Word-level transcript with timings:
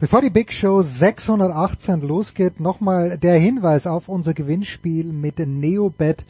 Bevor 0.00 0.20
die 0.22 0.30
Big 0.30 0.50
Show 0.50 0.80
618 0.80 2.00
losgeht, 2.00 2.58
nochmal 2.58 3.18
der 3.18 3.38
Hinweis 3.38 3.86
auf 3.86 4.08
unser 4.08 4.32
Gewinnspiel 4.32 5.12
mit 5.12 5.38
neobet.de, 5.38 6.24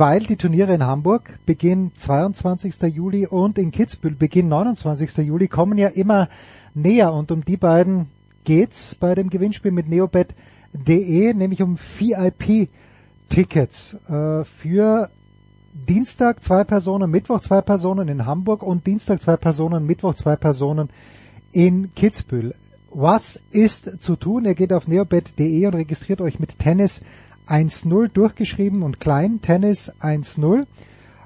weil 0.00 0.20
die 0.24 0.34
Turniere 0.34 0.74
in 0.74 0.84
Hamburg 0.84 1.38
beginnen 1.46 1.92
22. 1.94 2.82
Juli 2.92 3.28
und 3.28 3.58
in 3.58 3.70
Kitzbühel 3.70 4.16
beginnen 4.16 4.48
29. 4.48 5.18
Juli 5.18 5.46
kommen 5.46 5.78
ja 5.78 5.86
immer 5.86 6.28
näher 6.74 7.12
und 7.12 7.30
um 7.30 7.44
die 7.44 7.56
beiden 7.56 8.08
geht's 8.42 8.96
bei 8.96 9.14
dem 9.14 9.30
Gewinnspiel 9.30 9.70
mit 9.70 9.88
neobet.de, 9.88 11.32
nämlich 11.32 11.62
um 11.62 11.78
VIP-Tickets 11.78 13.98
äh, 14.08 14.42
für 14.42 15.10
Dienstag 15.72 16.42
zwei 16.42 16.64
Personen, 16.64 17.08
Mittwoch 17.08 17.42
zwei 17.42 17.60
Personen 17.60 18.08
in 18.08 18.26
Hamburg 18.26 18.64
und 18.64 18.84
Dienstag 18.84 19.20
zwei 19.20 19.36
Personen, 19.36 19.86
Mittwoch 19.86 20.14
zwei 20.14 20.34
Personen 20.34 20.88
in 21.56 21.94
Kitzbühel. 21.94 22.54
Was 22.90 23.40
ist 23.50 24.02
zu 24.02 24.16
tun? 24.16 24.44
Ihr 24.44 24.54
geht 24.54 24.74
auf 24.74 24.88
neobet.de 24.88 25.66
und 25.66 25.74
registriert 25.74 26.20
euch 26.20 26.38
mit 26.38 26.58
Tennis 26.58 27.00
1.0 27.48 28.08
durchgeschrieben 28.08 28.82
und 28.82 29.00
klein, 29.00 29.40
Tennis 29.40 29.90
1.0. 30.02 30.66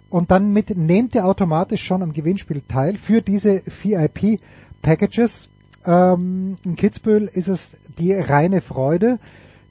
Und 0.08 0.30
dann 0.30 0.52
mit, 0.52 0.76
nehmt 0.76 1.16
ihr 1.16 1.26
automatisch 1.26 1.82
schon 1.82 2.04
am 2.04 2.12
Gewinnspiel 2.12 2.62
teil 2.68 2.96
für 2.96 3.22
diese 3.22 3.62
VIP-Packages. 3.64 5.50
Ähm, 5.84 6.58
in 6.64 6.76
Kitzbühel 6.76 7.28
ist 7.32 7.48
es 7.48 7.72
die 7.98 8.12
reine 8.12 8.60
Freude. 8.60 9.18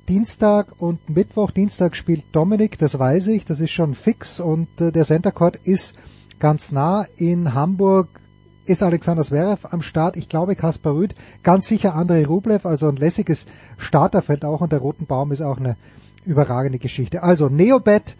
Dienstag 0.10 0.74
und 0.82 1.10
Mittwoch, 1.10 1.52
Dienstag 1.52 1.96
spielt 1.96 2.26
Dominik, 2.34 2.78
das 2.78 3.00
weiß 3.00 3.28
ich, 3.28 3.46
das 3.46 3.62
ist 3.62 3.72
schon 3.72 3.96
fix 3.96 4.42
und 4.42 4.68
äh, 4.82 4.92
der 4.92 5.06
Center 5.06 5.32
Court 5.32 5.56
ist 5.56 5.94
ganz 6.38 6.74
nah. 6.74 7.06
In 7.16 7.54
Hamburg 7.54 8.10
ist 8.70 8.84
Alexander 8.84 9.24
Zverev 9.24 9.68
am 9.72 9.82
Start. 9.82 10.16
Ich 10.16 10.30
glaube 10.30 10.56
Kaspar 10.56 10.94
Rüd, 10.94 11.16
ganz 11.44 11.68
sicher 11.68 11.96
Andrei 11.96 12.24
Rublev, 12.26 12.68
also 12.68 12.88
ein 12.88 12.96
lässiges 12.96 13.48
Starterfeld 13.78 14.46
auch 14.46 14.62
und 14.62 14.72
der 14.72 14.80
Roten 14.80 15.08
Baum 15.08 15.32
ist 15.32 15.42
auch 15.42 15.58
eine 15.58 15.76
überragende 16.26 16.78
Geschichte. 16.78 17.24
Also 17.24 17.50
neobet.de 17.50 18.18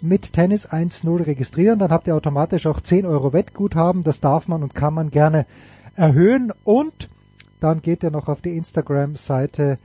mit 0.00 0.32
Tennis 0.32 0.68
1.0 0.68 1.26
registrieren, 1.26 1.80
dann 1.80 1.90
habt 1.90 2.06
ihr 2.06 2.14
automatisch 2.14 2.66
auch 2.66 2.80
10 2.80 3.04
Euro 3.06 3.32
Wettguthaben, 3.32 4.04
das 4.04 4.20
darf 4.20 4.46
man 4.46 4.62
und 4.62 4.74
kann 4.74 4.94
man 4.94 5.10
gerne 5.10 5.46
erhöhen 5.96 6.52
und 6.62 7.08
dann 7.58 7.82
geht 7.82 8.04
ihr 8.04 8.10
noch 8.10 8.28
auf 8.28 8.40
die 8.40 8.56
Instagram-Seite 8.56 9.78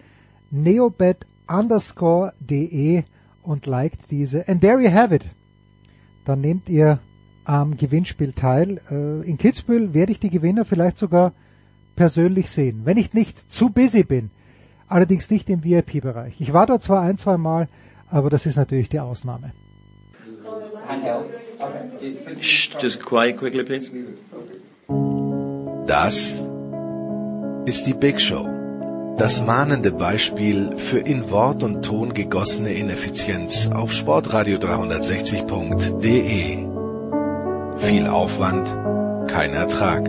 neobet 0.52 1.26
underscore 1.48 2.34
de 2.40 3.04
und 3.42 3.66
liked 3.66 4.12
diese. 4.12 4.48
And 4.48 4.62
there 4.62 4.80
you 4.80 4.92
have 4.92 5.16
it. 5.16 5.24
Dann 6.26 6.42
nehmt 6.42 6.70
ihr 6.70 7.00
am 7.52 7.76
Gewinnspiel 7.76 8.32
teil. 8.32 8.80
Äh, 8.90 9.30
in 9.30 9.38
Kitzbühel 9.38 9.94
werde 9.94 10.14
ich 10.14 10.22
die 10.22 10.30
Gewinner 10.30 10.64
vielleicht 10.64 10.98
sogar 10.98 11.34
persönlich 11.98 12.50
sehen, 12.50 12.82
wenn 12.86 12.96
ich 12.96 13.14
nicht 13.14 13.52
zu 13.52 13.70
busy 13.70 14.04
bin. 14.04 14.32
Allerdings 14.88 15.30
nicht 15.30 15.50
im 15.50 15.64
VIP-Bereich. 15.64 16.40
Ich 16.40 16.54
war 16.54 16.66
dort 16.66 16.82
zwar 16.82 17.02
ein, 17.02 17.18
zwei 17.18 17.38
Mal, 17.38 17.68
aber 18.10 18.30
das 18.30 18.46
ist 18.46 18.56
natürlich 18.56 18.88
die 18.88 19.02
Ausnahme. 19.02 19.52
Just 22.80 23.02
quiet 23.02 23.38
quickly, 23.38 23.64
please. 23.64 23.92
Das 25.88 26.46
ist 27.66 27.86
die 27.86 27.94
Big 27.94 28.22
Show. 28.22 28.48
Das 29.18 29.46
mahnende 29.46 29.92
Beispiel 29.92 30.78
für 30.78 31.00
in 31.00 31.30
Wort 31.30 31.64
und 31.64 31.84
Ton 31.84 32.14
gegossene 32.14 32.74
Ineffizienz 32.74 33.68
auf 33.68 33.92
sportradio 33.92 34.58
360.de. 34.58 36.71
Viel 37.82 38.08
Aufwand, 38.08 38.68
kein 39.28 39.54
Ertrag. 39.54 40.08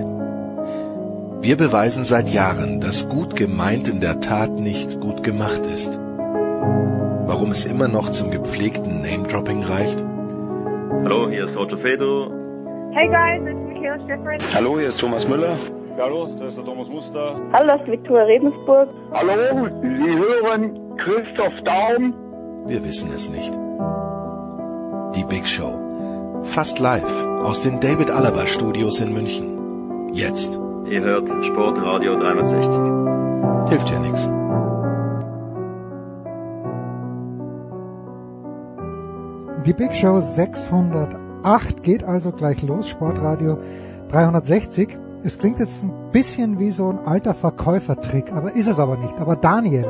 Wir 1.40 1.56
beweisen 1.56 2.04
seit 2.04 2.28
Jahren, 2.28 2.80
dass 2.80 3.08
gut 3.08 3.34
gemeint 3.34 3.88
in 3.88 4.00
der 4.00 4.20
Tat 4.20 4.50
nicht 4.50 5.00
gut 5.00 5.22
gemacht 5.22 5.66
ist. 5.72 5.98
Warum 7.26 7.50
es 7.50 7.64
immer 7.64 7.88
noch 7.88 8.10
zum 8.10 8.30
gepflegten 8.30 9.00
Name-Dropping 9.00 9.62
reicht? 9.64 10.04
Hallo, 11.02 11.30
hier 11.30 11.44
ist 11.44 11.56
Roger 11.56 11.78
Fedor. 11.78 12.30
Hey 12.92 13.08
guys, 13.08 13.40
it's 13.40 13.58
Michaela 13.66 13.98
Schifrin. 14.06 14.40
Hallo, 14.54 14.78
hier 14.78 14.88
ist 14.88 15.00
Thomas 15.00 15.26
Müller. 15.26 15.56
Hallo, 15.98 16.28
da 16.38 16.46
ist 16.46 16.58
der 16.58 16.64
Thomas 16.66 16.88
Muster. 16.88 17.40
Hallo, 17.54 17.68
das 17.68 17.80
ist 17.80 17.90
Viktoria 17.90 18.24
Rebensburg. 18.24 18.88
Hallo, 19.14 19.68
Sie 19.82 20.18
hören 20.18 20.78
Christoph 20.98 21.54
Daum. 21.64 22.14
Wir 22.66 22.84
wissen 22.84 23.10
es 23.14 23.30
nicht. 23.30 23.54
Die 25.16 25.24
Big 25.24 25.48
Show. 25.48 25.91
Fast 26.44 26.78
live 26.80 27.04
aus 27.42 27.62
den 27.62 27.80
David 27.80 28.10
Alaba 28.10 28.46
Studios 28.46 29.00
in 29.00 29.12
München. 29.14 30.12
Jetzt. 30.12 30.58
Ihr 30.86 31.00
hört 31.00 31.28
Sportradio 31.44 32.16
360. 32.16 33.70
Hilft 33.70 33.90
ja 33.90 33.98
nichts. 34.00 34.28
Die 39.64 39.72
Big 39.72 39.94
Show 39.94 40.20
608 40.20 41.82
geht 41.82 42.04
also 42.04 42.32
gleich 42.32 42.62
los, 42.62 42.88
Sportradio 42.88 43.58
360. 44.10 44.98
Es 45.22 45.38
klingt 45.38 45.60
jetzt 45.60 45.84
ein 45.84 46.10
bisschen 46.10 46.58
wie 46.58 46.72
so 46.72 46.90
ein 46.90 46.98
alter 47.06 47.34
Verkäufertrick, 47.34 48.32
aber 48.32 48.52
ist 48.52 48.66
es 48.66 48.80
aber 48.80 48.96
nicht. 48.96 49.18
Aber 49.20 49.36
Daniel, 49.36 49.86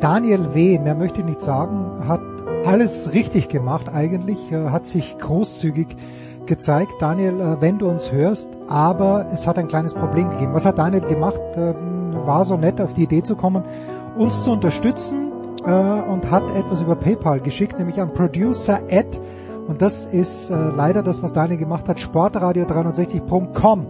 Daniel 0.00 0.54
W., 0.54 0.78
mehr 0.78 0.94
möchte 0.94 1.20
ich 1.20 1.26
nicht 1.26 1.42
sagen, 1.42 2.06
hat 2.06 2.20
alles 2.64 3.12
richtig 3.12 3.48
gemacht 3.48 3.88
eigentlich, 3.92 4.52
äh, 4.52 4.68
hat 4.68 4.86
sich 4.86 5.16
großzügig 5.18 5.96
gezeigt. 6.46 6.92
Daniel, 7.00 7.40
äh, 7.40 7.60
wenn 7.60 7.78
du 7.78 7.88
uns 7.88 8.12
hörst, 8.12 8.50
aber 8.68 9.26
es 9.32 9.46
hat 9.46 9.58
ein 9.58 9.68
kleines 9.68 9.94
Problem 9.94 10.30
gegeben. 10.30 10.54
Was 10.54 10.64
hat 10.64 10.78
Daniel 10.78 11.02
gemacht? 11.02 11.40
Ähm, 11.56 12.14
war 12.24 12.44
so 12.44 12.56
nett 12.56 12.80
auf 12.80 12.94
die 12.94 13.02
Idee 13.04 13.22
zu 13.22 13.34
kommen, 13.34 13.64
uns 14.16 14.44
zu 14.44 14.52
unterstützen 14.52 15.32
äh, 15.64 15.70
und 15.70 16.30
hat 16.30 16.44
etwas 16.54 16.82
über 16.82 16.94
PayPal 16.94 17.40
geschickt, 17.40 17.78
nämlich 17.78 18.00
an 18.00 18.12
Producer 18.12 18.80
Ad. 18.90 19.18
Und 19.66 19.80
das 19.80 20.04
ist 20.04 20.50
leider 20.50 21.04
das, 21.04 21.22
was 21.22 21.32
Daniel 21.32 21.56
gemacht 21.56 21.88
hat, 21.88 21.98
sportradio360.com. 21.98 23.86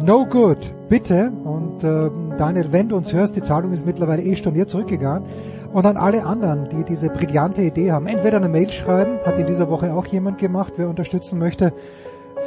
No 0.00 0.26
good, 0.26 0.58
bitte. 0.88 1.32
Und 1.44 1.82
äh, 1.84 2.08
Daniel, 2.38 2.72
wenn 2.72 2.88
du 2.88 2.96
uns 2.96 3.12
hörst, 3.12 3.34
die 3.36 3.42
Zahlung 3.42 3.72
ist 3.72 3.84
mittlerweile 3.84 4.22
eh 4.22 4.36
storniert 4.36 4.70
zurückgegangen. 4.70 5.28
Und 5.72 5.86
an 5.86 5.96
alle 5.96 6.24
anderen, 6.24 6.68
die 6.68 6.84
diese 6.84 7.08
brillante 7.08 7.62
Idee 7.62 7.92
haben, 7.92 8.06
entweder 8.06 8.36
eine 8.36 8.48
Mail 8.48 8.70
schreiben, 8.70 9.18
hat 9.24 9.38
in 9.38 9.46
dieser 9.46 9.70
Woche 9.70 9.94
auch 9.94 10.06
jemand 10.06 10.38
gemacht, 10.38 10.74
wer 10.76 10.88
unterstützen 10.88 11.38
möchte, 11.38 11.72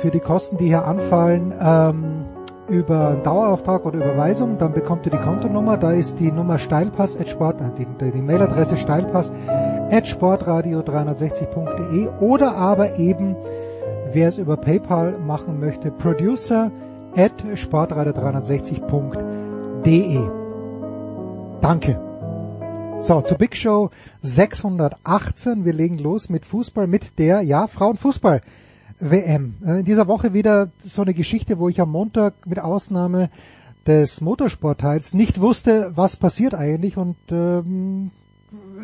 für 0.01 0.11
die 0.11 0.19
Kosten, 0.19 0.57
die 0.57 0.67
hier 0.67 0.85
anfallen, 0.85 1.53
ähm, 1.59 2.25
über 2.67 3.09
einen 3.09 3.21
Dauerauftrag 3.23 3.85
oder 3.85 3.99
Überweisung, 3.99 4.57
dann 4.57 4.73
bekommt 4.73 5.05
ihr 5.05 5.11
die 5.11 5.19
Kontonummer, 5.19 5.77
da 5.77 5.91
ist 5.91 6.19
die 6.19 6.31
Nummer 6.31 6.57
steilpass 6.57 7.15
at 7.19 7.27
sport, 7.29 7.61
äh, 7.61 7.65
die, 7.77 7.85
die 8.11 8.21
Mailadresse 8.21 8.77
steilpass 8.77 9.31
at 9.91 10.05
sportradio360.de 10.05 12.09
oder 12.19 12.55
aber 12.55 12.97
eben, 12.97 13.35
wer 14.11 14.29
es 14.29 14.39
über 14.39 14.57
PayPal 14.57 15.19
machen 15.19 15.59
möchte, 15.59 15.91
producer 15.91 16.71
at 17.15 17.33
sportradio360.de. 17.55 20.19
Danke. 21.61 22.14
So, 23.05 23.21
zur 23.21 23.38
Big 23.38 23.55
Show 23.55 23.91
618. 24.23 25.63
Wir 25.63 25.73
legen 25.73 25.99
los 25.99 26.27
mit 26.27 26.43
Fußball, 26.43 26.88
mit 26.88 27.19
der, 27.19 27.43
ja, 27.43 27.67
Frauenfußball 27.67 28.41
WM. 28.99 29.57
Äh, 29.63 29.81
in 29.81 29.85
dieser 29.85 30.07
Woche 30.07 30.33
wieder 30.33 30.71
so 30.83 31.03
eine 31.03 31.13
Geschichte, 31.13 31.59
wo 31.59 31.69
ich 31.69 31.79
am 31.79 31.91
Montag 31.91 32.33
mit 32.47 32.59
Ausnahme 32.59 33.29
des 33.85 34.21
Motorsportteils 34.21 35.13
nicht 35.13 35.39
wusste, 35.39 35.91
was 35.93 36.17
passiert 36.17 36.55
eigentlich 36.55 36.97
und 36.97 37.16
ähm, 37.29 38.09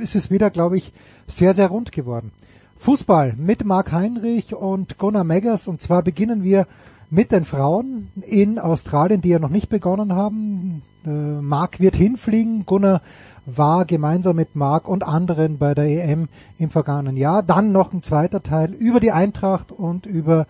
es 0.04 0.14
ist 0.14 0.30
wieder, 0.30 0.52
glaube 0.52 0.78
ich, 0.78 0.94
sehr, 1.26 1.56
sehr 1.56 1.70
rund 1.70 1.92
geworden. 1.92 2.32
Fußball 2.78 3.34
mit 3.40 3.66
Marc 3.66 3.92
Heinrich 3.92 4.54
und 4.54 5.00
Gunnar 5.00 5.24
Meggers 5.24 5.68
und 5.68 5.82
zwar 5.82 6.04
beginnen 6.04 6.44
wir 6.44 6.68
mit 7.10 7.32
den 7.32 7.44
Frauen 7.44 8.10
in 8.22 8.60
Australien, 8.60 9.20
die 9.20 9.30
ja 9.30 9.40
noch 9.40 9.50
nicht 9.50 9.70
begonnen 9.70 10.14
haben. 10.14 10.84
Äh, 11.08 11.10
Marc 11.10 11.80
wird 11.80 11.96
hinfliegen, 11.96 12.68
Gunnar 12.68 13.02
war 13.46 13.86
gemeinsam 13.86 14.36
mit 14.36 14.56
Marc 14.56 14.88
und 14.88 15.04
anderen 15.04 15.58
bei 15.58 15.74
der 15.74 15.86
EM 15.86 16.30
im 16.58 16.70
vergangenen 16.70 17.18
Jahr. 17.18 17.44
Dann 17.44 17.72
noch 17.72 17.94
ein 17.94 18.04
zweiter 18.04 18.44
Teil 18.44 18.72
über 18.74 19.00
die 19.00 19.12
Eintracht 19.12 19.72
und 19.72 20.06
über 20.06 20.48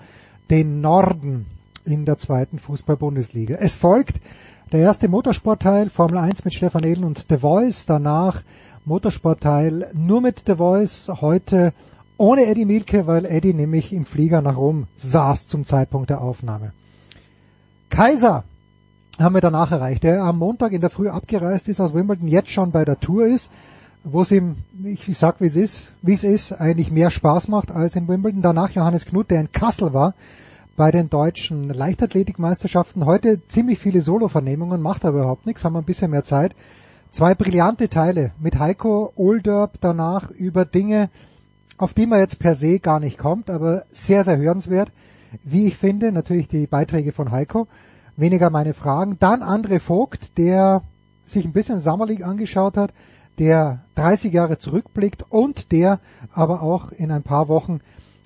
den 0.50 0.82
Norden 0.82 1.46
in 1.86 2.06
der 2.06 2.18
zweiten 2.18 2.60
Fußball-Bundesliga. 2.60 3.56
Es 3.60 3.78
folgt 3.78 4.20
der 4.72 4.82
erste 4.82 5.08
Motorsportteil, 5.08 5.90
Formel 5.90 6.18
1 6.18 6.46
mit 6.46 6.54
Stefan 6.54 6.84
Edel 6.84 7.04
und 7.04 7.26
The 7.30 7.38
Voice. 7.38 7.86
Danach 7.86 8.44
Motorsportteil 8.86 9.90
nur 9.94 10.22
mit 10.22 10.44
The 10.46 10.56
Voice. 10.56 11.10
Heute 11.22 11.74
ohne 12.18 12.46
Eddie 12.46 12.66
Milke, 12.66 13.08
weil 13.08 13.26
Eddie 13.26 13.54
nämlich 13.54 13.94
im 13.94 14.06
Flieger 14.06 14.42
nach 14.42 14.58
Rom 14.58 14.88
saß 14.98 15.48
zum 15.48 15.66
Zeitpunkt 15.66 16.10
der 16.10 16.22
Aufnahme. 16.22 16.72
Kaiser 17.90 18.44
haben 19.20 19.36
wir 19.36 19.42
danach 19.42 19.72
erreicht, 19.72 20.04
der 20.04 20.24
am 20.24 20.38
Montag 20.38 20.72
in 20.72 20.82
der 20.82 20.90
Früh 20.90 21.10
abgereist 21.10 21.68
ist 21.68 21.80
aus 21.80 21.94
Wimbledon, 21.94 22.28
jetzt 22.28 22.50
schon 22.50 22.72
bei 22.72 22.86
der 22.86 23.00
Tour 23.00 23.28
ist, 23.28 23.52
wo 24.04 24.22
es 24.22 24.32
ihm, 24.32 24.56
ich, 24.84 25.06
sag 25.18 25.42
wie 25.42 25.46
es 25.46 25.56
ist, 25.56 25.92
wie 26.02 26.14
es 26.14 26.24
ist, 26.24 26.54
eigentlich 26.54 26.92
mehr 26.92 27.12
Spaß 27.12 27.48
macht 27.50 27.72
als 27.72 27.96
in 27.96 28.08
Wimbledon. 28.08 28.42
Danach 28.42 28.72
Johannes 28.72 29.06
Knut, 29.06 29.30
der 29.30 29.42
in 29.42 29.52
Kassel 29.52 29.94
war, 29.94 30.16
bei 30.76 30.90
den 30.92 31.10
deutschen 31.10 31.70
Leichtathletikmeisterschaften. 31.70 33.06
Heute 33.06 33.46
ziemlich 33.48 33.78
viele 33.78 34.02
Solo-Vernehmungen, 34.02 34.82
macht 34.82 35.06
aber 35.06 35.20
überhaupt 35.20 35.46
nichts, 35.46 35.64
haben 35.64 35.74
wir 35.74 35.80
ein 35.80 35.86
bisschen 35.86 36.12
mehr 36.12 36.24
Zeit. 36.24 36.56
Zwei 37.12 37.36
brillante 37.36 37.90
Teile 37.90 38.32
mit 38.40 38.58
Heiko 38.58 39.12
Olderb 39.16 39.78
danach 39.82 40.32
über 40.32 40.66
Dinge, 40.66 41.10
auf 41.78 41.94
die 41.94 42.06
man 42.06 42.20
jetzt 42.20 42.40
per 42.40 42.56
se 42.56 42.80
gar 42.80 43.00
nicht 43.00 43.18
kommt, 43.18 43.50
aber 43.50 43.84
sehr, 43.92 44.24
sehr 44.24 44.38
hörenswert. 44.38 44.92
Wie 45.44 45.68
ich 45.68 45.78
finde, 45.78 46.12
natürlich 46.12 46.48
die 46.48 46.68
Beiträge 46.68 47.12
von 47.12 47.32
Heiko, 47.32 47.68
weniger 48.18 48.50
meine 48.50 48.74
Fragen. 48.74 49.18
Dann 49.20 49.42
André 49.42 49.80
Vogt, 49.80 50.38
der 50.38 50.84
sich 51.26 51.46
ein 51.46 51.54
bisschen 51.54 51.80
Summer 51.80 52.06
League 52.06 52.26
angeschaut 52.26 52.78
hat, 52.78 52.94
der 53.40 53.80
30 53.96 54.34
Jahre 54.34 54.58
zurückblickt 54.58 55.26
und 55.30 55.72
der 55.72 56.00
aber 56.34 56.62
auch 56.62 56.92
in 56.92 57.12
ein 57.12 57.24
paar 57.24 57.48
Wochen 57.48 57.82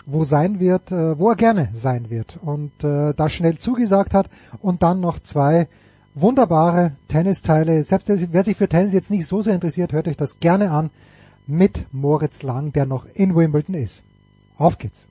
wo 0.05 0.23
sein 0.23 0.59
wird, 0.59 0.91
äh, 0.91 1.17
wo 1.17 1.29
er 1.29 1.35
gerne 1.35 1.69
sein 1.73 2.09
wird 2.09 2.37
und 2.41 2.71
äh, 2.83 3.13
da 3.13 3.29
schnell 3.29 3.57
zugesagt 3.57 4.13
hat 4.13 4.29
und 4.61 4.83
dann 4.83 4.99
noch 4.99 5.19
zwei 5.19 5.67
wunderbare 6.13 6.91
Tennisteile. 7.07 7.83
Selbst 7.83 8.07
wer 8.07 8.43
sich 8.43 8.55
für 8.55 8.69
Tennis 8.69 8.93
jetzt 8.93 9.11
nicht 9.11 9.25
so 9.25 9.41
sehr 9.41 9.55
interessiert, 9.55 9.93
hört 9.93 10.07
euch 10.07 10.17
das 10.17 10.39
gerne 10.39 10.71
an 10.71 10.89
mit 11.47 11.85
Moritz 11.91 12.43
Lang, 12.43 12.71
der 12.71 12.85
noch 12.85 13.05
in 13.13 13.35
Wimbledon 13.35 13.75
ist. 13.75 14.03
Auf 14.57 14.77
geht's. 14.77 15.07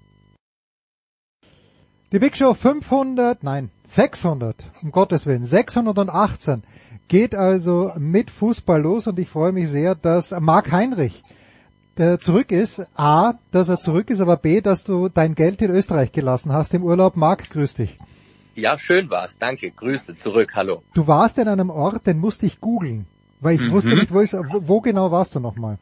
Die 2.14 2.20
Big 2.20 2.37
Show 2.37 2.55
500, 2.55 3.43
nein, 3.43 3.70
600, 3.82 4.55
um 4.84 4.93
Gottes 4.93 5.26
Willen, 5.26 5.43
618 5.43 6.62
geht 7.08 7.34
also 7.34 7.90
mit 7.99 8.31
Fußball 8.31 8.81
los 8.81 9.08
und 9.08 9.19
ich 9.19 9.28
freue 9.28 9.50
mich 9.50 9.69
sehr, 9.69 9.96
dass 9.96 10.31
Marc 10.31 10.70
Heinrich 10.70 11.25
der 11.96 12.20
zurück 12.20 12.52
ist. 12.52 12.87
A, 12.94 13.34
dass 13.50 13.69
er 13.69 13.81
zurück 13.81 14.11
ist, 14.11 14.20
aber 14.20 14.37
B, 14.37 14.61
dass 14.61 14.84
du 14.84 15.08
dein 15.08 15.34
Geld 15.34 15.61
in 15.61 15.72
Österreich 15.72 16.12
gelassen 16.12 16.52
hast 16.52 16.72
im 16.72 16.84
Urlaub. 16.84 17.16
Marc, 17.16 17.50
grüß 17.50 17.75
dich. 17.75 17.99
Ja, 18.55 18.78
schön 18.78 19.10
war's. 19.10 19.37
Danke. 19.37 19.72
Grüße 19.72 20.17
zurück. 20.17 20.52
Hallo. 20.55 20.84
Du 20.94 21.08
warst 21.08 21.37
in 21.38 21.49
einem 21.49 21.70
Ort, 21.70 22.06
den 22.06 22.20
musste 22.20 22.46
ich 22.46 22.60
googeln, 22.60 23.06
weil 23.40 23.56
ich 23.56 23.60
mhm. 23.60 23.72
wusste 23.72 23.96
nicht, 23.96 24.14
wo, 24.14 24.20
ist, 24.20 24.34
wo, 24.34 24.69
wo 24.69 24.81
genau 24.81 25.10
warst 25.10 25.34
du 25.34 25.40
nochmal? 25.40 25.78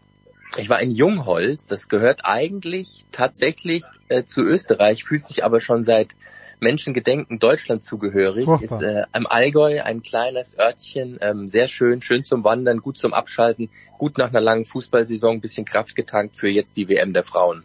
Ich 0.58 0.68
war 0.68 0.80
in 0.80 0.90
Jungholz. 0.90 1.66
Das 1.66 1.88
gehört 1.88 2.20
eigentlich 2.24 3.06
tatsächlich 3.10 3.84
äh, 4.08 4.24
zu 4.24 4.42
Österreich, 4.42 5.04
fühlt 5.04 5.24
sich 5.24 5.44
aber 5.44 5.60
schon 5.60 5.82
seit 5.82 6.14
Menschengedenken 6.60 7.38
Deutschland 7.38 7.82
zugehörig. 7.82 8.44
Furchtbar. 8.44 8.80
Ist 8.80 8.82
äh, 8.82 9.04
im 9.16 9.26
Allgäu 9.26 9.82
ein 9.82 10.02
kleines 10.02 10.56
Örtchen, 10.58 11.18
ähm, 11.20 11.48
sehr 11.48 11.68
schön, 11.68 12.02
schön 12.02 12.22
zum 12.24 12.44
Wandern, 12.44 12.78
gut 12.78 12.98
zum 12.98 13.14
Abschalten, 13.14 13.70
gut 13.98 14.18
nach 14.18 14.28
einer 14.28 14.40
langen 14.40 14.64
Fußballsaison, 14.64 15.40
bisschen 15.40 15.64
Kraft 15.64 15.94
getankt 15.94 16.36
für 16.36 16.48
jetzt 16.48 16.76
die 16.76 16.88
WM 16.88 17.12
der 17.12 17.24
Frauen. 17.24 17.64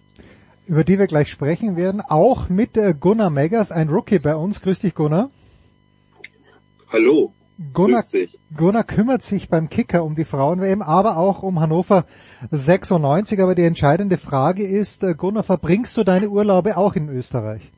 Über 0.66 0.84
die 0.84 0.98
wir 1.00 1.08
gleich 1.08 1.30
sprechen 1.30 1.78
werden, 1.78 2.02
auch 2.02 2.50
mit 2.50 2.76
äh, 2.78 2.94
Gunnar 3.00 3.30
Meggers, 3.30 3.72
ein 3.72 3.90
Rookie 3.90 4.20
bei 4.20 4.36
uns. 4.36 4.62
Grüß 4.62 4.80
dich, 4.80 4.96
Gunnar. 4.96 5.30
Hallo. 6.92 7.34
Gunnar, 7.74 8.04
Gunnar 8.56 8.84
kümmert 8.84 9.24
sich 9.24 9.50
beim 9.50 9.70
Kicker 9.70 10.04
um 10.04 10.16
die 10.16 10.26
Frauen-WM, 10.26 10.82
aber 10.84 11.18
auch 11.18 11.42
um 11.42 11.60
Hannover 11.60 12.06
96. 12.52 13.42
Aber 13.42 13.56
die 13.56 13.64
entscheidende 13.64 14.18
Frage 14.18 14.64
ist, 14.68 15.04
äh, 15.04 15.16
Gunnar, 15.16 15.44
verbringst 15.44 15.98
du 15.98 16.04
deine 16.04 16.30
Urlaube 16.30 16.78
auch 16.78 16.96
in 16.96 17.10
Österreich? 17.10 17.72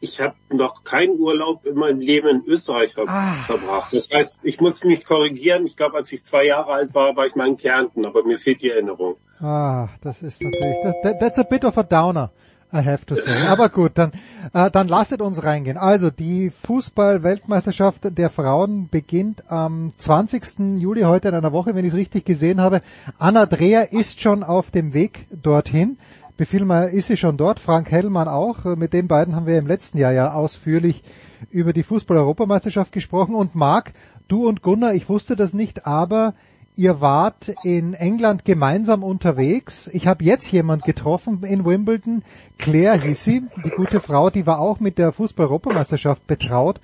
ich 0.00 0.20
habe 0.20 0.34
noch 0.50 0.84
keinen 0.84 1.18
Urlaub 1.18 1.66
in 1.66 1.74
meinem 1.74 2.00
Leben 2.00 2.28
in 2.28 2.44
Österreich 2.46 2.94
ver 2.94 3.04
ah. 3.08 3.34
verbracht. 3.46 3.92
Das 3.92 4.08
heißt, 4.12 4.38
ich 4.42 4.60
muss 4.60 4.84
mich 4.84 5.04
korrigieren. 5.04 5.66
Ich 5.66 5.76
glaube, 5.76 5.96
als 5.96 6.12
ich 6.12 6.24
zwei 6.24 6.44
Jahre 6.44 6.72
alt 6.72 6.94
war, 6.94 7.16
war 7.16 7.26
ich 7.26 7.34
mal 7.34 7.48
in 7.48 7.56
Kärnten, 7.56 8.06
aber 8.06 8.24
mir 8.24 8.38
fehlt 8.38 8.62
die 8.62 8.70
Erinnerung. 8.70 9.16
Ah, 9.40 9.88
das 10.02 10.22
ist 10.22 10.42
natürlich, 10.42 11.02
that, 11.02 11.20
that's 11.20 11.38
a 11.38 11.42
bit 11.42 11.64
of 11.64 11.76
a 11.78 11.82
downer. 11.82 12.30
I 12.72 12.84
have 12.84 13.06
to 13.06 13.14
say. 13.14 13.46
Aber 13.48 13.70
gut, 13.70 13.92
dann, 13.94 14.12
äh, 14.52 14.70
dann 14.70 14.88
lasset 14.88 15.22
uns 15.22 15.42
reingehen. 15.42 15.78
Also 15.78 16.10
die 16.10 16.50
Fußball-Weltmeisterschaft 16.50 18.16
der 18.18 18.28
Frauen 18.28 18.88
beginnt 18.90 19.50
am 19.50 19.90
20. 19.96 20.78
Juli 20.78 21.02
heute 21.02 21.28
in 21.28 21.34
einer 21.34 21.52
Woche, 21.52 21.74
wenn 21.74 21.84
ich 21.84 21.92
es 21.92 21.96
richtig 21.96 22.26
gesehen 22.26 22.60
habe. 22.60 22.82
Anna 23.18 23.46
Dreher 23.46 23.92
ist 23.92 24.20
schon 24.20 24.42
auf 24.42 24.70
dem 24.70 24.92
Weg 24.92 25.26
dorthin. 25.30 25.96
Befehlmeier 26.36 26.90
ist 26.90 27.08
sie 27.08 27.16
schon 27.16 27.36
dort, 27.36 27.58
Frank 27.58 27.90
Hellmann 27.90 28.28
auch. 28.28 28.64
Mit 28.76 28.92
den 28.92 29.08
beiden 29.08 29.34
haben 29.34 29.46
wir 29.46 29.58
im 29.58 29.66
letzten 29.66 29.98
Jahr 29.98 30.12
ja 30.12 30.32
ausführlich 30.34 31.02
über 31.50 31.72
die 31.72 31.82
Fußball-Europameisterschaft 31.82 32.92
gesprochen. 32.92 33.34
Und 33.34 33.54
Marc, 33.54 33.92
du 34.28 34.46
und 34.46 34.62
Gunnar, 34.62 34.94
ich 34.94 35.08
wusste 35.08 35.36
das 35.36 35.54
nicht, 35.54 35.86
aber 35.86 36.34
ihr 36.78 37.00
wart 37.00 37.48
in 37.64 37.92
England 37.94 38.44
gemeinsam 38.44 39.02
unterwegs. 39.02 39.88
Ich 39.92 40.06
habe 40.06 40.24
jetzt 40.24 40.50
jemand 40.52 40.84
getroffen 40.84 41.42
in 41.42 41.64
Wimbledon. 41.64 42.22
Claire 42.56 43.00
hieß 43.00 43.24
sie, 43.24 43.42
die 43.64 43.70
gute 43.70 44.00
Frau, 44.00 44.30
die 44.30 44.46
war 44.46 44.60
auch 44.60 44.78
mit 44.78 44.96
der 44.96 45.12
Fußball-Europameisterschaft 45.12 46.26
betraut. 46.26 46.80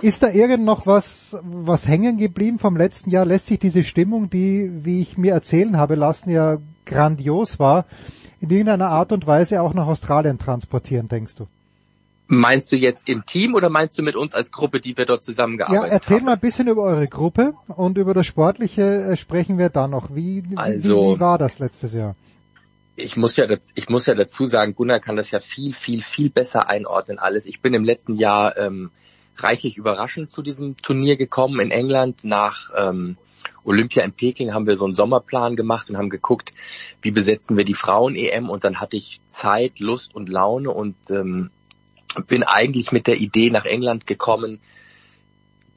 Ist 0.00 0.22
da 0.22 0.30
irgend 0.30 0.64
noch 0.64 0.86
was, 0.86 1.36
was 1.42 1.86
hängen 1.86 2.16
geblieben 2.16 2.58
vom 2.58 2.76
letzten 2.76 3.10
Jahr? 3.10 3.26
Lässt 3.26 3.46
sich 3.46 3.58
diese 3.58 3.82
Stimmung, 3.82 4.30
die, 4.30 4.70
wie 4.84 5.02
ich 5.02 5.18
mir 5.18 5.34
erzählen 5.34 5.76
habe 5.76 5.94
lassen, 5.94 6.30
ja 6.30 6.58
grandios 6.86 7.58
war, 7.58 7.84
in 8.40 8.48
irgendeiner 8.48 8.88
Art 8.88 9.12
und 9.12 9.26
Weise 9.26 9.60
auch 9.60 9.74
nach 9.74 9.86
Australien 9.86 10.38
transportieren, 10.38 11.08
denkst 11.08 11.34
du? 11.34 11.46
Meinst 12.30 12.70
du 12.70 12.76
jetzt 12.76 13.08
im 13.08 13.24
Team 13.24 13.54
oder 13.54 13.70
meinst 13.70 13.96
du 13.96 14.02
mit 14.02 14.14
uns 14.14 14.34
als 14.34 14.52
Gruppe, 14.52 14.80
die 14.80 14.96
wir 14.98 15.06
dort 15.06 15.24
zusammengearbeitet 15.24 15.82
haben? 15.82 15.88
Ja, 15.88 15.94
erzähl 15.94 16.16
haben? 16.18 16.26
mal 16.26 16.34
ein 16.34 16.40
bisschen 16.40 16.68
über 16.68 16.82
eure 16.82 17.08
Gruppe 17.08 17.54
und 17.68 17.96
über 17.96 18.12
das 18.12 18.26
Sportliche 18.26 18.82
äh, 18.82 19.16
sprechen 19.16 19.56
wir 19.56 19.70
dann 19.70 19.92
noch. 19.92 20.14
Wie, 20.14 20.44
also, 20.56 20.96
wie, 20.96 21.16
wie 21.16 21.20
war 21.20 21.38
das 21.38 21.58
letztes 21.58 21.94
Jahr? 21.94 22.16
Ich 22.96 23.16
muss 23.16 23.36
ja, 23.36 23.46
ich 23.74 23.88
muss 23.88 24.04
ja 24.04 24.14
dazu 24.14 24.46
sagen, 24.46 24.74
Gunnar 24.74 25.00
kann 25.00 25.16
das 25.16 25.30
ja 25.30 25.40
viel, 25.40 25.72
viel, 25.72 26.02
viel 26.02 26.28
besser 26.28 26.68
einordnen 26.68 27.18
alles. 27.18 27.46
Ich 27.46 27.62
bin 27.62 27.72
im 27.72 27.84
letzten 27.84 28.16
Jahr 28.16 28.58
ähm, 28.58 28.90
reichlich 29.36 29.78
überraschend 29.78 30.30
zu 30.30 30.42
diesem 30.42 30.76
Turnier 30.76 31.16
gekommen 31.16 31.60
in 31.60 31.70
England 31.70 32.24
nach 32.24 32.70
ähm, 32.76 33.16
Olympia 33.64 34.02
in 34.02 34.12
Peking 34.12 34.52
haben 34.52 34.66
wir 34.66 34.76
so 34.76 34.84
einen 34.84 34.94
Sommerplan 34.94 35.56
gemacht 35.56 35.88
und 35.90 35.96
haben 35.96 36.10
geguckt, 36.10 36.52
wie 37.02 37.10
besetzen 37.10 37.56
wir 37.56 37.64
die 37.64 37.74
Frauen-EM 37.74 38.50
und 38.50 38.64
dann 38.64 38.80
hatte 38.80 38.96
ich 38.96 39.20
Zeit, 39.28 39.78
Lust 39.78 40.14
und 40.14 40.28
Laune 40.28 40.70
und 40.70 40.96
ähm, 41.10 41.50
bin 42.26 42.42
eigentlich 42.42 42.92
mit 42.92 43.06
der 43.06 43.16
Idee 43.16 43.50
nach 43.50 43.64
England 43.64 44.06
gekommen, 44.06 44.60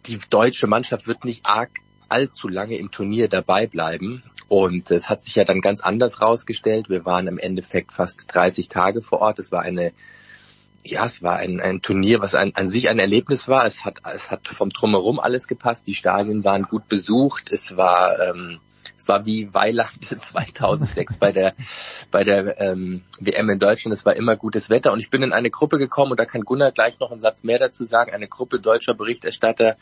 die 0.07 0.19
deutsche 0.30 0.68
Mannschaft 0.68 1.07
wird 1.07 1.25
nicht 1.25 1.45
arg 1.45 1.69
allzu 2.10 2.48
lange 2.48 2.78
im 2.78 2.92
Turnier 2.92 3.30
dabei 3.30 3.68
bleiben. 3.68 4.24
Und 4.48 4.92
es 4.92 5.10
hat 5.10 5.22
sich 5.22 5.36
ja 5.36 5.45
dann 5.45 5.62
ganz 5.62 5.81
anders 5.81 6.22
rausgestellt. 6.22 6.89
Wir 6.89 7.06
waren 7.06 7.28
im 7.28 7.38
Endeffekt 7.38 7.92
fast 7.94 8.33
30 8.33 8.68
Tage 8.68 9.01
vor 9.01 9.19
Ort. 9.19 9.39
Es 9.39 9.51
war 9.51 9.62
eine 9.62 9.94
ja, 10.83 11.06
es 11.06 11.22
war 11.22 11.38
ein, 11.38 11.60
ein 11.60 11.81
Turnier, 11.81 12.22
was 12.22 12.33
ein, 12.36 12.56
an 12.56 12.68
sich 12.68 12.89
ein 12.89 13.00
Erlebnis 13.00 13.48
war. 13.48 13.66
Es 13.66 13.86
hat, 13.86 14.00
es 14.13 14.31
hat 14.31 14.48
vom 14.48 14.69
Drumherum 14.69 15.19
alles 15.19 15.48
gepasst. 15.48 15.86
Die 15.88 15.94
Stadien 15.94 16.44
waren 16.44 16.64
gut 16.64 16.88
besucht. 16.88 17.52
Es 17.52 17.78
war, 17.78 18.19
ähm, 18.19 18.59
es 18.97 19.07
war 19.07 19.26
wie 19.26 19.54
Weiland 19.54 19.92
2006 20.21 21.18
bei 21.18 21.31
der, 21.31 21.54
bei 22.11 22.23
der 22.23 22.59
ähm, 22.59 23.04
WM 23.19 23.50
in 23.50 23.59
Deutschland. 23.59 23.94
Es 23.94 24.06
war 24.06 24.16
immer 24.16 24.35
gutes 24.35 24.69
Wetter. 24.69 24.92
Und 24.92 25.00
ich 25.00 25.09
bin 25.09 25.23
in 25.23 25.33
eine 25.33 25.50
Gruppe 25.50 25.78
gekommen 25.78 26.11
und 26.11 26.19
da 26.19 26.26
kann 26.26 26.42
Gunnar 26.42 26.71
gleich 26.71 27.00
noch 27.00 27.11
einen 27.11 27.21
Satz 27.21 27.44
mehr 27.44 27.59
dazu 27.59 27.83
sagen. 27.85 28.14
Eine 28.14 28.28
Gruppe 28.28 28.59
deutscher 28.59 28.94
Berichterstatter, 28.94 29.78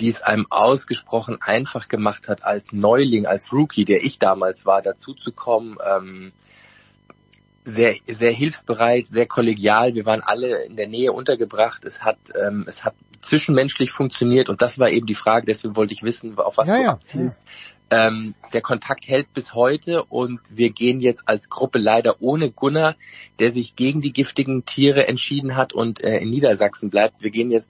die 0.00 0.08
es 0.08 0.22
einem 0.22 0.46
ausgesprochen 0.50 1.38
einfach 1.40 1.88
gemacht 1.88 2.28
hat, 2.28 2.44
als 2.44 2.72
Neuling, 2.72 3.26
als 3.26 3.52
Rookie, 3.52 3.84
der 3.84 4.04
ich 4.04 4.18
damals 4.18 4.66
war, 4.66 4.82
dazuzukommen. 4.82 5.76
Ähm, 5.84 6.32
sehr, 7.64 7.94
sehr 8.08 8.32
hilfsbereit, 8.32 9.06
sehr 9.06 9.26
kollegial. 9.26 9.94
Wir 9.94 10.04
waren 10.04 10.20
alle 10.20 10.64
in 10.64 10.76
der 10.76 10.88
Nähe 10.88 11.12
untergebracht. 11.12 11.84
Es 11.84 12.02
hat, 12.02 12.18
ähm, 12.34 12.64
es 12.66 12.84
hat 12.84 12.94
zwischenmenschlich 13.20 13.92
funktioniert 13.92 14.48
und 14.48 14.62
das 14.62 14.78
war 14.78 14.90
eben 14.90 15.06
die 15.06 15.14
Frage. 15.14 15.46
Deswegen 15.46 15.76
wollte 15.76 15.94
ich 15.94 16.02
wissen, 16.02 16.36
auf 16.38 16.56
was 16.56 16.68
ja, 16.68 16.76
du 16.76 16.82
ja, 16.82 16.90
abzielst. 16.92 17.40
Ähm, 17.92 18.34
der 18.54 18.62
Kontakt 18.62 19.06
hält 19.06 19.34
bis 19.34 19.52
heute 19.52 20.04
und 20.04 20.40
wir 20.48 20.70
gehen 20.70 21.00
jetzt 21.00 21.28
als 21.28 21.50
Gruppe 21.50 21.78
leider 21.78 22.22
ohne 22.22 22.50
Gunnar, 22.50 22.96
der 23.38 23.52
sich 23.52 23.76
gegen 23.76 24.00
die 24.00 24.14
giftigen 24.14 24.64
Tiere 24.64 25.08
entschieden 25.08 25.56
hat 25.56 25.74
und 25.74 26.02
äh, 26.02 26.16
in 26.16 26.30
Niedersachsen 26.30 26.88
bleibt. 26.88 27.22
Wir 27.22 27.30
gehen 27.30 27.50
jetzt 27.50 27.68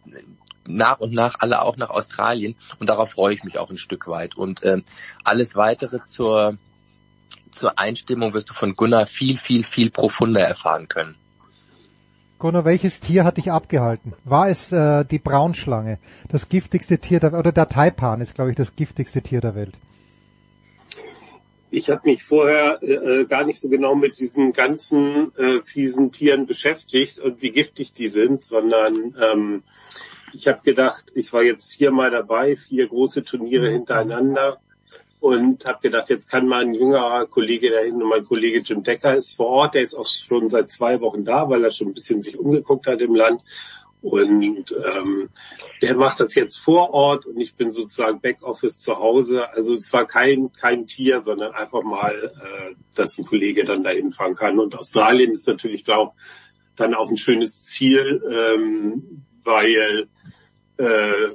nach 0.64 1.00
und 1.00 1.12
nach 1.12 1.40
alle 1.40 1.60
auch 1.62 1.76
nach 1.76 1.90
Australien 1.90 2.54
und 2.78 2.88
darauf 2.88 3.10
freue 3.10 3.34
ich 3.34 3.42
mich 3.42 3.58
auch 3.58 3.70
ein 3.70 3.78
Stück 3.78 4.06
weit. 4.06 4.36
Und 4.36 4.64
ähm, 4.64 4.84
alles 5.24 5.56
weitere 5.56 5.98
zur 6.06 6.56
zur 7.50 7.80
Einstimmung 7.80 8.32
wirst 8.32 8.48
du 8.48 8.54
von 8.54 8.76
Gunnar 8.76 9.06
viel, 9.06 9.36
viel, 9.36 9.64
viel 9.64 9.90
profunder 9.90 10.42
erfahren 10.42 10.86
können. 10.86 11.16
Gunnar, 12.38 12.64
welches 12.64 13.00
Tier 13.00 13.24
hat 13.24 13.38
dich 13.38 13.50
abgehalten? 13.50 14.14
War 14.24 14.48
es 14.48 14.70
äh, 14.70 15.04
die 15.04 15.18
Braunschlange, 15.18 15.98
das 16.28 16.48
giftigste 16.48 16.98
Tier 16.98 17.18
der 17.18 17.34
oder 17.34 17.50
der 17.50 17.68
Taipan 17.68 18.20
ist, 18.20 18.36
glaube 18.36 18.50
ich, 18.52 18.56
das 18.56 18.76
giftigste 18.76 19.20
Tier 19.20 19.40
der 19.40 19.56
Welt? 19.56 19.74
Ich 21.74 21.88
habe 21.88 22.02
mich 22.04 22.22
vorher 22.22 22.82
äh, 22.82 23.24
gar 23.24 23.44
nicht 23.44 23.58
so 23.58 23.70
genau 23.70 23.94
mit 23.94 24.18
diesen 24.18 24.52
ganzen 24.52 25.34
äh, 25.38 25.60
fiesen 25.60 26.12
Tieren 26.12 26.44
beschäftigt 26.44 27.18
und 27.18 27.40
wie 27.40 27.50
giftig 27.50 27.94
die 27.94 28.08
sind, 28.08 28.44
sondern 28.44 29.16
ähm, 29.18 29.62
ich 30.34 30.48
habe 30.48 30.60
gedacht, 30.62 31.12
ich 31.14 31.32
war 31.32 31.42
jetzt 31.42 31.72
viermal 31.72 32.10
dabei, 32.10 32.56
vier 32.56 32.88
große 32.88 33.24
Turniere 33.24 33.70
mhm. 33.70 33.72
hintereinander 33.72 34.58
und 35.18 35.64
habe 35.64 35.80
gedacht, 35.80 36.10
jetzt 36.10 36.30
kann 36.30 36.46
mal 36.46 36.60
ein 36.60 36.74
jüngerer 36.74 37.26
Kollege 37.26 37.70
dahin 37.70 38.02
und 38.02 38.08
mein 38.10 38.26
Kollege 38.26 38.58
Jim 38.58 38.82
Decker 38.82 39.14
ist 39.14 39.34
vor 39.34 39.46
Ort, 39.46 39.74
der 39.74 39.80
ist 39.80 39.94
auch 39.94 40.04
schon 40.04 40.50
seit 40.50 40.70
zwei 40.70 41.00
Wochen 41.00 41.24
da, 41.24 41.48
weil 41.48 41.64
er 41.64 41.70
schon 41.70 41.88
ein 41.88 41.94
bisschen 41.94 42.20
sich 42.20 42.38
umgeguckt 42.38 42.86
hat 42.86 43.00
im 43.00 43.14
Land 43.14 43.42
und 44.02 44.74
ähm, 44.84 45.30
der 45.80 45.96
macht 45.96 46.20
das 46.20 46.34
jetzt 46.34 46.56
vor 46.56 46.92
Ort 46.92 47.24
und 47.24 47.40
ich 47.40 47.54
bin 47.54 47.70
sozusagen 47.70 48.20
Backoffice 48.20 48.80
zu 48.80 48.98
Hause. 48.98 49.48
Also 49.50 49.74
es 49.74 49.92
war 49.92 50.06
kein, 50.06 50.52
kein 50.52 50.86
Tier, 50.86 51.20
sondern 51.20 51.52
einfach 51.52 51.82
mal, 51.82 52.12
äh, 52.12 52.74
dass 52.96 53.16
ein 53.18 53.26
Kollege 53.26 53.64
dann 53.64 53.84
dahin 53.84 54.10
fahren 54.10 54.34
kann. 54.34 54.58
Und 54.58 54.76
Australien 54.76 55.30
ist 55.30 55.46
natürlich, 55.46 55.84
glaube 55.84 56.12
dann 56.76 56.94
auch 56.94 57.10
ein 57.10 57.16
schönes 57.16 57.64
Ziel, 57.64 58.22
ähm, 58.28 59.24
weil 59.44 60.08
äh, 60.78 61.28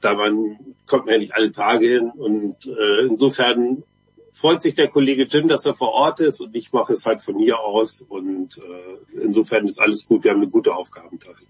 da 0.00 0.14
man 0.14 0.58
kommt 0.86 1.06
man 1.06 1.14
ja 1.14 1.20
nicht 1.20 1.34
alle 1.34 1.52
Tage 1.52 1.88
hin. 1.88 2.10
Und 2.10 2.66
äh, 2.66 3.06
insofern 3.06 3.82
freut 4.32 4.62
sich 4.62 4.74
der 4.74 4.88
Kollege 4.88 5.24
Jim, 5.24 5.48
dass 5.48 5.66
er 5.66 5.74
vor 5.74 5.92
Ort 5.92 6.20
ist 6.20 6.40
und 6.40 6.54
ich 6.54 6.72
mache 6.72 6.92
es 6.92 7.06
halt 7.06 7.22
von 7.22 7.38
hier 7.38 7.60
aus. 7.60 8.00
Und 8.02 8.58
äh, 8.58 9.20
insofern 9.20 9.66
ist 9.66 9.80
alles 9.80 10.06
gut. 10.06 10.24
Wir 10.24 10.32
haben 10.32 10.42
eine 10.42 10.50
gute 10.50 10.74
Aufgabenteilung. 10.74 11.46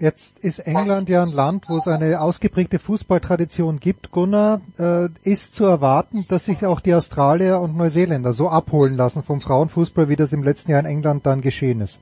Jetzt 0.00 0.38
ist 0.38 0.60
England 0.60 1.10
ja 1.10 1.22
ein 1.22 1.28
Land, 1.28 1.66
wo 1.68 1.76
es 1.76 1.86
eine 1.86 2.22
ausgeprägte 2.22 2.78
Fußballtradition 2.78 3.80
gibt. 3.80 4.10
Gunnar, 4.10 4.62
äh, 4.78 5.10
ist 5.24 5.54
zu 5.54 5.66
erwarten, 5.66 6.24
dass 6.30 6.46
sich 6.46 6.64
auch 6.64 6.80
die 6.80 6.94
Australier 6.94 7.60
und 7.60 7.76
Neuseeländer 7.76 8.32
so 8.32 8.48
abholen 8.48 8.96
lassen 8.96 9.22
vom 9.22 9.42
Frauenfußball, 9.42 10.08
wie 10.08 10.16
das 10.16 10.32
im 10.32 10.42
letzten 10.42 10.70
Jahr 10.70 10.80
in 10.80 10.86
England 10.86 11.26
dann 11.26 11.42
geschehen 11.42 11.82
ist? 11.82 12.00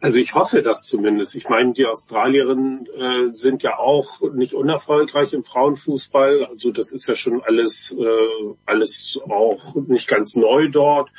Also 0.00 0.20
ich 0.20 0.32
hoffe 0.36 0.62
das 0.62 0.86
zumindest. 0.86 1.34
Ich 1.34 1.48
meine, 1.48 1.72
die 1.72 1.86
Australierinnen 1.86 2.86
äh, 2.86 3.28
sind 3.30 3.64
ja 3.64 3.76
auch 3.76 4.20
nicht 4.32 4.54
unerfolgreich 4.54 5.32
im 5.32 5.42
Frauenfußball. 5.42 6.44
Also 6.44 6.70
das 6.70 6.92
ist 6.92 7.08
ja 7.08 7.16
schon 7.16 7.42
alles, 7.42 7.96
äh, 7.98 8.54
alles 8.64 9.18
auch 9.28 9.74
nicht 9.88 10.06
ganz 10.06 10.36
neu 10.36 10.68
dort. 10.68 11.10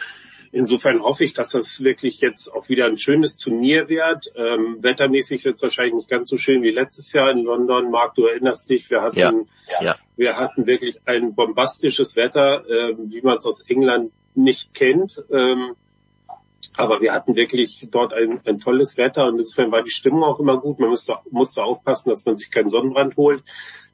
Insofern 0.53 1.01
hoffe 1.01 1.23
ich, 1.23 1.33
dass 1.33 1.51
das 1.51 1.83
wirklich 1.83 2.19
jetzt 2.19 2.49
auch 2.49 2.67
wieder 2.67 2.85
ein 2.85 2.97
schönes 2.97 3.37
Turnier 3.37 3.87
wird. 3.87 4.33
Ähm, 4.35 4.77
wettermäßig 4.81 5.45
wird 5.45 5.55
es 5.55 5.63
wahrscheinlich 5.63 5.95
nicht 5.95 6.09
ganz 6.09 6.29
so 6.29 6.37
schön 6.37 6.61
wie 6.61 6.71
letztes 6.71 7.13
Jahr 7.13 7.31
in 7.31 7.43
London. 7.43 7.89
Marc, 7.89 8.15
du 8.15 8.25
erinnerst 8.25 8.69
dich, 8.69 8.89
wir 8.89 9.01
hatten, 9.01 9.47
ja, 9.69 9.83
ja. 9.83 9.95
wir 10.17 10.37
hatten 10.37 10.67
wirklich 10.67 10.99
ein 11.05 11.35
bombastisches 11.35 12.17
Wetter, 12.17 12.65
äh, 12.69 12.95
wie 12.97 13.21
man 13.21 13.37
es 13.37 13.45
aus 13.45 13.61
England 13.61 14.11
nicht 14.35 14.73
kennt. 14.73 15.23
Ähm, 15.31 15.75
aber 16.77 17.01
wir 17.01 17.13
hatten 17.13 17.35
wirklich 17.35 17.87
dort 17.91 18.13
ein, 18.13 18.39
ein 18.45 18.59
tolles 18.59 18.97
Wetter 18.97 19.27
und 19.27 19.39
insofern 19.39 19.71
war 19.71 19.83
die 19.83 19.91
Stimmung 19.91 20.23
auch 20.23 20.39
immer 20.39 20.57
gut. 20.57 20.79
Man 20.79 20.89
musste, 20.89 21.15
musste 21.29 21.63
aufpassen, 21.63 22.09
dass 22.09 22.25
man 22.25 22.37
sich 22.37 22.51
keinen 22.51 22.69
Sonnenbrand 22.69 23.17
holt. 23.17 23.43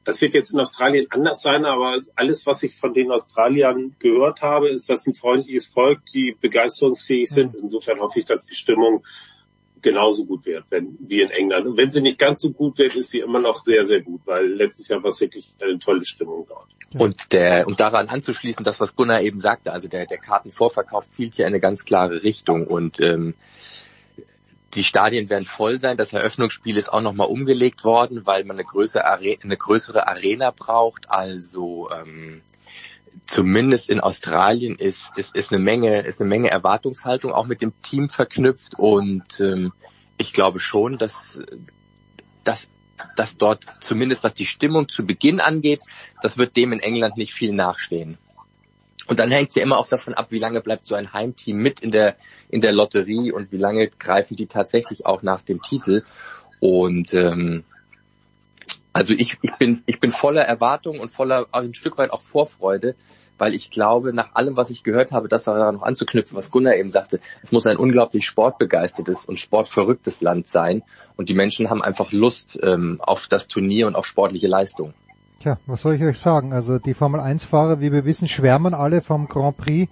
Das 0.04 0.20
wird 0.20 0.34
jetzt 0.34 0.52
in 0.52 0.60
Australien 0.60 1.06
anders 1.10 1.42
sein, 1.42 1.66
aber 1.66 2.00
alles, 2.14 2.46
was 2.46 2.62
ich 2.62 2.74
von 2.74 2.94
den 2.94 3.10
Australiern 3.10 3.96
gehört 3.98 4.42
habe, 4.42 4.70
ist, 4.70 4.88
dass 4.88 5.06
ein 5.06 5.14
freundliches 5.14 5.66
Volk, 5.66 6.00
die 6.14 6.34
begeisterungsfähig 6.40 7.28
sind. 7.28 7.54
Insofern 7.56 8.00
hoffe 8.00 8.20
ich, 8.20 8.24
dass 8.24 8.46
die 8.46 8.54
Stimmung 8.54 9.04
genauso 9.82 10.24
gut 10.24 10.44
wird 10.46 10.64
wenn, 10.70 10.96
wie 11.00 11.22
in 11.22 11.30
England. 11.30 11.66
Und 11.66 11.76
wenn 11.76 11.90
sie 11.90 12.00
nicht 12.00 12.18
ganz 12.18 12.42
so 12.42 12.52
gut 12.52 12.78
wird, 12.78 12.96
ist 12.96 13.10
sie 13.10 13.20
immer 13.20 13.40
noch 13.40 13.56
sehr, 13.56 13.84
sehr 13.84 14.00
gut, 14.00 14.20
weil 14.24 14.46
letztes 14.46 14.88
Jahr 14.88 15.02
war 15.02 15.10
es 15.10 15.20
wirklich 15.20 15.54
eine 15.60 15.78
tolle 15.78 16.04
Stimmung 16.04 16.46
dort. 16.48 16.68
Und 16.94 17.32
der, 17.32 17.66
und 17.66 17.80
daran 17.80 18.08
anzuschließen, 18.08 18.64
das, 18.64 18.80
was 18.80 18.96
Gunnar 18.96 19.20
eben 19.20 19.38
sagte, 19.38 19.72
also 19.72 19.88
der, 19.88 20.06
der 20.06 20.18
Kartenvorverkauf 20.18 21.08
zielt 21.08 21.34
hier 21.34 21.46
in 21.46 21.52
eine 21.52 21.60
ganz 21.60 21.84
klare 21.84 22.22
Richtung 22.22 22.66
und 22.66 23.00
ähm, 23.00 23.34
die 24.74 24.84
Stadien 24.84 25.30
werden 25.30 25.46
voll 25.46 25.80
sein. 25.80 25.96
Das 25.96 26.12
Eröffnungsspiel 26.12 26.76
ist 26.76 26.92
auch 26.92 27.00
nochmal 27.00 27.28
umgelegt 27.28 27.84
worden, 27.84 28.26
weil 28.26 28.44
man 28.44 28.56
eine 28.56 28.64
größere, 28.64 29.04
Are 29.04 29.36
eine 29.42 29.56
größere 29.56 30.06
Arena 30.06 30.50
braucht. 30.50 31.10
Also 31.10 31.88
ähm, 31.90 32.42
zumindest 33.26 33.90
in 33.90 34.00
Australien 34.00 34.76
ist, 34.76 35.10
ist, 35.16 35.34
ist 35.34 35.52
eine 35.52 35.62
Menge, 35.62 36.00
ist 36.00 36.20
eine 36.20 36.28
Menge 36.28 36.50
Erwartungshaltung 36.50 37.32
auch 37.32 37.46
mit 37.46 37.62
dem 37.62 37.72
Team 37.82 38.08
verknüpft 38.08 38.78
und 38.78 39.40
ähm, 39.40 39.72
ich 40.18 40.32
glaube 40.32 40.58
schon, 40.58 40.98
dass, 40.98 41.40
dass, 42.44 42.68
dass 43.16 43.36
dort 43.36 43.64
zumindest 43.80 44.24
was 44.24 44.34
die 44.34 44.46
Stimmung 44.46 44.88
zu 44.88 45.06
Beginn 45.06 45.40
angeht, 45.40 45.80
das 46.22 46.38
wird 46.38 46.56
dem 46.56 46.72
in 46.72 46.80
England 46.80 47.16
nicht 47.16 47.32
viel 47.32 47.52
nachstehen. 47.52 48.18
Und 49.06 49.18
dann 49.20 49.30
hängt 49.30 49.48
es 49.48 49.54
ja 49.54 49.62
immer 49.62 49.78
auch 49.78 49.88
davon 49.88 50.12
ab, 50.12 50.30
wie 50.30 50.38
lange 50.38 50.60
bleibt 50.60 50.84
so 50.84 50.94
ein 50.94 51.14
Heimteam 51.14 51.56
mit 51.56 51.80
in 51.80 51.90
der, 51.90 52.16
in 52.50 52.60
der 52.60 52.72
Lotterie 52.72 53.32
und 53.32 53.50
wie 53.52 53.56
lange 53.56 53.88
greifen 53.88 54.36
die 54.36 54.46
tatsächlich 54.46 55.06
auch 55.06 55.22
nach 55.22 55.40
dem 55.40 55.62
Titel. 55.62 56.02
Und 56.60 57.14
ähm, 57.14 57.64
also 58.98 59.12
ich, 59.12 59.38
ich, 59.42 59.52
bin, 59.58 59.82
ich 59.86 60.00
bin 60.00 60.10
voller 60.10 60.42
Erwartung 60.42 60.98
und 60.98 61.08
voller 61.08 61.46
ein 61.52 61.72
Stück 61.72 61.98
weit 61.98 62.10
auch 62.10 62.20
Vorfreude, 62.20 62.96
weil 63.38 63.54
ich 63.54 63.70
glaube, 63.70 64.12
nach 64.12 64.34
allem, 64.34 64.56
was 64.56 64.70
ich 64.70 64.82
gehört 64.82 65.12
habe, 65.12 65.28
das 65.28 65.44
da 65.44 65.70
noch 65.70 65.82
anzuknüpfen, 65.82 66.36
was 66.36 66.50
Gunnar 66.50 66.74
eben 66.74 66.90
sagte, 66.90 67.20
es 67.40 67.52
muss 67.52 67.68
ein 67.68 67.76
unglaublich 67.76 68.26
sportbegeistertes 68.26 69.24
und 69.24 69.38
sportverrücktes 69.38 70.20
Land 70.20 70.48
sein. 70.48 70.82
Und 71.16 71.28
die 71.28 71.34
Menschen 71.34 71.70
haben 71.70 71.80
einfach 71.80 72.10
Lust 72.10 72.58
ähm, 72.60 73.00
auf 73.00 73.28
das 73.28 73.46
Turnier 73.46 73.86
und 73.86 73.94
auf 73.94 74.04
sportliche 74.04 74.48
Leistung. 74.48 74.94
Tja, 75.40 75.58
was 75.66 75.82
soll 75.82 75.94
ich 75.94 76.02
euch 76.02 76.18
sagen? 76.18 76.52
Also 76.52 76.80
die 76.80 76.94
Formel 76.94 77.20
1 77.20 77.44
Fahrer, 77.44 77.80
wie 77.80 77.92
wir 77.92 78.04
wissen, 78.04 78.26
schwärmen 78.26 78.74
alle 78.74 79.00
vom 79.00 79.28
Grand 79.28 79.56
Prix 79.56 79.88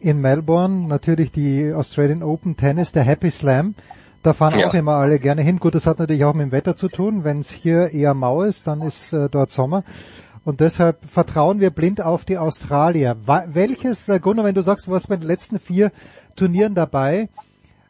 in 0.00 0.20
Melbourne. 0.20 0.86
Natürlich 0.86 1.32
die 1.32 1.72
Australian 1.72 2.22
Open 2.22 2.58
Tennis, 2.58 2.92
der 2.92 3.04
Happy 3.04 3.30
Slam. 3.30 3.74
Da 4.22 4.34
fahren 4.34 4.58
ja. 4.58 4.68
auch 4.68 4.74
immer 4.74 4.92
alle 4.92 5.18
gerne 5.18 5.42
hin. 5.42 5.58
Gut, 5.58 5.74
das 5.74 5.86
hat 5.86 5.98
natürlich 5.98 6.24
auch 6.24 6.34
mit 6.34 6.46
dem 6.46 6.52
Wetter 6.52 6.76
zu 6.76 6.88
tun. 6.88 7.24
Wenn 7.24 7.38
es 7.38 7.50
hier 7.50 7.92
eher 7.92 8.14
mau 8.14 8.42
ist, 8.42 8.66
dann 8.66 8.82
ist 8.82 9.12
äh, 9.12 9.28
dort 9.30 9.50
Sommer. 9.50 9.82
Und 10.44 10.60
deshalb 10.60 10.98
vertrauen 11.08 11.60
wir 11.60 11.70
blind 11.70 12.02
auf 12.02 12.24
die 12.24 12.38
Australier. 12.38 13.16
Welches, 13.26 14.08
äh, 14.08 14.20
Gunnar, 14.20 14.44
wenn 14.44 14.54
du 14.54 14.62
sagst, 14.62 14.86
du 14.86 14.90
warst 14.90 15.08
bei 15.08 15.16
den 15.16 15.26
letzten 15.26 15.58
vier 15.58 15.92
Turnieren 16.36 16.74
dabei, 16.74 17.28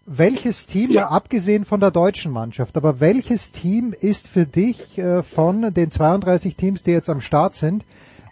welches 0.07 0.67
Team, 0.67 0.91
ja. 0.91 1.09
abgesehen 1.09 1.65
von 1.65 1.79
der 1.79 1.91
deutschen 1.91 2.33
Mannschaft, 2.33 2.77
aber 2.77 2.99
welches 2.99 3.53
Team 3.53 3.95
ist 3.99 4.27
für 4.27 4.47
dich 4.47 4.99
äh, 4.99 5.23
von 5.23 5.73
den 5.73 5.91
32 5.91 6.57
Teams, 6.57 6.83
die 6.83 6.91
jetzt 6.91 7.09
am 7.09 7.21
Start 7.21 7.55
sind, 7.55 7.85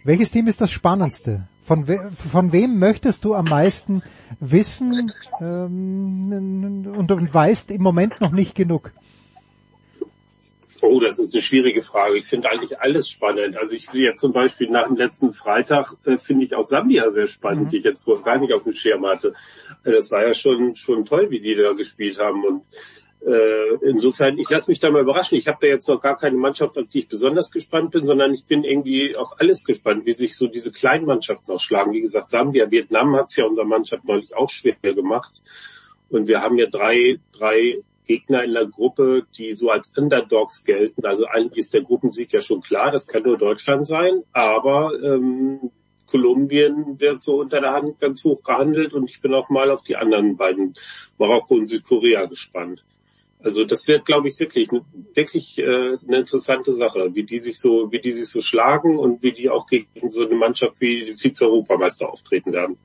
welches 0.03 0.31
Team 0.31 0.47
ist 0.47 0.59
das 0.59 0.71
spannendste? 0.71 1.47
Von, 1.69 1.87
we 1.87 2.11
von 2.31 2.51
wem 2.51 2.79
möchtest 2.79 3.25
du 3.25 3.35
am 3.35 3.45
meisten 3.45 4.01
wissen 4.39 5.11
ähm, 5.39 6.95
und, 6.97 7.11
und 7.11 7.31
weißt 7.31 7.69
im 7.69 7.83
Moment 7.83 8.19
noch 8.21 8.31
nicht 8.31 8.55
genug? 8.55 8.91
Oh, 10.81 10.99
das 10.99 11.19
ist 11.19 11.35
eine 11.35 11.43
schwierige 11.43 11.83
Frage. 11.83 12.17
Ich 12.17 12.25
finde 12.25 12.49
eigentlich 12.49 12.79
alles 12.79 13.07
spannend. 13.07 13.55
Also 13.55 13.75
ich 13.75 13.85
finde 13.85 14.05
jetzt 14.05 14.21
zum 14.21 14.33
Beispiel 14.33 14.67
nach 14.71 14.87
dem 14.87 14.97
letzten 14.97 15.31
Freitag 15.31 15.93
äh, 16.05 16.17
finde 16.17 16.43
ich 16.43 16.55
auch 16.55 16.63
Sambia 16.63 17.11
sehr 17.11 17.27
spannend, 17.27 17.65
mhm. 17.65 17.69
die 17.69 17.77
ich 17.77 17.83
jetzt 17.83 18.03
vorher 18.03 18.23
gar 18.23 18.39
nicht 18.39 18.51
auf 18.51 18.63
dem 18.63 18.73
Schirm 18.73 19.05
hatte. 19.05 19.33
Äh, 19.83 19.91
das 19.91 20.09
war 20.09 20.25
ja 20.25 20.33
schon 20.33 20.75
schon 20.75 21.05
toll, 21.05 21.29
wie 21.29 21.39
die 21.39 21.53
da 21.53 21.73
gespielt 21.73 22.17
haben 22.17 22.45
und 22.45 22.63
äh, 23.25 23.75
insofern, 23.81 24.37
ich 24.37 24.49
lasse 24.49 24.71
mich 24.71 24.79
da 24.79 24.89
mal 24.89 25.01
überraschen. 25.01 25.37
Ich 25.37 25.47
habe 25.47 25.57
da 25.61 25.67
jetzt 25.67 25.89
noch 25.89 26.01
gar 26.01 26.17
keine 26.17 26.37
Mannschaft, 26.37 26.77
auf 26.77 26.87
die 26.87 26.99
ich 26.99 27.07
besonders 27.09 27.51
gespannt 27.51 27.91
bin, 27.91 28.05
sondern 28.05 28.33
ich 28.33 28.45
bin 28.45 28.63
irgendwie 28.63 29.15
auf 29.15 29.39
alles 29.39 29.65
gespannt, 29.65 30.05
wie 30.05 30.13
sich 30.13 30.37
so 30.37 30.47
diese 30.47 30.71
kleinen 30.71 31.05
Mannschaften 31.05 31.51
ausschlagen. 31.51 31.93
Wie 31.93 32.01
gesagt, 32.01 32.31
Sambia, 32.31 32.71
Vietnam 32.71 33.15
hat's 33.15 33.35
ja 33.35 33.45
unserer 33.45 33.65
Mannschaft 33.65 34.05
neulich 34.05 34.35
auch 34.35 34.49
schwer 34.49 34.75
gemacht. 34.81 35.41
Und 36.09 36.27
wir 36.27 36.41
haben 36.41 36.57
ja 36.57 36.67
drei, 36.67 37.17
drei 37.37 37.79
Gegner 38.07 38.43
in 38.43 38.53
der 38.53 38.65
Gruppe, 38.65 39.23
die 39.37 39.53
so 39.53 39.69
als 39.69 39.93
Underdogs 39.95 40.63
gelten. 40.63 41.05
Also 41.05 41.25
eigentlich 41.25 41.59
ist 41.59 41.73
der 41.73 41.83
Gruppensieg 41.83 42.33
ja 42.33 42.41
schon 42.41 42.61
klar, 42.61 42.89
das 42.89 43.05
kann 43.05 43.23
nur 43.23 43.37
Deutschland 43.37 43.85
sein, 43.85 44.23
aber 44.31 44.93
ähm, 45.03 45.71
Kolumbien 46.07 46.99
wird 46.99 47.21
so 47.21 47.39
unter 47.39 47.61
der 47.61 47.73
Hand 47.73 47.99
ganz 47.99 48.23
hoch 48.23 48.41
gehandelt 48.41 48.93
und 48.93 49.09
ich 49.09 49.21
bin 49.21 49.33
auch 49.35 49.49
mal 49.49 49.69
auf 49.69 49.83
die 49.83 49.95
anderen 49.95 50.37
beiden, 50.37 50.73
Marokko 51.19 51.53
und 51.53 51.69
Südkorea, 51.69 52.25
gespannt. 52.25 52.83
Also 53.41 53.63
das 53.63 53.87
wird, 53.87 54.05
glaube 54.05 54.27
ich, 54.27 54.37
wirklich, 54.39 54.69
wirklich 55.13 55.59
äh, 55.59 55.63
eine 55.63 56.19
interessante 56.19 56.73
Sache, 56.73 57.15
wie 57.15 57.23
die 57.23 57.39
sich 57.39 57.57
so, 57.59 57.89
wie 57.91 58.01
die 58.01 58.11
sich 58.11 58.27
so 58.27 58.41
schlagen 58.41 58.99
und 58.99 59.23
wie 59.23 59.31
die 59.31 59.49
auch 59.49 59.65
gegen 59.67 60.09
so 60.09 60.25
eine 60.25 60.35
Mannschaft 60.35 60.81
wie 60.81 61.05
die 61.05 61.13
Vize-Europameister 61.13 62.09
auftreten 62.09 62.51
werden. 62.51 62.77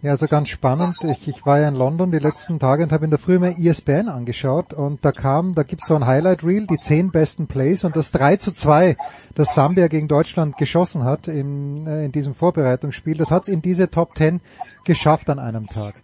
Ja, 0.00 0.12
also 0.12 0.26
ganz 0.28 0.48
spannend. 0.48 0.96
Ich, 1.10 1.26
ich 1.26 1.44
war 1.44 1.58
ja 1.58 1.68
in 1.68 1.74
London 1.74 2.12
die 2.12 2.20
letzten 2.20 2.60
Tage 2.60 2.84
und 2.84 2.92
habe 2.92 3.04
in 3.04 3.10
der 3.10 3.18
Früh 3.18 3.38
mal 3.40 3.54
ESPN 3.58 4.08
angeschaut 4.08 4.72
und 4.72 5.04
da 5.04 5.10
kam, 5.10 5.56
da 5.56 5.64
gibt's 5.64 5.88
so 5.88 5.96
ein 5.96 6.06
Highlight 6.06 6.44
Reel, 6.44 6.68
die 6.68 6.78
zehn 6.78 7.10
besten 7.10 7.48
Plays 7.48 7.82
und 7.82 7.96
das 7.96 8.12
3 8.12 8.36
zu 8.36 8.52
2, 8.52 8.96
das 9.34 9.56
Sambia 9.56 9.88
gegen 9.88 10.06
Deutschland 10.06 10.56
geschossen 10.56 11.02
hat 11.02 11.26
in, 11.26 11.86
äh, 11.88 12.04
in 12.04 12.12
diesem 12.12 12.36
Vorbereitungsspiel, 12.36 13.16
das 13.16 13.32
hat's 13.32 13.48
in 13.48 13.60
diese 13.60 13.90
Top 13.90 14.16
10 14.16 14.40
geschafft 14.84 15.30
an 15.30 15.40
einem 15.40 15.66
Tag. 15.66 16.00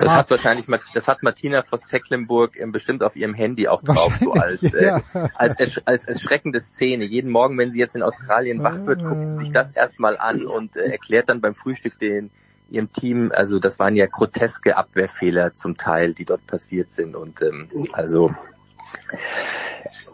Das 0.00 0.08
ah. 0.08 0.16
hat 0.16 0.30
wahrscheinlich, 0.30 0.66
das 0.94 1.06
hat 1.06 1.22
Martina 1.22 1.62
Voss 1.62 1.82
Tecklenburg 1.82 2.56
bestimmt 2.72 3.02
auf 3.02 3.16
ihrem 3.16 3.34
Handy 3.34 3.68
auch 3.68 3.82
drauf, 3.82 4.14
so 4.18 4.32
als, 4.32 4.62
ja. 4.72 4.98
äh, 4.98 5.28
als, 5.34 5.58
als, 5.58 5.86
als 5.86 6.04
erschreckende 6.06 6.62
Szene. 6.62 7.04
Jeden 7.04 7.30
Morgen, 7.30 7.58
wenn 7.58 7.70
sie 7.70 7.78
jetzt 7.78 7.94
in 7.94 8.02
Australien 8.02 8.62
wach 8.62 8.86
wird, 8.86 9.04
guckt 9.04 9.28
sie 9.28 9.36
sich 9.36 9.52
das 9.52 9.72
erstmal 9.72 10.16
an 10.16 10.46
und 10.46 10.76
äh, 10.76 10.90
erklärt 10.90 11.28
dann 11.28 11.42
beim 11.42 11.54
Frühstück 11.54 11.98
den, 11.98 12.30
ihrem 12.70 12.90
Team, 12.92 13.30
also 13.34 13.58
das 13.58 13.78
waren 13.78 13.94
ja 13.94 14.06
groteske 14.06 14.76
Abwehrfehler 14.76 15.54
zum 15.54 15.76
Teil, 15.76 16.14
die 16.14 16.24
dort 16.24 16.46
passiert 16.46 16.90
sind 16.90 17.14
und 17.14 17.42
ähm, 17.42 17.68
also 17.92 18.34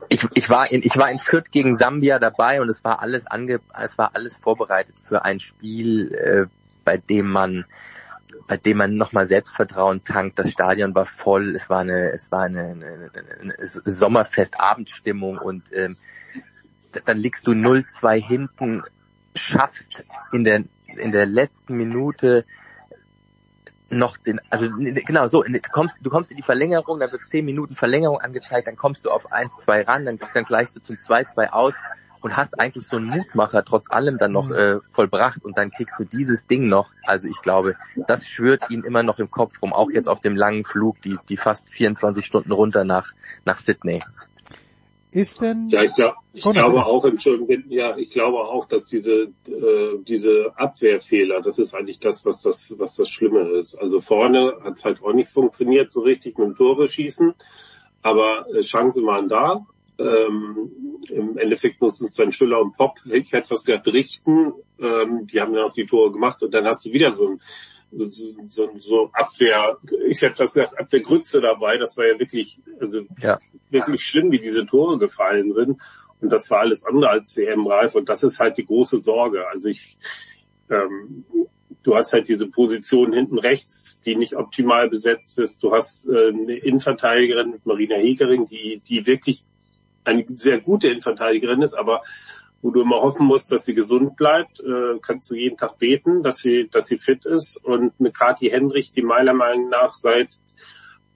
Ich, 0.08 0.26
ich 0.34 0.50
war 0.50 0.70
in 0.70 0.80
ich 0.82 0.96
war 0.96 1.10
in 1.10 1.18
Fürth 1.18 1.50
gegen 1.50 1.76
Sambia 1.76 2.18
dabei 2.18 2.60
und 2.60 2.68
es 2.68 2.82
war 2.82 3.00
alles 3.00 3.26
ange 3.26 3.60
es 3.82 3.98
war 3.98 4.10
alles 4.14 4.36
vorbereitet 4.36 4.96
für 5.00 5.24
ein 5.24 5.38
Spiel, 5.38 6.14
äh, 6.14 6.46
bei 6.84 6.96
dem 6.96 7.30
man 7.30 7.66
bei 8.46 8.56
dem 8.56 8.78
man 8.78 8.96
nochmal 8.96 9.26
Selbstvertrauen 9.26 10.04
tankt. 10.04 10.38
Das 10.38 10.50
Stadion 10.50 10.94
war 10.94 11.06
voll, 11.06 11.54
es 11.54 11.68
war 11.68 11.80
eine, 11.80 12.12
es 12.12 12.30
war 12.30 12.42
eine, 12.42 12.62
eine, 12.62 13.10
eine 13.40 13.54
Sommerfest-Abendstimmung 13.58 15.38
und 15.38 15.72
ähm, 15.72 15.96
dann 17.04 17.18
liegst 17.18 17.46
du 17.46 17.52
0-2 17.52 18.22
hinten, 18.22 18.82
schaffst 19.34 20.08
in 20.32 20.44
der 20.44 20.64
in 20.96 21.12
der 21.12 21.26
letzten 21.26 21.76
Minute 21.76 22.44
noch 23.88 24.16
den, 24.16 24.40
also 24.50 24.68
genau 24.78 25.28
so, 25.28 25.42
du 25.42 25.60
kommst, 25.70 25.98
du 26.02 26.10
kommst 26.10 26.30
in 26.32 26.36
die 26.36 26.42
Verlängerung, 26.42 26.98
dann 26.98 27.12
wird 27.12 27.22
10 27.30 27.44
Minuten 27.44 27.76
Verlängerung 27.76 28.20
angezeigt, 28.20 28.66
dann 28.66 28.76
kommst 28.76 29.04
du 29.04 29.10
auf 29.10 29.32
1-2 29.32 29.86
ran, 29.86 30.04
dann, 30.04 30.18
dann 30.34 30.44
gleichst 30.44 30.74
du 30.74 30.80
zum 30.80 30.96
2-2 30.96 31.50
aus 31.50 31.74
und 32.26 32.36
hast 32.36 32.58
eigentlich 32.58 32.88
so 32.88 32.96
einen 32.96 33.06
Mutmacher 33.06 33.64
trotz 33.64 33.88
allem 33.88 34.18
dann 34.18 34.32
noch 34.32 34.48
mhm. 34.48 34.56
äh, 34.56 34.80
vollbracht 34.90 35.44
und 35.44 35.56
dann 35.56 35.70
kriegst 35.70 35.98
du 36.00 36.04
dieses 36.04 36.44
Ding 36.44 36.68
noch. 36.68 36.90
Also 37.04 37.28
ich 37.28 37.40
glaube, 37.40 37.76
das 38.08 38.26
schwört 38.26 38.68
ihm 38.68 38.82
immer 38.82 39.04
noch 39.04 39.20
im 39.20 39.30
Kopf 39.30 39.62
rum, 39.62 39.72
auch 39.72 39.90
jetzt 39.90 40.08
auf 40.08 40.20
dem 40.20 40.34
langen 40.34 40.64
Flug, 40.64 41.00
die, 41.02 41.16
die 41.28 41.36
fast 41.36 41.70
24 41.70 42.26
Stunden 42.26 42.50
runter 42.50 42.82
nach, 42.82 43.12
nach 43.44 43.58
Sydney. 43.58 44.02
Ist 45.12 45.40
denn? 45.40 45.68
Ja, 45.68 45.84
ich, 45.84 45.94
glaub, 45.94 46.14
ich 46.32 46.42
glaube 46.42 46.84
auch, 46.84 47.04
Entschuldigung, 47.04 47.70
ja, 47.70 47.96
ich 47.96 48.10
glaube 48.10 48.38
auch, 48.38 48.66
dass 48.66 48.86
diese 48.86 49.32
äh, 49.46 49.98
diese 50.02 50.50
Abwehrfehler, 50.56 51.42
das 51.42 51.60
ist 51.60 51.74
eigentlich 51.74 52.00
das, 52.00 52.26
was 52.26 52.42
das 52.42 52.74
was 52.78 52.96
das 52.96 53.08
Schlimme 53.08 53.50
ist. 53.50 53.76
Also 53.76 54.00
vorne 54.00 54.56
hat 54.64 54.74
es 54.74 54.84
halt 54.84 55.00
auch 55.00 55.12
nicht 55.12 55.30
funktioniert 55.30 55.92
so 55.92 56.00
richtig 56.00 56.36
mit 56.38 56.48
dem 56.48 56.56
Tore 56.56 56.88
schießen, 56.88 57.34
aber 58.02 58.46
äh, 58.52 58.62
Chancen 58.62 59.06
waren 59.06 59.28
da. 59.28 59.64
Ähm, 59.98 60.70
Im 61.08 61.38
Endeffekt 61.38 61.80
mussten 61.80 62.06
es 62.06 62.14
dann 62.14 62.32
Schüller 62.32 62.60
und 62.60 62.76
Pop, 62.76 62.98
ich 63.06 63.32
hätte 63.32 63.50
was 63.50 63.64
gesagt, 63.64 63.86
richten. 63.88 64.52
Ähm, 64.78 65.26
die 65.26 65.40
haben 65.40 65.54
dann 65.54 65.64
auch 65.64 65.72
die 65.72 65.86
Tore 65.86 66.12
gemacht 66.12 66.42
und 66.42 66.52
dann 66.52 66.66
hast 66.66 66.84
du 66.84 66.92
wieder 66.92 67.10
so 67.10 67.30
ein 67.30 67.40
so, 67.92 68.34
so, 68.46 68.70
so 68.78 69.10
Abwehr, 69.12 69.78
ich 70.08 70.20
hätte 70.22 70.38
das 70.38 70.54
gesagt, 70.54 70.78
Abwehrgrütze 70.78 71.40
dabei. 71.40 71.78
Das 71.78 71.96
war 71.96 72.06
ja 72.06 72.18
wirklich, 72.18 72.58
also 72.80 73.02
ja. 73.20 73.38
wirklich 73.70 74.04
schlimm, 74.04 74.32
wie 74.32 74.38
diese 74.38 74.66
Tore 74.66 74.98
gefallen 74.98 75.52
sind. 75.52 75.80
Und 76.20 76.32
das 76.32 76.50
war 76.50 76.60
alles 76.60 76.84
andere 76.84 77.10
als 77.10 77.36
WM-reif. 77.36 77.94
Und 77.94 78.08
das 78.08 78.22
ist 78.22 78.40
halt 78.40 78.58
die 78.58 78.66
große 78.66 78.98
Sorge. 78.98 79.46
Also 79.48 79.68
ich, 79.68 79.98
ähm, 80.70 81.24
du 81.82 81.94
hast 81.94 82.12
halt 82.12 82.28
diese 82.28 82.50
Position 82.50 83.12
hinten 83.12 83.38
rechts, 83.38 84.00
die 84.00 84.16
nicht 84.16 84.34
optimal 84.34 84.88
besetzt 84.88 85.38
ist. 85.38 85.62
Du 85.62 85.72
hast 85.72 86.08
äh, 86.08 86.28
eine 86.28 86.56
Innenverteidigerin 86.56 87.50
mit 87.50 87.66
Marina 87.66 87.96
Hegering, 87.96 88.46
die, 88.46 88.80
die 88.86 89.06
wirklich 89.06 89.44
eine 90.06 90.24
sehr 90.36 90.60
gute 90.60 90.88
Innenverteidigerin 90.88 91.62
ist, 91.62 91.74
aber 91.74 92.02
wo 92.62 92.70
du 92.70 92.82
immer 92.82 93.00
hoffen 93.00 93.26
musst, 93.26 93.52
dass 93.52 93.64
sie 93.64 93.74
gesund 93.74 94.16
bleibt, 94.16 94.60
äh, 94.60 94.98
kannst 95.00 95.30
du 95.30 95.34
jeden 95.34 95.56
Tag 95.56 95.78
beten, 95.78 96.22
dass 96.22 96.38
sie, 96.38 96.68
dass 96.70 96.86
sie 96.86 96.96
fit 96.96 97.24
ist. 97.24 97.64
Und 97.64 97.92
eine 97.98 98.10
Kathi 98.10 98.48
Hendrich, 98.48 98.92
die 98.92 99.02
meiner 99.02 99.34
Meinung 99.34 99.68
nach 99.68 99.94
seit 99.94 100.38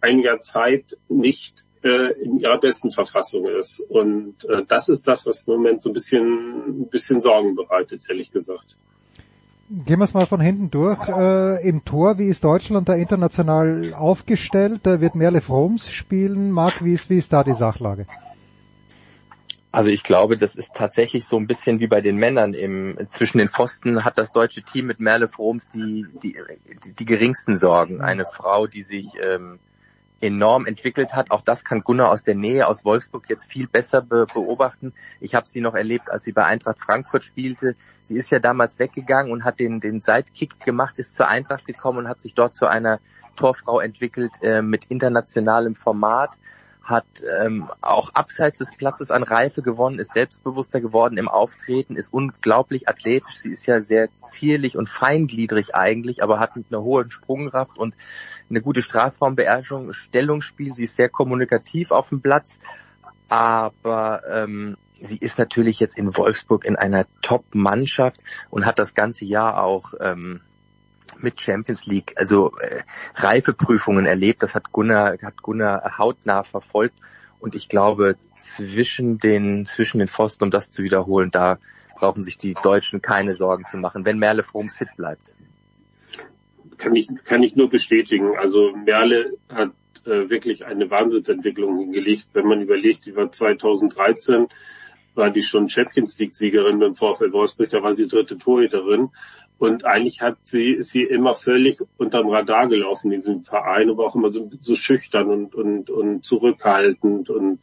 einiger 0.01 0.41
Zeit 0.41 0.97
nicht 1.09 1.65
äh, 1.83 2.13
in 2.23 2.39
ihrer 2.39 2.59
besten 2.59 2.91
Verfassung 2.91 3.47
ist. 3.49 3.81
Und 3.81 4.45
äh, 4.49 4.65
das 4.69 4.89
ist 4.89 5.09
das, 5.09 5.27
was 5.27 5.47
im 5.47 5.55
Moment 5.55 5.83
so 5.83 5.91
ein 5.91 5.95
bisschen, 5.95 6.83
ein 6.83 6.89
bisschen 6.89 7.23
Sorgen 7.23 7.55
bereitet, 7.57 8.03
ehrlich 8.09 8.31
gesagt. 8.31 8.77
Gehen 9.87 10.01
wir 10.01 10.05
es 10.05 10.15
mal 10.15 10.27
von 10.27 10.41
hinten 10.41 10.71
durch. 10.71 11.09
Äh, 11.09 11.69
Im 11.69 11.85
Tor, 11.85 12.19
wie 12.19 12.27
ist 12.27 12.43
Deutschland 12.43 12.89
da 12.89 12.95
international 12.95 13.95
aufgestellt? 13.95 14.81
Da 14.83 15.01
wird 15.01 15.15
Merle 15.15 15.41
Froms 15.41 15.91
spielen. 15.91 16.51
Marc, 16.51 16.85
wie 16.85 16.93
ist, 16.93 17.09
wie 17.09 17.17
ist 17.17 17.33
da 17.33 17.45
die 17.45 17.55
Sachlage? 17.55 18.07
Also 19.73 19.89
ich 19.89 20.03
glaube, 20.03 20.37
das 20.37 20.57
ist 20.57 20.75
tatsächlich 20.75 21.27
so 21.27 21.37
ein 21.37 21.47
bisschen 21.47 21.79
wie 21.79 21.87
bei 21.87 22.01
den 22.01 22.17
Männern. 22.17 22.55
Im, 22.55 22.99
zwischen 23.11 23.39
den 23.39 23.49
Pfosten 23.49 24.05
hat 24.05 24.19
das 24.19 24.33
deutsche 24.33 24.63
Team 24.63 24.87
mit 24.87 24.99
Merle 24.99 25.29
Froms 25.29 25.69
die, 25.69 26.07
die, 26.23 26.37
die, 26.85 26.93
die 26.93 27.05
geringsten 27.05 27.57
Sorgen. 27.57 28.01
Eine 28.01 28.27
Frau, 28.27 28.67
die 28.67 28.83
sich 28.83 29.13
ähm, 29.23 29.61
enorm 30.21 30.67
entwickelt 30.67 31.15
hat. 31.15 31.31
Auch 31.31 31.41
das 31.41 31.65
kann 31.65 31.83
Gunnar 31.83 32.11
aus 32.11 32.25
der 32.25 32.35
Nähe, 32.35 32.67
aus 32.67 32.85
Wolfsburg 32.85 33.29
jetzt 33.29 33.51
viel 33.51 33.69
besser 33.69 34.03
be 34.03 34.27
beobachten. 34.33 34.93
Ich 35.21 35.35
habe 35.35 35.47
sie 35.47 35.61
noch 35.61 35.75
erlebt, 35.75 36.11
als 36.11 36.25
sie 36.25 36.33
bei 36.33 36.45
Eintracht 36.45 36.79
Frankfurt 36.79 37.25
spielte. 37.25 37.77
Sie 38.03 38.17
ist 38.17 38.31
ja 38.31 38.39
damals 38.39 38.79
weggegangen 38.79 39.33
und 39.33 39.45
hat 39.45 39.61
den, 39.61 39.79
den 39.79 40.01
Sidekick 40.01 40.61
gemacht, 40.61 40.99
ist 40.99 41.15
zur 41.15 41.29
Eintracht 41.29 41.65
gekommen 41.65 41.99
und 41.99 42.09
hat 42.09 42.21
sich 42.21 42.35
dort 42.35 42.55
zu 42.55 42.67
einer 42.67 43.01
Torfrau 43.37 43.81
entwickelt 43.81 44.33
äh, 44.43 44.63
mit 44.63 44.87
internationalem 44.87 45.75
Format 45.75 46.37
hat 46.91 47.07
ähm, 47.41 47.69
auch 47.81 48.15
abseits 48.15 48.59
des 48.59 48.77
Platzes 48.77 49.11
an 49.11 49.23
Reife 49.23 49.63
gewonnen, 49.63 49.99
ist 49.99 50.13
selbstbewusster 50.13 50.81
geworden 50.81 51.17
im 51.17 51.29
Auftreten, 51.29 51.97
ist 51.97 52.13
unglaublich 52.13 52.89
athletisch. 52.89 53.39
Sie 53.39 53.53
ist 53.53 53.67
ja 53.67 53.81
sehr 53.81 54.09
zierlich 54.15 54.77
und 54.77 54.89
feingliedrig 54.89 55.75
eigentlich, 55.75 56.23
aber 56.23 56.41
hat 56.41 56.57
mit 56.57 56.67
einer 56.71 56.83
hohen 56.83 57.11
Sprungkraft 57.11 57.79
und 57.79 57.95
eine 58.51 58.61
gute 58.61 58.83
Strafraumbeherrschung, 58.83 59.93
Stellungsspiel. 59.93 60.75
Sie 60.75 60.85
ist 60.85 60.97
sehr 60.97 61.09
kommunikativ 61.09 61.93
auf 61.93 62.09
dem 62.11 62.21
Platz, 62.21 62.59
aber 63.29 64.23
ähm, 64.29 64.77
sie 65.01 65.19
ist 65.19 65.39
natürlich 65.39 65.81
jetzt 65.81 65.97
in 65.97 66.17
Wolfsburg 66.17 66.65
in 66.65 66.77
einer 66.77 67.07
Top-Mannschaft 67.23 68.21
und 68.51 68.67
hat 68.67 68.79
das 68.79 68.95
ganze 68.95 69.25
Jahr 69.25 69.63
auch 69.63 69.95
ähm, 70.01 70.41
mit 71.19 71.41
Champions 71.41 71.87
League, 71.87 72.15
also 72.17 72.53
äh, 72.61 72.83
Reifeprüfungen 73.17 74.07
erlebt. 74.07 74.43
Das 74.43 74.55
hat 74.55 74.73
Gunnar, 74.73 75.17
hat 75.23 75.43
Gunnar 75.43 75.99
hautnah 75.99 76.43
verfolgt. 76.43 76.95
Und 77.41 77.55
ich 77.55 77.69
glaube, 77.69 78.17
zwischen 78.37 79.19
den, 79.19 79.67
zwischen 79.67 79.99
den 79.99 80.09
Pfosten, 80.09 80.45
um 80.45 80.51
das 80.51 80.71
zu 80.71 80.83
wiederholen, 80.83 81.31
da 81.31 81.59
brauchen 81.95 82.23
sich 82.23 82.37
die 82.39 82.55
Deutschen 82.55 83.03
keine 83.03 83.35
Sorgen 83.35 83.67
zu 83.67 83.77
machen, 83.77 84.05
wenn 84.05 84.19
Merle 84.19 84.43
Froms 84.43 84.77
fit 84.77 84.89
bleibt. 84.97 85.35
Kann 86.77 86.97
ich, 86.97 87.09
kann 87.25 87.43
ich 87.43 87.57
nur 87.57 87.69
bestätigen. 87.69 88.37
Also 88.39 88.75
Merle 88.75 89.35
hat 89.49 89.73
äh, 90.07 90.31
wirklich 90.31 90.65
eine 90.65 90.91
Wahnsinnsentwicklung 90.91 91.79
hingelegt. 91.79 92.29
Wenn 92.33 92.47
man 92.47 92.63
überlegt, 92.63 93.07
die 93.07 93.17
war 93.17 93.31
2013, 93.31 94.49
war 95.15 95.31
die 95.31 95.43
schon 95.43 95.69
Champions 95.69 96.19
League 96.19 96.35
Siegerin 96.35 96.79
beim 96.79 96.95
VfL 96.95 97.33
Wolfsburg, 97.33 97.71
da 97.71 97.83
war 97.83 97.95
sie 97.95 98.09
dritte 98.09 98.39
Torhüterin. 98.39 99.11
Und 99.59 99.85
eigentlich 99.85 100.23
hat 100.23 100.39
sie, 100.45 100.71
ist 100.71 100.91
sie 100.91 101.03
immer 101.03 101.35
völlig 101.35 101.79
unterm 101.99 102.29
Radar 102.29 102.67
gelaufen 102.69 103.13
in 103.13 103.21
diesem 103.21 103.43
Verein, 103.43 103.91
aber 103.91 104.07
auch 104.07 104.15
immer 104.15 104.33
so, 104.33 104.51
so 104.59 104.75
schüchtern 104.75 105.29
und, 105.29 105.55
und, 105.55 105.91
und 105.91 106.25
zurückhaltend 106.25 107.29
und, 107.29 107.59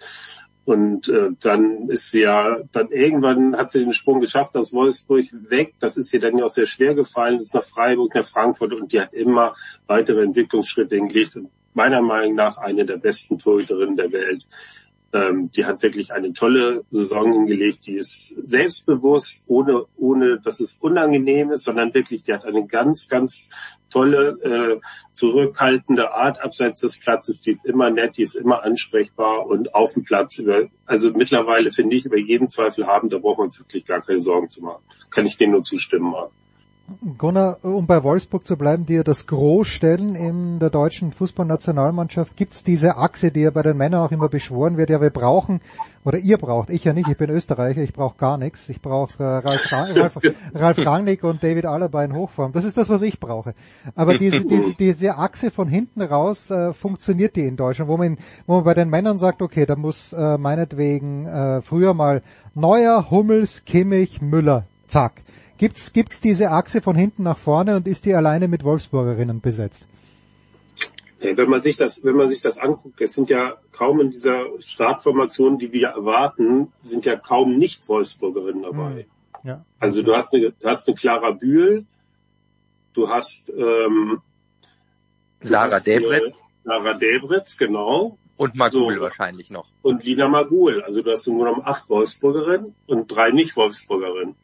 und 0.66 1.10
äh, 1.10 1.30
dann 1.40 1.90
ist 1.90 2.12
sie 2.12 2.22
ja, 2.22 2.60
dann 2.72 2.92
irgendwann 2.92 3.58
hat 3.58 3.72
sie 3.72 3.80
den 3.80 3.94
Sprung 3.94 4.20
geschafft 4.20 4.56
aus 4.56 4.74
Wolfsburg 4.74 5.26
weg. 5.50 5.74
Das 5.80 5.98
ist 5.98 6.14
ihr 6.14 6.20
dann 6.20 6.38
ja 6.38 6.46
auch 6.46 6.50
sehr 6.50 6.68
schwer 6.68 6.94
gefallen, 6.94 7.40
ist 7.40 7.56
nach 7.56 7.64
Freiburg, 7.64 8.14
nach 8.14 8.28
Frankfurt 8.28 8.74
und 8.74 8.92
die 8.92 9.02
hat 9.02 9.14
immer 9.14 9.56
weitere 9.88 10.22
Entwicklungsschritte 10.22 10.98
hingelegt. 10.98 11.36
Und 11.38 11.50
meiner 11.74 12.02
Meinung 12.02 12.36
nach 12.36 12.58
eine 12.58 12.86
der 12.86 12.98
besten 12.98 13.40
Torhüterinnen 13.40 13.96
der 13.96 14.12
Welt. 14.12 14.46
Ähm, 15.14 15.52
die 15.52 15.66
hat 15.66 15.84
wirklich 15.84 16.14
eine 16.14 16.34
tolle 16.34 16.84
Saison 16.92 17.32
hingelegt. 17.32 17.88
Die 17.88 17.96
ist 17.96 18.36
selbstbewusst, 18.46 19.46
ohne, 19.48 19.86
ohne, 19.96 20.40
dass 20.40 20.60
es 20.60 20.74
unangenehm 20.74 21.52
ist, 21.52 21.64
sondern 21.64 21.94
wirklich, 21.94 22.24
die 22.24 22.34
hat 22.34 22.46
eine 22.46 22.66
ganz, 22.68 23.08
ganz 23.08 23.50
tolle, 23.90 24.38
äh, 24.42 24.80
zurückhaltende 25.14 26.14
Art 26.14 26.44
abseits 26.44 26.82
des 26.82 27.00
Platzes. 27.00 27.42
Die 27.42 27.52
ist 27.52 27.66
immer 27.66 27.90
nett, 27.90 28.18
die 28.18 28.24
ist 28.24 28.36
immer 28.36 28.64
ansprechbar 28.64 29.46
und 29.46 29.74
auf 29.74 29.94
dem 29.94 30.04
Platz. 30.04 30.40
Über, 30.40 30.68
also 30.86 31.12
mittlerweile 31.12 31.72
finde 31.72 31.96
ich, 31.96 32.06
über 32.06 32.18
jeden 32.18 32.50
Zweifel 32.50 32.86
haben, 32.86 33.10
da 33.10 33.18
brauchen 33.18 33.40
wir 33.40 33.46
uns 33.46 33.60
wirklich 33.60 33.86
gar 33.86 34.02
keine 34.02 34.20
Sorgen 34.20 34.50
zu 34.50 34.64
machen. 34.64 34.84
Kann 35.10 35.26
ich 35.26 35.38
denen 35.38 35.54
nur 35.54 35.64
zustimmen. 35.64 36.12
Marc. 36.12 36.32
Gunnar, 37.18 37.58
um 37.64 37.86
bei 37.86 38.02
Wolfsburg 38.02 38.48
zu 38.48 38.56
bleiben, 38.56 38.86
die 38.86 38.94
ja 38.94 39.04
das 39.04 39.28
Gros 39.28 39.68
stellen 39.68 40.16
in 40.16 40.60
der 40.60 40.70
deutschen 40.70 41.12
Fußballnationalmannschaft, 41.12 42.38
gibt's 42.38 42.64
diese 42.64 42.96
Achse, 42.96 43.30
die 43.30 43.42
ja 43.42 43.52
bei 43.52 43.62
den 43.62 43.76
Männern 43.76 44.02
auch 44.02 44.12
immer 44.12 44.30
beschworen 44.30 44.78
wird, 44.78 44.90
ja 44.90 45.02
wir 45.02 45.10
brauchen, 45.10 45.60
oder 46.06 46.18
ihr 46.18 46.38
braucht, 46.38 46.70
ich 46.70 46.86
ja 46.86 46.94
nicht, 46.94 47.10
ich 47.10 47.18
bin 47.18 47.30
Österreicher, 47.30 47.82
ich 47.82 47.92
brauche 47.92 48.18
gar 48.18 48.38
nichts, 48.38 48.70
ich 48.70 48.82
brauche 48.82 49.22
äh, 49.22 49.26
Ralf, 49.26 49.72
Ralf, 49.98 50.20
Ralf 50.54 50.78
Rangnick 50.78 51.26
und 51.26 51.44
David 51.44 51.66
Alaba 51.66 52.06
in 52.06 52.16
Hochform, 52.16 52.54
das 52.54 52.64
ist 52.64 52.78
das, 52.78 52.88
was 52.88 53.02
ich 53.02 53.20
brauche. 53.20 53.54
Aber 53.94 54.18
diese, 54.18 54.42
diese, 54.46 54.74
diese 54.76 55.18
Achse 55.18 55.52
von 55.52 55.68
hinten 55.68 56.02
raus 56.02 56.50
äh, 56.52 56.72
funktioniert 56.72 57.36
die 57.36 57.42
in 57.42 57.58
Deutschland, 57.58 57.92
wo 57.92 57.98
man, 57.98 58.18
wo 58.46 58.56
man 58.56 58.64
bei 58.64 58.74
den 58.74 58.90
Männern 58.90 59.18
sagt, 59.18 59.42
okay, 59.42 59.66
da 59.66 59.76
muss 59.76 60.14
äh, 60.14 60.38
meinetwegen 60.38 61.26
äh, 61.26 61.62
früher 61.62 61.94
mal 61.94 62.22
Neuer, 62.56 63.12
Hummels, 63.12 63.66
Kimmich, 63.66 64.22
Müller, 64.22 64.68
zack 64.86 65.24
Gibt's, 65.58 65.92
gibt's 65.94 66.22
diese 66.22 66.52
Achse 66.52 66.82
von 66.82 66.96
hinten 66.96 67.24
nach 67.24 67.38
vorne 67.38 67.76
und 67.76 67.88
ist 67.88 68.06
die 68.06 68.14
alleine 68.14 68.48
mit 68.48 68.64
Wolfsburgerinnen 68.64 69.42
besetzt? 69.42 69.88
Wenn 71.20 71.50
man 71.50 71.62
sich 71.64 71.78
das, 71.78 72.04
wenn 72.04 72.16
man 72.16 72.30
sich 72.30 72.42
das 72.42 72.60
anguckt, 72.60 73.02
es 73.02 73.14
sind 73.14 73.32
ja 73.32 73.58
kaum 73.72 74.00
in 74.02 74.12
dieser 74.12 74.46
Startformation, 74.60 75.58
die 75.58 75.72
wir 75.72 75.88
erwarten, 75.90 76.72
sind 76.84 77.06
ja 77.06 77.16
kaum 77.16 77.58
nicht 77.58 77.90
Wolfsburgerinnen 77.90 78.64
dabei. 78.64 79.08
Hm, 79.42 79.50
ja. 79.50 79.66
Also 79.80 80.04
du 80.04 80.16
hast 80.16 80.36
eine, 80.36 80.52
du 80.52 80.68
hast 80.68 80.88
eine 80.88 80.96
Clara 80.96 81.32
Bühl, 81.32 81.86
du 82.94 83.10
hast 83.10 83.50
ähm, 83.50 84.22
Sarah 85.42 85.80
Debritz. 85.80 86.40
Sarah 86.64 86.94
Debritz, 86.94 87.58
genau. 87.58 88.18
Und 88.36 88.54
Magul 88.54 88.96
so. 88.96 89.02
wahrscheinlich 89.02 89.50
noch. 89.50 89.68
Und 89.82 90.04
Lina 90.04 90.28
Magul. 90.28 90.84
Also 90.84 91.02
du 91.02 91.10
hast 91.10 91.26
im 91.26 91.36
Grunde 91.36 91.54
genommen 91.54 91.68
acht 91.68 91.90
Wolfsburgerinnen 91.90 92.76
und 92.86 93.08
drei 93.08 93.32
Nicht-Wolfsburgerinnen. 93.32 94.36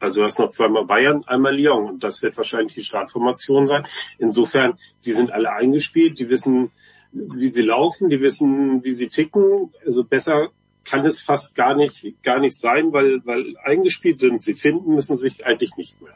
Also 0.00 0.20
du 0.20 0.24
hast 0.24 0.38
noch 0.38 0.50
zweimal 0.50 0.84
Bayern, 0.84 1.24
einmal 1.26 1.56
Lyon. 1.56 1.88
Und 1.88 2.04
das 2.04 2.22
wird 2.22 2.36
wahrscheinlich 2.36 2.74
die 2.74 2.84
Startformation 2.84 3.66
sein. 3.66 3.86
Insofern, 4.18 4.74
die 5.04 5.12
sind 5.12 5.32
alle 5.32 5.50
eingespielt, 5.50 6.18
die 6.18 6.28
wissen, 6.28 6.70
wie 7.12 7.50
sie 7.50 7.62
laufen, 7.62 8.08
die 8.08 8.20
wissen, 8.20 8.84
wie 8.84 8.94
sie 8.94 9.08
ticken. 9.08 9.72
Also 9.84 10.04
besser 10.04 10.48
kann 10.84 11.04
es 11.04 11.20
fast 11.20 11.54
gar 11.54 11.74
nicht, 11.74 12.22
gar 12.22 12.38
nicht 12.38 12.58
sein, 12.58 12.92
weil, 12.92 13.24
weil 13.24 13.56
eingespielt 13.64 14.20
sind 14.20 14.42
sie. 14.42 14.54
Finden 14.54 14.94
müssen 14.94 15.16
sich 15.16 15.44
eigentlich 15.46 15.76
nicht 15.76 16.00
mehr. 16.00 16.14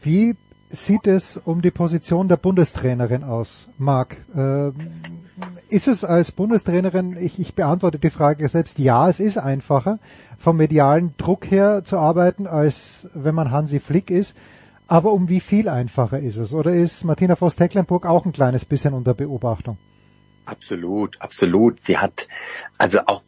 Wie 0.00 0.34
sieht 0.68 1.06
es 1.06 1.36
um 1.36 1.60
die 1.60 1.70
Position 1.70 2.28
der 2.28 2.36
Bundestrainerin 2.36 3.24
aus, 3.24 3.68
Marc? 3.78 4.16
Äh, 4.34 4.72
ist 5.68 5.88
es 5.88 6.04
als 6.04 6.32
Bundestrainerin, 6.32 7.16
ich, 7.16 7.38
ich 7.38 7.54
beantworte 7.54 7.98
die 7.98 8.10
Frage 8.10 8.48
selbst, 8.48 8.78
ja, 8.78 9.08
es 9.08 9.20
ist 9.20 9.38
einfacher, 9.38 9.98
vom 10.38 10.56
medialen 10.56 11.14
Druck 11.16 11.50
her 11.50 11.84
zu 11.84 11.98
arbeiten, 11.98 12.46
als 12.46 13.08
wenn 13.14 13.34
man 13.34 13.50
Hansi 13.50 13.80
Flick 13.80 14.10
ist. 14.10 14.36
Aber 14.88 15.12
um 15.12 15.28
wie 15.28 15.40
viel 15.40 15.68
einfacher 15.68 16.18
ist 16.18 16.36
es? 16.36 16.52
Oder 16.52 16.72
ist 16.72 17.04
Martina 17.04 17.34
Voss-Tecklenburg 17.34 18.04
auch 18.04 18.26
ein 18.26 18.32
kleines 18.32 18.64
bisschen 18.64 18.92
unter 18.92 19.14
Beobachtung? 19.14 19.78
Absolut, 20.44 21.18
absolut. 21.20 21.80
Sie 21.80 21.96
hat, 21.96 22.28
also 22.76 23.00
auch 23.06 23.22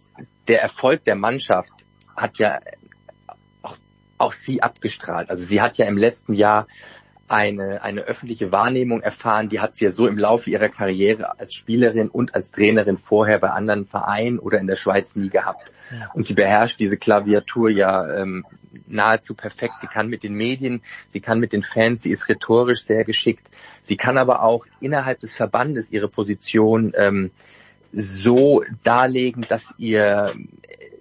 der 0.48 0.60
Erfolg 0.62 1.04
der 1.04 1.14
Mannschaft 1.14 1.72
hat 2.16 2.38
ja 2.38 2.60
auch, 3.62 3.76
auch 4.18 4.32
sie 4.32 4.62
abgestrahlt. 4.62 5.30
Also 5.30 5.44
sie 5.44 5.62
hat 5.62 5.78
ja 5.78 5.86
im 5.86 5.96
letzten 5.96 6.34
Jahr 6.34 6.66
eine, 7.28 7.82
eine 7.82 8.02
öffentliche 8.02 8.52
Wahrnehmung 8.52 9.00
erfahren, 9.00 9.48
die 9.48 9.60
hat 9.60 9.74
sie 9.74 9.84
ja 9.84 9.90
so 9.90 10.06
im 10.06 10.18
Laufe 10.18 10.50
ihrer 10.50 10.68
Karriere 10.68 11.38
als 11.38 11.54
Spielerin 11.54 12.08
und 12.08 12.34
als 12.34 12.50
Trainerin 12.50 12.98
vorher 12.98 13.38
bei 13.38 13.50
anderen 13.50 13.86
Vereinen 13.86 14.38
oder 14.38 14.58
in 14.58 14.66
der 14.66 14.76
Schweiz 14.76 15.16
nie 15.16 15.30
gehabt. 15.30 15.72
Und 16.12 16.26
sie 16.26 16.34
beherrscht 16.34 16.80
diese 16.80 16.96
Klaviatur 16.96 17.70
ja 17.70 18.20
ähm, 18.20 18.44
nahezu 18.86 19.34
perfekt. 19.34 19.74
Sie 19.80 19.86
kann 19.86 20.08
mit 20.08 20.22
den 20.22 20.34
Medien, 20.34 20.82
sie 21.08 21.20
kann 21.20 21.40
mit 21.40 21.52
den 21.52 21.62
Fans, 21.62 22.02
sie 22.02 22.10
ist 22.10 22.28
rhetorisch 22.28 22.84
sehr 22.84 23.04
geschickt. 23.04 23.48
Sie 23.82 23.96
kann 23.96 24.18
aber 24.18 24.42
auch 24.42 24.66
innerhalb 24.80 25.20
des 25.20 25.34
Verbandes 25.34 25.90
ihre 25.90 26.08
Position 26.08 26.92
ähm, 26.96 27.30
so 27.92 28.62
darlegen, 28.82 29.44
dass 29.48 29.72
ihr 29.78 30.26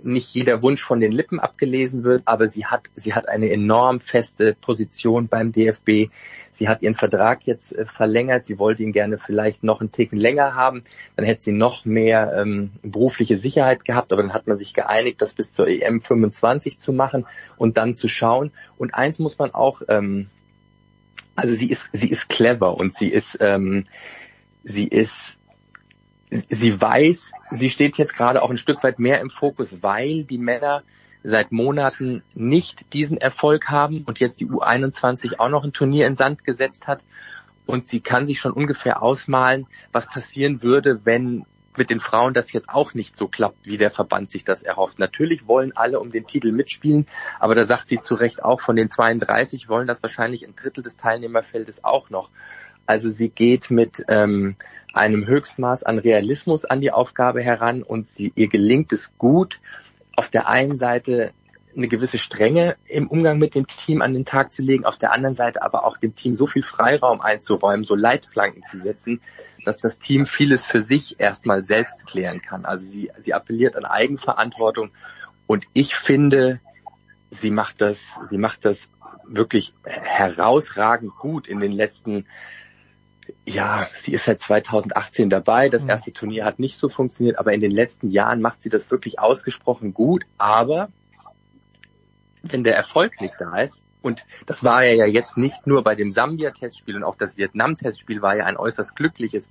nicht 0.03 0.33
jeder 0.33 0.61
Wunsch 0.61 0.83
von 0.83 0.99
den 0.99 1.11
Lippen 1.11 1.39
abgelesen 1.39 2.03
wird, 2.03 2.23
aber 2.25 2.47
sie 2.47 2.65
hat, 2.65 2.89
sie 2.95 3.13
hat 3.13 3.29
eine 3.29 3.49
enorm 3.49 3.99
feste 3.99 4.55
Position 4.59 5.27
beim 5.27 5.51
DFB. 5.51 6.11
Sie 6.51 6.67
hat 6.67 6.81
ihren 6.81 6.93
Vertrag 6.93 7.45
jetzt 7.45 7.75
äh, 7.75 7.85
verlängert. 7.85 8.45
Sie 8.45 8.59
wollte 8.59 8.83
ihn 8.83 8.91
gerne 8.91 9.17
vielleicht 9.17 9.63
noch 9.63 9.79
einen 9.79 9.91
Ticken 9.91 10.17
länger 10.17 10.55
haben. 10.55 10.81
Dann 11.15 11.25
hätte 11.25 11.43
sie 11.43 11.51
noch 11.51 11.85
mehr 11.85 12.33
ähm, 12.37 12.71
berufliche 12.83 13.37
Sicherheit 13.37 13.85
gehabt, 13.85 14.13
aber 14.13 14.21
dann 14.21 14.33
hat 14.33 14.47
man 14.47 14.57
sich 14.57 14.73
geeinigt, 14.73 15.21
das 15.21 15.33
bis 15.33 15.51
zur 15.53 15.67
EM 15.67 15.99
25 15.99 16.79
zu 16.79 16.93
machen 16.93 17.25
und 17.57 17.77
dann 17.77 17.95
zu 17.95 18.07
schauen. 18.07 18.51
Und 18.77 18.93
eins 18.93 19.19
muss 19.19 19.37
man 19.37 19.51
auch, 19.53 19.81
ähm, 19.87 20.29
also 21.35 21.53
sie 21.53 21.69
ist, 21.69 21.89
sie 21.93 22.09
ist 22.09 22.29
clever 22.29 22.77
und 22.77 22.93
sie 22.95 23.07
ist, 23.07 23.37
ähm, 23.41 23.85
sie 24.63 24.87
ist 24.87 25.37
sie 26.49 26.79
weiß, 26.79 27.31
sie 27.51 27.69
steht 27.69 27.97
jetzt 27.97 28.15
gerade 28.15 28.41
auch 28.41 28.49
ein 28.49 28.57
Stück 28.57 28.83
weit 28.83 28.99
mehr 28.99 29.21
im 29.21 29.29
Fokus, 29.29 29.77
weil 29.81 30.23
die 30.23 30.37
Männer 30.37 30.83
seit 31.23 31.51
Monaten 31.51 32.21
nicht 32.33 32.93
diesen 32.93 33.17
Erfolg 33.17 33.69
haben 33.69 34.03
und 34.05 34.19
jetzt 34.19 34.41
die 34.41 34.47
U21 34.47 35.39
auch 35.39 35.49
noch 35.49 35.63
ein 35.63 35.73
Turnier 35.73 36.07
in 36.07 36.15
Sand 36.15 36.43
gesetzt 36.43 36.87
hat. 36.87 37.03
Und 37.65 37.87
sie 37.87 38.01
kann 38.01 38.27
sich 38.27 38.39
schon 38.39 38.51
ungefähr 38.51 39.01
ausmalen, 39.01 39.67
was 39.93 40.05
passieren 40.05 40.61
würde, 40.63 41.01
wenn 41.05 41.45
mit 41.77 41.89
den 41.89 41.99
Frauen 41.99 42.33
das 42.33 42.51
jetzt 42.51 42.69
auch 42.69 42.93
nicht 42.93 43.17
so 43.17 43.27
klappt, 43.27 43.65
wie 43.65 43.77
der 43.77 43.89
Verband 43.89 44.31
sich 44.31 44.43
das 44.43 44.63
erhofft. 44.63 44.99
Natürlich 44.99 45.47
wollen 45.47 45.75
alle 45.75 45.99
um 45.99 46.11
den 46.11 46.27
Titel 46.27 46.51
mitspielen, 46.51 47.07
aber 47.39 47.55
da 47.55 47.65
sagt 47.65 47.87
sie 47.87 47.99
zu 47.99 48.15
Recht 48.15 48.43
auch, 48.43 48.61
von 48.61 48.75
den 48.75 48.89
32 48.89 49.69
wollen 49.69 49.87
das 49.87 50.03
wahrscheinlich 50.03 50.45
ein 50.45 50.55
Drittel 50.55 50.83
des 50.83 50.97
Teilnehmerfeldes 50.97 51.83
auch 51.83 52.09
noch. 52.09 52.29
Also 52.85 53.09
sie 53.09 53.29
geht 53.29 53.71
mit 53.71 54.03
ähm, 54.09 54.55
einem 54.93 55.25
Höchstmaß 55.25 55.83
an 55.83 55.99
Realismus 55.99 56.65
an 56.65 56.79
die 56.79 56.91
Aufgabe 56.91 57.41
heran 57.41 57.83
und 57.83 58.05
sie, 58.05 58.31
ihr 58.35 58.47
gelingt 58.47 58.93
es 58.93 59.17
gut, 59.17 59.59
auf 60.15 60.29
der 60.29 60.47
einen 60.47 60.77
Seite 60.77 61.33
eine 61.75 61.87
gewisse 61.87 62.19
Strenge 62.19 62.75
im 62.85 63.07
Umgang 63.07 63.39
mit 63.39 63.55
dem 63.55 63.65
Team 63.65 64.03
an 64.03 64.13
den 64.13 64.25
Tag 64.25 64.53
zu 64.53 64.61
legen, 64.61 64.85
auf 64.85 64.99
der 64.99 65.11
anderen 65.11 65.33
Seite 65.33 65.63
aber 65.63 65.85
auch 65.85 65.97
dem 65.97 66.13
Team 66.13 66.35
so 66.35 66.45
viel 66.45 66.61
Freiraum 66.61 67.19
einzuräumen, 67.19 67.83
so 67.83 67.95
Leitplanken 67.95 68.61
zu 68.63 68.77
setzen, 68.77 69.21
dass 69.65 69.77
das 69.77 69.97
Team 69.97 70.27
vieles 70.27 70.63
für 70.63 70.83
sich 70.83 71.19
erstmal 71.19 71.63
selbst 71.63 72.05
klären 72.05 72.43
kann. 72.43 72.65
Also 72.65 72.85
sie, 72.85 73.11
sie 73.21 73.33
appelliert 73.33 73.75
an 73.75 73.85
Eigenverantwortung 73.85 74.91
und 75.47 75.65
ich 75.73 75.95
finde, 75.95 76.59
sie 77.31 77.49
macht 77.49 77.81
das, 77.81 78.19
sie 78.25 78.37
macht 78.37 78.65
das 78.65 78.87
wirklich 79.27 79.73
herausragend 79.83 81.15
gut 81.15 81.47
in 81.47 81.59
den 81.59 81.71
letzten 81.71 82.27
ja, 83.45 83.87
sie 83.93 84.13
ist 84.13 84.25
seit 84.25 84.41
2018 84.41 85.29
dabei. 85.29 85.69
Das 85.69 85.85
erste 85.85 86.11
Turnier 86.13 86.45
hat 86.45 86.59
nicht 86.59 86.77
so 86.77 86.89
funktioniert, 86.89 87.37
aber 87.37 87.53
in 87.53 87.61
den 87.61 87.71
letzten 87.71 88.09
Jahren 88.09 88.41
macht 88.41 88.61
sie 88.61 88.69
das 88.69 88.91
wirklich 88.91 89.19
ausgesprochen 89.19 89.93
gut. 89.93 90.25
Aber 90.37 90.89
wenn 92.41 92.63
der 92.63 92.75
Erfolg 92.75 93.21
nicht 93.21 93.35
da 93.39 93.57
ist, 93.57 93.81
und 94.01 94.25
das 94.45 94.65
war 94.65 94.83
ja 94.83 95.05
jetzt 95.05 95.37
nicht 95.37 95.65
nur 95.65 95.81
bei 95.83 95.95
dem 95.95 96.11
Sambia-Testspiel 96.11 96.97
und 96.97 97.03
auch 97.03 97.15
das 97.15 97.37
Vietnam-Testspiel 97.37 98.21
war 98.21 98.35
ja 98.35 98.45
ein 98.45 98.57
äußerst 98.57 98.97
glückliches. 98.97 99.47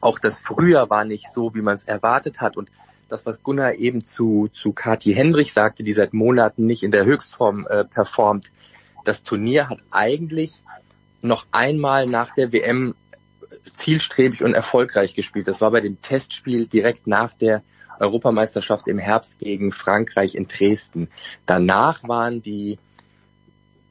Auch 0.00 0.18
das 0.18 0.40
Frühjahr 0.40 0.90
war 0.90 1.04
nicht 1.04 1.32
so, 1.32 1.54
wie 1.54 1.62
man 1.62 1.76
es 1.76 1.84
erwartet 1.84 2.40
hat. 2.40 2.56
Und 2.56 2.70
das, 3.08 3.24
was 3.26 3.44
Gunnar 3.44 3.74
eben 3.74 4.02
zu, 4.02 4.48
zu 4.52 4.72
Kati 4.72 5.14
Hendrich 5.14 5.52
sagte, 5.52 5.84
die 5.84 5.92
seit 5.92 6.14
Monaten 6.14 6.66
nicht 6.66 6.82
in 6.82 6.90
der 6.90 7.04
Höchstform 7.04 7.68
äh, 7.70 7.84
performt, 7.84 8.50
das 9.04 9.22
Turnier 9.22 9.68
hat 9.68 9.80
eigentlich 9.92 10.64
noch 11.22 11.46
einmal 11.52 12.06
nach 12.06 12.34
der 12.34 12.52
WM 12.52 12.96
zielstrebig 13.74 14.42
und 14.42 14.54
erfolgreich 14.54 15.14
gespielt. 15.14 15.48
Das 15.48 15.60
war 15.60 15.70
bei 15.70 15.80
dem 15.80 16.00
Testspiel 16.00 16.66
direkt 16.66 17.06
nach 17.06 17.32
der 17.34 17.62
Europameisterschaft 17.98 18.88
im 18.88 18.98
Herbst 18.98 19.38
gegen 19.38 19.72
Frankreich 19.72 20.34
in 20.34 20.48
Dresden. 20.48 21.08
Danach 21.46 22.02
waren 22.06 22.42
die 22.42 22.78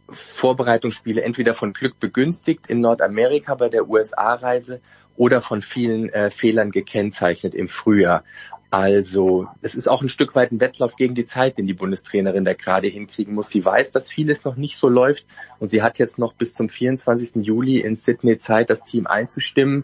Vorbereitungsspiele 0.10 1.22
entweder 1.22 1.54
von 1.54 1.74
Glück 1.74 2.00
begünstigt 2.00 2.68
in 2.68 2.82
Nordamerika 2.82 3.56
bei 3.56 3.70
der 3.70 3.88
USA-Reise 3.88 4.82
oder 5.16 5.42
von 5.42 5.62
vielen 5.62 6.10
äh, 6.10 6.32
Fehlern 6.32 6.72
gekennzeichnet 6.72 7.54
im 7.54 7.68
Frühjahr. 7.68 8.24
Also 8.72 9.50
es 9.62 9.76
ist 9.76 9.90
auch 9.90 10.02
ein 10.02 10.08
Stück 10.08 10.34
weit 10.34 10.54
ein 10.54 10.62
Wettlauf 10.62 10.96
gegen 10.96 11.14
die 11.14 11.26
Zeit, 11.26 11.58
den 11.58 11.68
die 11.68 11.74
Bundestrainerin 11.74 12.46
da 12.46 12.54
gerade 12.54 12.88
hinkriegen 12.88 13.34
muss. 13.36 13.50
Sie 13.50 13.64
weiß, 13.64 13.92
dass 13.92 14.10
vieles 14.10 14.46
noch 14.46 14.56
nicht 14.56 14.78
so 14.78 14.88
läuft 14.88 15.26
und 15.60 15.68
sie 15.68 15.84
hat 15.84 16.00
jetzt 16.00 16.18
noch 16.18 16.32
bis 16.32 16.54
zum 16.54 16.70
24. 16.70 17.46
Juli 17.46 17.82
in 17.82 17.98
Sydney 17.98 18.38
Zeit, 18.38 18.70
das 18.70 18.86
Team 18.86 19.08
einzustimmen. 19.08 19.84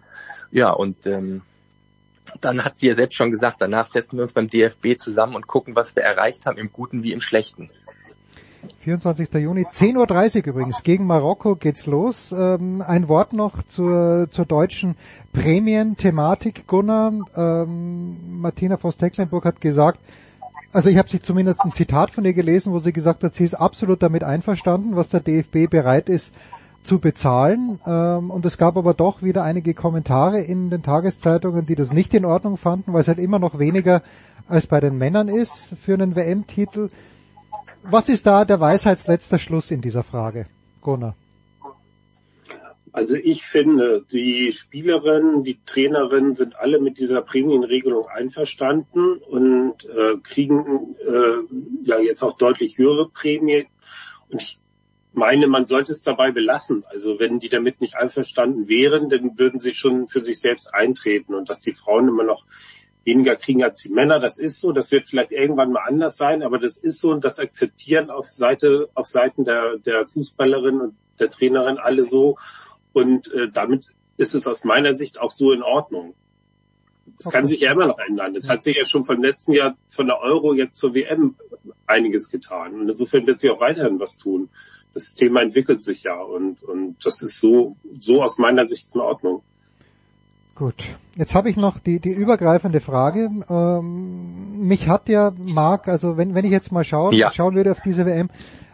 Ja, 0.52 0.72
und 0.72 1.06
ähm, 1.06 1.42
dann 2.40 2.64
hat 2.64 2.80
sie 2.80 2.88
ja 2.88 2.96
selbst 2.96 3.16
schon 3.16 3.30
gesagt, 3.30 3.58
danach 3.60 3.88
setzen 3.88 4.18
wir 4.18 4.24
uns 4.24 4.32
beim 4.32 4.50
DFB 4.50 4.98
zusammen 4.98 5.36
und 5.36 5.48
gucken, 5.48 5.76
was 5.76 5.94
wir 5.98 6.04
erreicht 6.04 6.46
haben, 6.46 6.58
im 6.58 6.72
Guten 6.72 7.04
wie 7.04 7.12
im 7.12 7.20
Schlechten. 7.20 7.68
24. 8.80 9.34
Juni, 9.36 9.66
10.30 9.66 10.38
Uhr 10.38 10.48
übrigens. 10.48 10.84
Gegen 10.84 11.06
Marokko 11.06 11.56
geht's 11.56 11.86
los. 11.86 12.32
Ähm, 12.32 12.84
ein 12.86 13.08
Wort 13.08 13.34
noch 13.34 13.64
zur, 13.64 14.28
zur 14.32 14.46
deutschen 14.46 14.96
Prämien-Thematik, 15.34 16.68
Gunnar. 16.68 17.14
Ähm, 17.36 18.42
Martina 18.42 18.78
Voss-Tecklenburg 18.78 19.46
hat 19.46 19.62
gesagt, 19.62 20.00
also 20.74 20.90
ich 20.90 20.98
habe 20.98 21.10
sie 21.10 21.22
zumindest 21.22 21.62
ein 21.62 21.72
Zitat 21.72 22.12
von 22.12 22.26
ihr 22.26 22.34
gelesen, 22.34 22.74
wo 22.74 22.80
sie 22.80 22.94
gesagt 22.94 23.24
hat, 23.24 23.36
sie 23.36 23.44
ist 23.44 23.54
absolut 23.54 24.04
damit 24.04 24.24
einverstanden, 24.24 24.96
was 24.96 25.10
der 25.10 25.22
DFB 25.22 25.70
bereit 25.70 26.10
ist 26.10 26.34
zu 26.84 27.00
bezahlen. 27.00 27.80
Ähm, 27.86 28.32
und 28.32 28.46
es 28.46 28.58
gab 28.58 28.78
aber 28.78 28.94
doch 28.94 29.22
wieder 29.22 29.44
einige 29.44 29.74
Kommentare 29.74 30.40
in 30.42 30.70
den 30.70 30.84
Tageszeitungen, 30.84 31.66
die 31.66 31.76
das 31.76 31.94
nicht 31.94 32.14
in 32.14 32.26
Ordnung 32.26 32.58
fanden, 32.58 32.94
weil 32.94 33.02
es 33.02 33.08
halt 33.08 33.20
immer 33.20 33.40
noch 33.40 33.60
weniger 33.60 34.02
als 34.48 34.68
bei 34.68 34.80
den 34.80 34.98
Männern 34.98 35.28
ist 35.28 35.76
für 35.82 35.94
einen 35.94 36.16
WM-Titel 36.16 36.90
was 37.84 38.10
ist 38.10 38.26
da 38.26 38.46
der 38.46 38.60
Weisheitsletzter 38.60 39.40
Schluss 39.40 39.72
in 39.72 39.82
dieser 39.82 40.04
Frage, 40.04 40.48
Gunnar? 40.82 41.16
Also 42.98 43.16
ich 43.16 43.44
finde, 43.46 44.04
die 44.12 44.52
Spielerinnen, 44.52 45.44
die 45.44 45.60
Trainerinnen 45.68 46.36
sind 46.36 46.56
alle 46.56 46.80
mit 46.80 46.98
dieser 46.98 47.22
Prämienregelung 47.22 48.08
einverstanden 48.08 49.18
und 49.18 49.86
äh, 49.86 50.18
kriegen 50.24 50.96
äh, 51.06 51.88
ja 51.88 52.00
jetzt 52.00 52.24
auch 52.24 52.38
deutlich 52.40 52.80
höhere 52.80 53.08
Prämien. 53.08 53.68
Und 54.30 54.42
ich 54.42 54.60
meine, 55.14 55.46
man 55.46 55.68
sollte 55.68 55.92
es 55.92 56.02
dabei 56.02 56.32
belassen. 56.32 56.86
Also 56.90 57.20
wenn 57.20 57.40
die 57.40 57.50
damit 57.50 57.82
nicht 57.82 57.98
einverstanden 57.98 58.68
wären, 58.68 59.10
dann 59.10 59.38
würden 59.38 59.60
sie 59.60 59.74
schon 59.74 60.08
für 60.08 60.24
sich 60.24 60.40
selbst 60.40 60.74
eintreten 60.74 61.36
und 61.36 61.50
dass 61.50 61.60
die 61.60 61.74
Frauen 61.74 62.08
immer 62.08 62.24
noch 62.24 62.46
weniger 63.08 63.38
kriegen 63.38 63.64
als 63.64 63.82
die 63.82 63.94
Männer. 63.94 64.20
Das 64.20 64.38
ist 64.38 64.60
so. 64.60 64.74
Das 64.74 64.92
wird 64.92 65.08
vielleicht 65.08 65.32
irgendwann 65.32 65.72
mal 65.72 65.86
anders 65.88 66.18
sein, 66.18 66.44
aber 66.44 66.60
das 66.60 66.78
ist 66.78 67.00
so 67.00 67.12
und 67.12 67.24
das 67.24 67.40
akzeptieren 67.40 68.12
auf 68.12 68.28
Seite, 68.28 68.90
auf 68.94 69.08
Seiten 69.08 69.46
der, 69.46 69.78
der 69.78 70.06
Fußballerin 70.06 70.82
und 70.82 70.96
der 71.20 71.32
Trainerin 71.32 71.78
alle 71.78 72.04
so. 72.04 72.38
Und 72.94 73.34
äh, 73.34 73.50
damit 73.50 73.88
ist 74.18 74.36
es 74.36 74.46
aus 74.46 74.66
meiner 74.66 74.94
Sicht 74.94 75.20
auch 75.20 75.32
so 75.32 75.54
in 75.54 75.64
Ordnung. 75.64 76.14
Das 77.18 77.28
okay. 77.28 77.38
kann 77.38 77.48
sich 77.48 77.62
ja 77.62 77.72
immer 77.72 77.88
noch 77.88 78.00
ändern. 78.00 78.36
Es 78.36 78.48
ja. 78.48 78.54
hat 78.54 78.64
sich 78.64 78.76
ja 78.76 78.86
schon 78.86 79.06
vom 79.06 79.24
letzten 79.24 79.54
Jahr 79.54 79.78
von 79.88 80.08
der 80.08 80.20
Euro 80.20 80.54
jetzt 80.54 80.78
zur 80.78 80.94
WM 80.94 81.36
einiges 81.86 82.30
getan. 82.30 82.74
Und 82.74 82.90
insofern 82.90 83.26
wird 83.26 83.40
sich 83.40 83.50
auch 83.50 83.62
weiterhin 83.62 84.00
was 84.00 84.18
tun. 84.18 84.50
Das 84.94 85.14
Thema 85.14 85.42
entwickelt 85.42 85.84
sich 85.84 86.04
ja 86.04 86.20
und, 86.20 86.62
und 86.64 86.98
das 87.06 87.22
ist 87.22 87.40
so, 87.40 87.76
so 88.00 88.22
aus 88.22 88.38
meiner 88.38 88.66
Sicht 88.66 88.94
in 88.94 89.00
Ordnung. 89.00 89.44
Gut, 90.58 90.98
jetzt 91.16 91.36
habe 91.36 91.52
ich 91.52 91.56
noch 91.56 91.78
die, 91.78 92.00
die 92.00 92.14
übergreifende 92.14 92.80
Frage. 92.80 93.30
Ähm, 93.48 94.68
mich 94.68 94.88
hat 94.90 95.08
ja 95.08 95.32
Marc, 95.38 95.88
also 95.88 96.18
wenn, 96.18 96.34
wenn 96.34 96.46
ich 96.46 96.52
jetzt 96.52 96.72
mal 96.72 96.84
schaue, 96.84 97.14
ja. 97.14 97.30
schauen 97.32 97.54
würde 97.54 97.72
auf 97.72 97.82
diese 97.82 98.08
WM, 98.08 98.32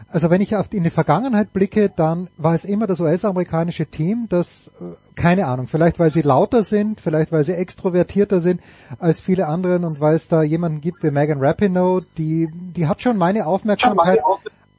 also 0.08 0.30
wenn 0.30 0.40
ich 0.40 0.56
auf 0.56 0.68
die, 0.68 0.78
in 0.78 0.84
die 0.84 0.90
Vergangenheit 0.90 1.52
blicke, 1.52 1.90
dann 1.94 2.30
war 2.38 2.54
es 2.54 2.64
immer 2.64 2.86
das 2.86 3.00
US-amerikanische 3.00 3.84
Team, 3.84 4.28
das, 4.30 4.70
äh, 4.80 4.94
keine 5.14 5.46
Ahnung, 5.46 5.66
vielleicht 5.66 5.98
weil 5.98 6.08
sie 6.08 6.22
lauter 6.22 6.62
sind, 6.62 7.02
vielleicht 7.02 7.32
weil 7.32 7.44
sie 7.44 7.52
extrovertierter 7.52 8.40
sind 8.40 8.62
als 8.98 9.20
viele 9.20 9.46
anderen 9.46 9.84
und 9.84 10.00
weil 10.00 10.14
es 10.14 10.28
da 10.28 10.42
jemanden 10.42 10.80
gibt 10.80 11.02
wie 11.02 11.10
Megan 11.10 11.44
Rapinoe, 11.44 12.02
die, 12.16 12.48
die 12.50 12.86
hat 12.86 13.02
schon 13.02 13.18
meine 13.18 13.46
Aufmerksamkeit 13.46 14.20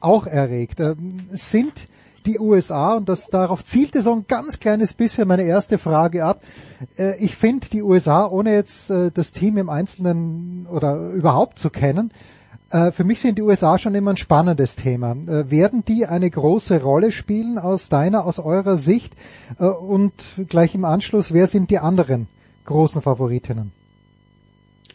auch 0.00 0.26
erregt. 0.26 0.80
Ähm, 0.80 1.20
sind 1.28 1.86
die 2.26 2.38
USA 2.38 2.94
und 2.94 3.08
das 3.08 3.28
darauf 3.28 3.64
zielte 3.64 4.02
so 4.02 4.12
ein 4.12 4.26
ganz 4.28 4.58
kleines 4.58 4.94
bisschen 4.94 5.28
meine 5.28 5.44
erste 5.44 5.78
Frage 5.78 6.24
ab. 6.24 6.42
Äh, 6.98 7.16
ich 7.24 7.36
finde 7.36 7.68
die 7.68 7.82
USA, 7.82 8.26
ohne 8.26 8.52
jetzt 8.52 8.90
äh, 8.90 9.10
das 9.12 9.32
Team 9.32 9.56
im 9.56 9.70
Einzelnen 9.70 10.66
oder 10.66 11.10
überhaupt 11.10 11.58
zu 11.58 11.70
kennen, 11.70 12.12
äh, 12.70 12.90
für 12.90 13.04
mich 13.04 13.20
sind 13.20 13.38
die 13.38 13.42
USA 13.42 13.78
schon 13.78 13.94
immer 13.94 14.12
ein 14.12 14.16
spannendes 14.16 14.74
Thema. 14.74 15.16
Werden 15.26 15.84
die 15.84 16.06
eine 16.06 16.28
große 16.28 16.82
Rolle 16.82 17.12
spielen 17.12 17.58
aus 17.58 17.88
deiner, 17.88 18.26
aus 18.26 18.38
eurer 18.38 18.76
Sicht? 18.76 19.14
Und 19.58 20.12
gleich 20.48 20.74
im 20.74 20.84
Anschluss, 20.84 21.32
wer 21.32 21.46
sind 21.46 21.70
die 21.70 21.78
anderen 21.78 22.26
großen 22.64 23.00
Favoritinnen? 23.00 23.72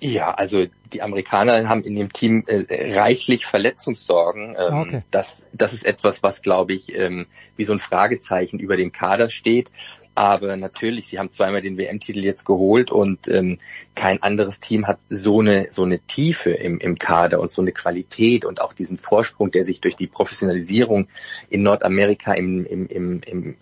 Ja, 0.03 0.31
also 0.31 0.65
die 0.93 1.03
Amerikaner 1.03 1.69
haben 1.69 1.83
in 1.83 1.95
dem 1.95 2.11
Team 2.11 2.43
äh, 2.47 2.65
reichlich 2.97 3.45
Verletzungssorgen. 3.45 4.55
Ähm, 4.57 4.73
okay. 4.73 5.03
das, 5.11 5.45
das 5.53 5.73
ist 5.73 5.85
etwas, 5.85 6.23
was, 6.23 6.41
glaube 6.41 6.73
ich, 6.73 6.95
ähm, 6.95 7.27
wie 7.55 7.65
so 7.65 7.73
ein 7.73 7.79
Fragezeichen 7.79 8.59
über 8.59 8.77
dem 8.77 8.91
Kader 8.91 9.29
steht. 9.29 9.71
Aber 10.15 10.57
natürlich, 10.57 11.07
sie 11.07 11.19
haben 11.19 11.29
zweimal 11.29 11.61
den 11.61 11.77
WM-Titel 11.77 12.23
jetzt 12.23 12.45
geholt 12.45 12.91
und 12.91 13.27
ähm, 13.27 13.57
kein 13.95 14.21
anderes 14.23 14.59
Team 14.59 14.87
hat 14.87 14.99
so 15.09 15.39
eine 15.39 15.67
so 15.71 15.83
eine 15.83 15.99
Tiefe 15.99 16.49
im, 16.49 16.79
im 16.79 16.97
Kader 16.97 17.39
und 17.39 17.49
so 17.49 17.61
eine 17.61 17.71
Qualität 17.71 18.43
und 18.43 18.59
auch 18.59 18.73
diesen 18.73 18.97
Vorsprung, 18.97 19.51
der 19.51 19.63
sich 19.63 19.81
durch 19.81 19.95
die 19.95 20.07
Professionalisierung 20.07 21.07
in 21.49 21.61
Nordamerika 21.61 22.33
im, 22.33 22.65
im, 22.65 22.87
im, 22.87 23.21
im, 23.25 23.55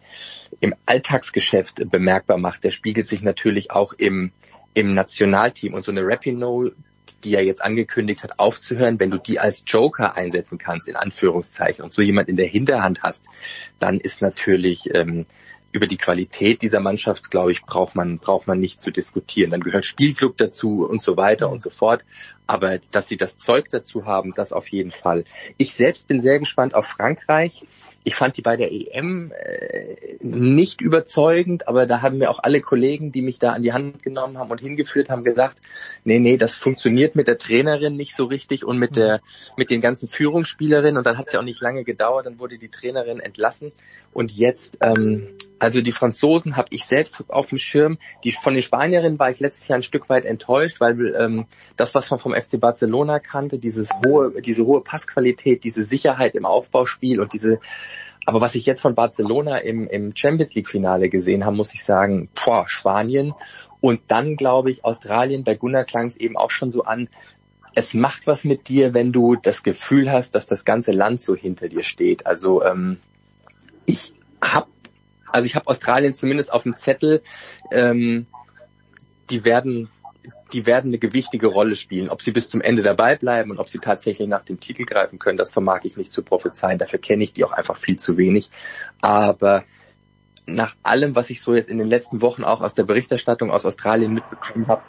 im 0.60 0.73
Alltagsgeschäft 0.88 1.91
bemerkbar 1.91 2.38
macht. 2.38 2.63
Der 2.63 2.71
spiegelt 2.71 3.08
sich 3.08 3.21
natürlich 3.21 3.71
auch 3.71 3.93
im 3.93 4.32
im 4.74 4.94
Nationalteam 4.94 5.74
und 5.74 5.86
so 5.86 5.92
eine 5.92 6.02
Rapinoe, 6.04 6.74
die 7.24 7.32
ja 7.32 7.42
jetzt 7.42 7.62
angekündigt 7.62 8.24
hat, 8.24 8.40
aufzuhören, 8.40 9.00
wenn 9.00 9.12
du 9.12 9.18
die 9.18 9.40
als 9.40 9.64
Joker 9.66 10.16
einsetzen 10.16 10.58
kannst, 10.58 10.88
in 10.88 10.96
Anführungszeichen, 10.96 11.84
und 11.84 11.92
so 11.92 12.02
jemand 12.02 12.30
in 12.30 12.36
der 12.36 12.48
Hinterhand 12.48 13.04
hast, 13.04 13.26
dann 13.80 14.00
ist 14.00 14.22
natürlich 14.22 14.94
ähm, 14.94 15.26
über 15.72 15.88
die 15.88 15.98
Qualität 15.98 16.62
dieser 16.62 16.80
Mannschaft, 16.80 17.30
glaube 17.30 17.52
ich, 17.52 17.62
braucht 17.64 17.96
man, 17.96 18.18
braucht 18.18 18.48
man 18.48 18.60
nicht 18.60 18.82
zu 18.82 18.92
diskutieren. 18.92 19.52
Dann 19.52 19.62
gehört 19.62 19.86
Spielclub 19.86 20.38
dazu 20.38 20.86
und 20.86 21.02
so 21.02 21.16
weiter 21.16 21.50
und 21.50 21.62
so 21.62 21.70
fort. 21.70 22.06
Aber 22.48 22.80
dass 22.92 23.08
sie 23.08 23.18
das 23.18 23.38
Zeug 23.38 23.70
dazu 23.70 24.06
haben, 24.06 24.32
das 24.32 24.52
auf 24.52 24.68
jeden 24.70 24.92
Fall. 24.92 25.26
Ich 25.58 25.74
selbst 25.74 26.08
bin 26.08 26.22
sehr 26.22 26.40
gespannt 26.40 26.74
auf 26.74 26.88
Frankreich. 26.88 27.66
Ich 28.04 28.16
fand 28.16 28.38
die 28.38 28.42
bei 28.42 28.56
der 28.56 28.72
EM 28.72 29.32
äh, 29.32 30.16
nicht 30.22 30.82
überzeugend, 30.82 31.68
aber 31.68 31.86
da 31.86 32.02
haben 32.02 32.18
mir 32.18 32.30
auch 32.30 32.40
alle 32.42 32.62
Kollegen, 32.62 33.12
die 33.12 33.22
mich 33.22 33.40
da 33.40 33.52
an 33.52 33.62
die 33.62 33.74
Hand 33.74 34.04
genommen 34.04 34.38
haben 34.38 34.52
und 34.52 34.62
hingeführt 34.62 35.10
haben, 35.10 35.24
gesagt, 35.24 35.58
nee, 36.04 36.20
nee, 36.20 36.38
das 36.38 36.56
funktioniert 36.56 37.16
mit 37.16 37.28
der 37.28 37.38
Trainerin 37.38 37.96
nicht 37.96 38.16
so 38.16 38.26
richtig 38.26 38.66
und 38.66 38.78
mit 38.78 38.96
der 38.96 39.22
mit 39.58 39.70
den 39.70 39.82
ganzen 39.82 40.08
Führungsspielerinnen 40.08 40.98
und 40.98 41.06
dann 41.06 41.18
hat 41.18 41.28
es 41.28 41.34
ja 41.34 41.40
auch 41.40 41.44
nicht 41.44 41.62
lange 41.62 41.84
gedauert, 41.84 42.26
dann 42.26 42.40
wurde 42.40 42.58
die 42.58 42.70
Trainerin 42.70 43.20
entlassen. 43.20 43.72
Und 44.14 44.32
jetzt, 44.32 44.78
ähm, 44.82 45.36
also 45.60 45.82
die 45.82 45.91
Franzosen 45.91 46.56
habe 46.56 46.69
ich 46.72 46.86
selbst 46.86 47.24
auf 47.28 47.50
dem 47.50 47.58
Schirm. 47.58 47.98
Die 48.24 48.32
von 48.32 48.54
den 48.54 48.63
Spanierinnen 48.63 49.19
war 49.19 49.30
ich 49.30 49.39
letztes 49.39 49.67
Jahr 49.67 49.78
ein 49.78 49.84
Stück 49.84 50.10
weit 50.10 50.26
enttäuscht, 50.26 50.80
weil 50.80 51.15
ähm, 51.15 51.45
das, 51.76 51.93
was 51.93 52.10
man 52.10 52.19
vom 52.19 52.34
FC 52.34 52.60
Barcelona 52.60 53.19
kannte, 53.19 53.60
dieses 53.60 53.89
hohe, 54.06 54.41
diese 54.41 54.65
hohe 54.65 54.82
Passqualität, 54.82 55.63
diese 55.63 55.84
Sicherheit 55.84 56.36
im 56.36 56.45
Aufbauspiel 56.45 57.19
und 57.19 57.34
diese 57.34 57.60
aber 58.26 58.41
was 58.41 58.54
ich 58.54 58.65
jetzt 58.67 58.82
von 58.82 58.93
Barcelona 58.93 59.58
im, 59.58 59.88
im 59.88 60.15
Champions 60.15 60.54
League 60.54 60.67
Finale 60.67 61.10
gesehen 61.10 61.45
habe, 61.45 61.56
muss 61.56 61.74
ich 61.74 61.84
sagen, 61.84 62.30
boah, 62.36 62.65
Spanien 62.67 63.34
und 63.82 64.02
dann 64.08 64.36
glaube 64.36 64.69
ich 64.69 64.86
Australien, 64.86 65.43
bei 65.43 65.56
Gunnar 65.56 65.86
klang 65.86 66.08
es 66.08 66.17
eben 66.17 66.38
auch 66.38 66.52
schon 66.52 66.69
so 66.69 66.84
an, 66.84 67.10
es 67.76 67.93
macht 67.93 68.28
was 68.28 68.43
mit 68.43 68.67
dir, 68.67 68.93
wenn 68.93 69.12
du 69.12 69.36
das 69.36 69.63
Gefühl 69.63 70.12
hast, 70.12 70.36
dass 70.36 70.45
das 70.45 70.65
ganze 70.65 70.91
Land 70.91 71.22
so 71.22 71.36
hinter 71.36 71.69
dir 71.69 71.84
steht. 71.84 72.26
Also 72.26 72.63
ähm, 72.63 72.98
ich 73.86 74.13
habe 74.41 74.67
also 75.32 75.46
ich 75.46 75.56
habe 75.56 75.68
Australien 75.68 76.13
zumindest 76.13 76.52
auf 76.52 76.63
dem 76.63 76.78
Zettel, 76.78 77.22
ähm, 77.72 78.28
die 79.30 79.46
werden 79.46 79.89
die 80.54 80.65
werden 80.65 80.89
eine 80.89 80.98
gewichtige 80.98 81.48
Rolle 81.48 81.76
spielen. 81.76 82.10
Ob 82.10 82.22
sie 82.22 82.32
bis 82.32 82.50
zum 82.50 82.62
Ende 82.62 82.82
dabei 82.82 83.15
bleiben 83.15 83.52
und 83.52 83.60
ob 83.60 83.70
sie 83.70 83.80
tatsächlich 83.80 84.28
nach 84.28 84.44
dem 84.44 84.60
Titel 84.60 84.84
greifen 84.84 85.20
können, 85.20 85.38
das 85.38 85.52
vermag 85.52 85.82
ich 85.84 85.98
nicht 85.98 86.12
zu 86.12 86.24
prophezeien. 86.24 86.80
Dafür 86.80 87.00
kenne 87.00 87.24
ich 87.24 87.34
die 87.34 87.44
auch 87.44 87.52
einfach 87.52 87.78
viel 87.78 87.98
zu 87.98 88.18
wenig. 88.18 88.50
Aber 89.02 89.63
nach 90.46 90.76
allem, 90.82 91.15
was 91.15 91.30
ich 91.30 91.42
so 91.42 91.54
jetzt 91.54 91.70
in 91.70 91.78
den 91.78 91.88
letzten 91.88 92.22
Wochen 92.22 92.44
auch 92.44 92.62
aus 92.62 92.74
der 92.74 92.84
Berichterstattung 92.84 93.52
aus 93.52 93.65
Australien 93.65 94.13
mitbekommen 94.13 94.68
habe, 94.68 94.82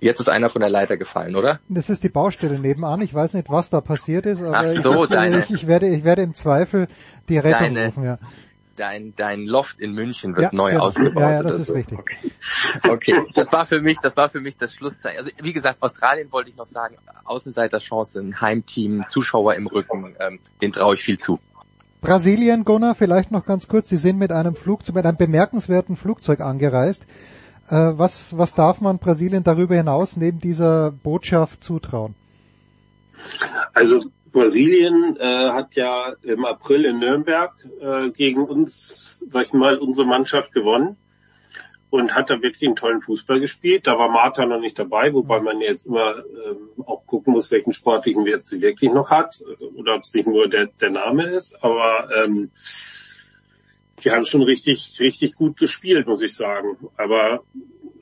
Jetzt 0.00 0.18
ist 0.18 0.28
einer 0.28 0.48
von 0.48 0.60
der 0.60 0.68
Leiter 0.68 0.96
gefallen, 0.96 1.36
oder? 1.36 1.60
Das 1.68 1.88
ist 1.88 2.02
die 2.02 2.08
Baustelle 2.08 2.58
nebenan. 2.58 3.02
Ich 3.02 3.14
weiß 3.14 3.34
nicht, 3.34 3.48
was 3.48 3.70
da 3.70 3.80
passiert 3.80 4.26
ist, 4.26 4.42
aber 4.42 4.56
Ach 4.56 4.66
so, 4.66 5.04
ich, 5.04 5.50
ich, 5.50 5.66
werde, 5.68 5.86
ich 5.86 6.02
werde 6.02 6.22
im 6.22 6.34
Zweifel 6.34 6.88
die 7.28 7.38
Rettung 7.38 7.72
deine, 7.72 7.86
rufen. 7.86 8.02
Ja. 8.02 8.18
Dein, 8.76 9.14
dein 9.16 9.44
Loft 9.44 9.80
in 9.80 9.92
München 9.92 10.34
wird 10.34 10.52
ja, 10.52 10.56
neu 10.56 10.70
genau. 10.70 10.84
ausgebaut. 10.84 11.22
Ja, 11.22 11.30
ja, 11.32 11.42
das 11.42 11.56
ist 11.56 11.66
so. 11.66 11.74
richtig. 11.74 11.98
Okay. 11.98 12.18
okay, 12.88 13.22
das 13.34 13.52
war 13.52 13.66
für 13.66 13.80
mich, 13.80 13.98
das 13.98 14.16
war 14.16 14.30
für 14.30 14.40
mich 14.40 14.56
das 14.56 14.74
Schlusszeichen. 14.74 15.18
Also 15.18 15.30
wie 15.42 15.52
gesagt, 15.52 15.82
Australien 15.82 16.32
wollte 16.32 16.50
ich 16.50 16.56
noch 16.56 16.66
sagen, 16.66 16.96
Außenseiterchance, 17.24 18.18
ein 18.18 18.40
Heimteam, 18.40 19.04
Zuschauer 19.08 19.54
im 19.54 19.66
Rücken, 19.66 20.14
ähm, 20.20 20.38
den 20.60 20.72
traue 20.72 20.94
ich 20.94 21.02
viel 21.02 21.18
zu. 21.18 21.38
Brasilien, 22.00 22.64
Gunnar, 22.64 22.94
vielleicht 22.94 23.30
noch 23.30 23.46
ganz 23.46 23.68
kurz. 23.68 23.88
Sie 23.88 23.96
sind 23.96 24.18
mit 24.18 24.32
einem 24.32 24.56
Flugzeug, 24.56 24.96
mit 24.96 25.06
einem 25.06 25.16
bemerkenswerten 25.16 25.96
Flugzeug 25.96 26.40
angereist. 26.40 27.06
Äh, 27.68 27.92
was, 27.96 28.36
was 28.36 28.54
darf 28.54 28.80
man 28.80 28.98
Brasilien 28.98 29.44
darüber 29.44 29.76
hinaus 29.76 30.16
neben 30.16 30.40
dieser 30.40 30.90
Botschaft 30.90 31.62
zutrauen? 31.62 32.14
Also 33.72 34.04
Brasilien 34.32 35.16
äh, 35.18 35.50
hat 35.50 35.74
ja 35.74 36.14
im 36.22 36.44
April 36.44 36.86
in 36.86 36.98
Nürnberg 36.98 37.52
äh, 37.80 38.10
gegen 38.10 38.44
uns, 38.44 39.24
sag 39.30 39.46
ich 39.46 39.52
mal, 39.52 39.78
unsere 39.78 40.06
Mannschaft 40.06 40.52
gewonnen 40.52 40.96
und 41.90 42.14
hat 42.14 42.30
da 42.30 42.40
wirklich 42.40 42.66
einen 42.66 42.76
tollen 42.76 43.02
Fußball 43.02 43.38
gespielt. 43.38 43.86
Da 43.86 43.98
war 43.98 44.08
Martha 44.08 44.46
noch 44.46 44.60
nicht 44.60 44.78
dabei, 44.78 45.12
wobei 45.12 45.40
man 45.40 45.60
jetzt 45.60 45.86
immer 45.86 46.16
ähm, 46.16 46.84
auch 46.86 47.06
gucken 47.06 47.34
muss, 47.34 47.50
welchen 47.50 47.74
sportlichen 47.74 48.24
Wert 48.24 48.48
sie 48.48 48.62
wirklich 48.62 48.90
noch 48.90 49.10
hat 49.10 49.42
oder 49.76 49.96
ob 49.96 50.02
es 50.02 50.14
nicht 50.14 50.26
nur 50.26 50.48
der, 50.48 50.68
der 50.68 50.90
Name 50.90 51.24
ist. 51.24 51.62
Aber 51.62 52.08
ähm, 52.16 52.50
die 54.02 54.10
haben 54.10 54.24
schon 54.24 54.42
richtig, 54.42 54.98
richtig 55.00 55.36
gut 55.36 55.58
gespielt, 55.58 56.06
muss 56.06 56.22
ich 56.22 56.34
sagen. 56.34 56.78
Aber 56.96 57.44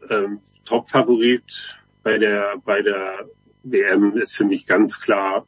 ähm, 0.08 0.40
Top-Favorit 0.64 1.80
bei 2.04 2.18
der, 2.18 2.54
bei 2.64 2.82
der 2.82 3.28
WM 3.64 4.16
ist 4.16 4.36
für 4.36 4.44
mich 4.44 4.66
ganz 4.66 5.00
klar 5.00 5.46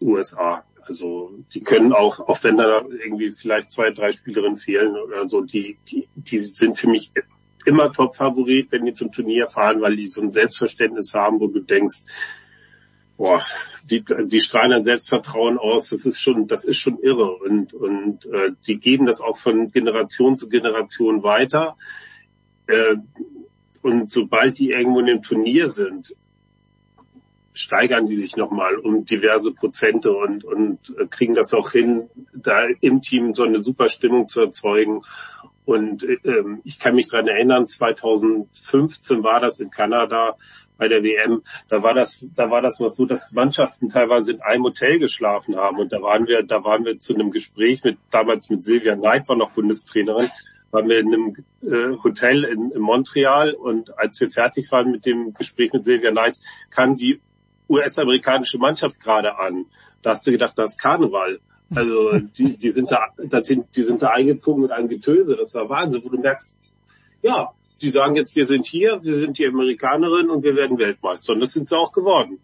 USA. 0.00 0.64
Also 0.86 1.32
die 1.52 1.60
können 1.60 1.92
auch, 1.92 2.20
auch 2.20 2.42
wenn 2.44 2.56
da 2.56 2.82
irgendwie 2.82 3.30
vielleicht 3.30 3.72
zwei, 3.72 3.90
drei 3.90 4.12
Spielerinnen 4.12 4.56
fehlen 4.56 4.96
oder 4.96 5.26
so, 5.26 5.42
die, 5.42 5.76
die, 5.86 6.08
die 6.14 6.38
sind 6.38 6.78
für 6.78 6.88
mich 6.88 7.10
immer 7.66 7.92
Top-Favorit, 7.92 8.72
wenn 8.72 8.86
die 8.86 8.94
zum 8.94 9.12
Turnier 9.12 9.46
fahren, 9.46 9.82
weil 9.82 9.96
die 9.96 10.08
so 10.08 10.22
ein 10.22 10.32
Selbstverständnis 10.32 11.12
haben, 11.14 11.40
wo 11.40 11.48
du 11.48 11.60
denkst, 11.60 12.06
boah, 13.18 13.42
die, 13.84 14.02
die 14.02 14.40
strahlen 14.40 14.72
ein 14.72 14.84
Selbstvertrauen 14.84 15.58
aus, 15.58 15.90
das 15.90 16.06
ist 16.06 16.20
schon, 16.20 16.46
das 16.46 16.64
ist 16.64 16.78
schon 16.78 16.98
irre. 17.00 17.36
Und, 17.36 17.74
und 17.74 18.24
äh, 18.26 18.52
die 18.66 18.78
geben 18.78 19.06
das 19.06 19.20
auch 19.20 19.36
von 19.36 19.70
Generation 19.70 20.38
zu 20.38 20.48
Generation 20.48 21.22
weiter. 21.22 21.76
Äh, 22.66 22.96
und 23.82 24.10
sobald 24.10 24.58
die 24.58 24.70
irgendwo 24.70 25.00
in 25.00 25.06
dem 25.06 25.22
Turnier 25.22 25.68
sind, 25.68 26.14
steigern 27.58 28.06
die 28.06 28.14
sich 28.14 28.36
nochmal 28.36 28.76
um 28.76 29.04
diverse 29.04 29.52
Prozente 29.52 30.12
und, 30.12 30.44
und 30.44 30.78
äh, 30.98 31.06
kriegen 31.06 31.34
das 31.34 31.52
auch 31.54 31.72
hin, 31.72 32.08
da 32.32 32.66
im 32.80 33.02
Team 33.02 33.34
so 33.34 33.42
eine 33.42 33.62
super 33.62 33.88
Stimmung 33.88 34.28
zu 34.28 34.40
erzeugen. 34.42 35.02
Und 35.64 36.06
ähm, 36.24 36.60
ich 36.64 36.78
kann 36.78 36.94
mich 36.94 37.08
dran 37.08 37.26
erinnern, 37.26 37.66
2015 37.66 39.22
war 39.22 39.40
das 39.40 39.60
in 39.60 39.70
Kanada, 39.70 40.36
bei 40.78 40.86
der 40.86 41.02
WM, 41.02 41.42
da 41.68 41.82
war 41.82 41.92
das, 41.92 42.30
da 42.36 42.52
war 42.52 42.62
das 42.62 42.78
noch 42.78 42.90
so, 42.90 43.04
dass 43.04 43.32
Mannschaften 43.32 43.88
teilweise 43.88 44.30
in 44.30 44.40
einem 44.40 44.62
Hotel 44.62 45.00
geschlafen 45.00 45.56
haben. 45.56 45.78
Und 45.78 45.92
da 45.92 46.00
waren 46.00 46.28
wir, 46.28 46.44
da 46.44 46.62
waren 46.62 46.84
wir 46.84 47.00
zu 47.00 47.14
einem 47.14 47.32
Gespräch 47.32 47.82
mit, 47.82 47.98
damals 48.12 48.48
mit 48.48 48.64
Silvia 48.64 48.94
Neid, 48.94 49.28
war 49.28 49.34
noch 49.34 49.50
Bundestrainerin. 49.50 50.30
waren 50.70 50.88
wir 50.88 51.00
in 51.00 51.12
einem 51.12 51.36
äh, 51.62 51.96
Hotel 52.04 52.44
in, 52.44 52.70
in 52.70 52.80
Montreal 52.80 53.54
und 53.54 53.98
als 53.98 54.20
wir 54.20 54.30
fertig 54.30 54.70
waren 54.70 54.92
mit 54.92 55.04
dem 55.04 55.34
Gespräch 55.34 55.72
mit 55.72 55.84
Silvia 55.84 56.12
Knight, 56.12 56.38
kam 56.70 56.96
die 56.96 57.20
US-amerikanische 57.68 58.58
Mannschaft 58.58 59.00
gerade 59.00 59.38
an. 59.38 59.66
Da 60.02 60.10
hast 60.10 60.26
du 60.26 60.30
gedacht, 60.30 60.54
das 60.56 60.72
ist 60.72 60.78
Karneval. 60.78 61.40
Also 61.74 62.18
die, 62.18 62.56
die 62.56 62.70
sind 62.70 62.90
da, 62.90 63.08
da 63.16 63.42
sind, 63.42 63.76
die 63.76 63.82
sind 63.82 64.02
da 64.02 64.08
eingezogen 64.08 64.62
mit 64.62 64.70
einem 64.70 64.88
Getöse. 64.88 65.36
Das 65.36 65.54
war 65.54 65.68
Wahnsinn, 65.68 66.02
wo 66.04 66.08
du 66.08 66.18
merkst, 66.18 66.56
ja, 67.22 67.52
die 67.82 67.90
sagen 67.90 68.16
jetzt, 68.16 68.34
wir 68.36 68.46
sind 68.46 68.66
hier, 68.66 69.04
wir 69.04 69.14
sind 69.14 69.38
die 69.38 69.46
Amerikanerin 69.46 70.30
und 70.30 70.42
wir 70.42 70.56
werden 70.56 70.78
Weltmeister. 70.78 71.34
Und 71.34 71.40
das 71.40 71.52
sind 71.52 71.68
sie 71.68 71.76
auch 71.76 71.92
geworden. 71.92 72.40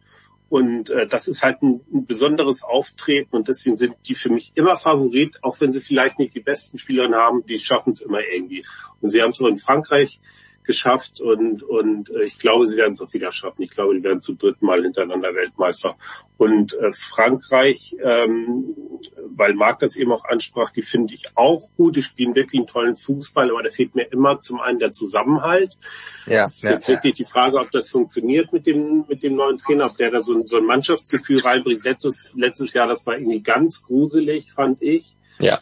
Und 0.49 0.91
äh, 0.91 1.07
das 1.07 1.27
ist 1.27 1.43
halt 1.43 1.63
ein, 1.63 1.81
ein 1.93 2.07
besonderes 2.07 2.63
Auftreten 2.63 3.35
und 3.35 3.49
deswegen 3.49 3.77
sind 3.77 3.97
die 4.07 4.15
für 4.15 4.29
mich 4.29 4.53
immer 4.55 4.77
Favorit, 4.77 5.43
auch 5.43 5.61
wenn 5.61 5.73
sie 5.73 5.81
vielleicht 5.81 6.19
nicht 6.19 6.35
die 6.35 6.41
besten 6.41 6.79
Spieler 6.79 7.11
haben, 7.11 7.45
die 7.47 7.59
schaffen 7.59 7.93
es 7.93 8.03
immer 8.03 8.21
irgendwie. 8.21 8.65
Und 9.01 9.09
sie 9.09 9.23
haben 9.23 9.31
es 9.31 9.39
so 9.39 9.49
in 9.49 9.57
Frankreich 9.57 10.21
geschafft 10.65 11.21
und, 11.21 11.63
und 11.63 12.11
äh, 12.11 12.25
ich 12.25 12.39
glaube, 12.39 12.67
sie 12.67 12.77
werden 12.77 12.95
es 12.95 13.03
auch 13.03 13.13
wieder 13.13 13.33
schaffen. 13.33 13.63
Ich 13.63 13.71
glaube, 13.71 13.95
die 13.95 14.03
werden 14.03 14.21
zum 14.21 14.39
dritten 14.39 14.65
Mal 14.67 14.83
hintereinander 14.83 15.35
Weltmeister. 15.35 15.97
Und 16.37 16.73
äh, 16.75 16.93
Frankreich, 16.93 17.97
ähm, 18.03 18.75
weil 19.27 19.55
Marc 19.55 19.79
das 19.81 19.97
eben 19.97 20.13
auch 20.13 20.25
ansprach, 20.25 20.71
die 20.71 20.83
finde 20.83 21.15
ich 21.15 21.37
auch 21.37 21.69
gut. 21.77 21.97
Die 21.97 22.03
spielen 22.03 22.35
wirklich 22.35 22.61
einen 22.61 22.67
tollen 22.67 22.97
Fußball, 22.97 23.51
aber 23.51 23.63
da 23.63 23.71
fehlt 23.71 23.95
mir 23.95 24.11
immer 24.11 24.41
zum 24.41 24.61
einen 24.61 24.79
der 24.79 24.93
Zusammenhalt. 24.93 25.77
Ja, 26.27 26.45
es 26.45 26.57
ist 26.57 26.63
ja, 26.65 26.71
jetzt 26.73 26.89
ja. 26.89 26.95
wirklich 26.95 27.15
die 27.15 27.25
Frage, 27.25 27.59
ob 27.59 27.71
das 27.71 27.91
funktioniert 27.91 28.53
mit 28.53 28.67
dem, 28.67 29.05
mit 29.09 29.23
dem 29.23 29.37
neuen 29.37 29.59
Trainer, 29.59 29.87
ob 29.87 29.97
der 29.97 30.11
da 30.11 30.23
so 30.23 30.35
ein, 30.35 30.47
so 30.47 30.57
ein 30.57 30.65
Mannschaftsgefühl 30.65 31.41
reinbringt. 31.41 31.85
Letztes, 31.85 32.33
letztes 32.37 32.73
Jahr, 32.73 32.89
das 32.89 33.07
war 33.07 33.17
irgendwie 33.17 33.43
ganz 33.43 33.83
gruselig, 33.83 34.53
fand 34.53 34.83
ich. 34.83 35.17
Ja 35.39 35.61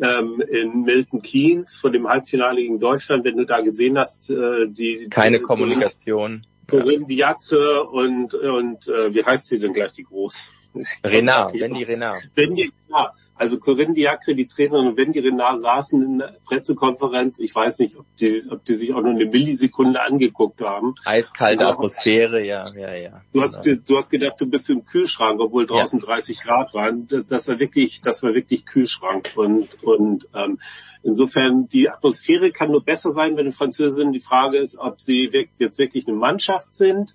ähm, 0.00 0.40
in 0.40 0.82
Milton 0.82 1.22
Keynes 1.22 1.74
vor 1.76 1.90
dem 1.90 2.08
Halbfinale 2.08 2.60
gegen 2.60 2.78
Deutschland, 2.78 3.24
wenn 3.24 3.36
du 3.36 3.44
da 3.44 3.60
gesehen 3.60 3.98
hast, 3.98 4.30
äh, 4.30 4.68
die 4.68 5.08
keine 5.08 5.38
die, 5.38 5.42
Kommunikation. 5.42 6.46
Corinne 6.68 7.06
Diacre 7.06 7.84
und 7.84 8.34
und 8.34 8.88
äh, 8.88 9.14
wie 9.14 9.24
heißt 9.24 9.46
sie 9.46 9.58
denn 9.58 9.72
gleich 9.72 9.92
die 9.92 10.04
groß? 10.04 10.50
Renard, 11.04 11.54
Wendy 11.54 11.84
Renard. 11.84 12.28
Wendy, 12.34 12.70
ja, 12.90 13.12
also 13.38 13.58
Corinne 13.58 13.94
Diacre, 13.94 14.34
die 14.34 14.46
Trainerin 14.46 14.88
und 14.88 14.96
Wendy 14.96 15.18
Renard 15.20 15.60
saßen 15.60 16.02
in 16.02 16.18
der 16.18 16.36
Pressekonferenz. 16.46 17.38
Ich 17.38 17.54
weiß 17.54 17.78
nicht, 17.80 17.96
ob 17.96 18.06
die, 18.16 18.42
ob 18.50 18.64
die 18.64 18.74
sich 18.74 18.94
auch 18.94 19.02
nur 19.02 19.12
eine 19.12 19.26
Millisekunde 19.26 20.00
angeguckt 20.00 20.60
haben. 20.62 20.94
Eiskalte 21.04 21.64
ja. 21.64 21.70
Atmosphäre, 21.70 22.44
ja, 22.44 22.72
ja, 22.74 22.94
ja. 22.94 23.22
Du 23.32 23.42
hast, 23.42 23.64
genau. 23.64 23.82
du 23.86 23.96
hast 23.98 24.10
gedacht, 24.10 24.40
du 24.40 24.48
bist 24.48 24.70
im 24.70 24.86
Kühlschrank, 24.86 25.40
obwohl 25.40 25.66
draußen 25.66 26.00
ja. 26.00 26.06
30 26.06 26.40
Grad 26.40 26.72
waren. 26.72 27.08
Das 27.28 27.48
war 27.48 27.58
wirklich, 27.58 28.00
das 28.00 28.22
war 28.22 28.32
wirklich 28.34 28.64
Kühlschrank. 28.64 29.32
Und, 29.36 29.84
und 29.84 30.28
ähm, 30.34 30.58
insofern, 31.02 31.68
die 31.68 31.90
Atmosphäre 31.90 32.52
kann 32.52 32.70
nur 32.70 32.82
besser 32.82 33.10
sein, 33.10 33.36
wenn 33.36 33.46
die 33.46 33.52
Französinnen. 33.52 34.14
Die 34.14 34.20
Frage 34.20 34.56
ist, 34.56 34.78
ob 34.78 35.00
sie 35.00 35.30
jetzt 35.58 35.78
wirklich 35.78 36.08
eine 36.08 36.16
Mannschaft 36.16 36.74
sind 36.74 37.14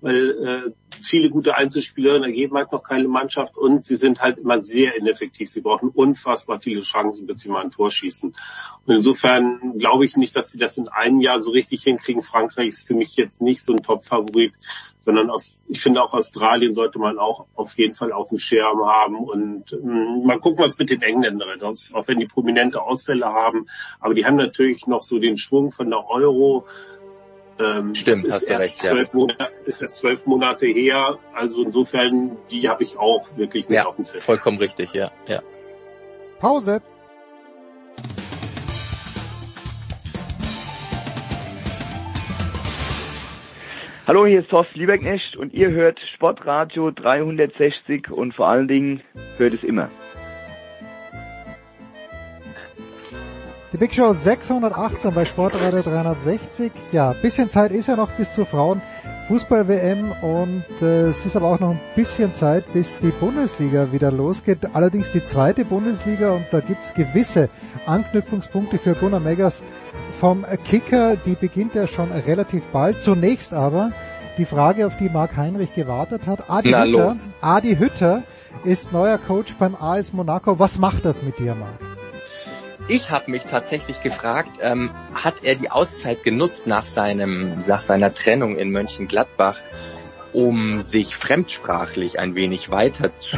weil 0.00 0.30
äh, 0.30 0.70
viele 1.02 1.30
gute 1.30 1.56
Einzelspieler 1.56 2.22
ergeben 2.22 2.56
halt 2.56 2.72
noch 2.72 2.82
keine 2.82 3.08
Mannschaft 3.08 3.56
und 3.56 3.86
sie 3.86 3.96
sind 3.96 4.20
halt 4.20 4.38
immer 4.38 4.60
sehr 4.60 4.96
ineffektiv. 4.96 5.50
Sie 5.50 5.60
brauchen 5.60 5.90
unfassbar 5.90 6.60
viele 6.60 6.82
Chancen, 6.82 7.26
bis 7.26 7.40
sie 7.40 7.50
mal 7.50 7.62
ein 7.62 7.70
Tor 7.70 7.90
schießen. 7.90 8.34
Und 8.86 8.94
insofern 8.94 9.78
glaube 9.78 10.04
ich 10.04 10.16
nicht, 10.16 10.34
dass 10.36 10.50
sie 10.50 10.58
das 10.58 10.76
in 10.78 10.88
einem 10.88 11.20
Jahr 11.20 11.40
so 11.40 11.50
richtig 11.50 11.82
hinkriegen. 11.82 12.22
Frankreich 12.22 12.68
ist 12.68 12.86
für 12.86 12.94
mich 12.94 13.16
jetzt 13.16 13.42
nicht 13.42 13.62
so 13.62 13.72
ein 13.72 13.82
Top-Favorit, 13.82 14.54
sondern 15.00 15.30
aus, 15.30 15.62
ich 15.68 15.80
finde 15.80 16.02
auch 16.02 16.14
Australien 16.14 16.74
sollte 16.74 16.98
man 16.98 17.18
auch 17.18 17.46
auf 17.54 17.76
jeden 17.78 17.94
Fall 17.94 18.12
auf 18.12 18.28
dem 18.28 18.38
Schirm 18.38 18.84
haben 18.86 19.16
und 19.16 19.72
mh, 19.72 19.92
mm, 19.92 20.26
mal 20.26 20.38
gucken, 20.38 20.64
was 20.64 20.78
mit 20.78 20.90
den 20.90 21.02
Engländern 21.02 21.58
ist, 21.72 21.94
auch 21.94 22.06
wenn 22.06 22.18
die 22.18 22.26
prominente 22.26 22.82
Ausfälle 22.82 23.26
haben. 23.26 23.66
Aber 23.98 24.14
die 24.14 24.26
haben 24.26 24.36
natürlich 24.36 24.86
noch 24.86 25.02
so 25.02 25.18
den 25.18 25.38
Schwung 25.38 25.72
von 25.72 25.90
der 25.90 26.08
Euro 26.08 26.66
ähm, 27.60 27.94
Stimmt, 27.94 28.26
hast 28.30 28.48
du 28.48 28.54
recht. 28.56 28.82
ja. 28.84 28.94
Monate, 29.12 29.48
ist 29.66 29.82
erst 29.82 29.96
zwölf 29.96 30.26
Monate 30.26 30.66
her. 30.66 31.18
Also 31.34 31.62
insofern, 31.62 32.36
die 32.50 32.68
habe 32.68 32.82
ich 32.82 32.98
auch 32.98 33.36
wirklich 33.36 33.68
mit 33.68 33.76
ja, 33.76 33.86
auf 33.86 33.96
dem 33.96 34.04
Zettel. 34.04 34.22
Vollkommen 34.22 34.58
richtig, 34.58 34.92
ja, 34.94 35.10
ja. 35.26 35.42
Pause. 36.38 36.80
Hallo, 44.06 44.26
hier 44.26 44.40
ist 44.40 44.50
Thorsten 44.50 44.78
Lieberknecht 44.80 45.36
und 45.36 45.52
ihr 45.52 45.70
hört 45.70 46.00
Sportradio 46.14 46.90
360 46.90 48.10
und 48.10 48.34
vor 48.34 48.48
allen 48.48 48.66
Dingen 48.66 49.02
hört 49.36 49.54
es 49.54 49.62
immer. 49.62 49.88
Die 53.72 53.76
Big 53.76 53.94
Show 53.94 54.12
618 54.12 55.14
bei 55.14 55.24
Sportradio 55.24 55.82
360. 55.82 56.72
Ja, 56.90 57.12
bisschen 57.12 57.50
Zeit 57.50 57.70
ist 57.70 57.86
ja 57.86 57.94
noch 57.94 58.10
bis 58.10 58.32
zur 58.34 58.44
Frauen 58.44 58.82
Fußball-WM 59.28 60.10
und 60.22 60.64
äh, 60.82 61.04
es 61.04 61.24
ist 61.24 61.36
aber 61.36 61.46
auch 61.46 61.60
noch 61.60 61.70
ein 61.70 61.80
bisschen 61.94 62.34
Zeit, 62.34 62.64
bis 62.72 62.98
die 62.98 63.12
Bundesliga 63.12 63.92
wieder 63.92 64.10
losgeht. 64.10 64.58
Allerdings 64.74 65.12
die 65.12 65.22
zweite 65.22 65.64
Bundesliga 65.64 66.32
und 66.32 66.46
da 66.50 66.58
gibt's 66.58 66.92
gewisse 66.94 67.48
Anknüpfungspunkte 67.86 68.76
für 68.78 68.94
Gunnar 68.94 69.20
Meggers 69.20 69.62
vom 70.18 70.44
Kicker. 70.64 71.14
Die 71.14 71.36
beginnt 71.36 71.76
ja 71.76 71.86
schon 71.86 72.10
relativ 72.10 72.64
bald. 72.72 73.00
Zunächst 73.00 73.52
aber 73.54 73.92
die 74.36 74.46
Frage, 74.46 74.84
auf 74.88 74.96
die 74.96 75.10
Marc 75.10 75.36
Heinrich 75.36 75.74
gewartet 75.74 76.26
hat. 76.26 76.50
Adi, 76.50 76.70
Na, 76.72 76.86
Hütter, 76.86 77.16
Adi 77.40 77.76
Hütter 77.76 78.24
ist 78.64 78.92
neuer 78.92 79.18
Coach 79.18 79.54
beim 79.60 79.76
AS 79.76 80.12
Monaco. 80.12 80.58
Was 80.58 80.80
macht 80.80 81.04
das 81.04 81.22
mit 81.22 81.38
dir, 81.38 81.54
Marc? 81.54 81.78
Ich 82.90 83.10
habe 83.10 83.30
mich 83.30 83.44
tatsächlich 83.44 84.02
gefragt, 84.02 84.58
ähm, 84.60 84.90
hat 85.14 85.44
er 85.44 85.54
die 85.54 85.70
Auszeit 85.70 86.24
genutzt 86.24 86.66
nach 86.66 86.84
seinem, 86.84 87.58
nach 87.66 87.82
seiner 87.82 88.12
Trennung 88.12 88.56
in 88.56 88.70
Mönchengladbach, 88.70 89.58
um 90.32 90.82
sich 90.82 91.14
fremdsprachlich 91.14 92.18
ein 92.18 92.34
wenig 92.34 92.70
weiter 92.70 93.16
zu 93.18 93.36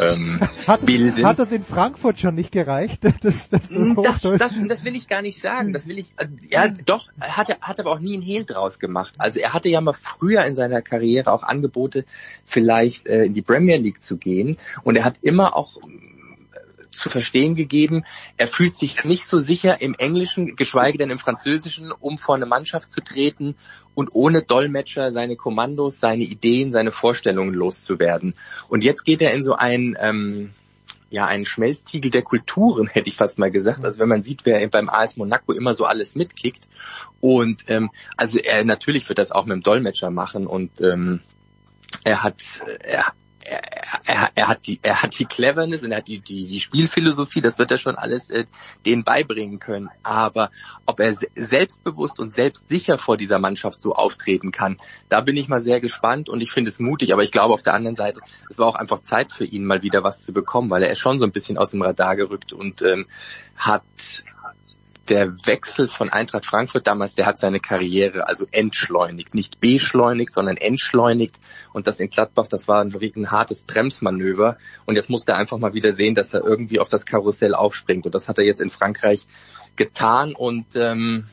ähm, 0.00 0.40
hat, 0.66 0.86
bilden. 0.86 1.26
Hat 1.26 1.40
das 1.40 1.50
in 1.50 1.64
Frankfurt 1.64 2.20
schon 2.20 2.36
nicht 2.36 2.52
gereicht? 2.52 3.02
Das, 3.24 3.48
das, 3.48 3.68
das, 3.70 4.20
das, 4.20 4.54
das, 4.68 4.84
will 4.84 4.94
ich 4.94 5.08
gar 5.08 5.22
nicht 5.22 5.40
sagen. 5.40 5.72
Das 5.72 5.86
will 5.86 5.98
ich. 5.98 6.08
Äh, 6.18 6.26
ja, 6.50 6.68
doch. 6.68 7.10
Hat 7.20 7.48
er 7.48 7.60
hat 7.60 7.80
aber 7.80 7.90
auch 7.90 8.00
nie 8.00 8.16
ein 8.16 8.22
Hehl 8.22 8.44
draus 8.44 8.78
gemacht. 8.78 9.14
Also 9.18 9.40
er 9.40 9.54
hatte 9.54 9.68
ja 9.68 9.80
mal 9.80 9.94
früher 9.94 10.44
in 10.44 10.54
seiner 10.54 10.82
Karriere 10.82 11.32
auch 11.32 11.42
Angebote, 11.42 12.04
vielleicht 12.44 13.06
äh, 13.06 13.24
in 13.24 13.34
die 13.34 13.42
Premier 13.42 13.78
League 13.78 14.02
zu 14.02 14.18
gehen, 14.18 14.58
und 14.82 14.96
er 14.96 15.04
hat 15.04 15.16
immer 15.22 15.56
auch 15.56 15.78
zu 16.96 17.10
verstehen 17.10 17.54
gegeben, 17.54 18.04
er 18.36 18.48
fühlt 18.48 18.74
sich 18.74 19.04
nicht 19.04 19.26
so 19.26 19.40
sicher 19.40 19.80
im 19.80 19.94
Englischen, 19.94 20.56
geschweige 20.56 20.98
denn 20.98 21.10
im 21.10 21.18
Französischen, 21.18 21.92
um 21.92 22.18
vor 22.18 22.34
eine 22.34 22.46
Mannschaft 22.46 22.92
zu 22.92 23.00
treten 23.00 23.56
und 23.94 24.10
ohne 24.12 24.42
Dolmetscher 24.42 25.12
seine 25.12 25.36
Kommandos, 25.36 26.00
seine 26.00 26.24
Ideen, 26.24 26.70
seine 26.72 26.92
Vorstellungen 26.92 27.54
loszuwerden. 27.54 28.34
Und 28.68 28.84
jetzt 28.84 29.04
geht 29.04 29.22
er 29.22 29.32
in 29.32 29.42
so 29.42 29.54
ein 29.54 29.96
ähm, 30.00 30.54
ja, 31.14 31.26
einen 31.26 31.46
Schmelztiegel 31.46 32.10
der 32.10 32.22
Kulturen, 32.22 32.88
hätte 32.92 33.08
ich 33.08 33.16
fast 33.16 33.38
mal 33.38 33.50
gesagt. 33.50 33.84
Also 33.84 34.00
wenn 34.00 34.08
man 34.08 34.22
sieht, 34.22 34.44
wer 34.44 34.66
beim 34.68 34.88
AS 34.88 35.16
Monaco 35.16 35.52
immer 35.52 35.74
so 35.74 35.84
alles 35.84 36.16
mitkickt. 36.16 36.68
Und 37.20 37.62
ähm, 37.68 37.90
also 38.16 38.38
er 38.38 38.64
natürlich 38.64 39.08
wird 39.08 39.18
das 39.18 39.30
auch 39.30 39.46
mit 39.46 39.54
dem 39.54 39.62
Dolmetscher 39.62 40.10
machen 40.10 40.46
und 40.46 40.80
ähm, 40.80 41.20
er 42.02 42.24
hat, 42.24 42.42
er, 42.80 43.12
er, 43.44 43.60
er, 44.04 44.30
er, 44.34 44.48
hat 44.48 44.66
die, 44.66 44.78
er 44.82 45.02
hat 45.02 45.18
die 45.18 45.24
Cleverness 45.24 45.82
und 45.82 45.92
er 45.92 45.98
hat 45.98 46.08
die, 46.08 46.20
die, 46.20 46.46
die 46.46 46.60
Spielphilosophie, 46.60 47.40
das 47.40 47.58
wird 47.58 47.70
er 47.70 47.78
schon 47.78 47.96
alles 47.96 48.30
äh, 48.30 48.44
denen 48.86 49.04
beibringen 49.04 49.58
können. 49.58 49.90
Aber 50.02 50.50
ob 50.86 51.00
er 51.00 51.14
selbstbewusst 51.34 52.18
und 52.18 52.34
selbstsicher 52.34 52.98
vor 52.98 53.16
dieser 53.16 53.38
Mannschaft 53.38 53.80
so 53.80 53.94
auftreten 53.94 54.50
kann, 54.50 54.78
da 55.08 55.20
bin 55.20 55.36
ich 55.36 55.48
mal 55.48 55.60
sehr 55.60 55.80
gespannt 55.80 56.28
und 56.28 56.40
ich 56.40 56.50
finde 56.50 56.70
es 56.70 56.78
mutig. 56.78 57.12
Aber 57.12 57.22
ich 57.22 57.30
glaube 57.30 57.54
auf 57.54 57.62
der 57.62 57.74
anderen 57.74 57.96
Seite, 57.96 58.20
es 58.48 58.58
war 58.58 58.66
auch 58.66 58.76
einfach 58.76 59.00
Zeit 59.00 59.32
für 59.32 59.44
ihn, 59.44 59.64
mal 59.64 59.82
wieder 59.82 60.02
was 60.02 60.22
zu 60.22 60.32
bekommen, 60.32 60.70
weil 60.70 60.82
er 60.82 60.90
ist 60.90 61.00
schon 61.00 61.18
so 61.18 61.24
ein 61.24 61.32
bisschen 61.32 61.58
aus 61.58 61.70
dem 61.70 61.82
Radar 61.82 62.16
gerückt 62.16 62.52
und 62.52 62.82
ähm, 62.82 63.06
hat 63.56 63.82
der 65.08 65.46
Wechsel 65.46 65.88
von 65.88 66.10
Eintracht 66.10 66.46
Frankfurt 66.46 66.86
damals, 66.86 67.14
der 67.14 67.26
hat 67.26 67.38
seine 67.38 67.60
Karriere 67.60 68.26
also 68.28 68.46
entschleunigt, 68.50 69.34
nicht 69.34 69.60
beschleunigt, 69.60 70.32
sondern 70.32 70.56
entschleunigt. 70.56 71.38
Und 71.72 71.86
das 71.86 72.00
in 72.00 72.10
Gladbach, 72.10 72.46
das 72.46 72.68
war 72.68 72.80
ein, 72.80 72.94
ein 72.94 73.30
hartes 73.30 73.62
Bremsmanöver. 73.62 74.58
Und 74.86 74.96
jetzt 74.96 75.10
muss 75.10 75.24
er 75.24 75.36
einfach 75.36 75.58
mal 75.58 75.74
wieder 75.74 75.92
sehen, 75.92 76.14
dass 76.14 76.34
er 76.34 76.42
irgendwie 76.42 76.80
auf 76.80 76.88
das 76.88 77.06
Karussell 77.06 77.54
aufspringt. 77.54 78.06
Und 78.06 78.14
das 78.14 78.28
hat 78.28 78.38
er 78.38 78.44
jetzt 78.44 78.60
in 78.60 78.70
Frankreich 78.70 79.26
getan. 79.76 80.34
Und 80.34 80.66
ähm, 80.76 81.26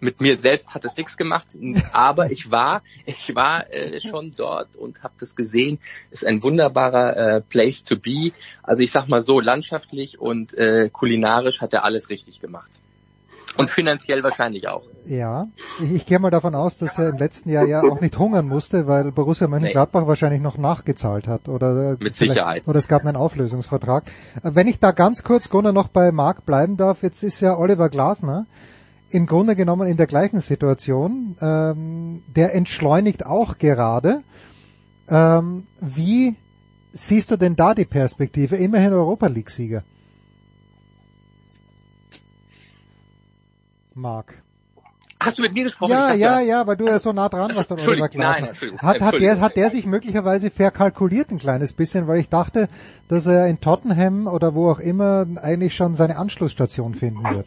mit 0.00 0.20
mir 0.20 0.36
selbst 0.36 0.74
hat 0.74 0.84
es 0.84 0.96
nichts 0.96 1.16
gemacht, 1.16 1.46
aber 1.92 2.30
ich 2.30 2.50
war, 2.50 2.82
ich 3.06 3.34
war 3.34 3.72
äh, 3.72 3.98
schon 4.00 4.34
dort 4.36 4.76
und 4.76 5.02
habe 5.02 5.14
das 5.18 5.34
gesehen. 5.34 5.78
Ist 6.10 6.26
ein 6.26 6.42
wunderbarer 6.42 7.16
äh, 7.16 7.40
Place 7.40 7.82
to 7.84 7.96
be. 7.96 8.32
Also 8.62 8.82
ich 8.82 8.90
sag 8.90 9.08
mal 9.08 9.22
so, 9.22 9.40
landschaftlich 9.40 10.18
und 10.18 10.54
äh, 10.54 10.90
kulinarisch 10.92 11.60
hat 11.60 11.72
er 11.72 11.84
alles 11.84 12.10
richtig 12.10 12.40
gemacht. 12.40 12.70
Und 13.56 13.70
finanziell 13.70 14.22
wahrscheinlich 14.22 14.68
auch. 14.68 14.82
Ja, 15.04 15.48
ich, 15.82 15.92
ich 15.92 16.06
gehe 16.06 16.18
mal 16.18 16.30
davon 16.30 16.54
aus, 16.54 16.76
dass 16.76 16.98
er 16.98 17.10
im 17.10 17.16
letzten 17.16 17.50
Jahr 17.50 17.64
ja 17.66 17.82
auch 17.82 18.00
nicht 18.00 18.18
hungern 18.18 18.46
musste, 18.46 18.86
weil 18.86 19.12
Borussia 19.12 19.46
Mönchengladbach 19.46 20.02
nee. 20.02 20.08
wahrscheinlich 20.08 20.42
noch 20.42 20.58
nachgezahlt 20.58 21.28
hat 21.28 21.48
oder 21.48 21.92
äh, 21.92 21.96
mit 21.98 22.14
Sicherheit 22.14 22.68
oder 22.68 22.78
es 22.78 22.88
gab 22.88 23.04
einen 23.04 23.16
Auflösungsvertrag. 23.16 24.04
Äh, 24.42 24.50
wenn 24.54 24.68
ich 24.68 24.78
da 24.78 24.92
ganz 24.92 25.22
kurz 25.22 25.48
Gunnar 25.48 25.72
noch 25.72 25.88
bei 25.88 26.12
Marc 26.12 26.44
bleiben 26.44 26.76
darf, 26.76 27.02
jetzt 27.02 27.22
ist 27.22 27.40
ja 27.40 27.56
Oliver 27.56 27.88
Glasner 27.88 28.46
im 29.10 29.26
Grunde 29.26 29.54
genommen 29.54 29.86
in 29.86 29.96
der 29.96 30.06
gleichen 30.06 30.40
Situation. 30.40 31.36
Ähm, 31.40 32.22
der 32.34 32.54
entschleunigt 32.54 33.24
auch 33.24 33.58
gerade. 33.58 34.22
Ähm, 35.08 35.66
wie 35.80 36.34
siehst 36.92 37.30
du 37.30 37.36
denn 37.36 37.56
da 37.56 37.74
die 37.74 37.84
Perspektive? 37.84 38.56
Immerhin 38.56 38.92
Europa 38.92 39.28
League-Sieger. 39.28 39.84
Marc. 43.96 44.42
Hast 45.18 45.38
du 45.38 45.42
mit 45.42 45.54
mir 45.54 45.64
gesprochen? 45.64 45.92
Ja, 45.92 46.12
ja, 46.12 46.40
ja, 46.40 46.66
weil 46.66 46.76
du 46.76 46.86
ja 46.86 47.00
so 47.00 47.12
nah 47.12 47.28
dran 47.30 47.54
warst 47.54 47.72
an 47.72 47.80
Oliver 47.80 48.08
Glasner. 48.08 48.52
Nein, 48.60 48.78
hat, 48.78 49.00
hat, 49.00 49.14
der, 49.14 49.40
hat 49.40 49.56
der 49.56 49.70
sich 49.70 49.86
möglicherweise 49.86 50.50
verkalkuliert 50.50 51.30
ein 51.30 51.38
kleines 51.38 51.72
bisschen, 51.72 52.06
weil 52.06 52.20
ich 52.20 52.28
dachte, 52.28 52.68
dass 53.08 53.26
er 53.26 53.46
in 53.46 53.60
Tottenham 53.60 54.26
oder 54.26 54.54
wo 54.54 54.70
auch 54.70 54.78
immer 54.78 55.26
eigentlich 55.36 55.74
schon 55.74 55.94
seine 55.94 56.16
Anschlussstation 56.18 56.94
finden 56.94 57.24
wird. 57.30 57.46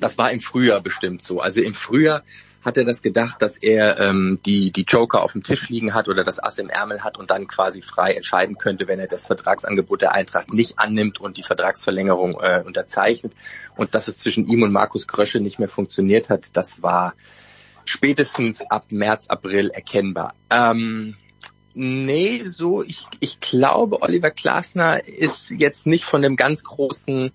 Das 0.00 0.18
war 0.18 0.30
im 0.30 0.40
Frühjahr 0.40 0.80
bestimmt 0.80 1.22
so. 1.22 1.40
Also 1.40 1.60
im 1.60 1.72
Frühjahr 1.74 2.22
hat 2.66 2.76
er 2.76 2.84
das 2.84 3.00
gedacht, 3.00 3.40
dass 3.40 3.56
er 3.56 4.00
ähm, 4.00 4.40
die, 4.44 4.72
die 4.72 4.82
Joker 4.82 5.22
auf 5.22 5.32
dem 5.32 5.44
Tisch 5.44 5.68
liegen 5.68 5.94
hat 5.94 6.08
oder 6.08 6.24
das 6.24 6.42
Ass 6.42 6.58
im 6.58 6.68
Ärmel 6.68 7.04
hat 7.04 7.16
und 7.16 7.30
dann 7.30 7.46
quasi 7.46 7.80
frei 7.80 8.14
entscheiden 8.14 8.58
könnte, 8.58 8.88
wenn 8.88 8.98
er 8.98 9.06
das 9.06 9.24
Vertragsangebot 9.24 10.02
der 10.02 10.12
Eintracht 10.12 10.52
nicht 10.52 10.76
annimmt 10.76 11.20
und 11.20 11.36
die 11.36 11.44
Vertragsverlängerung 11.44 12.40
äh, 12.40 12.64
unterzeichnet. 12.66 13.34
Und 13.76 13.94
dass 13.94 14.08
es 14.08 14.18
zwischen 14.18 14.46
ihm 14.46 14.64
und 14.64 14.72
Markus 14.72 15.06
Krösche 15.06 15.38
nicht 15.38 15.60
mehr 15.60 15.68
funktioniert 15.68 16.28
hat, 16.28 16.56
das 16.56 16.82
war 16.82 17.14
spätestens 17.84 18.60
ab 18.68 18.86
März, 18.90 19.28
April 19.28 19.70
erkennbar. 19.70 20.34
Ähm, 20.50 21.14
nee, 21.74 22.46
so, 22.46 22.82
ich, 22.82 23.06
ich 23.20 23.38
glaube, 23.38 24.02
Oliver 24.02 24.32
Glasner 24.32 25.06
ist 25.06 25.50
jetzt 25.50 25.86
nicht 25.86 26.04
von 26.04 26.20
dem 26.20 26.34
ganz 26.34 26.64
großen, 26.64 27.30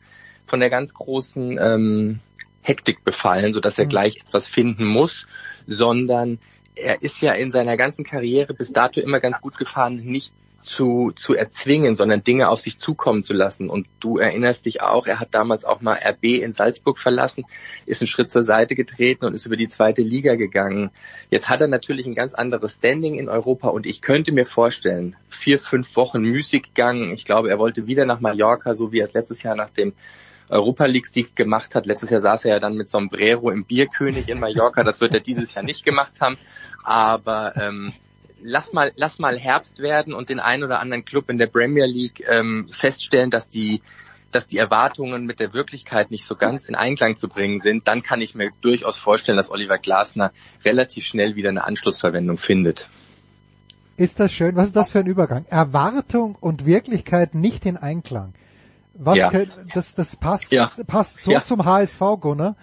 von 0.45 0.59
der 0.59 0.69
ganz 0.69 0.93
großen 0.93 1.57
ähm, 1.57 2.19
Hektik 2.61 3.03
befallen, 3.03 3.53
so 3.53 3.59
dass 3.59 3.77
er 3.77 3.85
mhm. 3.85 3.89
gleich 3.89 4.17
etwas 4.25 4.47
finden 4.47 4.85
muss, 4.85 5.27
sondern 5.67 6.39
er 6.75 7.01
ist 7.01 7.21
ja 7.21 7.33
in 7.33 7.51
seiner 7.51 7.77
ganzen 7.77 8.05
Karriere 8.05 8.53
bis 8.53 8.71
dato 8.71 9.01
immer 9.01 9.19
ganz 9.19 9.41
gut 9.41 9.57
gefahren, 9.57 9.97
nichts 9.97 10.51
zu, 10.63 11.11
zu 11.15 11.33
erzwingen, 11.33 11.95
sondern 11.95 12.23
Dinge 12.23 12.49
auf 12.49 12.59
sich 12.59 12.77
zukommen 12.77 13.23
zu 13.23 13.33
lassen. 13.33 13.69
Und 13.69 13.87
du 13.99 14.17
erinnerst 14.17 14.65
dich 14.65 14.81
auch, 14.81 15.07
er 15.07 15.19
hat 15.19 15.29
damals 15.31 15.65
auch 15.65 15.81
mal 15.81 15.97
RB 15.97 16.23
in 16.23 16.53
Salzburg 16.53 16.97
verlassen, 16.97 17.45
ist 17.85 18.01
einen 18.01 18.07
Schritt 18.07 18.31
zur 18.31 18.43
Seite 18.43 18.75
getreten 18.75 19.25
und 19.25 19.33
ist 19.33 19.45
über 19.45 19.57
die 19.57 19.67
zweite 19.67 20.01
Liga 20.01 20.35
gegangen. 20.35 20.91
Jetzt 21.29 21.49
hat 21.49 21.61
er 21.61 21.67
natürlich 21.67 22.05
ein 22.05 22.15
ganz 22.15 22.33
anderes 22.33 22.75
Standing 22.75 23.15
in 23.15 23.29
Europa 23.29 23.69
und 23.69 23.85
ich 23.85 24.01
könnte 24.01 24.31
mir 24.31 24.45
vorstellen, 24.45 25.15
vier, 25.29 25.59
fünf 25.59 25.95
Wochen 25.95 26.21
müßig 26.21 26.63
gegangen. 26.63 27.11
Ich 27.11 27.25
glaube, 27.25 27.49
er 27.49 27.59
wollte 27.59 27.87
wieder 27.87 28.05
nach 28.05 28.19
Mallorca, 28.19 28.75
so 28.75 28.91
wie 28.91 28.99
er 28.99 29.05
es 29.05 29.13
letztes 29.13 29.43
Jahr 29.43 29.55
nach 29.55 29.71
dem 29.71 29.93
Europa 30.51 30.85
League-Sieg 30.85 31.35
gemacht 31.35 31.75
hat. 31.75 31.85
Letztes 31.85 32.09
Jahr 32.09 32.21
saß 32.21 32.45
er 32.45 32.55
ja 32.55 32.59
dann 32.59 32.75
mit 32.75 32.89
Sombrero 32.89 33.49
im 33.49 33.65
Bierkönig 33.65 34.29
in 34.29 34.39
Mallorca. 34.39 34.83
Das 34.83 35.01
wird 35.01 35.13
er 35.13 35.19
dieses 35.19 35.53
Jahr 35.53 35.63
nicht 35.63 35.85
gemacht 35.85 36.21
haben. 36.21 36.37
Aber 36.83 37.55
ähm, 37.55 37.93
lass 38.41 38.73
mal, 38.73 38.91
lass 38.95 39.19
mal 39.19 39.37
Herbst 39.37 39.79
werden 39.79 40.13
und 40.13 40.29
den 40.29 40.39
einen 40.39 40.63
oder 40.63 40.79
anderen 40.79 41.05
Club 41.05 41.29
in 41.29 41.37
der 41.37 41.47
Premier 41.47 41.85
League 41.85 42.23
ähm, 42.27 42.67
feststellen, 42.69 43.31
dass 43.31 43.47
die 43.47 43.81
dass 44.31 44.47
die 44.47 44.57
Erwartungen 44.57 45.25
mit 45.25 45.41
der 45.41 45.53
Wirklichkeit 45.53 46.09
nicht 46.09 46.25
so 46.25 46.37
ganz 46.37 46.65
in 46.65 46.73
Einklang 46.75 47.17
zu 47.17 47.27
bringen 47.27 47.59
sind, 47.59 47.87
dann 47.89 48.01
kann 48.01 48.21
ich 48.21 48.33
mir 48.33 48.49
durchaus 48.61 48.95
vorstellen, 48.95 49.35
dass 49.35 49.51
Oliver 49.51 49.77
Glasner 49.77 50.31
relativ 50.63 51.05
schnell 51.05 51.35
wieder 51.35 51.49
eine 51.49 51.65
Anschlussverwendung 51.65 52.37
findet. 52.37 52.89
Ist 53.97 54.19
das 54.19 54.31
schön? 54.31 54.55
Was 54.55 54.67
ist 54.67 54.75
das 54.75 54.89
für 54.89 54.99
ein 54.99 55.05
Übergang? 55.05 55.45
Erwartung 55.49 56.35
und 56.39 56.65
Wirklichkeit 56.65 57.35
nicht 57.35 57.65
in 57.65 57.75
Einklang. 57.75 58.33
Was 58.93 59.17
ja. 59.17 59.29
Könnt, 59.29 59.51
das, 59.73 59.95
das 59.95 60.15
passt, 60.15 60.51
ja. 60.51 60.71
passt 60.87 61.21
so 61.21 61.31
ja. 61.31 61.43
zum 61.43 61.63
HSV, 61.63 61.99
Gunnar, 62.19 62.55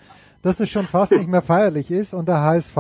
dass 0.43 0.61
es 0.61 0.69
schon 0.71 0.85
fast 0.85 1.13
nicht 1.13 1.29
mehr 1.29 1.43
feierlich 1.43 1.91
ist. 1.91 2.15
Und 2.15 2.29
der 2.29 2.43
HSV 2.43 2.77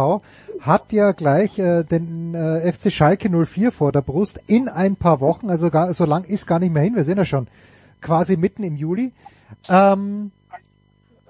hat 0.60 0.92
ja 0.92 1.12
gleich 1.12 1.58
äh, 1.58 1.82
den 1.82 2.34
äh, 2.34 2.72
FC 2.72 2.92
Schalke 2.92 3.30
04 3.30 3.72
vor 3.72 3.92
der 3.92 4.02
Brust 4.02 4.40
in 4.46 4.68
ein 4.68 4.96
paar 4.96 5.20
Wochen. 5.20 5.50
Also 5.50 5.70
gar, 5.70 5.92
so 5.94 6.04
lang 6.04 6.24
ist 6.24 6.46
gar 6.46 6.58
nicht 6.58 6.72
mehr 6.72 6.82
hin. 6.82 6.94
Wir 6.94 7.04
sind 7.04 7.18
ja 7.18 7.24
schon 7.24 7.48
quasi 8.00 8.36
mitten 8.36 8.62
im 8.62 8.76
Juli. 8.76 9.12
Ähm, 9.68 10.30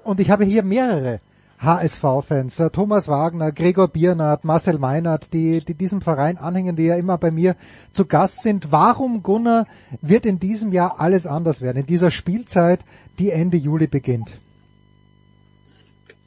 und 0.05 0.21
ich 0.21 0.31
habe 0.31 0.45
hier 0.45 0.63
mehrere 0.63 1.21
HSV-Fans, 1.61 2.61
äh, 2.61 2.71
Thomas 2.71 3.09
Wagner, 3.09 3.51
Gregor 3.51 3.89
Biernat, 3.89 4.45
Marcel 4.45 4.79
Meinert, 4.79 5.33
die, 5.33 5.65
die 5.65 5.75
diesem 5.75 6.01
Verein 6.01 6.39
anhängen, 6.39 6.77
die 6.77 6.85
ja 6.85 6.97
immer 6.97 7.19
bei 7.19 7.31
mir 7.31 7.57
zu 7.93 8.07
Gast 8.07 8.43
sind. 8.43 8.71
Warum, 8.71 9.23
Gunnar, 9.23 9.67
wird 10.01 10.25
in 10.25 10.39
diesem 10.39 10.73
Jahr 10.73 11.01
alles 11.01 11.27
anders 11.27 11.61
werden, 11.61 11.79
in 11.79 11.87
dieser 11.87 12.13
Spielzeit, 12.13 12.81
die 13.19 13.31
Ende 13.31 13.57
Juli 13.57 13.89
beginnt? 13.89 14.31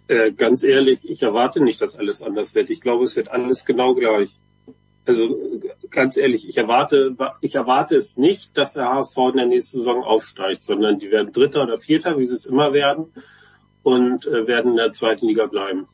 Äh, 0.08 0.34
ganz 0.34 0.64
ehrlich, 0.64 1.10
ich 1.10 1.24
erwarte 1.24 1.64
nicht, 1.64 1.82
dass 1.82 1.98
alles 1.98 2.22
anders 2.22 2.54
wird. 2.54 2.70
Ich 2.70 2.82
glaube, 2.82 3.06
es 3.06 3.16
wird 3.16 3.32
alles 3.32 3.66
genau 3.66 3.96
gleich. 3.96 4.32
Also 5.06 5.38
ganz 5.90 6.18
ehrlich, 6.18 6.48
ich 6.48 6.58
erwarte, 6.58 7.16
ich 7.40 7.56
erwarte 7.56 7.96
es 7.96 8.18
nicht, 8.18 8.58
dass 8.58 8.74
der 8.74 8.90
HSV 8.90 9.18
in 9.32 9.38
der 9.38 9.46
nächsten 9.46 9.80
Saison 9.80 10.04
aufsteigt, 10.04 10.62
sondern 10.62 11.00
die 11.00 11.10
werden 11.10 11.32
Dritter 11.32 11.64
oder 11.64 11.78
Vierter, 11.78 12.20
wie 12.20 12.26
sie 12.26 12.36
es 12.36 12.46
immer 12.46 12.74
werden 12.74 13.08
und 13.84 14.26
äh, 14.28 14.48
werden 14.48 14.72
in 14.72 14.78
der 14.78 14.92
zweiten 14.92 15.28
Liga 15.28 15.46
bleiben. 15.46 15.88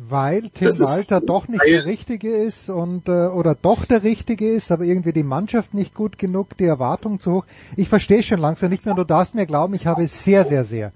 Weil 0.00 0.48
Tim 0.50 0.68
Walter 0.68 1.20
doch 1.20 1.48
nicht 1.48 1.60
der 1.66 1.84
Richtige 1.84 2.30
ist 2.30 2.70
und 2.70 3.08
äh, 3.08 3.26
oder 3.26 3.56
doch 3.56 3.84
der 3.84 4.04
Richtige 4.04 4.48
ist, 4.48 4.70
aber 4.70 4.84
irgendwie 4.84 5.12
die 5.12 5.24
Mannschaft 5.24 5.74
nicht 5.74 5.92
gut 5.92 6.18
genug, 6.18 6.56
die 6.56 6.66
Erwartung 6.66 7.18
zu 7.18 7.32
hoch. 7.32 7.46
Ich 7.76 7.88
verstehe 7.88 8.22
schon 8.22 8.38
langsam 8.38 8.70
nicht 8.70 8.86
mehr, 8.86 8.94
du 8.94 9.02
darfst 9.02 9.34
mir 9.34 9.44
glauben, 9.44 9.74
ich 9.74 9.88
habe 9.88 10.06
sehr, 10.06 10.44
sehr, 10.44 10.62
sehr 10.62 10.92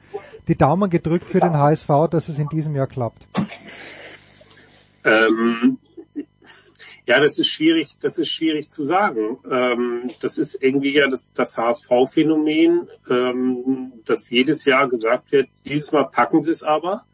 die 0.48 0.56
Daumen 0.56 0.90
gedrückt 0.90 1.26
für 1.26 1.40
den 1.40 1.56
HSV, 1.56 1.88
dass 2.10 2.28
es 2.28 2.38
in 2.38 2.48
diesem 2.48 2.74
Jahr 2.76 2.86
klappt. 2.86 3.26
Ähm, 5.04 5.78
ja, 7.06 7.20
das 7.20 7.38
ist 7.38 7.48
schwierig, 7.48 7.98
das 8.00 8.18
ist 8.18 8.28
schwierig 8.28 8.70
zu 8.70 8.84
sagen. 8.84 9.38
Ähm, 9.50 10.10
das 10.20 10.38
ist 10.38 10.62
irgendwie 10.62 10.94
ja 10.94 11.08
das, 11.08 11.32
das 11.32 11.58
HSV-Phänomen, 11.58 12.88
ähm, 13.10 13.92
dass 14.04 14.30
jedes 14.30 14.64
Jahr 14.64 14.88
gesagt 14.88 15.32
wird, 15.32 15.48
dieses 15.66 15.90
Mal 15.92 16.04
packen 16.04 16.44
sie 16.44 16.52
es 16.52 16.62
aber. 16.62 17.04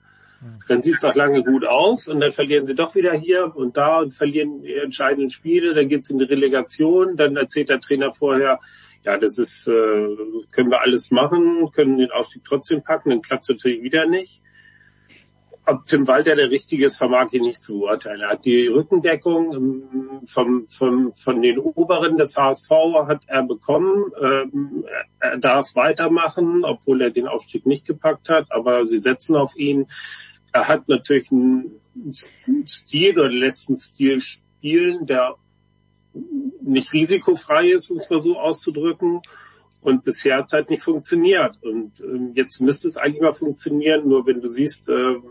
Dann 0.68 0.82
sieht 0.82 0.98
es 0.98 1.04
auch 1.04 1.16
lange 1.16 1.42
gut 1.42 1.64
aus 1.64 2.06
und 2.06 2.20
dann 2.20 2.30
verlieren 2.30 2.64
sie 2.64 2.76
doch 2.76 2.94
wieder 2.94 3.12
hier 3.12 3.56
und 3.56 3.76
da 3.76 3.98
und 3.98 4.14
verlieren 4.14 4.62
die 4.62 4.74
entscheidenden 4.74 5.30
Spiele, 5.30 5.74
dann 5.74 5.88
geht 5.88 6.02
es 6.02 6.10
in 6.10 6.18
die 6.18 6.26
Relegation, 6.26 7.16
dann 7.16 7.36
erzählt 7.36 7.70
der 7.70 7.80
Trainer 7.80 8.12
vorher, 8.12 8.60
ja, 9.04 9.18
das 9.18 9.38
ist, 9.38 9.66
äh, 9.66 10.06
können 10.52 10.70
wir 10.70 10.80
alles 10.80 11.10
machen, 11.10 11.72
können 11.72 11.98
den 11.98 12.12
Aufstieg 12.12 12.44
trotzdem 12.44 12.84
packen, 12.84 13.10
dann 13.10 13.22
klappt 13.22 13.44
es 13.44 13.48
natürlich 13.48 13.82
wieder 13.82 14.06
nicht 14.06 14.42
ob 15.68 15.84
Tim 15.84 16.08
Walter 16.08 16.34
der 16.34 16.50
Richtige 16.50 16.86
ist, 16.86 16.96
vermag 16.96 17.28
ich 17.32 17.42
nicht 17.42 17.62
zu 17.62 17.80
beurteilen. 17.80 18.22
Er 18.22 18.30
hat 18.30 18.44
die 18.46 18.66
Rückendeckung 18.68 19.54
ähm, 19.54 20.20
vom, 20.26 20.66
vom, 20.68 21.12
von 21.14 21.42
den 21.42 21.58
Oberen 21.58 22.16
des 22.16 22.36
HSV 22.36 22.70
hat 23.06 23.22
er 23.26 23.42
bekommen. 23.42 24.10
Ähm, 24.20 24.84
er 25.20 25.36
darf 25.36 25.76
weitermachen, 25.76 26.64
obwohl 26.64 27.02
er 27.02 27.10
den 27.10 27.28
Aufstieg 27.28 27.66
nicht 27.66 27.86
gepackt 27.86 28.30
hat, 28.30 28.50
aber 28.50 28.86
sie 28.86 28.98
setzen 28.98 29.36
auf 29.36 29.56
ihn. 29.56 29.86
Er 30.52 30.68
hat 30.68 30.88
natürlich 30.88 31.30
einen 31.30 31.78
Stil 32.12 33.18
oder 33.18 33.28
letzten 33.28 33.76
Stil 33.76 34.22
spielen, 34.22 35.06
der 35.06 35.36
nicht 36.62 36.94
risikofrei 36.94 37.68
ist, 37.68 37.90
um 37.90 37.98
es 37.98 38.08
mal 38.08 38.20
so 38.20 38.38
auszudrücken. 38.38 39.20
Und 39.82 40.02
bisher 40.02 40.38
hat 40.38 40.46
es 40.46 40.52
halt 40.54 40.70
nicht 40.70 40.82
funktioniert. 40.82 41.62
Und 41.62 42.00
ähm, 42.00 42.32
jetzt 42.34 42.60
müsste 42.60 42.88
es 42.88 42.96
eigentlich 42.96 43.22
mal 43.22 43.32
funktionieren, 43.32 44.08
nur 44.08 44.26
wenn 44.26 44.40
du 44.40 44.48
siehst, 44.48 44.88
ähm, 44.88 45.22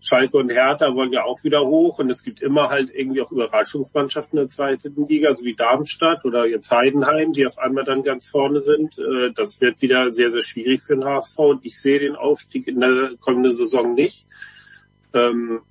Schalke 0.00 0.36
und 0.36 0.50
Hertha 0.50 0.94
wollen 0.94 1.12
ja 1.12 1.24
auch 1.24 1.42
wieder 1.42 1.66
hoch 1.66 1.98
und 1.98 2.08
es 2.08 2.22
gibt 2.22 2.40
immer 2.40 2.68
halt 2.68 2.90
irgendwie 2.94 3.20
auch 3.20 3.32
Überraschungsmannschaften 3.32 4.38
in 4.38 4.44
der 4.44 4.50
zweiten 4.50 5.08
Liga, 5.08 5.34
so 5.34 5.44
wie 5.44 5.54
Darmstadt 5.54 6.24
oder 6.24 6.46
jetzt 6.46 6.70
Heidenheim, 6.70 7.32
die 7.32 7.46
auf 7.46 7.58
einmal 7.58 7.84
dann 7.84 8.04
ganz 8.04 8.26
vorne 8.26 8.60
sind. 8.60 8.98
Äh, 8.98 9.32
das 9.34 9.60
wird 9.60 9.82
wieder 9.82 10.12
sehr, 10.12 10.30
sehr 10.30 10.42
schwierig 10.42 10.82
für 10.82 10.94
den 10.94 11.04
HSV 11.04 11.38
und 11.38 11.66
ich 11.66 11.80
sehe 11.80 11.98
den 11.98 12.14
Aufstieg 12.14 12.68
in 12.68 12.80
der 12.80 13.12
kommenden 13.18 13.52
Saison 13.52 13.94
nicht. 13.94 14.26
Ähm, 15.14 15.62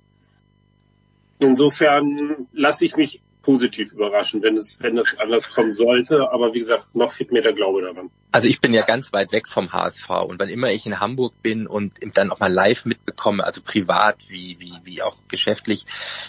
insofern 1.38 2.48
lasse 2.52 2.84
ich 2.84 2.96
mich 2.96 3.22
positiv 3.48 3.94
überraschen, 3.94 4.42
wenn 4.42 4.58
es, 4.58 4.78
wenn 4.82 4.98
es 4.98 5.18
anders 5.18 5.48
kommen 5.48 5.74
sollte. 5.74 6.30
Aber 6.32 6.52
wie 6.52 6.58
gesagt, 6.58 6.94
noch 6.94 7.10
fehlt 7.10 7.32
mir 7.32 7.40
der 7.40 7.54
Glaube 7.54 7.80
daran. 7.80 8.10
Also 8.30 8.46
ich 8.46 8.60
bin 8.60 8.74
ja 8.74 8.84
ganz 8.84 9.10
weit 9.14 9.32
weg 9.32 9.48
vom 9.48 9.72
HSV 9.72 10.06
und 10.26 10.38
wann 10.38 10.50
immer 10.50 10.70
ich 10.70 10.84
in 10.84 11.00
Hamburg 11.00 11.32
bin 11.40 11.66
und 11.66 11.94
dann 12.12 12.30
auch 12.30 12.40
mal 12.40 12.52
live 12.52 12.84
mitbekomme, 12.84 13.42
also 13.42 13.62
privat 13.62 14.28
wie, 14.28 14.58
wie, 14.60 14.74
wie 14.84 15.00
auch 15.00 15.16
geschäftlich, 15.28 15.86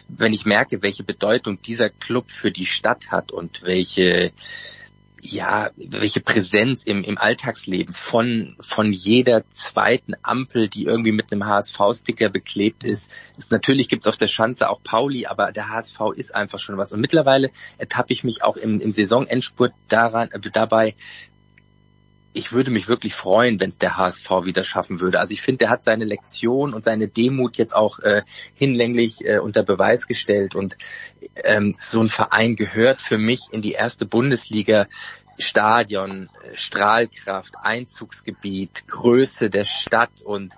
wenn 0.07 0.31
ich 0.31 0.45
merke, 0.45 0.81
welche 0.81 1.03
Bedeutung 1.03 1.61
dieser 1.61 1.89
Club 1.89 2.31
für 2.31 2.51
die 2.51 2.65
Stadt 2.65 3.11
hat 3.11 3.33
und 3.33 3.63
welche 3.63 4.31
ja, 5.21 5.71
welche 5.75 6.19
Präsenz 6.19 6.83
im, 6.83 7.03
im 7.03 7.17
Alltagsleben 7.17 7.93
von, 7.93 8.55
von 8.59 8.91
jeder 8.91 9.47
zweiten 9.49 10.13
Ampel, 10.23 10.67
die 10.67 10.85
irgendwie 10.85 11.11
mit 11.11 11.31
einem 11.31 11.45
HSV-Sticker 11.45 12.29
beklebt 12.29 12.83
ist. 12.83 13.11
ist 13.37 13.51
natürlich 13.51 13.87
gibt's 13.87 14.07
auf 14.07 14.17
der 14.17 14.27
Schanze 14.27 14.69
auch 14.69 14.81
Pauli, 14.83 15.25
aber 15.25 15.51
der 15.51 15.69
HSV 15.69 15.99
ist 16.15 16.33
einfach 16.33 16.59
schon 16.59 16.77
was. 16.77 16.93
Und 16.93 17.01
mittlerweile 17.01 17.51
ertappe 17.77 18.13
ich 18.13 18.23
mich 18.23 18.43
auch 18.43 18.57
im, 18.57 18.79
im 18.79 18.91
Saisonendspurt 18.91 19.73
daran, 19.87 20.29
äh, 20.31 20.39
dabei, 20.51 20.95
ich 22.33 22.51
würde 22.51 22.71
mich 22.71 22.87
wirklich 22.87 23.15
freuen, 23.15 23.59
wenn 23.59 23.69
es 23.69 23.77
der 23.77 23.97
HSV 23.97 24.29
wieder 24.43 24.63
schaffen 24.63 24.99
würde. 24.99 25.19
Also 25.19 25.33
ich 25.33 25.41
finde, 25.41 25.59
der 25.59 25.69
hat 25.69 25.83
seine 25.83 26.05
Lektion 26.05 26.73
und 26.73 26.83
seine 26.83 27.07
Demut 27.07 27.57
jetzt 27.57 27.75
auch 27.75 27.99
äh, 27.99 28.21
hinlänglich 28.53 29.25
äh, 29.25 29.39
unter 29.39 29.63
Beweis 29.63 30.05
gestellt. 30.05 30.53
Und 30.53 30.77
ähm, 31.43 31.75
so 31.79 32.01
ein 32.01 32.09
Verein 32.09 32.55
gehört 32.55 33.01
für 33.01 33.17
mich 33.17 33.47
in 33.51 33.61
die 33.61 33.71
erste 33.71 34.05
Bundesliga. 34.05 34.87
Stadion, 35.41 36.29
Strahlkraft, 36.53 37.55
Einzugsgebiet, 37.61 38.87
Größe 38.87 39.49
der 39.49 39.63
Stadt 39.63 40.21
und 40.21 40.53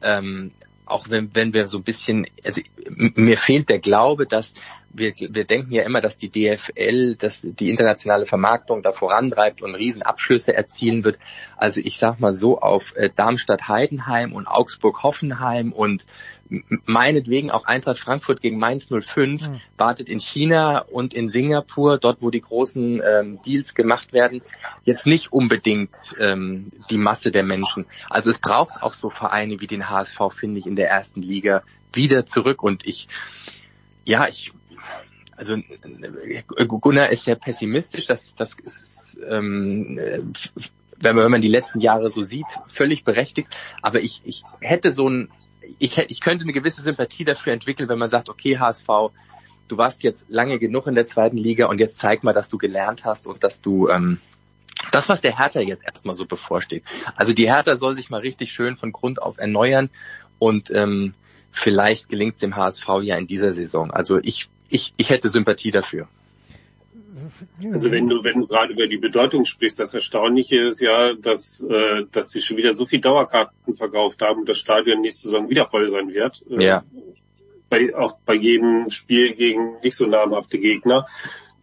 ähm, 0.00 0.52
auch 0.86 1.08
wenn, 1.08 1.34
wenn 1.34 1.54
wir 1.54 1.68
so 1.68 1.78
ein 1.78 1.84
bisschen, 1.84 2.26
also 2.44 2.60
mir 2.88 3.36
fehlt 3.36 3.68
der 3.68 3.78
Glaube, 3.78 4.26
dass 4.26 4.54
wir, 4.94 5.12
wir 5.16 5.44
denken 5.44 5.72
ja 5.72 5.82
immer, 5.82 6.00
dass 6.00 6.18
die 6.18 6.30
DFL, 6.30 7.16
dass 7.16 7.42
die 7.42 7.70
internationale 7.70 8.26
Vermarktung 8.26 8.82
da 8.82 8.92
vorantreibt 8.92 9.62
und 9.62 9.74
Riesenabschlüsse 9.74 10.54
erzielen 10.54 11.04
wird. 11.04 11.18
Also 11.56 11.80
ich 11.82 11.98
sag 11.98 12.20
mal 12.20 12.34
so 12.34 12.58
auf 12.58 12.94
äh, 12.96 13.10
Darmstadt-Heidenheim 13.14 14.32
und 14.32 14.46
Augsburg-Hoffenheim 14.46 15.72
und 15.72 16.04
meinetwegen 16.84 17.50
auch 17.50 17.64
Eintracht 17.64 17.98
Frankfurt 17.98 18.40
gegen 18.40 18.58
Mainz 18.58 18.88
05 18.88 19.42
mhm. 19.42 19.60
wartet 19.76 20.08
in 20.08 20.20
China 20.20 20.80
und 20.80 21.14
in 21.14 21.28
Singapur, 21.28 21.98
dort 21.98 22.20
wo 22.20 22.30
die 22.30 22.40
großen 22.40 23.02
ähm, 23.02 23.40
Deals 23.46 23.74
gemacht 23.74 24.12
werden, 24.12 24.42
jetzt 24.84 25.06
nicht 25.06 25.32
unbedingt 25.32 25.94
ähm, 26.18 26.70
die 26.90 26.98
Masse 26.98 27.30
der 27.30 27.44
Menschen. 27.44 27.86
Also 28.10 28.30
es 28.30 28.38
braucht 28.38 28.82
auch 28.82 28.94
so 28.94 29.10
Vereine 29.10 29.60
wie 29.60 29.66
den 29.66 29.88
HSV, 29.88 30.18
finde 30.30 30.60
ich, 30.60 30.66
in 30.66 30.76
der 30.76 30.90
ersten 30.90 31.22
Liga 31.22 31.62
wieder 31.92 32.26
zurück 32.26 32.62
und 32.62 32.86
ich, 32.86 33.08
ja, 34.04 34.26
ich 34.28 34.52
also 35.50 35.56
Gunnar 36.66 37.10
ist 37.10 37.24
sehr 37.24 37.36
pessimistisch, 37.36 38.06
das, 38.06 38.34
das 38.34 38.54
ist, 38.54 39.20
ähm, 39.28 39.98
wenn 41.00 41.16
man, 41.16 41.24
wenn 41.24 41.30
man 41.32 41.40
die 41.40 41.48
letzten 41.48 41.80
Jahre 41.80 42.10
so 42.10 42.22
sieht, 42.22 42.46
völlig 42.66 43.04
berechtigt. 43.04 43.48
Aber 43.82 44.00
ich, 44.00 44.22
ich 44.24 44.44
hätte 44.60 44.92
so 44.92 45.08
ein, 45.08 45.30
ich, 45.78 45.96
hätte, 45.96 46.10
ich 46.10 46.20
könnte 46.20 46.44
eine 46.44 46.52
gewisse 46.52 46.82
Sympathie 46.82 47.24
dafür 47.24 47.52
entwickeln, 47.52 47.88
wenn 47.88 47.98
man 47.98 48.10
sagt, 48.10 48.28
okay, 48.28 48.58
HSV, 48.58 48.86
du 49.68 49.76
warst 49.76 50.02
jetzt 50.02 50.26
lange 50.28 50.58
genug 50.58 50.86
in 50.86 50.94
der 50.94 51.06
zweiten 51.06 51.36
Liga 51.36 51.66
und 51.66 51.80
jetzt 51.80 51.96
zeig 51.96 52.22
mal, 52.22 52.32
dass 52.32 52.48
du 52.48 52.58
gelernt 52.58 53.04
hast 53.04 53.26
und 53.26 53.42
dass 53.42 53.60
du 53.60 53.88
ähm, 53.88 54.18
das, 54.90 55.08
was 55.08 55.20
der 55.20 55.38
Hertha 55.38 55.60
jetzt 55.60 55.84
erstmal 55.84 56.14
so 56.14 56.26
bevorsteht. 56.26 56.84
Also 57.16 57.32
die 57.32 57.50
Hertha 57.50 57.76
soll 57.76 57.96
sich 57.96 58.10
mal 58.10 58.20
richtig 58.20 58.52
schön 58.52 58.76
von 58.76 58.92
Grund 58.92 59.22
auf 59.22 59.38
erneuern 59.38 59.90
und 60.38 60.70
ähm, 60.70 61.14
vielleicht 61.50 62.08
gelingt 62.08 62.34
es 62.34 62.40
dem 62.40 62.56
HSV 62.56 62.86
ja 63.02 63.16
in 63.16 63.26
dieser 63.26 63.52
Saison. 63.52 63.90
Also 63.90 64.18
ich 64.18 64.48
ich, 64.72 64.94
ich 64.96 65.10
hätte 65.10 65.28
Sympathie 65.28 65.70
dafür. 65.70 66.08
Also 67.72 67.90
wenn 67.90 68.08
du, 68.08 68.24
wenn 68.24 68.40
du 68.40 68.46
gerade 68.46 68.72
über 68.72 68.86
die 68.86 68.96
Bedeutung 68.96 69.44
sprichst, 69.44 69.78
das 69.78 69.94
Erstaunliche 69.94 70.56
ist 70.56 70.80
ja, 70.80 71.12
dass, 71.14 71.60
äh, 71.60 72.06
dass 72.10 72.30
sie 72.30 72.40
schon 72.40 72.56
wieder 72.56 72.74
so 72.74 72.86
viel 72.86 73.00
Dauerkarten 73.00 73.76
verkauft 73.76 74.22
haben 74.22 74.40
und 74.40 74.48
das 74.48 74.58
Stadion 74.58 75.02
nächste 75.02 75.28
Saison 75.28 75.50
wieder 75.50 75.66
voll 75.66 75.88
sein 75.88 76.12
wird. 76.12 76.42
Äh, 76.50 76.64
ja. 76.64 76.84
Bei, 77.68 77.94
auch 77.94 78.18
bei 78.24 78.34
jedem 78.34 78.90
Spiel 78.90 79.34
gegen 79.34 79.80
nicht 79.82 79.96
so 79.96 80.06
namhafte 80.06 80.58
Gegner, 80.58 81.06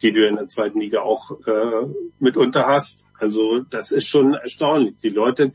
die 0.02 0.12
du 0.12 0.28
in 0.28 0.36
der 0.36 0.48
zweiten 0.48 0.80
Liga 0.80 1.02
auch 1.02 1.32
äh, 1.46 1.88
mitunter 2.20 2.68
hast. 2.68 3.08
Also 3.20 3.60
das 3.60 3.92
ist 3.92 4.08
schon 4.08 4.36
erstaunlich. 4.36 4.98
Die 5.00 5.10
Leute, 5.10 5.52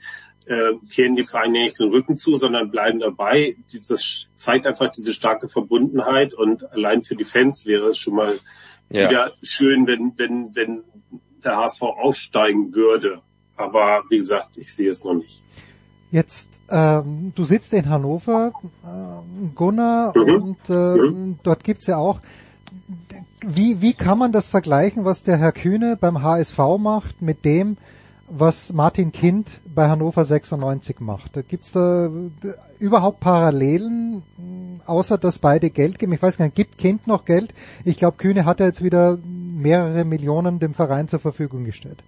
äh, 0.47 0.73
kehren 0.91 1.17
die 1.17 1.23
Vereine 1.23 1.65
nicht 1.65 1.79
den 1.79 1.91
Rücken 1.91 2.17
zu, 2.17 2.37
sondern 2.37 2.71
bleiben 2.71 2.99
dabei. 2.99 3.57
Das 3.89 4.29
zeigt 4.37 4.67
einfach 4.67 4.91
diese 4.91 5.13
starke 5.13 5.49
Verbundenheit 5.49 6.35
und 6.35 6.71
allein 6.73 7.03
für 7.03 7.17
die 7.17 7.25
Fans 7.25 7.67
wäre 7.67 7.89
es 7.89 7.99
schon 7.99 8.15
mal 8.15 8.35
ja. 8.91 9.09
wieder 9.09 9.33
schön, 9.43 9.87
wenn, 9.87 10.13
wenn, 10.17 10.55
wenn 10.55 10.85
der 11.43 11.57
HSV 11.57 11.83
aufsteigen 11.83 12.75
würde. 12.75 13.23
Aber 13.57 14.03
wie 14.11 14.19
gesagt, 14.19 14.57
ich 14.57 14.75
sehe 14.75 14.91
es 14.91 15.05
noch 15.05 15.15
nicht. 15.15 15.43
Jetzt, 16.11 16.49
ähm, 16.71 17.33
du 17.35 17.45
sitzt 17.45 17.73
in 17.73 17.89
Hannover, 17.89 18.53
äh, 18.85 19.55
Gunnar, 19.55 20.13
mhm. 20.17 20.43
und 20.43 20.71
äh, 20.71 20.73
mhm. 20.73 21.39
dort 21.43 21.65
gibt's 21.65 21.87
ja 21.87 21.97
auch 21.97 22.21
wie, 23.41 23.81
wie 23.81 23.95
kann 23.95 24.19
man 24.19 24.33
das 24.33 24.49
vergleichen, 24.49 25.05
was 25.05 25.23
der 25.23 25.37
Herr 25.37 25.53
Kühne 25.53 25.97
beim 26.01 26.23
HSV 26.23 26.59
macht, 26.79 27.23
mit 27.23 27.45
dem, 27.45 27.77
was 28.29 28.73
Martin 28.73 29.13
Kind 29.13 29.61
bei 29.67 29.89
Hannover 29.89 30.25
96 30.25 31.01
macht. 31.01 31.33
Gibt 31.49 31.65
es 31.65 31.73
da 31.73 32.11
überhaupt 32.79 33.21
Parallelen, 33.21 34.23
außer 34.87 35.19
dass 35.19 35.39
beide 35.39 35.71
Geld 35.71 35.99
geben? 35.99 36.13
Ich 36.13 36.23
weiß 36.23 36.39
gar 36.39 36.47
nicht, 36.47 36.57
gibt 36.57 36.79
Kind 36.79 37.07
noch 37.07 37.25
Geld? 37.25 37.55
Ich 37.85 37.99
glaube, 37.99 38.17
Kühne 38.17 38.45
hat 38.45 38.61
ja 38.61 38.67
jetzt 38.67 38.83
wieder 38.83 39.19
mehrere 39.25 40.05
Millionen 40.05 40.59
dem 40.59 40.75
Verein 40.75 41.09
zur 41.09 41.21
Verfügung 41.21 41.65
gestellt. 41.65 42.03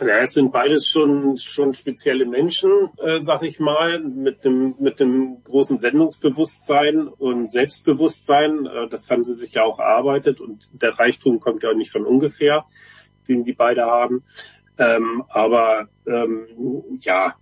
Ja, 0.00 0.18
es 0.18 0.32
sind 0.32 0.52
beides 0.52 0.88
schon 0.88 1.36
schon 1.36 1.74
spezielle 1.74 2.26
Menschen, 2.26 2.90
äh, 2.98 3.22
sag 3.22 3.42
ich 3.44 3.60
mal, 3.60 4.00
mit 4.00 4.44
dem 4.44 4.74
mit 4.78 4.98
dem 4.98 5.42
großen 5.44 5.78
Sendungsbewusstsein 5.78 7.06
und 7.06 7.52
Selbstbewusstsein. 7.52 8.66
Äh, 8.66 8.88
das 8.90 9.08
haben 9.10 9.24
sie 9.24 9.34
sich 9.34 9.52
ja 9.52 9.62
auch 9.62 9.78
erarbeitet 9.78 10.40
und 10.40 10.68
der 10.72 10.98
Reichtum 10.98 11.38
kommt 11.38 11.62
ja 11.62 11.72
nicht 11.72 11.92
von 11.92 12.04
ungefähr 12.04 12.66
den 13.28 13.44
die 13.44 13.52
beide 13.52 13.86
haben. 13.86 14.22
Ähm, 14.78 15.24
aber 15.28 15.88
ähm, 16.06 16.82
ja, 17.00 17.34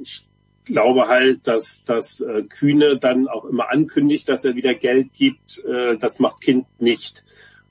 ich 0.00 0.28
glaube 0.64 1.08
halt, 1.08 1.46
dass 1.46 1.84
dass 1.84 2.20
äh, 2.20 2.42
Kühne 2.44 2.98
dann 2.98 3.28
auch 3.28 3.44
immer 3.44 3.70
ankündigt, 3.70 4.28
dass 4.28 4.44
er 4.44 4.54
wieder 4.54 4.74
Geld 4.74 5.12
gibt. 5.12 5.64
Äh, 5.66 5.98
das 5.98 6.18
macht 6.18 6.40
Kind 6.40 6.66
nicht, 6.78 7.24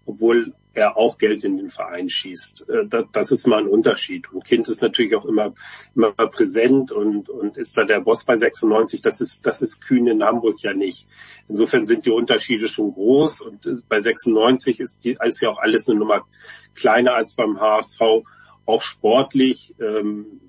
obwohl 0.05 0.53
er 0.78 0.95
auch 0.95 1.17
Geld 1.17 1.43
in 1.43 1.57
den 1.57 1.69
Verein 1.69 2.07
schießt. 2.09 2.69
Äh, 2.69 3.03
das, 3.11 3.32
ist 3.32 3.47
mal 3.47 3.59
ein 3.59 3.67
Unterschied. 3.67 4.32
Und 4.32 4.45
Kind 4.45 4.69
ist 4.69 4.82
natürlich 4.82 5.15
auch 5.15 5.25
immer 5.25 5.53
immer 5.95 6.11
präsent 6.11 6.91
und 6.91 7.30
und 7.30 7.57
ist 7.57 7.75
da 7.75 7.84
der 7.84 8.01
Boss 8.01 8.23
bei 8.25 8.36
96. 8.36 9.01
Das 9.01 9.19
ist 9.19 9.45
das 9.45 9.61
ist 9.61 9.82
Kühne 9.86 10.11
in 10.11 10.23
Hamburg 10.23 10.61
ja 10.61 10.73
nicht. 10.73 11.07
Insofern 11.49 11.86
sind 11.86 12.05
die 12.05 12.11
Unterschiede 12.11 12.67
schon 12.67 12.93
groß 12.93 13.41
und 13.41 13.65
äh, 13.65 13.75
bei 13.89 13.99
96 13.99 14.80
ist, 14.80 15.03
die, 15.03 15.17
ist 15.23 15.41
ja 15.41 15.49
auch 15.49 15.59
alles 15.59 15.89
eine 15.89 15.99
Nummer 15.99 16.25
kleiner 16.75 17.15
als 17.15 17.36
beim 17.36 17.59
HSV, 17.59 18.01
auch 18.65 18.82
sportlich. 18.82 19.75
Ähm, 19.80 20.41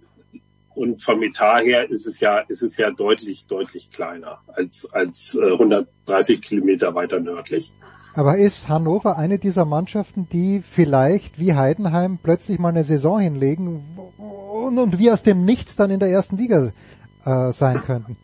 und 0.74 1.02
vom 1.02 1.22
Etat 1.24 1.62
her 1.62 1.90
ist 1.90 2.06
es 2.06 2.20
ja, 2.20 2.38
ist 2.38 2.62
es 2.62 2.76
ja 2.76 2.92
deutlich, 2.92 3.46
deutlich 3.48 3.90
kleiner 3.90 4.42
als, 4.46 4.88
als 4.92 5.36
äh, 5.40 5.50
130 5.50 6.40
Kilometer 6.40 6.94
weiter 6.94 7.18
nördlich. 7.18 7.72
Aber 8.14 8.38
ist 8.38 8.68
Hannover 8.68 9.16
eine 9.16 9.38
dieser 9.38 9.64
Mannschaften, 9.64 10.28
die 10.30 10.62
vielleicht 10.62 11.38
wie 11.38 11.54
Heidenheim 11.54 12.18
plötzlich 12.22 12.58
mal 12.58 12.70
eine 12.70 12.84
Saison 12.84 13.20
hinlegen 13.20 13.84
und, 14.16 14.78
und 14.78 14.98
wie 14.98 15.10
aus 15.10 15.22
dem 15.22 15.44
Nichts 15.44 15.76
dann 15.76 15.90
in 15.90 16.00
der 16.00 16.08
ersten 16.08 16.36
Liga 16.36 16.72
äh, 17.24 17.52
sein 17.52 17.82
könnten? 17.84 18.16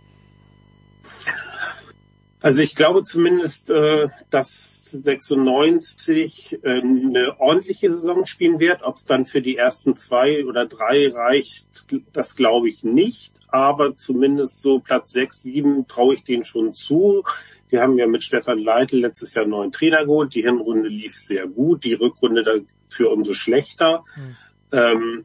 Also 2.45 2.62
ich 2.62 2.74
glaube 2.74 3.05
zumindest, 3.05 3.70
äh, 3.70 4.09
dass 4.28 4.91
96 4.91 6.59
äh, 6.62 6.80
eine 6.82 7.41
ordentliche 7.41 7.91
Saison 7.91 8.26
spielen 8.26 8.61
wird. 8.61 8.82
Ob 8.82 8.97
es 8.97 9.07
dann 9.07 9.24
für 9.24 9.41
die 9.41 9.57
ersten 9.57 9.97
zwei 9.97 10.45
oder 10.45 10.66
drei 10.66 11.09
reicht, 11.09 11.87
das 12.12 12.37
glaube 12.37 12.68
ich 12.68 12.85
nicht. 12.85 13.41
Aber 13.49 13.97
zumindest 13.97 14.61
so 14.61 14.78
Platz 14.78 15.12
sechs, 15.12 15.43
sieben 15.43 15.87
traue 15.87 16.16
ich 16.16 16.24
denen 16.24 16.45
schon 16.45 16.74
zu. 16.74 17.24
Wir 17.68 17.80
haben 17.80 17.98
ja 17.98 18.06
mit 18.06 18.22
Stefan 18.22 18.58
Leitl 18.58 18.98
letztes 18.98 19.34
Jahr 19.34 19.42
einen 19.42 19.50
neuen 19.50 19.72
Trainer 19.72 20.04
geholt. 20.04 20.34
Die 20.34 20.42
Hinrunde 20.42 20.88
lief 20.88 21.16
sehr 21.16 21.46
gut, 21.46 21.84
die 21.84 21.94
Rückrunde 21.94 22.42
dafür 22.42 23.10
umso 23.10 23.34
schlechter. 23.34 24.04
Mhm. 24.16 24.36
Ähm, 24.72 25.24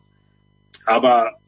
aber 0.86 1.40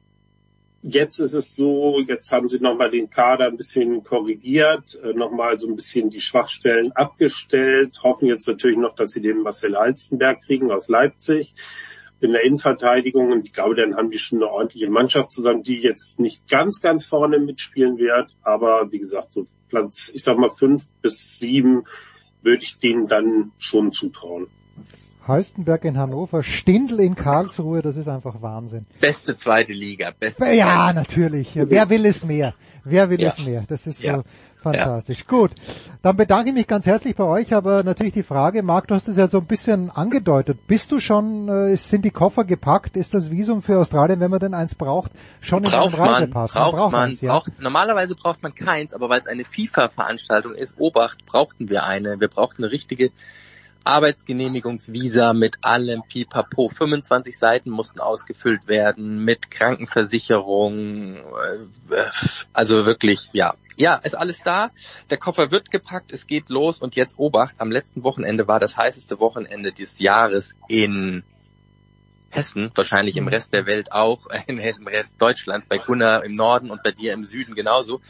Jetzt 0.83 1.19
ist 1.19 1.33
es 1.33 1.55
so, 1.55 1.99
jetzt 1.99 2.31
haben 2.31 2.49
sie 2.49 2.59
nochmal 2.59 2.89
den 2.89 3.11
Kader 3.11 3.45
ein 3.45 3.57
bisschen 3.57 4.03
korrigiert, 4.03 4.99
äh, 5.03 5.13
nochmal 5.13 5.59
so 5.59 5.67
ein 5.67 5.75
bisschen 5.75 6.09
die 6.09 6.21
Schwachstellen 6.21 6.91
abgestellt, 6.93 8.01
hoffen 8.03 8.27
jetzt 8.27 8.47
natürlich 8.47 8.79
noch, 8.79 8.95
dass 8.95 9.11
sie 9.11 9.21
den 9.21 9.43
Marcel 9.43 9.77
Halstenberg 9.77 10.41
kriegen 10.43 10.71
aus 10.71 10.87
Leipzig 10.87 11.53
in 12.21 12.33
der 12.33 12.43
Innenverteidigung 12.43 13.31
und 13.31 13.45
ich 13.45 13.53
glaube, 13.53 13.75
dann 13.75 13.95
haben 13.95 14.11
die 14.11 14.19
schon 14.19 14.41
eine 14.41 14.51
ordentliche 14.51 14.89
Mannschaft 14.89 15.31
zusammen, 15.31 15.63
die 15.63 15.79
jetzt 15.79 16.19
nicht 16.19 16.47
ganz, 16.47 16.81
ganz 16.81 17.05
vorne 17.05 17.39
mitspielen 17.39 17.97
wird, 17.97 18.35
aber 18.43 18.91
wie 18.91 18.99
gesagt, 18.99 19.33
so 19.33 19.45
Platz, 19.69 20.11
ich 20.13 20.23
sag 20.23 20.37
mal 20.37 20.49
fünf 20.49 20.87
bis 21.01 21.39
sieben 21.39 21.85
würde 22.43 22.63
ich 22.63 22.77
denen 22.77 23.07
dann 23.07 23.51
schon 23.57 23.91
zutrauen. 23.91 24.47
Halstenberg 25.27 25.85
in 25.85 25.97
Hannover, 25.97 26.41
Stindl 26.43 26.99
in 26.99 27.15
Karlsruhe, 27.15 27.81
das 27.81 27.95
ist 27.95 28.07
einfach 28.07 28.41
Wahnsinn. 28.41 28.85
Beste 28.99 29.37
zweite 29.37 29.71
Liga, 29.73 30.11
beste. 30.19 30.45
Ja, 30.51 30.91
natürlich. 30.93 31.49
Wer 31.53 31.89
will 31.89 32.05
es 32.05 32.25
mehr? 32.25 32.55
Wer 32.83 33.09
will 33.11 33.21
Ja. 33.21 33.27
es 33.29 33.37
mehr? 33.39 33.63
Das 33.67 33.85
ist 33.85 34.01
Ja. 34.01 34.17
so 34.17 34.23
fantastisch. 34.57 35.27
Gut, 35.27 35.51
dann 36.01 36.17
bedanke 36.17 36.49
ich 36.49 36.55
mich 36.55 36.65
ganz 36.67 36.87
herzlich 36.87 37.15
bei 37.15 37.23
euch, 37.23 37.53
aber 37.53 37.83
natürlich 37.83 38.13
die 38.13 38.23
Frage, 38.23 38.63
Marc, 38.63 38.87
du 38.87 38.95
hast 38.95 39.07
es 39.07 39.17
ja 39.17 39.27
so 39.27 39.37
ein 39.37 39.45
bisschen 39.45 39.91
angedeutet. 39.91 40.65
Bist 40.65 40.91
du 40.91 40.99
schon, 40.99 41.47
äh, 41.49 41.75
sind 41.77 42.03
die 42.03 42.09
Koffer 42.11 42.43
gepackt? 42.43 42.97
Ist 42.97 43.13
das 43.13 43.29
Visum 43.29 43.61
für 43.61 43.77
Australien, 43.79 44.19
wenn 44.19 44.31
man 44.31 44.39
denn 44.39 44.55
eins 44.55 44.73
braucht, 44.73 45.11
schon 45.39 45.63
in 45.63 45.69
Braucht 45.69 45.93
einem 45.93 45.99
man, 46.03 46.13
Reisepass? 46.13 46.53
braucht 46.53 46.91
man, 46.91 47.09
eins, 47.09 47.21
ja. 47.21 47.31
braucht, 47.33 47.61
normalerweise 47.61 48.15
braucht 48.15 48.41
man 48.41 48.55
keins, 48.55 48.93
aber 48.93 49.09
weil 49.09 49.19
es 49.19 49.27
eine 49.27 49.45
FIFA-Veranstaltung 49.45 50.55
ist, 50.55 50.79
Obacht, 50.79 51.25
brauchten 51.27 51.69
wir 51.69 51.83
eine. 51.83 52.19
Wir 52.19 52.27
brauchten 52.27 52.63
eine 52.63 52.71
richtige 52.71 53.11
Arbeitsgenehmigungsvisa 53.83 55.33
mit 55.33 55.57
allem 55.61 56.03
Pipapo. 56.07 56.69
25 56.69 57.37
Seiten 57.37 57.69
mussten 57.69 57.99
ausgefüllt 57.99 58.67
werden 58.67 59.23
mit 59.23 59.51
Krankenversicherung. 59.51 61.17
äh, 61.17 62.09
Also 62.53 62.85
wirklich, 62.85 63.29
ja. 63.33 63.55
Ja, 63.77 63.95
ist 63.95 64.15
alles 64.15 64.41
da. 64.43 64.71
Der 65.09 65.17
Koffer 65.17 65.49
wird 65.49 65.71
gepackt, 65.71 66.11
es 66.11 66.27
geht 66.27 66.49
los 66.49 66.77
und 66.77 66.95
jetzt 66.95 67.17
Obacht. 67.17 67.55
Am 67.57 67.71
letzten 67.71 68.03
Wochenende 68.03 68.47
war 68.47 68.59
das 68.59 68.77
heißeste 68.77 69.19
Wochenende 69.19 69.71
des 69.71 69.99
Jahres 69.99 70.55
in 70.67 71.23
Hessen, 72.29 72.71
wahrscheinlich 72.75 73.17
im 73.17 73.27
Rest 73.27 73.53
der 73.53 73.65
Welt 73.65 73.91
auch, 73.91 74.27
im 74.47 74.59
Rest 74.59 75.21
Deutschlands, 75.21 75.67
bei 75.67 75.77
Gunnar 75.77 76.23
im 76.23 76.35
Norden 76.35 76.71
und 76.71 76.83
bei 76.83 76.91
dir 76.91 77.13
im 77.13 77.25
Süden 77.25 77.55
genauso. 77.55 78.01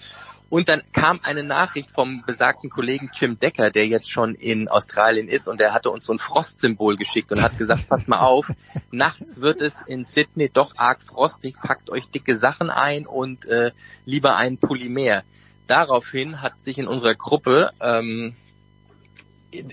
Und 0.51 0.67
dann 0.67 0.81
kam 0.91 1.21
eine 1.23 1.43
Nachricht 1.43 1.91
vom 1.91 2.23
besagten 2.27 2.69
Kollegen 2.69 3.09
Jim 3.13 3.39
Decker, 3.39 3.71
der 3.71 3.87
jetzt 3.87 4.11
schon 4.11 4.35
in 4.35 4.67
Australien 4.67 5.29
ist 5.29 5.47
und 5.47 5.61
der 5.61 5.73
hatte 5.73 5.89
uns 5.89 6.03
so 6.03 6.11
ein 6.11 6.19
Frostsymbol 6.19 6.97
geschickt 6.97 7.31
und 7.31 7.41
hat 7.41 7.57
gesagt, 7.57 7.87
passt 7.87 8.09
mal 8.09 8.19
auf, 8.19 8.51
nachts 8.91 9.39
wird 9.39 9.61
es 9.61 9.79
in 9.87 10.03
Sydney 10.03 10.49
doch 10.49 10.73
arg 10.75 11.03
frostig, 11.03 11.55
packt 11.63 11.89
euch 11.89 12.09
dicke 12.09 12.35
Sachen 12.35 12.69
ein 12.69 13.07
und 13.07 13.47
äh, 13.47 13.71
lieber 14.03 14.35
einen 14.35 14.57
Pulli 14.57 14.89
mehr. 14.89 15.23
Daraufhin 15.67 16.41
hat 16.41 16.59
sich 16.59 16.77
in 16.77 16.87
unserer 16.87 17.15
Gruppe 17.15 17.71
ähm, 17.79 18.35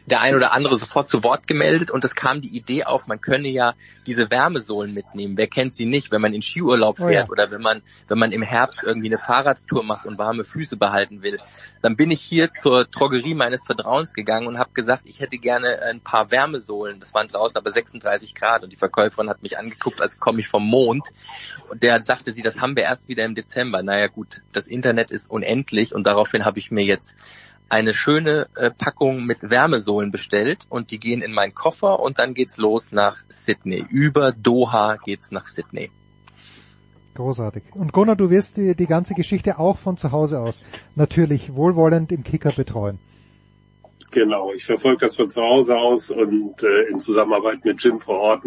der 0.07 0.21
ein 0.21 0.35
oder 0.35 0.53
andere 0.53 0.77
sofort 0.77 1.09
zu 1.09 1.23
Wort 1.23 1.47
gemeldet 1.47 1.91
und 1.91 2.05
es 2.05 2.15
kam 2.15 2.41
die 2.41 2.57
Idee 2.57 2.85
auf, 2.85 3.07
man 3.07 3.21
könne 3.21 3.49
ja 3.49 3.75
diese 4.07 4.31
Wärmesohlen 4.31 4.93
mitnehmen. 4.93 5.37
Wer 5.37 5.47
kennt 5.47 5.75
sie 5.75 5.87
nicht, 5.87 6.11
wenn 6.11 6.21
man 6.21 6.35
in 6.35 6.43
Skiurlaub 6.43 6.99
Oh 7.01 7.07
fährt 7.07 7.29
ja. 7.29 7.31
oder 7.31 7.51
wenn 7.51 7.63
man, 7.63 7.83
wenn 8.09 8.19
man 8.19 8.33
im 8.33 8.43
Herbst 8.43 8.81
irgendwie 8.83 9.09
eine 9.09 9.19
Fahrradtour 9.19 9.85
macht 9.85 10.07
und 10.07 10.19
warme 10.19 10.45
Füße 10.45 10.77
behalten 10.77 11.23
will. 11.23 11.39
Dann 11.81 11.97
bin 11.97 12.11
ich 12.11 12.21
hier 12.21 12.53
zur 12.53 12.87
Drogerie 12.87 13.35
meines 13.35 13.63
Vertrauens 13.65 14.15
gegangen 14.15 14.49
und 14.49 14.59
habe 14.59 14.71
gesagt, 14.75 15.03
ich 15.07 15.21
hätte 15.21 15.39
gerne 15.39 15.81
ein 15.83 16.01
paar 16.01 16.31
Wärmesohlen. 16.31 16.99
Das 16.99 17.15
waren 17.15 17.29
draußen 17.29 17.57
aber 17.57 17.71
36 17.71 18.35
Grad 18.35 18.65
und 18.65 18.73
die 18.73 18.77
Verkäuferin 18.77 19.29
hat 19.29 19.43
mich 19.43 19.59
angeguckt, 19.59 20.01
als 20.01 20.19
komme 20.19 20.41
ich 20.41 20.49
vom 20.49 20.67
Mond. 20.67 21.07
Und 21.71 21.83
der 21.85 22.03
sagte 22.03 22.33
sie, 22.33 22.43
das 22.43 22.61
haben 22.61 22.75
wir 22.75 22.83
erst 22.83 23.09
wieder 23.09 23.25
im 23.25 23.37
Dezember. 23.37 23.83
Naja 23.83 24.09
gut, 24.09 24.43
das 24.51 24.67
Internet 24.67 25.13
ist 25.13 25.31
unendlich 25.31 25.95
und 25.95 26.07
daraufhin 26.07 26.45
habe 26.45 26.59
ich 26.59 26.73
mir 26.73 26.85
jetzt 26.85 27.15
eine 27.69 27.95
schöne 27.95 28.49
äh, 28.57 28.71
Packung 28.71 29.25
mit 29.27 29.39
Wärmesohlen 29.43 30.11
bestellt 30.11 30.67
und 30.69 30.91
die 30.91 30.99
gehen 30.99 31.23
in 31.23 31.33
meinen 31.33 31.55
Koffer 31.55 32.01
und 32.01 32.19
dann 32.19 32.35
geht's 32.35 32.57
los 32.57 32.93
nach 32.93 33.17
Sydney. 33.29 33.85
Über 33.91 34.33
Doha 34.33 34.97
geht's 34.97 35.31
nach 35.31 35.47
Sydney. 35.47 35.91
Großartig. 37.15 37.65
Und 37.75 37.93
Gunnar, 37.93 38.17
du 38.17 38.31
wirst 38.31 38.57
die, 38.57 38.77
die 38.77 38.87
ganze 38.87 39.15
Geschichte 39.15 39.59
auch 39.59 39.77
von 39.77 39.97
zu 39.97 40.13
Hause 40.13 40.41
aus 40.41 40.63
natürlich 40.95 41.55
wohlwollend 41.55 42.13
im 42.13 42.23
Kicker 42.23 42.53
betreuen. 42.53 43.01
Genau, 44.11 44.53
ich 44.53 44.65
verfolge 44.65 44.99
das 45.01 45.17
von 45.17 45.31
zu 45.31 45.43
Hause 45.43 45.77
aus 45.77 46.11
und 46.11 46.63
äh, 46.63 46.85
in 46.91 46.99
Zusammenarbeit 46.99 47.65
mit 47.65 47.83
Jim 47.83 47.99
vor 47.99 48.19
Ort 48.19 48.43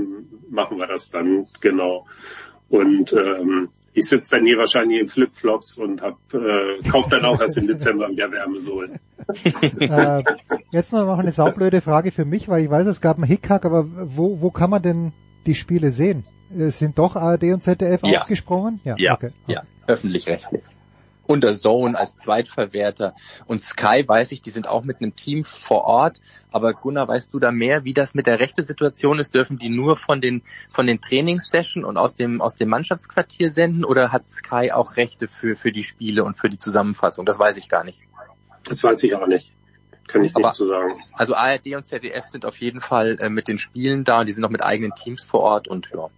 machen 0.50 0.78
wir 0.78 0.88
das 0.88 1.12
dann, 1.12 1.46
genau. 1.60 2.06
Und 2.70 3.14
ähm, 3.14 3.70
ich 3.94 4.08
sitze 4.08 4.36
dann 4.38 4.46
hier 4.46 4.58
wahrscheinlich 4.58 5.00
in 5.00 5.08
Flipflops 5.08 5.78
und 5.78 6.02
hab, 6.02 6.18
äh, 6.34 6.82
kauf 6.90 7.08
dann 7.10 7.26
auch 7.26 7.40
erst 7.42 7.58
im 7.58 7.68
Dezember 7.68 8.10
wieder 8.10 8.32
Wärmesohlen. 8.32 9.00
äh, 9.80 10.24
jetzt 10.72 10.94
noch 10.94 11.18
eine 11.20 11.32
saublöde 11.32 11.82
Frage 11.82 12.12
für 12.12 12.26
mich, 12.26 12.48
weil 12.50 12.64
ich 12.64 12.70
weiß, 12.70 12.88
es 12.88 13.02
gab 13.02 13.18
einen 13.18 13.26
Hickhack, 13.26 13.66
aber 13.66 13.86
wo, 14.16 14.42
wo 14.42 14.52
kann 14.52 14.70
man 14.70 14.82
denn 14.82 15.12
die 15.46 15.56
Spiele 15.56 15.92
sehen? 15.92 16.24
Äh, 16.58 16.70
Sind 16.70 16.98
doch 17.00 17.16
ARD 17.16 17.44
und 17.54 17.62
ZDF 17.64 18.02
Ja. 18.04 18.22
aufgesprungen? 18.22 18.80
Ja, 18.84 18.96
Ja, 18.98 19.14
okay. 19.14 19.32
ja, 19.48 19.64
öffentlich-rechtlich. 19.88 20.62
Unter 21.32 21.54
Zone 21.54 21.98
als 21.98 22.18
Zweitverwerter 22.18 23.16
und 23.46 23.62
Sky 23.62 24.04
weiß 24.06 24.32
ich, 24.34 24.42
die 24.42 24.50
sind 24.50 24.68
auch 24.68 24.84
mit 24.84 24.98
einem 25.02 25.16
Team 25.16 25.44
vor 25.46 25.86
Ort. 25.86 26.20
Aber 26.52 26.74
Gunnar, 26.74 27.08
weißt 27.08 27.34
du 27.34 27.40
da 27.40 27.52
mehr, 27.52 27.86
wie 27.86 27.94
das 27.94 28.14
mit 28.14 28.28
der 28.28 28.40
rechte 28.40 28.64
Situation 28.64 29.18
ist? 29.20 29.34
Dürfen 29.34 29.58
die 29.58 29.70
nur 29.70 29.96
von 29.96 30.20
den 30.20 30.42
von 30.74 30.88
den 30.88 31.00
Trainingssessions 31.00 31.86
und 31.86 31.98
aus 31.98 32.16
dem 32.16 32.42
aus 32.42 32.56
dem 32.56 32.70
Mannschaftsquartier 32.70 33.52
senden 33.52 33.86
oder 33.86 34.12
hat 34.12 34.26
Sky 34.26 34.72
auch 34.72 34.98
Rechte 34.98 35.28
für 35.28 35.56
für 35.56 35.72
die 35.72 35.84
Spiele 35.84 36.24
und 36.26 36.38
für 36.38 36.50
die 36.50 36.60
Zusammenfassung? 36.60 37.26
Das 37.26 37.40
weiß 37.40 37.58
ich 37.58 37.70
gar 37.70 37.84
nicht. 37.84 38.02
Das 38.66 38.84
weiß 38.84 39.02
ich 39.04 39.16
auch 39.16 39.28
nicht. 39.28 39.52
Kann 40.08 40.24
ich 40.26 40.36
Aber- 40.36 40.48
nicht 40.50 40.56
zu 40.56 40.66
sagen. 40.66 41.02
Also 41.14 41.36
ARD 41.36 41.76
und 41.76 41.86
ZDF 41.86 42.26
sind 42.26 42.46
auf 42.46 42.58
jeden 42.58 42.82
Fall 42.82 43.18
äh, 43.20 43.30
mit 43.30 43.48
den 43.48 43.58
Spielen 43.58 44.04
da. 44.04 44.26
Die 44.26 44.34
sind 44.34 44.42
noch 44.42 44.50
mit 44.50 44.62
eigenen 44.62 44.94
Teams 44.96 45.24
vor 45.24 45.40
Ort 45.42 45.68
und 45.70 45.90
ja. 45.94 46.10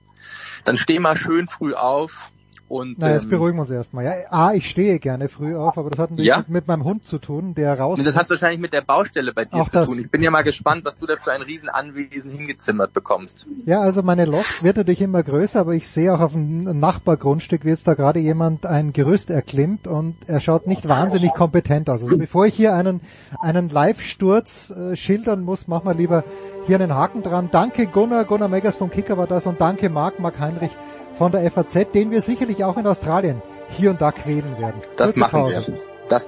Dann 0.66 0.78
steh 0.78 1.00
mal 1.00 1.18
schön 1.18 1.48
früh 1.48 1.74
auf 1.74 2.32
und 2.74 2.96
Na, 2.98 3.12
jetzt 3.12 3.26
ähm, 3.26 3.30
beruhigen 3.30 3.58
wir 3.58 3.62
uns 3.62 3.70
erstmal. 3.70 4.04
Ja, 4.04 4.14
A, 4.32 4.54
ich 4.54 4.68
stehe 4.68 4.98
gerne 5.00 5.30
früh 5.30 5.56
auf, 5.56 5.78
aber 5.78 5.92
das 5.92 6.00
hat 6.00 6.10
natürlich 6.10 6.28
Ja? 6.30 6.44
mit, 6.48 6.68
meinem 6.68 6.84
Hund 6.84 7.06
zu 7.06 7.20
tun, 7.20 7.54
der 7.54 7.80
raus 7.80 8.00
das 8.04 8.16
hat 8.16 8.30
wahrscheinlich 8.30 8.60
mit 8.60 8.74
der 8.74 8.82
Baustelle 8.82 9.32
bei 9.34 9.46
dir 9.46 9.62
Auch 9.62 9.68
zu 9.70 9.74
das. 9.74 9.90
tun. 9.90 10.00
Ich 10.00 10.10
bin 10.10 10.24
ja 10.24 10.32
mal 10.32 10.44
gespannt, 10.44 10.84
was 10.84 10.98
du 10.98 11.06
da 11.06 11.16
für 11.16 11.32
ein 11.32 11.44
Riesenanwesen 11.44 12.32
hingezimmert 12.32 12.92
bekommst. 12.94 13.48
Ja, 13.66 13.82
also 13.82 14.02
meine 14.02 14.26
Loft 14.26 14.64
wird 14.64 14.78
natürlich 14.78 15.02
immer 15.02 15.22
größer, 15.22 15.60
aber 15.60 15.74
ich 15.76 15.88
sehe 15.88 16.14
auch 16.14 16.20
auf 16.20 16.32
dem 16.34 16.80
Nachbargrundstück, 16.80 17.64
wie 17.64 17.70
jetzt 17.70 17.88
da 17.88 17.94
gerade 17.94 18.20
jemand 18.20 18.66
ein 18.66 18.92
Gerüst 18.92 19.30
erklimmt 19.30 19.88
und 19.88 20.16
er 20.28 20.42
schaut 20.42 20.66
nicht 20.68 20.88
wahnsinnig 20.88 21.32
kompetent 21.34 21.90
aus. 21.90 22.02
Also 22.04 22.18
bevor 22.18 22.48
ich 22.48 22.56
hier 22.56 22.74
einen, 22.74 23.02
einen 23.40 23.70
Live-Sturz 23.70 24.72
äh, 24.72 24.96
schildern 24.96 25.44
muss, 25.44 25.68
machen 25.68 25.86
wir 25.86 25.94
lieber 25.94 26.24
hier 26.66 26.80
einen 26.80 26.96
Haken 26.96 27.22
dran. 27.24 27.50
Danke 27.52 27.88
Gunnar, 27.88 28.26
Gunnar 28.26 28.50
Meggers 28.50 28.76
vom 28.78 28.90
Kicker 28.90 29.18
war 29.18 29.28
das 29.28 29.46
und 29.46 29.62
danke 29.62 29.90
Marc, 29.90 30.20
Marc 30.20 30.40
Heinrich 30.40 30.72
von 31.18 31.32
der 31.32 31.50
FAZ, 31.52 31.92
den 31.94 32.12
wir 32.12 32.22
sicherlich 32.22 32.64
auch 32.64 32.78
in 32.78 32.88
Australien 32.88 33.42
hier 33.70 33.92
und 33.92 34.02
da 34.02 34.12
quälen 34.12 34.60
werden. 34.60 34.82
Das 34.98 35.08
Kurze 35.08 35.20
machen 35.20 35.42
Pause. 35.42 35.68
wir. 35.68 35.80
Das 36.10 36.28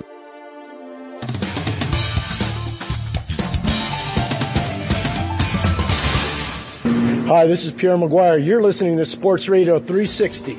Hi, 7.27 7.47
this 7.47 7.65
is 7.65 7.73
Pierre 7.73 7.97
Maguire. 7.97 8.37
You're 8.37 8.61
listening 8.61 8.97
to 8.97 9.05
Sports 9.05 9.49
Radio 9.49 9.79
360. 9.79 10.57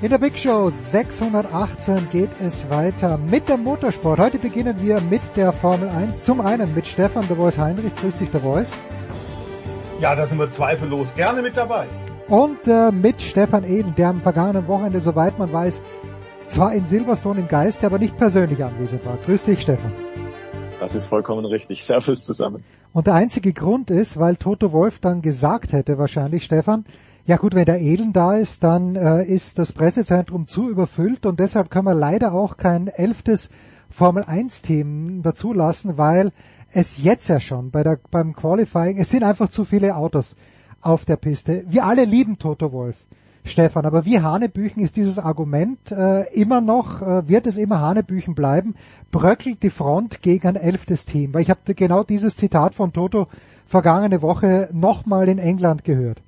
In 0.00 0.10
der 0.10 0.18
Big 0.18 0.38
Show 0.38 0.70
618 0.70 2.08
geht 2.12 2.30
es 2.40 2.68
weiter 2.70 3.18
mit 3.18 3.48
dem 3.48 3.64
Motorsport. 3.64 4.20
Heute 4.20 4.38
beginnen 4.38 4.76
wir 4.80 5.00
mit 5.00 5.22
der 5.34 5.50
Formel 5.52 5.88
1. 5.88 6.24
Zum 6.24 6.40
einen 6.40 6.72
mit 6.74 6.86
Stefan 6.86 7.26
de 7.26 7.36
Voice 7.36 7.58
Heinrich. 7.58 7.94
Grüß 7.96 8.18
dich, 8.18 8.30
de 8.30 8.40
Voice. 8.40 8.72
Ja, 10.00 10.14
da 10.14 10.26
sind 10.26 10.38
wir 10.38 10.48
zweifellos 10.48 11.12
gerne 11.16 11.42
mit 11.42 11.56
dabei. 11.56 11.86
Und 12.28 12.68
äh, 12.68 12.92
mit 12.92 13.20
Stefan 13.20 13.64
Eden, 13.64 13.96
der 13.96 14.10
am 14.10 14.20
vergangenen 14.20 14.68
Wochenende, 14.68 15.00
soweit 15.00 15.40
man 15.40 15.52
weiß, 15.52 15.82
zwar 16.46 16.72
in 16.72 16.84
Silverstone 16.84 17.40
im 17.40 17.48
Geiste, 17.48 17.86
aber 17.86 17.98
nicht 17.98 18.16
persönlich 18.16 18.62
anwesend 18.62 19.04
war. 19.04 19.16
Grüß 19.16 19.42
dich, 19.42 19.60
Stefan. 19.60 19.92
Das 20.78 20.94
ist 20.94 21.08
vollkommen 21.08 21.44
richtig. 21.46 21.82
Servus 21.82 22.24
zusammen. 22.24 22.62
Und 22.92 23.08
der 23.08 23.14
einzige 23.14 23.52
Grund 23.52 23.90
ist, 23.90 24.16
weil 24.16 24.36
Toto 24.36 24.70
Wolf 24.70 25.00
dann 25.00 25.20
gesagt 25.20 25.72
hätte, 25.72 25.98
wahrscheinlich, 25.98 26.44
Stefan, 26.44 26.84
ja 27.26 27.36
gut, 27.36 27.56
wenn 27.56 27.64
der 27.64 27.80
Eden 27.80 28.12
da 28.12 28.36
ist, 28.36 28.62
dann 28.62 28.94
äh, 28.94 29.24
ist 29.24 29.58
das 29.58 29.72
Pressezentrum 29.72 30.46
zu 30.46 30.70
überfüllt 30.70 31.26
und 31.26 31.40
deshalb 31.40 31.70
können 31.70 31.86
wir 31.86 31.94
leider 31.94 32.34
auch 32.34 32.56
kein 32.56 32.86
elftes 32.86 33.48
Formel 33.90 34.22
1 34.22 34.62
Team 34.62 35.22
dazulassen, 35.22 35.98
weil 35.98 36.30
es 36.72 37.02
jetzt 37.02 37.28
ja 37.28 37.40
schon 37.40 37.70
bei 37.70 37.82
der, 37.82 37.98
beim 38.10 38.34
Qualifying, 38.34 38.98
es 38.98 39.10
sind 39.10 39.22
einfach 39.22 39.48
zu 39.48 39.64
viele 39.64 39.96
Autos 39.96 40.36
auf 40.80 41.04
der 41.04 41.16
Piste. 41.16 41.64
Wir 41.68 41.84
alle 41.84 42.04
lieben 42.04 42.38
Toto 42.38 42.72
Wolf, 42.72 42.96
Stefan, 43.44 43.86
aber 43.86 44.04
wie 44.04 44.20
Hanebüchen 44.20 44.82
ist 44.82 44.96
dieses 44.96 45.18
Argument 45.18 45.90
äh, 45.90 46.24
immer 46.34 46.60
noch, 46.60 47.02
äh, 47.02 47.28
wird 47.28 47.46
es 47.46 47.56
immer 47.56 47.80
Hanebüchen 47.80 48.34
bleiben, 48.34 48.74
bröckelt 49.10 49.62
die 49.62 49.70
Front 49.70 50.22
gegen 50.22 50.46
ein 50.46 50.56
elftes 50.56 51.06
Team, 51.06 51.34
weil 51.34 51.42
ich 51.42 51.50
habe 51.50 51.74
genau 51.74 52.04
dieses 52.04 52.36
Zitat 52.36 52.74
von 52.74 52.92
Toto 52.92 53.28
vergangene 53.66 54.22
Woche 54.22 54.68
nochmal 54.72 55.28
in 55.28 55.38
England 55.38 55.84
gehört. 55.84 56.22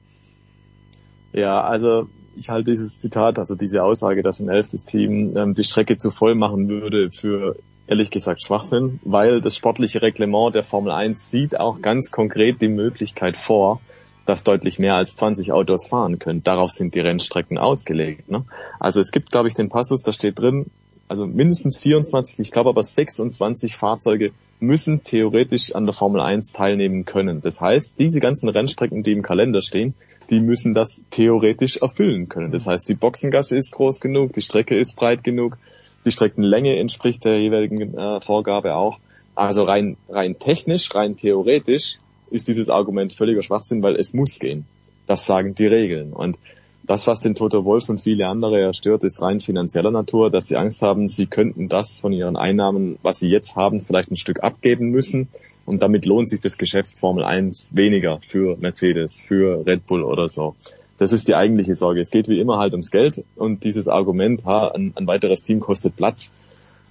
Ja, 1.32 1.62
also 1.62 2.08
ich 2.36 2.48
halte 2.48 2.70
dieses 2.70 2.98
Zitat, 2.98 3.38
also 3.38 3.54
diese 3.54 3.82
Aussage, 3.82 4.22
dass 4.22 4.40
ein 4.40 4.48
elftes 4.48 4.84
Team 4.84 5.36
ähm, 5.36 5.52
die 5.52 5.64
Strecke 5.64 5.96
zu 5.96 6.10
voll 6.10 6.34
machen 6.34 6.68
würde, 6.68 7.10
für 7.10 7.56
ehrlich 7.90 8.10
gesagt 8.10 8.42
Schwachsinn, 8.42 9.00
weil 9.04 9.40
das 9.40 9.56
sportliche 9.56 10.00
Reglement 10.00 10.54
der 10.54 10.62
Formel 10.62 10.92
1 10.92 11.30
sieht 11.30 11.58
auch 11.58 11.82
ganz 11.82 12.10
konkret 12.10 12.62
die 12.62 12.68
Möglichkeit 12.68 13.36
vor, 13.36 13.80
dass 14.26 14.44
deutlich 14.44 14.78
mehr 14.78 14.94
als 14.94 15.16
20 15.16 15.52
Autos 15.52 15.88
fahren 15.88 16.20
können. 16.20 16.44
Darauf 16.44 16.70
sind 16.70 16.94
die 16.94 17.00
Rennstrecken 17.00 17.58
ausgelegt. 17.58 18.30
Ne? 18.30 18.44
Also 18.78 19.00
es 19.00 19.10
gibt, 19.10 19.32
glaube 19.32 19.48
ich, 19.48 19.54
den 19.54 19.68
Passus, 19.68 20.02
da 20.02 20.12
steht 20.12 20.38
drin, 20.38 20.66
also 21.08 21.26
mindestens 21.26 21.78
24, 21.78 22.38
ich 22.38 22.52
glaube 22.52 22.70
aber 22.70 22.84
26 22.84 23.76
Fahrzeuge 23.76 24.30
müssen 24.60 25.02
theoretisch 25.02 25.74
an 25.74 25.84
der 25.84 25.92
Formel 25.92 26.20
1 26.20 26.52
teilnehmen 26.52 27.04
können. 27.04 27.40
Das 27.42 27.60
heißt, 27.60 27.98
diese 27.98 28.20
ganzen 28.20 28.48
Rennstrecken, 28.48 29.02
die 29.02 29.12
im 29.12 29.22
Kalender 29.22 29.62
stehen, 29.62 29.94
die 30.28 30.38
müssen 30.38 30.72
das 30.72 31.02
theoretisch 31.10 31.78
erfüllen 31.78 32.28
können. 32.28 32.52
Das 32.52 32.68
heißt, 32.68 32.88
die 32.88 32.94
Boxengasse 32.94 33.56
ist 33.56 33.72
groß 33.72 34.00
genug, 34.00 34.32
die 34.34 34.42
Strecke 34.42 34.78
ist 34.78 34.94
breit 34.94 35.24
genug, 35.24 35.58
die 36.04 36.12
Streckenlänge 36.12 36.76
entspricht 36.76 37.24
der 37.24 37.40
jeweiligen 37.40 37.96
äh, 37.96 38.20
Vorgabe 38.20 38.74
auch. 38.74 38.98
Also 39.34 39.64
rein, 39.64 39.96
rein 40.08 40.38
technisch, 40.38 40.94
rein 40.94 41.16
theoretisch 41.16 41.98
ist 42.30 42.48
dieses 42.48 42.68
Argument 42.70 43.12
völliger 43.12 43.42
Schwachsinn, 43.42 43.82
weil 43.82 43.96
es 43.96 44.14
muss 44.14 44.38
gehen. 44.38 44.66
Das 45.06 45.26
sagen 45.26 45.54
die 45.54 45.66
Regeln. 45.66 46.12
Und 46.12 46.38
das, 46.82 47.06
was 47.06 47.20
den 47.20 47.34
Toto 47.34 47.64
Wolf 47.64 47.88
und 47.88 48.00
viele 48.00 48.26
andere 48.26 48.60
erstört, 48.60 49.04
ist 49.04 49.20
rein 49.22 49.40
finanzieller 49.40 49.90
Natur, 49.90 50.30
dass 50.30 50.46
sie 50.46 50.56
Angst 50.56 50.82
haben, 50.82 51.08
sie 51.08 51.26
könnten 51.26 51.68
das 51.68 51.98
von 51.98 52.12
ihren 52.12 52.36
Einnahmen, 52.36 52.98
was 53.02 53.18
sie 53.18 53.28
jetzt 53.28 53.56
haben, 53.56 53.80
vielleicht 53.80 54.10
ein 54.10 54.16
Stück 54.16 54.42
abgeben 54.42 54.90
müssen. 54.90 55.28
Und 55.66 55.82
damit 55.82 56.06
lohnt 56.06 56.28
sich 56.28 56.40
das 56.40 56.58
Geschäft 56.58 56.98
Formel 56.98 57.22
1 57.22 57.70
weniger 57.74 58.18
für 58.22 58.56
Mercedes, 58.56 59.16
für 59.16 59.64
Red 59.66 59.86
Bull 59.86 60.02
oder 60.02 60.28
so. 60.28 60.56
Das 61.00 61.14
ist 61.14 61.28
die 61.28 61.34
eigentliche 61.34 61.74
Sorge. 61.74 61.98
Es 61.98 62.10
geht 62.10 62.28
wie 62.28 62.40
immer 62.40 62.58
halt 62.58 62.72
ums 62.72 62.90
Geld 62.90 63.24
und 63.34 63.64
dieses 63.64 63.88
Argument, 63.88 64.44
ha, 64.44 64.68
ein, 64.68 64.92
ein 64.96 65.06
weiteres 65.06 65.40
Team 65.40 65.58
kostet 65.58 65.96
Platz, 65.96 66.30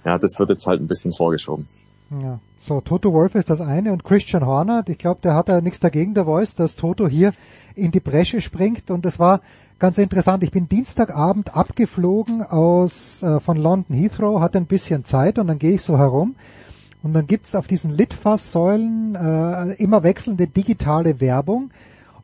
ja, 0.04 0.18
das 0.18 0.36
wird 0.40 0.50
jetzt 0.50 0.66
halt 0.66 0.80
ein 0.80 0.88
bisschen 0.88 1.12
vorgeschoben. 1.12 1.64
Ja, 2.20 2.40
so 2.58 2.80
Toto 2.80 3.12
Wolf 3.12 3.36
ist 3.36 3.50
das 3.50 3.60
eine 3.60 3.92
und 3.92 4.02
Christian 4.02 4.44
Horner, 4.44 4.82
ich 4.88 4.98
glaube, 4.98 5.20
der 5.22 5.36
hat 5.36 5.46
ja 5.48 5.60
nichts 5.60 5.78
dagegen, 5.78 6.14
der 6.14 6.24
Voice, 6.24 6.56
dass 6.56 6.74
Toto 6.74 7.06
hier 7.06 7.34
in 7.76 7.92
die 7.92 8.00
Bresche 8.00 8.40
springt 8.40 8.90
und 8.90 9.04
das 9.04 9.20
war 9.20 9.42
ganz 9.78 9.96
interessant. 9.96 10.42
Ich 10.42 10.50
bin 10.50 10.68
Dienstagabend 10.68 11.56
abgeflogen 11.56 12.42
aus 12.42 13.22
äh, 13.22 13.38
von 13.38 13.58
London 13.58 13.94
Heathrow, 13.96 14.40
hatte 14.40 14.58
ein 14.58 14.66
bisschen 14.66 15.04
Zeit 15.04 15.38
und 15.38 15.46
dann 15.46 15.60
gehe 15.60 15.74
ich 15.74 15.82
so 15.82 15.98
herum 15.98 16.34
und 17.04 17.12
dann 17.12 17.28
gibt's 17.28 17.54
auf 17.54 17.68
diesen 17.68 17.92
Litfaßsäulen 17.92 19.14
äh, 19.14 19.74
immer 19.74 20.02
wechselnde 20.02 20.48
digitale 20.48 21.20
Werbung 21.20 21.70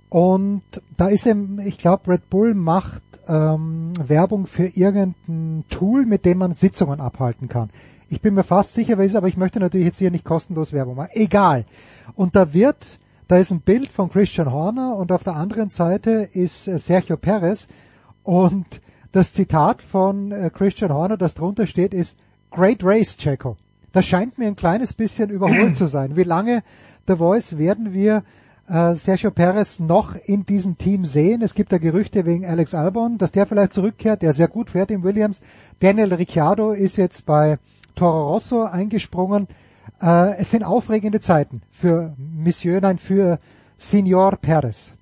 und 0.08 0.62
da 0.96 1.08
ist 1.08 1.26
eben, 1.26 1.58
ich 1.60 1.78
glaube, 1.78 2.12
Red 2.12 2.30
Bull 2.30 2.54
macht 2.54 3.02
ähm, 3.28 3.92
Werbung 3.98 4.46
für 4.46 4.66
irgendein 4.66 5.64
Tool, 5.68 6.06
mit 6.06 6.24
dem 6.24 6.38
man 6.38 6.52
Sitzungen 6.54 7.00
abhalten 7.00 7.48
kann. 7.48 7.70
Ich 8.08 8.20
bin 8.20 8.34
mir 8.34 8.44
fast 8.44 8.72
sicher, 8.72 8.98
wer 8.98 9.04
ist, 9.04 9.16
aber 9.16 9.26
ich 9.26 9.36
möchte 9.36 9.58
natürlich 9.58 9.86
jetzt 9.86 9.98
hier 9.98 10.12
nicht 10.12 10.24
kostenlos 10.24 10.72
Werbung 10.72 10.94
machen. 10.94 11.10
Egal. 11.14 11.64
Und 12.14 12.36
da 12.36 12.52
wird, 12.52 12.98
da 13.26 13.38
ist 13.38 13.50
ein 13.50 13.60
Bild 13.60 13.88
von 13.88 14.10
Christian 14.10 14.52
Horner 14.52 14.94
und 14.94 15.10
auf 15.10 15.24
der 15.24 15.34
anderen 15.34 15.70
Seite 15.70 16.28
ist 16.32 16.68
äh, 16.68 16.78
Sergio 16.78 17.16
Perez 17.16 17.66
und 18.22 18.80
das 19.10 19.32
Zitat 19.32 19.82
von 19.82 20.30
äh, 20.30 20.50
Christian 20.50 20.92
Horner, 20.92 21.16
das 21.16 21.34
drunter 21.34 21.66
steht, 21.66 21.94
ist 21.94 22.16
Great 22.52 22.84
Race, 22.84 23.16
Checo. 23.16 23.56
Das 23.92 24.06
scheint 24.06 24.38
mir 24.38 24.46
ein 24.46 24.56
kleines 24.56 24.92
bisschen 24.92 25.30
überholt 25.30 25.76
zu 25.76 25.86
sein. 25.86 26.16
Wie 26.16 26.22
lange 26.22 26.62
The 27.08 27.16
Voice 27.16 27.58
werden 27.58 27.92
wir 27.92 28.22
äh, 28.68 28.94
Sergio 28.94 29.30
Perez 29.30 29.78
noch 29.78 30.14
in 30.14 30.44
diesem 30.46 30.78
Team 30.78 31.04
sehen. 31.04 31.42
Es 31.42 31.54
gibt 31.54 31.72
da 31.72 31.78
Gerüchte 31.78 32.24
wegen 32.24 32.44
Alex 32.46 32.74
Albon, 32.74 33.18
dass 33.18 33.32
der 33.32 33.46
vielleicht 33.46 33.72
zurückkehrt, 33.72 34.22
der 34.22 34.32
sehr 34.32 34.48
gut 34.48 34.70
fährt 34.70 34.90
im 34.90 35.02
Williams. 35.02 35.40
Daniel 35.80 36.14
Ricciardo 36.14 36.72
ist 36.72 36.96
jetzt 36.96 37.26
bei 37.26 37.58
Toro 37.94 38.32
Rosso 38.32 38.64
eingesprungen. 38.64 39.48
Äh, 40.00 40.38
es 40.38 40.50
sind 40.50 40.64
aufregende 40.64 41.20
Zeiten 41.20 41.62
für 41.70 42.14
Monsieur, 42.18 42.80
nein, 42.80 42.98
für 42.98 43.38
Signor 43.78 44.36
Perez. 44.36 44.94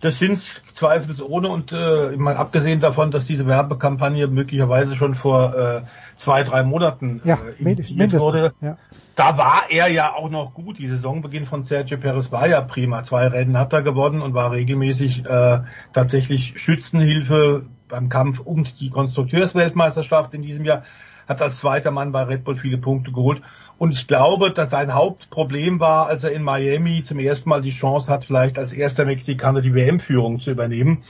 Das 0.00 0.18
sind 0.18 0.40
zweifelsohne 0.74 1.48
und 1.48 1.72
äh, 1.72 2.16
mal 2.16 2.36
abgesehen 2.36 2.80
davon, 2.80 3.10
dass 3.10 3.26
diese 3.26 3.46
Werbekampagne 3.46 4.28
möglicherweise 4.28 4.94
schon 4.94 5.14
vor 5.14 5.54
äh, 5.54 5.82
zwei, 6.20 6.42
drei 6.42 6.62
Monaten 6.62 7.20
ja, 7.24 7.36
äh, 7.36 7.62
initiiert 7.62 8.12
wurde. 8.18 8.52
Ja. 8.60 8.76
Da 9.16 9.36
war 9.38 9.64
er 9.70 9.88
ja 9.88 10.14
auch 10.14 10.30
noch 10.30 10.54
gut. 10.54 10.78
Die 10.78 10.86
Saisonbeginn 10.86 11.46
von 11.46 11.64
Sergio 11.64 11.98
Perez 11.98 12.30
war 12.30 12.46
ja 12.46 12.60
prima. 12.60 13.02
Zwei 13.04 13.26
Rennen 13.26 13.58
hat 13.58 13.72
er 13.72 13.82
gewonnen 13.82 14.22
und 14.22 14.34
war 14.34 14.52
regelmäßig 14.52 15.24
äh, 15.24 15.60
tatsächlich 15.92 16.60
Schützenhilfe 16.60 17.66
beim 17.88 18.08
Kampf 18.08 18.40
um 18.40 18.64
die 18.78 18.90
Konstrukteursweltmeisterschaft 18.90 20.34
in 20.34 20.42
diesem 20.42 20.64
Jahr. 20.64 20.84
Hat 21.26 21.42
als 21.42 21.58
zweiter 21.58 21.90
Mann 21.90 22.12
bei 22.12 22.22
Red 22.22 22.44
Bull 22.44 22.56
viele 22.56 22.78
Punkte 22.78 23.12
geholt. 23.12 23.42
Und 23.78 23.92
ich 23.92 24.06
glaube, 24.06 24.50
dass 24.50 24.70
sein 24.70 24.92
Hauptproblem 24.92 25.80
war, 25.80 26.06
als 26.06 26.22
er 26.22 26.32
in 26.32 26.42
Miami 26.42 27.02
zum 27.02 27.18
ersten 27.18 27.48
Mal 27.48 27.62
die 27.62 27.70
Chance 27.70 28.12
hat, 28.12 28.26
vielleicht 28.26 28.58
als 28.58 28.72
erster 28.72 29.06
Mexikaner 29.06 29.62
die 29.62 29.74
WM-Führung 29.74 30.40
zu 30.40 30.50
übernehmen. 30.50 31.04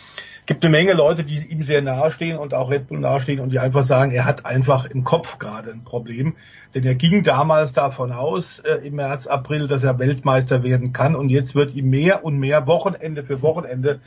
Gibt 0.51 0.64
eine 0.64 0.72
Menge 0.72 0.94
Leute, 0.94 1.22
die 1.22 1.38
ihm 1.46 1.62
sehr 1.62 1.80
nahestehen 1.80 2.36
und 2.36 2.55
auch 2.55 2.72
Red 2.72 2.88
Bull 2.88 2.98
nahestehen 2.98 3.38
und 3.38 3.51
die 3.51 3.61
einfach 3.61 3.84
sagen, 3.84 4.11
er 4.11 4.24
hat 4.24 4.46
einfach 4.46 4.84
im 4.84 5.05
Kopf 5.05 5.38
gerade 5.38 5.70
ein 5.70 5.84
Problem. 5.84 6.34
Denn 6.74 6.82
er 6.82 6.96
ging 6.96 7.22
damals 7.22 7.72
davon 7.72 8.11
aus, 8.11 8.59
äh, 8.59 8.84
im 8.84 8.96
März, 8.96 9.28
April, 9.28 9.68
dass 9.68 9.84
er 9.84 10.01
Weltmeister 10.01 10.64
werden 10.64 10.92
kann 10.92 11.14
und 11.14 11.28
jetzt 11.28 11.55
wird 11.55 11.72
ihm 11.76 11.88
mehr 11.90 12.24
und 12.24 12.36
mehr 12.36 12.66
Wochenende 12.66 13.22
für 13.22 13.42
Wochenende 13.42 14.01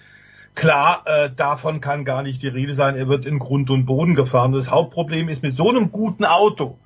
Klar, 0.53 1.03
äh, 1.05 1.29
davon 1.33 1.79
kann 1.79 2.03
gar 2.03 2.23
nicht 2.23 2.41
die 2.41 2.49
Rede 2.49 2.73
sein. 2.73 2.97
Er 2.97 3.07
wird 3.07 3.25
in 3.25 3.39
Grund 3.39 3.69
und 3.69 3.85
Boden 3.85 4.13
gefahren. 4.13 4.51
Das 4.51 4.69
Hauptproblem 4.69 5.29
ist 5.29 5.43
mit 5.43 5.55
so 5.55 5.69
einem 5.69 5.91
guten 5.91 6.25
Auto, 6.25 6.77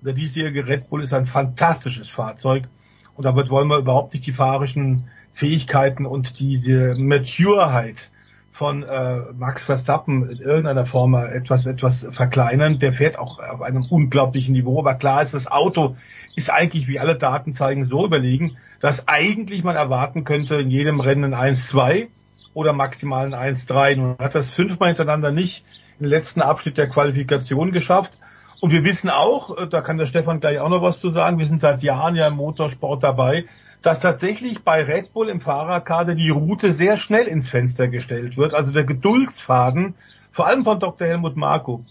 der 0.00 0.14
diesjährige 0.14 0.66
Red 0.66 0.88
Bull 0.88 1.02
ist 1.02 1.12
ein 1.12 1.26
fantastisches 1.26 2.08
Fahrzeug. 2.08 2.66
Und 3.14 3.26
damit 3.26 3.50
wollen 3.50 3.68
wir 3.68 3.76
überhaupt 3.76 4.14
nicht 4.14 4.24
die 4.26 4.32
fahrischen 4.32 5.04
Fähigkeiten 5.34 6.06
und 6.06 6.40
diese 6.40 6.94
Matureheit 6.98 8.10
von 8.52 8.82
äh, 8.82 9.32
Max 9.34 9.64
Verstappen 9.64 10.28
in 10.28 10.38
irgendeiner 10.38 10.84
Form 10.84 11.14
etwas 11.14 11.64
etwas 11.66 12.06
verkleinern. 12.10 12.78
Der 12.78 12.92
fährt 12.92 13.18
auch 13.18 13.38
auf 13.38 13.62
einem 13.62 13.84
unglaublichen 13.86 14.52
Niveau. 14.52 14.78
Aber 14.78 14.94
klar 14.94 15.22
ist, 15.22 15.34
das 15.34 15.50
Auto 15.50 15.96
ist 16.36 16.50
eigentlich, 16.50 16.86
wie 16.86 17.00
alle 17.00 17.16
Daten 17.16 17.54
zeigen, 17.54 17.86
so 17.86 18.04
überlegen, 18.04 18.58
dass 18.80 19.08
eigentlich 19.08 19.64
man 19.64 19.76
erwarten 19.76 20.24
könnte 20.24 20.56
in 20.56 20.70
jedem 20.70 21.00
Rennen 21.00 21.34
1-2 21.34 22.08
oder 22.52 22.74
maximal 22.74 23.32
ein 23.32 23.54
1-3. 23.54 23.96
Nun 23.96 24.18
hat 24.18 24.34
das 24.34 24.50
fünfmal 24.50 24.88
hintereinander 24.88 25.32
nicht 25.32 25.64
im 25.98 26.06
letzten 26.06 26.42
Abschnitt 26.42 26.76
der 26.76 26.88
Qualifikation 26.88 27.72
geschafft. 27.72 28.18
Und 28.60 28.70
wir 28.70 28.84
wissen 28.84 29.08
auch, 29.08 29.56
äh, 29.56 29.66
da 29.66 29.80
kann 29.80 29.96
der 29.96 30.06
Stefan 30.06 30.40
gleich 30.40 30.58
auch 30.58 30.68
noch 30.68 30.82
was 30.82 31.00
zu 31.00 31.08
sagen, 31.08 31.38
wir 31.38 31.46
sind 31.46 31.62
seit 31.62 31.82
Jahren 31.82 32.16
ja 32.16 32.28
im 32.28 32.34
Motorsport 32.34 33.02
dabei, 33.02 33.46
dass 33.82 34.00
tatsächlich 34.00 34.62
bei 34.62 34.82
Red 34.82 35.12
Bull 35.12 35.28
im 35.28 35.40
Fahrerkader 35.40 36.14
die 36.14 36.30
Route 36.30 36.72
sehr 36.72 36.96
schnell 36.96 37.26
ins 37.26 37.48
Fenster 37.48 37.88
gestellt 37.88 38.36
wird. 38.36 38.54
Also 38.54 38.72
der 38.72 38.84
Geduldsfaden, 38.84 39.94
vor 40.30 40.46
allem 40.46 40.64
von 40.64 40.80
Dr. 40.80 41.06
Helmut 41.06 41.36
Marko, 41.36 41.84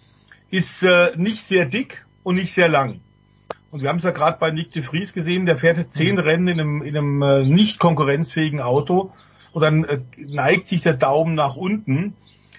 ist 0.50 0.84
äh, 0.84 1.12
nicht 1.16 1.46
sehr 1.46 1.66
dick 1.66 2.06
und 2.24 2.36
nicht 2.36 2.54
sehr 2.54 2.70
lang. 2.70 3.02
Und 3.70 3.82
wir 3.82 3.90
haben 3.90 3.98
es 3.98 4.04
ja 4.04 4.12
gerade 4.12 4.38
bei 4.40 4.52
Nick 4.52 4.74
de 4.74 4.84
Vries 4.84 5.14
gesehen, 5.14 5.46
der 5.46 5.58
fährt 5.58 5.94
zehn 5.94 6.18
Rennen 6.18 6.48
in 6.48 6.60
einem, 6.60 6.82
in 6.82 6.98
einem 6.98 7.22
äh, 7.22 7.44
nicht 7.44 7.80
konkurrenzfähigen 7.80 8.60
Auto 8.60 9.12
und 9.54 9.62
dann 9.62 9.84
äh, 9.86 10.00
neigt 10.18 10.68
sich 10.68 10.82
der 10.82 10.94
Daumen 10.94 11.36
nach 11.36 11.56
unten 11.56 12.16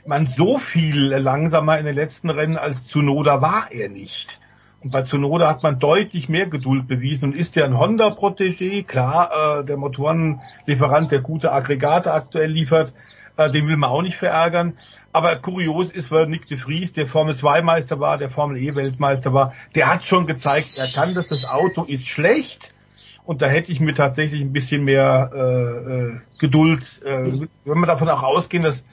man 0.07 0.27
so 0.27 0.59
viel 0.59 1.15
langsamer 1.15 1.79
in 1.79 1.87
den 1.87 1.95
letzten 1.95 2.31
Rennen 2.31 2.57
als 2.57 2.87
Zunoda 2.87 3.41
war 3.41 3.71
er 3.71 3.89
nicht. 3.89 4.41
Und 4.83 4.91
bei 4.91 5.03
Zunoda 5.03 5.49
hat 5.49 5.63
man 5.63 5.79
deutlich 5.79 6.29
mehr 6.29 6.49
Geduld 6.49 6.89
bewiesen 6.89 7.27
und 7.27 7.37
ist 7.37 7.55
ja 7.55 7.65
ein 7.65 7.79
Honda-Protégé, 7.79 8.85
klar, 8.85 9.61
äh, 9.61 9.65
der 9.65 9.77
Motorenlieferant, 9.77 11.11
der 11.11 11.21
gute 11.21 11.53
Aggregate 11.53 12.13
aktuell 12.13 12.51
liefert, 12.51 12.93
äh, 13.37 13.51
den 13.51 13.69
will 13.69 13.77
man 13.77 13.91
auch 13.91 14.03
nicht 14.03 14.17
verärgern. 14.17 14.75
Aber 15.13 15.37
kurios 15.37 15.91
ist, 15.91 16.11
weil 16.11 16.27
Nick 16.27 16.49
de 16.49 16.57
Vries, 16.57 16.95
der 16.95 17.07
Formel 17.07 17.37
2 17.37 17.63
Meister 17.63 18.01
war, 18.01 18.19
der 18.19 18.31
Formel 18.31 18.57
E 18.57 18.75
Weltmeister 18.75 19.33
war, 19.33 19.53
der 19.75 19.93
hat 19.93 20.05
schon 20.05 20.27
gezeigt, 20.27 20.79
er 20.79 20.89
kann 20.89 21.15
das, 21.15 21.29
das 21.29 21.45
Auto 21.45 21.85
ist 21.85 22.09
schlecht. 22.09 22.73
Und 23.25 23.41
da 23.41 23.47
hätte 23.47 23.71
ich 23.71 23.79
mir 23.79 23.95
tatsächlich 23.95 24.41
ein 24.41 24.53
bisschen 24.53 24.83
mehr 24.83 25.31
äh, 25.33 25.39
äh, 25.39 26.21
Geduld, 26.39 27.03
äh, 27.05 27.47
wenn 27.65 27.79
wir 27.79 27.87
davon 27.87 28.09
auch 28.09 28.25
ausgehen, 28.25 28.65
dass 28.65 28.85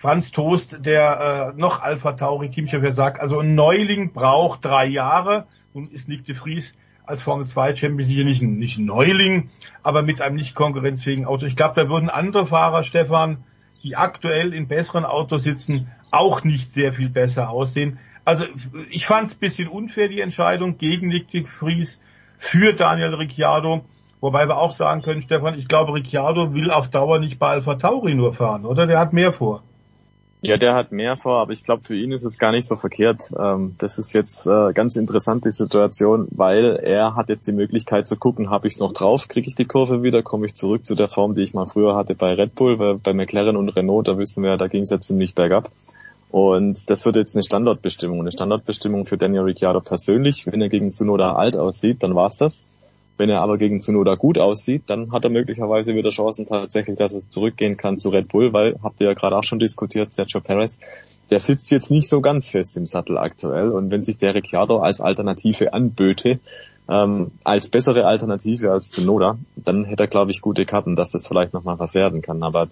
Franz 0.00 0.32
Toast, 0.32 0.78
der 0.86 1.52
äh, 1.54 1.60
noch 1.60 1.82
Alpha 1.82 2.12
Tauri 2.12 2.48
Teamchef, 2.48 2.94
sagt, 2.94 3.20
also 3.20 3.40
ein 3.40 3.54
Neuling 3.54 4.14
braucht 4.14 4.64
drei 4.64 4.86
Jahre. 4.86 5.44
Nun 5.74 5.90
ist 5.90 6.08
Nick 6.08 6.24
de 6.24 6.34
Vries 6.34 6.72
als 7.04 7.20
Formel 7.20 7.46
2 7.46 7.76
Champion 7.76 8.08
sicher 8.08 8.24
nicht 8.24 8.40
ein, 8.40 8.56
nicht 8.56 8.78
ein 8.78 8.86
Neuling, 8.86 9.50
aber 9.82 10.00
mit 10.00 10.22
einem 10.22 10.36
nicht 10.36 10.54
konkurrenzfähigen 10.54 11.26
Auto. 11.26 11.44
Ich 11.44 11.54
glaube, 11.54 11.78
da 11.78 11.90
würden 11.90 12.08
andere 12.08 12.46
Fahrer, 12.46 12.82
Stefan, 12.82 13.44
die 13.82 13.94
aktuell 13.94 14.54
in 14.54 14.68
besseren 14.68 15.04
Autos 15.04 15.42
sitzen, 15.42 15.88
auch 16.10 16.44
nicht 16.44 16.72
sehr 16.72 16.94
viel 16.94 17.10
besser 17.10 17.50
aussehen. 17.50 17.98
Also 18.24 18.46
ich 18.88 19.04
fand 19.04 19.28
es 19.28 19.34
bisschen 19.34 19.68
unfair, 19.68 20.08
die 20.08 20.22
Entscheidung 20.22 20.78
gegen 20.78 21.08
Nick 21.08 21.28
de 21.28 21.44
Vries 21.44 22.00
für 22.38 22.72
Daniel 22.72 23.12
Ricciardo. 23.12 23.84
Wobei 24.22 24.48
wir 24.48 24.56
auch 24.56 24.72
sagen 24.72 25.02
können, 25.02 25.20
Stefan, 25.20 25.58
ich 25.58 25.68
glaube, 25.68 25.92
Ricciardo 25.92 26.54
will 26.54 26.70
auf 26.70 26.88
Dauer 26.88 27.18
nicht 27.18 27.38
bei 27.38 27.48
Alpha 27.48 27.74
Tauri 27.74 28.14
nur 28.14 28.32
fahren, 28.32 28.64
oder? 28.64 28.86
Der 28.86 28.98
hat 28.98 29.12
mehr 29.12 29.34
vor. 29.34 29.62
Ja, 30.42 30.56
der 30.56 30.74
hat 30.74 30.90
mehr 30.90 31.16
vor, 31.16 31.38
aber 31.40 31.52
ich 31.52 31.64
glaube, 31.64 31.82
für 31.82 31.94
ihn 31.94 32.12
ist 32.12 32.24
es 32.24 32.38
gar 32.38 32.50
nicht 32.50 32.66
so 32.66 32.74
verkehrt. 32.74 33.20
Ähm, 33.38 33.74
das 33.76 33.98
ist 33.98 34.14
jetzt 34.14 34.46
äh, 34.46 34.72
ganz 34.72 34.96
interessant, 34.96 35.44
die 35.44 35.50
Situation, 35.50 36.28
weil 36.30 36.76
er 36.76 37.14
hat 37.14 37.28
jetzt 37.28 37.46
die 37.46 37.52
Möglichkeit 37.52 38.08
zu 38.08 38.16
gucken, 38.16 38.48
habe 38.48 38.66
ich 38.66 38.74
es 38.74 38.80
noch 38.80 38.94
drauf, 38.94 39.28
kriege 39.28 39.48
ich 39.48 39.54
die 39.54 39.66
Kurve 39.66 40.02
wieder, 40.02 40.22
komme 40.22 40.46
ich 40.46 40.54
zurück 40.54 40.86
zu 40.86 40.94
der 40.94 41.08
Form, 41.08 41.34
die 41.34 41.42
ich 41.42 41.52
mal 41.52 41.66
früher 41.66 41.94
hatte 41.94 42.14
bei 42.14 42.32
Red 42.32 42.54
Bull, 42.54 42.78
weil 42.78 42.96
bei 42.96 43.12
McLaren 43.12 43.56
und 43.56 43.68
Renault, 43.68 44.08
da 44.08 44.16
wissen 44.16 44.42
wir, 44.42 44.56
da 44.56 44.66
ging 44.66 44.82
es 44.82 44.90
ja 44.90 44.98
ziemlich 44.98 45.34
bergab. 45.34 45.70
Und 46.30 46.88
das 46.88 47.04
wird 47.04 47.16
jetzt 47.16 47.34
eine 47.34 47.42
Standortbestimmung. 47.42 48.20
Eine 48.20 48.32
Standortbestimmung 48.32 49.04
für 49.04 49.18
Daniel 49.18 49.42
Ricciardo 49.42 49.80
persönlich. 49.80 50.46
Wenn 50.46 50.62
er 50.62 50.68
gegen 50.68 50.92
Tsunoda 50.92 51.34
alt 51.34 51.56
aussieht, 51.56 52.02
dann 52.02 52.14
war's 52.14 52.36
das. 52.36 52.64
Wenn 53.20 53.28
er 53.28 53.42
aber 53.42 53.58
gegen 53.58 53.82
Tsunoda 53.82 54.14
gut 54.14 54.38
aussieht, 54.38 54.84
dann 54.86 55.12
hat 55.12 55.24
er 55.24 55.30
möglicherweise 55.30 55.94
wieder 55.94 56.08
Chancen 56.08 56.46
tatsächlich, 56.46 56.96
dass 56.96 57.12
es 57.12 57.28
zurückgehen 57.28 57.76
kann 57.76 57.98
zu 57.98 58.08
Red 58.08 58.28
Bull, 58.28 58.54
weil, 58.54 58.78
habt 58.82 58.98
ihr 59.02 59.08
ja 59.08 59.12
gerade 59.12 59.36
auch 59.36 59.42
schon 59.42 59.58
diskutiert, 59.58 60.10
Sergio 60.10 60.40
Perez, 60.40 60.78
der 61.28 61.38
sitzt 61.38 61.70
jetzt 61.70 61.90
nicht 61.90 62.08
so 62.08 62.22
ganz 62.22 62.48
fest 62.48 62.78
im 62.78 62.86
Sattel 62.86 63.18
aktuell. 63.18 63.72
Und 63.72 63.90
wenn 63.90 64.02
sich 64.02 64.16
der 64.16 64.34
Ricciardo 64.34 64.78
als 64.78 65.02
Alternative 65.02 65.74
anböte, 65.74 66.40
ähm, 66.88 67.32
als 67.44 67.68
bessere 67.68 68.06
Alternative 68.06 68.72
als 68.72 68.88
Tsunoda, 68.88 69.36
dann 69.54 69.84
hätte 69.84 70.04
er, 70.04 70.08
glaube 70.08 70.30
ich, 70.30 70.40
gute 70.40 70.64
Karten, 70.64 70.96
dass 70.96 71.10
das 71.10 71.26
vielleicht 71.26 71.52
nochmal 71.52 71.78
was 71.78 71.94
werden 71.94 72.22
kann. 72.22 72.42
Aber 72.42 72.68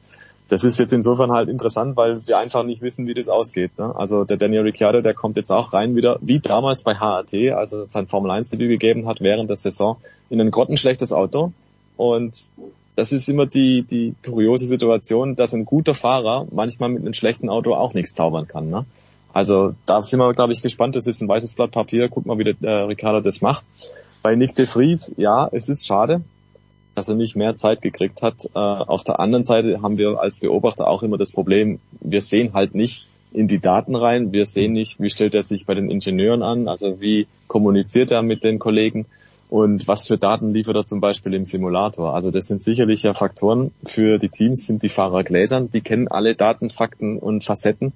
das 0.49 0.65
ist 0.65 0.79
jetzt 0.79 0.93
insofern 0.93 1.31
halt 1.31 1.49
interessant, 1.49 1.97
weil 1.97 2.27
wir 2.27 2.39
einfach 2.39 2.63
nicht 2.63 2.81
wissen, 2.81 3.07
wie 3.07 3.15
das 3.15 3.29
ausgeht. 3.29 3.79
Ne? 3.79 3.95
Also 3.95 4.25
der 4.25 4.39
Daniel 4.39 4.63
Ricciardo, 4.63 5.03
der 5.03 5.13
kommt 5.13 5.37
jetzt 5.37 5.51
auch 5.51 5.75
rein 5.75 5.95
wieder, 5.95 6.19
wie 6.23 6.41
damals 6.41 6.83
bei 6.83 6.95
HAT, 6.95 7.35
also 7.55 7.85
sein 7.87 8.07
Formel 8.07 8.31
1 8.31 8.49
Debüt 8.49 8.71
gegeben 8.71 9.07
hat 9.07 9.21
während 9.21 9.51
der 9.51 9.57
Saison, 9.57 9.99
in 10.31 10.41
ein 10.41 10.51
grottenschlechtes 10.51 11.13
Auto. 11.13 11.53
Und 11.99 12.47
das 12.97 13.13
ist 13.13 13.29
immer 13.29 13.45
die, 13.45 13.83
die 13.83 14.15
kuriose 14.25 14.67
Situation, 14.67 15.37
dass 15.37 15.53
ein 15.53 15.67
guter 15.67 15.95
Fahrer 15.95 16.47
manchmal 16.51 16.89
mit 16.89 17.03
einem 17.03 17.13
schlechten 17.13 17.51
Auto 17.51 17.75
auch 17.75 17.93
nichts 17.93 18.15
zaubern 18.15 18.49
kann. 18.49 18.71
Ne? 18.71 18.87
Also 19.35 19.75
da 19.85 20.03
sind 20.03 20.19
wir, 20.19 20.33
glaube 20.33 20.55
ich, 20.55 20.63
gespannt. 20.63 20.97
Das 20.97 21.07
ist 21.07 21.21
ein 21.21 21.29
weißes 21.29 21.55
Blatt 21.55 21.73
Papier. 21.73 22.09
Guck 22.09 22.25
mal, 22.25 22.39
wie 22.39 22.45
der 22.45 22.57
äh, 22.63 22.83
Ricciardo 22.85 23.21
das 23.21 23.43
macht. 23.43 23.65
Bei 24.23 24.35
Nick 24.35 24.55
de 24.55 24.67
Vries, 24.67 25.15
ja, 25.19 25.49
es 25.53 25.69
ist 25.69 25.87
schade 25.87 26.23
dass 26.99 27.09
er 27.09 27.15
nicht 27.15 27.37
mehr 27.37 27.57
Zeit 27.57 27.81
gekriegt 27.81 28.23
hat. 28.23 28.45
Äh, 28.55 28.59
auf 28.59 29.05
der 29.05 29.21
anderen 29.21 29.45
Seite 29.45 29.83
haben 29.83 29.99
wir 29.99 30.21
als 30.21 30.39
Beobachter 30.39 30.89
auch 30.89 31.05
immer 31.05 31.17
das 31.17 31.31
Problem, 31.31 31.79
wir 32.01 32.21
sehen 32.21 32.55
halt 32.55 32.75
nicht 32.75 33.07
in 33.33 33.47
die 33.47 33.61
Daten 33.61 33.95
rein, 33.95 34.33
wir 34.33 34.47
sehen 34.47 34.73
nicht, 34.73 35.01
wie 35.01 35.11
stellt 35.11 35.35
er 35.35 35.45
sich 35.45 35.65
bei 35.65 35.75
den 35.75 35.91
Ingenieuren 35.91 36.43
an, 36.43 36.67
also 36.67 37.01
wie 37.01 37.29
kommuniziert 37.47 38.11
er 38.11 38.23
mit 38.23 38.43
den 38.43 38.59
Kollegen 38.59 39.07
und 39.49 39.87
was 39.87 40.09
für 40.09 40.19
Daten 40.19 40.53
liefert 40.53 40.75
er 40.75 40.87
zum 40.87 41.01
Beispiel 41.01 41.35
im 41.35 41.45
Simulator. 41.45 42.15
Also 42.15 42.33
das 42.33 42.47
sind 42.47 42.61
sicherlich 42.61 43.05
ja 43.05 43.15
Faktoren 43.15 43.71
für 43.85 44.19
die 44.19 44.29
Teams, 44.29 44.67
sind 44.67 44.83
die 44.83 44.89
Fahrer 44.89 45.23
gläsern, 45.23 45.71
die 45.71 45.83
kennen 45.83 46.09
alle 46.09 46.35
Daten, 46.35 46.69
Fakten 46.69 47.19
und 47.19 47.45
Facetten 47.45 47.93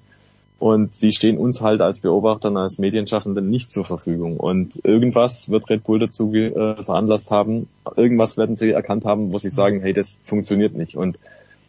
und 0.59 1.01
die 1.01 1.11
stehen 1.11 1.37
uns 1.37 1.61
halt 1.61 1.81
als 1.81 1.99
Beobachtern, 1.99 2.55
als 2.57 2.77
Medienschaffenden 2.77 3.49
nicht 3.49 3.69
zur 3.69 3.85
Verfügung. 3.85 4.37
Und 4.37 4.79
irgendwas 4.83 5.49
wird 5.49 5.69
Red 5.69 5.83
Bull 5.83 5.99
dazu 5.99 6.33
äh, 6.33 6.81
veranlasst 6.83 7.31
haben, 7.31 7.67
irgendwas 7.95 8.37
werden 8.37 8.55
sie 8.55 8.71
erkannt 8.71 9.05
haben, 9.05 9.33
wo 9.33 9.37
sie 9.37 9.49
sagen, 9.49 9.81
hey, 9.81 9.93
das 9.93 10.17
funktioniert 10.23 10.75
nicht. 10.75 10.95
Und 10.95 11.19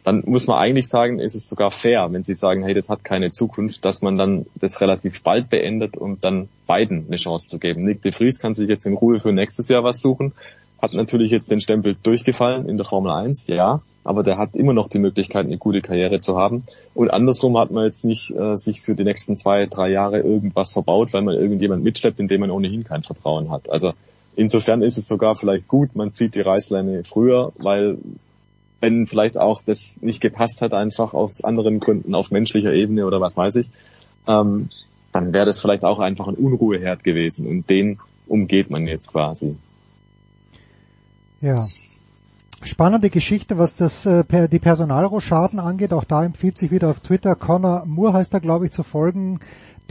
dann 0.05 0.23
muss 0.25 0.45
man 0.45 0.59
eigentlich 0.59 0.87
sagen, 0.87 1.19
ist 1.19 1.33
es 1.33 1.47
sogar 1.47 1.71
fair, 1.71 2.07
wenn 2.11 2.23
sie 2.23 2.35
sagen, 2.35 2.63
hey, 2.63 2.75
das 2.75 2.89
hat 2.89 3.03
keine 3.03 3.31
Zukunft, 3.31 3.83
dass 3.83 4.03
man 4.03 4.17
dann 4.17 4.45
das 4.55 4.79
relativ 4.79 5.23
bald 5.23 5.49
beendet, 5.49 5.97
um 5.97 6.15
dann 6.17 6.47
beiden 6.67 7.05
eine 7.07 7.15
Chance 7.17 7.47
zu 7.47 7.57
geben. 7.57 7.81
Nick 7.81 8.03
de 8.03 8.11
Vries 8.11 8.39
kann 8.39 8.53
sich 8.53 8.69
jetzt 8.69 8.85
in 8.85 8.93
Ruhe 8.93 9.19
für 9.19 9.33
nächstes 9.33 9.67
Jahr 9.67 9.83
was 9.83 9.99
suchen 9.99 10.33
hat 10.85 10.93
natürlich 10.93 11.31
jetzt 11.31 11.49
den 11.49 11.61
Stempel 11.61 11.95
durchgefallen 12.01 12.69
in 12.69 12.77
der 12.77 12.85
Formel 12.85 13.11
1, 13.11 13.47
ja, 13.47 13.81
aber 14.03 14.21
der 14.21 14.37
hat 14.37 14.55
immer 14.55 14.73
noch 14.73 14.87
die 14.87 14.99
Möglichkeit, 14.99 15.47
eine 15.47 15.57
gute 15.57 15.81
Karriere 15.81 16.19
zu 16.19 16.37
haben. 16.37 16.61
Und 16.93 17.09
andersrum 17.09 17.57
hat 17.57 17.71
man 17.71 17.85
jetzt 17.85 18.05
nicht 18.05 18.29
äh, 18.29 18.55
sich 18.55 18.81
für 18.81 18.93
die 18.93 19.03
nächsten 19.03 19.35
zwei, 19.35 19.65
drei 19.65 19.89
Jahre 19.89 20.19
irgendwas 20.19 20.71
verbaut, 20.71 21.11
weil 21.13 21.23
man 21.23 21.35
irgendjemand 21.35 21.83
mitschleppt, 21.83 22.19
in 22.19 22.27
dem 22.27 22.41
man 22.41 22.51
ohnehin 22.51 22.83
kein 22.83 23.01
Vertrauen 23.01 23.49
hat. 23.49 23.67
Also 23.69 23.93
insofern 24.35 24.83
ist 24.83 24.97
es 24.97 25.07
sogar 25.07 25.35
vielleicht 25.35 25.67
gut, 25.67 25.95
man 25.95 26.13
zieht 26.13 26.35
die 26.35 26.41
Reißleine 26.41 27.03
früher, 27.03 27.51
weil 27.57 27.97
wenn 28.79 29.07
vielleicht 29.07 29.39
auch 29.39 29.63
das 29.63 29.97
nicht 30.01 30.21
gepasst 30.21 30.61
hat, 30.61 30.73
einfach 30.73 31.15
aus 31.15 31.43
anderen 31.43 31.79
Gründen, 31.79 32.13
auf 32.13 32.29
menschlicher 32.29 32.73
Ebene 32.73 33.07
oder 33.07 33.19
was 33.21 33.35
weiß 33.35 33.55
ich, 33.55 33.67
ähm, 34.27 34.69
dann 35.11 35.33
wäre 35.33 35.47
das 35.47 35.59
vielleicht 35.59 35.83
auch 35.83 35.97
einfach 35.97 36.27
ein 36.27 36.35
Unruheherd 36.35 37.03
gewesen 37.03 37.47
und 37.47 37.69
den 37.71 37.97
umgeht 38.27 38.69
man 38.69 38.85
jetzt 38.85 39.11
quasi. 39.11 39.55
Ja. 41.45 41.63
Spannende 42.63 43.11
Geschichte, 43.11 43.59
was 43.59 43.75
das 43.75 44.07
äh, 44.07 44.47
die 44.47 44.57
Personalrochaden 44.57 45.59
angeht. 45.59 45.93
Auch 45.93 46.03
da 46.03 46.25
empfiehlt 46.25 46.57
sich 46.57 46.71
wieder 46.71 46.89
auf 46.89 47.01
Twitter 47.01 47.35
Connor 47.35 47.85
Moore 47.85 48.13
heißt 48.13 48.33
er, 48.33 48.39
glaube 48.39 48.65
ich, 48.65 48.71
zu 48.71 48.81
folgen, 48.81 49.39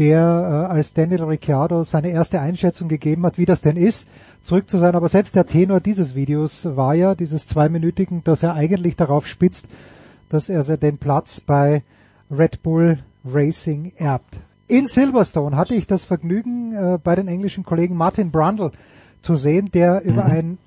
der 0.01 0.19
äh, 0.19 0.73
als 0.73 0.95
Daniel 0.95 1.23
Ricciardo 1.23 1.85
seine 1.85 2.11
erste 2.11 2.41
Einschätzung 2.41 2.89
gegeben 2.89 3.25
hat, 3.25 3.39
wie 3.39 3.45
das 3.45 3.61
denn 3.61 3.77
ist, 3.77 4.09
zurück 4.43 4.69
zu 4.69 4.79
sein. 4.79 4.97
Aber 4.97 5.09
selbst 5.09 5.37
der 5.37 5.47
Tenor 5.47 5.79
dieses 5.79 6.17
Videos 6.17 6.65
war 6.65 6.95
ja, 6.95 7.15
dieses 7.15 7.47
zweiminütigen, 7.47 8.25
dass 8.25 8.43
er 8.43 8.55
eigentlich 8.55 8.97
darauf 8.97 9.29
spitzt, 9.29 9.69
dass 10.31 10.49
er 10.49 10.65
den 10.77 10.99
Platz 10.99 11.41
bei 11.41 11.85
Red 12.33 12.65
Bull 12.65 12.99
Racing 13.25 13.93
erbt. 13.97 14.39
In 14.67 14.89
Silverstone 14.89 15.57
hatte 15.57 15.77
ich 15.77 15.87
das 15.87 16.05
Vergnügen, 16.05 16.73
äh, 16.73 16.99
bei 16.99 17.15
den 17.15 17.29
englischen 17.29 17.63
Kollegen 17.63 17.95
Martin 17.95 18.33
Brundle 18.33 18.73
zu 19.23 19.37
sehen, 19.37 19.71
der 19.73 20.03
mhm. 20.03 20.11
über 20.11 20.25
ein 20.25 20.59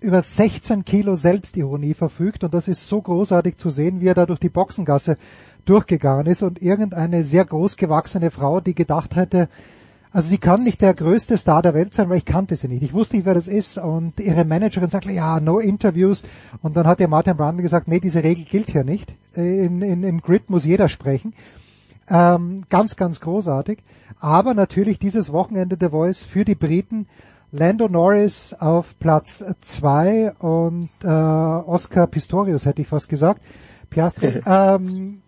über 0.00 0.22
16 0.22 0.84
Kilo 0.84 1.14
Selbstironie 1.14 1.94
verfügt 1.94 2.44
und 2.44 2.54
das 2.54 2.68
ist 2.68 2.86
so 2.86 3.00
großartig 3.00 3.56
zu 3.56 3.70
sehen, 3.70 4.00
wie 4.00 4.08
er 4.08 4.14
da 4.14 4.26
durch 4.26 4.40
die 4.40 4.48
Boxengasse 4.48 5.16
durchgegangen 5.64 6.26
ist 6.26 6.42
und 6.42 6.62
irgendeine 6.62 7.24
sehr 7.24 7.44
groß 7.44 7.76
gewachsene 7.76 8.30
Frau, 8.30 8.60
die 8.60 8.74
gedacht 8.74 9.16
hätte, 9.16 9.48
also 10.12 10.28
sie 10.28 10.38
kann 10.38 10.62
nicht 10.62 10.80
der 10.80 10.94
größte 10.94 11.36
Star 11.36 11.60
der 11.60 11.74
Welt 11.74 11.92
sein, 11.92 12.08
weil 12.08 12.18
ich 12.18 12.24
kannte 12.24 12.56
sie 12.56 12.68
nicht. 12.68 12.82
Ich 12.82 12.94
wusste 12.94 13.16
nicht, 13.16 13.26
wer 13.26 13.34
das 13.34 13.48
ist 13.48 13.76
und 13.76 14.18
ihre 14.18 14.46
Managerin 14.46 14.88
sagte, 14.88 15.12
ja, 15.12 15.40
no 15.40 15.58
interviews 15.58 16.22
und 16.62 16.76
dann 16.76 16.86
hat 16.86 17.00
der 17.00 17.08
Martin 17.08 17.36
Brandl 17.36 17.62
gesagt, 17.62 17.86
nee, 17.88 18.00
diese 18.00 18.22
Regel 18.22 18.44
gilt 18.44 18.70
hier 18.70 18.84
nicht. 18.84 19.12
In, 19.34 19.82
in, 19.82 20.02
Im 20.04 20.22
Grid 20.22 20.48
muss 20.48 20.64
jeder 20.64 20.88
sprechen. 20.88 21.34
Ähm, 22.08 22.62
ganz, 22.70 22.96
ganz 22.96 23.20
großartig. 23.20 23.80
Aber 24.18 24.54
natürlich 24.54 24.98
dieses 24.98 25.32
Wochenende 25.32 25.76
der 25.76 25.90
Voice 25.90 26.22
für 26.22 26.44
die 26.44 26.54
Briten 26.54 27.08
Lando 27.52 27.88
Norris 27.88 28.54
auf 28.54 28.98
Platz 28.98 29.44
zwei 29.60 30.32
und 30.38 30.90
äh, 31.02 31.06
Oscar 31.06 32.06
Pistorius 32.06 32.64
hätte 32.64 32.82
ich 32.82 32.88
fast 32.88 33.08
gesagt. 33.08 33.42
Piastri 33.88 34.40
ähm, 34.46 35.22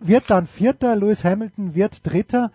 wird 0.00 0.30
dann 0.30 0.46
Vierter, 0.46 0.96
Lewis 0.96 1.24
Hamilton 1.24 1.74
wird 1.74 2.06
Dritter. 2.06 2.50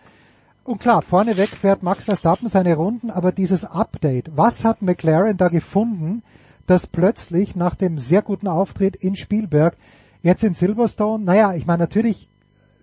Und 0.63 0.79
klar, 0.79 1.01
vorneweg 1.01 1.49
fährt 1.49 1.83
Max 1.83 2.05
Verstappen 2.05 2.49
seine 2.49 2.75
Runden, 2.75 3.11
aber 3.11 3.31
dieses 3.31 3.65
Update, 3.65 4.31
was 4.35 4.63
hat 4.63 4.81
McLaren 4.81 5.37
da 5.37 5.47
gefunden, 5.47 6.23
dass 6.65 6.87
plötzlich 6.87 7.55
nach 7.55 7.75
dem 7.75 7.99
sehr 7.99 8.23
guten 8.23 8.47
Auftritt 8.47 8.95
in 8.95 9.15
Spielberg 9.15 9.77
jetzt 10.23 10.43
in 10.43 10.55
Silverstone, 10.55 11.23
naja, 11.23 11.53
ich 11.53 11.67
meine 11.67 11.83
natürlich 11.83 12.27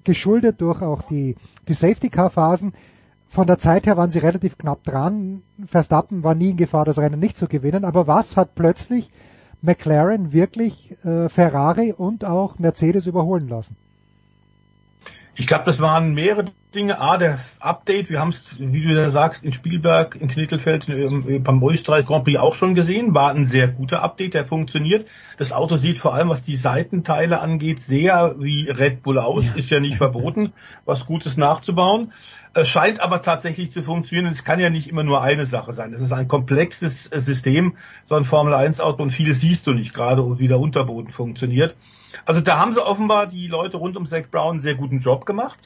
geschuldet 0.04 0.60
durch 0.60 0.80
auch 0.82 1.02
die, 1.02 1.34
die 1.68 1.74
Safety 1.74 2.08
Car 2.08 2.30
Phasen, 2.30 2.72
von 3.32 3.46
der 3.46 3.58
Zeit 3.58 3.86
her 3.86 3.96
waren 3.96 4.10
sie 4.10 4.18
relativ 4.18 4.58
knapp 4.58 4.84
dran. 4.84 5.42
Verstappen 5.66 6.22
war 6.22 6.34
nie 6.34 6.50
in 6.50 6.58
Gefahr, 6.58 6.84
das 6.84 6.98
Rennen 6.98 7.18
nicht 7.18 7.38
zu 7.38 7.48
gewinnen. 7.48 7.86
Aber 7.86 8.06
was 8.06 8.36
hat 8.36 8.54
plötzlich 8.54 9.08
McLaren 9.62 10.34
wirklich 10.34 10.94
äh, 11.02 11.30
Ferrari 11.30 11.94
und 11.96 12.26
auch 12.26 12.58
Mercedes 12.58 13.06
überholen 13.06 13.48
lassen? 13.48 13.76
Ich 15.34 15.46
glaube, 15.46 15.64
das 15.64 15.80
waren 15.80 16.12
mehrere 16.12 16.44
Dinge. 16.74 17.00
A, 17.00 17.16
das 17.16 17.56
Update, 17.58 18.10
wir 18.10 18.20
haben 18.20 18.30
es, 18.30 18.44
wie 18.58 18.82
du 18.82 18.94
ja 18.94 19.10
sagst, 19.10 19.42
in 19.44 19.52
Spielberg, 19.52 20.16
in 20.16 20.28
Knittelfeld, 20.28 20.86
beim 21.42 21.62
Österreich 21.62 22.04
Grand 22.04 22.24
Prix 22.24 22.38
auch 22.38 22.54
schon 22.54 22.74
gesehen, 22.74 23.14
war 23.14 23.34
ein 23.34 23.46
sehr 23.46 23.68
guter 23.68 24.02
Update, 24.02 24.34
der 24.34 24.44
funktioniert. 24.44 25.08
Das 25.38 25.52
Auto 25.52 25.78
sieht 25.78 25.98
vor 25.98 26.12
allem, 26.14 26.28
was 26.28 26.42
die 26.42 26.56
Seitenteile 26.56 27.40
angeht, 27.40 27.82
sehr 27.82 28.34
wie 28.38 28.68
Red 28.68 29.02
Bull 29.02 29.18
aus, 29.18 29.44
ist 29.54 29.70
ja 29.70 29.80
nicht 29.80 29.96
verboten, 29.96 30.52
was 30.84 31.06
Gutes 31.06 31.38
nachzubauen. 31.38 32.12
Es 32.54 32.68
scheint 32.68 33.00
aber 33.00 33.22
tatsächlich 33.22 33.72
zu 33.72 33.82
funktionieren. 33.82 34.30
Es 34.30 34.44
kann 34.44 34.60
ja 34.60 34.68
nicht 34.68 34.88
immer 34.88 35.04
nur 35.04 35.22
eine 35.22 35.46
Sache 35.46 35.72
sein. 35.72 35.94
Es 35.94 36.02
ist 36.02 36.12
ein 36.12 36.28
komplexes 36.28 37.10
äh, 37.10 37.20
System, 37.20 37.76
so 38.04 38.14
ein 38.14 38.26
Formel 38.26 38.52
1 38.52 38.78
Auto 38.80 39.02
und 39.02 39.10
vieles 39.10 39.40
siehst 39.40 39.66
du 39.66 39.72
nicht, 39.72 39.94
gerade 39.94 40.38
wie 40.38 40.48
der 40.48 40.60
Unterboden 40.60 41.12
funktioniert. 41.12 41.74
Also 42.26 42.42
da 42.42 42.58
haben 42.58 42.74
sie 42.74 42.84
offenbar 42.84 43.26
die 43.26 43.46
Leute 43.46 43.78
rund 43.78 43.96
um 43.96 44.06
Zach 44.06 44.24
Brown 44.30 44.52
einen 44.52 44.60
sehr 44.60 44.74
guten 44.74 44.98
Job 44.98 45.24
gemacht. 45.24 45.58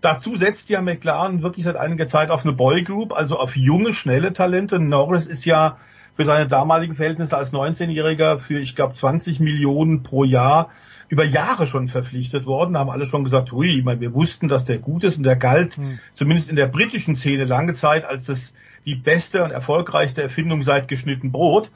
Dazu 0.00 0.36
setzt 0.36 0.68
ja 0.70 0.82
McLaren 0.82 1.42
wirklich 1.42 1.64
seit 1.64 1.76
einiger 1.76 2.08
Zeit 2.08 2.30
auf 2.30 2.44
eine 2.44 2.52
Boy 2.52 2.82
Group, 2.82 3.12
also 3.12 3.38
auf 3.38 3.56
junge, 3.56 3.94
schnelle 3.94 4.32
Talente. 4.32 4.80
Norris 4.80 5.26
ist 5.26 5.44
ja 5.44 5.78
für 6.16 6.24
seine 6.24 6.48
damaligen 6.48 6.96
Verhältnisse 6.96 7.36
als 7.36 7.52
19-Jähriger 7.52 8.38
für, 8.38 8.58
ich 8.58 8.74
glaube, 8.74 8.94
20 8.94 9.40
Millionen 9.40 10.02
pro 10.02 10.24
Jahr 10.24 10.70
über 11.08 11.24
Jahre 11.24 11.66
schon 11.66 11.88
verpflichtet 11.88 12.46
worden, 12.46 12.76
haben 12.76 12.90
alle 12.90 13.06
schon 13.06 13.24
gesagt, 13.24 13.52
hui, 13.52 13.78
ich 13.78 13.84
meine, 13.84 14.00
wir 14.00 14.14
wussten, 14.14 14.48
dass 14.48 14.64
der 14.64 14.78
gut 14.78 15.04
ist 15.04 15.16
und 15.16 15.24
der 15.24 15.36
galt 15.36 15.76
mhm. 15.78 15.98
zumindest 16.14 16.48
in 16.48 16.56
der 16.56 16.66
britischen 16.66 17.16
Szene 17.16 17.44
lange 17.44 17.74
Zeit 17.74 18.04
als 18.04 18.24
das 18.24 18.52
die 18.84 18.94
beste 18.94 19.42
und 19.42 19.50
erfolgreichste 19.50 20.22
Erfindung 20.22 20.62
seit 20.62 20.88
geschnitten 20.88 21.32
Brot, 21.32 21.70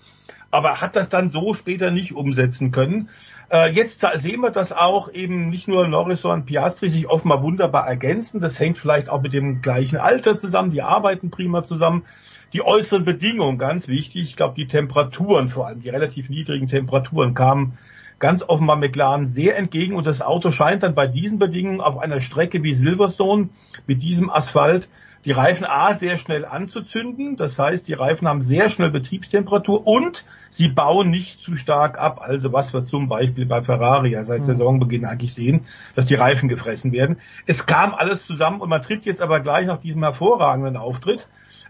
aber 0.51 0.81
hat 0.81 0.97
das 0.97 1.09
dann 1.09 1.31
so 1.31 1.55
später 1.55 1.91
nicht 1.91 2.13
umsetzen 2.13 2.71
können. 2.71 3.09
Äh, 3.51 3.73
jetzt 3.73 4.05
sehen 4.17 4.41
wir, 4.41 4.51
dass 4.51 4.73
auch 4.73 5.13
eben 5.13 5.49
nicht 5.49 5.69
nur 5.69 5.87
Norris, 5.89 6.23
sondern 6.23 6.45
Piastri 6.45 6.91
sich 6.91 7.09
offenbar 7.09 7.43
wunderbar 7.43 7.87
ergänzen. 7.87 8.41
Das 8.41 8.59
hängt 8.59 8.79
vielleicht 8.79 9.09
auch 9.09 9.23
mit 9.23 9.33
dem 9.33 9.63
gleichen 9.63 9.97
Alter 9.97 10.39
zusammen, 10.39 10.71
die 10.71 10.83
arbeiten 10.83 11.31
prima 11.31 11.65
zusammen. 11.65 12.05
Die 12.53 12.63
äußeren 12.63 13.05
Bedingungen, 13.05 13.59
ganz 13.59 13.89
wichtig, 13.89 14.23
ich 14.23 14.37
glaube 14.37 14.55
die 14.57 14.67
Temperaturen 14.67 15.51
vor 15.51 15.67
allem, 15.67 15.81
die 15.81 15.91
relativ 15.91 16.31
niedrigen 16.31 16.67
Temperaturen 16.67 17.35
kamen 17.35 17.77
ganz 18.19 18.43
offenbar 18.43 18.77
McLaren 18.77 19.27
sehr 19.27 19.57
entgegen 19.57 19.95
und 19.95 20.07
das 20.07 20.23
Auto 20.23 20.51
scheint 20.51 20.83
dann 20.83 20.95
bei 20.95 21.07
diesen 21.07 21.39
Bedingungen 21.39 21.81
auf 21.81 21.99
einer 21.99 22.21
Strecke 22.21 22.63
wie 22.63 22.75
Silverstone 22.75 23.49
mit 23.87 24.03
diesem 24.03 24.31
Asphalt 24.31 24.89
die 25.25 25.33
Reifen 25.33 25.67
A 25.67 25.95
sehr 25.95 26.17
schnell 26.17 26.45
anzuzünden. 26.45 27.37
Das 27.37 27.59
heißt, 27.59 27.89
die 27.89 27.93
Reifen 27.93 28.29
haben 28.29 28.43
sehr 28.43 28.71
schnell 28.71 28.91
Betriebstemperatur 28.91 29.87
und 29.87 30.25
sie 30.51 30.69
bauen 30.69 31.11
nicht 31.11 31.43
zu 31.43 31.57
stark 31.57 31.99
ab. 31.99 32.21
Also 32.23 32.53
was 32.53 32.73
wir 32.73 32.85
zum 32.85 33.09
Beispiel 33.09 33.45
bei 33.47 33.63
Ferrari 33.63 34.11
ja 34.11 34.25
seit 34.25 34.43
mhm. 34.43 34.47
Saisonbeginn 34.47 35.05
eigentlich 35.05 35.35
sehen, 35.35 35.67
dass 35.95 36.07
die 36.07 36.15
Reifen 36.15 36.49
gefressen 36.49 36.93
werden. 36.93 37.19
Es 37.47 37.67
kam 37.67 37.95
alles 37.95 38.27
zusammen 38.27 38.61
und 38.61 38.69
man 38.69 38.83
tritt 38.83 39.05
jetzt 39.07 39.21
aber 39.21 39.41
gleich 39.41 39.67
nach 39.67 39.81
diesem 39.81 40.03
hervorragenden 40.03 40.77
Auftritt 40.77 41.27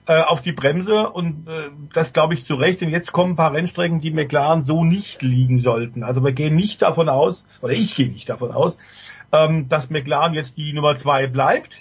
äh, 0.09 0.23
auf 0.23 0.43
die 0.43 0.53
Bremse 0.53 1.11
und 1.11 1.49
äh, 1.49 1.71
das 1.93 2.13
glaube 2.13 2.35
ich 2.35 2.45
zu 2.45 2.57
Recht. 2.57 2.81
Denn 2.81 2.89
jetzt 2.89 3.13
kommen 3.13 3.35
ein 3.35 3.37
paar 3.37 3.53
Rennstrecken, 3.53 4.01
die 4.01 4.11
McLaren 4.11 4.65
so 4.65 4.83
nicht 4.85 5.23
liegen 5.23 5.61
sollten. 5.61 6.03
Also 6.03 6.25
wir 6.25 6.33
gehen 6.33 6.57
nicht 6.57 6.83
davon 6.83 7.09
aus, 7.09 7.45
oder 7.61 7.75
ich 7.75 7.95
gehe 7.95 8.09
nicht 8.09 8.29
davon 8.29 8.51
aus, 8.51 8.77
ähm, 9.33 9.69
dass 9.69 9.91
McLaren 9.91 10.35
jetzt 10.35 10.57
die 10.57 10.73
Nummer 10.73 10.97
zwei 10.97 11.27
bleibt 11.27 11.81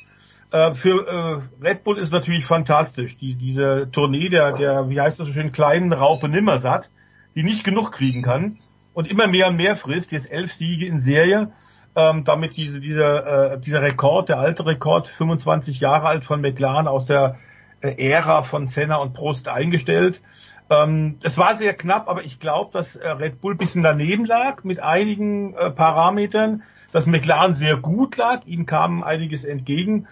äh, 0.51 0.73
für 0.73 1.07
äh, 1.07 1.65
Red 1.65 1.83
Bull 1.83 1.97
ist 1.97 2.11
natürlich 2.11 2.45
fantastisch. 2.45 3.17
Die, 3.17 3.35
diese 3.35 3.89
Tournee 3.91 4.29
der, 4.29 4.53
der, 4.53 4.89
wie 4.89 4.99
heißt 4.99 5.19
das 5.19 5.27
so 5.27 5.33
schön, 5.33 5.51
kleinen 5.51 5.91
Raupe 5.91 6.29
Nimmersatt, 6.29 6.89
die 7.35 7.43
nicht 7.43 7.63
genug 7.63 7.91
kriegen 7.91 8.21
kann 8.21 8.59
und 8.93 9.09
immer 9.09 9.27
mehr 9.27 9.47
und 9.47 9.57
mehr 9.57 9.75
frisst, 9.75 10.11
jetzt 10.11 10.31
elf 10.31 10.53
Siege 10.53 10.85
in 10.85 10.99
Serie, 10.99 11.51
ähm, 11.95 12.23
damit 12.23 12.55
diese, 12.55 12.79
dieser, 12.79 13.53
äh, 13.53 13.59
dieser 13.59 13.81
Rekord, 13.81 14.29
der 14.29 14.39
alte 14.39 14.65
Rekord, 14.65 15.09
25 15.09 15.79
Jahre 15.79 16.07
alt 16.07 16.23
von 16.23 16.41
McLaren 16.41 16.87
aus 16.87 17.05
der 17.05 17.37
Ära 17.81 18.43
von 18.43 18.67
Senna 18.67 18.97
und 18.97 19.13
Prost 19.13 19.47
eingestellt. 19.47 20.21
Ähm, 20.69 21.19
es 21.23 21.37
war 21.37 21.55
sehr 21.55 21.73
knapp, 21.73 22.09
aber 22.09 22.23
ich 22.23 22.39
glaube, 22.39 22.71
dass 22.73 22.95
äh, 22.95 23.07
Red 23.07 23.41
Bull 23.41 23.55
bisschen 23.55 23.83
daneben 23.83 24.25
lag 24.25 24.63
mit 24.63 24.79
einigen 24.79 25.53
äh, 25.53 25.71
Parametern, 25.71 26.63
dass 26.91 27.05
McLaren 27.05 27.55
sehr 27.55 27.77
gut 27.77 28.17
lag, 28.17 28.45
ihnen 28.45 28.65
kam 28.65 29.03
einiges 29.03 29.43
entgegen 29.43 30.07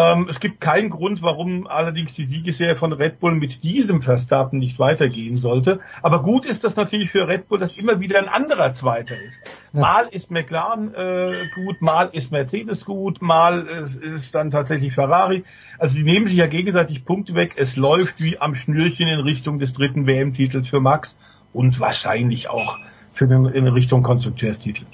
ähm, 0.00 0.26
es 0.30 0.40
gibt 0.40 0.60
keinen 0.60 0.90
Grund, 0.90 1.22
warum 1.22 1.66
allerdings 1.66 2.14
die 2.14 2.24
Siegesserie 2.24 2.76
von 2.76 2.92
Red 2.92 3.20
Bull 3.20 3.34
mit 3.34 3.62
diesem 3.62 4.02
Verstappen 4.02 4.58
nicht 4.58 4.78
weitergehen 4.78 5.36
sollte. 5.36 5.80
Aber 6.02 6.22
gut 6.22 6.46
ist 6.46 6.64
das 6.64 6.76
natürlich 6.76 7.10
für 7.10 7.28
Red 7.28 7.48
Bull, 7.48 7.58
dass 7.58 7.76
immer 7.76 8.00
wieder 8.00 8.18
ein 8.18 8.28
anderer 8.28 8.74
Zweiter 8.74 9.14
ist. 9.14 9.66
Ja. 9.72 9.80
Mal 9.80 10.06
ist 10.10 10.30
McLaren 10.30 10.94
äh, 10.94 11.32
gut, 11.54 11.82
mal 11.82 12.10
ist 12.12 12.32
Mercedes 12.32 12.84
gut, 12.84 13.20
mal 13.20 13.66
ist, 13.66 13.96
ist 13.96 14.34
dann 14.34 14.50
tatsächlich 14.50 14.94
Ferrari. 14.94 15.44
Also 15.78 15.96
die 15.96 16.04
nehmen 16.04 16.26
sich 16.26 16.36
ja 16.36 16.46
gegenseitig 16.46 17.04
Punkte 17.04 17.34
weg. 17.34 17.52
Es 17.56 17.76
läuft 17.76 18.22
wie 18.22 18.38
am 18.38 18.54
Schnürchen 18.54 19.08
in 19.08 19.20
Richtung 19.20 19.58
des 19.58 19.72
dritten 19.72 20.06
WM-Titels 20.06 20.68
für 20.68 20.80
Max 20.80 21.18
und 21.52 21.80
wahrscheinlich 21.80 22.48
auch 22.48 22.78
für 23.12 23.26
den, 23.26 23.46
in 23.46 23.66
Richtung 23.66 24.02
Konstrukteurstitel. 24.02 24.84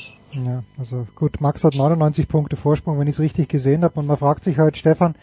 Ja, 0.45 0.63
also 0.79 1.07
gut, 1.15 1.41
Max 1.41 1.65
hat 1.65 1.75
99 1.75 2.29
Punkte 2.29 2.57
Vorsprung, 2.57 2.99
wenn 2.99 3.09
ich 3.09 3.15
es 3.15 3.21
richtig 3.21 3.49
gesehen 3.49 3.83
habe. 3.85 3.99
Und 3.99 4.07
man 4.07 4.17
fragt 4.17 4.45
sich 4.45 4.59
halt, 4.59 4.77
Stefan, 4.77 5.15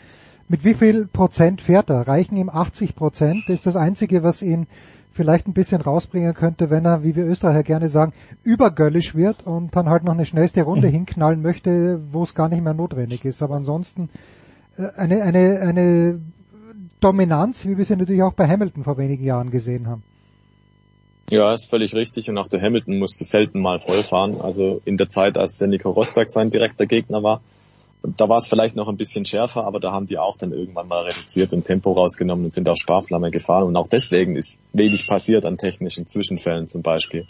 mit 0.48 0.64
wie 0.64 0.74
viel 0.74 1.06
Prozent 1.08 1.62
fährt 1.62 1.90
er? 1.90 2.08
Reichen 2.08 2.36
ihm 2.36 2.50
80 2.50 2.96
Prozent? 2.96 3.44
Das 3.48 3.56
ist 3.56 3.66
das 3.66 3.76
Einzige, 3.76 4.24
was 4.24 4.42
ihn 4.42 4.68
vielleicht 5.12 5.48
ein 5.48 5.54
bisschen 5.54 5.82
rausbringen 5.82 6.34
könnte, 6.34 6.70
wenn 6.70 6.86
er, 6.86 7.04
wie 7.04 7.16
wir 7.16 7.26
Österreicher 7.26 7.64
gerne 7.64 7.88
sagen, 7.88 8.14
übergöllisch 8.44 9.14
wird 9.14 9.46
und 9.46 9.76
dann 9.76 9.88
halt 9.88 10.04
noch 10.04 10.14
eine 10.14 10.26
schnellste 10.26 10.64
Runde 10.64 10.88
mhm. 10.88 10.94
hinknallen 10.94 11.42
möchte, 11.42 12.02
wo 12.12 12.24
es 12.24 12.34
gar 12.34 12.50
nicht 12.50 12.64
mehr 12.64 12.74
notwendig 12.74 13.24
ist. 13.24 13.44
Aber 13.44 13.56
ansonsten 13.56 14.10
äh, 14.78 14.88
eine, 14.96 15.22
eine, 15.22 15.60
eine 15.60 16.20
Dominanz, 17.00 17.66
wie 17.66 17.78
wir 17.78 17.86
sie 17.86 17.96
natürlich 17.96 18.24
auch 18.24 18.34
bei 18.34 18.48
Hamilton 18.48 18.84
vor 18.84 18.98
wenigen 18.98 19.24
Jahren 19.24 19.52
gesehen 19.52 19.88
haben. 19.88 20.04
Ja, 21.30 21.54
ist 21.54 21.70
völlig 21.70 21.94
richtig. 21.96 22.30
Und 22.30 22.38
auch 22.38 22.48
der 22.48 22.62
Hamilton 22.62 23.00
musste 23.00 23.24
selten 23.24 23.62
mal 23.62 23.80
vollfahren. 23.80 24.42
Also 24.42 24.82
in 24.86 24.98
der 24.98 25.10
Zeit, 25.10 25.38
als 25.38 25.58
der 25.58 25.68
Nico 25.68 25.90
Rosberg 25.90 26.30
sein 26.30 26.50
direkter 26.50 26.86
Gegner 26.86 27.24
war, 27.24 27.42
da 28.04 28.28
war 28.28 28.38
es 28.38 28.48
vielleicht 28.48 28.76
noch 28.76 28.90
ein 28.90 28.98
bisschen 28.98 29.24
schärfer, 29.24 29.64
aber 29.64 29.80
da 29.80 29.94
haben 29.94 30.06
die 30.06 30.18
auch 30.18 30.36
dann 30.36 30.52
irgendwann 30.52 30.90
mal 30.90 31.04
reduziert 31.04 31.54
und 31.54 31.64
Tempo 31.64 31.94
rausgenommen 31.94 32.46
und 32.46 32.52
sind 32.52 32.68
auf 32.68 32.78
Sparflamme 32.78 33.32
gefahren. 33.32 33.64
Und 33.64 33.78
auch 33.78 33.88
deswegen 33.88 34.36
ist 34.36 34.60
wenig 34.74 35.08
passiert 35.08 35.46
an 35.46 35.58
technischen 35.58 36.06
Zwischenfällen 36.06 36.68
zum 36.68 36.82
Beispiel. 36.82 37.26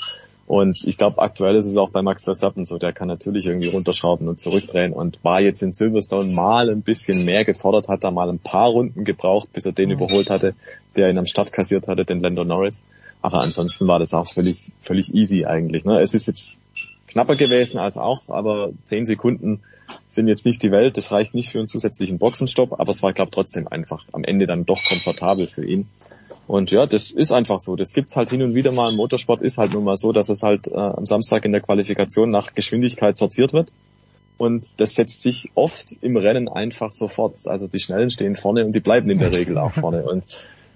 Und 0.46 0.84
ich 0.84 0.98
glaube, 0.98 1.20
aktuell 1.20 1.56
ist 1.56 1.68
es 1.68 1.78
auch 1.78 1.90
bei 1.90 2.02
Max 2.02 2.26
Verstappen 2.26 2.66
so, 2.66 2.78
der 2.78 2.92
kann 2.92 3.08
natürlich 3.08 3.46
irgendwie 3.46 3.70
runterschrauben 3.70 4.28
und 4.28 4.40
zurückdrehen 4.40 4.92
und 4.92 5.24
war 5.24 5.40
jetzt 5.40 5.62
in 5.62 5.72
Silverstone 5.72 6.34
mal 6.34 6.70
ein 6.70 6.82
bisschen 6.82 7.24
mehr 7.24 7.46
gefordert, 7.46 7.88
hat 7.88 8.04
da 8.04 8.12
mal 8.12 8.30
ein 8.30 8.40
paar 8.40 8.70
Runden 8.70 9.06
gebraucht, 9.06 9.54
bis 9.54 9.66
er 9.66 9.72
den 9.72 9.90
mhm. 9.90 9.96
überholt 9.96 10.30
hatte, 10.30 10.54
der 10.98 11.10
ihn 11.10 11.18
am 11.18 11.28
Start 11.28 11.54
kassiert 11.54 11.88
hatte, 11.88 12.04
den 12.04 12.20
Lando 12.20 12.44
Norris. 12.44 12.84
Aber 13.24 13.42
ansonsten 13.42 13.88
war 13.88 14.00
das 14.00 14.14
auch 14.14 14.28
völlig, 14.28 14.72
völlig 14.82 15.14
easy 15.16 15.46
eigentlich. 15.46 15.86
Ne? 15.86 16.00
Es 16.02 16.14
ist 16.14 16.28
jetzt 16.28 16.58
knapper 17.08 17.38
gewesen 17.38 17.80
als 17.80 17.98
auch, 17.98 18.22
aber 18.28 18.72
zehn 18.84 19.06
Sekunden 19.06 19.62
sind 20.10 20.28
jetzt 20.28 20.46
nicht 20.46 20.62
die 20.62 20.72
Welt. 20.72 20.98
Das 20.98 21.10
reicht 21.12 21.34
nicht 21.34 21.50
für 21.50 21.60
einen 21.60 21.70
zusätzlichen 21.70 22.20
Boxenstopp, 22.20 22.80
aber 22.80 22.92
es 22.92 23.02
war, 23.02 23.14
glaube 23.14 23.32
trotzdem 23.32 23.68
einfach 23.70 24.06
am 24.12 24.26
Ende 24.26 24.46
dann 24.46 24.66
doch 24.66 24.84
komfortabel 24.84 25.48
für 25.48 25.66
ihn. 25.66 25.88
Und 26.48 26.72
ja, 26.72 26.86
das 26.86 27.12
ist 27.12 27.32
einfach 27.32 27.60
so. 27.60 27.78
Das 27.78 27.94
gibt's 27.94 28.18
halt 28.18 28.30
hin 28.30 28.42
und 28.42 28.56
wieder 28.56 28.74
mal. 28.74 28.92
Im 28.92 28.98
Motorsport 28.98 29.42
ist 29.42 29.58
halt 29.58 29.72
nun 29.72 29.86
mal 29.86 29.96
so, 29.96 30.12
dass 30.12 30.28
es 30.28 30.44
halt 30.44 30.68
äh, 30.68 30.76
am 30.76 31.06
Samstag 31.06 31.46
in 31.46 31.54
der 31.54 31.62
Qualifikation 31.62 32.30
nach 32.30 32.54
Geschwindigkeit 32.54 33.18
sortiert 33.18 33.54
wird. 33.54 33.72
Und 34.38 34.82
das 34.82 34.96
setzt 34.96 35.22
sich 35.22 35.52
oft 35.56 35.96
im 36.02 36.18
Rennen 36.18 36.50
einfach 36.50 36.92
so 36.92 37.08
fort. 37.08 37.38
Also 37.46 37.68
die 37.68 37.80
Schnellen 37.80 38.10
stehen 38.10 38.36
vorne 38.36 38.66
und 38.66 38.74
die 38.74 38.82
bleiben 38.82 39.10
in 39.10 39.20
der 39.20 39.34
Regel 39.34 39.58
auch 39.58 39.72
vorne. 39.72 40.04
Und 40.04 40.26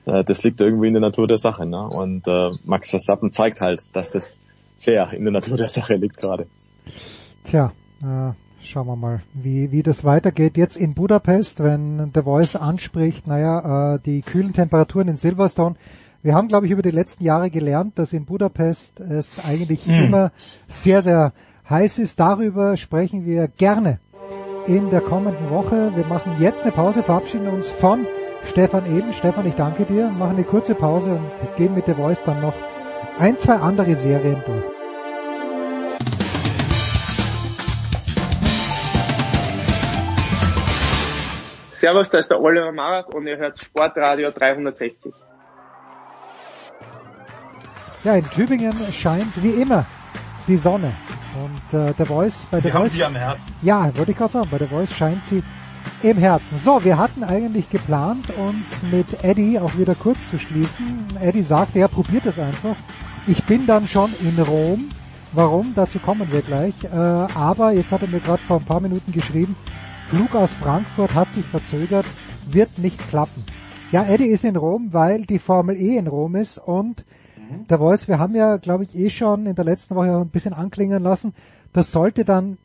äh, 0.07 0.23
das 0.23 0.43
liegt 0.43 0.61
irgendwie 0.61 0.87
in 0.87 0.93
der 0.93 1.01
Natur 1.01 1.27
der 1.27 1.37
Sache. 1.37 1.65
Ne? 1.65 1.87
Und 1.87 2.27
äh, 2.27 2.51
Max 2.65 2.89
Verstappen 2.89 3.31
zeigt 3.31 3.61
halt, 3.61 3.95
dass 3.95 4.11
das 4.11 4.37
sehr 4.77 5.11
in 5.13 5.23
der 5.23 5.33
Natur 5.33 5.57
der 5.57 5.69
Sache 5.69 5.95
liegt 5.95 6.17
gerade. 6.17 6.47
Tja, 7.43 7.73
äh, 8.01 8.31
schauen 8.63 8.87
wir 8.87 8.95
mal, 8.95 9.21
wie, 9.33 9.71
wie 9.71 9.83
das 9.83 10.03
weitergeht. 10.03 10.57
Jetzt 10.57 10.77
in 10.77 10.93
Budapest, 10.93 11.61
wenn 11.63 12.11
The 12.13 12.21
Voice 12.21 12.55
anspricht, 12.55 13.27
naja, 13.27 13.95
äh, 13.95 13.99
die 13.99 14.21
kühlen 14.21 14.53
Temperaturen 14.53 15.09
in 15.09 15.17
Silverstone. 15.17 15.75
Wir 16.23 16.33
haben, 16.33 16.47
glaube 16.47 16.65
ich, 16.65 16.71
über 16.71 16.81
die 16.81 16.91
letzten 16.91 17.23
Jahre 17.23 17.49
gelernt, 17.49 17.99
dass 17.99 18.13
in 18.13 18.25
Budapest 18.25 18.99
es 18.99 19.39
eigentlich 19.39 19.85
mhm. 19.85 19.93
immer 19.93 20.31
sehr, 20.67 21.01
sehr 21.01 21.33
heiß 21.69 21.99
ist. 21.99 22.19
Darüber 22.19 22.77
sprechen 22.77 23.25
wir 23.25 23.47
gerne 23.47 23.99
in 24.67 24.89
der 24.89 25.01
kommenden 25.01 25.49
Woche. 25.49 25.91
Wir 25.95 26.05
machen 26.05 26.33
jetzt 26.39 26.63
eine 26.63 26.71
Pause, 26.71 27.03
verabschieden 27.03 27.47
uns 27.47 27.69
von 27.69 28.05
Stefan 28.49 28.85
Ehlen. 28.85 29.13
Stefan, 29.13 29.45
ich 29.45 29.55
danke 29.55 29.85
dir. 29.85 30.09
Machen 30.09 30.35
eine 30.37 30.43
kurze 30.43 30.75
Pause 30.75 31.11
und 31.11 31.55
gehen 31.57 31.75
mit 31.75 31.85
The 31.85 31.93
Voice 31.93 32.23
dann 32.23 32.41
noch 32.41 32.53
ein, 33.19 33.37
zwei 33.37 33.55
andere 33.55 33.95
Serien 33.95 34.41
durch. 34.45 34.63
Servus, 41.77 42.09
da 42.09 42.17
ist 42.17 42.29
der 42.31 42.41
Oliver 42.41 42.71
Marat 42.71 43.13
und 43.13 43.27
ihr 43.27 43.37
hört 43.37 43.59
Sportradio 43.59 44.31
360. 44.31 45.13
Ja, 48.03 48.15
in 48.15 48.27
Tübingen 48.29 48.73
scheint 48.91 49.43
wie 49.43 49.61
immer 49.61 49.85
die 50.47 50.57
Sonne. 50.57 50.91
Und 51.35 51.79
äh, 51.79 51.93
der 51.93 52.05
Voice 52.05 52.47
bei 52.49 52.61
der 52.61 52.71
Voice. 52.71 52.93
Sie 52.93 53.03
am 53.03 53.15
Herzen. 53.15 53.43
Ja, 53.61 53.95
würde 53.95 54.11
ich 54.11 54.17
gerade 54.17 54.33
sagen, 54.33 54.47
bei 54.49 54.57
der 54.57 54.67
Voice 54.67 54.91
scheint 54.91 55.23
sie 55.23 55.43
im 56.03 56.17
Herzen. 56.17 56.57
So, 56.57 56.83
wir 56.83 56.97
hatten 56.97 57.23
eigentlich 57.23 57.69
geplant, 57.69 58.29
uns 58.37 58.71
mit 58.91 59.23
Eddie 59.23 59.59
auch 59.59 59.77
wieder 59.77 59.95
kurz 59.95 60.29
zu 60.29 60.37
schließen. 60.37 61.05
Eddie 61.19 61.43
sagte, 61.43 61.79
er 61.79 61.87
probiert 61.87 62.25
es 62.25 62.37
einfach. 62.37 62.75
Ich 63.25 63.43
bin 63.45 63.65
dann 63.65 63.87
schon 63.87 64.11
in 64.21 64.41
Rom. 64.41 64.89
Warum? 65.33 65.73
Dazu 65.75 65.99
kommen 65.99 66.31
wir 66.31 66.41
gleich. 66.41 66.73
Äh, 66.83 66.87
aber 66.89 67.71
jetzt 67.71 67.91
hat 67.91 68.01
er 68.01 68.07
mir 68.07 68.19
gerade 68.19 68.41
vor 68.43 68.57
ein 68.57 68.65
paar 68.65 68.79
Minuten 68.79 69.11
geschrieben, 69.11 69.55
Flug 70.07 70.35
aus 70.35 70.53
Frankfurt 70.53 71.13
hat 71.15 71.31
sich 71.31 71.45
verzögert, 71.45 72.05
wird 72.49 72.77
nicht 72.77 72.97
klappen. 73.09 73.43
Ja, 73.91 74.05
Eddie 74.05 74.27
ist 74.27 74.45
in 74.45 74.55
Rom, 74.55 74.93
weil 74.93 75.25
die 75.25 75.39
Formel 75.39 75.75
E 75.75 75.97
in 75.97 76.07
Rom 76.07 76.35
ist 76.35 76.57
und 76.57 77.05
mhm. 77.35 77.67
der 77.67 77.79
Voice, 77.79 78.07
wir 78.07 78.19
haben 78.19 78.35
ja, 78.35 78.55
glaube 78.57 78.85
ich, 78.85 78.95
eh 78.95 79.09
schon 79.09 79.45
in 79.45 79.55
der 79.55 79.65
letzten 79.65 79.95
Woche 79.95 80.17
ein 80.17 80.29
bisschen 80.29 80.53
anklingen 80.53 81.03
lassen, 81.03 81.33
das 81.73 81.91
sollte 81.91 82.23
dann 82.23 82.57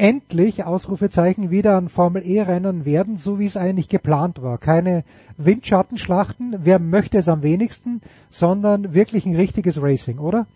endlich, 0.00 0.64
Ausrufezeichen, 0.64 1.50
wieder 1.50 1.76
ein 1.76 1.90
Formel-E-Rennen 1.90 2.86
werden, 2.86 3.18
so 3.18 3.38
wie 3.38 3.44
es 3.44 3.58
eigentlich 3.58 3.88
geplant 3.88 4.42
war. 4.42 4.56
Keine 4.56 5.04
Windschattenschlachten, 5.36 6.56
wer 6.60 6.78
möchte 6.78 7.18
es 7.18 7.28
am 7.28 7.42
wenigsten, 7.42 8.00
sondern 8.30 8.94
wirklich 8.94 9.26
ein 9.26 9.36
richtiges 9.36 9.80
Racing, 9.80 10.18
oder? 10.18 10.46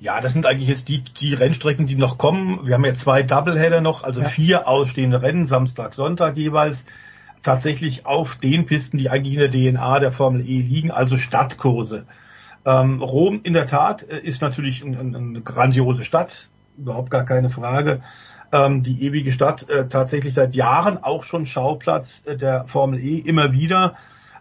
Ja, 0.00 0.20
das 0.20 0.32
sind 0.32 0.44
eigentlich 0.44 0.68
jetzt 0.68 0.88
die, 0.88 1.04
die 1.04 1.34
Rennstrecken, 1.34 1.86
die 1.86 1.94
noch 1.94 2.18
kommen. 2.18 2.66
Wir 2.66 2.74
haben 2.74 2.84
ja 2.84 2.96
zwei 2.96 3.22
Doubleheader 3.22 3.80
noch, 3.80 4.02
also 4.02 4.22
ja. 4.22 4.28
vier 4.28 4.66
ausstehende 4.66 5.22
Rennen, 5.22 5.46
Samstag, 5.46 5.94
Sonntag 5.94 6.36
jeweils, 6.36 6.84
tatsächlich 7.42 8.06
auf 8.06 8.36
den 8.36 8.66
Pisten, 8.66 8.98
die 8.98 9.08
eigentlich 9.08 9.34
in 9.34 9.40
der 9.40 9.50
DNA 9.50 10.00
der 10.00 10.12
Formel 10.12 10.40
E 10.40 10.62
liegen, 10.62 10.90
also 10.90 11.16
Stadtkurse. 11.16 12.06
Ähm, 12.66 13.00
Rom 13.00 13.40
in 13.44 13.52
der 13.52 13.66
Tat 13.66 14.02
äh, 14.02 14.18
ist 14.18 14.42
natürlich 14.42 14.84
eine, 14.84 14.98
eine 14.98 15.40
grandiose 15.42 16.02
Stadt, 16.02 16.50
überhaupt 16.76 17.10
gar 17.10 17.24
keine 17.24 17.50
Frage. 17.50 18.02
Ähm, 18.52 18.82
die 18.82 19.04
ewige 19.04 19.32
Stadt 19.32 19.68
äh, 19.68 19.86
tatsächlich 19.88 20.34
seit 20.34 20.54
Jahren 20.54 21.02
auch 21.02 21.24
schon 21.24 21.46
Schauplatz 21.46 22.22
äh, 22.26 22.36
der 22.36 22.64
Formel 22.66 22.98
E 22.98 23.18
immer 23.18 23.52
wieder. 23.52 23.94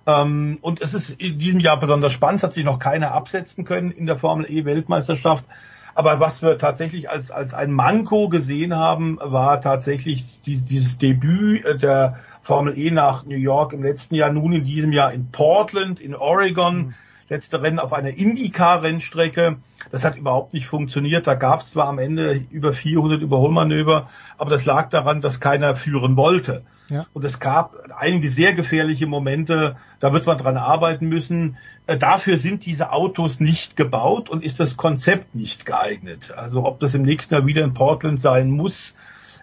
Ähm, 0.07 0.57
und 0.61 0.81
es 0.81 0.93
ist 0.93 1.11
in 1.11 1.37
diesem 1.37 1.59
Jahr 1.59 1.79
besonders 1.79 2.13
spannend, 2.13 2.41
hat 2.41 2.53
sich 2.53 2.63
noch 2.63 2.79
keiner 2.79 3.11
absetzen 3.11 3.65
können 3.65 3.91
in 3.91 4.05
der 4.05 4.17
Formel 4.17 4.49
E 4.49 4.65
Weltmeisterschaft. 4.65 5.45
Aber 5.93 6.19
was 6.19 6.41
wir 6.41 6.57
tatsächlich 6.57 7.09
als, 7.09 7.29
als 7.29 7.53
ein 7.53 7.71
Manko 7.71 8.29
gesehen 8.29 8.75
haben, 8.75 9.19
war 9.21 9.59
tatsächlich 9.59 10.41
dieses, 10.41 10.65
dieses 10.65 10.97
Debüt 10.97 11.81
der 11.81 12.17
Formel 12.41 12.77
E 12.77 12.89
nach 12.89 13.25
New 13.25 13.35
York 13.35 13.73
im 13.73 13.83
letzten 13.83 14.15
Jahr, 14.15 14.31
nun 14.31 14.53
in 14.53 14.63
diesem 14.63 14.93
Jahr 14.93 15.11
in 15.11 15.29
Portland, 15.31 15.99
in 15.99 16.15
Oregon. 16.15 16.77
Mhm. 16.77 16.93
Letzte 17.29 17.61
Rennen 17.61 17.77
auf 17.77 17.93
einer 17.93 18.09
IndyCar-Rennstrecke. 18.09 19.57
Das 19.91 20.03
hat 20.03 20.17
überhaupt 20.17 20.53
nicht 20.53 20.65
funktioniert. 20.65 21.27
Da 21.27 21.35
gab 21.35 21.61
es 21.61 21.71
zwar 21.71 21.87
am 21.87 21.99
Ende 21.99 22.41
über 22.49 22.73
400 22.73 23.21
Überholmanöver, 23.21 24.09
aber 24.37 24.49
das 24.49 24.65
lag 24.65 24.89
daran, 24.89 25.21
dass 25.21 25.39
keiner 25.39 25.75
führen 25.75 26.17
wollte. 26.17 26.63
Ja. 26.89 27.05
Und 27.13 27.23
es 27.23 27.39
gab 27.39 27.75
einige 27.95 28.29
sehr 28.29 28.53
gefährliche 28.53 29.05
Momente, 29.05 29.75
da 29.99 30.11
wird 30.11 30.25
man 30.25 30.39
dran 30.39 30.57
arbeiten 30.57 31.07
müssen. 31.07 31.57
Äh, 31.85 31.97
dafür 31.97 32.39
sind 32.39 32.65
diese 32.65 32.91
Autos 32.91 33.39
nicht 33.39 33.75
gebaut 33.75 34.27
und 34.29 34.43
ist 34.43 34.59
das 34.59 34.75
Konzept 34.75 35.35
nicht 35.35 35.67
geeignet. 35.67 36.33
Also 36.35 36.65
ob 36.65 36.79
das 36.79 36.95
im 36.95 37.03
nächsten 37.03 37.35
Jahr 37.35 37.45
wieder 37.45 37.63
in 37.63 37.73
Portland 37.73 38.19
sein 38.19 38.49
muss, 38.49 38.95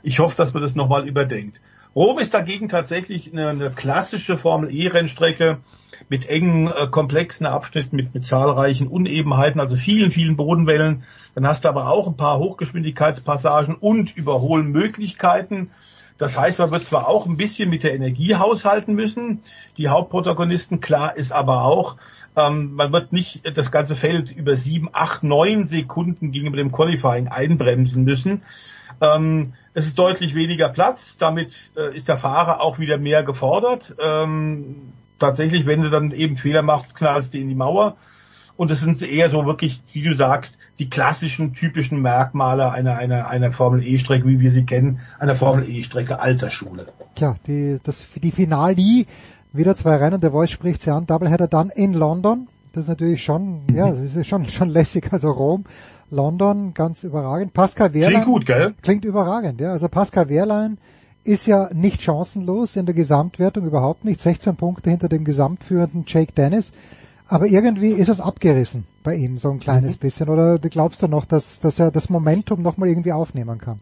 ich 0.03 0.19
hoffe, 0.19 0.37
dass 0.37 0.55
man 0.55 0.63
das 0.63 0.75
nochmal 0.75 1.07
überdenkt. 1.07 1.61
Rom 1.95 2.19
ist 2.19 2.35
dagegen 2.35 2.69
tatsächlich 2.69 3.33
eine, 3.33 3.49
eine 3.49 3.71
klassische 3.71 4.37
Formel 4.37 4.75
E-Rennstrecke 4.75 5.59
mit 6.09 6.29
engen, 6.29 6.69
äh, 6.69 6.87
komplexen 6.91 7.47
Abschnitten, 7.47 7.97
mit, 7.97 8.15
mit 8.15 8.27
zahlreichen 8.27 8.87
Unebenheiten, 8.87 9.61
also 9.61 9.77
vielen, 9.77 10.11
vielen 10.11 10.37
Bodenwellen. 10.37 11.05
Dann 11.35 11.47
hast 11.47 11.65
du 11.65 11.69
aber 11.69 11.89
auch 11.89 12.07
ein 12.07 12.17
paar 12.17 12.39
Hochgeschwindigkeitspassagen 12.39 13.75
und 13.75 14.17
Überholmöglichkeiten. 14.17 15.71
Das 16.19 16.39
heißt, 16.39 16.59
man 16.59 16.71
wird 16.71 16.85
zwar 16.85 17.09
auch 17.09 17.27
ein 17.27 17.37
bisschen 17.37 17.69
mit 17.69 17.83
der 17.83 17.95
Energie 17.95 18.37
haushalten 18.37 18.95
müssen, 18.95 19.43
die 19.77 19.89
Hauptprotagonisten, 19.89 20.81
klar 20.81 21.17
ist 21.17 21.31
aber 21.31 21.65
auch, 21.65 21.97
ähm, 22.37 22.75
man 22.75 22.93
wird 22.93 23.13
nicht 23.13 23.43
das 23.57 23.71
ganze 23.71 23.97
Feld 23.97 24.31
über 24.31 24.57
sieben, 24.57 24.89
acht, 24.93 25.23
neun 25.23 25.67
Sekunden 25.67 26.33
gegenüber 26.33 26.57
dem 26.57 26.73
Qualifying 26.73 27.29
einbremsen 27.29 28.05
müssen. 28.05 28.43
Ähm, 29.01 29.53
es 29.75 29.87
ist 29.87 29.99
deutlich 29.99 30.35
weniger 30.35 30.71
Platz, 30.71 31.17
damit 31.19 31.71
äh, 31.77 31.95
ist 31.95 32.09
der 32.09 32.17
Fahrer 32.17 32.63
auch 32.63 32.79
wieder 32.79 32.97
mehr 32.97 33.23
gefordert. 33.23 33.95
Ähm, 34.01 34.93
tatsächlich, 35.19 35.67
wenn 35.67 35.83
du 35.83 35.91
dann 35.91 36.11
eben 36.13 36.37
Fehler 36.37 36.63
machst, 36.63 36.95
knallst 36.95 37.35
du 37.35 37.39
in 37.39 37.49
die 37.49 37.55
Mauer. 37.55 37.97
Und 38.57 38.71
es 38.71 38.81
sind 38.81 39.03
eher 39.03 39.29
so 39.29 39.45
wirklich, 39.45 39.83
wie 39.93 40.03
du 40.03 40.15
sagst, 40.15 40.57
die 40.79 40.89
klassischen, 40.89 41.53
typischen 41.53 42.01
Merkmale 42.01 42.71
einer, 42.71 42.97
einer, 42.97 43.29
einer 43.29 43.53
Formel 43.53 43.87
E-Strecke, 43.87 44.27
wie 44.27 44.41
wir 44.41 44.51
sie 44.51 44.65
kennen, 44.65 45.01
einer 45.19 45.37
Formel 45.37 45.69
E-Strecke 45.69 46.21
alter 46.21 46.51
Schule. 46.51 46.87
Tja, 47.17 47.37
die, 47.47 47.79
das, 47.83 48.07
die 48.15 48.31
Finale, 48.31 49.05
wieder 49.53 49.75
zwei 49.75 49.97
Rennen, 49.97 50.21
der 50.21 50.31
Voice 50.31 50.51
spricht 50.51 50.81
sie 50.81 50.91
an, 50.91 51.07
Doubleheader 51.07 51.49
dann 51.49 51.69
in 51.69 51.93
London. 51.93 52.49
Das 52.73 52.85
ist 52.85 52.89
natürlich 52.89 53.23
schon, 53.23 53.65
mhm. 53.67 53.77
ja, 53.77 53.91
das 53.91 54.17
ist 54.17 54.27
schon, 54.27 54.45
schon 54.47 54.71
lässig, 54.71 55.13
also 55.13 55.31
Rom, 55.31 55.65
London, 56.11 56.73
ganz 56.73 57.05
überragend. 57.05 57.53
Pascal 57.53 57.93
Wehrlein. 57.93 58.23
Klingt 58.23 58.27
gut, 58.27 58.47
gell? 58.47 58.75
Klingt 58.83 59.05
überragend, 59.05 59.61
ja. 59.61 59.73
Also 59.73 59.89
Pascal 59.89 60.29
Wehrlein 60.29 60.79
ist 61.27 61.47
ja 61.47 61.69
nicht 61.73 62.03
chancenlos 62.03 62.77
in 62.77 62.87
der 62.87 62.95
Gesamtwertung, 62.95 63.67
überhaupt 63.67 64.05
nicht. 64.05 64.21
16 64.21 64.57
Punkte 64.57 64.91
hinter 64.91 65.09
dem 65.09 65.25
gesamtführenden 65.25 66.05
Jake 66.07 66.33
Dennis. 66.33 66.73
Aber 67.29 67.47
irgendwie 67.47 67.91
ist 67.91 68.09
es 68.09 68.21
abgerissen 68.21 68.85
bei 69.03 69.17
ihm, 69.17 69.39
so 69.39 69.51
ein 69.51 69.59
kleines 69.59 69.97
mhm. 69.97 70.01
bisschen. 70.01 70.29
Oder 70.29 70.59
glaubst 70.59 71.03
du 71.03 71.09
noch, 71.09 71.25
dass, 71.25 71.61
dass 71.61 71.79
er 71.79 71.91
das 71.91 72.09
Momentum 72.09 72.63
nochmal 72.63 72.89
irgendwie 72.89 73.13
aufnehmen 73.13 73.59
kann? 73.59 73.81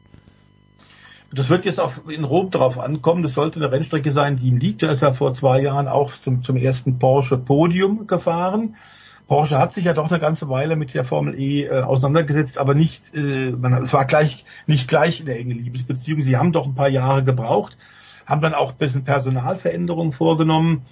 Das 1.32 1.50
wird 1.50 1.64
jetzt 1.64 1.80
auch 1.80 1.92
in 2.08 2.24
Rom 2.24 2.50
drauf 2.50 2.78
ankommen. 2.78 3.22
Das 3.22 3.34
sollte 3.34 3.60
eine 3.60 3.70
Rennstrecke 3.70 4.12
sein, 4.12 4.36
die 4.36 4.46
ihm 4.46 4.56
liegt. 4.56 4.82
Er 4.82 4.90
ist 4.90 5.02
ja 5.02 5.12
vor 5.12 5.34
zwei 5.34 5.60
Jahren 5.60 5.88
auch 5.88 6.12
zum, 6.12 6.42
zum 6.42 6.56
ersten 6.56 6.98
Porsche 6.98 7.36
Podium 7.36 8.06
gefahren. 8.06 8.76
Porsche 9.26 9.58
hat 9.58 9.72
sich 9.72 9.86
ja 9.86 9.94
doch 9.94 10.10
eine 10.10 10.20
ganze 10.20 10.48
Weile 10.48 10.76
mit 10.76 10.92
der 10.92 11.04
Formel 11.04 11.38
E 11.38 11.64
äh, 11.64 11.80
auseinandergesetzt, 11.82 12.58
aber 12.58 12.74
nicht, 12.74 13.14
äh, 13.14 13.50
man, 13.52 13.72
es 13.82 13.92
war 13.92 14.04
gleich, 14.04 14.44
nicht 14.66 14.86
gleich 14.86 15.20
in 15.20 15.26
der 15.26 15.38
engen 15.38 15.58
Liebesbeziehung. 15.58 16.20
Sie 16.20 16.36
haben 16.36 16.52
doch 16.52 16.66
ein 16.66 16.74
paar 16.74 16.88
Jahre 16.88 17.24
gebraucht, 17.24 17.76
haben 18.26 18.42
dann 18.42 18.54
auch 18.54 18.72
ein 18.72 18.78
bisschen 18.78 19.04
Personalveränderungen 19.04 20.12
vorgenommen. 20.12 20.82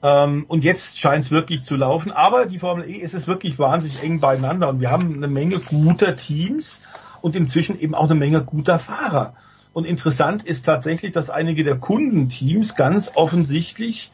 Ähm, 0.00 0.44
und 0.46 0.62
jetzt 0.62 1.00
scheint 1.00 1.24
es 1.24 1.30
wirklich 1.32 1.64
zu 1.64 1.74
laufen. 1.74 2.12
Aber 2.12 2.46
die 2.46 2.60
Formel 2.60 2.88
E 2.88 2.94
ist 2.94 3.14
es 3.14 3.26
wirklich 3.26 3.58
wahnsinnig 3.58 4.00
eng 4.02 4.20
beieinander 4.20 4.68
und 4.68 4.80
wir 4.80 4.90
haben 4.90 5.16
eine 5.16 5.28
Menge 5.28 5.58
guter 5.58 6.14
Teams 6.14 6.80
und 7.20 7.34
inzwischen 7.34 7.78
eben 7.78 7.96
auch 7.96 8.04
eine 8.04 8.14
Menge 8.14 8.44
guter 8.44 8.78
Fahrer. 8.78 9.34
Und 9.72 9.86
interessant 9.86 10.44
ist 10.44 10.66
tatsächlich, 10.66 11.12
dass 11.12 11.30
einige 11.30 11.64
der 11.64 11.78
Kundenteams 11.78 12.74
ganz 12.74 13.10
offensichtlich 13.14 14.12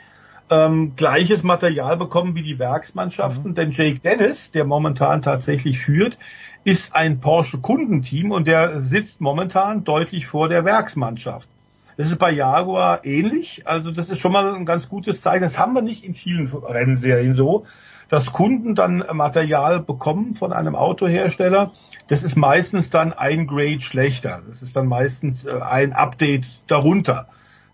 ähm, 0.50 0.94
gleiches 0.96 1.42
Material 1.42 1.96
bekommen 1.96 2.34
wie 2.34 2.42
die 2.42 2.58
Werksmannschaften, 2.58 3.50
mhm. 3.50 3.54
denn 3.54 3.70
Jake 3.70 4.00
Dennis, 4.00 4.50
der 4.50 4.64
momentan 4.64 5.22
tatsächlich 5.22 5.78
führt, 5.78 6.18
ist 6.64 6.94
ein 6.94 7.20
Porsche 7.20 7.58
Kundenteam 7.58 8.30
und 8.30 8.46
der 8.46 8.82
sitzt 8.82 9.20
momentan 9.20 9.84
deutlich 9.84 10.26
vor 10.26 10.48
der 10.48 10.64
Werksmannschaft. 10.64 11.48
Das 11.96 12.08
ist 12.08 12.18
bei 12.18 12.30
Jaguar 12.30 13.04
ähnlich, 13.04 13.62
also 13.66 13.90
das 13.90 14.08
ist 14.08 14.20
schon 14.20 14.32
mal 14.32 14.54
ein 14.54 14.66
ganz 14.66 14.88
gutes 14.88 15.20
Zeichen. 15.20 15.42
Das 15.42 15.58
haben 15.58 15.72
wir 15.72 15.82
nicht 15.82 16.04
in 16.04 16.14
vielen 16.14 16.46
Rennserien 16.46 17.34
so, 17.34 17.66
dass 18.08 18.32
Kunden 18.32 18.74
dann 18.74 19.04
Material 19.12 19.80
bekommen 19.80 20.34
von 20.34 20.52
einem 20.52 20.76
Autohersteller. 20.76 21.72
Das 22.06 22.22
ist 22.22 22.36
meistens 22.36 22.90
dann 22.90 23.12
ein 23.12 23.46
Grade 23.46 23.80
schlechter. 23.80 24.42
Das 24.48 24.62
ist 24.62 24.76
dann 24.76 24.86
meistens 24.86 25.44
äh, 25.44 25.60
ein 25.60 25.92
Update 25.92 26.70
darunter 26.70 27.28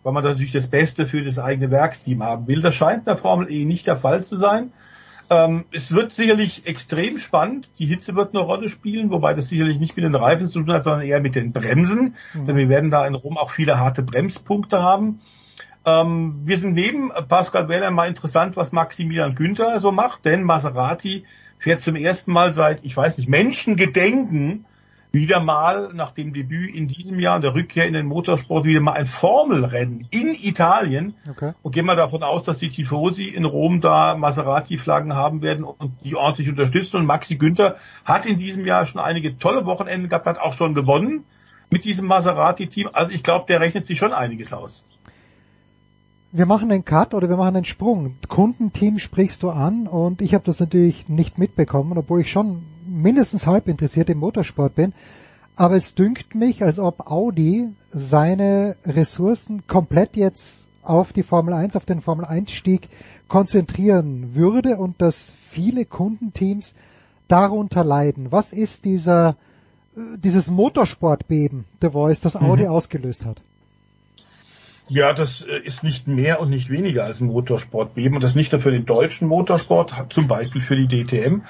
weil 0.04 0.12
man 0.12 0.22
natürlich 0.22 0.52
das 0.52 0.68
Beste 0.68 1.06
für 1.06 1.24
das 1.24 1.38
eigene 1.38 1.72
Werksteam 1.72 2.22
haben 2.22 2.46
will. 2.46 2.60
Das 2.60 2.74
scheint 2.74 3.00
in 3.00 3.04
der 3.06 3.16
Formel 3.16 3.50
E 3.50 3.64
nicht 3.64 3.88
der 3.88 3.96
Fall 3.96 4.22
zu 4.22 4.36
sein. 4.36 4.72
Ähm, 5.30 5.64
es 5.72 5.90
wird 5.90 6.12
sicherlich 6.12 6.66
extrem 6.66 7.18
spannend. 7.18 7.70
Die 7.78 7.86
Hitze 7.86 8.14
wird 8.14 8.34
eine 8.34 8.44
Rolle 8.44 8.68
spielen, 8.68 9.10
wobei 9.10 9.32
das 9.32 9.48
sicherlich 9.48 9.78
nicht 9.78 9.96
mit 9.96 10.04
den 10.04 10.14
Reifen 10.14 10.48
zu 10.48 10.60
tun 10.60 10.72
hat, 10.72 10.84
sondern 10.84 11.02
eher 11.02 11.20
mit 11.20 11.34
den 11.34 11.52
Bremsen. 11.52 12.14
Mhm. 12.34 12.46
Denn 12.46 12.56
wir 12.56 12.68
werden 12.68 12.90
da 12.90 13.06
in 13.06 13.14
Rom 13.14 13.38
auch 13.38 13.50
viele 13.50 13.80
harte 13.80 14.02
Bremspunkte 14.02 14.82
haben. 14.82 15.20
Ähm, 15.86 16.42
wir 16.44 16.58
sind 16.58 16.74
neben 16.74 17.10
Pascal 17.28 17.68
Weller 17.68 17.90
mal 17.90 18.08
interessant, 18.08 18.56
was 18.56 18.72
Maximilian 18.72 19.34
Günther 19.34 19.80
so 19.80 19.90
macht, 19.90 20.26
denn 20.26 20.42
Maserati 20.42 21.24
fährt 21.58 21.80
zum 21.80 21.96
ersten 21.96 22.32
Mal 22.32 22.52
seit, 22.52 22.84
ich 22.84 22.94
weiß 22.94 23.16
nicht, 23.16 23.28
Menschengedenken 23.28 24.66
wieder 25.14 25.40
mal 25.40 25.92
nach 25.94 26.10
dem 26.10 26.32
Debüt 26.34 26.74
in 26.74 26.88
diesem 26.88 27.20
Jahr 27.20 27.36
und 27.36 27.42
der 27.42 27.54
Rückkehr 27.54 27.86
in 27.86 27.94
den 27.94 28.06
Motorsport 28.06 28.64
wieder 28.64 28.80
mal 28.80 28.92
ein 28.92 29.06
Formelrennen 29.06 30.08
in 30.10 30.34
Italien. 30.34 31.14
Okay. 31.30 31.52
Und 31.62 31.72
gehen 31.72 31.86
wir 31.86 31.94
davon 31.94 32.22
aus, 32.22 32.42
dass 32.42 32.58
die 32.58 32.70
Tifosi 32.70 33.28
in 33.28 33.44
Rom 33.44 33.80
da 33.80 34.16
Maserati-Flaggen 34.16 35.14
haben 35.14 35.40
werden 35.40 35.64
und 35.64 35.92
die 36.04 36.16
ordentlich 36.16 36.48
unterstützen. 36.48 36.96
Und 36.96 37.06
Maxi 37.06 37.36
Günther 37.36 37.76
hat 38.04 38.26
in 38.26 38.36
diesem 38.36 38.66
Jahr 38.66 38.84
schon 38.84 39.00
einige 39.00 39.38
tolle 39.38 39.64
Wochenenden 39.64 40.08
gehabt, 40.08 40.26
hat 40.26 40.40
auch 40.40 40.52
schon 40.52 40.74
gewonnen 40.74 41.24
mit 41.70 41.84
diesem 41.84 42.06
Maserati-Team. 42.06 42.90
Also 42.92 43.12
ich 43.12 43.22
glaube, 43.22 43.46
der 43.48 43.60
rechnet 43.60 43.86
sich 43.86 43.98
schon 43.98 44.12
einiges 44.12 44.52
aus. 44.52 44.84
Wir 46.32 46.46
machen 46.46 46.72
einen 46.72 46.84
Cut 46.84 47.14
oder 47.14 47.28
wir 47.28 47.36
machen 47.36 47.54
einen 47.54 47.64
Sprung. 47.64 48.16
Kundenteam 48.26 48.98
sprichst 48.98 49.44
du 49.44 49.50
an 49.50 49.86
und 49.86 50.20
ich 50.20 50.34
habe 50.34 50.42
das 50.44 50.58
natürlich 50.58 51.08
nicht 51.08 51.38
mitbekommen, 51.38 51.96
obwohl 51.96 52.22
ich 52.22 52.32
schon 52.32 52.64
mindestens 52.94 53.46
halb 53.46 53.68
interessiert 53.68 54.08
im 54.10 54.18
Motorsport 54.18 54.74
bin. 54.74 54.92
Aber 55.56 55.76
es 55.76 55.94
dünkt 55.94 56.34
mich, 56.34 56.62
als 56.62 56.78
ob 56.78 57.10
Audi 57.10 57.68
seine 57.92 58.76
Ressourcen 58.84 59.66
komplett 59.66 60.16
jetzt 60.16 60.64
auf 60.82 61.12
die 61.12 61.22
Formel 61.22 61.54
1, 61.54 61.76
auf 61.76 61.84
den 61.84 62.00
Formel 62.00 62.24
1 62.24 62.50
Stieg 62.50 62.88
konzentrieren 63.28 64.34
würde 64.34 64.76
und 64.76 65.00
dass 65.00 65.30
viele 65.48 65.84
Kundenteams 65.84 66.74
darunter 67.28 67.84
leiden. 67.84 68.32
Was 68.32 68.52
ist 68.52 68.84
dieser, 68.84 69.36
äh, 69.96 70.18
dieses 70.18 70.50
Motorsportbeben, 70.50 71.64
The 71.80 71.90
Voice, 71.90 72.20
das 72.20 72.36
Audi 72.36 72.64
mhm. 72.64 72.70
ausgelöst 72.70 73.24
hat? 73.24 73.40
Ja, 74.88 75.14
das 75.14 75.42
äh, 75.42 75.58
ist 75.64 75.82
nicht 75.82 76.06
mehr 76.06 76.40
und 76.40 76.50
nicht 76.50 76.68
weniger 76.68 77.04
als 77.04 77.20
ein 77.20 77.28
Motorsportbeben 77.28 78.16
und 78.16 78.22
das 78.22 78.34
nicht 78.34 78.52
nur 78.52 78.60
für 78.60 78.72
den 78.72 78.84
deutschen 78.84 79.28
Motorsport, 79.28 79.92
zum 80.10 80.28
Beispiel 80.28 80.60
für 80.60 80.76
die 80.76 80.88
DTM, 80.88 81.42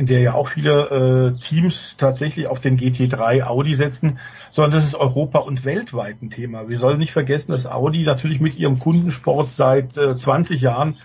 in 0.00 0.06
der 0.06 0.20
ja 0.20 0.32
auch 0.32 0.48
viele 0.48 1.34
äh, 1.36 1.40
Teams 1.40 1.98
tatsächlich 1.98 2.46
auf 2.46 2.58
den 2.58 2.78
GT3 2.78 3.42
Audi 3.42 3.74
setzen, 3.74 4.18
sondern 4.50 4.72
das 4.72 4.86
ist 4.86 4.94
Europa 4.94 5.40
und 5.40 5.66
weltweit 5.66 6.22
ein 6.22 6.30
Thema. 6.30 6.70
Wir 6.70 6.78
sollen 6.78 6.98
nicht 6.98 7.12
vergessen, 7.12 7.52
dass 7.52 7.66
Audi 7.66 8.04
natürlich 8.04 8.40
mit 8.40 8.56
ihrem 8.56 8.78
Kundensport 8.78 9.50
seit 9.54 9.98
äh, 9.98 10.16
20 10.16 10.62
Jahren 10.62 10.96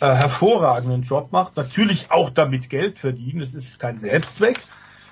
äh, 0.00 0.06
hervorragenden 0.06 1.02
Job 1.02 1.32
macht, 1.32 1.56
natürlich 1.56 2.12
auch 2.12 2.30
damit 2.30 2.70
Geld 2.70 3.00
verdienen, 3.00 3.40
das 3.40 3.52
ist 3.52 3.80
kein 3.80 3.98
Selbstzweck, 3.98 4.60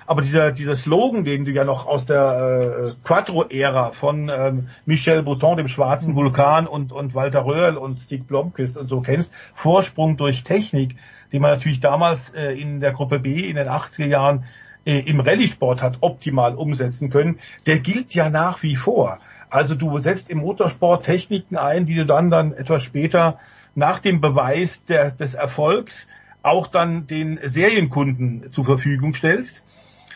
aber 0.07 0.21
dieser, 0.21 0.53
dieser 0.53 0.77
Slogan, 0.77 1.25
den 1.25 1.43
du 1.43 1.51
ja 1.51 1.65
noch 1.65 1.87
aus 1.87 2.05
der 2.05 2.95
äh, 2.95 3.05
Quattro-Ära 3.05 3.91
von 3.91 4.31
ähm, 4.33 4.69
Michel 4.85 5.23
Bouton, 5.23 5.57
dem 5.57 5.67
schwarzen 5.67 6.11
mhm. 6.13 6.15
Vulkan 6.15 6.67
und, 6.67 6.93
und 6.93 7.15
Walter 7.15 7.45
Röhrl 7.45 7.75
und 7.75 7.99
Stig 7.99 8.27
Blomqvist 8.27 8.77
und 8.77 8.87
so 8.87 9.01
kennst, 9.01 9.33
Vorsprung 9.55 10.15
durch 10.15 10.45
Technik, 10.45 10.95
den 11.35 11.41
man 11.41 11.51
natürlich 11.51 11.81
damals 11.81 12.29
äh, 12.29 12.53
in 12.53 12.79
der 12.79 12.93
Gruppe 12.93 13.19
B 13.19 13.41
in 13.41 13.57
den 13.57 13.67
80er 13.67 14.05
Jahren 14.05 14.45
äh, 14.85 14.99
im 14.99 15.19
Rallye-Sport 15.19 15.81
hat 15.81 15.97
optimal 15.99 16.55
umsetzen 16.55 17.09
können, 17.09 17.39
der 17.65 17.79
gilt 17.79 18.13
ja 18.13 18.29
nach 18.29 18.63
wie 18.63 18.77
vor. 18.77 19.19
Also 19.49 19.75
du 19.75 19.99
setzt 19.99 20.29
im 20.29 20.37
Motorsport 20.37 21.03
Techniken 21.03 21.57
ein, 21.57 21.85
die 21.85 21.95
du 21.95 22.05
dann 22.05 22.29
dann 22.29 22.53
etwas 22.53 22.83
später 22.83 23.37
nach 23.75 23.99
dem 23.99 24.21
Beweis 24.21 24.85
der, 24.85 25.11
des 25.11 25.33
Erfolgs 25.33 26.07
auch 26.41 26.67
dann 26.67 27.05
den 27.05 27.37
Serienkunden 27.43 28.53
zur 28.53 28.63
Verfügung 28.63 29.13
stellst. 29.13 29.65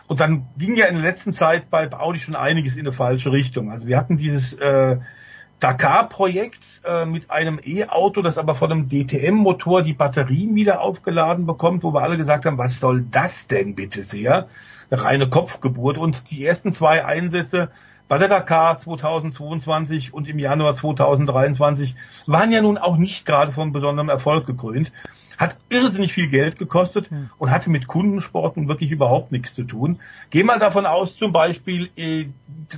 Und 0.08 0.22
dann 0.22 0.48
ging 0.58 0.78
ja 0.78 0.86
in 0.86 0.96
der 0.96 1.04
letzten 1.04 1.34
Zeit 1.34 1.70
bei 1.70 1.92
Audi 1.92 2.20
schon 2.20 2.38
einiges 2.38 2.78
in 2.78 2.88
eine 2.88 2.94
falsche 2.94 3.34
Richtung. 3.34 3.72
Also 3.72 3.88
wir 3.88 3.98
hatten 3.98 4.16
dieses 4.16 4.54
äh, 4.54 5.00
Dakar-Projekt 5.60 6.64
äh, 6.86 7.06
mit 7.06 7.32
einem 7.32 7.60
E-Auto, 7.64 8.22
das 8.22 8.38
aber 8.38 8.56
von 8.56 8.72
einem 8.72 8.90
DTM-Motor 8.90 9.82
die 9.82 9.94
Batterien 9.94 10.56
wieder 10.56 10.82
aufgeladen 10.82 11.46
bekommt, 11.46 11.84
wo 11.84 11.94
wir 11.94 12.02
alle 12.02 12.18
gesagt 12.18 12.46
haben, 12.46 12.58
was 12.58 12.80
soll 12.80 13.06
das 13.12 13.48
denn 13.48 13.76
bitte 13.76 14.04
sehr? 14.04 14.48
Eine 14.90 15.04
reine 15.04 15.30
Kopfgeburt. 15.30 15.98
Und 15.98 16.32
die 16.32 16.46
ersten 16.46 16.72
zwei 16.72 17.06
Einsätze 17.06 17.70
bei 18.08 18.18
der 18.18 18.28
Dakar 18.28 18.80
2022 18.80 20.14
und 20.14 20.28
im 20.28 20.40
Januar 20.40 20.76
2023 20.76 21.96
waren 22.26 22.52
ja 22.52 22.62
nun 22.62 22.78
auch 22.78 22.98
nicht 22.98 23.26
gerade 23.26 23.52
von 23.52 23.72
besonderem 23.72 24.10
Erfolg 24.10 24.48
gekrönt. 24.48 24.92
Hat 25.40 25.56
irrsinnig 25.70 26.12
viel 26.12 26.28
Geld 26.28 26.60
gekostet 26.60 27.10
und 27.38 27.50
hatte 27.50 27.70
mit 27.70 27.88
Kundensport 27.88 28.58
nun 28.58 28.68
wirklich 28.68 28.92
überhaupt 28.92 29.32
nichts 29.32 29.56
zu 29.56 29.64
tun. 29.64 30.00
Geh 30.30 30.44
mal 30.44 30.60
davon 30.60 30.86
aus, 30.86 31.16
zum 31.16 31.32
Beispiel, 31.32 31.90
äh, 31.96 32.26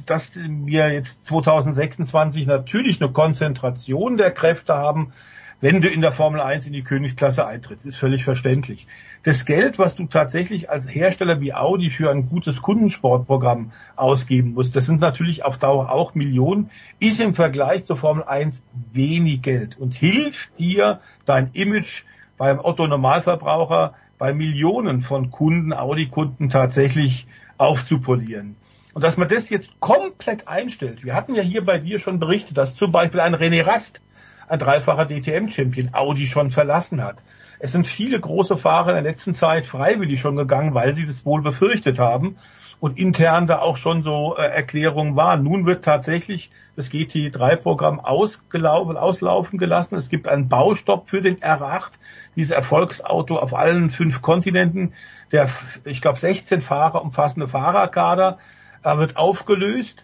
dass 0.06 0.36
wir 0.36 0.94
jetzt 0.94 1.26
2026 1.26 2.46
natürlich 2.46 3.02
eine 3.02 3.12
Konzentration 3.12 4.16
der 4.16 4.30
Kräfte 4.30 4.76
haben, 4.76 5.12
wenn 5.60 5.82
du 5.82 5.90
in 5.90 6.02
der 6.02 6.12
Formel 6.12 6.40
1 6.40 6.68
in 6.68 6.74
die 6.74 6.84
Königsklasse 6.84 7.46
eintrittst. 7.46 7.86
Ist 7.86 7.98
völlig 7.98 8.24
verständlich. 8.24 8.88
Das 9.24 9.46
Geld, 9.46 9.78
was 9.78 9.96
du 9.96 10.08
tatsächlich 10.08 10.70
als 10.70 10.88
Hersteller 10.88 11.40
wie 11.42 11.54
Audi 11.54 11.92
für 11.92 12.10
ein 12.10 12.28
gutes 12.30 12.62
Kundensportprogramm 12.62 13.72
ausgeben 13.96 14.54
musst, 14.54 14.76
das 14.76 14.88
sind 14.88 15.00
natürlich 15.00 15.46
auf 15.46 15.60
Dauer 15.60 15.92
auch 15.92 16.16
Millionen, 16.16 16.72
ist 17.00 17.20
im 17.20 17.36
Vergleich 17.36 17.86
zur 17.86 17.98
Formel 17.98 18.24
1 18.24 18.64
wenig 18.92 19.44
Geld 19.44 19.78
und 19.80 19.94
hilft 19.94 20.58
dir, 20.58 21.00
dein 21.26 21.52
Image 21.54 22.04
beim 22.42 22.60
Otto 22.60 22.88
Normalverbraucher 22.88 23.94
bei 24.18 24.34
Millionen 24.34 25.04
von 25.04 25.30
Kunden, 25.30 25.74
Audi-Kunden 25.74 26.50
tatsächlich 26.50 27.28
aufzupolieren. 27.60 28.56
Und 28.96 29.04
dass 29.04 29.16
man 29.16 29.28
das 29.28 29.52
jetzt 29.52 29.80
komplett 29.80 30.48
einstellt. 30.48 31.06
Wir 31.06 31.14
hatten 31.14 31.36
ja 31.36 31.44
hier 31.44 31.64
bei 31.64 31.78
dir 31.78 32.00
schon 32.00 32.18
berichtet, 32.18 32.58
dass 32.58 32.76
zum 32.76 32.92
Beispiel 32.92 33.20
ein 33.20 33.36
René 33.36 33.64
Rast, 33.64 34.02
ein 34.48 34.58
dreifacher 34.58 35.06
DTM-Champion, 35.06 35.94
Audi 35.94 36.26
schon 36.26 36.50
verlassen 36.50 37.04
hat. 37.04 37.18
Es 37.60 37.74
sind 37.74 37.86
viele 37.86 38.20
große 38.20 38.58
Fahrer 38.58 38.98
in 38.98 39.04
der 39.04 39.12
letzten 39.12 39.36
Zeit 39.36 39.68
freiwillig 39.68 40.20
schon 40.20 40.36
gegangen, 40.36 40.74
weil 40.74 40.96
sie 40.96 41.06
das 41.06 41.24
wohl 41.24 41.44
befürchtet 41.44 42.00
haben 42.00 42.38
und 42.82 42.98
intern 42.98 43.46
da 43.46 43.60
auch 43.60 43.78
schon 43.78 44.02
so 44.02 44.36
äh, 44.36 44.42
Erklärungen 44.42 45.16
waren. 45.16 45.44
Nun 45.44 45.68
wird 45.68 45.86
tatsächlich 45.86 46.50
das 46.76 46.92
GT3-Programm 46.92 48.00
ausgelaufen, 48.00 48.98
auslaufen 48.98 49.60
gelassen. 49.60 49.96
Es 49.96 50.10
gibt 50.10 50.28
einen 50.28 50.50
Baustopp 50.50 51.08
für 51.08 51.22
den 51.22 51.38
R8, 51.38 51.92
dieses 52.36 52.50
Erfolgsauto 52.50 53.38
auf 53.38 53.54
allen 53.54 53.92
fünf 53.92 54.24
Kontinenten. 54.24 54.94
Der, 55.32 55.48
ich 55.86 56.02
glaube, 56.02 56.18
16 56.18 56.62
Fahrer 56.62 57.04
umfassende 57.04 57.48
Fahrerkader 57.48 58.40
äh, 58.84 58.98
wird 58.98 59.16
aufgelöst. 59.16 60.04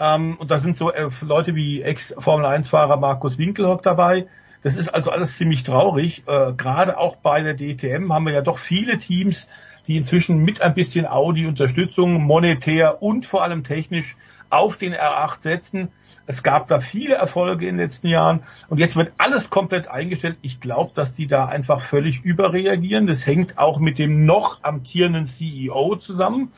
Ähm, 0.00 0.36
und 0.38 0.50
da 0.50 0.58
sind 0.58 0.76
so 0.76 0.90
äh, 0.90 1.08
Leute 1.20 1.54
wie 1.54 1.82
Ex-Formel-1-Fahrer 1.82 2.96
Markus 2.96 3.38
Winkelhock 3.38 3.82
dabei. 3.82 4.26
Das 4.64 4.76
ist 4.76 4.88
also 4.88 5.12
alles 5.12 5.36
ziemlich 5.36 5.62
traurig. 5.62 6.24
Äh, 6.26 6.52
Gerade 6.54 6.98
auch 6.98 7.14
bei 7.14 7.42
der 7.42 7.54
DTM 7.54 8.12
haben 8.12 8.26
wir 8.26 8.32
ja 8.32 8.42
doch 8.42 8.58
viele 8.58 8.98
Teams, 8.98 9.46
die 9.88 9.96
inzwischen 9.96 10.44
mit 10.44 10.60
ein 10.62 10.74
bisschen 10.74 11.06
Audi-Unterstützung 11.06 12.22
monetär 12.22 13.02
und 13.02 13.26
vor 13.26 13.42
allem 13.42 13.64
technisch 13.64 14.16
auf 14.50 14.76
den 14.76 14.94
R8 14.94 15.42
setzen. 15.42 15.88
Es 16.26 16.42
gab 16.42 16.68
da 16.68 16.80
viele 16.80 17.14
Erfolge 17.14 17.66
in 17.66 17.76
den 17.76 17.84
letzten 17.86 18.08
Jahren 18.08 18.40
und 18.68 18.78
jetzt 18.78 18.96
wird 18.96 19.12
alles 19.18 19.50
komplett 19.50 19.88
eingestellt. 19.88 20.36
Ich 20.42 20.60
glaube, 20.60 20.92
dass 20.94 21.12
die 21.12 21.26
da 21.26 21.46
einfach 21.46 21.80
völlig 21.80 22.22
überreagieren. 22.22 23.06
Das 23.06 23.26
hängt 23.26 23.58
auch 23.58 23.78
mit 23.78 23.98
dem 23.98 24.26
noch 24.26 24.62
amtierenden 24.62 25.26
CEO 25.26 25.96
zusammen, 25.96 26.52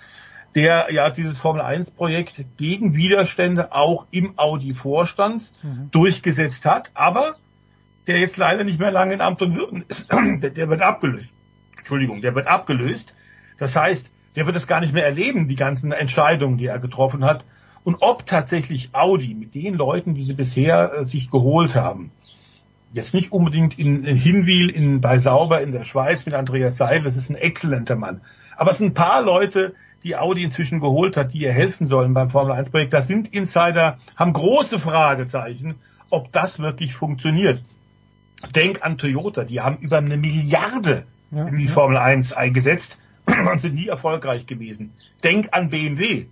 der 0.57 0.89
ja 0.91 1.11
dieses 1.11 1.39
Formel 1.39 1.63
1 1.63 1.93
Projekt 1.93 2.45
gegen 2.57 2.95
Widerstände 2.95 3.73
auch 3.73 4.07
im 4.11 4.37
Audi-Vorstand 4.39 5.53
Mhm. 5.63 5.89
durchgesetzt 5.93 6.67
hat, 6.67 6.91
aber 6.95 7.37
der 8.09 8.19
jetzt 8.19 8.37
leider 8.37 8.65
nicht 8.65 8.81
mehr 8.81 8.91
lange 8.91 9.15
in 9.15 9.21
Amt 9.21 9.41
und 9.43 9.55
Würden 9.55 9.85
ist. 9.89 10.09
Der 10.13 10.69
wird 10.69 10.83
abgelöst. 10.83 11.29
Entschuldigung, 11.79 12.21
der 12.23 12.35
wird 12.35 12.47
abgelöst. 12.47 13.15
Das 13.61 13.77
heißt, 13.77 14.11
der 14.37 14.47
wird 14.47 14.57
es 14.57 14.67
gar 14.67 14.81
nicht 14.81 14.95
mehr 14.95 15.05
erleben, 15.05 15.47
die 15.47 15.55
ganzen 15.55 15.93
Entscheidungen, 15.93 16.57
die 16.57 16.67
er 16.67 16.81
getroffen 16.81 17.25
hat. 17.25 17.45
Und 17.85 17.99
ob 18.01 18.27
tatsächlich 18.27 18.91
Audi 18.93 19.35
mit 19.35 19.55
den 19.55 19.75
Leuten, 19.75 20.15
die 20.15 20.23
sie 20.23 20.33
bisher 20.33 20.93
äh, 20.93 21.07
sich 21.07 21.31
geholt 21.31 21.75
haben, 21.75 22.11
jetzt 22.93 23.15
nicht 23.15 23.33
unbedingt 23.33 23.79
in, 23.79 24.05
in 24.05 24.17
Hinwil, 24.17 24.71
in, 24.71 25.01
bei 25.01 25.19
Sauber 25.19 25.61
in 25.61 25.73
der 25.73 25.85
Schweiz 25.85 26.25
mit 26.27 26.35
Andreas 26.35 26.77
Seil, 26.77 27.03
das 27.03 27.17
ist 27.17 27.31
ein 27.31 27.37
exzellenter 27.37 27.97
Mann. 27.97 28.23
Aber 28.57 28.71
es 28.71 28.79
sind 28.79 28.89
ein 28.89 28.95
paar 28.95 29.23
Leute, 29.23 29.75
die 30.03 30.17
Audi 30.17 30.43
inzwischen 30.43 30.81
geholt 30.81 31.17
hat, 31.17 31.35
die 31.35 31.39
ihr 31.39 31.53
helfen 31.53 31.87
sollen 31.87 32.15
beim 32.15 32.31
Formel 32.31 32.53
1 32.53 32.71
Projekt. 32.71 32.95
Das 32.95 33.07
sind 33.07 33.33
Insider, 33.33 33.99
haben 34.17 34.33
große 34.33 34.79
Fragezeichen, 34.79 35.77
ob 36.09 36.33
das 36.33 36.59
wirklich 36.59 36.95
funktioniert. 36.95 37.63
Denk 38.55 38.83
an 38.83 38.97
Toyota, 38.97 39.45
die 39.45 39.61
haben 39.61 39.77
über 39.79 39.99
eine 39.99 40.17
Milliarde 40.17 41.05
Ja, 41.31 41.47
in 41.47 41.59
die 41.59 41.67
ja. 41.67 41.71
Formel 41.71 41.99
1 41.99 42.33
eingesetzt 42.33 42.99
und 43.39 43.61
sind 43.61 43.75
nie 43.75 43.89
erfolgreich 43.89 44.47
gewesen. 44.47 44.93
Denk 45.23 45.49
an 45.53 45.71
BMW, 45.71 46.27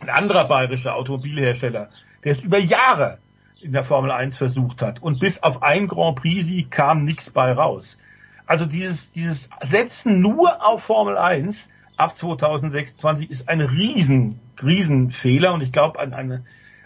ein 0.00 0.10
anderer 0.10 0.46
bayerischer 0.46 0.94
Automobilhersteller, 0.94 1.90
der 2.24 2.32
es 2.32 2.40
über 2.42 2.58
Jahre 2.58 3.18
in 3.60 3.72
der 3.72 3.84
Formel 3.84 4.10
1 4.10 4.36
versucht 4.36 4.82
hat 4.82 5.02
und 5.02 5.18
bis 5.18 5.42
auf 5.42 5.62
ein 5.62 5.86
Grand 5.86 6.16
Prix-Sieg 6.16 6.70
kam 6.70 7.04
nichts 7.04 7.30
bei 7.30 7.52
raus. 7.52 7.98
Also 8.46 8.66
dieses, 8.66 9.12
dieses 9.12 9.48
Setzen 9.62 10.20
nur 10.20 10.64
auf 10.64 10.84
Formel 10.84 11.16
1 11.16 11.68
ab 11.96 12.14
2026 12.14 13.30
ist 13.30 13.48
ein 13.48 13.60
riesen, 13.60 14.38
riesen 14.62 15.10
Fehler 15.10 15.54
und 15.54 15.62
ich 15.62 15.72
glaube 15.72 15.98
ein, 15.98 16.12
eine, 16.14 16.44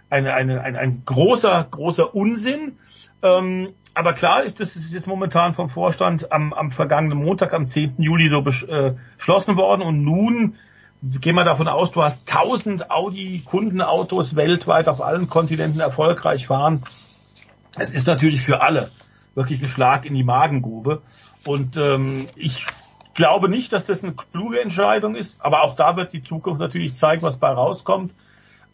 eine, 0.09 0.33
eine, 0.35 0.61
ein, 0.62 0.77
ein 0.77 1.03
großer, 1.05 1.67
großer 1.71 2.15
Unsinn. 2.15 2.79
Ähm, 3.23 3.75
aber 3.95 4.12
klar 4.12 4.45
ist, 4.45 4.61
das 4.61 4.77
ist 4.77 4.93
jetzt 4.93 5.07
momentan 5.07 5.55
vom 5.55 5.69
Vorstand 5.69 6.33
am, 6.33 6.53
am 6.53 6.71
vergangenen 6.71 7.19
Montag, 7.19 7.53
am 7.55 7.67
10. 7.67 7.95
Juli 7.99 8.29
so 8.29 8.39
äh, 8.39 8.95
beschlossen 9.17 9.57
worden 9.57 9.83
und 9.83 10.03
nun 10.03 10.57
gehen 11.03 11.35
wir 11.35 11.45
davon 11.45 11.67
aus, 11.67 11.93
du 11.93 12.03
hast 12.03 12.31
1000 12.31 12.91
Audi-Kundenautos 12.91 14.37
weltweit 14.37 14.89
auf 14.89 15.03
allen 15.03 15.29
Kontinenten 15.29 15.81
erfolgreich 15.81 16.47
fahren. 16.47 16.83
Es 17.79 17.91
ist 17.91 18.07
natürlich 18.07 18.43
für 18.43 18.61
alle 18.61 18.91
wirklich 19.35 19.62
ein 19.62 19.69
Schlag 19.69 20.05
in 20.05 20.15
die 20.15 20.25
Magengrube. 20.25 21.03
Und 21.47 21.77
ähm, 21.77 22.29
ich 22.37 22.67
glaube 23.15 23.49
nicht, 23.49 23.73
dass 23.73 23.87
das 23.87 24.03
eine 24.03 24.12
kluge 24.12 24.61
Entscheidung 24.61 25.15
ist, 25.15 25.37
aber 25.41 25.62
auch 25.62 25.75
da 25.75 25.97
wird 25.97 26.12
die 26.12 26.23
Zukunft 26.23 26.61
natürlich 26.61 26.97
zeigen, 26.97 27.23
was 27.23 27.39
bei 27.39 27.51
rauskommt. 27.51 28.12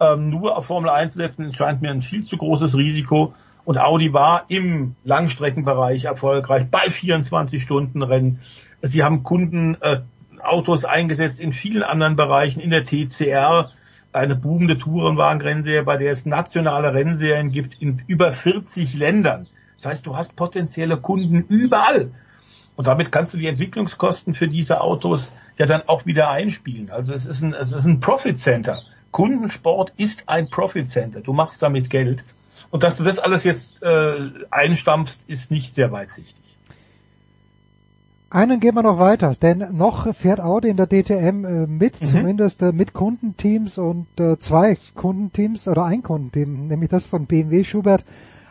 Ähm, 0.01 0.29
nur 0.29 0.57
auf 0.57 0.67
Formel 0.67 0.91
1 0.91 1.15
setzen 1.15 1.55
scheint 1.55 1.81
mir 1.81 1.91
ein 1.91 2.03
viel 2.03 2.27
zu 2.27 2.37
großes 2.37 2.77
Risiko. 2.77 3.35
Und 3.67 3.79
Audi 3.79 4.13
war 4.13 4.45
im 4.47 4.95
Langstreckenbereich 5.03 6.05
erfolgreich 6.05 6.69
bei 6.71 6.87
24-Stunden-Rennen. 6.87 8.39
Sie 8.83 9.03
haben 9.03 9.25
Kunden 9.25 9.77
äh, 9.81 10.03
Autos 10.41 10.85
eingesetzt 10.85 11.41
in 11.41 11.53
vielen 11.53 11.83
anderen 11.83 12.15
Bereichen, 12.15 12.61
in 12.61 12.71
der 12.71 12.85
TCR, 12.85 13.73
eine 14.13 14.37
boomende 14.37 14.79
Tourenwagen-Rennserie, 14.79 15.83
bei 15.83 15.97
der 15.97 16.13
es 16.13 16.25
nationale 16.27 16.95
Rennserien 16.95 17.51
gibt 17.51 17.83
in 17.83 18.03
über 18.07 18.33
40 18.33 18.95
Ländern. 18.95 19.49
Das 19.79 19.87
heißt, 19.87 20.07
du 20.07 20.17
hast 20.17 20.37
potenzielle 20.37 20.97
Kunden 20.97 21.41
überall. 21.49 22.13
Und 22.77 22.87
damit 22.87 23.11
kannst 23.11 23.35
du 23.35 23.39
die 23.39 23.49
Entwicklungskosten 23.49 24.35
für 24.35 24.47
diese 24.47 24.81
Autos 24.81 25.33
ja 25.59 25.67
dann 25.67 25.83
auch 25.89 26.07
wieder 26.07 26.31
einspielen. 26.31 26.91
Also 26.91 27.13
es 27.13 27.27
ist 27.27 27.43
ein, 27.43 27.53
es 27.53 27.73
ist 27.73 27.85
ein 27.85 27.99
Profit 27.99 28.41
Center. 28.41 28.81
Kundensport 29.11 29.93
ist 29.97 30.29
ein 30.29 30.51
Profit 30.51 30.89
Center. 30.89 31.21
Du 31.21 31.33
machst 31.33 31.63
damit 31.63 31.91
Geld. 31.91 32.25
Und 32.71 32.83
dass 32.83 32.97
du 32.97 33.05
das 33.05 33.19
alles 33.19 33.45
jetzt 33.45 33.83
äh, 33.83 34.31
einstampfst, 34.51 35.23
ist 35.29 35.51
nicht 35.51 35.75
sehr 35.75 35.93
weitsichtig. 35.93 36.37
Einen 38.29 38.59
gehen 38.59 38.75
wir 38.75 38.83
noch 38.83 38.99
weiter, 38.99 39.35
denn 39.41 39.65
noch 39.73 40.13
fährt 40.15 40.41
Audi 40.41 40.69
in 40.69 40.77
der 40.77 40.89
DTM 40.89 41.45
äh, 41.45 41.67
mit, 41.67 42.01
Mhm. 42.01 42.07
zumindest 42.07 42.61
äh, 42.61 42.73
mit 42.73 42.93
Kundenteams 42.93 43.79
und 43.79 44.09
äh, 44.19 44.37
zwei 44.39 44.77
Kundenteams 44.97 45.69
oder 45.69 45.85
ein 45.85 46.03
Kundenteam, 46.03 46.67
nämlich 46.67 46.91
das 46.91 47.07
von 47.07 47.27
BMW 47.27 47.63
Schubert, 47.63 48.05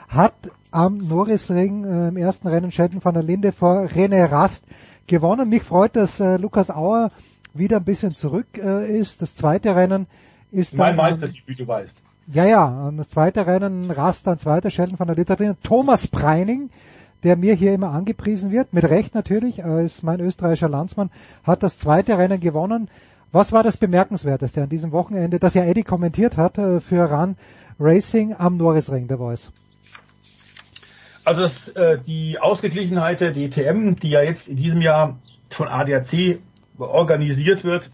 hat 0.08 0.34
am 0.72 1.00
Norrisring 1.00 1.84
im 2.10 2.18
ersten 2.18 2.48
Rennen 2.48 2.72
Sheldon 2.72 3.04
van 3.04 3.14
der 3.16 3.24
Linde 3.24 3.52
vor 3.52 3.86
René 3.86 4.30
Rast 4.30 4.66
gewonnen. 5.08 5.50
Mich 5.50 5.64
freut, 5.64 5.96
dass 5.96 6.20
Lukas 6.20 6.70
Auer 6.70 7.12
wieder 7.54 7.78
ein 7.78 7.86
bisschen 7.86 8.14
zurück 8.14 8.58
ist. 8.58 9.22
Das 9.22 9.36
zweite 9.36 9.76
Rennen 9.76 10.08
ist 10.52 10.76
Mein 10.76 10.96
dann, 10.98 11.20
Meister, 11.20 11.30
wie 11.48 11.56
du 11.56 11.66
weißt. 11.68 12.02
Ja, 12.27 12.45
ja, 12.45 12.65
und 12.65 12.97
das 12.97 13.10
zweite 13.10 13.45
Rennen, 13.45 13.91
Rast, 13.91 14.27
ein 14.27 14.39
zweiter 14.39 14.72
Sheldon 14.72 14.99
van 14.99 15.07
der 15.07 15.23
drin. 15.23 15.57
Thomas 15.61 16.07
Preining, 16.07 16.69
der 17.23 17.35
mir 17.35 17.53
hier 17.53 17.73
immer 17.73 17.91
angepriesen 17.91 18.52
wird, 18.52 18.73
mit 18.73 18.84
Recht 18.89 19.14
natürlich, 19.14 19.60
er 19.60 19.81
ist 19.81 20.03
mein 20.03 20.19
österreichischer 20.19 20.69
Landsmann, 20.69 21.11
hat 21.43 21.61
das 21.61 21.77
zweite 21.77 22.18
Rennen 22.18 22.39
gewonnen. 22.39 22.89
Was 23.31 23.52
war 23.52 23.64
das 23.64 23.77
Bemerkenswerteste 23.77 24.64
an 24.64 24.69
diesem 24.69 24.91
Wochenende, 24.91 25.39
das 25.39 25.53
ja 25.53 25.64
Eddie 25.64 25.84
kommentiert 25.84 26.38
hat 26.38 26.57
äh, 26.57 26.80
für 26.80 27.11
Run 27.11 27.35
Racing 27.80 28.34
am 28.34 28.57
Norrisring, 28.57 29.07
der 29.07 29.18
Voice? 29.18 29.52
Also 31.26 31.41
das, 31.41 31.68
äh, 31.69 31.99
die 32.06 32.39
Ausgeglichenheit 32.39 33.19
der 33.19 33.34
DTM, 33.34 33.95
die 33.95 34.10
ja 34.10 34.22
jetzt 34.22 34.47
in 34.47 34.56
diesem 34.56 34.81
Jahr 34.81 35.19
von 35.49 35.68
ADAC 35.68 36.39
organisiert 36.77 37.64
wird, 37.64 37.91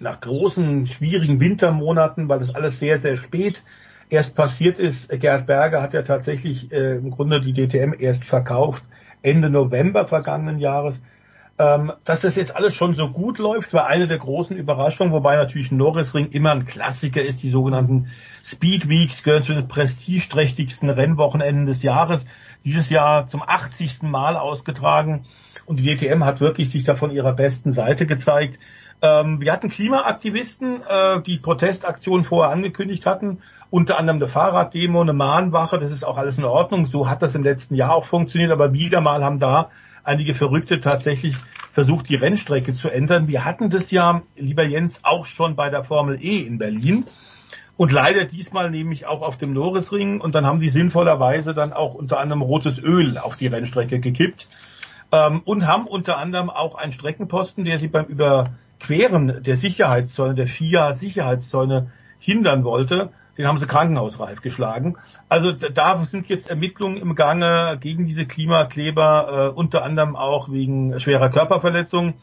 nach 0.00 0.20
großen, 0.20 0.86
schwierigen 0.86 1.40
Wintermonaten, 1.40 2.28
weil 2.28 2.40
das 2.40 2.54
alles 2.54 2.78
sehr, 2.78 2.98
sehr 2.98 3.16
spät 3.16 3.62
erst 4.08 4.34
passiert 4.34 4.78
ist. 4.78 5.08
Gerhard 5.08 5.46
Berger 5.46 5.82
hat 5.82 5.94
ja 5.94 6.02
tatsächlich 6.02 6.72
äh, 6.72 6.96
im 6.96 7.10
Grunde 7.10 7.40
die 7.40 7.52
DTM 7.52 7.94
erst 7.98 8.24
verkauft, 8.24 8.82
Ende 9.22 9.50
November 9.50 10.06
vergangenen 10.06 10.58
Jahres. 10.58 11.00
Ähm, 11.58 11.92
dass 12.04 12.22
das 12.22 12.36
jetzt 12.36 12.56
alles 12.56 12.74
schon 12.74 12.94
so 12.94 13.10
gut 13.10 13.38
läuft, 13.38 13.74
war 13.74 13.86
eine 13.86 14.08
der 14.08 14.16
großen 14.16 14.56
Überraschungen, 14.56 15.12
wobei 15.12 15.36
natürlich 15.36 15.70
Norrisring 15.70 16.30
immer 16.30 16.52
ein 16.52 16.64
Klassiker 16.64 17.22
ist. 17.22 17.42
Die 17.42 17.50
sogenannten 17.50 18.08
Speed 18.42 18.88
Weeks 18.88 19.22
gehören 19.22 19.44
zu 19.44 19.52
den 19.52 19.68
prestigeträchtigsten 19.68 20.88
Rennwochenenden 20.88 21.66
des 21.66 21.82
Jahres. 21.82 22.24
Dieses 22.64 22.88
Jahr 22.88 23.26
zum 23.26 23.42
80. 23.46 24.02
Mal 24.02 24.36
ausgetragen 24.36 25.24
und 25.66 25.80
die 25.80 25.94
DTM 25.94 26.24
hat 26.24 26.40
wirklich 26.40 26.70
sich 26.70 26.84
da 26.84 26.94
von 26.94 27.10
ihrer 27.10 27.34
besten 27.34 27.72
Seite 27.72 28.06
gezeigt. 28.06 28.58
Ähm, 29.02 29.40
wir 29.40 29.52
hatten 29.52 29.70
Klimaaktivisten, 29.70 30.82
äh, 30.82 31.22
die 31.22 31.38
Protestaktionen 31.38 32.24
vorher 32.24 32.52
angekündigt 32.52 33.06
hatten, 33.06 33.38
unter 33.70 33.98
anderem 33.98 34.18
eine 34.18 34.28
Fahrraddemo, 34.28 35.00
eine 35.00 35.12
Mahnwache, 35.12 35.78
das 35.78 35.90
ist 35.90 36.04
auch 36.04 36.18
alles 36.18 36.38
in 36.38 36.44
Ordnung. 36.44 36.86
So 36.86 37.08
hat 37.08 37.22
das 37.22 37.34
im 37.34 37.44
letzten 37.44 37.74
Jahr 37.74 37.94
auch 37.94 38.04
funktioniert, 38.04 38.50
aber 38.50 38.72
wieder 38.72 39.00
mal 39.00 39.24
haben 39.24 39.38
da 39.38 39.70
einige 40.02 40.34
Verrückte 40.34 40.80
tatsächlich 40.80 41.36
versucht, 41.72 42.08
die 42.08 42.16
Rennstrecke 42.16 42.74
zu 42.76 42.88
ändern. 42.88 43.28
Wir 43.28 43.44
hatten 43.44 43.70
das 43.70 43.90
ja, 43.90 44.22
lieber 44.36 44.64
Jens, 44.64 45.00
auch 45.02 45.26
schon 45.26 45.56
bei 45.56 45.70
der 45.70 45.84
Formel 45.84 46.18
E 46.20 46.40
in 46.40 46.58
Berlin. 46.58 47.04
Und 47.76 47.92
leider 47.92 48.24
diesmal 48.24 48.70
nämlich 48.70 49.06
auch 49.06 49.22
auf 49.22 49.38
dem 49.38 49.54
Norrisring. 49.54 50.20
Und 50.20 50.34
dann 50.34 50.44
haben 50.44 50.60
die 50.60 50.68
sinnvollerweise 50.68 51.54
dann 51.54 51.72
auch 51.72 51.94
unter 51.94 52.18
anderem 52.18 52.42
rotes 52.42 52.78
Öl 52.78 53.16
auf 53.16 53.36
die 53.36 53.46
Rennstrecke 53.46 54.00
gekippt. 54.00 54.48
Ähm, 55.12 55.40
und 55.44 55.66
haben 55.66 55.86
unter 55.86 56.18
anderem 56.18 56.50
auch 56.50 56.74
einen 56.74 56.92
Streckenposten, 56.92 57.64
der 57.64 57.78
sie 57.78 57.88
beim 57.88 58.06
Überqueren 58.80 59.42
der 59.42 59.56
Sicherheitszone, 59.56 60.34
der 60.34 60.46
FIA 60.46 60.94
Sicherheitszone 60.94 61.90
hindern 62.18 62.64
wollte, 62.64 63.10
den 63.36 63.46
haben 63.46 63.58
sie 63.58 63.66
krankenhausreif 63.66 64.40
geschlagen. 64.40 64.96
Also 65.28 65.52
da 65.52 66.02
sind 66.04 66.28
jetzt 66.28 66.48
Ermittlungen 66.48 66.96
im 66.96 67.14
Gange 67.14 67.76
gegen 67.80 68.06
diese 68.06 68.26
Klimakleber, 68.26 69.52
äh, 69.52 69.56
unter 69.56 69.84
anderem 69.84 70.16
auch 70.16 70.50
wegen 70.50 70.98
schwerer 70.98 71.28
Körperverletzungen. 71.28 72.14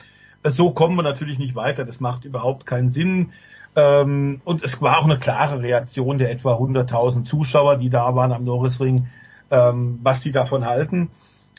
Äh, 0.44 0.50
so 0.50 0.72
kommen 0.72 0.96
wir 0.96 1.04
natürlich 1.04 1.40
nicht 1.40 1.56
weiter. 1.56 1.86
Das 1.86 2.00
macht 2.00 2.26
überhaupt 2.26 2.66
keinen 2.66 2.90
Sinn. 2.90 3.32
Ähm, 3.76 4.42
und 4.44 4.64
es 4.64 4.82
war 4.82 5.00
auch 5.00 5.06
eine 5.06 5.20
klare 5.20 5.62
Reaktion 5.62 6.18
der 6.18 6.32
etwa 6.32 6.56
100.000 6.56 7.24
Zuschauer, 7.24 7.78
die 7.78 7.90
da 7.90 8.16
waren 8.16 8.32
am 8.32 8.44
Norrisring, 8.44 9.08
ähm, 9.52 10.00
was 10.02 10.22
die 10.22 10.32
davon 10.32 10.66
halten. 10.66 11.10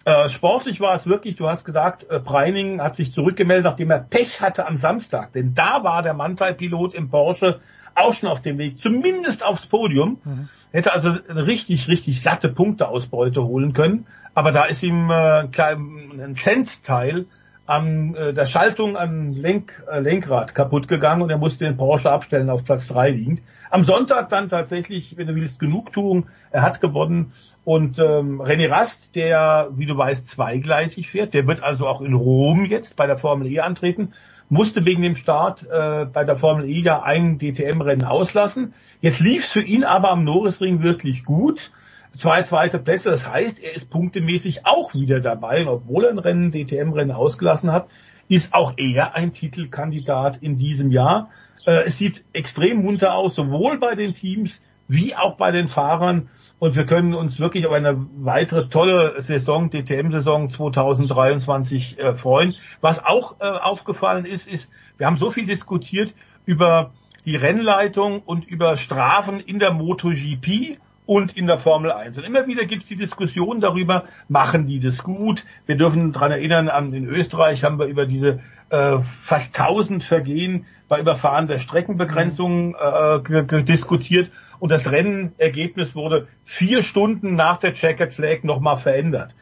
Äh, 0.08 0.30
sportlich 0.30 0.80
war 0.80 0.94
es 0.94 1.06
wirklich, 1.06 1.36
du 1.36 1.50
hast 1.50 1.66
gesagt, 1.66 2.08
äh, 2.08 2.18
Preining 2.18 2.80
hat 2.80 2.96
sich 2.96 3.12
zurückgemeldet, 3.12 3.66
nachdem 3.66 3.90
er 3.90 3.98
Pech 3.98 4.40
hatte 4.40 4.66
am 4.66 4.78
Samstag. 4.78 5.32
Denn 5.32 5.52
da 5.52 5.84
war 5.84 6.02
der 6.02 6.14
Mantai-Pilot 6.14 6.94
im 6.94 7.10
Porsche 7.10 7.60
auch 7.94 8.14
schon 8.14 8.30
auf 8.30 8.40
dem 8.40 8.56
Weg, 8.56 8.80
zumindest 8.80 9.44
aufs 9.44 9.66
Podium. 9.66 10.18
Mhm. 10.24 10.48
Hätte 10.72 10.94
also 10.94 11.10
richtig, 11.28 11.88
richtig 11.88 12.22
satte 12.22 12.48
Punkteausbeute 12.48 13.44
holen 13.44 13.74
können. 13.74 14.06
Aber 14.32 14.50
da 14.50 14.64
ist 14.64 14.82
ihm 14.82 15.10
äh, 15.10 15.46
ein 15.58 16.34
Centteil 16.34 17.26
an 17.68 18.14
äh, 18.14 18.32
der 18.32 18.46
Schaltung 18.46 18.96
an 18.96 19.34
Lenk, 19.34 19.84
äh, 19.92 20.00
Lenkrad 20.00 20.54
kaputt 20.54 20.88
gegangen 20.88 21.20
und 21.20 21.28
er 21.28 21.36
musste 21.36 21.66
den 21.66 21.76
Porsche 21.76 22.10
abstellen 22.10 22.48
auf 22.48 22.64
Platz 22.64 22.88
drei 22.88 23.10
liegend. 23.10 23.42
Am 23.70 23.84
Sonntag 23.84 24.30
dann 24.30 24.48
tatsächlich, 24.48 25.18
wenn 25.18 25.26
du 25.26 25.34
willst, 25.34 25.58
Genugtuung. 25.58 26.28
Er 26.50 26.62
hat 26.62 26.80
gewonnen 26.80 27.32
und 27.64 27.98
ähm, 27.98 28.40
René 28.40 28.70
Rast, 28.70 29.14
der, 29.14 29.68
wie 29.76 29.84
du 29.84 29.98
weißt, 29.98 30.26
zweigleisig 30.26 31.10
fährt, 31.10 31.34
der 31.34 31.46
wird 31.46 31.62
also 31.62 31.86
auch 31.86 32.00
in 32.00 32.14
Rom 32.14 32.64
jetzt 32.64 32.96
bei 32.96 33.06
der 33.06 33.18
Formel 33.18 33.46
E 33.46 33.60
antreten 33.60 34.14
musste 34.48 34.86
wegen 34.86 35.02
dem 35.02 35.14
Start 35.14 35.66
äh, 35.70 36.06
bei 36.06 36.24
der 36.24 36.38
Formel 36.38 36.64
E 36.66 36.80
ja 36.80 37.02
ein 37.02 37.38
DTM-Rennen 37.38 38.06
auslassen. 38.06 38.72
Jetzt 39.02 39.20
lief 39.20 39.44
es 39.44 39.52
für 39.52 39.60
ihn 39.60 39.84
aber 39.84 40.10
am 40.10 40.24
Norrisring 40.24 40.82
wirklich 40.82 41.26
gut. 41.26 41.70
Zwei 42.18 42.42
zweite 42.42 42.80
Plätze, 42.80 43.10
das 43.10 43.28
heißt, 43.28 43.62
er 43.62 43.76
ist 43.76 43.90
punktemäßig 43.90 44.66
auch 44.66 44.92
wieder 44.92 45.20
dabei. 45.20 45.62
Und 45.62 45.68
obwohl 45.68 46.04
er 46.04 46.10
ein 46.10 46.18
Rennen, 46.18 46.50
DTM-Rennen 46.50 47.12
ausgelassen 47.12 47.70
hat, 47.70 47.86
ist 48.28 48.52
auch 48.54 48.72
er 48.76 49.14
ein 49.14 49.32
Titelkandidat 49.32 50.38
in 50.38 50.56
diesem 50.56 50.90
Jahr. 50.90 51.30
Äh, 51.64 51.84
es 51.86 51.96
sieht 51.96 52.24
extrem 52.32 52.82
munter 52.82 53.14
aus, 53.14 53.36
sowohl 53.36 53.78
bei 53.78 53.94
den 53.94 54.14
Teams 54.14 54.60
wie 54.88 55.14
auch 55.14 55.36
bei 55.36 55.52
den 55.52 55.68
Fahrern. 55.68 56.28
Und 56.58 56.74
wir 56.74 56.86
können 56.86 57.14
uns 57.14 57.38
wirklich 57.38 57.68
auf 57.68 57.72
eine 57.72 58.06
weitere 58.16 58.68
tolle 58.68 59.22
Saison, 59.22 59.70
DTM-Saison 59.70 60.50
2023 60.50 62.00
äh, 62.00 62.16
freuen. 62.16 62.56
Was 62.80 63.04
auch 63.04 63.36
äh, 63.38 63.44
aufgefallen 63.44 64.24
ist, 64.24 64.48
ist, 64.48 64.72
wir 64.96 65.06
haben 65.06 65.18
so 65.18 65.30
viel 65.30 65.46
diskutiert 65.46 66.16
über 66.46 66.90
die 67.24 67.36
Rennleitung 67.36 68.22
und 68.22 68.44
über 68.44 68.76
Strafen 68.76 69.38
in 69.38 69.60
der 69.60 69.72
MotoGP 69.72 70.78
und 71.08 71.34
in 71.38 71.46
der 71.46 71.56
Formel 71.56 71.90
1. 71.90 72.18
Und 72.18 72.24
immer 72.24 72.46
wieder 72.46 72.66
gibt 72.66 72.82
es 72.82 72.88
die 72.90 72.96
Diskussion 72.96 73.62
darüber, 73.62 74.04
machen 74.28 74.66
die 74.66 74.78
das 74.78 75.02
gut? 75.02 75.42
Wir 75.64 75.78
dürfen 75.78 76.12
daran 76.12 76.32
erinnern, 76.32 76.68
an, 76.68 76.92
in 76.92 77.06
Österreich 77.06 77.64
haben 77.64 77.78
wir 77.78 77.86
über 77.86 78.04
diese 78.04 78.40
äh, 78.68 78.98
fast 78.98 79.58
1000 79.58 80.04
Vergehen 80.04 80.66
bei 80.86 81.00
Überfahren 81.00 81.46
der 81.46 81.60
Streckenbegrenzungen 81.60 82.74
äh, 82.74 83.62
diskutiert 83.64 84.30
und 84.58 84.70
das 84.70 84.90
Rennergebnis 84.90 85.94
wurde 85.94 86.28
vier 86.44 86.82
Stunden 86.82 87.36
nach 87.36 87.56
der 87.56 87.72
Checkered 87.72 88.12
Flag 88.12 88.42
nochmal 88.42 88.76
verändert. 88.76 89.34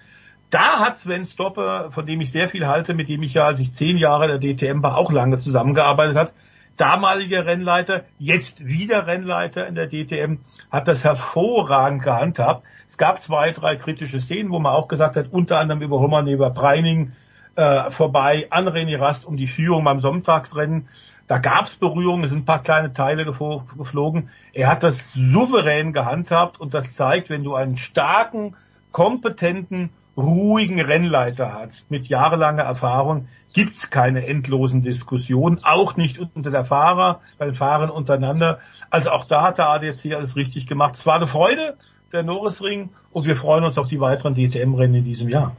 Da 0.50 0.78
hat 0.78 0.98
Sven 0.98 1.24
Stopper, 1.24 1.90
von 1.90 2.06
dem 2.06 2.20
ich 2.20 2.30
sehr 2.30 2.48
viel 2.48 2.68
halte, 2.68 2.94
mit 2.94 3.08
dem 3.08 3.24
ich 3.24 3.34
ja, 3.34 3.46
als 3.46 3.58
ich 3.58 3.74
zehn 3.74 3.98
Jahre 3.98 4.38
der 4.38 4.38
DTM 4.38 4.84
war, 4.84 4.96
auch 4.96 5.10
lange 5.10 5.38
zusammengearbeitet 5.38 6.16
hat, 6.16 6.32
damaliger 6.76 7.46
Rennleiter, 7.46 8.04
jetzt 8.18 8.64
wieder 8.66 9.06
Rennleiter 9.06 9.66
in 9.66 9.74
der 9.74 9.88
DTM, 9.88 10.38
hat 10.70 10.88
das 10.88 11.04
hervorragend 11.04 12.02
gehandhabt. 12.02 12.64
Es 12.88 12.98
gab 12.98 13.22
zwei, 13.22 13.50
drei 13.50 13.76
kritische 13.76 14.20
Szenen, 14.20 14.50
wo 14.50 14.58
man 14.58 14.72
auch 14.72 14.88
gesagt 14.88 15.16
hat, 15.16 15.28
unter 15.30 15.58
anderem 15.58 15.82
über 15.82 15.96
Roman 15.96 16.26
über 16.28 16.50
Preining 16.50 17.12
äh, 17.56 17.90
vorbei 17.90 18.46
an 18.50 18.68
René 18.68 18.98
Rast 18.98 19.24
um 19.24 19.36
die 19.36 19.48
Führung 19.48 19.84
beim 19.84 20.00
Sonntagsrennen. 20.00 20.88
Da 21.26 21.38
gab 21.38 21.64
es 21.64 21.76
Berührungen, 21.76 22.24
es 22.24 22.30
sind 22.30 22.40
ein 22.40 22.44
paar 22.44 22.62
kleine 22.62 22.92
Teile 22.92 23.24
geflogen. 23.24 24.30
Er 24.52 24.68
hat 24.68 24.82
das 24.82 25.12
souverän 25.14 25.92
gehandhabt 25.92 26.60
und 26.60 26.72
das 26.74 26.94
zeigt, 26.94 27.30
wenn 27.30 27.42
du 27.42 27.54
einen 27.54 27.76
starken, 27.76 28.54
kompetenten, 28.92 29.90
ruhigen 30.16 30.80
Rennleiter 30.80 31.52
hast 31.52 31.90
mit 31.90 32.06
jahrelanger 32.06 32.62
Erfahrung, 32.62 33.28
gibt's 33.56 33.88
keine 33.88 34.26
endlosen 34.26 34.82
Diskussionen, 34.82 35.60
auch 35.64 35.96
nicht 35.96 36.18
unter 36.18 36.50
der 36.50 36.66
Fahrer, 36.66 37.22
bei 37.38 37.46
den 37.46 37.54
Fahrern 37.54 37.88
untereinander. 37.88 38.58
Also 38.90 39.08
auch 39.08 39.24
da 39.24 39.40
hat 39.40 39.56
der 39.56 39.70
ADAC 39.70 40.12
alles 40.14 40.36
richtig 40.36 40.66
gemacht. 40.66 40.96
Es 40.96 41.06
war 41.06 41.16
eine 41.16 41.26
Freude, 41.26 41.78
der 42.12 42.22
Norrisring, 42.22 42.90
und 43.12 43.26
wir 43.26 43.34
freuen 43.34 43.64
uns 43.64 43.78
auf 43.78 43.88
die 43.88 43.98
weiteren 43.98 44.34
DTM-Rennen 44.34 44.96
in 44.96 45.04
diesem 45.04 45.30
Jahr. 45.30 45.56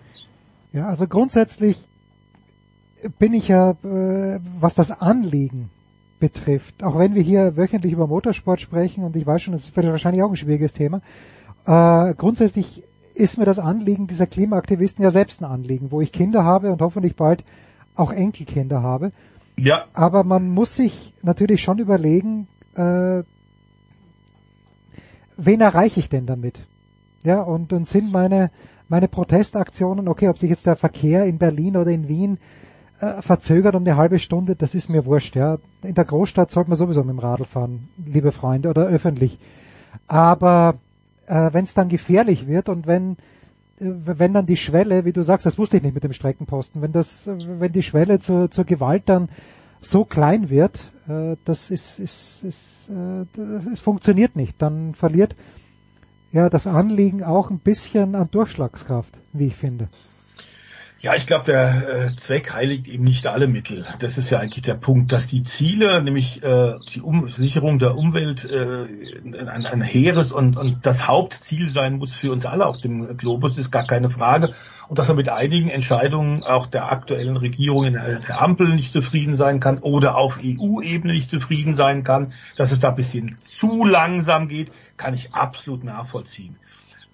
Ja, 0.73 0.85
also 0.85 1.07
grundsätzlich 1.07 1.75
bin 3.17 3.33
ich 3.33 3.47
ja, 3.47 3.71
äh, 3.71 4.41
was 4.59 4.75
das 4.75 4.91
Anliegen 5.01 5.71
betrifft, 6.19 6.83
auch 6.83 6.99
wenn 6.99 7.15
wir 7.15 7.23
hier 7.23 7.57
wöchentlich 7.57 7.93
über 7.93 8.05
Motorsport 8.05 8.61
sprechen 8.61 9.05
und 9.05 9.15
ich 9.15 9.25
weiß 9.25 9.41
schon, 9.41 9.53
das 9.53 9.63
ist 9.63 9.75
wahrscheinlich 9.75 10.21
auch 10.21 10.29
ein 10.29 10.35
schwieriges 10.35 10.73
Thema, 10.73 11.01
äh, 11.65 12.13
grundsätzlich 12.13 12.83
ist 13.15 13.39
mir 13.39 13.45
das 13.45 13.57
Anliegen 13.57 14.05
dieser 14.05 14.27
Klimaaktivisten 14.27 15.03
ja 15.03 15.09
selbst 15.09 15.41
ein 15.41 15.45
Anliegen, 15.45 15.89
wo 15.89 15.99
ich 15.99 16.11
Kinder 16.11 16.43
habe 16.43 16.71
und 16.71 16.79
hoffentlich 16.83 17.15
bald 17.15 17.43
auch 17.97 18.11
Enkelkinder 18.11 18.81
habe. 18.81 19.11
Ja. 19.57 19.85
Aber 19.93 20.23
man 20.23 20.49
muss 20.49 20.75
sich 20.75 21.13
natürlich 21.23 21.61
schon 21.61 21.79
überlegen, 21.79 22.47
äh, 22.75 23.23
wen 25.35 25.61
erreiche 25.61 25.99
ich 25.99 26.09
denn 26.09 26.25
damit? 26.25 26.65
Ja, 27.23 27.41
und, 27.41 27.73
und 27.73 27.87
sind 27.87 28.11
meine, 28.11 28.51
meine 28.87 29.07
Protestaktionen, 29.07 30.07
okay, 30.07 30.29
ob 30.29 30.37
sich 30.37 30.49
jetzt 30.49 30.65
der 30.65 30.75
Verkehr 30.75 31.25
in 31.25 31.39
Berlin 31.39 31.75
oder 31.75 31.91
in 31.91 32.07
Wien 32.07 32.37
äh, 32.99 33.21
verzögert 33.21 33.75
um 33.75 33.83
eine 33.83 33.97
halbe 33.97 34.19
Stunde, 34.19 34.55
das 34.55 34.75
ist 34.75 34.89
mir 34.89 35.05
wurscht. 35.05 35.35
Ja. 35.35 35.57
In 35.83 35.95
der 35.95 36.05
Großstadt 36.05 36.51
sollte 36.51 36.69
man 36.69 36.77
sowieso 36.77 37.01
mit 37.01 37.11
dem 37.11 37.19
Radl 37.19 37.45
fahren, 37.45 37.89
liebe 38.03 38.31
Freunde, 38.31 38.69
oder 38.69 38.85
öffentlich. 38.85 39.39
Aber 40.07 40.75
äh, 41.25 41.49
wenn 41.51 41.63
es 41.63 41.73
dann 41.73 41.89
gefährlich 41.89 42.47
wird 42.47 42.69
und 42.69 42.87
wenn 42.87 43.17
wenn 43.79 44.33
dann 44.33 44.45
die 44.45 44.57
Schwelle, 44.57 45.05
wie 45.05 45.13
du 45.13 45.21
sagst, 45.21 45.45
das 45.45 45.57
wusste 45.57 45.77
ich 45.77 45.83
nicht 45.83 45.93
mit 45.93 46.03
dem 46.03 46.13
Streckenposten, 46.13 46.81
wenn 46.81 46.91
das, 46.91 47.27
wenn 47.27 47.71
die 47.71 47.83
Schwelle 47.83 48.19
zur, 48.19 48.49
zur 48.49 48.65
Gewalt 48.65 49.03
dann 49.05 49.29
so 49.79 50.05
klein 50.05 50.49
wird, 50.49 50.91
äh, 51.07 51.35
das 51.45 51.69
ist, 51.69 51.99
ist, 51.99 52.43
ist 52.43 52.89
äh, 52.89 53.71
es 53.71 53.81
funktioniert 53.81 54.35
nicht, 54.35 54.61
dann 54.61 54.95
verliert 54.95 55.35
ja 56.31 56.49
das 56.49 56.67
Anliegen 56.67 57.23
auch 57.23 57.51
ein 57.51 57.59
bisschen 57.59 58.15
an 58.15 58.31
Durchschlagskraft, 58.31 59.19
wie 59.33 59.47
ich 59.47 59.55
finde. 59.55 59.89
Ja, 60.99 61.13
ich 61.15 61.27
glaube, 61.27 61.45
der 61.45 61.89
äh, 61.89 62.15
Zweck 62.15 62.53
heiligt 62.53 62.87
eben 62.87 63.03
nicht 63.03 63.27
alle 63.27 63.47
Mittel. 63.47 63.85
Das 63.99 64.17
ist 64.17 64.31
ja 64.31 64.39
eigentlich 64.39 64.63
der 64.63 64.73
Punkt, 64.73 65.11
dass 65.11 65.27
die 65.27 65.43
Ziele, 65.43 66.01
nämlich 66.01 66.41
äh, 66.41 66.73
die 66.91 67.01
um 67.01 67.29
Sicherung 67.29 67.77
der 67.77 67.95
Umwelt, 67.95 68.43
äh, 68.45 68.85
ein, 69.23 69.65
ein 69.67 69.81
hehres 69.83 70.31
und, 70.31 70.57
und 70.57 70.85
das 70.87 71.07
Hauptziel 71.07 71.69
sein 71.69 71.97
muss 71.97 72.13
für 72.13 72.31
uns 72.31 72.47
alle 72.47 72.65
auf 72.65 72.79
dem 72.81 73.15
Globus, 73.15 73.59
ist 73.59 73.71
gar 73.71 73.85
keine 73.85 74.09
Frage. 74.09 74.53
und 74.87 74.97
dass 74.97 75.09
er 75.09 75.15
mit 75.15 75.29
einigen 75.29 75.69
Entscheidungen 75.69 76.43
auch 76.43 76.65
der 76.65 76.91
aktuellen 76.91 77.37
Regierung 77.37 77.85
in 77.85 77.93
der, 77.93 78.19
der 78.19 78.41
Ampel 78.41 78.69
nicht 78.69 78.91
zufrieden 78.91 79.35
sein 79.35 79.59
kann 79.59 79.79
oder 79.79 80.17
auf 80.17 80.39
EU-Ebene 80.43 81.13
nicht 81.13 81.29
zufrieden 81.29 81.75
sein 81.75 82.03
kann, 82.03 82.33
dass 82.55 82.71
es 82.71 82.79
da 82.79 82.89
ein 82.89 82.95
bisschen 82.95 83.37
zu 83.41 83.85
langsam 83.85 84.47
geht, 84.47 84.71
kann 84.95 85.13
ich 85.13 85.33
absolut 85.33 85.83
nachvollziehen. 85.83 86.55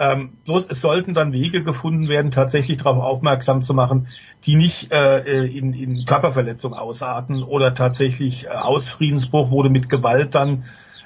Ähm, 0.03 0.31
bloß 0.43 0.65
es 0.69 0.81
sollten 0.81 1.13
dann 1.13 1.31
Wege 1.31 1.63
gefunden 1.63 2.09
werden, 2.09 2.29
tatsächlich 2.29 2.77
darauf 2.77 3.01
aufmerksam 3.01 3.63
zu 3.63 3.73
machen, 3.73 4.07
die 4.45 4.55
nicht 4.55 4.91
äh, 4.91 5.45
in, 5.45 5.73
in 5.73 6.03
Körperverletzung 6.03 6.73
ausarten 6.73 7.41
oder 7.41 7.73
tatsächlich 7.73 8.45
äh, 8.45 8.49
Ausfriedensbruch, 8.49 9.49
wo 9.49 9.63
du 9.63 9.69
mit 9.69 9.87
Gewalt 9.87 10.35
dann 10.35 10.65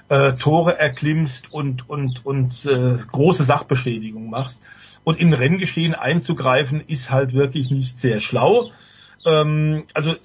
äh, 0.10 0.34
Tore 0.34 0.80
erklimmst 0.80 1.54
und 1.54 1.88
und 1.88 2.26
und 2.26 2.66
äh, 2.66 2.98
große 3.12 3.44
Sachbeschädigung 3.44 4.32
machst. 4.32 4.64
Und 5.04 5.20
in 5.20 5.32
Renngeschehen 5.32 5.94
einzugreifen 5.94 6.82
ist 6.82 7.12
halt 7.12 7.34
wirklich 7.34 7.70
nicht 7.70 8.00
sehr 8.00 8.20
schlau. 8.20 8.72
Ähm, 9.28 9.84
also 9.94 10.16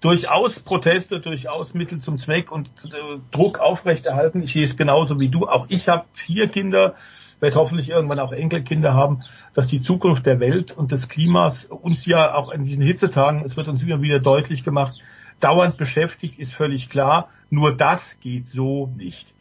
durchaus 0.00 0.60
Proteste, 0.60 1.18
durchaus 1.18 1.74
Mittel 1.74 2.00
zum 2.00 2.18
Zweck 2.18 2.52
und 2.52 2.68
äh, 2.84 3.18
Druck 3.32 3.58
aufrechterhalten. 3.58 4.42
Ich 4.42 4.52
sehe 4.52 4.64
es 4.64 4.76
genauso 4.76 5.18
wie 5.18 5.28
du. 5.28 5.48
Auch 5.48 5.66
ich 5.70 5.88
habe 5.88 6.04
vier 6.12 6.46
Kinder 6.46 6.94
werde 7.42 7.56
hoffentlich 7.56 7.90
irgendwann 7.90 8.20
auch 8.20 8.32
Enkelkinder 8.32 8.94
haben, 8.94 9.22
dass 9.52 9.66
die 9.66 9.82
Zukunft 9.82 10.24
der 10.24 10.40
Welt 10.40 10.72
und 10.72 10.92
des 10.92 11.08
Klimas 11.08 11.64
uns 11.64 12.06
ja 12.06 12.34
auch 12.34 12.50
in 12.50 12.64
diesen 12.64 12.84
Hitzetagen, 12.84 13.42
es 13.44 13.56
wird 13.56 13.68
uns 13.68 13.82
immer 13.82 14.00
wieder 14.00 14.20
deutlich 14.20 14.64
gemacht, 14.64 14.94
dauernd 15.40 15.76
beschäftigt, 15.76 16.38
ist 16.38 16.52
völlig 16.52 16.88
klar. 16.88 17.28
Nur 17.50 17.76
das 17.76 18.16
geht 18.20 18.46
so 18.46 18.90
nicht. 18.96 19.34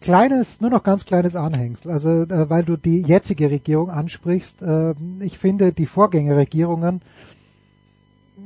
Kleines, 0.00 0.60
nur 0.60 0.70
noch 0.70 0.82
ganz 0.82 1.04
kleines 1.04 1.36
Anhängsel. 1.36 1.92
Also, 1.92 2.22
äh, 2.22 2.50
weil 2.50 2.64
du 2.64 2.76
die 2.76 3.02
jetzige 3.02 3.50
Regierung 3.50 3.90
ansprichst, 3.90 4.62
äh, 4.62 4.94
ich 5.20 5.38
finde, 5.38 5.72
die 5.72 5.86
Vorgängerregierungen 5.86 7.02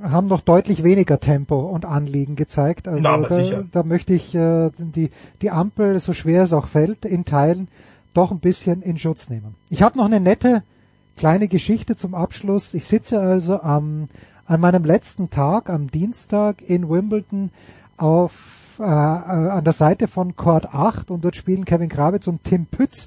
haben 0.02 0.26
noch 0.26 0.42
deutlich 0.42 0.82
weniger 0.82 1.20
Tempo 1.20 1.60
und 1.60 1.86
Anliegen 1.86 2.36
gezeigt. 2.36 2.88
Also 2.88 3.00
Na, 3.00 3.16
da, 3.18 3.62
da, 3.70 3.82
möchte 3.84 4.12
ich 4.12 4.34
äh, 4.34 4.70
die, 4.76 5.10
die 5.40 5.50
Ampel, 5.50 5.98
so 6.00 6.12
schwer 6.12 6.42
es 6.42 6.52
auch 6.52 6.66
fällt, 6.66 7.04
in 7.04 7.24
Teilen 7.24 7.68
doch 8.16 8.30
ein 8.30 8.40
bisschen 8.40 8.82
in 8.82 8.98
Schutz 8.98 9.28
nehmen. 9.28 9.54
Ich 9.68 9.82
habe 9.82 9.98
noch 9.98 10.06
eine 10.06 10.20
nette 10.20 10.62
kleine 11.16 11.48
Geschichte 11.48 11.96
zum 11.96 12.14
Abschluss. 12.14 12.74
Ich 12.74 12.86
sitze 12.86 13.20
also 13.20 13.60
am, 13.60 14.08
an 14.46 14.60
meinem 14.60 14.84
letzten 14.84 15.30
Tag, 15.30 15.70
am 15.70 15.90
Dienstag 15.90 16.62
in 16.62 16.88
Wimbledon 16.88 17.50
auf, 17.96 18.78
äh, 18.78 18.82
äh 18.82 18.86
an 18.86 19.64
der 19.64 19.72
Seite 19.72 20.08
von 20.08 20.36
Court 20.36 20.72
8 20.72 21.10
und 21.10 21.24
dort 21.24 21.36
spielen 21.36 21.64
Kevin 21.64 21.88
Kravitz 21.88 22.26
und 22.26 22.44
Tim 22.44 22.66
Pütz 22.66 23.06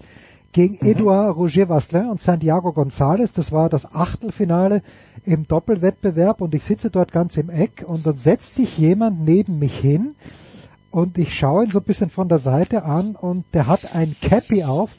gegen 0.52 0.78
mhm. 0.82 0.92
Edouard 0.92 1.36
Roger 1.36 1.70
Vasselin 1.70 2.10
und 2.10 2.22
Santiago 2.22 2.70
González. 2.70 3.34
Das 3.34 3.52
war 3.52 3.70
das 3.70 3.94
Achtelfinale 3.94 4.82
im 5.26 5.48
Doppelwettbewerb 5.48 6.42
und 6.42 6.56
ich 6.56 6.64
sitze 6.64 6.90
dort 6.90 7.12
ganz 7.12 7.38
im 7.38 7.50
Eck 7.50 7.84
und 7.88 8.06
dann 8.06 8.18
setzt 8.18 8.56
sich 8.56 8.78
jemand 8.78 9.24
neben 9.24 9.60
mich 9.60 9.78
hin 9.78 10.16
und 10.92 11.18
ich 11.18 11.38
schaue 11.38 11.66
ihn 11.66 11.72
so 11.72 11.80
ein 11.80 11.86
bisschen 11.86 12.10
von 12.10 12.30
der 12.30 12.40
Seite 12.40 12.84
an 12.84 13.16
und 13.16 13.46
der 13.54 13.68
hat 13.68 13.96
ein 13.96 14.16
Cappy 14.22 14.64
auf 14.64 14.92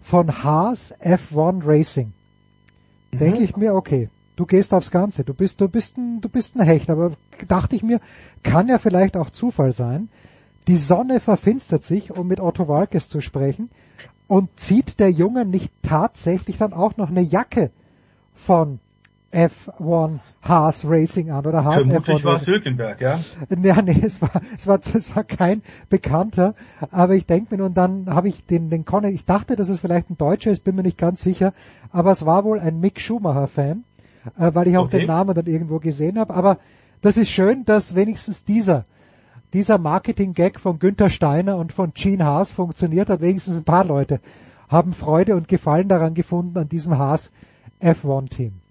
von 0.00 0.44
Haas 0.44 0.94
F1 1.00 1.62
Racing. 1.66 2.12
Mhm. 3.12 3.18
Denke 3.18 3.38
ich 3.42 3.56
mir, 3.56 3.74
okay, 3.74 4.08
du 4.36 4.46
gehst 4.46 4.72
aufs 4.72 4.90
Ganze, 4.90 5.24
du 5.24 5.34
bist, 5.34 5.60
du 5.60 5.68
bist 5.68 5.96
ein, 5.96 6.20
du 6.20 6.28
bist 6.28 6.56
ein 6.56 6.62
Hecht, 6.62 6.90
aber 6.90 7.12
dachte 7.48 7.76
ich 7.76 7.82
mir, 7.82 8.00
kann 8.42 8.68
ja 8.68 8.78
vielleicht 8.78 9.16
auch 9.16 9.30
Zufall 9.30 9.72
sein. 9.72 10.08
Die 10.66 10.76
Sonne 10.76 11.20
verfinstert 11.20 11.82
sich, 11.82 12.10
um 12.10 12.26
mit 12.26 12.40
Otto 12.40 12.68
Walkes 12.68 13.08
zu 13.08 13.20
sprechen, 13.20 13.70
und 14.26 14.58
zieht 14.58 14.98
der 15.00 15.10
Junge 15.10 15.44
nicht 15.44 15.70
tatsächlich 15.82 16.56
dann 16.56 16.72
auch 16.72 16.96
noch 16.96 17.10
eine 17.10 17.20
Jacke 17.20 17.70
von 18.34 18.80
F1 19.34 20.20
Haas 20.42 20.84
Racing 20.86 21.30
an 21.30 21.46
oder 21.46 21.64
Haas 21.64 21.86
Vermutlich 21.86 22.18
F1 22.18 22.24
war 22.24 22.36
es 22.36 22.46
Hülkenberg, 22.46 23.00
ja? 23.00 23.18
Ja, 23.62 23.82
nee, 23.82 24.00
es 24.02 24.22
war, 24.22 24.40
es 24.56 24.66
war, 24.66 24.78
es 24.94 25.14
war 25.14 25.24
kein 25.24 25.62
Bekannter, 25.88 26.54
aber 26.90 27.14
ich 27.14 27.26
denke 27.26 27.54
mir 27.54 27.62
nun, 27.62 27.74
dann 27.74 28.06
habe 28.08 28.28
ich 28.28 28.46
den, 28.46 28.70
den 28.70 28.84
Conor, 28.84 29.10
ich 29.10 29.24
dachte, 29.24 29.56
dass 29.56 29.68
es 29.68 29.80
vielleicht 29.80 30.10
ein 30.10 30.16
Deutscher 30.16 30.50
ist, 30.50 30.64
bin 30.64 30.76
mir 30.76 30.82
nicht 30.82 30.98
ganz 30.98 31.22
sicher, 31.22 31.52
aber 31.90 32.12
es 32.12 32.24
war 32.24 32.44
wohl 32.44 32.60
ein 32.60 32.80
Mick 32.80 33.00
Schumacher 33.00 33.48
Fan, 33.48 33.84
äh, 34.38 34.50
weil 34.54 34.68
ich 34.68 34.76
auch 34.76 34.86
okay. 34.86 35.00
den 35.00 35.08
Namen 35.08 35.34
dann 35.34 35.46
irgendwo 35.46 35.78
gesehen 35.80 36.18
habe, 36.18 36.34
aber 36.34 36.58
das 37.02 37.16
ist 37.16 37.30
schön, 37.30 37.64
dass 37.64 37.94
wenigstens 37.94 38.44
dieser, 38.44 38.84
dieser 39.52 39.78
Marketing-Gag 39.78 40.60
von 40.60 40.78
Günther 40.78 41.10
Steiner 41.10 41.56
und 41.56 41.72
von 41.72 41.92
Gene 41.92 42.24
Haas 42.24 42.52
funktioniert 42.52 43.10
hat, 43.10 43.20
wenigstens 43.20 43.56
ein 43.56 43.64
paar 43.64 43.84
Leute 43.84 44.20
haben 44.68 44.92
Freude 44.92 45.36
und 45.36 45.48
Gefallen 45.48 45.88
daran 45.88 46.14
gefunden, 46.14 46.58
an 46.58 46.68
diesem 46.68 46.98
Haas 46.98 47.30
F1-Team. 47.80 48.63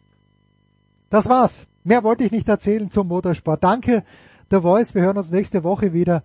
Das 1.14 1.30
war's. 1.30 1.68
Mehr 1.84 2.04
wollte 2.04 2.24
ich 2.24 2.32
nicht 2.32 2.50
erzählen 2.50 2.90
zum 2.90 3.08
Motorsport. 3.08 3.64
Danke, 3.64 4.04
The 4.50 4.62
Voice. 4.62 4.96
Wir 4.96 5.04
hören 5.04 5.16
uns 5.16 5.30
nächste 5.30 5.64
Woche 5.64 5.94
wieder. 5.94 6.24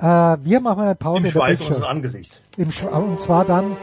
Äh, 0.00 0.04
wir 0.04 0.58
machen 0.58 0.82
eine 0.82 0.96
Pause 0.96 1.28
Im 1.28 1.34
in 1.34 1.40
der 1.40 1.46
Big 1.54 1.62
Show. 1.62 1.84
Angesicht. 1.84 2.42
Im 2.56 2.72
Sch 2.72 2.82
und 2.82 3.20
zwar 3.20 3.44
dann 3.44 3.76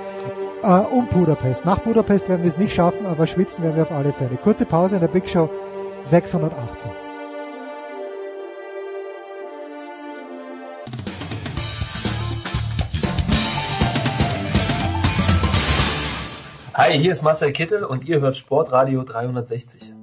äh, 0.61 0.67
um 0.67 1.07
Budapest. 1.07 1.63
Nach 1.63 1.79
Budapest 1.79 2.27
werden 2.27 2.43
wir 2.43 2.49
es 2.49 2.57
nicht 2.57 2.75
schaffen, 2.75 3.05
aber 3.05 3.27
schwitzen 3.27 3.63
werden 3.63 3.77
wir 3.77 3.83
auf 3.83 3.93
alle 3.93 4.11
Fälle. 4.11 4.35
Kurze 4.35 4.65
Pause 4.65 4.95
in 4.95 5.01
der 5.01 5.07
Big 5.07 5.29
Show 5.29 5.49
618. 6.01 6.91
Hi, 16.73 16.99
hier 16.99 17.13
ist 17.13 17.21
Marcel 17.21 17.53
Kittel 17.53 17.85
und 17.85 18.03
ihr 18.03 18.19
hört 18.19 18.35
Sportradio 18.35 19.03
360. 19.03 19.93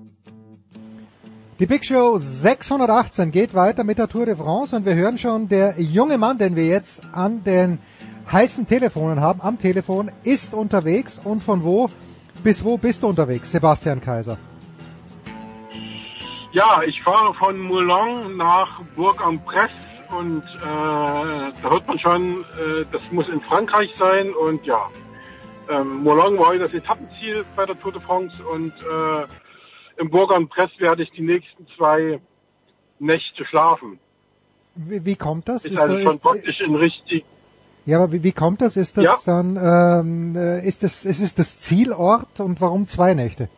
Die 1.60 1.66
Big 1.66 1.85
Show 1.85 2.18
618 2.18 3.32
geht 3.32 3.52
weiter 3.52 3.82
mit 3.82 3.98
der 3.98 4.06
Tour 4.06 4.26
de 4.26 4.36
France 4.36 4.76
und 4.76 4.86
wir 4.86 4.94
hören 4.94 5.18
schon, 5.18 5.48
der 5.48 5.74
junge 5.80 6.16
Mann, 6.16 6.39
den 6.39 6.55
wir 6.55 6.66
jetzt 6.66 7.02
an 7.12 7.43
den 7.43 7.80
heißen 8.30 8.64
Telefonen 8.68 9.20
haben, 9.20 9.40
am 9.40 9.59
Telefon, 9.59 10.09
ist 10.22 10.55
unterwegs 10.55 11.20
und 11.24 11.43
von 11.43 11.64
wo 11.64 11.90
bis 12.44 12.64
wo 12.64 12.78
bist 12.78 13.02
du 13.02 13.09
unterwegs, 13.09 13.51
Sebastian 13.51 14.01
Kaiser? 14.01 14.39
Ja, 16.52 16.80
ich 16.86 17.02
fahre 17.02 17.35
von 17.35 17.59
Moulin 17.59 18.36
nach 18.36 18.80
Bourg 18.94 19.20
en 19.28 19.40
Bresse 19.40 19.72
und 20.16 20.44
äh, 20.44 21.52
da 21.60 21.70
hört 21.70 21.89
man 21.89 21.98
schon, 21.98 22.44
äh, 22.55 22.85
das 22.93 23.02
muss 23.10 23.26
in 23.28 23.40
Frankreich 23.40 23.90
sein 23.98 24.32
und 24.32 24.64
ja, 24.64 24.89
ähm, 25.68 26.05
Moulin 26.05 26.39
war 26.39 26.56
das 26.56 26.72
Etappenziel 26.72 27.44
bei 27.56 27.66
der 27.66 27.76
Tour 27.80 27.90
de 27.90 28.01
France 28.02 28.40
und 28.44 28.72
äh, 28.80 29.26
im 29.99 30.11
Burgern 30.11 30.49
Press 30.49 30.70
werde 30.79 31.03
ich 31.03 31.11
die 31.11 31.23
nächsten 31.23 31.66
zwei 31.77 32.20
Nächte 32.99 33.45
schlafen. 33.47 33.99
Wie, 34.75 35.05
wie 35.05 35.16
kommt 35.16 35.49
das? 35.49 35.65
Ist, 35.65 35.73
ist 35.73 35.79
also 35.79 35.97
da, 35.97 36.03
schon 36.03 36.16
ist, 36.16 36.23
praktisch 36.23 36.61
in 36.61 36.75
richtig. 36.77 37.25
Ja, 37.85 37.99
aber 37.99 38.12
wie, 38.12 38.23
wie 38.23 38.33
kommt 38.33 38.61
das? 38.61 38.77
Ist 38.77 38.97
das 38.97 39.05
ja. 39.05 39.16
dann, 39.25 39.57
ähm, 39.57 40.37
äh, 40.37 40.66
ist 40.66 40.83
das, 40.83 41.05
ist 41.05 41.20
es 41.20 41.35
das 41.35 41.61
Zielort 41.61 42.39
und 42.39 42.61
warum 42.61 42.87
zwei 42.87 43.15
Nächte? 43.15 43.49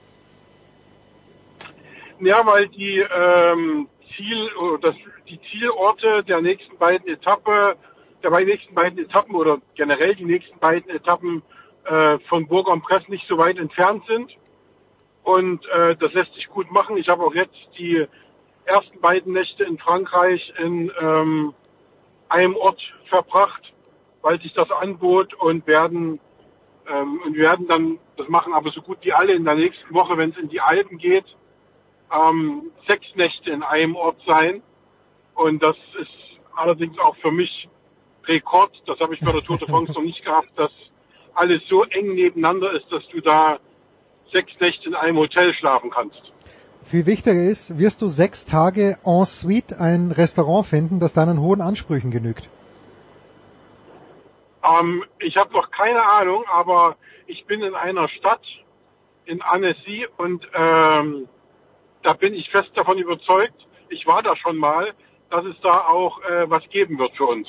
Ja, 2.20 2.44
weil 2.46 2.68
die 2.68 2.98
ähm, 2.98 3.88
Ziel, 4.16 4.48
das, 4.82 4.94
die 5.28 5.40
Zielorte 5.50 6.22
der 6.24 6.40
nächsten 6.42 6.76
beiden 6.78 7.06
Etappe, 7.08 7.76
der 8.22 8.30
nächsten 8.30 8.74
beiden 8.74 8.98
Etappen 8.98 9.34
oder 9.34 9.58
generell 9.74 10.14
die 10.14 10.26
nächsten 10.26 10.58
beiden 10.58 10.90
Etappen 10.90 11.42
äh, 11.84 12.18
von 12.28 12.46
Burg 12.46 12.68
am 12.68 12.82
Press 12.82 13.02
nicht 13.08 13.26
so 13.26 13.38
weit 13.38 13.58
entfernt 13.58 14.04
sind. 14.06 14.30
Und 15.22 15.66
äh, 15.68 15.96
das 15.96 16.12
lässt 16.12 16.34
sich 16.34 16.48
gut 16.48 16.70
machen. 16.70 16.96
Ich 16.96 17.08
habe 17.08 17.22
auch 17.22 17.34
jetzt 17.34 17.56
die 17.78 18.06
ersten 18.64 19.00
beiden 19.00 19.32
Nächte 19.32 19.64
in 19.64 19.78
Frankreich 19.78 20.52
in 20.58 20.90
ähm, 21.00 21.54
einem 22.28 22.56
Ort 22.56 22.80
verbracht, 23.08 23.72
weil 24.22 24.40
sich 24.40 24.52
das 24.54 24.70
anbot 24.70 25.34
und 25.34 25.66
werden 25.66 26.20
ähm, 26.88 27.20
und 27.24 27.36
werden 27.36 27.66
dann, 27.66 27.98
das 28.16 28.28
machen 28.28 28.52
aber 28.52 28.70
so 28.70 28.82
gut 28.82 28.98
wie 29.02 29.12
alle 29.12 29.34
in 29.34 29.44
der 29.44 29.54
nächsten 29.54 29.94
Woche, 29.94 30.16
wenn 30.16 30.30
es 30.30 30.38
in 30.38 30.48
die 30.48 30.60
Alpen 30.60 30.98
geht, 30.98 31.24
ähm, 32.12 32.70
sechs 32.88 33.06
Nächte 33.14 33.50
in 33.50 33.62
einem 33.62 33.96
Ort 33.96 34.20
sein. 34.26 34.62
Und 35.34 35.62
das 35.62 35.76
ist 35.98 36.10
allerdings 36.54 36.98
auch 36.98 37.16
für 37.16 37.30
mich 37.30 37.68
Rekord. 38.24 38.72
Das 38.86 38.98
habe 39.00 39.14
ich 39.14 39.20
bei 39.20 39.32
der 39.32 39.42
Tour 39.42 39.58
de 39.58 39.68
France 39.68 39.92
noch 39.94 40.02
nicht 40.02 40.24
gehabt, 40.24 40.50
dass 40.56 40.72
alles 41.34 41.62
so 41.68 41.84
eng 41.84 42.14
nebeneinander 42.14 42.72
ist, 42.72 42.90
dass 42.90 43.06
du 43.08 43.20
da 43.20 43.58
sechs 44.32 44.52
Nächte 44.60 44.88
in 44.88 44.94
einem 44.94 45.16
Hotel 45.16 45.54
schlafen 45.54 45.90
kannst. 45.90 46.20
Viel 46.84 47.06
wichtiger 47.06 47.42
ist, 47.42 47.78
wirst 47.78 48.00
du 48.02 48.08
sechs 48.08 48.46
Tage 48.46 48.98
en 49.04 49.24
suite 49.24 49.78
ein 49.78 50.10
Restaurant 50.10 50.66
finden, 50.66 50.98
das 50.98 51.12
deinen 51.12 51.40
hohen 51.40 51.60
Ansprüchen 51.60 52.10
genügt? 52.10 52.48
Ähm, 54.64 55.04
ich 55.18 55.36
habe 55.36 55.52
noch 55.52 55.70
keine 55.70 56.04
Ahnung, 56.10 56.44
aber 56.50 56.96
ich 57.26 57.44
bin 57.46 57.62
in 57.62 57.74
einer 57.74 58.08
Stadt 58.08 58.42
in 59.26 59.42
Annecy 59.42 60.06
und 60.16 60.46
ähm, 60.54 61.28
da 62.02 62.14
bin 62.14 62.34
ich 62.34 62.50
fest 62.50 62.70
davon 62.74 62.98
überzeugt, 62.98 63.54
ich 63.88 64.06
war 64.06 64.22
da 64.22 64.34
schon 64.36 64.56
mal, 64.56 64.92
dass 65.30 65.44
es 65.44 65.56
da 65.62 65.86
auch 65.86 66.20
äh, 66.22 66.50
was 66.50 66.68
geben 66.70 66.98
wird 66.98 67.16
für 67.16 67.26
uns. 67.26 67.46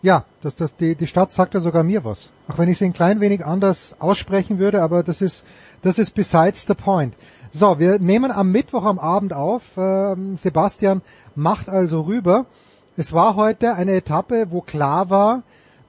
Ja, 0.00 0.24
das, 0.42 0.54
das, 0.54 0.76
die, 0.76 0.94
die 0.94 1.08
Stadt 1.08 1.32
sagt 1.32 1.54
ja 1.54 1.60
sogar 1.60 1.82
mir 1.82 2.04
was. 2.04 2.30
Auch 2.46 2.58
wenn 2.58 2.68
ich 2.68 2.78
sie 2.78 2.84
ein 2.84 2.92
klein 2.92 3.20
wenig 3.20 3.44
anders 3.44 3.96
aussprechen 3.98 4.60
würde, 4.60 4.80
aber 4.82 5.02
das 5.02 5.20
ist, 5.20 5.42
das 5.82 5.98
ist 5.98 6.12
besides 6.14 6.66
the 6.66 6.74
point. 6.74 7.14
So, 7.50 7.80
wir 7.80 7.98
nehmen 7.98 8.30
am 8.30 8.52
Mittwoch 8.52 8.84
am 8.84 8.98
Abend 9.00 9.32
auf. 9.32 9.62
Ähm, 9.76 10.36
Sebastian 10.36 11.02
macht 11.34 11.68
also 11.68 12.02
rüber. 12.02 12.46
Es 12.96 13.12
war 13.12 13.34
heute 13.34 13.74
eine 13.74 13.92
Etappe, 13.92 14.48
wo 14.50 14.60
klar 14.60 15.10
war, 15.10 15.42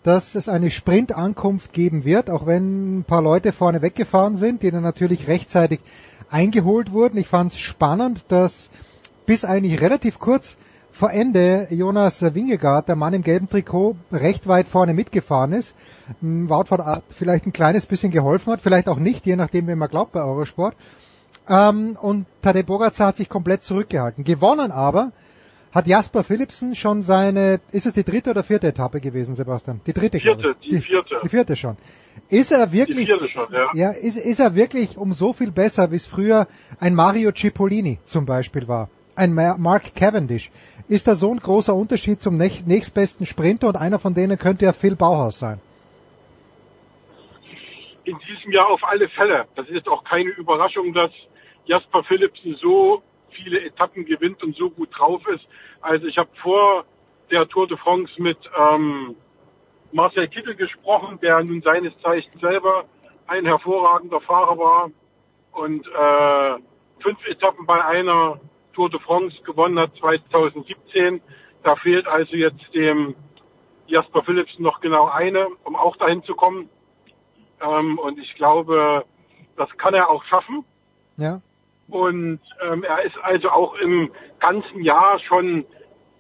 dass 0.04 0.34
es 0.34 0.50
eine 0.50 0.72
Sprintankunft 0.72 1.74
geben 1.74 2.04
wird, 2.04 2.30
auch 2.30 2.48
wenn 2.48 3.00
ein 3.00 3.04
paar 3.04 3.22
Leute 3.22 3.52
vorne 3.52 3.82
weggefahren 3.82 4.36
sind, 4.36 4.64
die 4.64 4.72
dann 4.72 4.84
natürlich 4.84 5.28
rechtzeitig 5.28 5.82
eingeholt 6.30 6.92
wurden. 6.92 7.18
Ich 7.18 7.28
fand 7.28 7.52
es 7.52 7.60
spannend, 7.60 8.26
dass 8.30 8.70
bis 9.26 9.46
eigentlich 9.46 9.82
relativ 9.82 10.18
kurz 10.18 10.58
vor 10.92 11.12
Ende 11.12 11.68
Jonas 11.70 12.22
Wingegaard, 12.22 12.88
der 12.88 12.96
Mann 12.96 13.14
im 13.14 13.24
gelben 13.24 13.50
Trikot, 13.50 13.96
recht 14.12 14.48
weit 14.48 14.68
vorne 14.68 14.94
mitgefahren 14.94 15.54
ist. 15.54 15.76
Wout 16.22 16.66
van 16.70 16.82
Aert 16.82 17.04
vielleicht 17.10 17.46
ein 17.46 17.54
kleines 17.54 17.86
bisschen 17.86 18.12
geholfen 18.12 18.54
hat, 18.54 18.62
vielleicht 18.62 18.90
auch 18.90 19.00
nicht, 19.00 19.26
je 19.26 19.36
nachdem, 19.36 19.68
wie 19.68 19.76
man 19.76 19.90
glaubt 19.90 20.12
bei 20.12 20.22
Eurosport. 20.22 20.76
Ähm, 21.48 21.98
und 22.02 22.26
Tadej 22.42 22.64
Pogacar 22.64 23.08
hat 23.08 23.16
sich 23.16 23.30
komplett 23.30 23.64
zurückgehalten. 23.64 24.24
Gewonnen 24.24 24.72
aber 24.72 25.12
hat 25.72 25.88
Jasper 25.88 26.24
Philipsen 26.24 26.76
schon 26.76 27.04
seine, 27.04 27.60
ist 27.72 27.86
es 27.86 27.94
die 27.94 28.04
dritte 28.04 28.32
oder 28.32 28.44
vierte 28.44 28.68
Etappe 28.68 29.00
gewesen, 29.00 29.36
Sebastian? 29.36 29.82
Die 29.86 29.94
dritte, 29.94 30.20
vierte, 30.20 30.56
die, 30.64 30.70
die 30.70 30.82
vierte. 30.82 31.16
Die 31.24 31.30
vierte 31.30 31.56
schon. 31.56 31.78
Ist 32.28 32.52
er 32.52 32.72
wirklich, 32.72 32.98
die 32.98 33.06
vierte 33.06 33.28
schon, 33.28 33.46
ja. 33.52 33.70
ja 33.74 33.92
ist, 33.92 34.18
ist 34.18 34.40
er 34.40 34.56
wirklich 34.56 34.98
um 34.98 35.14
so 35.14 35.34
viel 35.34 35.52
besser, 35.52 35.92
wie 35.92 35.96
es 35.96 36.06
früher 36.06 36.48
ein 36.80 36.96
Mario 36.96 37.32
Cipollini 37.32 38.00
zum 38.06 38.26
Beispiel 38.26 38.68
war? 38.68 38.90
Ein 39.16 39.34
Mark 39.34 39.96
Cavendish. 39.96 40.50
Ist 40.90 41.06
da 41.06 41.14
so 41.14 41.32
ein 41.32 41.38
großer 41.38 41.76
Unterschied 41.76 42.20
zum 42.20 42.36
nächstbesten 42.36 43.28
Sprinter 43.28 43.68
und 43.68 43.76
einer 43.76 44.00
von 44.00 44.16
denen 44.16 44.40
könnte 44.40 44.66
ja 44.66 44.74
Phil 44.74 44.96
Bauhaus 44.96 45.38
sein? 45.38 45.62
In 48.06 48.18
diesem 48.28 48.52
Jahr 48.52 48.68
auf 48.68 48.84
alle 48.84 49.08
Fälle. 49.10 49.46
Das 49.56 49.70
ist 49.70 49.88
auch 49.88 50.04
keine 50.04 50.32
Überraschung, 50.32 50.92
dass 50.94 51.12
Jasper 51.66 52.04
Philipsen 52.06 52.56
so 52.60 53.04
viele 53.30 53.62
Etappen 53.62 54.04
gewinnt 54.04 54.42
und 54.44 54.56
so 54.56 54.72
gut 54.72 54.90
drauf 54.98 55.22
ist. 55.28 55.46
Also 55.82 56.08
ich 56.08 56.18
habe 56.18 56.32
vor 56.42 56.86
der 57.30 57.48
Tour 57.48 57.68
de 57.68 57.78
France 57.78 58.12
mit 58.18 58.40
ähm, 58.60 59.16
Marcel 59.92 60.28
Kittel 60.28 60.56
gesprochen, 60.56 61.20
der 61.22 61.44
nun 61.44 61.62
seines 61.62 61.94
Zeichens 62.02 62.42
selber 62.42 62.86
ein 63.28 63.46
hervorragender 63.46 64.22
Fahrer 64.22 64.58
war 64.58 64.90
und 65.52 65.86
äh, 65.86 66.62
fünf 67.04 67.24
Etappen 67.28 67.68
bei 67.68 67.86
einer 67.86 68.40
Tour 68.80 68.90
de 68.90 69.00
France 69.02 69.36
gewonnen 69.44 69.78
hat 69.78 69.92
2017. 70.00 71.22
Da 71.64 71.76
fehlt 71.76 72.08
also 72.08 72.34
jetzt 72.38 72.74
dem 72.74 73.14
Jasper 73.88 74.24
Philipsen 74.24 74.64
noch 74.64 74.80
genau 74.80 75.10
eine, 75.10 75.48
um 75.66 75.76
auch 75.76 75.98
dahin 75.98 76.24
zu 76.24 76.34
kommen. 76.34 76.70
Ähm, 77.60 78.00
und 78.00 78.18
ich 78.20 78.34
glaube, 78.36 79.04
das 79.58 79.68
kann 79.78 79.94
er 79.94 80.10
auch 80.10 80.24
schaffen. 80.24 80.64
Ja. 81.18 81.42
Und 81.90 82.40
ähm, 82.62 82.84
er 82.84 83.04
ist 83.04 83.18
also 83.22 83.50
auch 83.50 83.76
im 83.76 84.14
ganzen 84.40 84.82
Jahr 84.82 85.20
schon 85.28 85.66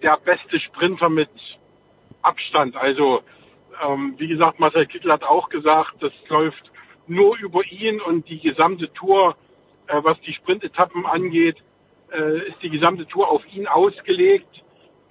der 0.01 0.17
beste 0.17 0.59
Sprinter 0.59 1.07
mit 1.07 1.29
Abstand. 2.23 2.75
Also 2.75 3.21
ähm, 3.87 4.15
wie 4.17 4.27
gesagt, 4.27 4.59
Marcel 4.59 4.85
Kittel 4.85 5.13
hat 5.13 5.23
auch 5.23 5.47
gesagt, 5.47 5.93
das 6.01 6.11
läuft 6.27 6.71
nur 7.07 7.37
über 7.37 7.63
ihn 7.71 8.01
und 8.01 8.27
die 8.27 8.41
gesamte 8.41 8.91
Tour, 8.91 9.37
äh, 9.87 10.03
was 10.03 10.19
die 10.27 10.33
Sprintetappen 10.33 11.05
angeht, 11.05 11.55
äh, 12.11 12.49
ist 12.49 12.61
die 12.61 12.69
gesamte 12.69 13.05
Tour 13.07 13.29
auf 13.29 13.41
ihn 13.53 13.67
ausgelegt. 13.67 14.63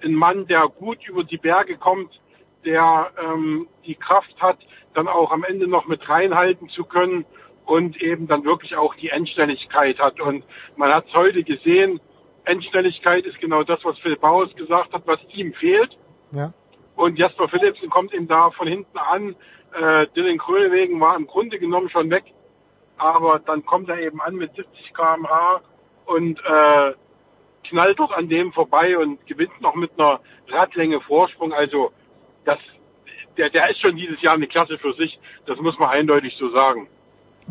Ein 0.03 0.13
Mann, 0.13 0.47
der 0.47 0.67
gut 0.67 1.07
über 1.07 1.23
die 1.23 1.37
Berge 1.37 1.77
kommt, 1.77 2.19
der 2.65 3.11
ähm, 3.21 3.67
die 3.85 3.95
Kraft 3.95 4.35
hat, 4.39 4.57
dann 4.93 5.07
auch 5.07 5.31
am 5.31 5.43
Ende 5.43 5.67
noch 5.67 5.87
mit 5.87 6.07
reinhalten 6.09 6.69
zu 6.69 6.83
können 6.83 7.25
und 7.65 8.01
eben 8.01 8.27
dann 8.27 8.43
wirklich 8.43 8.75
auch 8.75 8.95
die 8.95 9.09
Endstelligkeit 9.09 9.99
hat. 9.99 10.19
Und 10.19 10.43
man 10.75 10.93
hat 10.93 11.07
es 11.07 11.13
heute 11.13 11.43
gesehen, 11.43 11.99
Endstelligkeit 12.45 13.25
ist 13.25 13.39
genau 13.39 13.63
das, 13.63 13.79
was 13.83 13.97
Phil 13.99 14.15
Bauers 14.15 14.53
gesagt 14.55 14.93
hat, 14.93 15.03
was 15.05 15.19
ihm 15.33 15.53
fehlt. 15.53 15.95
Ja. 16.31 16.53
Und 16.95 17.17
Jasper 17.17 17.47
Philipsen 17.47 17.89
kommt 17.89 18.13
ihm 18.13 18.27
da 18.27 18.49
von 18.51 18.67
hinten 18.67 18.97
an. 18.97 19.35
Äh, 19.73 20.07
Dylan 20.15 20.39
Krönewegen 20.39 20.99
war 20.99 21.15
im 21.15 21.27
Grunde 21.27 21.59
genommen 21.59 21.89
schon 21.89 22.09
weg, 22.09 22.25
aber 22.97 23.39
dann 23.39 23.65
kommt 23.65 23.87
er 23.89 23.99
eben 23.99 24.19
an 24.19 24.35
mit 24.35 24.53
70 24.55 24.93
km/h 24.93 25.61
und 26.09 26.39
äh, 26.39 26.93
knallt 27.69 27.99
dort 27.99 28.11
an 28.13 28.29
dem 28.29 28.51
vorbei 28.51 28.97
und 28.97 29.25
gewinnt 29.27 29.61
noch 29.61 29.75
mit 29.75 29.91
einer 29.97 30.19
Radlänge 30.47 30.99
Vorsprung. 31.01 31.53
Also 31.53 31.91
das, 32.45 32.57
der, 33.37 33.49
der 33.49 33.69
ist 33.69 33.79
schon 33.79 33.95
dieses 33.95 34.21
Jahr 34.21 34.33
eine 34.33 34.47
Klasse 34.47 34.77
für 34.79 34.93
sich. 34.93 35.19
Das 35.45 35.59
muss 35.59 35.77
man 35.77 35.89
eindeutig 35.89 36.35
so 36.39 36.49
sagen. 36.51 36.87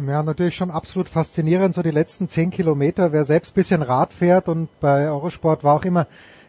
Ja, 0.06 0.22
natürlich 0.22 0.54
schon 0.54 0.70
absolut 0.70 1.08
faszinierend, 1.08 1.74
so 1.74 1.82
die 1.82 1.90
letzten 1.90 2.28
zehn 2.28 2.50
Kilometer. 2.50 3.12
Wer 3.12 3.24
selbst 3.24 3.54
bisschen 3.54 3.82
Rad 3.82 4.12
fährt 4.12 4.48
und 4.48 4.68
bei 4.80 5.08
Eurosport 5.08 5.64
war 5.64 5.74
auch 5.74 5.84
immer 5.84 6.06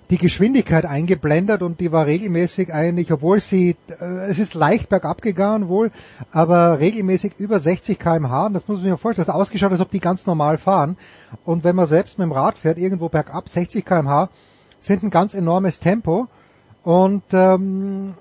die 0.10 0.18
Geschwindigkeit 0.18 0.86
eingeblendet 0.86 1.62
und 1.62 1.80
die 1.80 1.92
war 1.92 2.08
regelmäßig 2.08 2.74
eigentlich, 2.74 3.12
obwohl 3.12 3.40
sie, 3.40 3.76
äh, 4.00 4.30
es 4.30 4.40
ist 4.40 4.56
leicht 4.56 4.90
bergab 4.90 5.22
gegangen 5.22 5.68
wohl, 5.68 5.92
aber 6.32 6.80
regelmäßig 6.80 7.34
über 7.38 7.60
60 7.60 8.00
kmh 8.00 8.48
und 8.48 8.54
das 8.54 8.68
muss 8.68 8.82
man 8.82 8.90
sich 8.90 9.00
vorstellen, 9.00 9.28
das 9.28 9.36
ausgeschaut, 9.36 9.72
als 9.72 9.82
ob 9.82 9.92
die 9.92 10.00
ganz 10.00 10.26
normal 10.26 10.58
fahren. 10.58 10.98
Und 11.46 11.64
wenn 11.64 11.76
man 11.76 11.86
selbst 11.86 12.18
mit 12.18 12.26
dem 12.26 12.32
Rad 12.32 12.58
fährt, 12.58 12.80
irgendwo 12.80 13.10
bergab, 13.10 13.50
60 13.50 13.86
kmh, 13.86 14.30
sind 14.80 15.04
ein 15.04 15.10
ganz 15.12 15.34
enormes 15.34 15.80
Tempo. 15.80 16.28
Und 16.84 17.24
ähm, 17.34 18.14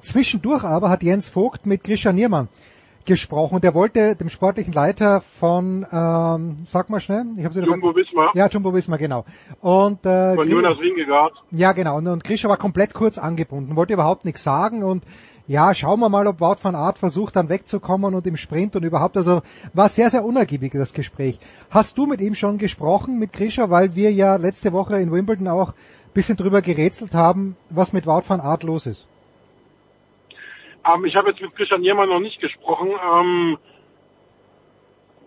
zwischendurch 0.00 0.64
aber 0.64 0.88
hat 0.88 1.02
Jens 1.02 1.28
Vogt 1.28 1.66
mit 1.66 1.84
Grisha 1.84 2.12
Niermann 2.12 2.48
gesprochen 3.04 3.56
und 3.56 3.64
er 3.64 3.74
wollte 3.74 4.16
dem 4.16 4.28
sportlichen 4.28 4.72
Leiter 4.72 5.20
von, 5.20 5.86
ähm, 5.90 6.56
sag 6.64 6.90
mal 6.90 7.00
schnell, 7.00 7.26
ich 7.36 7.44
habe 7.44 7.60
Jumbo 7.60 7.94
Wismar. 7.94 8.30
Ja, 8.34 8.48
Jumbo 8.48 8.74
Wismar, 8.74 8.98
genau. 8.98 9.24
Und 9.60 10.04
äh, 10.06 10.34
von 10.34 10.48
Jonas 10.48 10.78
Wingegaard. 10.78 11.32
Ja, 11.50 11.72
genau. 11.72 11.98
Und, 11.98 12.06
und 12.06 12.24
Grisha 12.24 12.48
war 12.48 12.56
komplett 12.56 12.94
kurz 12.94 13.18
angebunden, 13.18 13.76
wollte 13.76 13.92
überhaupt 13.92 14.24
nichts 14.24 14.42
sagen 14.42 14.82
und 14.82 15.04
ja, 15.46 15.74
schauen 15.74 16.00
wir 16.00 16.08
mal, 16.08 16.26
ob 16.26 16.40
Wout 16.40 16.56
van 16.62 16.74
Art 16.74 16.96
versucht 16.96 17.36
dann 17.36 17.50
wegzukommen 17.50 18.14
und 18.14 18.26
im 18.26 18.36
Sprint 18.36 18.76
und 18.76 18.82
überhaupt, 18.82 19.16
also 19.16 19.42
war 19.74 19.90
sehr, 19.90 20.08
sehr 20.08 20.24
unergiebig 20.24 20.72
das 20.72 20.94
Gespräch. 20.94 21.38
Hast 21.68 21.98
du 21.98 22.06
mit 22.06 22.22
ihm 22.22 22.34
schon 22.34 22.56
gesprochen, 22.56 23.18
mit 23.18 23.32
Grisha, 23.32 23.68
weil 23.68 23.94
wir 23.94 24.10
ja 24.10 24.36
letzte 24.36 24.72
Woche 24.72 24.98
in 24.98 25.12
Wimbledon 25.12 25.48
auch 25.48 25.74
bisschen 26.14 26.36
drüber 26.36 26.62
gerätselt 26.62 27.12
haben, 27.12 27.56
was 27.68 27.92
mit 27.92 28.06
Wout 28.06 28.22
van 28.28 28.40
Art 28.40 28.62
los 28.62 28.86
ist? 28.86 29.06
Ähm, 30.86 31.04
ich 31.04 31.16
habe 31.16 31.30
jetzt 31.30 31.40
mit 31.40 31.54
Christian 31.56 31.80
Niermann 31.80 32.08
noch 32.08 32.20
nicht 32.20 32.40
gesprochen. 32.40 32.90
Ähm, 32.90 33.58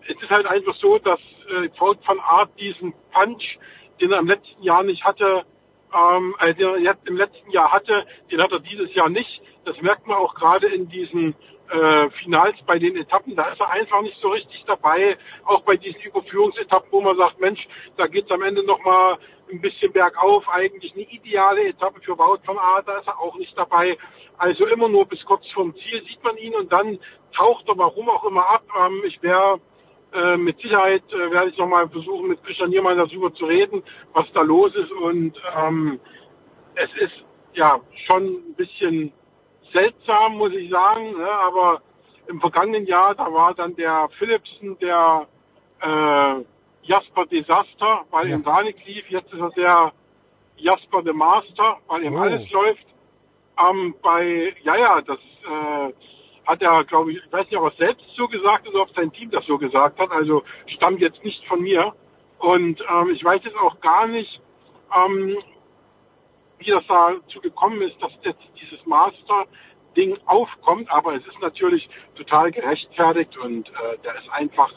es 0.08 0.22
ist 0.22 0.30
halt 0.30 0.46
einfach 0.46 0.74
so, 0.76 0.98
dass 0.98 1.20
äh, 1.50 1.68
Wout 1.78 1.98
van 2.06 2.20
Art 2.20 2.50
diesen 2.58 2.94
Punch, 3.12 3.58
den 4.00 4.12
er 4.12 4.20
im 4.20 4.26
letzten 4.26 4.62
Jahr 4.62 4.82
nicht 4.82 5.04
hatte, 5.04 5.44
ähm, 5.94 6.34
äh, 6.40 6.54
den 6.54 6.68
er 6.68 6.78
jetzt 6.78 7.06
im 7.06 7.16
letzten 7.16 7.50
Jahr 7.50 7.72
hatte, 7.72 8.06
den 8.30 8.40
hat 8.40 8.52
er 8.52 8.60
dieses 8.60 8.94
Jahr 8.94 9.08
nicht. 9.08 9.40
Das 9.64 9.80
merkt 9.82 10.06
man 10.06 10.16
auch 10.16 10.34
gerade 10.34 10.68
in 10.68 10.88
diesen 10.88 11.34
äh, 11.70 12.10
Finals 12.22 12.56
bei 12.66 12.78
den 12.78 12.96
Etappen. 12.96 13.36
Da 13.36 13.50
ist 13.50 13.60
er 13.60 13.70
einfach 13.70 14.00
nicht 14.02 14.18
so 14.20 14.28
richtig 14.28 14.64
dabei. 14.66 15.18
Auch 15.44 15.60
bei 15.62 15.76
diesen 15.76 16.00
Überführungsetappen, 16.00 16.90
wo 16.90 17.00
man 17.00 17.16
sagt, 17.16 17.40
Mensch, 17.40 17.66
da 17.96 18.06
geht's 18.06 18.30
am 18.30 18.42
Ende 18.42 18.64
nochmal 18.64 19.18
ein 19.50 19.60
bisschen 19.60 19.92
bergauf. 19.92 20.48
Eigentlich 20.48 20.92
eine 20.94 21.02
ideale 21.02 21.68
Etappe 21.68 22.00
für 22.00 22.16
Wout 22.18 22.40
van 22.46 22.58
Aert, 22.58 22.88
da 22.88 22.98
ist 22.98 23.08
er 23.08 23.20
auch 23.20 23.36
nicht 23.36 23.56
dabei. 23.56 23.96
Also 24.38 24.66
immer 24.66 24.88
nur 24.88 25.06
bis 25.06 25.24
kurz 25.24 25.44
vorm 25.52 25.74
Ziel 25.74 26.02
sieht 26.08 26.22
man 26.22 26.36
ihn 26.38 26.54
und 26.54 26.72
dann 26.72 26.98
taucht 27.36 27.68
er 27.68 27.76
warum 27.76 28.08
auch 28.08 28.24
immer 28.24 28.48
ab. 28.48 28.62
Ähm, 28.80 29.02
ich 29.04 29.20
wäre 29.22 29.60
äh, 30.12 30.36
mit 30.36 30.58
Sicherheit 30.60 31.02
äh, 31.12 31.30
werde 31.30 31.50
ich 31.50 31.58
nochmal 31.58 31.88
versuchen, 31.88 32.28
mit 32.28 32.42
Christian 32.44 32.70
Niermann 32.70 32.96
darüber 32.96 33.32
zu 33.34 33.44
reden, 33.44 33.82
was 34.12 34.26
da 34.32 34.42
los 34.42 34.74
ist. 34.74 34.92
Und 34.92 35.34
ähm, 35.56 36.00
es 36.76 36.90
ist 37.02 37.24
ja 37.54 37.80
schon 38.06 38.24
ein 38.24 38.54
bisschen 38.54 39.12
seltsam, 39.72 40.38
muss 40.38 40.52
ich 40.52 40.70
sagen. 40.70 41.18
Ne? 41.18 41.28
Aber 41.28 41.82
im 42.28 42.40
vergangenen 42.40 42.86
Jahr, 42.86 43.14
da 43.14 43.32
war 43.32 43.54
dann 43.54 43.74
der 43.76 44.08
Philipsen 44.18 44.78
der 44.78 45.26
äh, 45.80 46.44
Jasper 46.82 47.26
Desaster, 47.26 48.04
weil 48.10 48.28
ja. 48.28 48.36
ihm 48.36 48.44
gar 48.44 48.62
nichts 48.62 48.84
lief. 48.86 49.04
Jetzt 49.10 49.32
ist 49.32 49.40
er 49.40 49.50
der 49.50 49.92
Jasper 50.56 51.02
the 51.04 51.12
Master, 51.12 51.78
weil 51.88 52.04
ihm 52.04 52.14
oh. 52.14 52.20
alles 52.20 52.50
läuft. 52.50 52.86
Ähm, 53.58 53.94
bei, 54.02 54.54
ja, 54.62 54.76
ja, 54.76 55.00
das 55.00 55.18
äh, 55.18 55.92
hat 56.46 56.62
er, 56.62 56.84
glaube 56.84 57.12
ich, 57.12 57.18
ich 57.18 57.32
weiß 57.32 57.46
nicht, 57.46 57.58
ob 57.58 57.72
er 57.72 57.76
selbst 57.76 58.04
so 58.16 58.28
gesagt 58.28 58.68
oder 58.68 58.82
ob 58.82 58.90
sein 58.94 59.12
Team 59.12 59.30
das 59.30 59.44
so 59.46 59.58
gesagt 59.58 59.98
hat. 59.98 60.10
Also 60.10 60.42
stammt 60.66 61.00
jetzt 61.00 61.22
nicht 61.24 61.44
von 61.46 61.60
mir. 61.60 61.94
Und 62.38 62.80
ähm, 62.80 63.10
ich 63.10 63.22
weiß 63.24 63.42
jetzt 63.44 63.56
auch 63.56 63.80
gar 63.80 64.06
nicht, 64.06 64.40
ähm, 64.96 65.36
wie 66.58 66.70
das 66.70 66.84
dazu 66.86 67.40
gekommen 67.40 67.82
ist, 67.82 68.00
dass 68.00 68.12
jetzt 68.22 68.42
dieses 68.60 68.84
Master-Ding 68.86 70.16
aufkommt. 70.26 70.90
Aber 70.90 71.14
es 71.14 71.26
ist 71.26 71.40
natürlich 71.40 71.88
total 72.14 72.50
gerechtfertigt 72.52 73.36
und 73.38 73.68
äh, 73.68 73.98
der 74.04 74.14
ist 74.16 74.30
einfach 74.30 74.72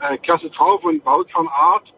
äh, 0.00 0.18
klasse 0.18 0.50
drauf 0.50 0.84
und 0.84 1.02
baut 1.02 1.30
von 1.32 1.48
Art. 1.48 1.92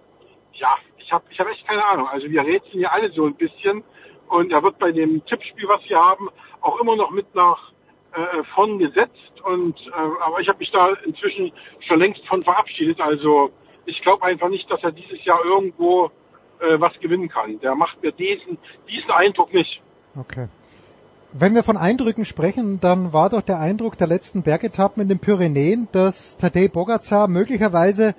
Ja, 0.54 0.76
ich 0.98 1.12
habe 1.12 1.24
ich 1.30 1.38
hab 1.38 1.48
echt 1.48 1.66
keine 1.66 1.84
Ahnung. 1.84 2.08
Also 2.08 2.30
wir 2.30 2.44
rätseln 2.44 2.80
ja 2.80 2.90
alle 2.90 3.10
so 3.10 3.26
ein 3.26 3.34
bisschen 3.34 3.84
Und 4.28 4.52
er 4.52 4.62
wird 4.62 4.78
bei 4.78 4.92
dem 4.92 5.24
Tippspiel, 5.26 5.68
was 5.68 5.80
wir 5.88 5.98
haben, 5.98 6.28
auch 6.60 6.80
immer 6.80 6.96
noch 6.96 7.10
mit 7.10 7.34
nach 7.34 7.72
äh, 8.12 8.42
vorn 8.54 8.78
gesetzt. 8.78 9.40
Und 9.44 9.78
äh, 9.86 10.24
aber 10.24 10.40
ich 10.40 10.48
habe 10.48 10.58
mich 10.58 10.70
da 10.70 10.92
inzwischen 11.04 11.52
schon 11.86 11.98
längst 11.98 12.26
von 12.26 12.42
verabschiedet. 12.42 13.00
Also 13.00 13.50
ich 13.86 14.00
glaube 14.02 14.24
einfach 14.24 14.48
nicht, 14.48 14.70
dass 14.70 14.82
er 14.82 14.92
dieses 14.92 15.24
Jahr 15.24 15.44
irgendwo 15.44 16.10
äh, 16.60 16.78
was 16.78 16.98
gewinnen 17.00 17.28
kann. 17.28 17.58
Der 17.60 17.74
macht 17.74 18.02
mir 18.02 18.12
diesen, 18.12 18.58
diesen 18.88 19.10
Eindruck 19.10 19.52
nicht. 19.54 19.80
Okay. 20.18 20.48
Wenn 21.32 21.54
wir 21.54 21.62
von 21.62 21.76
Eindrücken 21.76 22.24
sprechen, 22.24 22.80
dann 22.80 23.12
war 23.12 23.28
doch 23.30 23.42
der 23.42 23.60
Eindruck 23.60 23.98
der 23.98 24.06
letzten 24.06 24.42
Bergetappen 24.42 25.02
in 25.02 25.08
den 25.08 25.18
Pyrenäen, 25.18 25.88
dass 25.92 26.38
Tadej 26.38 26.68
Bogacar 26.68 27.28
möglicherweise 27.28 28.14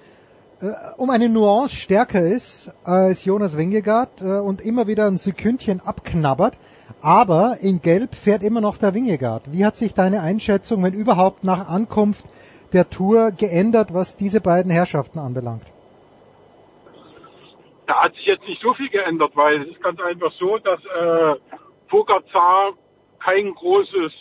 um 0.97 1.09
eine 1.09 1.29
Nuance 1.29 1.75
stärker 1.75 2.21
ist 2.21 2.73
als 2.83 3.23
Jonas 3.23 3.57
Wingegaard 3.57 4.21
äh, 4.21 4.39
und 4.39 4.61
immer 4.61 4.87
wieder 4.87 5.07
ein 5.07 5.17
Sekündchen 5.17 5.79
abknabbert. 5.79 6.57
Aber 7.01 7.57
in 7.61 7.81
Gelb 7.81 8.15
fährt 8.15 8.43
immer 8.43 8.59
noch 8.59 8.77
der 8.77 8.93
Wingegaard. 8.93 9.53
Wie 9.53 9.65
hat 9.65 9.77
sich 9.77 9.93
deine 9.93 10.21
Einschätzung, 10.21 10.83
wenn 10.83 10.93
überhaupt 10.93 11.43
nach 11.45 11.69
Ankunft 11.69 12.25
der 12.73 12.89
Tour 12.89 13.31
geändert, 13.31 13.93
was 13.93 14.17
diese 14.17 14.41
beiden 14.41 14.71
Herrschaften 14.71 15.19
anbelangt? 15.19 15.63
Da 17.87 18.03
hat 18.03 18.13
sich 18.15 18.25
jetzt 18.25 18.47
nicht 18.47 18.61
so 18.61 18.73
viel 18.73 18.89
geändert, 18.89 19.31
weil 19.35 19.61
es 19.61 19.69
ist 19.69 19.81
ganz 19.81 19.99
einfach 20.01 20.31
so, 20.33 20.57
dass 20.57 20.79
äh, 20.79 21.35
Pogacar 21.87 22.73
kein 23.19 23.53
großes 23.53 24.11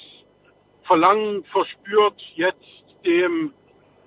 Verlangen 0.87 1.45
verspürt, 1.53 2.15
jetzt 2.37 2.65
dem 3.05 3.53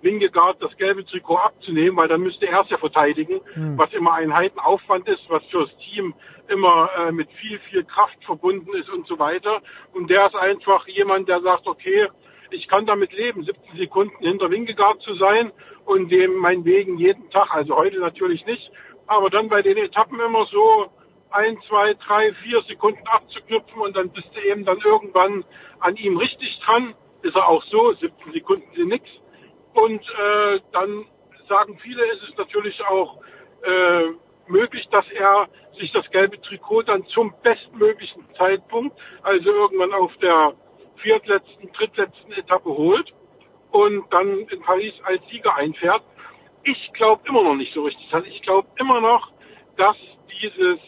Wingegaard 0.02 0.61
das 0.61 0.76
gelbe 0.78 1.06
Trikot 1.06 1.38
abzunehmen, 1.38 1.98
weil 1.98 2.07
dann 2.07 2.22
müsste 2.22 2.48
er 2.48 2.61
es 2.61 2.69
ja 2.69 2.78
verteidigen, 2.78 3.41
mhm. 3.56 3.78
was 3.78 3.91
immer 3.94 4.14
ein 4.14 4.34
Heidenaufwand 4.34 5.07
ist, 5.07 5.22
was 5.30 5.44
fürs 5.45 5.69
Team 5.78 6.14
immer 6.48 6.90
äh, 6.98 7.11
mit 7.11 7.30
viel, 7.34 7.60
viel 7.69 7.84
Kraft 7.84 8.23
verbunden 8.26 8.73
ist 8.76 8.90
und 8.90 9.07
so 9.07 9.19
weiter. 9.19 9.61
Und 9.94 10.10
der 10.10 10.28
ist 10.28 10.36
einfach 10.36 10.88
jemand, 10.88 11.30
der 11.30 11.41
sagt, 11.41 11.68
okay, 11.68 12.07
ich 12.52 12.68
kann 12.68 12.86
damit 12.86 13.14
leben, 13.14 13.44
17 13.44 13.78
Sekunden 13.78 14.18
hinter 14.19 14.49
Wingegaard 14.49 15.02
zu 15.02 15.15
sein 15.15 15.52
und 15.86 16.11
dem 16.11 16.36
mein 16.36 16.65
Wegen 16.65 16.98
jeden 16.98 17.30
Tag, 17.30 17.49
also 17.52 17.76
heute 17.76 17.99
natürlich 17.99 18.45
nicht, 18.45 18.72
aber 19.07 19.30
dann 19.30 19.49
bei 19.49 19.61
den 19.61 19.78
Etappen 19.78 20.19
immer 20.19 20.45
so 20.45 20.91
ein, 21.32 21.57
zwei, 21.68 21.94
drei, 21.94 22.34
vier 22.44 22.61
Sekunden 22.64 23.06
abzuknüpfen 23.07 23.82
und 23.82 23.95
dann 23.95 24.10
bist 24.10 24.28
du 24.34 24.41
eben 24.41 24.65
dann 24.65 24.80
irgendwann 24.80 25.45
an 25.80 25.95
ihm 25.95 26.18
richtig 26.18 26.60
dran. 26.65 26.94
Ist 27.22 27.36
er 27.36 27.48
auch 27.48 27.64
so, 27.65 27.94
17 27.94 28.34
Sekunden 28.34 28.68
sind 28.76 28.90
nix. 28.90 29.06
Und 29.73 30.02
äh, 30.02 30.60
dann 30.72 31.06
sagen 31.48 31.77
viele, 31.81 32.03
ist 32.14 32.23
es 32.30 32.38
natürlich 32.38 32.81
auch 32.85 33.18
äh, 33.64 34.11
möglich, 34.48 34.88
dass 34.91 35.06
er 35.11 35.48
sich 35.80 35.91
das 35.91 36.10
gelbe 36.11 36.39
Trikot 36.41 36.84
dann 36.84 37.06
zum 37.07 37.34
bestmöglichen 37.43 38.26
Zeitpunkt, 38.38 38.98
also 39.23 39.49
irgendwann 39.49 39.93
auf 39.93 40.15
der 40.18 40.53
viertletzten, 40.98 41.72
drittletzten 41.73 42.31
Etappe 42.34 42.69
holt 42.69 43.14
und 43.72 44.11
dann 44.11 44.39
in 44.39 44.61
Paris 44.61 44.93
als 45.03 45.22
Sieger 45.30 45.56
einfährt. 45.56 46.03
Ich 46.64 46.91
glaube 46.93 47.27
immer 47.27 47.43
noch 47.43 47.56
nicht 47.56 47.73
so 47.73 47.84
richtig. 47.84 48.14
Also 48.14 48.27
ich 48.27 48.41
glaube 48.41 48.68
immer 48.77 49.02
noch, 49.02 49.31
dass 49.77 49.95
dieses 50.41 50.80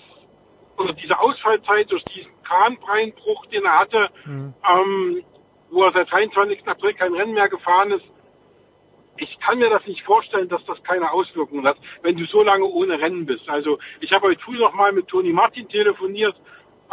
oder 0.78 0.94
diese 0.94 1.18
Ausfallzeit 1.20 1.92
durch 1.92 2.04
diesen 2.06 2.32
Kahnbreinbruch, 2.44 3.46
den 3.48 3.64
er 3.64 3.80
hatte, 3.80 4.10
mhm. 4.26 4.54
ähm, 4.70 5.24
wo 5.70 5.84
er 5.84 5.94
seit 5.94 6.12
23. 6.12 6.68
April 6.68 6.94
kein 6.94 7.14
Rennen 7.14 7.34
mehr 7.34 7.50
gefahren 7.50 7.92
ist, 7.92 8.06
ich 9.18 9.40
kann 9.40 9.60
mir 9.60 9.70
das 9.70 9.86
nicht 9.86 10.04
vorstellen, 10.04 10.50
dass 10.50 10.64
das 10.66 10.82
keine 10.84 11.12
Auswirkungen 11.12 11.66
hat, 11.68 11.78
wenn 12.02 12.18
du 12.18 12.26
so 12.26 12.44
lange 12.44 12.66
ohne 12.66 13.00
Rennen 13.00 13.26
bist. 13.26 13.48
Also 13.48 13.78
ich 14.00 14.12
habe 14.12 14.28
heute 14.28 14.42
früh 14.42 14.58
noch 14.58 14.74
mal 14.74 14.92
mit 14.92 15.08
Toni 15.08 15.32
Martin 15.32 15.68
telefoniert, 15.70 16.36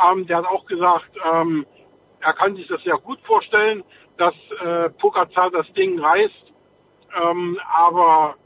ähm, 0.04 0.26
der 0.26 0.38
hat 0.38 0.46
auch 0.46 0.66
gesagt, 0.66 1.10
ähm, 1.32 1.66
er 2.20 2.32
kann 2.34 2.56
sich 2.56 2.66
das 2.68 2.82
sehr 2.82 2.98
gut 2.98 3.18
vorstellen, 3.22 3.82
dass 4.16 4.34
äh, 4.62 4.90
Pogacar 4.90 5.50
das 5.50 5.70
Ding 5.72 5.98
reißt, 5.98 6.52
ähm, 7.22 7.58
aber 7.72 8.36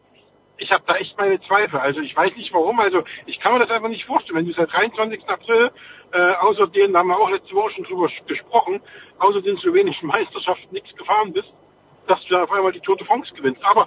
ich 0.56 0.70
habe 0.70 0.84
da 0.86 0.96
echt 0.96 1.18
meine 1.18 1.40
Zweifel. 1.42 1.80
Also 1.80 2.00
ich 2.00 2.16
weiß 2.16 2.34
nicht 2.36 2.52
warum. 2.54 2.78
Also 2.78 3.02
ich 3.26 3.40
kann 3.40 3.54
mir 3.54 3.58
das 3.58 3.70
einfach 3.70 3.88
nicht 3.88 4.04
vorstellen. 4.04 4.38
Wenn 4.38 4.46
du 4.46 4.52
seit 4.52 4.72
23. 4.72 5.28
April, 5.28 5.72
äh, 6.12 6.34
außer 6.34 6.68
denen, 6.68 6.92
da 6.92 7.00
haben 7.00 7.08
wir 7.08 7.18
auch 7.18 7.30
letzte 7.30 7.54
Woche 7.54 7.72
schon 7.72 7.84
drüber 7.84 8.08
gesprochen, 8.26 8.80
außer 9.18 9.42
den 9.42 9.58
slowenischen 9.58 10.08
Meisterschaften 10.14 10.72
nichts 10.72 10.94
gefahren 10.96 11.32
bist, 11.32 11.52
dass 12.06 12.22
du 12.24 12.34
dann 12.34 12.42
auf 12.42 12.52
einmal 12.52 12.72
die 12.72 12.80
Tour 12.80 12.96
de 12.96 13.06
France 13.06 13.32
gewinnst. 13.34 13.62
Aber 13.64 13.86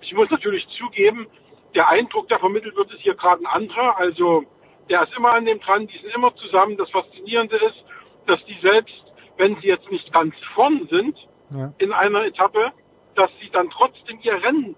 ich 0.00 0.12
muss 0.14 0.30
natürlich 0.30 0.66
zugeben, 0.78 1.26
der 1.74 1.88
Eindruck, 1.88 2.28
der 2.28 2.38
vermittelt 2.38 2.76
wird, 2.76 2.92
ist 2.92 3.00
hier 3.00 3.14
gerade 3.14 3.42
ein 3.42 3.46
anderer. 3.46 3.96
Also 3.98 4.44
der 4.88 5.02
ist 5.02 5.16
immer 5.16 5.34
an 5.34 5.44
dem 5.44 5.60
dran, 5.60 5.86
die 5.86 5.98
sind 5.98 6.14
immer 6.14 6.34
zusammen. 6.36 6.76
Das 6.76 6.90
Faszinierende 6.90 7.56
ist, 7.56 7.84
dass 8.26 8.44
die 8.46 8.56
selbst, 8.60 9.04
wenn 9.36 9.56
sie 9.60 9.68
jetzt 9.68 9.90
nicht 9.90 10.12
ganz 10.12 10.34
vorn 10.54 10.88
sind 10.90 11.16
ja. 11.50 11.72
in 11.78 11.92
einer 11.92 12.24
Etappe, 12.24 12.72
dass 13.14 13.30
sie 13.40 13.50
dann 13.50 13.70
trotzdem 13.70 14.18
ihr 14.22 14.42
Rennen 14.42 14.76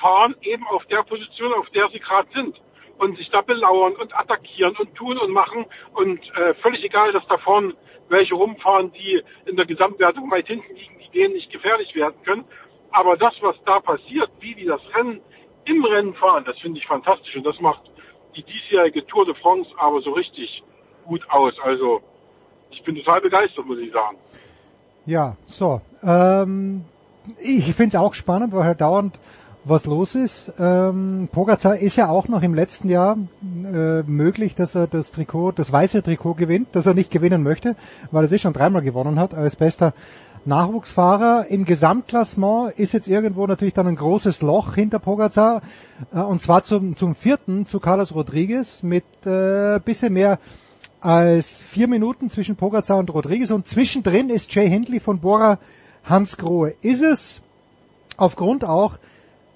fahren, 0.00 0.34
eben 0.42 0.66
auf 0.68 0.84
der 0.86 1.02
Position, 1.02 1.52
auf 1.52 1.68
der 1.70 1.88
sie 1.90 2.00
gerade 2.00 2.28
sind. 2.32 2.60
Und 2.98 3.16
sich 3.16 3.30
da 3.30 3.40
belauern 3.40 3.94
und 3.96 4.14
attackieren 4.14 4.76
und 4.76 4.94
tun 4.94 5.16
und 5.16 5.30
machen. 5.30 5.64
Und 5.94 6.20
äh, 6.36 6.52
völlig 6.62 6.84
egal, 6.84 7.12
dass 7.12 7.26
da 7.28 7.38
vorne 7.38 7.74
welche 8.10 8.34
rumfahren, 8.34 8.92
die 8.92 9.22
in 9.46 9.56
der 9.56 9.64
Gesamtwertung 9.64 10.30
weit 10.30 10.48
hinten 10.48 10.74
liegen, 10.74 10.99
denen 11.14 11.34
nicht 11.34 11.50
gefährlich 11.50 11.94
werden 11.94 12.16
können. 12.24 12.44
Aber 12.92 13.16
das, 13.16 13.34
was 13.40 13.56
da 13.66 13.80
passiert, 13.80 14.30
wie 14.40 14.54
die 14.54 14.66
das 14.66 14.80
Rennen 14.94 15.20
im 15.64 15.84
Rennen 15.84 16.14
fahren, 16.14 16.44
das 16.44 16.58
finde 16.58 16.78
ich 16.78 16.86
fantastisch. 16.86 17.36
Und 17.36 17.44
das 17.44 17.60
macht 17.60 17.82
die 18.36 18.42
diesjährige 18.42 19.06
Tour 19.06 19.26
de 19.26 19.34
France 19.34 19.70
aber 19.76 20.00
so 20.00 20.10
richtig 20.12 20.62
gut 21.06 21.22
aus. 21.28 21.54
Also 21.62 22.00
ich 22.70 22.82
bin 22.84 22.96
total 22.96 23.20
begeistert, 23.20 23.66
muss 23.66 23.78
ich 23.78 23.92
sagen. 23.92 24.16
Ja, 25.06 25.36
so. 25.46 25.80
Ähm, 26.02 26.84
ich 27.42 27.64
finde 27.74 27.88
es 27.88 27.94
auch 27.96 28.14
spannend, 28.14 28.52
weil 28.52 28.64
halt 28.64 28.80
dauernd 28.80 29.18
was 29.64 29.84
los 29.84 30.14
ist. 30.14 30.52
Ähm, 30.58 31.28
Pogacar 31.30 31.76
ist 31.76 31.96
ja 31.96 32.08
auch 32.08 32.28
noch 32.28 32.42
im 32.42 32.54
letzten 32.54 32.88
Jahr 32.88 33.16
äh, 33.42 34.02
möglich, 34.02 34.54
dass 34.54 34.74
er 34.74 34.86
das 34.86 35.10
Trikot, 35.12 35.52
das 35.52 35.70
weiße 35.70 36.02
Trikot 36.02 36.34
gewinnt, 36.34 36.68
das 36.72 36.86
er 36.86 36.94
nicht 36.94 37.10
gewinnen 37.10 37.42
möchte, 37.42 37.76
weil 38.10 38.24
er 38.24 38.28
sich 38.28 38.40
schon 38.40 38.54
dreimal 38.54 38.82
gewonnen 38.82 39.18
hat 39.18 39.34
als 39.34 39.56
bester 39.56 39.92
Nachwuchsfahrer. 40.44 41.46
Im 41.48 41.64
Gesamtklassement 41.64 42.72
ist 42.78 42.92
jetzt 42.92 43.08
irgendwo 43.08 43.46
natürlich 43.46 43.74
dann 43.74 43.86
ein 43.86 43.96
großes 43.96 44.42
Loch 44.42 44.74
hinter 44.74 44.98
Pogacar 44.98 45.62
äh, 46.14 46.20
und 46.20 46.42
zwar 46.42 46.64
zum, 46.64 46.96
zum 46.96 47.14
vierten 47.14 47.66
zu 47.66 47.80
Carlos 47.80 48.14
Rodriguez 48.14 48.82
mit 48.82 49.04
äh, 49.24 49.78
bisschen 49.84 50.12
mehr 50.12 50.38
als 51.00 51.62
vier 51.62 51.88
Minuten 51.88 52.30
zwischen 52.30 52.56
Pogacar 52.56 52.98
und 52.98 53.12
Rodriguez 53.12 53.50
und 53.50 53.66
zwischendrin 53.66 54.30
ist 54.30 54.54
Jay 54.54 54.68
Hindley 54.68 55.00
von 55.00 55.20
Bora 55.20 55.58
Hans 56.04 56.36
Grohe. 56.36 56.74
Ist 56.82 57.02
es 57.02 57.40
aufgrund 58.16 58.64
auch 58.64 58.98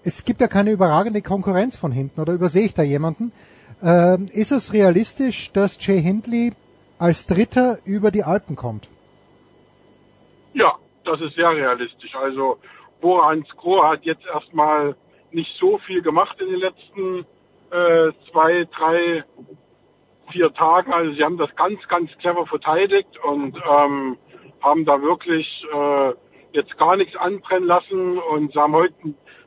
es 0.04 0.24
gibt 0.24 0.40
ja 0.40 0.48
keine 0.48 0.70
überragende 0.70 1.22
Konkurrenz 1.22 1.76
von 1.76 1.90
hinten, 1.90 2.20
oder 2.20 2.34
übersehe 2.34 2.66
ich 2.66 2.74
da 2.74 2.82
jemanden? 2.82 3.32
Ähm, 3.82 4.28
ist 4.32 4.52
es 4.52 4.72
realistisch, 4.72 5.50
dass 5.52 5.78
Jay 5.80 6.00
Hindley 6.00 6.52
als 6.98 7.26
Dritter 7.26 7.78
über 7.84 8.10
die 8.10 8.22
Alpen 8.22 8.54
kommt? 8.54 8.88
Ja, 10.54 10.76
das 11.04 11.20
ist 11.20 11.34
sehr 11.34 11.50
realistisch. 11.50 12.14
Also 12.14 12.58
Borans 13.00 13.48
Groh 13.56 13.82
hat 13.82 14.04
jetzt 14.04 14.24
erstmal 14.26 14.96
nicht 15.32 15.50
so 15.58 15.78
viel 15.78 16.00
gemacht 16.00 16.40
in 16.40 16.48
den 16.48 16.60
letzten 16.60 17.26
äh, 17.70 18.12
zwei, 18.30 18.66
drei, 18.76 19.24
vier 20.30 20.54
Tagen. 20.54 20.92
Also 20.92 21.12
sie 21.12 21.24
haben 21.24 21.38
das 21.38 21.54
ganz, 21.56 21.80
ganz 21.88 22.10
clever 22.18 22.46
verteidigt 22.46 23.18
und 23.24 23.56
ähm, 23.56 24.16
haben 24.62 24.84
da 24.84 25.02
wirklich 25.02 25.46
äh, 25.72 26.12
jetzt 26.52 26.78
gar 26.78 26.96
nichts 26.96 27.16
anbrennen 27.16 27.66
lassen 27.66 28.18
und 28.18 28.52
sie 28.52 28.58
haben 28.58 28.74
heute 28.74 28.94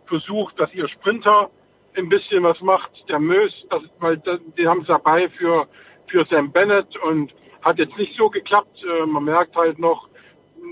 versucht, 0.07 0.59
dass 0.59 0.73
ihr 0.73 0.89
Sprinter 0.89 1.49
ein 1.95 2.09
bisschen 2.09 2.43
was 2.43 2.59
macht. 2.61 2.91
Der 3.07 3.19
Mös, 3.19 3.53
das, 3.69 3.81
weil 3.99 4.17
den 4.17 4.67
haben 4.67 4.81
sie 4.81 4.87
dabei 4.87 5.29
für, 5.29 5.67
für 6.07 6.25
Sam 6.29 6.51
Bennett 6.51 6.97
und 6.97 7.33
hat 7.61 7.79
jetzt 7.79 7.97
nicht 7.97 8.15
so 8.17 8.29
geklappt. 8.29 8.83
Äh, 8.83 9.05
man 9.05 9.23
merkt 9.23 9.55
halt 9.55 9.79
noch 9.79 10.09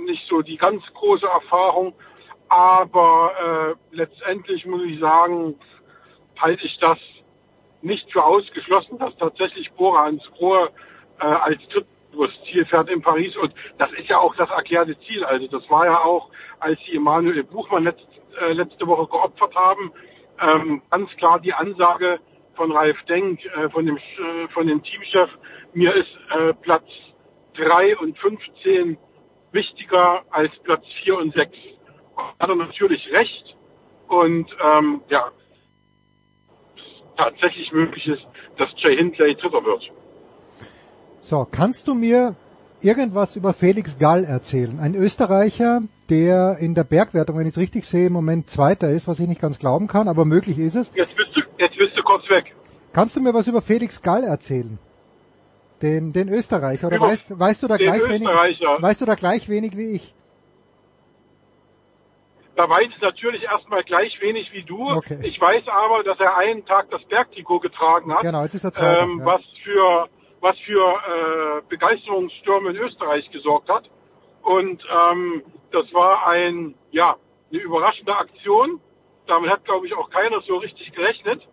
nicht 0.06 0.28
so 0.30 0.42
die 0.42 0.58
ganz 0.58 0.84
große 0.94 1.26
Erfahrung. 1.26 1.94
Aber 2.50 3.78
äh, 3.92 3.96
letztendlich 3.96 4.66
muss 4.66 4.84
ich 4.84 5.00
sagen, 5.00 5.56
halte 6.38 6.66
ich 6.66 6.78
das 6.80 7.00
nicht 7.82 8.12
für 8.12 8.24
ausgeschlossen, 8.24 8.98
dass 9.00 9.16
tatsächlich 9.18 9.72
Bora 9.74 10.06
ans 10.06 10.24
Rohr 10.40 10.72
äh, 11.20 11.26
als 11.26 11.60
drittes 11.70 12.34
Ziel 12.46 12.66
fährt 12.66 12.90
in 12.90 13.02
Paris. 13.02 13.36
Und 13.38 13.54
das 13.78 13.92
ist 13.94 14.08
ja 14.08 14.20
auch 14.20 14.36
das 14.36 14.50
erklärte 14.50 14.98
Ziel. 15.02 15.24
Also 15.24 15.48
das 15.48 15.70
war 15.70 15.86
ja 15.86 16.04
auch, 16.04 16.30
als 16.60 16.80
sie 16.86 16.96
Emanuel 16.96 17.44
Buchmann 17.44 17.84
letzt, 17.84 18.08
äh, 18.42 18.54
letzte 18.54 18.88
Woche 18.88 19.08
geopfert 19.08 19.56
haben. 19.56 19.92
Ähm, 20.40 20.82
ganz 20.90 21.10
klar 21.18 21.40
die 21.40 21.54
Ansage 21.54 22.20
von 22.56 22.72
Ralf 22.72 22.98
Denk, 23.08 23.44
äh, 23.46 23.70
von 23.70 23.86
dem 23.86 23.98
äh, 23.98 24.48
von 24.54 24.68
dem 24.68 24.84
Teamchef, 24.84 25.30
mir 25.74 25.94
ist 25.94 26.18
äh, 26.32 26.54
Platz 26.54 26.86
drei 27.54 27.98
und 27.98 28.18
15 28.18 28.98
wichtiger 29.56 30.22
als 30.30 30.52
Platz 30.64 30.84
vier 31.04 31.18
und 31.18 31.34
sechs. 31.34 31.58
Hat 32.40 32.50
er 32.50 32.56
natürlich 32.56 33.02
recht. 33.12 33.56
Und 34.08 34.48
ähm, 34.64 35.02
ja, 35.10 35.32
tatsächlich 37.18 37.72
möglich 37.72 38.06
ist, 38.08 38.22
dass 38.58 38.70
Jay 38.78 38.96
Hindley 38.98 39.36
Dritter 39.36 39.66
wird. 39.66 39.84
So, 41.22 41.48
kannst 41.50 41.88
du 41.88 41.96
mir 41.96 42.36
irgendwas 42.82 43.36
über 43.36 43.54
Felix 43.54 43.98
Gall 43.98 44.26
erzählen? 44.26 44.80
Ein 44.80 44.94
Österreicher, 44.94 45.82
der 46.10 46.58
in 46.60 46.76
der 46.76 46.84
Bergwertung, 46.84 47.38
wenn 47.38 47.48
ich 47.48 47.54
es 47.54 47.58
richtig 47.58 47.86
sehe, 47.86 48.08
im 48.08 48.14
Moment 48.14 48.50
Zweiter 48.50 48.92
ist, 48.92 49.08
was 49.08 49.20
ich 49.20 49.28
nicht 49.28 49.42
ganz 49.42 49.58
glauben 49.58 49.88
kann, 49.88 50.08
aber 50.08 50.24
möglich 50.26 50.60
ist 50.60 50.76
es. 50.76 50.94
Jetzt 50.96 51.16
bist 51.16 51.30
du, 51.34 51.42
jetzt 51.58 51.78
bist 51.78 51.98
du 51.98 52.04
kurz 52.04 52.30
weg. 52.30 52.56
Kannst 52.94 53.16
du 53.16 53.22
mir 53.22 53.34
was 53.34 53.48
über 53.48 53.62
Felix 53.62 54.02
Gall 54.02 54.24
erzählen? 54.24 54.78
Den, 55.82 56.14
den 56.14 56.30
Österreicher, 56.30 56.88
oder 56.88 57.02
weißt, 57.02 57.38
weißt 57.38 57.64
du 57.64 57.68
da 57.68 57.76
gleich 57.76 58.08
wenig, 58.08 58.28
weißt 58.28 59.02
du 59.02 59.06
da 59.06 59.16
gleich 59.16 59.50
wenig 59.50 59.76
wie 59.76 59.96
ich? 59.96 60.16
Da 62.56 62.70
weiß 62.70 62.88
ich 62.90 63.02
natürlich 63.02 63.44
erstmal 63.44 63.84
gleich 63.84 64.20
wenig 64.22 64.52
wie 64.54 64.64
du. 64.64 64.90
Okay. 64.90 65.20
Ich 65.24 65.40
weiß 65.40 65.68
aber, 65.68 66.04
dass 66.04 66.18
er 66.20 66.38
einen 66.38 66.66
Tag 66.66 66.90
das 66.90 67.04
Bergtrikot 67.06 67.60
getragen 67.60 68.14
hat. 68.14 68.22
Genau, 68.22 68.44
jetzt 68.44 68.54
ist 68.54 68.64
er 68.64 68.72
Zweiter, 68.72 69.02
ähm, 69.02 69.20
ja. 69.20 69.26
Was 69.26 69.42
für 69.64 70.08
was 70.40 70.58
für 70.60 70.80
äh, 70.80 71.62
Begeisterungsstürme 71.70 72.70
in 72.70 72.76
Österreich 72.78 73.30
gesorgt 73.32 73.68
hat. 73.68 73.90
Und 74.44 74.84
ähm, 74.84 75.44
das 75.72 75.92
war 75.94 76.28
ein 76.28 76.76
ja 76.92 77.18
eine 77.52 77.62
überraschende 77.62 78.16
Aktion. 78.16 78.80
Damit 79.28 79.50
hat 79.50 79.66
glaube 79.66 79.88
ich 79.88 79.94
auch 79.94 80.10
keiner 80.10 80.40
so 80.42 80.58
richtig 80.58 80.94
gerechnet. 80.94 81.46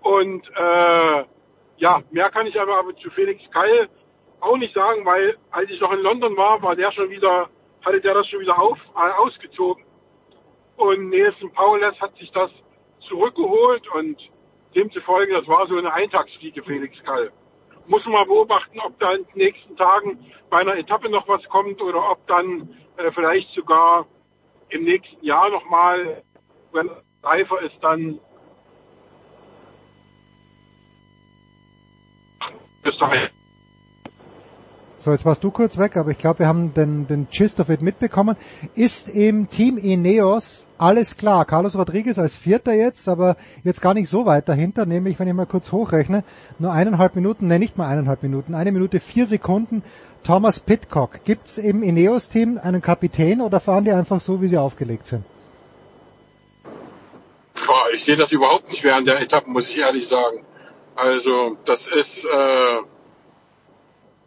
Und 0.00 0.48
äh, 0.48 1.24
ja, 1.76 2.02
mehr 2.10 2.30
kann 2.30 2.46
ich 2.46 2.60
aber, 2.60 2.78
aber 2.78 2.94
zu 2.96 3.10
Felix 3.10 3.42
Keil 3.50 3.88
auch 4.40 4.56
nicht 4.56 4.74
sagen, 4.74 5.04
weil 5.04 5.36
als 5.50 5.70
ich 5.70 5.80
noch 5.80 5.92
in 5.92 6.00
London 6.00 6.36
war, 6.36 6.60
war 6.62 6.76
der 6.76 6.90
schon 6.92 7.10
wieder, 7.10 7.48
hatte 7.84 8.00
der 8.00 8.14
das 8.14 8.26
schon 8.28 8.40
wieder 8.40 8.58
auf, 8.58 8.78
äh, 8.96 9.24
ausgezogen. 9.24 9.84
Und 10.76 11.10
Nelson 11.10 11.52
Paulus 11.52 12.00
hat 12.00 12.14
sich 12.16 12.30
das 12.32 12.50
zurückgeholt 13.08 13.86
und 13.94 14.18
demzufolge, 14.74 15.34
das 15.34 15.46
war 15.46 15.66
so 15.68 15.76
eine 15.76 15.92
Eintagsfliege 15.92 16.62
Felix 16.62 16.96
Kall. 17.04 17.30
Muss 17.86 18.04
man 18.04 18.14
mal 18.14 18.26
beobachten, 18.26 18.80
ob 18.80 18.98
da 18.98 19.12
in 19.12 19.24
den 19.24 19.38
nächsten 19.38 19.76
Tagen 19.76 20.24
bei 20.50 20.58
einer 20.58 20.76
Etappe 20.76 21.08
noch 21.08 21.28
was 21.28 21.42
kommt 21.48 21.80
oder 21.82 22.10
ob 22.10 22.26
dann 22.26 22.74
äh, 22.96 23.10
vielleicht 23.12 23.50
sogar 23.54 24.06
im 24.70 24.84
nächsten 24.84 25.24
Jahr 25.24 25.50
nochmal, 25.50 26.22
wenn 26.72 26.90
reifer 27.22 27.60
ist, 27.62 27.76
dann 27.80 28.18
Österreich. 32.84 33.30
So, 35.04 35.10
jetzt 35.10 35.24
warst 35.24 35.42
du 35.42 35.50
kurz 35.50 35.78
weg, 35.78 35.96
aber 35.96 36.12
ich 36.12 36.18
glaube, 36.18 36.40
wir 36.40 36.46
haben 36.46 36.74
den, 36.74 37.08
den 37.08 37.26
Gist 37.28 37.58
of 37.58 37.68
it 37.70 37.82
mitbekommen. 37.82 38.36
Ist 38.76 39.08
im 39.08 39.48
Team 39.50 39.76
Ineos 39.76 40.68
alles 40.78 41.16
klar? 41.16 41.44
Carlos 41.44 41.74
Rodriguez 41.74 42.20
als 42.20 42.36
Vierter 42.36 42.72
jetzt, 42.72 43.08
aber 43.08 43.36
jetzt 43.64 43.80
gar 43.82 43.94
nicht 43.94 44.08
so 44.08 44.26
weit 44.26 44.48
dahinter, 44.48 44.86
nämlich, 44.86 45.18
wenn 45.18 45.26
ich 45.26 45.34
mal 45.34 45.46
kurz 45.46 45.72
hochrechne, 45.72 46.22
nur 46.60 46.72
eineinhalb 46.72 47.16
Minuten, 47.16 47.48
ne, 47.48 47.58
nicht 47.58 47.76
mal 47.76 47.88
eineinhalb 47.88 48.22
Minuten, 48.22 48.54
eine 48.54 48.70
Minute 48.70 49.00
vier 49.00 49.26
Sekunden. 49.26 49.82
Thomas 50.22 50.60
Pitcock. 50.60 51.24
Gibt's 51.24 51.58
im 51.58 51.82
Ineos-Team 51.82 52.60
einen 52.62 52.80
Kapitän 52.80 53.40
oder 53.40 53.58
fahren 53.58 53.84
die 53.84 53.90
einfach 53.90 54.20
so, 54.20 54.40
wie 54.40 54.46
sie 54.46 54.58
aufgelegt 54.58 55.08
sind? 55.08 55.24
Boah, 57.66 57.86
ich 57.92 58.04
sehe 58.04 58.14
das 58.14 58.30
überhaupt 58.30 58.70
nicht 58.70 58.84
während 58.84 59.08
der 59.08 59.20
Etappen, 59.20 59.52
muss 59.52 59.68
ich 59.68 59.78
ehrlich 59.78 60.06
sagen. 60.06 60.44
Also 60.94 61.56
das 61.64 61.86
ist 61.86 62.24
äh, 62.24 62.80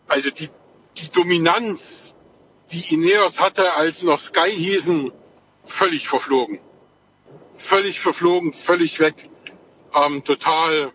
also 0.08 0.30
die 0.32 0.50
die 0.98 1.10
Dominanz, 1.10 2.14
die 2.72 2.94
Ineos 2.94 3.40
hatte, 3.40 3.74
als 3.74 4.04
noch 4.04 4.20
Sky 4.20 4.52
hießen, 4.52 5.12
völlig 5.64 6.08
verflogen. 6.08 6.60
Völlig 7.58 8.00
verflogen, 8.00 8.54
völlig 8.54 9.00
weg. 9.00 9.30
Ähm, 9.94 10.24
total 10.24 10.92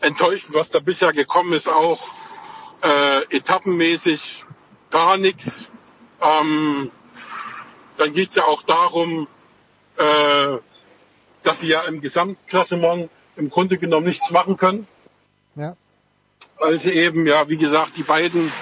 enttäuschend, 0.00 0.54
was 0.54 0.70
da 0.70 0.80
bisher 0.80 1.12
gekommen 1.12 1.52
ist, 1.52 1.68
auch 1.68 2.00
äh, 2.82 3.36
etappenmäßig 3.36 4.44
gar 4.90 5.16
nichts. 5.16 5.68
Ähm, 6.20 6.90
dann 7.96 8.12
geht's 8.12 8.34
ja 8.34 8.44
auch 8.44 8.62
darum, 8.62 9.28
äh, 9.96 10.58
dass 11.42 11.60
sie 11.60 11.68
ja 11.68 11.82
im 11.82 12.00
Gesamtklassement 12.00 13.10
im 13.36 13.50
Grunde 13.50 13.78
genommen 13.78 14.06
nichts 14.06 14.30
machen 14.30 14.56
können. 14.56 14.86
Ja. 15.54 15.76
Weil 16.58 16.78
sie 16.78 16.92
eben, 16.92 17.26
ja, 17.26 17.48
wie 17.48 17.56
gesagt, 17.56 17.96
die 17.96 18.02
beiden, 18.02 18.52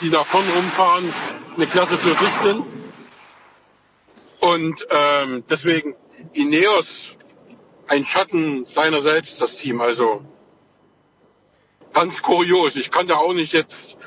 die 0.00 0.10
da 0.10 0.24
vorne 0.24 0.48
rumfahren, 0.50 1.12
eine 1.56 1.66
Klasse 1.66 1.98
für 1.98 2.14
sich 2.14 2.32
sind. 2.42 2.66
Und 4.40 4.86
ähm, 4.90 5.44
deswegen 5.50 5.94
Ineos 6.32 7.16
ein 7.88 8.04
Schatten 8.04 8.66
seiner 8.66 9.00
selbst, 9.00 9.40
das 9.42 9.56
Team. 9.56 9.80
Also 9.80 10.24
ganz 11.92 12.22
kurios. 12.22 12.76
Ich 12.76 12.90
kann 12.90 13.06
da 13.06 13.16
auch 13.16 13.32
nicht 13.32 13.52
jetzt 13.52 13.98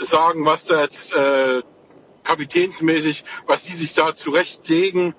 sagen, 0.00 0.44
was 0.44 0.64
da 0.64 0.82
jetzt 0.82 1.12
äh, 1.12 1.62
kapitänsmäßig, 2.24 3.24
was 3.46 3.64
die 3.64 3.72
sich 3.72 3.94
da 3.94 4.16
zurechtlegen. 4.16 5.14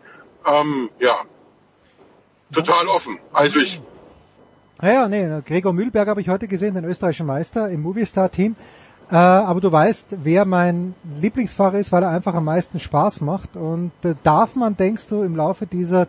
Ähm, 0.45 0.89
ja, 0.99 1.21
total 2.51 2.87
offen. 2.87 3.19
Also 3.33 3.59
ich 3.59 3.81
Ja, 4.81 4.89
ja, 4.89 5.07
nee, 5.07 5.41
Gregor 5.43 5.73
Mühlberg 5.73 6.07
habe 6.07 6.21
ich 6.21 6.29
heute 6.29 6.47
gesehen, 6.47 6.75
den 6.75 6.85
österreichischen 6.85 7.25
Meister 7.25 7.67
im 7.69 7.81
Movistar-Team. 7.81 8.55
Äh, 9.09 9.15
aber 9.15 9.59
du 9.59 9.71
weißt, 9.71 10.17
wer 10.23 10.45
mein 10.45 10.93
Lieblingsfahrer 11.19 11.79
ist, 11.79 11.91
weil 11.91 12.03
er 12.03 12.09
einfach 12.09 12.35
am 12.35 12.45
meisten 12.45 12.79
Spaß 12.79 13.21
macht. 13.21 13.55
Und 13.55 13.91
äh, 14.03 14.13
darf 14.23 14.55
man, 14.55 14.77
denkst 14.77 15.07
du, 15.07 15.23
im 15.23 15.35
Laufe 15.35 15.65
dieser, 15.65 16.07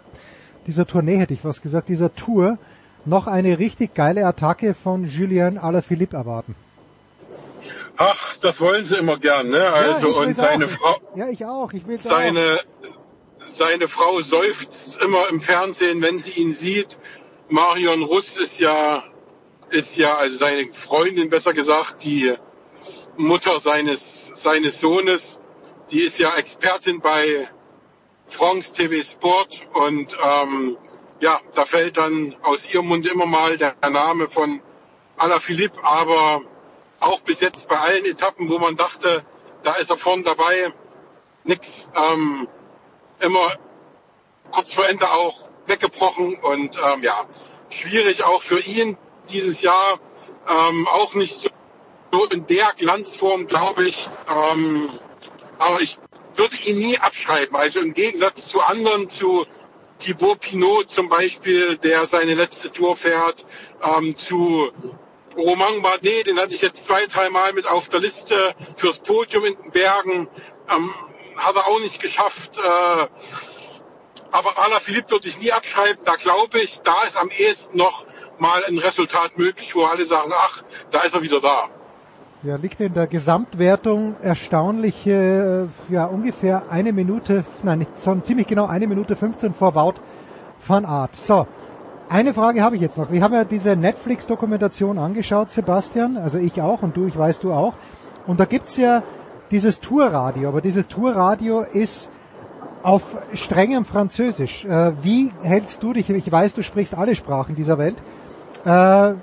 dieser 0.67 0.87
Tournee, 0.87 1.17
hätte 1.17 1.33
ich 1.33 1.45
was 1.45 1.63
gesagt, 1.63 1.89
dieser 1.89 2.15
Tour, 2.15 2.59
noch 3.07 3.27
eine 3.27 3.59
richtig 3.59 3.95
geile 3.95 4.27
Attacke 4.27 4.75
von 4.75 5.05
Julien 5.05 5.57
Alaphilippe 5.57 6.17
erwarten? 6.17 6.55
Ach, 7.97 8.37
das 8.37 8.61
wollen 8.61 8.85
sie 8.85 8.97
immer 8.97 9.17
gern, 9.17 9.49
ne? 9.49 9.65
Also 9.65 10.11
ja, 10.11 10.19
und 10.19 10.35
seine 10.35 10.67
auch. 10.67 10.69
Frau, 10.69 10.97
Ja, 11.15 11.29
ich 11.29 11.45
auch. 11.47 11.73
Ich 11.73 11.87
will 11.87 11.99
seine 11.99 12.59
seine 13.49 13.89
Frau 13.89 14.21
seufzt 14.21 14.99
immer 15.03 15.29
im 15.31 15.41
Fernsehen, 15.41 16.03
wenn 16.03 16.19
sie 16.19 16.33
ihn 16.33 16.53
sieht. 16.53 16.99
Marion 17.51 18.03
Russ 18.03 18.37
ist 18.37 18.61
ja 18.61 19.05
ist 19.71 19.97
ja 19.97 20.17
also 20.17 20.37
seine 20.37 20.73
Freundin 20.73 21.31
besser 21.31 21.53
gesagt, 21.53 22.05
die 22.05 22.35
Mutter 23.17 23.59
seines 23.61 24.27
seines 24.35 24.81
Sohnes, 24.81 25.41
die 25.91 26.01
ist 26.01 26.19
ja 26.19 26.35
Expertin 26.37 27.01
bei 27.01 27.49
France 28.27 28.73
TV 28.73 29.03
Sport 29.03 29.67
und 29.73 30.17
ähm, 30.23 30.77
ja, 31.21 31.41
da 31.55 31.65
fällt 31.65 31.97
dann 31.97 32.37
aus 32.43 32.73
ihrem 32.73 32.87
Mund 32.87 33.07
immer 33.07 33.27
mal 33.27 33.57
der 33.57 33.75
Name 33.81 34.29
von 34.29 34.61
Alaphilippe, 35.17 35.83
aber 35.83 36.43
auch 37.01 37.21
bis 37.21 37.41
jetzt 37.41 37.67
bei 37.69 37.79
allen 37.79 38.05
Etappen, 38.05 38.49
wo 38.51 38.59
man 38.59 38.77
dachte, 38.77 39.25
da 39.63 39.75
ist 39.75 39.91
er 39.91 39.97
vorn 39.97 40.23
dabei, 40.23 40.73
nix. 41.45 41.89
Ähm, 41.97 42.47
immer 43.21 43.57
kurz 44.53 44.73
vor 44.73 44.89
Ende 44.89 45.11
auch 45.11 45.48
weggebrochen 45.69 46.37
und 46.37 46.77
ähm, 46.77 47.03
ja, 47.03 47.27
schwierig 47.71 48.25
auch 48.25 48.43
für 48.43 48.61
ihn 48.61 48.97
dieses 49.31 49.61
Jahr, 49.63 50.01
ähm, 50.49 50.89
auch 50.89 51.15
nicht 51.15 51.53
so, 52.13 52.25
in 52.27 52.47
der 52.47 52.73
Glanzform, 52.77 53.47
glaube 53.47 53.87
ich. 53.87 54.09
Ähm, 54.29 54.99
aber 55.59 55.81
ich 55.81 55.99
würde 56.37 56.57
ihn 56.57 56.79
nie 56.79 56.99
abschreiben. 56.99 57.57
Also 57.57 57.81
im 57.81 57.95
Gegensatz 57.95 58.49
zu 58.49 58.61
anderen, 58.61 59.11
zu 59.11 59.47
Thibaut 59.99 60.41
Pinot 60.41 60.91
zum 60.91 61.09
Beispiel, 61.09 61.77
der 61.77 62.07
seine 62.07 62.35
letzte 62.35 62.73
Tour 62.73 62.97
fährt, 62.97 63.45
ähm, 63.83 64.17
zu 64.17 64.71
Romain 65.37 65.83
Bardet, 65.83 66.27
den 66.27 66.39
hatte 66.39 66.55
ich 66.55 66.63
jetzt 66.63 66.85
zwei, 66.85 67.07
dreimal 67.07 67.53
mit 67.53 67.67
auf 67.67 67.89
der 67.89 68.01
Liste 68.01 68.55
fürs 68.77 69.01
Podium 69.01 69.45
in 69.45 69.55
den 69.55 69.71
Bergen. 69.73 70.29
Ähm, 70.75 70.95
hat 71.37 71.57
er 71.57 71.67
auch 71.67 71.81
nicht 71.81 72.01
geschafft. 72.01 72.59
Äh, 72.59 73.07
aber 74.33 74.59
Alaphilippe 74.59 75.13
würde 75.13 75.29
ich 75.29 75.39
nie 75.41 75.53
abschreiben. 75.53 75.99
Da 76.05 76.17
glaube 76.17 76.61
ich, 76.61 76.81
da 76.83 76.95
ist 77.07 77.17
am 77.17 77.29
ehesten 77.31 77.79
noch 77.79 78.07
mal 78.39 78.63
ein 78.65 78.79
Resultat 78.79 79.39
möglich, 79.39 79.75
wo 79.75 79.85
alle 79.85 80.05
sagen, 80.05 80.33
ach, 80.37 80.63
da 80.91 81.01
ist 81.01 81.15
er 81.15 81.23
wieder 81.23 81.41
da. 81.41 81.69
Ja, 82.45 82.55
liegt 82.55 82.81
in 82.81 82.95
der 82.95 83.09
Gesamtwertung 83.09 84.15
erstaunliche, 84.23 85.69
äh, 85.91 85.93
ja, 85.93 86.05
ungefähr 86.05 86.71
eine 86.71 86.93
Minute, 86.93 87.45
nein, 87.65 87.81
nicht, 87.81 87.99
sondern 87.99 88.25
ziemlich 88.25 88.47
genau 88.47 88.67
eine 88.67 88.87
Minute 88.87 89.17
15 89.17 89.55
vor 89.55 89.75
Wout 89.75 89.95
van 90.67 90.85
Aert. 90.85 91.17
So. 91.17 91.47
Eine 92.09 92.33
Frage 92.33 92.63
habe 92.63 92.77
ich 92.77 92.81
jetzt 92.81 92.97
noch. 92.97 93.11
Wir 93.11 93.23
haben 93.23 93.35
ja 93.35 93.45
diese 93.45 93.77
Netflix-Dokumentation 93.77 94.99
angeschaut, 94.99 95.51
Sebastian, 95.51 96.17
also 96.17 96.39
ich 96.39 96.63
auch 96.63 96.83
und 96.83 96.97
du, 96.97 97.07
ich 97.07 97.19
weiß 97.19 97.41
du 97.41 97.53
auch. 97.53 97.75
Und 98.27 98.41
da 98.41 98.45
gibt's 98.45 98.77
ja 98.77 99.03
dieses 99.51 99.81
Tourradio, 99.81 100.49
aber 100.49 100.61
dieses 100.61 100.89
Tourradio 100.89 101.63
ist 101.63 102.09
auf 102.89 103.03
strengem 103.35 103.85
Französisch. 103.85 104.65
Äh, 104.65 104.93
wie 105.03 105.31
hältst 105.43 105.83
du 105.83 105.93
dich, 105.93 106.09
ich 106.09 106.33
weiß, 106.33 106.55
du 106.55 106.63
sprichst 106.63 106.95
alle 106.95 107.15
Sprachen 107.15 107.55
dieser 107.55 107.77
Welt, 107.77 107.97
äh, 108.65 108.71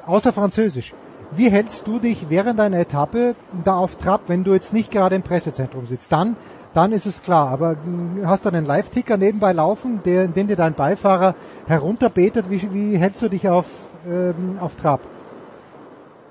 außer 0.05 0.31
Französisch. 0.33 0.93
Wie 1.31 1.49
hältst 1.49 1.87
du 1.87 1.97
dich 1.97 2.29
während 2.29 2.59
einer 2.59 2.79
Etappe 2.79 3.35
da 3.63 3.75
auf 3.75 3.95
Trab, 3.95 4.21
wenn 4.27 4.43
du 4.43 4.53
jetzt 4.53 4.71
nicht 4.71 4.91
gerade 4.91 5.15
im 5.15 5.23
Pressezentrum 5.23 5.87
sitzt? 5.87 6.11
Dann, 6.11 6.35
dann 6.75 6.91
ist 6.91 7.07
es 7.07 7.23
klar. 7.23 7.49
Aber 7.49 7.75
mh, 7.83 8.27
hast 8.27 8.45
du 8.45 8.49
einen 8.49 8.65
Live-Ticker 8.65 9.17
nebenbei 9.17 9.51
laufen, 9.51 9.99
der, 10.05 10.27
den 10.27 10.47
dir 10.47 10.55
dein 10.55 10.75
Beifahrer 10.75 11.33
herunterbetet? 11.65 12.45
Wie, 12.49 12.71
wie 12.71 12.97
hältst 12.97 13.23
du 13.23 13.29
dich 13.29 13.49
auf, 13.49 13.65
ähm, 14.07 14.59
auf 14.61 14.75
Trab? 14.75 15.01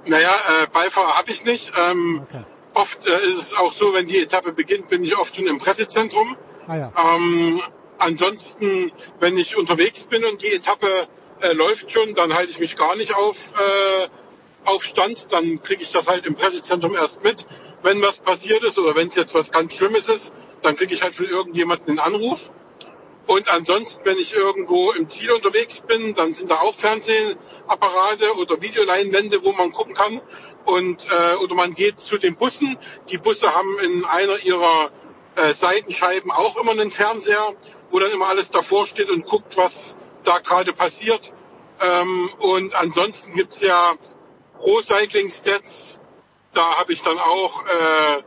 Naja, 0.07 0.31
äh, 0.63 0.67
Beifahrer 0.73 1.19
habe 1.19 1.33
ich 1.33 1.45
nicht. 1.45 1.73
Ähm, 1.91 2.23
Okay. 2.29 2.45
Oft 2.75 3.07
äh, 3.07 3.31
ist 3.31 3.41
es 3.41 3.55
auch 3.55 3.73
so, 3.73 3.95
wenn 3.95 4.07
die 4.07 4.19
Etappe 4.19 4.53
beginnt, 4.53 4.89
bin 4.89 5.05
ich 5.05 5.17
oft 5.17 5.37
schon 5.37 5.47
im 5.47 5.59
Pressezentrum. 5.59 6.37
Ah 6.67 6.77
ja. 6.77 6.93
Ähm, 6.97 7.61
ansonsten, 7.99 8.93
wenn 9.21 9.37
ich 9.39 9.57
unterwegs 9.57 10.05
bin 10.05 10.25
und 10.25 10.43
die 10.43 10.53
Etappe 10.53 11.09
äh, 11.41 11.53
läuft 11.53 11.91
schon, 11.91 12.15
dann 12.15 12.35
halte 12.35 12.51
ich 12.51 12.59
mich 12.59 12.77
gar 12.77 12.97
nicht 12.97 13.15
auf, 13.15 13.53
äh, 13.59 14.09
auf 14.65 14.83
Stand. 14.85 15.33
Dann 15.33 15.63
kriege 15.63 15.83
ich 15.83 15.93
das 15.93 16.07
halt 16.07 16.27
im 16.27 16.35
Pressezentrum 16.35 16.95
erst 16.95 17.23
mit, 17.23 17.47
wenn 17.83 18.01
was 18.03 18.19
passiert 18.19 18.63
ist 18.63 18.79
oder 18.79 18.95
wenn 18.95 19.09
es 19.09 19.15
jetzt 19.15 19.35
was 19.35 19.51
ganz 19.51 19.75
Schlimmes 19.75 20.09
ist, 20.09 20.33
dann 20.63 20.77
kriege 20.77 20.95
ich 20.95 21.03
halt 21.03 21.15
von 21.15 21.27
irgendjemandem 21.27 21.99
einen 21.99 22.15
Anruf. 22.15 22.51
Und 23.27 23.49
ansonsten, 23.51 24.05
wenn 24.05 24.19
ich 24.19 24.35
irgendwo 24.35 24.93
im 24.93 25.09
Ziel 25.09 25.33
unterwegs 25.33 25.81
bin, 25.81 26.15
dann 26.15 26.35
sind 26.35 26.51
da 26.51 26.57
auch 26.57 26.75
Fernsehapparate 26.75 28.35
oder 28.39 28.61
Videoleinwände, 28.61 29.43
wo 29.43 29.53
man 29.53 29.73
gucken 29.73 29.95
kann. 29.95 30.21
Und 30.67 31.07
äh, 31.07 31.37
oder 31.37 31.55
man 31.55 31.75
geht 31.75 32.01
zu 32.01 32.19
den 32.19 32.37
Bussen. 32.37 32.77
Die 33.11 33.19
Busse 33.19 33.55
haben 33.55 33.79
in 33.79 34.05
einer 34.05 34.39
ihrer 34.45 34.91
äh, 35.37 35.53
Seitenscheiben 35.53 36.31
auch 36.31 36.57
immer 36.57 36.73
einen 36.73 36.91
Fernseher, 36.91 37.55
wo 37.91 37.99
dann 37.99 38.11
immer 38.11 38.29
alles 38.29 38.51
davor 38.51 38.87
steht 38.87 39.11
und 39.11 39.27
guckt, 39.27 39.57
was 39.57 39.95
da 40.25 40.39
gerade 40.39 40.73
passiert. 40.73 41.33
Ähm, 41.81 42.31
und 42.39 42.75
ansonsten 42.75 43.35
gibt's 43.35 43.61
ja 43.61 43.95
Pro 44.59 44.81
Cycling 44.81 45.31
Stats. 45.31 45.99
Da 46.53 46.77
habe 46.79 46.93
ich 46.93 47.03
dann 47.03 47.19
auch 47.19 47.65
äh, 47.65 48.23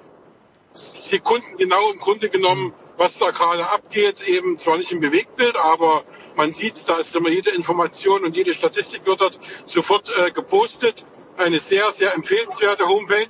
Sekunden 0.73 1.57
genau 1.57 1.91
im 1.91 1.99
Grunde 1.99 2.29
genommen, 2.29 2.73
was 2.97 3.17
da 3.17 3.31
gerade 3.31 3.69
abgeht. 3.69 4.21
Eben 4.27 4.57
zwar 4.57 4.77
nicht 4.77 4.91
im 4.91 4.99
Bewegtbild, 4.99 5.55
aber 5.55 6.03
man 6.35 6.53
sieht's, 6.53 6.85
da 6.85 6.97
ist 6.97 7.15
immer 7.15 7.29
jede 7.29 7.51
Information 7.51 8.23
und 8.23 8.35
jede 8.35 8.53
Statistik 8.53 9.05
wird 9.05 9.21
dort 9.21 9.39
sofort 9.65 10.11
äh, 10.17 10.31
gepostet. 10.31 11.05
Eine 11.37 11.59
sehr, 11.59 11.91
sehr 11.91 12.13
empfehlenswerte 12.13 12.87
Homepage. 12.87 13.29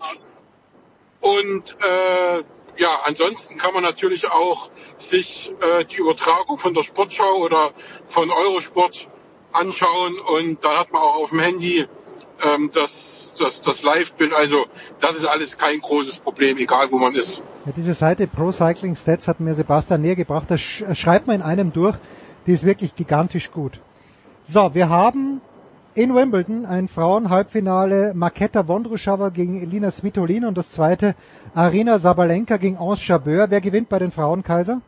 Und 1.21 1.75
äh, 1.81 2.43
ja, 2.77 3.01
ansonsten 3.05 3.57
kann 3.57 3.73
man 3.73 3.83
natürlich 3.83 4.29
auch 4.29 4.69
sich 4.97 5.51
äh, 5.61 5.85
die 5.85 5.97
Übertragung 5.97 6.57
von 6.57 6.73
der 6.73 6.83
Sportschau 6.83 7.37
oder 7.43 7.71
von 8.07 8.29
Eurosport 8.31 9.09
anschauen 9.51 10.19
und 10.19 10.63
da 10.63 10.79
hat 10.79 10.91
man 10.91 11.01
auch 11.01 11.23
auf 11.23 11.29
dem 11.29 11.39
Handy 11.39 11.87
ähm, 12.43 12.69
das, 12.73 13.33
das, 13.39 13.61
das 13.61 13.83
Live-Bild. 13.83 14.33
Also 14.33 14.65
das 14.99 15.15
ist 15.15 15.25
alles 15.25 15.57
kein 15.57 15.79
großes 15.79 16.19
Problem, 16.19 16.57
egal 16.57 16.91
wo 16.91 16.97
man 16.97 17.15
ist. 17.15 17.41
Ja, 17.65 17.71
diese 17.75 17.93
Seite 17.93 18.27
Pro 18.27 18.51
Cycling 18.51 18.95
Stats 18.95 19.27
hat 19.27 19.39
mir 19.39 19.55
Sebastian 19.55 20.01
näher 20.01 20.15
gebracht. 20.15 20.45
Das 20.49 20.61
sch 20.61 20.83
schreibt 20.93 21.27
man 21.27 21.37
in 21.37 21.41
einem 21.41 21.73
durch. 21.73 21.97
Die 22.45 22.53
ist 22.53 22.63
wirklich 22.63 22.95
gigantisch 22.95 23.51
gut. 23.51 23.79
So, 24.43 24.73
wir 24.73 24.89
haben 24.89 25.41
in 25.97 26.13
Wimbledon 26.13 26.67
ein 26.67 26.87
Frauenhalbfinale 26.87 28.13
Marketa 28.13 28.67
Vondrushova 28.67 29.29
gegen 29.29 29.59
Elina 29.59 29.89
Svitolin 29.89 30.45
und 30.45 30.55
das 30.55 30.69
zweite 30.69 31.15
Arina 31.55 31.97
Sabalenka 31.97 32.57
gegen 32.57 32.77
Anse 32.77 33.03
Jabeur. 33.03 33.49
Wer 33.49 33.61
gewinnt 33.61 33.89
bei 33.89 33.97
den 33.97 34.11
Frauen, 34.11 34.43
Kaiser? 34.43 34.79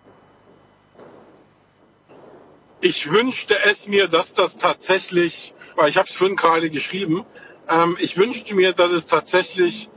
Ich 2.82 3.12
wünschte 3.12 3.56
es 3.66 3.88
mir, 3.88 4.08
dass 4.08 4.34
das 4.34 4.58
tatsächlich, 4.58 5.56
weil 5.76 5.90
ich 5.90 5.98
habe 5.98 6.08
es 6.08 6.16
vorhin 6.16 6.36
gerade 6.36 6.70
geschrieben, 6.70 7.26
ähm, 7.68 7.98
ich 8.00 8.16
wünschte 8.16 8.54
mir, 8.54 8.74
dass 8.74 8.92
es 8.92 9.08
tatsächlich 9.08 9.90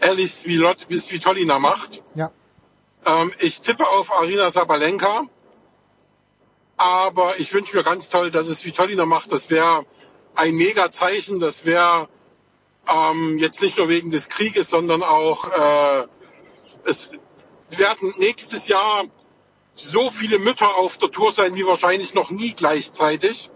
Alice 0.00 0.44
Svitolina 0.44 1.58
macht. 1.58 2.02
Ja. 2.14 2.30
Ähm, 3.04 3.32
ich 3.38 3.60
tippe 3.60 3.86
auf 3.86 4.18
Arina 4.18 4.50
Sabalenka, 4.50 5.24
aber 6.78 7.38
ich 7.38 7.52
wünsche 7.52 7.76
mir 7.76 7.82
ganz 7.82 8.08
toll, 8.08 8.30
dass 8.30 8.48
es 8.48 8.60
Svitolina 8.60 9.04
macht. 9.04 9.30
Das 9.30 9.50
wäre 9.50 9.84
ein 10.34 10.54
Mega-Zeichen. 10.54 11.40
Das 11.40 11.64
wäre 11.64 12.08
ähm, 12.92 13.38
jetzt 13.38 13.60
nicht 13.60 13.78
nur 13.78 13.88
wegen 13.88 14.10
des 14.10 14.28
Krieges, 14.28 14.70
sondern 14.70 15.02
auch 15.02 15.48
äh, 15.50 16.06
es 16.84 17.10
werden 17.70 18.14
nächstes 18.18 18.68
Jahr 18.68 19.04
so 19.74 20.10
viele 20.10 20.38
Mütter 20.38 20.76
auf 20.76 20.98
der 20.98 21.10
Tour 21.10 21.32
sein 21.32 21.54
wie 21.56 21.66
wahrscheinlich 21.66 22.14
noch 22.14 22.30
nie 22.30 22.52
gleichzeitig. 22.52 23.50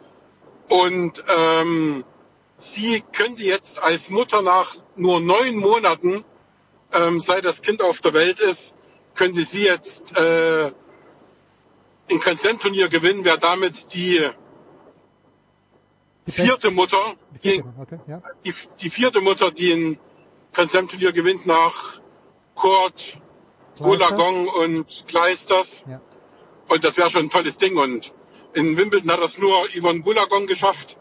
Und 0.68 1.22
ähm, 1.28 2.04
sie 2.56 3.02
könnte 3.12 3.42
jetzt 3.42 3.80
als 3.80 4.10
Mutter 4.10 4.42
nach 4.42 4.76
nur 4.96 5.20
neun 5.20 5.56
Monaten, 5.56 6.24
ähm, 6.92 7.20
seit 7.20 7.44
das 7.44 7.62
Kind 7.62 7.82
auf 7.82 8.00
der 8.00 8.14
Welt 8.14 8.40
ist, 8.40 8.74
könnte 9.14 9.44
sie 9.44 9.62
jetzt 9.62 10.16
äh, 10.16 10.72
ein 12.10 12.20
Grand 12.20 12.40
Slam 12.40 12.58
Turnier 12.58 12.88
gewinnen, 12.88 13.24
wäre 13.24 13.38
damit 13.38 13.92
die 13.94 14.28
vierte 16.32 16.70
Mutter, 16.70 17.14
die, 17.42 17.62
Okay, 17.78 17.98
ja. 18.06 18.22
die, 18.44 18.54
die 18.80 18.90
vierte 18.90 19.20
Mutter, 19.20 19.50
die 19.50 19.98
Grand 20.52 20.70
Slam 20.70 20.88
Turnier 20.88 21.12
gewinnt 21.12 21.46
nach 21.46 22.00
Kurt, 22.54 23.18
Golagong 23.78 24.48
und 24.48 25.04
Kleisters. 25.06 25.84
Ja. 25.88 26.00
Und 26.68 26.84
das 26.84 26.96
wäre 26.96 27.10
schon 27.10 27.26
ein 27.26 27.30
tolles 27.30 27.56
Ding. 27.56 27.76
Und 27.76 28.12
in 28.54 28.76
Wimbledon 28.76 29.10
hat 29.10 29.20
das 29.20 29.38
nur 29.38 29.68
Yvonne 29.70 30.00
Golagong 30.00 30.46
geschafft. 30.46 30.96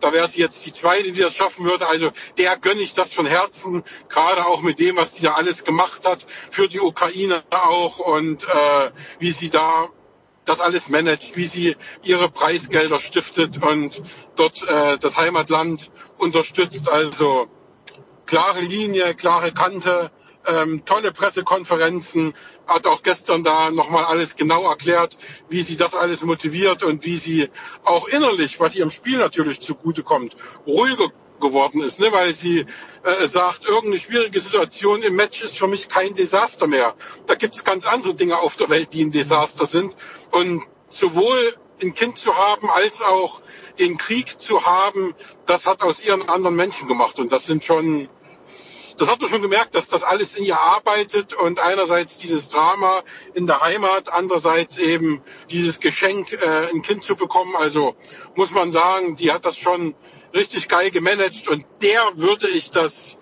Da 0.00 0.12
wäre 0.12 0.26
sie 0.26 0.40
jetzt 0.40 0.66
die 0.66 0.72
zweite, 0.72 1.12
die 1.12 1.20
das 1.20 1.34
schaffen 1.34 1.64
würde. 1.64 1.86
Also 1.86 2.10
der 2.36 2.56
gönne 2.56 2.82
ich 2.82 2.92
das 2.92 3.12
von 3.12 3.24
Herzen, 3.24 3.84
gerade 4.08 4.44
auch 4.46 4.60
mit 4.60 4.80
dem, 4.80 4.96
was 4.96 5.12
die 5.12 5.22
da 5.22 5.34
alles 5.34 5.64
gemacht 5.64 6.04
hat, 6.06 6.26
für 6.50 6.68
die 6.68 6.80
Ukraine 6.80 7.44
auch 7.50 7.98
und 8.00 8.42
äh, 8.44 8.90
wie 9.20 9.30
sie 9.30 9.48
da 9.48 9.88
das 10.44 10.60
alles 10.60 10.88
managt, 10.88 11.36
wie 11.36 11.46
sie 11.46 11.76
ihre 12.02 12.28
Preisgelder 12.28 12.98
stiftet 12.98 13.62
und 13.62 14.02
dort 14.36 14.62
äh, 14.68 14.98
das 14.98 15.16
Heimatland 15.16 15.90
unterstützt. 16.18 16.88
Also 16.88 17.48
klare 18.26 18.60
Linie, 18.60 19.14
klare 19.14 19.52
Kante, 19.52 20.10
ähm, 20.46 20.84
tolle 20.84 21.12
Pressekonferenzen, 21.12 22.34
hat 22.66 22.86
auch 22.86 23.02
gestern 23.02 23.42
da 23.42 23.70
nochmal 23.70 24.04
alles 24.04 24.36
genau 24.36 24.68
erklärt, 24.68 25.16
wie 25.48 25.62
sie 25.62 25.76
das 25.76 25.94
alles 25.94 26.22
motiviert 26.22 26.82
und 26.82 27.04
wie 27.04 27.16
sie 27.16 27.48
auch 27.84 28.08
innerlich, 28.08 28.58
was 28.60 28.74
ihrem 28.74 28.90
Spiel 28.90 29.18
natürlich 29.18 29.60
zugutekommt, 29.60 30.36
ruhiger 30.66 31.08
geworden 31.42 31.82
ist, 31.82 32.00
ne? 32.00 32.10
weil 32.12 32.32
sie 32.32 32.64
äh, 33.02 33.26
sagt, 33.26 33.66
irgendeine 33.66 34.00
schwierige 34.00 34.40
Situation 34.40 35.02
im 35.02 35.14
Match 35.14 35.42
ist 35.42 35.58
für 35.58 35.68
mich 35.68 35.88
kein 35.88 36.14
Desaster 36.14 36.66
mehr. 36.66 36.94
Da 37.26 37.34
gibt 37.34 37.54
es 37.54 37.64
ganz 37.64 37.84
andere 37.84 38.14
Dinge 38.14 38.38
auf 38.38 38.56
der 38.56 38.70
Welt, 38.70 38.94
die 38.94 39.04
ein 39.04 39.10
Desaster 39.10 39.66
sind. 39.66 39.94
Und 40.30 40.62
sowohl 40.88 41.54
ein 41.82 41.94
Kind 41.94 42.18
zu 42.18 42.36
haben, 42.36 42.70
als 42.70 43.02
auch 43.02 43.42
den 43.78 43.98
Krieg 43.98 44.40
zu 44.40 44.64
haben, 44.64 45.14
das 45.46 45.66
hat 45.66 45.82
aus 45.82 46.02
ihr 46.02 46.14
einen 46.14 46.28
anderen 46.28 46.56
Menschen 46.56 46.88
gemacht. 46.88 47.18
Und 47.18 47.32
das 47.32 47.44
sind 47.46 47.64
schon, 47.64 48.08
das 48.98 49.08
hat 49.08 49.20
man 49.20 49.30
schon 49.30 49.42
gemerkt, 49.42 49.74
dass 49.74 49.88
das 49.88 50.02
alles 50.02 50.36
in 50.36 50.44
ihr 50.44 50.58
arbeitet 50.58 51.32
und 51.32 51.58
einerseits 51.58 52.18
dieses 52.18 52.48
Drama 52.48 53.02
in 53.34 53.46
der 53.46 53.60
Heimat, 53.60 54.12
andererseits 54.12 54.76
eben 54.76 55.22
dieses 55.50 55.80
Geschenk, 55.80 56.32
äh, 56.32 56.68
ein 56.72 56.82
Kind 56.82 57.04
zu 57.04 57.16
bekommen. 57.16 57.56
Also 57.56 57.96
muss 58.36 58.50
man 58.50 58.70
sagen, 58.70 59.16
die 59.16 59.32
hat 59.32 59.44
das 59.44 59.58
schon 59.58 59.94
richtig 60.34 60.68
geil 60.68 60.90
gemanagt 60.90 61.48
und 61.48 61.64
der 61.82 62.00
würde 62.16 62.48
ich 62.48 62.70
das 62.70 63.18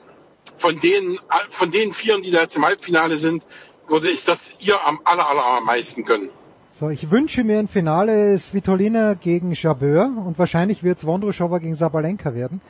von 0.57 0.79
den, 0.81 1.19
von 1.49 1.71
den 1.71 1.93
Vieren, 1.93 2.23
die 2.23 2.31
da 2.31 2.43
jetzt 2.43 2.57
im 2.57 2.65
Halbfinale 2.65 3.17
sind, 3.17 3.47
würde 3.89 4.09
ich 4.09 4.25
das 4.25 4.57
ihr 4.61 4.87
am 4.87 5.01
aller, 5.05 5.29
aller, 5.29 5.45
allermeisten 5.45 6.05
gönnen. 6.05 6.31
So, 6.73 6.89
ich 6.89 7.11
wünsche 7.11 7.43
mir 7.43 7.59
ein 7.59 7.67
Finale 7.67 8.39
Svitolina 8.39 9.15
gegen 9.15 9.53
Jabeur 9.53 10.13
und 10.25 10.39
wahrscheinlich 10.39 10.85
wird 10.85 10.99
es 10.99 11.05
Vondrushova 11.05 11.59
gegen 11.59 11.75
Sabalenka 11.75 12.35
werden. 12.35 12.61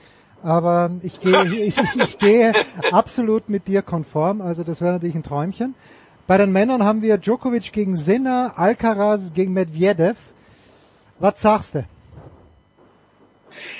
Aber 0.42 0.90
ich 1.02 1.20
gehe, 1.20 1.44
ich, 1.52 1.76
ich, 1.76 1.96
ich 1.96 2.18
gehe 2.18 2.52
absolut 2.92 3.48
mit 3.50 3.68
dir 3.68 3.82
konform, 3.82 4.40
also 4.40 4.64
das 4.64 4.80
wäre 4.80 4.92
natürlich 4.92 5.14
ein 5.14 5.22
Träumchen. 5.22 5.74
Bei 6.26 6.38
den 6.38 6.52
Männern 6.52 6.84
haben 6.84 7.02
wir 7.02 7.18
Djokovic 7.18 7.72
gegen 7.72 7.96
Sinner, 7.96 8.54
Alcaraz 8.56 9.32
gegen 9.34 9.52
Medvedev. 9.52 10.16
Was 11.18 11.40
sagst 11.40 11.74
du? 11.74 11.84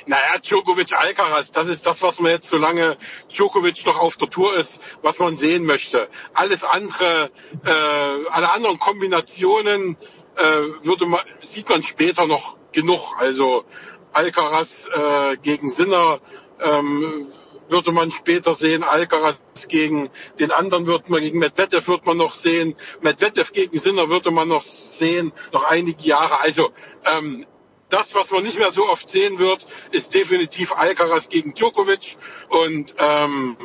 Naja, 0.07 0.39
Djokovic 0.39 0.93
Alcaraz, 0.93 1.51
das 1.51 1.69
ist 1.69 1.87
das, 1.87 2.03
was 2.03 2.21
man 2.21 2.33
jetzt, 2.33 2.49
solange 2.49 2.97
Djokovic 3.31 3.85
noch 3.87 3.99
auf 3.99 4.17
der 4.17 4.31
Tour 4.31 4.57
ist, 4.57 4.81
was 5.03 5.19
man 5.19 5.37
sehen 5.37 5.65
möchte. 5.65 6.09
Alles 6.35 6.65
andere, 6.65 7.31
äh, 7.65 8.31
alle 8.31 8.51
anderen 8.51 8.79
Kombinationen 8.79 9.97
äh, 10.37 10.43
würde 10.85 11.07
man, 11.07 11.21
sieht 11.43 11.69
man 11.69 11.83
später 11.83 12.27
noch 12.27 12.57
genug. 12.73 13.17
Also 13.19 13.65
Alcaraz 14.13 14.89
äh, 14.89 15.37
gegen 15.37 15.69
Sinner 15.69 16.21
ähm, 16.61 17.27
würde 17.69 17.93
man 17.93 18.11
später 18.11 18.53
sehen. 18.53 18.83
Alcaraz 18.83 19.39
gegen 19.69 20.11
den 20.39 20.51
anderen 20.51 20.87
würde 20.87 21.05
man, 21.09 21.21
gegen 21.21 21.39
Medvedev 21.39 21.87
würde 21.89 22.05
man 22.07 22.17
noch 22.17 22.35
sehen. 22.35 22.75
Medvedev 23.01 23.53
gegen 23.53 23.79
Sinner 23.79 24.09
würde 24.09 24.31
man 24.31 24.49
noch 24.49 24.63
sehen, 24.63 25.33
noch 25.53 25.65
einige 25.65 26.03
Jahre. 26.03 26.41
Also 26.41 26.71
ähm, 27.05 27.47
das, 27.91 28.15
was 28.15 28.31
man 28.31 28.43
nicht 28.43 28.59
mehr 28.59 28.71
so 28.71 28.89
oft 28.89 29.09
sehen 29.09 29.39
wird, 29.39 29.67
ist 29.91 30.15
definitiv 30.15 30.73
Alcaraz 30.73 31.29
gegen 31.29 31.55
Djokovic. 31.55 32.17
Und 32.49 32.95
ähm, 32.99 33.57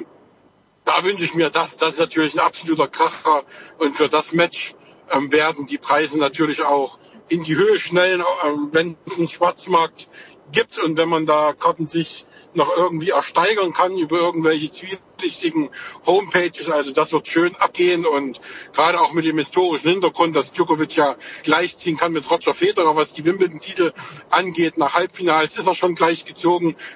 da 0.83 1.03
wünsche 1.03 1.23
ich 1.23 1.33
mir 1.33 1.49
das. 1.49 1.77
Das 1.77 1.93
ist 1.93 1.99
natürlich 1.99 2.33
ein 2.33 2.39
absoluter 2.39 2.87
Kracher. 2.87 3.43
Und 3.77 3.95
für 3.95 4.09
das 4.09 4.33
Match 4.33 4.75
ähm, 5.11 5.31
werden 5.31 5.65
die 5.65 5.77
Preise 5.77 6.19
natürlich 6.19 6.63
auch 6.63 6.99
in 7.29 7.43
die 7.43 7.55
Höhe 7.55 7.79
schnellen, 7.79 8.23
ähm, 8.45 8.69
wenn 8.71 8.97
es 9.05 9.17
einen 9.17 9.27
Schwarzmarkt 9.27 10.09
gibt 10.51 10.77
und 10.77 10.97
wenn 10.97 11.09
man 11.09 11.25
da 11.25 11.53
Karten 11.53 11.87
sich 11.87 12.25
noch 12.55 12.75
irgendwie 12.75 13.09
ersteigern 13.09 13.73
kann 13.73 13.97
über 13.97 14.17
irgendwelche 14.17 14.71
zwielichtigen 14.71 15.69
Homepages. 16.05 16.69
Also 16.69 16.91
das 16.91 17.11
wird 17.11 17.27
schön 17.27 17.55
abgehen 17.55 18.05
und 18.05 18.41
gerade 18.73 18.99
auch 18.99 19.13
mit 19.13 19.25
dem 19.25 19.37
historischen 19.37 19.89
Hintergrund, 19.89 20.35
dass 20.35 20.51
Djokovic 20.51 20.95
ja 20.95 21.15
gleichziehen 21.43 21.97
kann 21.97 22.13
mit 22.13 22.29
Roger 22.29 22.53
Federer, 22.53 22.95
was 22.95 23.13
die 23.13 23.25
Wimbledon-Titel 23.25 23.93
angeht. 24.29 24.77
Nach 24.77 24.93
Halbfinals 24.93 25.57
ist 25.57 25.67
er 25.67 25.75
schon 25.75 25.95
gleich 25.95 26.25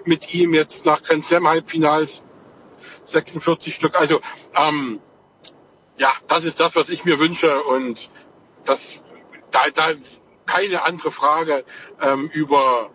mit 0.06 0.34
ihm 0.34 0.53
jetzt 0.53 0.86
nach 0.86 1.03
Grand 1.03 1.23
Slam 1.23 1.48
Halbfinals 1.48 2.23
46 3.03 3.76
Stück. 3.76 3.99
Also 3.99 4.19
ähm, 4.56 4.99
ja, 5.98 6.11
das 6.27 6.45
ist 6.45 6.60
das, 6.60 6.76
was 6.76 6.90
ich 6.90 7.06
mir 7.06 7.19
wünsche 7.19 7.64
und 7.64 8.10
das 8.65 9.02
da, 9.52 9.61
da 9.73 9.94
keine 10.45 10.84
andere 10.84 11.11
Frage 11.11 11.64
ähm, 12.02 12.30
über 12.34 12.90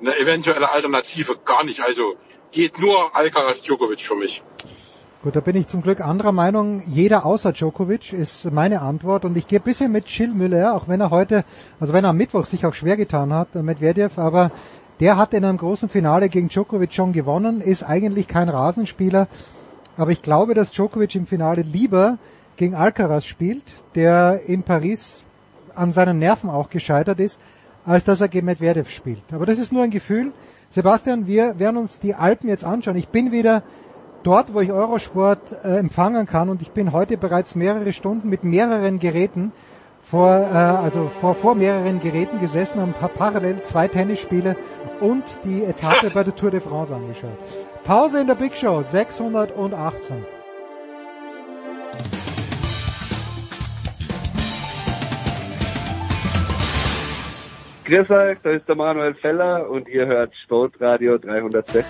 eine 0.00 0.18
eventuelle 0.18 0.70
Alternative 0.70 1.36
gar 1.44 1.64
nicht. 1.64 1.80
Also 1.80 2.14
geht 2.52 2.78
nur 2.78 3.14
Alcaraz 3.16 3.62
Djokovic 3.62 4.00
für 4.00 4.16
mich. 4.16 4.42
Gut, 5.22 5.36
da 5.36 5.40
bin 5.40 5.56
ich 5.56 5.68
zum 5.68 5.80
Glück 5.80 6.00
anderer 6.00 6.32
Meinung. 6.32 6.82
Jeder 6.86 7.24
außer 7.24 7.52
Djokovic 7.52 8.12
ist 8.12 8.44
meine 8.52 8.82
Antwort. 8.82 9.24
Und 9.24 9.36
ich 9.38 9.46
gehe 9.46 9.58
ein 9.58 9.62
bisschen 9.62 9.90
mit 9.90 10.06
Gilles 10.06 10.34
Müller, 10.34 10.74
auch 10.74 10.86
wenn 10.86 11.00
er 11.00 11.10
heute, 11.10 11.44
also 11.80 11.94
wenn 11.94 12.04
er 12.04 12.10
am 12.10 12.18
Mittwoch 12.18 12.44
sich 12.44 12.66
auch 12.66 12.74
schwer 12.74 12.96
getan 12.96 13.32
hat, 13.32 13.54
mit 13.54 13.64
Medvedev, 13.64 14.18
aber 14.18 14.50
der 15.00 15.16
hat 15.16 15.34
in 15.34 15.44
einem 15.44 15.56
großen 15.56 15.88
Finale 15.88 16.28
gegen 16.28 16.48
Djokovic 16.48 16.92
schon 16.92 17.12
gewonnen, 17.12 17.60
ist 17.60 17.82
eigentlich 17.82 18.28
kein 18.28 18.48
Rasenspieler. 18.48 19.28
Aber 19.96 20.10
ich 20.10 20.22
glaube, 20.22 20.54
dass 20.54 20.72
Djokovic 20.72 21.14
im 21.14 21.26
Finale 21.26 21.62
lieber 21.62 22.18
gegen 22.56 22.74
Alcaraz 22.74 23.24
spielt, 23.24 23.62
der 23.94 24.42
in 24.46 24.62
Paris 24.62 25.22
an 25.74 25.92
seinen 25.92 26.18
Nerven 26.18 26.50
auch 26.50 26.68
gescheitert 26.68 27.18
ist, 27.18 27.38
als 27.86 28.04
dass 28.04 28.20
er 28.20 28.28
gegen 28.28 28.46
Medvedev 28.46 28.90
spielt. 28.90 29.32
Aber 29.32 29.46
das 29.46 29.58
ist 29.58 29.72
nur 29.72 29.82
ein 29.82 29.90
Gefühl. 29.90 30.32
Sebastian, 30.70 31.26
wir 31.26 31.58
werden 31.58 31.76
uns 31.76 32.00
die 32.00 32.14
Alpen 32.14 32.48
jetzt 32.48 32.64
anschauen. 32.64 32.96
Ich 32.96 33.08
bin 33.08 33.30
wieder 33.30 33.62
dort, 34.22 34.54
wo 34.54 34.60
ich 34.60 34.72
Eurosport 34.72 35.54
äh, 35.64 35.78
empfangen 35.78 36.26
kann 36.26 36.48
und 36.48 36.62
ich 36.62 36.70
bin 36.70 36.92
heute 36.92 37.16
bereits 37.16 37.54
mehrere 37.54 37.92
Stunden 37.92 38.28
mit 38.28 38.42
mehreren 38.42 38.98
Geräten 38.98 39.52
vor, 40.02 40.30
äh, 40.30 40.54
also 40.54 41.10
vor, 41.20 41.34
vor 41.34 41.54
mehreren 41.54 42.00
Geräten 42.00 42.40
gesessen 42.40 42.78
und 42.80 43.00
habe 43.00 43.14
parallel 43.14 43.62
zwei 43.62 43.88
Tennisspiele 43.88 44.56
und 45.00 45.24
die 45.44 45.62
Etappe 45.62 46.10
bei 46.14 46.24
der 46.24 46.34
Tour 46.34 46.50
de 46.50 46.60
France 46.60 46.94
angeschaut. 46.94 47.38
Pause 47.84 48.20
in 48.20 48.26
der 48.26 48.34
Big 48.34 48.56
Show 48.56 48.82
618. 48.82 50.33
Grüß 57.84 58.08
euch, 58.08 58.38
da 58.42 58.50
ist 58.50 58.66
der 58.66 58.76
Manuel 58.76 59.14
Feller 59.14 59.68
und 59.68 59.86
ihr 59.88 60.06
hört 60.06 60.32
Sportradio 60.44 61.18
360. 61.18 61.84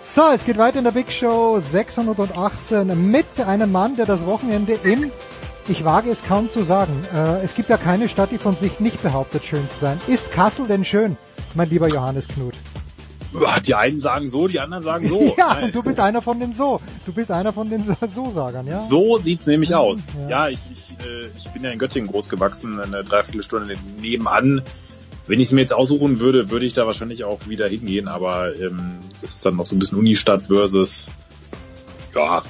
So, 0.00 0.22
es 0.32 0.42
geht 0.42 0.56
weiter 0.56 0.78
in 0.78 0.84
der 0.84 0.92
Big 0.92 1.12
Show 1.12 1.60
618 1.60 3.10
mit 3.10 3.26
einem 3.46 3.72
Mann, 3.72 3.96
der 3.96 4.06
das 4.06 4.24
Wochenende 4.24 4.72
in, 4.84 5.12
ich 5.68 5.84
wage 5.84 6.08
es 6.08 6.24
kaum 6.24 6.50
zu 6.50 6.62
sagen, 6.62 6.94
äh, 7.14 7.44
es 7.44 7.54
gibt 7.54 7.68
ja 7.68 7.76
keine 7.76 8.08
Stadt, 8.08 8.30
die 8.30 8.38
von 8.38 8.56
sich 8.56 8.80
nicht 8.80 9.02
behauptet, 9.02 9.44
schön 9.44 9.68
zu 9.68 9.78
sein. 9.78 10.00
Ist 10.06 10.32
Kassel 10.32 10.66
denn 10.66 10.82
schön, 10.82 11.18
mein 11.54 11.68
lieber 11.68 11.88
Johannes 11.88 12.26
Knut? 12.26 12.54
Die 13.64 13.74
einen 13.74 14.00
sagen 14.00 14.28
so, 14.28 14.48
die 14.48 14.60
anderen 14.60 14.82
sagen 14.82 15.08
so. 15.08 15.34
ja, 15.38 15.54
Nein. 15.54 15.64
und 15.64 15.74
du 15.74 15.82
bist 15.82 15.98
einer 15.98 16.22
von 16.22 16.40
den 16.40 16.52
so. 16.52 16.80
Du 17.06 17.12
bist 17.12 17.30
einer 17.30 17.52
von 17.52 17.70
den 17.70 17.84
So-Sagern, 18.14 18.66
ja? 18.66 18.84
So 18.84 19.18
sieht's 19.18 19.46
nämlich 19.46 19.74
aus. 19.74 20.14
Ja, 20.14 20.28
ja 20.28 20.48
ich, 20.48 20.60
ich, 20.72 20.90
äh, 21.04 21.26
ich 21.36 21.48
bin 21.50 21.64
ja 21.64 21.70
in 21.70 21.78
Göttingen 21.78 22.10
groß 22.10 22.28
gewachsen, 22.28 22.80
eine 22.80 23.04
Dreiviertelstunde 23.04 23.76
nebenan. 24.00 24.62
Wenn 25.26 25.40
ich 25.40 25.48
es 25.48 25.52
mir 25.52 25.60
jetzt 25.60 25.74
aussuchen 25.74 26.20
würde, 26.20 26.48
würde 26.48 26.64
ich 26.64 26.72
da 26.72 26.86
wahrscheinlich 26.86 27.24
auch 27.24 27.48
wieder 27.48 27.68
hingehen, 27.68 28.08
aber 28.08 28.56
ähm, 28.56 28.98
es 29.14 29.22
ist 29.22 29.44
dann 29.44 29.56
noch 29.56 29.66
so 29.66 29.76
ein 29.76 29.78
bisschen 29.78 29.98
Unistadt 29.98 30.44
versus 30.44 31.10
ja, 32.14 32.42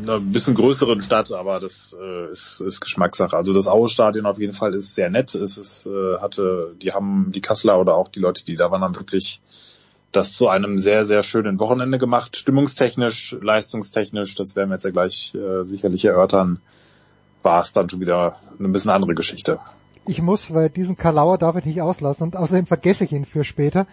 einer 0.00 0.20
bisschen 0.20 0.54
größeren 0.54 1.02
Stadt, 1.02 1.32
aber 1.32 1.60
das 1.60 1.94
äh, 2.00 2.30
ist, 2.30 2.60
ist 2.60 2.80
Geschmackssache. 2.80 3.36
Also 3.36 3.52
das 3.52 3.66
Aue-Stadion 3.66 4.26
auf 4.26 4.38
jeden 4.38 4.52
Fall 4.52 4.74
ist 4.74 4.94
sehr 4.94 5.10
nett. 5.10 5.34
Es 5.34 5.58
ist, 5.58 5.86
äh, 5.86 6.18
hatte, 6.18 6.74
die 6.80 6.92
haben 6.92 7.30
die 7.32 7.40
Kasseler 7.40 7.78
oder 7.78 7.94
auch 7.94 8.08
die 8.08 8.20
Leute, 8.20 8.44
die 8.44 8.56
da 8.56 8.70
waren, 8.70 8.82
haben 8.82 8.96
wirklich 8.96 9.40
das 10.12 10.34
zu 10.34 10.48
einem 10.48 10.78
sehr, 10.78 11.04
sehr 11.04 11.22
schönen 11.22 11.58
Wochenende 11.58 11.98
gemacht. 11.98 12.36
Stimmungstechnisch, 12.36 13.36
leistungstechnisch, 13.40 14.34
das 14.34 14.54
werden 14.54 14.70
wir 14.70 14.74
jetzt 14.74 14.84
ja 14.84 14.90
gleich 14.90 15.34
äh, 15.34 15.64
sicherlich 15.64 16.04
erörtern, 16.04 16.60
war 17.42 17.62
es 17.62 17.72
dann 17.72 17.88
schon 17.88 18.00
wieder 18.00 18.36
eine 18.58 18.68
bisschen 18.68 18.90
andere 18.90 19.14
Geschichte. 19.14 19.58
Ich 20.06 20.20
muss, 20.20 20.52
weil 20.52 20.68
diesen 20.68 20.96
Kalauer 20.96 21.38
darf 21.38 21.56
ich 21.56 21.64
nicht 21.64 21.80
auslassen 21.80 22.24
und 22.24 22.36
außerdem 22.36 22.66
vergesse 22.66 23.04
ich 23.04 23.12
ihn 23.12 23.24
für 23.24 23.44
später. 23.44 23.86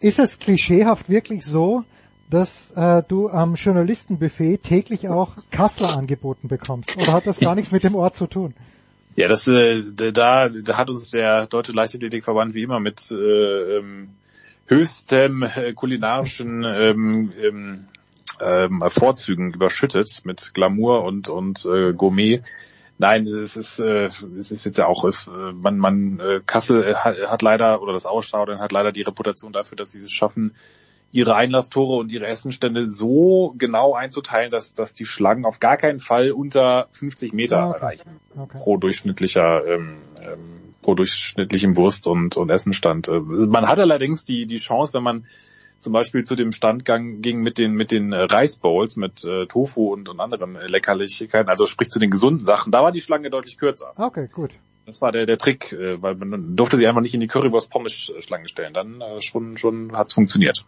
Ist 0.00 0.18
es 0.18 0.38
klischeehaft 0.38 1.08
wirklich 1.08 1.44
so, 1.44 1.84
dass 2.30 2.72
äh, 2.72 3.02
du 3.06 3.28
am 3.28 3.54
Journalistenbuffet 3.54 4.58
täglich 4.58 5.08
auch 5.08 5.32
Kassler 5.50 5.96
angeboten 5.96 6.48
bekommst? 6.48 6.96
Oder 6.96 7.12
hat 7.12 7.26
das 7.26 7.38
gar 7.38 7.54
nichts 7.54 7.70
mit 7.70 7.84
dem 7.84 7.94
Ort 7.94 8.16
zu 8.16 8.26
tun? 8.26 8.54
Ja, 9.14 9.28
das 9.28 9.46
äh, 9.46 9.82
da, 9.94 10.48
da 10.48 10.76
hat 10.76 10.90
uns 10.90 11.10
der 11.10 11.46
Deutsche 11.46 11.72
Leichtathletikverband 11.72 12.54
wie 12.54 12.62
immer 12.62 12.80
mit 12.80 13.10
äh, 13.10 13.78
ähm, 13.78 14.10
höchstem 14.66 15.42
äh, 15.42 15.72
kulinarischen 15.72 16.64
ähm, 16.64 17.32
ähm, 17.40 17.88
ähm, 18.40 18.82
Vorzügen 18.88 19.52
überschüttet 19.54 20.22
mit 20.24 20.52
Glamour 20.54 21.04
und 21.04 21.28
und 21.28 21.64
äh, 21.64 21.92
Gourmet. 21.92 22.42
Nein, 22.98 23.26
es 23.26 23.56
ist 23.56 23.78
äh, 23.78 24.06
es 24.06 24.50
ist 24.50 24.64
jetzt 24.64 24.78
ja 24.78 24.86
auch 24.86 25.04
ist 25.04 25.28
äh, 25.28 25.52
man 25.52 25.78
man 25.78 26.20
äh, 26.20 26.40
Kassel 26.44 26.96
hat, 26.96 27.16
hat 27.28 27.42
leider 27.42 27.82
oder 27.82 27.92
das 27.92 28.06
Ausstadion 28.06 28.58
hat 28.58 28.72
leider 28.72 28.92
die 28.92 29.02
Reputation 29.02 29.52
dafür, 29.52 29.76
dass 29.76 29.92
sie 29.92 30.00
es 30.00 30.10
schaffen, 30.10 30.54
ihre 31.12 31.36
Einlasstore 31.36 31.96
und 31.96 32.10
ihre 32.10 32.26
Essenstände 32.26 32.88
so 32.88 33.54
genau 33.58 33.94
einzuteilen, 33.94 34.50
dass 34.50 34.74
dass 34.74 34.94
die 34.94 35.06
Schlangen 35.06 35.44
auf 35.44 35.60
gar 35.60 35.76
keinen 35.76 36.00
Fall 36.00 36.32
unter 36.32 36.88
50 36.92 37.32
Meter 37.32 37.58
ah, 37.58 37.68
okay. 37.70 37.78
erreichen 37.78 38.20
okay. 38.36 38.58
pro 38.58 38.76
durchschnittlicher 38.78 39.66
ähm, 39.66 39.96
ähm, 40.20 40.65
pro 40.86 40.94
durchschnittlichem 40.94 41.76
Wurst- 41.76 42.06
und, 42.06 42.36
und 42.36 42.48
Essenstand. 42.48 43.08
Äh, 43.08 43.18
man 43.18 43.68
hat 43.68 43.80
allerdings 43.80 44.24
die, 44.24 44.46
die 44.46 44.58
Chance, 44.58 44.94
wenn 44.94 45.02
man 45.02 45.26
zum 45.80 45.92
Beispiel 45.92 46.24
zu 46.24 46.36
dem 46.36 46.52
Standgang 46.52 47.20
ging 47.20 47.42
mit 47.42 47.58
den 47.58 47.72
mit 47.72 47.90
den 47.90 48.14
Reisbowls, 48.14 48.96
mit 48.96 49.24
äh, 49.24 49.46
Tofu 49.46 49.92
und, 49.92 50.08
und 50.08 50.20
anderen 50.20 50.54
Leckerlichkeiten, 50.54 51.50
also 51.50 51.66
sprich 51.66 51.90
zu 51.90 51.98
den 51.98 52.10
gesunden 52.10 52.46
Sachen, 52.46 52.70
da 52.70 52.82
war 52.84 52.92
die 52.92 53.00
Schlange 53.00 53.30
deutlich 53.30 53.58
kürzer. 53.58 53.92
Okay, 53.96 54.28
gut. 54.32 54.52
Das 54.86 55.02
war 55.02 55.10
der, 55.10 55.26
der 55.26 55.38
Trick, 55.38 55.72
äh, 55.72 56.00
weil 56.00 56.14
man 56.14 56.54
durfte 56.54 56.76
sie 56.76 56.86
einfach 56.86 57.02
nicht 57.02 57.14
in 57.14 57.20
die 57.20 57.26
Currywurst-Pommes-Schlange 57.26 58.48
stellen. 58.48 58.72
Dann 58.72 59.00
äh, 59.00 59.20
schon, 59.20 59.56
schon 59.56 59.96
hat's 59.96 60.14
funktioniert. 60.14 60.64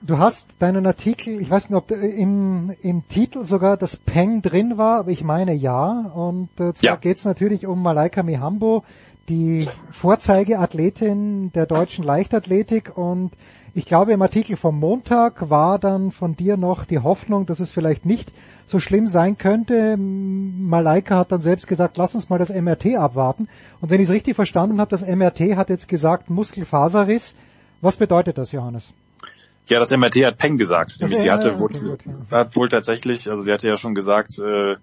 Du 0.00 0.18
hast 0.18 0.46
deinen 0.60 0.86
Artikel, 0.86 1.40
ich 1.40 1.50
weiß 1.50 1.70
nicht, 1.70 1.76
ob 1.76 1.90
im, 1.90 2.72
im 2.82 3.08
Titel 3.08 3.44
sogar 3.44 3.76
das 3.76 3.96
Peng 3.96 4.42
drin 4.42 4.78
war, 4.78 5.00
aber 5.00 5.10
ich 5.10 5.24
meine 5.24 5.52
ja. 5.54 6.12
Und 6.14 6.48
äh, 6.60 6.72
zwar 6.72 6.82
ja. 6.82 6.96
geht 6.96 7.18
es 7.18 7.24
natürlich 7.24 7.66
um 7.66 7.82
Malaika 7.82 8.22
Mihambo, 8.22 8.84
die 9.28 9.68
Vorzeigeathletin 9.90 11.50
der 11.52 11.66
deutschen 11.66 12.04
Leichtathletik. 12.04 12.96
Und 12.96 13.32
ich 13.74 13.86
glaube, 13.86 14.12
im 14.12 14.22
Artikel 14.22 14.56
vom 14.56 14.78
Montag 14.78 15.50
war 15.50 15.80
dann 15.80 16.12
von 16.12 16.36
dir 16.36 16.56
noch 16.56 16.84
die 16.84 17.00
Hoffnung, 17.00 17.46
dass 17.46 17.58
es 17.58 17.72
vielleicht 17.72 18.06
nicht 18.06 18.32
so 18.66 18.78
schlimm 18.78 19.08
sein 19.08 19.36
könnte. 19.36 19.96
Malaika 19.96 21.16
hat 21.16 21.32
dann 21.32 21.40
selbst 21.40 21.66
gesagt, 21.66 21.96
lass 21.96 22.14
uns 22.14 22.28
mal 22.28 22.38
das 22.38 22.50
MRT 22.50 22.94
abwarten. 22.96 23.48
Und 23.80 23.90
wenn 23.90 24.00
ich 24.00 24.08
es 24.08 24.14
richtig 24.14 24.36
verstanden 24.36 24.80
habe, 24.80 24.90
das 24.90 25.04
MRT 25.04 25.56
hat 25.56 25.70
jetzt 25.70 25.88
gesagt 25.88 26.30
Muskelfaserriss. 26.30 27.34
Was 27.80 27.96
bedeutet 27.96 28.38
das, 28.38 28.52
Johannes? 28.52 28.92
Ja, 29.68 29.78
das 29.78 29.90
MRT 29.90 30.24
hat 30.24 30.38
Peng 30.38 30.56
gesagt. 30.56 30.96
Nämlich 31.00 31.18
sie 31.18 31.30
hatte 31.30 31.58
wohl, 31.58 31.70
hat 32.30 32.56
wohl 32.56 32.68
tatsächlich, 32.68 33.30
also 33.30 33.42
sie 33.42 33.52
hatte 33.52 33.68
ja 33.68 33.76
schon 33.76 33.94
gesagt, 33.94 34.38
äh, 34.38 34.76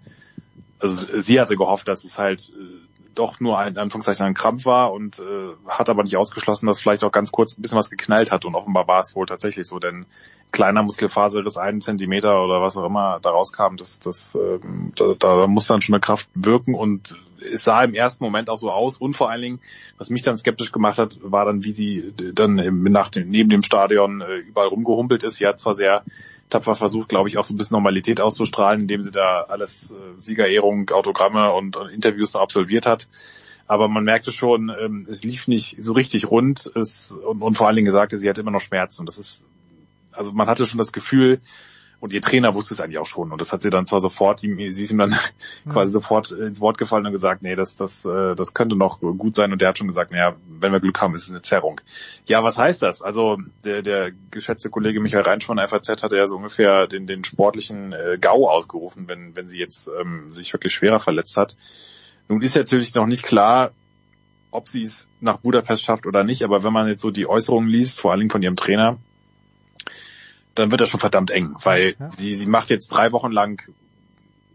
also 0.80 1.20
sie 1.20 1.40
hatte 1.40 1.58
gehofft, 1.58 1.88
dass 1.88 2.04
es 2.04 2.18
halt 2.18 2.50
äh, 2.50 2.86
doch 3.16 3.40
nur 3.40 3.58
ein 3.58 3.78
Anführungszeichen 3.78 4.26
ein 4.26 4.34
Krampf 4.34 4.66
war 4.66 4.92
und 4.92 5.20
äh, 5.20 5.54
hat 5.68 5.90
aber 5.90 6.04
nicht 6.04 6.18
ausgeschlossen, 6.18 6.68
dass 6.68 6.80
vielleicht 6.80 7.04
auch 7.04 7.12
ganz 7.12 7.32
kurz 7.32 7.58
ein 7.58 7.62
bisschen 7.62 7.78
was 7.78 7.90
geknallt 7.90 8.32
hat 8.32 8.46
und 8.46 8.56
offenbar 8.56 8.88
war 8.88 9.00
es 9.00 9.16
wohl 9.16 9.26
tatsächlich 9.26 9.66
so, 9.66 9.80
denn 9.80 10.06
kleiner 10.52 10.84
Muskelfaserriss, 10.84 11.58
einen 11.58 11.82
Zentimeter 11.82 12.44
oder 12.44 12.62
was 12.62 12.78
auch 12.78 12.86
immer 12.86 13.20
da 13.22 13.32
rauskam, 13.32 13.78
das, 13.78 14.00
das, 14.00 14.36
äh, 14.36 14.60
da, 14.96 15.14
da 15.18 15.48
muss 15.48 15.68
dann 15.68 15.82
schon 15.82 15.96
eine 15.96 16.02
Kraft 16.02 16.30
wirken 16.36 16.76
und 16.76 17.18
es 17.40 17.64
sah 17.64 17.84
im 17.84 17.94
ersten 17.94 18.24
Moment 18.24 18.50
auch 18.50 18.58
so 18.58 18.72
aus 18.72 18.98
und 18.98 19.14
vor 19.16 19.30
allen 19.30 19.42
Dingen, 19.42 19.60
was 19.98 20.10
mich 20.10 20.22
dann 20.22 20.38
skeptisch 20.38 20.72
gemacht 20.72 20.98
hat, 20.98 21.18
war 21.22 21.46
dann, 21.46 21.64
wie 21.64 21.72
sie 21.72 22.14
dann 22.34 22.56
nach 22.84 23.10
dem, 23.10 23.30
neben 23.30 23.50
dem 23.50 23.64
Stadion 23.64 24.22
äh, 24.22 24.38
überall 24.38 24.68
rumgehumpelt 24.68 25.24
ist. 25.24 25.36
Sie 25.36 25.46
hat 25.46 25.60
zwar 25.60 25.76
sehr 25.76 26.04
tapfer 26.50 26.76
versucht, 26.76 27.10
glaube 27.10 27.30
ich, 27.30 27.38
auch 27.38 27.44
so 27.44 27.54
ein 27.54 27.58
bisschen 27.58 27.76
Normalität 27.76 28.22
auszustrahlen, 28.22 28.82
indem 28.82 29.04
sie 29.04 29.12
da 29.12 29.42
alles 29.48 29.92
äh, 29.92 29.96
Siegerehrung, 30.22 30.90
Autogramme 30.90 31.54
und, 31.54 31.78
und 31.78 31.90
Interviews 31.90 32.34
noch 32.34 32.42
absolviert 32.42 32.86
hat. 32.86 33.08
Aber 33.68 33.88
man 33.88 34.04
merkte 34.04 34.32
schon, 34.32 34.72
ähm, 34.80 35.08
es 35.10 35.24
lief 35.24 35.48
nicht 35.48 35.78
so 35.84 35.94
richtig 35.94 36.30
rund 36.30 36.72
es, 36.76 37.12
und, 37.12 37.42
und 37.42 37.56
vor 37.56 37.68
allen 37.68 37.76
Dingen 37.76 37.86
gesagt, 37.86 38.14
sie 38.16 38.30
hat 38.30 38.38
immer 38.38 38.52
noch 38.52 38.62
Schmerzen. 38.62 39.06
Das 39.06 39.18
ist, 39.18 39.44
also 40.12 40.32
man 40.32 40.48
hatte 40.48 40.66
schon 40.66 40.78
das 40.78 40.92
Gefühl, 40.92 41.42
Und 42.00 42.14
ihr 42.14 42.22
Trainer 42.22 42.54
wusste 42.54 42.74
es 42.74 42.82
eigentlich 42.82 42.98
auch 42.98 43.06
schon. 43.06 43.32
Und 43.32 43.42
das 43.42 43.52
hat 43.52 43.62
sie 43.62 43.70
dann 43.70 43.86
zwar 43.86 44.00
sofort, 44.00 44.42
sie 44.42 44.52
ist 44.52 44.92
ihm 44.92 44.98
dann 44.98 45.16
quasi 45.70 45.92
sofort 45.92 46.32
ins 46.32 46.62
Wort 46.62 46.78
gefallen 46.78 47.06
und 47.06 47.12
gesagt, 47.12 47.42
nee, 47.42 47.56
das, 47.56 47.76
das, 47.76 48.06
äh, 48.06 48.36
das 48.36 48.54
könnte 48.54 48.76
noch 48.76 49.00
gut 49.00 49.36
sein. 49.36 49.52
Und 49.52 49.62
der 49.62 49.70
hat 49.70 49.78
schon 49.78 49.88
gesagt, 49.88 50.12
naja, 50.12 50.36
wenn 50.48 50.72
wir 50.72 50.80
Glück 50.80 51.02
haben, 51.02 51.16
ist 51.16 51.24
es 51.24 51.32
eine 51.32 51.42
Zerrung. 51.42 51.82
Ja, 52.26 52.44
was 52.44 52.58
heißt 52.58 52.82
das? 52.82 53.02
Also 53.02 53.38
der, 53.64 53.82
der 53.82 54.12
geschätzte 54.32 54.70
Kollege 54.70 55.00
Michael 55.00 55.24
Reinsch 55.24 55.46
von 55.46 55.58
der 55.58 55.68
FAZ 55.68 56.04
hatte 56.04 56.18
ja 56.18 56.28
so 56.28 56.36
ungefähr 56.36 56.88
den, 56.88 57.08
den 57.08 57.24
sportlichen 57.24 57.94
äh, 57.94 58.18
GAU 58.20 58.48
ausgerufen, 58.48 59.08
wenn, 59.08 59.36
wenn 59.36 59.48
sie 59.48 59.60
jetzt 59.60 59.90
ähm, 60.00 60.32
sich 60.32 60.52
wirklich 60.54 60.74
schwerer 60.74 61.00
verletzt 61.00 61.38
hat. 61.38 61.56
Nun 62.28 62.42
ist 62.42 62.56
natürlich 62.56 62.94
noch 62.96 63.06
nicht 63.06 63.24
klar, 63.24 63.72
ob 64.52 64.70
sie 64.70 64.82
es 64.82 65.08
nach 65.20 65.38
Budapest 65.38 65.84
schafft 65.84 66.08
oder 66.08 66.24
nicht, 66.24 66.44
aber 66.44 66.64
wenn 66.64 66.74
man 66.74 66.88
jetzt 66.88 67.02
so 67.02 67.12
die 67.12 67.28
Äußerungen 67.28 67.70
liest, 67.70 68.00
vor 68.02 68.12
allen 68.12 68.22
Dingen 68.22 68.32
von 68.32 68.42
ihrem 68.42 68.56
Trainer, 68.56 68.98
dann 70.56 70.72
wird 70.72 70.82
das 70.82 70.90
schon 70.90 71.00
verdammt 71.00 71.32
eng, 71.32 71.56
weil 71.64 71.96
ja. 72.00 72.10
sie, 72.18 72.34
sie 72.34 72.48
macht 72.48 72.70
jetzt 72.70 72.88
drei 72.88 73.12
Wochen 73.12 73.32
lang 73.32 73.62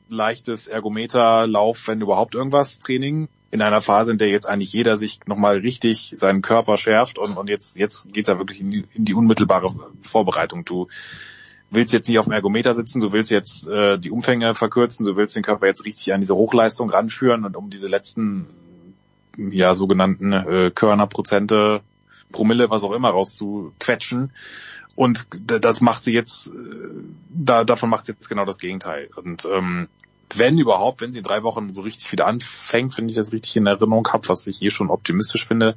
leichtes 0.08 0.66
Ergometerlauf, 0.66 1.86
wenn 1.86 2.00
überhaupt 2.00 2.34
irgendwas 2.34 2.80
Training 2.80 3.28
in 3.50 3.62
einer 3.62 3.80
Phase, 3.80 4.12
in 4.12 4.18
der 4.18 4.28
jetzt 4.28 4.46
eigentlich 4.46 4.72
jeder 4.72 4.96
sich 4.96 5.20
nochmal 5.26 5.58
richtig 5.58 6.14
seinen 6.16 6.42
Körper 6.42 6.76
schärft 6.76 7.18
und, 7.18 7.36
und 7.36 7.48
jetzt, 7.48 7.76
jetzt 7.76 8.12
geht's 8.12 8.28
ja 8.28 8.38
wirklich 8.38 8.60
in 8.60 8.70
die, 8.70 8.84
in 8.94 9.04
die 9.04 9.14
unmittelbare 9.14 9.74
Vorbereitung. 10.00 10.64
Du 10.64 10.88
willst 11.70 11.92
jetzt 11.92 12.08
nicht 12.08 12.18
auf 12.18 12.26
dem 12.26 12.32
Ergometer 12.32 12.74
sitzen, 12.74 13.00
du 13.00 13.12
willst 13.12 13.30
jetzt 13.30 13.66
äh, 13.66 13.98
die 13.98 14.10
Umfänge 14.10 14.54
verkürzen, 14.54 15.06
du 15.06 15.16
willst 15.16 15.36
den 15.36 15.42
Körper 15.42 15.66
jetzt 15.66 15.84
richtig 15.84 16.12
an 16.12 16.20
diese 16.20 16.34
Hochleistung 16.36 16.90
ranführen 16.90 17.44
und 17.44 17.56
um 17.56 17.70
diese 17.70 17.86
letzten 17.88 18.46
ja 19.36 19.74
sogenannten 19.74 20.32
äh, 20.32 20.70
Körnerprozente, 20.74 21.80
Promille, 22.32 22.70
was 22.70 22.84
auch 22.84 22.92
immer 22.92 23.10
rauszuquetschen. 23.10 24.32
Und 25.00 25.28
das 25.46 25.80
macht 25.80 26.02
sie 26.02 26.12
jetzt, 26.12 26.48
äh, 26.48 26.50
da, 27.30 27.64
davon 27.64 27.88
macht 27.88 28.04
sie 28.04 28.12
jetzt 28.12 28.28
genau 28.28 28.44
das 28.44 28.58
Gegenteil. 28.58 29.08
Und 29.16 29.48
ähm, 29.50 29.88
wenn 30.36 30.58
überhaupt, 30.58 31.00
wenn 31.00 31.10
sie 31.10 31.16
in 31.16 31.24
drei 31.24 31.42
Wochen 31.42 31.72
so 31.72 31.80
richtig 31.80 32.12
wieder 32.12 32.26
anfängt, 32.26 32.98
wenn 32.98 33.08
ich 33.08 33.14
das 33.14 33.32
richtig 33.32 33.56
in 33.56 33.66
Erinnerung 33.66 34.06
habe, 34.08 34.28
was 34.28 34.46
ich 34.46 34.60
eh 34.60 34.68
schon 34.68 34.90
optimistisch 34.90 35.46
finde, 35.46 35.74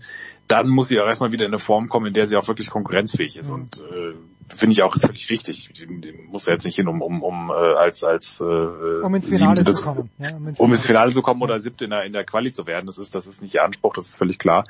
dann 0.49 0.67
muss 0.67 0.89
sie 0.89 0.99
auch 0.99 1.07
erstmal 1.07 1.31
wieder 1.31 1.45
in 1.45 1.51
eine 1.51 1.59
Form 1.59 1.87
kommen, 1.87 2.07
in 2.07 2.13
der 2.13 2.27
sie 2.27 2.35
auch 2.35 2.49
wirklich 2.49 2.69
konkurrenzfähig 2.69 3.37
ist. 3.37 3.51
Mhm. 3.51 3.61
Und 3.61 3.77
äh, 3.77 4.13
finde 4.53 4.73
ich 4.73 4.83
auch 4.83 4.93
völlig 4.93 5.29
richtig. 5.29 5.69
Die, 5.71 6.11
muss 6.27 6.47
ja 6.47 6.51
jetzt 6.51 6.65
nicht 6.65 6.75
hin, 6.75 6.89
um, 6.89 7.01
um, 7.01 7.23
um 7.23 7.49
äh, 7.49 7.53
als 7.53 8.03
als 8.03 8.41
äh, 8.41 8.43
um 8.43 9.15
ins 9.15 9.29
Finale 9.29 9.63
zu 9.63 9.83
kommen. 9.83 10.09
Ja, 10.19 10.35
um, 10.35 10.49
ins 10.49 10.59
um 10.59 10.69
ins 10.69 10.85
Finale 10.85 11.13
zu 11.13 11.21
kommen 11.21 11.41
oder 11.41 11.61
siebte 11.61 11.85
in 11.85 11.91
der, 11.91 12.03
in 12.03 12.11
der 12.11 12.25
Quali 12.25 12.51
zu 12.51 12.67
werden. 12.67 12.87
Das 12.87 12.97
ist, 12.97 13.15
das 13.15 13.25
ist 13.25 13.41
nicht 13.41 13.53
ihr 13.53 13.63
Anspruch, 13.63 13.93
das 13.93 14.07
ist 14.09 14.17
völlig 14.17 14.37
klar. 14.37 14.65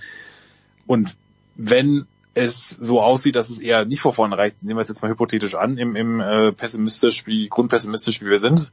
Und 0.85 1.17
wenn 1.55 2.05
es 2.33 2.69
so 2.69 3.01
aussieht, 3.01 3.35
dass 3.35 3.49
es 3.49 3.59
eher 3.59 3.85
nicht 3.85 4.01
vor 4.01 4.13
vorne 4.13 4.37
reicht, 4.37 4.63
nehmen 4.63 4.77
wir 4.77 4.81
es 4.81 4.87
jetzt 4.87 5.01
mal 5.01 5.11
hypothetisch 5.11 5.55
an, 5.55 5.77
im, 5.77 5.95
im 5.95 6.19
äh, 6.19 6.51
pessimistisch, 6.51 7.27
wie 7.27 7.47
grundpessimistisch 7.47 8.21
wie 8.21 8.25
wir 8.25 8.39
sind, 8.39 8.71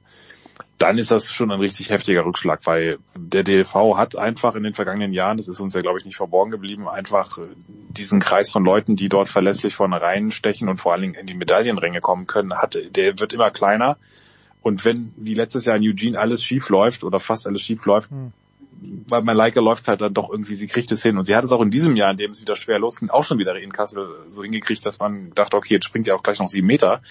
dann 0.78 0.96
ist 0.96 1.10
das 1.10 1.30
schon 1.30 1.50
ein 1.50 1.60
richtig 1.60 1.90
heftiger 1.90 2.24
Rückschlag, 2.24 2.60
weil 2.64 2.98
der 3.16 3.42
DLV 3.42 3.96
hat 3.96 4.16
einfach 4.16 4.54
in 4.54 4.62
den 4.62 4.74
vergangenen 4.74 5.12
Jahren, 5.12 5.36
das 5.36 5.48
ist 5.48 5.60
uns 5.60 5.74
ja 5.74 5.82
glaube 5.82 5.98
ich 5.98 6.06
nicht 6.06 6.16
verborgen 6.16 6.50
geblieben, 6.50 6.88
einfach 6.88 7.38
diesen 7.90 8.20
Kreis 8.20 8.50
von 8.50 8.64
Leuten, 8.64 8.96
die 8.96 9.10
dort 9.10 9.28
verlässlich 9.28 9.74
vorne 9.74 10.00
reinstechen 10.00 10.68
und 10.68 10.78
vor 10.78 10.92
allen 10.92 11.02
Dingen 11.02 11.14
in 11.14 11.26
die 11.26 11.34
Medaillenränge 11.34 12.00
kommen 12.00 12.26
können, 12.26 12.54
hat, 12.54 12.78
der 12.90 13.18
wird 13.18 13.32
immer 13.32 13.50
kleiner. 13.50 13.98
Und 14.62 14.84
wenn 14.84 15.12
wie 15.16 15.34
letztes 15.34 15.64
Jahr 15.64 15.76
in 15.76 15.82
Eugene 15.82 16.18
alles 16.18 16.44
schief 16.44 16.68
läuft 16.68 17.04
oder 17.04 17.18
fast 17.18 17.46
alles 17.46 17.62
schief 17.62 17.84
läuft, 17.84 18.10
hm 18.10 18.32
bei 18.80 19.20
Malaika 19.20 19.60
läuft 19.60 19.88
halt 19.88 20.00
dann 20.00 20.14
doch 20.14 20.30
irgendwie, 20.30 20.54
sie 20.54 20.66
kriegt 20.66 20.90
es 20.92 21.02
hin. 21.02 21.18
Und 21.18 21.24
sie 21.24 21.36
hat 21.36 21.44
es 21.44 21.52
auch 21.52 21.60
in 21.60 21.70
diesem 21.70 21.96
Jahr, 21.96 22.10
in 22.10 22.16
dem 22.16 22.30
es 22.30 22.40
wieder 22.40 22.56
schwer 22.56 22.78
losging, 22.78 23.10
auch 23.10 23.24
schon 23.24 23.38
wieder 23.38 23.54
in 23.56 23.72
Kassel 23.72 24.08
so 24.30 24.42
hingekriegt, 24.42 24.84
dass 24.86 24.98
man 24.98 25.32
dachte, 25.34 25.56
okay, 25.56 25.74
jetzt 25.74 25.84
springt 25.86 26.06
ja 26.06 26.14
auch 26.14 26.22
gleich 26.22 26.38
noch 26.38 26.48
sieben 26.48 26.66
Meter. 26.66 27.02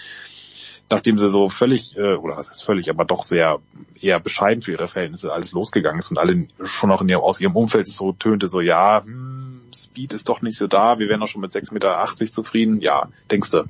Nachdem 0.88 1.18
sie 1.18 1.30
so 1.30 1.48
völlig, 1.48 1.96
äh, 1.96 2.14
oder 2.14 2.36
was 2.36 2.50
heißt 2.50 2.64
völlig, 2.64 2.90
aber 2.90 3.04
doch 3.04 3.24
sehr 3.24 3.60
eher 4.00 4.18
bescheiden 4.18 4.60
für 4.60 4.72
ihre 4.72 4.88
Verhältnisse 4.88 5.32
alles 5.32 5.52
losgegangen 5.52 6.00
ist 6.00 6.10
und 6.10 6.18
alle 6.18 6.48
schon 6.64 6.90
auch 6.90 7.02
in 7.02 7.08
ihrem, 7.08 7.20
aus 7.20 7.40
ihrem 7.40 7.54
Umfeld 7.54 7.86
so 7.86 8.12
tönte, 8.12 8.48
so 8.48 8.60
ja, 8.60 9.04
hm, 9.04 9.60
Speed 9.72 10.12
ist 10.12 10.28
doch 10.28 10.42
nicht 10.42 10.56
so 10.56 10.66
da, 10.66 10.98
wir 10.98 11.08
wären 11.08 11.20
doch 11.20 11.28
schon 11.28 11.42
mit 11.42 11.52
6,80 11.52 11.74
Meter 11.74 12.32
zufrieden. 12.32 12.80
Ja, 12.80 13.08
denkst 13.30 13.50
du. 13.50 13.64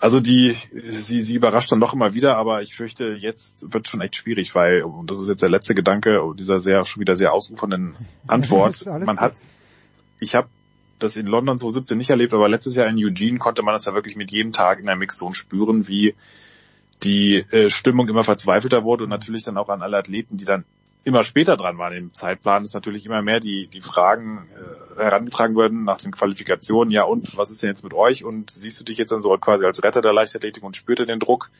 Also 0.00 0.20
die, 0.20 0.56
sie, 0.72 1.22
sie 1.22 1.34
überrascht 1.34 1.72
dann 1.72 1.80
doch 1.80 1.92
immer 1.92 2.14
wieder, 2.14 2.36
aber 2.36 2.62
ich 2.62 2.76
fürchte, 2.76 3.14
jetzt 3.14 3.72
wird 3.72 3.88
schon 3.88 4.00
echt 4.00 4.14
schwierig, 4.14 4.54
weil, 4.54 4.82
und 4.82 5.10
das 5.10 5.18
ist 5.18 5.28
jetzt 5.28 5.42
der 5.42 5.50
letzte 5.50 5.74
Gedanke 5.74 6.20
dieser 6.38 6.60
sehr, 6.60 6.84
schon 6.84 7.00
wieder 7.00 7.16
sehr 7.16 7.32
ausufernden 7.32 7.96
Antwort. 8.28 8.86
Man 8.86 9.18
hat, 9.18 9.42
ich 10.20 10.36
habe 10.36 10.48
das 11.00 11.16
in 11.16 11.26
London 11.26 11.58
2017 11.58 11.98
nicht 11.98 12.10
erlebt, 12.10 12.32
aber 12.32 12.48
letztes 12.48 12.76
Jahr 12.76 12.86
in 12.86 12.96
Eugene 12.96 13.38
konnte 13.38 13.62
man 13.62 13.74
das 13.74 13.86
ja 13.86 13.94
wirklich 13.94 14.16
mit 14.16 14.30
jedem 14.30 14.52
Tag 14.52 14.78
in 14.78 14.86
der 14.86 14.96
Mixzone 14.96 15.34
spüren, 15.34 15.88
wie 15.88 16.14
die 17.02 17.36
äh, 17.50 17.70
Stimmung 17.70 18.08
immer 18.08 18.24
verzweifelter 18.24 18.84
wurde 18.84 19.04
und 19.04 19.10
natürlich 19.10 19.44
dann 19.44 19.56
auch 19.56 19.68
an 19.68 19.82
alle 19.82 19.96
Athleten, 19.96 20.36
die 20.36 20.44
dann 20.44 20.64
immer 21.08 21.24
später 21.24 21.56
dran 21.56 21.78
waren 21.78 21.94
im 21.94 22.12
Zeitplan, 22.12 22.64
ist 22.64 22.74
natürlich 22.74 23.06
immer 23.06 23.22
mehr 23.22 23.40
die, 23.40 23.66
die 23.66 23.80
Fragen 23.80 24.46
äh, 24.96 25.02
herangetragen 25.02 25.56
werden 25.56 25.84
nach 25.84 25.98
den 25.98 26.12
Qualifikationen. 26.12 26.92
Ja, 26.92 27.02
und 27.04 27.36
was 27.36 27.50
ist 27.50 27.62
denn 27.62 27.70
jetzt 27.70 27.82
mit 27.82 27.94
euch? 27.94 28.24
Und 28.24 28.50
siehst 28.50 28.78
du 28.78 28.84
dich 28.84 28.98
jetzt 28.98 29.10
dann 29.10 29.22
so 29.22 29.36
quasi 29.38 29.64
als 29.64 29.82
Retter 29.82 30.02
der 30.02 30.12
Leichtathletik 30.12 30.62
und 30.62 30.76
spürte 30.76 31.06
den 31.06 31.18
Druck? 31.18 31.50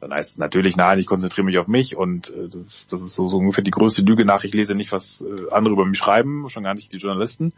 Dann 0.00 0.12
heißt 0.12 0.30
es 0.30 0.38
natürlich, 0.38 0.76
nein, 0.76 0.98
ich 0.98 1.06
konzentriere 1.06 1.44
mich 1.44 1.58
auf 1.58 1.66
mich 1.66 1.96
und 1.96 2.30
äh, 2.30 2.48
das, 2.48 2.62
ist, 2.62 2.92
das 2.92 3.02
ist 3.02 3.14
so, 3.14 3.28
so 3.28 3.38
ungefähr 3.38 3.64
die 3.64 3.70
größte 3.70 4.02
Lüge 4.02 4.24
nach, 4.24 4.44
ich 4.44 4.54
lese 4.54 4.74
nicht, 4.74 4.92
was 4.92 5.22
äh, 5.22 5.50
andere 5.50 5.72
über 5.72 5.86
mich 5.86 5.98
schreiben, 5.98 6.48
schon 6.50 6.64
gar 6.64 6.74
nicht 6.74 6.92
die 6.92 6.98
Journalisten. 6.98 7.52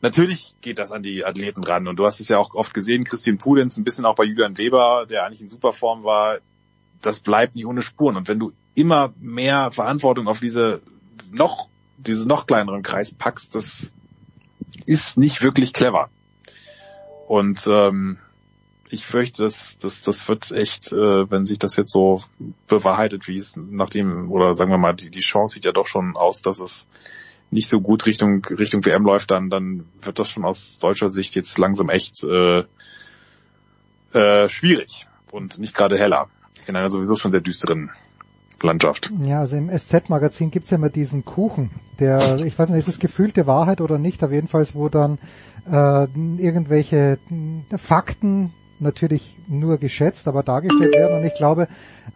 Natürlich 0.00 0.54
geht 0.60 0.78
das 0.78 0.92
an 0.92 1.02
die 1.02 1.24
Athleten 1.24 1.64
ran 1.64 1.88
und 1.88 1.98
du 1.98 2.04
hast 2.04 2.20
es 2.20 2.28
ja 2.28 2.38
auch 2.38 2.54
oft 2.54 2.74
gesehen, 2.74 3.04
Christian 3.04 3.38
Pudenz, 3.38 3.76
ein 3.76 3.84
bisschen 3.84 4.04
auch 4.04 4.14
bei 4.14 4.24
Julian 4.24 4.58
Weber, 4.58 5.06
der 5.08 5.24
eigentlich 5.24 5.40
in 5.40 5.48
super 5.48 5.72
Form 5.72 6.04
war, 6.04 6.38
das 7.04 7.20
bleibt 7.20 7.54
nicht 7.54 7.66
ohne 7.66 7.82
Spuren. 7.82 8.16
Und 8.16 8.28
wenn 8.28 8.38
du 8.38 8.52
immer 8.74 9.12
mehr 9.18 9.70
Verantwortung 9.70 10.26
auf 10.28 10.40
diese 10.40 10.80
noch, 11.30 11.68
diese 11.98 12.26
noch 12.28 12.46
kleineren 12.46 12.82
Kreis 12.82 13.12
packst, 13.14 13.54
das 13.54 13.92
ist 14.86 15.18
nicht 15.18 15.42
wirklich 15.42 15.72
clever. 15.72 16.10
Und 17.28 17.66
ähm, 17.66 18.18
ich 18.90 19.06
fürchte, 19.06 19.42
dass 19.42 19.78
das, 19.78 20.02
das 20.02 20.28
wird 20.28 20.50
echt, 20.52 20.92
äh, 20.92 21.30
wenn 21.30 21.46
sich 21.46 21.58
das 21.58 21.76
jetzt 21.76 21.92
so 21.92 22.22
bewahrheitet, 22.68 23.28
wie 23.28 23.36
es 23.36 23.56
nachdem, 23.56 24.30
oder 24.30 24.54
sagen 24.54 24.70
wir 24.70 24.78
mal, 24.78 24.94
die, 24.94 25.10
die 25.10 25.20
Chance 25.20 25.54
sieht 25.54 25.64
ja 25.64 25.72
doch 25.72 25.86
schon 25.86 26.16
aus, 26.16 26.42
dass 26.42 26.60
es 26.60 26.88
nicht 27.50 27.68
so 27.68 27.80
gut 27.80 28.06
Richtung 28.06 28.44
Richtung 28.44 28.84
WM 28.84 29.04
läuft, 29.04 29.30
dann 29.30 29.48
dann 29.48 29.86
wird 30.02 30.18
das 30.18 30.28
schon 30.28 30.44
aus 30.44 30.78
deutscher 30.78 31.10
Sicht 31.10 31.34
jetzt 31.34 31.56
langsam 31.58 31.88
echt 31.88 32.24
äh, 32.24 32.64
äh, 34.12 34.48
schwierig 34.48 35.06
und 35.30 35.58
nicht 35.58 35.74
gerade 35.74 35.98
heller 35.98 36.28
in 36.68 36.76
einer 36.76 36.90
sowieso 36.90 37.16
schon 37.16 37.32
sehr 37.32 37.40
düsteren 37.40 37.90
Landschaft. 38.62 39.12
Ja, 39.22 39.40
also 39.40 39.56
im 39.56 39.70
SZ-Magazin 39.70 40.50
gibt's 40.50 40.70
ja 40.70 40.76
immer 40.76 40.88
diesen 40.88 41.24
Kuchen, 41.24 41.70
der, 42.00 42.36
ich 42.40 42.58
weiß 42.58 42.70
nicht, 42.70 42.78
ist 42.78 42.88
es 42.88 42.98
gefühlte 42.98 43.46
Wahrheit 43.46 43.80
oder 43.80 43.98
nicht, 43.98 44.22
aber 44.22 44.32
jedenfalls, 44.32 44.74
wo 44.74 44.88
dann 44.88 45.18
äh, 45.70 46.06
irgendwelche 46.38 47.18
Fakten 47.76 48.52
natürlich 48.80 49.36
nur 49.46 49.78
geschätzt, 49.78 50.26
aber 50.28 50.42
dargestellt 50.42 50.94
werden. 50.94 51.18
Und 51.18 51.24
ich 51.24 51.34
glaube, 51.34 51.68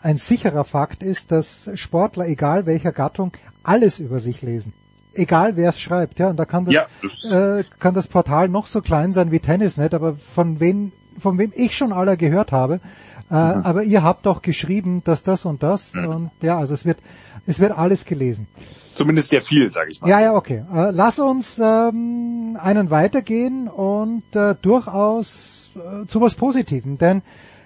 ein 0.02 0.16
sicherer 0.16 0.64
Fakt 0.64 1.02
ist, 1.02 1.30
dass 1.30 1.70
Sportler, 1.74 2.26
egal 2.26 2.66
welcher 2.66 2.92
Gattung, 2.92 3.32
alles 3.62 3.98
über 3.98 4.20
sich 4.20 4.42
lesen. 4.42 4.72
Egal 5.14 5.56
wer 5.56 5.70
es 5.70 5.80
schreibt, 5.80 6.18
ja. 6.18 6.30
Und 6.30 6.36
da 6.36 6.44
kann 6.44 6.64
das, 6.64 6.74
ja. 6.74 7.58
äh, 7.58 7.64
kann 7.78 7.94
das 7.94 8.06
Portal 8.06 8.48
noch 8.48 8.66
so 8.66 8.80
klein 8.80 9.12
sein 9.12 9.30
wie 9.30 9.40
Tennisnet, 9.40 9.94
aber 9.94 10.16
von 10.16 10.60
wem, 10.60 10.92
von 11.18 11.38
wem 11.38 11.52
ich 11.54 11.76
schon 11.76 11.92
aller 11.92 12.16
gehört 12.16 12.52
habe, 12.52 12.80
äh, 13.30 13.34
mhm. 13.34 13.62
Aber 13.62 13.82
ihr 13.82 14.02
habt 14.02 14.26
auch 14.26 14.42
geschrieben, 14.42 15.02
dass 15.04 15.22
das 15.22 15.44
und 15.44 15.62
das 15.62 15.94
mhm. 15.94 16.06
und 16.06 16.30
ja, 16.42 16.58
also 16.58 16.74
es 16.74 16.84
wird, 16.84 16.98
es 17.46 17.60
wird 17.60 17.72
alles 17.72 18.04
gelesen. 18.04 18.46
Zumindest 18.94 19.28
sehr 19.28 19.42
viel, 19.42 19.70
sage 19.70 19.90
ich 19.92 20.00
mal. 20.00 20.08
Ja, 20.08 20.20
ja, 20.20 20.34
okay. 20.34 20.64
Äh, 20.74 20.90
lass 20.90 21.18
uns 21.18 21.58
ähm, 21.58 22.58
einen 22.60 22.90
weitergehen 22.90 23.68
und 23.68 24.24
äh, 24.34 24.56
durchaus 24.60 25.70
äh, 25.76 26.06
zu 26.06 26.20
was 26.20 26.34
Positivem, 26.34 26.98
denn 26.98 27.22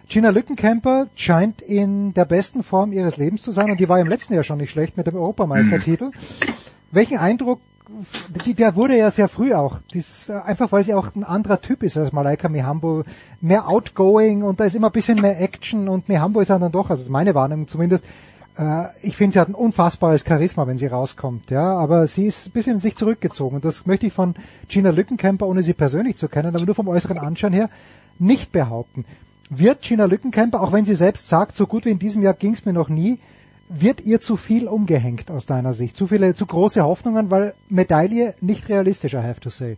Gina 0.09 0.29
Lückenkämper 0.29 1.07
scheint 1.15 1.63
in 1.63 2.13
der 2.13 2.27
besten 2.27 2.63
Form 2.63 2.93
ihres 2.93 3.17
Lebens 3.17 3.41
zu 3.43 3.51
sein 3.51 3.71
und 3.71 3.81
die 3.81 3.89
war 3.89 3.99
im 3.99 4.09
letzten 4.09 4.35
Jahr 4.35 4.43
schon 4.43 4.59
nicht 4.59 4.71
schlecht 4.71 4.99
mit 4.99 5.07
dem 5.07 5.15
Europameistertitel. 5.15 6.07
Mhm. 6.07 6.13
Welchen 6.91 7.17
Eindruck 7.17 7.61
der 8.47 8.77
wurde 8.77 8.97
ja 8.97 9.11
sehr 9.11 9.29
früh 9.29 9.55
auch. 9.55 9.79
Dies, 9.93 10.29
äh, 10.29 10.33
einfach 10.33 10.73
weil 10.73 10.85
sie 10.85 10.95
auch 10.95 11.15
ein 11.15 11.25
anderer 11.25 11.61
Typ 11.61 11.83
ist 11.83 11.97
als 11.97 12.13
Malaika 12.13 12.49
Mihambo. 12.49 13.05
Mehr 13.41 13.69
outgoing 13.69 14.43
und 14.43 14.61
da 14.61 14.65
ist 14.65 14.75
immer 14.75 14.89
ein 14.89 14.93
bisschen 14.93 15.21
mehr 15.21 15.41
Action 15.41 15.89
und 15.89 16.09
Mihambo 16.09 16.41
ist 16.41 16.49
dann 16.49 16.73
doch, 16.73 16.91
also 16.91 17.11
meine 17.11 17.35
Wahrnehmung 17.35 17.69
zumindest, 17.69 18.05
äh, 18.59 18.85
ich 19.03 19.17
finde, 19.17 19.35
sie 19.35 19.41
hat 19.41 19.49
ein 19.49 19.55
unfassbares 19.55 20.25
Charisma, 20.27 20.67
wenn 20.67 20.79
sie 20.79 20.87
rauskommt, 20.87 21.51
ja, 21.51 21.75
aber 21.75 22.07
sie 22.07 22.27
ist 22.27 22.49
ein 22.49 22.53
bisschen 22.53 22.75
in 22.75 22.81
sich 22.81 22.97
zurückgezogen 22.97 23.57
und 23.57 23.65
das 23.65 23.87
möchte 23.87 24.07
ich 24.07 24.13
von 24.13 24.35
Gina 24.69 24.91
Lückenkämper, 24.91 25.47
ohne 25.47 25.63
sie 25.63 25.75
persönlich 25.75 26.17
zu 26.17 26.29
kennen, 26.29 26.55
aber 26.55 26.65
nur 26.65 26.75
vom 26.75 26.89
äußeren 26.89 27.19
Anschauen 27.19 27.53
her, 27.53 27.69
nicht 28.19 28.53
behaupten. 28.53 29.05
Wird 29.51 29.83
Gina 29.83 30.07
Lückenkämper, 30.07 30.61
auch 30.61 30.73
wenn 30.73 30.85
sie 30.85 30.95
selbst 30.95 31.29
sagt, 31.29 31.57
so 31.57 31.67
gut 31.67 31.85
wie 31.85 31.91
in 31.91 31.99
diesem 31.99 32.23
Jahr 32.23 32.35
ging 32.35 32.53
es 32.53 32.65
mir 32.65 32.73
noch 32.73 32.89
nie, 32.89 33.19
wird 33.75 34.01
ihr 34.01 34.21
zu 34.21 34.37
viel 34.37 34.69
umgehängt 34.69 35.31
aus 35.31 35.47
deiner 35.47 35.73
Sicht? 35.73 35.97
Zu 35.97 36.07
viele, 36.07 36.35
zu 36.35 36.47
große 36.47 36.83
Hoffnungen, 36.83 37.31
weil 37.31 37.55
Medaille 37.69 38.35
nicht 38.41 38.69
realistisch, 38.69 39.15
I 39.15 39.19
have 39.19 39.41
to 39.41 39.51
say. 39.51 39.77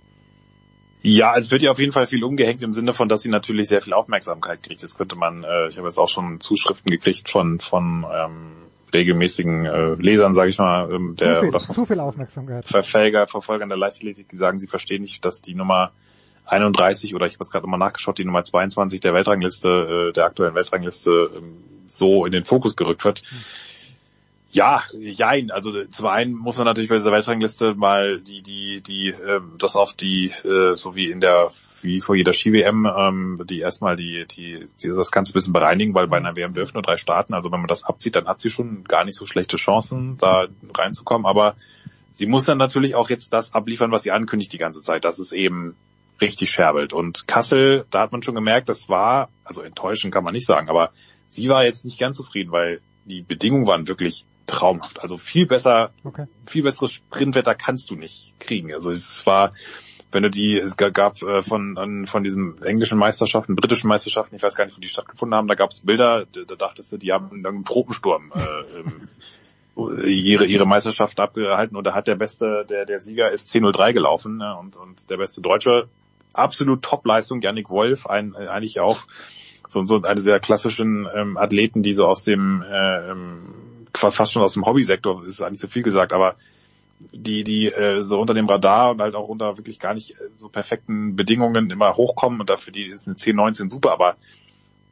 Ja, 1.02 1.36
es 1.36 1.50
wird 1.50 1.62
ja 1.62 1.70
auf 1.70 1.78
jeden 1.78 1.92
Fall 1.92 2.06
viel 2.06 2.24
umgehängt 2.24 2.62
im 2.62 2.72
Sinne 2.72 2.94
von, 2.94 3.08
dass 3.08 3.20
sie 3.20 3.28
natürlich 3.28 3.68
sehr 3.68 3.82
viel 3.82 3.92
Aufmerksamkeit 3.92 4.62
kriegt. 4.62 4.82
Das 4.82 4.96
könnte 4.96 5.16
man, 5.16 5.44
äh, 5.44 5.68
ich 5.68 5.76
habe 5.76 5.86
jetzt 5.86 5.98
auch 5.98 6.08
schon 6.08 6.40
Zuschriften 6.40 6.90
gekriegt 6.90 7.28
von 7.28 7.58
von 7.58 8.06
ähm, 8.10 8.52
regelmäßigen 8.94 9.66
äh, 9.66 9.94
Lesern, 9.94 10.32
sage 10.32 10.50
ich 10.50 10.58
mal, 10.58 10.90
ähm, 10.90 11.14
der 11.16 11.34
zu, 11.34 11.40
viel, 11.40 11.48
oder 11.50 11.58
zu 11.58 11.84
viel 11.84 12.00
Aufmerksamkeit. 12.00 12.64
Verfolger, 12.64 13.26
Verfolgern 13.26 13.68
der 13.68 13.76
Leichtathletik, 13.76 14.28
die 14.30 14.36
sagen, 14.36 14.58
sie 14.58 14.66
verstehen 14.66 15.02
nicht, 15.02 15.24
dass 15.24 15.42
die 15.42 15.54
Nummer 15.54 15.92
31 16.46 17.14
oder 17.14 17.26
ich 17.26 17.34
habe 17.34 17.44
es 17.44 17.50
gerade 17.50 17.64
nochmal 17.66 17.80
nachgeschaut, 17.80 18.18
die 18.18 18.24
Nummer 18.24 18.44
22 18.44 19.00
der 19.00 19.12
Weltrangliste, 19.12 20.08
äh, 20.08 20.12
der 20.12 20.24
aktuellen 20.24 20.54
Weltrangliste 20.54 21.30
ähm, 21.36 21.56
so 21.86 22.24
in 22.24 22.32
den 22.32 22.44
Fokus 22.44 22.76
gerückt 22.76 23.04
wird. 23.04 23.20
Hm. 23.20 23.38
Ja, 24.54 24.84
jein. 24.96 25.50
Also 25.50 25.84
zum 25.86 26.06
einen 26.06 26.32
muss 26.32 26.58
man 26.58 26.64
natürlich 26.64 26.88
bei 26.88 26.94
dieser 26.94 27.10
Weltrangliste 27.10 27.74
mal 27.74 28.20
die, 28.20 28.40
die, 28.40 28.80
die, 28.82 29.08
ähm, 29.08 29.54
das 29.58 29.74
auf 29.74 29.94
die, 29.94 30.26
äh, 30.44 30.76
so 30.76 30.94
wie 30.94 31.10
in 31.10 31.18
der, 31.18 31.48
wie 31.82 32.00
vor 32.00 32.14
jeder 32.14 32.32
Ski-WM, 32.32 32.86
ähm, 32.86 33.40
die 33.50 33.58
erstmal 33.58 33.96
die, 33.96 34.26
die, 34.30 34.66
die, 34.80 34.88
das 34.90 35.10
Ganze 35.10 35.32
ein 35.32 35.34
bisschen 35.34 35.52
bereinigen, 35.52 35.92
weil 35.92 36.06
bei 36.06 36.18
einer 36.18 36.36
WM 36.36 36.54
dürfen 36.54 36.74
nur 36.74 36.84
drei 36.84 36.96
starten. 36.98 37.34
Also 37.34 37.50
wenn 37.50 37.58
man 37.58 37.66
das 37.66 37.82
abzieht, 37.82 38.14
dann 38.14 38.28
hat 38.28 38.40
sie 38.40 38.48
schon 38.48 38.84
gar 38.84 39.04
nicht 39.04 39.18
so 39.18 39.26
schlechte 39.26 39.56
Chancen, 39.56 40.18
da 40.18 40.46
reinzukommen. 40.72 41.26
Aber 41.26 41.56
sie 42.12 42.26
muss 42.26 42.44
dann 42.44 42.58
natürlich 42.58 42.94
auch 42.94 43.10
jetzt 43.10 43.32
das 43.32 43.54
abliefern, 43.54 43.90
was 43.90 44.04
sie 44.04 44.12
ankündigt 44.12 44.52
die 44.52 44.58
ganze 44.58 44.82
Zeit. 44.82 45.04
Das 45.04 45.18
ist 45.18 45.32
eben 45.32 45.74
richtig 46.20 46.52
scherbelt. 46.52 46.92
Und 46.92 47.26
Kassel, 47.26 47.86
da 47.90 48.02
hat 48.02 48.12
man 48.12 48.22
schon 48.22 48.36
gemerkt, 48.36 48.68
das 48.68 48.88
war, 48.88 49.30
also 49.42 49.62
enttäuschend 49.62 50.14
kann 50.14 50.22
man 50.22 50.32
nicht 50.32 50.46
sagen, 50.46 50.68
aber 50.68 50.92
sie 51.26 51.48
war 51.48 51.64
jetzt 51.64 51.84
nicht 51.84 51.98
ganz 51.98 52.16
zufrieden, 52.16 52.52
weil 52.52 52.80
die 53.04 53.20
Bedingungen 53.20 53.66
waren 53.66 53.88
wirklich 53.88 54.24
traumhaft. 54.46 55.00
Also 55.00 55.18
viel 55.18 55.46
besser, 55.46 55.90
okay. 56.04 56.26
viel 56.46 56.62
besseres 56.62 56.92
Sprintwetter 56.92 57.54
kannst 57.54 57.90
du 57.90 57.96
nicht 57.96 58.38
kriegen. 58.40 58.72
Also 58.72 58.90
es 58.90 59.26
war, 59.26 59.52
wenn 60.12 60.22
du 60.22 60.30
die, 60.30 60.58
es 60.58 60.76
gab 60.76 61.22
äh, 61.22 61.42
von, 61.42 62.06
von 62.06 62.24
diesen 62.24 62.62
englischen 62.62 62.98
Meisterschaften, 62.98 63.56
britischen 63.56 63.88
Meisterschaften, 63.88 64.36
ich 64.36 64.42
weiß 64.42 64.54
gar 64.54 64.66
nicht, 64.66 64.76
wo 64.76 64.80
die 64.80 64.88
stattgefunden 64.88 65.36
haben, 65.36 65.48
da 65.48 65.54
gab 65.54 65.70
es 65.70 65.80
Bilder, 65.80 66.26
da, 66.30 66.42
da 66.46 66.54
dachtest 66.54 66.92
du, 66.92 66.98
die 66.98 67.12
haben 67.12 67.30
einen 67.32 67.64
Tropensturm 67.64 68.32
äh, 68.34 70.08
ihre, 70.08 70.44
ihre 70.44 70.66
Meisterschaft 70.66 71.18
abgehalten 71.18 71.76
und 71.76 71.84
da 71.84 71.94
hat 71.94 72.06
der 72.06 72.14
beste, 72.14 72.64
der, 72.68 72.84
der 72.84 73.00
Sieger 73.00 73.32
ist 73.32 73.48
10.03 73.48 73.92
gelaufen 73.92 74.36
ne, 74.36 74.56
und, 74.56 74.76
und 74.76 75.10
der 75.10 75.16
beste 75.16 75.40
Deutsche, 75.40 75.88
absolut 76.32 76.82
Top-Leistung, 76.82 77.40
Yannick 77.40 77.70
Wolf, 77.70 78.06
ein, 78.06 78.36
eigentlich 78.36 78.80
auch 78.80 78.98
so, 79.66 79.84
so 79.84 80.02
eine 80.02 80.20
sehr 80.20 80.38
klassischen 80.40 81.08
ähm, 81.12 81.36
Athleten, 81.36 81.82
die 81.82 81.92
so 81.92 82.06
aus 82.06 82.24
dem 82.24 82.62
äh, 82.62 83.10
ähm, 83.10 83.40
fast 83.96 84.32
schon 84.32 84.42
aus 84.42 84.54
dem 84.54 84.66
Hobbysektor, 84.66 85.24
ist 85.24 85.42
eigentlich 85.42 85.60
zu 85.60 85.68
viel 85.68 85.82
gesagt, 85.82 86.12
aber 86.12 86.36
die, 87.12 87.44
die 87.44 87.66
äh, 87.66 88.02
so 88.02 88.20
unter 88.20 88.34
dem 88.34 88.48
Radar 88.48 88.92
und 88.92 89.00
halt 89.00 89.14
auch 89.14 89.28
unter 89.28 89.58
wirklich 89.58 89.78
gar 89.78 89.94
nicht 89.94 90.12
äh, 90.12 90.30
so 90.38 90.48
perfekten 90.48 91.16
Bedingungen 91.16 91.70
immer 91.70 91.96
hochkommen 91.96 92.40
und 92.40 92.50
dafür 92.50 92.72
die 92.72 92.86
ist 92.86 93.06
eine 93.06 93.16
10, 93.16 93.36
19 93.36 93.70
super, 93.70 93.92
aber 93.92 94.16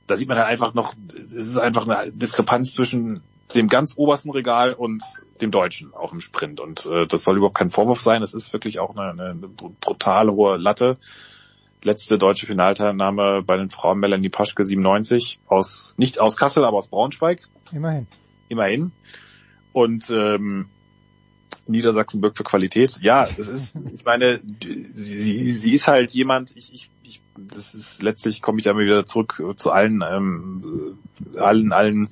da 0.06 0.16
sieht 0.16 0.28
man 0.28 0.36
halt 0.36 0.48
einfach 0.48 0.74
noch, 0.74 0.94
es 1.14 1.32
ist 1.32 1.58
einfach 1.58 1.86
eine 1.86 2.12
Diskrepanz 2.12 2.72
zwischen 2.72 3.22
dem 3.54 3.68
ganz 3.68 3.94
obersten 3.96 4.30
Regal 4.30 4.72
und 4.72 5.02
dem 5.40 5.50
Deutschen 5.50 5.92
auch 5.94 6.12
im 6.12 6.20
Sprint. 6.20 6.60
Und 6.60 6.86
äh, 6.86 7.06
das 7.06 7.22
soll 7.22 7.36
überhaupt 7.36 7.56
kein 7.56 7.70
Vorwurf 7.70 8.00
sein. 8.00 8.22
Es 8.22 8.34
ist 8.34 8.52
wirklich 8.52 8.78
auch 8.80 8.96
eine, 8.96 9.22
eine 9.22 9.34
brutal 9.34 10.30
hohe 10.30 10.56
Latte. 10.56 10.96
Letzte 11.82 12.16
deutsche 12.16 12.46
Finalteilnahme 12.46 13.42
bei 13.42 13.56
den 13.56 13.70
Frauen 13.70 13.98
Melanie 13.98 14.28
Paschke 14.28 14.64
97 14.64 15.40
aus 15.48 15.94
nicht 15.96 16.20
aus 16.20 16.36
Kassel, 16.36 16.64
aber 16.64 16.78
aus 16.78 16.88
Braunschweig. 16.88 17.42
Immerhin. 17.72 18.06
Immerhin. 18.52 18.92
Und 19.72 20.10
ähm, 20.10 20.66
Niedersachsenburg 21.66 22.36
für 22.36 22.44
Qualität. 22.44 22.98
Ja, 23.00 23.26
das 23.36 23.48
ist, 23.48 23.76
ich 23.94 24.04
meine, 24.04 24.38
sie, 24.38 25.52
sie 25.52 25.74
ist 25.74 25.88
halt 25.88 26.12
jemand, 26.12 26.54
ich, 26.56 26.74
ich, 26.74 26.90
ich 27.02 27.22
das 27.34 27.74
ist 27.74 28.02
letztlich 28.02 28.42
komme 28.42 28.58
ich 28.58 28.64
da 28.64 28.76
wieder 28.76 29.04
zurück 29.04 29.42
zu 29.56 29.70
allen, 29.72 30.04
ähm, 30.06 30.98
allen, 31.36 31.72
allen 31.72 32.08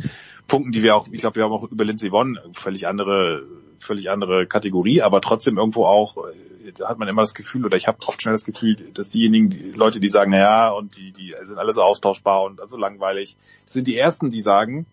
Punkten, 0.47 0.73
die 0.73 0.83
wir 0.83 0.97
auch, 0.97 1.09
ich 1.13 1.21
glaube, 1.21 1.37
wir 1.37 1.45
haben 1.45 1.53
auch 1.53 1.65
über 1.65 1.85
Lindsay 1.85 2.11
Vonn 2.11 2.39
völlig 2.55 2.87
andere, 2.87 3.45
völlig 3.79 4.11
andere 4.11 4.47
Kategorie, 4.47 5.03
aber 5.03 5.21
trotzdem 5.21 5.59
irgendwo 5.59 5.85
auch, 5.85 6.17
da 6.77 6.89
hat 6.89 6.99
man 6.99 7.09
immer 7.09 7.23
das 7.23 7.35
Gefühl, 7.35 7.65
oder 7.65 7.77
ich 7.77 7.87
habe 7.87 7.99
oft 8.07 8.23
schnell 8.23 8.35
das 8.35 8.45
Gefühl, 8.45 8.77
dass 8.95 9.11
diejenigen, 9.11 9.51
die 9.51 9.73
Leute, 9.73 10.01
die 10.01 10.09
sagen, 10.09 10.31
na 10.31 10.39
ja, 10.39 10.71
und 10.71 10.97
die, 10.97 11.13
die 11.13 11.35
sind 11.43 11.59
alle 11.59 11.73
so 11.73 11.83
austauschbar 11.83 12.43
und 12.45 12.61
also 12.61 12.77
langweilig, 12.77 13.37
sind 13.67 13.87
die 13.87 13.97
ersten, 13.97 14.31
die 14.31 14.41
sagen, 14.41 14.87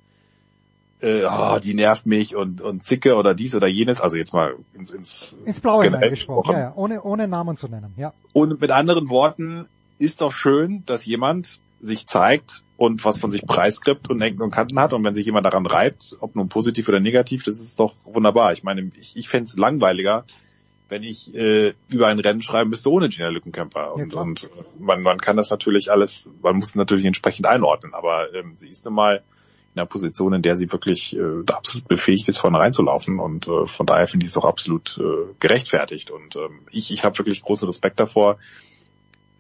äh, 1.01 1.23
oh, 1.25 1.59
die 1.59 1.73
nervt 1.73 2.05
mich 2.05 2.35
und, 2.35 2.61
und 2.61 2.83
zicke 2.83 3.15
oder 3.15 3.33
dies 3.33 3.53
oder 3.53 3.67
jenes, 3.67 4.01
also 4.01 4.17
jetzt 4.17 4.33
mal 4.33 4.55
ins, 4.73 4.91
ins, 4.91 5.37
ins 5.45 5.61
Blaue 5.61 5.83
hineingesprochen, 5.83 6.53
ja, 6.53 6.59
ja, 6.59 6.73
ohne, 6.75 7.01
ohne 7.03 7.27
Namen 7.27 7.55
zu 7.55 7.67
nennen, 7.67 7.93
ja. 7.97 8.13
Und 8.33 8.59
mit 8.59 8.71
anderen 8.71 9.09
Worten, 9.09 9.67
ist 9.99 10.21
doch 10.21 10.31
schön, 10.31 10.83
dass 10.85 11.05
jemand 11.05 11.59
sich 11.79 12.07
zeigt 12.07 12.63
und 12.75 13.05
was 13.05 13.19
von 13.19 13.31
sich 13.31 13.45
preisgibt 13.45 14.09
und 14.09 14.21
Ecken 14.21 14.41
und 14.41 14.51
Kanten 14.51 14.79
hat 14.79 14.93
und 14.93 15.03
wenn 15.05 15.13
sich 15.13 15.25
jemand 15.25 15.45
daran 15.45 15.65
reibt, 15.65 16.17
ob 16.19 16.35
nun 16.35 16.49
positiv 16.49 16.87
oder 16.87 16.99
negativ, 16.99 17.43
das 17.43 17.59
ist 17.59 17.79
doch 17.79 17.95
wunderbar. 18.03 18.53
Ich 18.53 18.63
meine, 18.63 18.91
ich, 18.99 19.15
ich 19.15 19.29
fände 19.29 19.45
es 19.45 19.57
langweiliger, 19.57 20.25
wenn 20.89 21.03
ich 21.03 21.33
äh, 21.35 21.73
über 21.89 22.07
ein 22.07 22.19
Rennen 22.19 22.41
schreiben 22.41 22.69
müsste 22.69 22.89
ohne 22.89 23.09
Gina 23.09 23.29
Lückenkämper. 23.29 23.93
Und, 23.93 24.13
ja, 24.13 24.21
und 24.21 24.49
man, 24.79 25.01
man 25.01 25.19
kann 25.19 25.37
das 25.37 25.51
natürlich 25.51 25.91
alles, 25.91 26.31
man 26.41 26.55
muss 26.55 26.69
es 26.69 26.75
natürlich 26.75 27.05
entsprechend 27.05 27.45
einordnen, 27.45 27.93
aber 27.93 28.33
ähm, 28.33 28.55
sie 28.55 28.69
ist 28.69 28.85
nun 28.85 28.95
mal 28.95 29.23
einer 29.77 29.85
Position, 29.85 30.33
in 30.33 30.41
der 30.41 30.55
sie 30.55 30.71
wirklich 30.71 31.15
äh, 31.15 31.43
absolut 31.51 31.87
befähigt 31.87 32.27
ist, 32.27 32.37
vorne 32.37 32.59
reinzulaufen. 32.59 33.19
Und 33.19 33.47
äh, 33.47 33.65
von 33.65 33.85
daher 33.85 34.07
finde 34.07 34.25
ich 34.25 34.31
es 34.31 34.37
auch 34.37 34.45
absolut 34.45 34.99
äh, 34.99 35.33
gerechtfertigt. 35.39 36.11
Und 36.11 36.35
ähm, 36.35 36.61
ich, 36.71 36.91
ich 36.91 37.03
habe 37.03 37.17
wirklich 37.17 37.41
großen 37.41 37.67
Respekt 37.67 37.99
davor, 37.99 38.37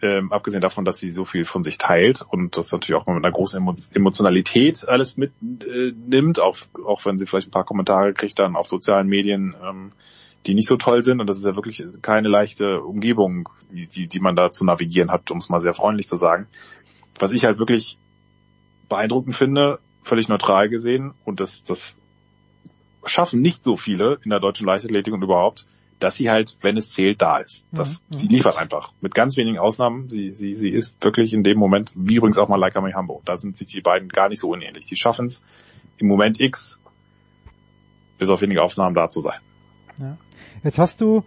ähm, 0.01 0.31
abgesehen 0.31 0.61
davon, 0.61 0.85
dass 0.85 0.99
sie 0.99 1.09
so 1.09 1.25
viel 1.25 1.43
von 1.43 1.63
sich 1.63 1.77
teilt 1.77 2.21
und 2.21 2.57
das 2.57 2.71
natürlich 2.71 3.01
auch 3.01 3.07
mit 3.07 3.15
einer 3.17 3.31
großen 3.31 3.59
Emotionalität 3.93 4.87
alles 4.87 5.17
mitnimmt, 5.17 6.37
äh, 6.37 6.41
auch, 6.41 6.57
auch 6.85 7.05
wenn 7.05 7.17
sie 7.17 7.25
vielleicht 7.25 7.47
ein 7.47 7.51
paar 7.51 7.65
Kommentare 7.65 8.13
kriegt 8.13 8.37
dann 8.37 8.55
auf 8.55 8.67
sozialen 8.67 9.07
Medien, 9.07 9.55
ähm, 9.67 9.91
die 10.45 10.53
nicht 10.53 10.67
so 10.67 10.77
toll 10.77 11.03
sind. 11.03 11.19
Und 11.19 11.27
das 11.27 11.37
ist 11.37 11.45
ja 11.45 11.55
wirklich 11.55 11.83
keine 12.01 12.27
leichte 12.27 12.81
Umgebung, 12.81 13.49
die, 13.71 14.07
die 14.07 14.19
man 14.19 14.35
da 14.35 14.51
zu 14.51 14.65
navigieren 14.65 15.11
hat, 15.11 15.31
um 15.31 15.39
es 15.39 15.49
mal 15.49 15.59
sehr 15.59 15.73
freundlich 15.73 16.07
zu 16.07 16.15
sagen. 16.15 16.47
Was 17.19 17.31
ich 17.31 17.45
halt 17.45 17.57
wirklich 17.57 17.97
beeindruckend 18.89 19.35
finde, 19.35 19.79
völlig 20.07 20.27
neutral 20.27 20.69
gesehen, 20.69 21.13
und 21.25 21.39
das, 21.39 21.63
das 21.63 21.95
schaffen 23.05 23.41
nicht 23.41 23.63
so 23.63 23.77
viele 23.77 24.19
in 24.23 24.29
der 24.29 24.39
deutschen 24.39 24.65
Leichtathletik 24.65 25.13
und 25.13 25.23
überhaupt, 25.23 25.67
dass 25.99 26.15
sie 26.15 26.29
halt, 26.29 26.57
wenn 26.61 26.77
es 26.77 26.93
zählt, 26.93 27.21
da 27.21 27.37
ist. 27.37 27.67
Das, 27.71 28.01
mhm. 28.09 28.15
Sie 28.15 28.27
liefert 28.27 28.57
einfach. 28.57 28.93
Mit 29.01 29.15
ganz 29.15 29.35
wenigen 29.35 29.57
Ausnahmen. 29.57 30.09
Sie, 30.09 30.31
sie, 30.33 30.55
sie 30.55 30.69
ist 30.69 31.03
wirklich 31.03 31.33
in 31.33 31.43
dem 31.43 31.57
Moment, 31.57 31.93
wie 31.95 32.15
übrigens 32.15 32.37
auch 32.37 32.47
mal 32.47 32.57
Leica 32.57 32.81
Hamburg. 32.93 33.25
Da 33.25 33.37
sind 33.37 33.57
sich 33.57 33.67
die 33.67 33.81
beiden 33.81 34.09
gar 34.09 34.29
nicht 34.29 34.39
so 34.39 34.49
unähnlich. 34.49 34.85
Die 34.85 34.95
schaffen 34.95 35.25
es 35.25 35.43
im 35.97 36.07
Moment 36.07 36.39
X, 36.39 36.79
bis 38.19 38.29
auf 38.29 38.41
wenige 38.41 38.61
Aufnahmen 38.61 38.93
da 38.93 39.09
zu 39.09 39.21
sein. 39.21 39.39
Ja. 39.99 40.17
Jetzt 40.63 40.77
hast 40.77 41.01
du 41.01 41.23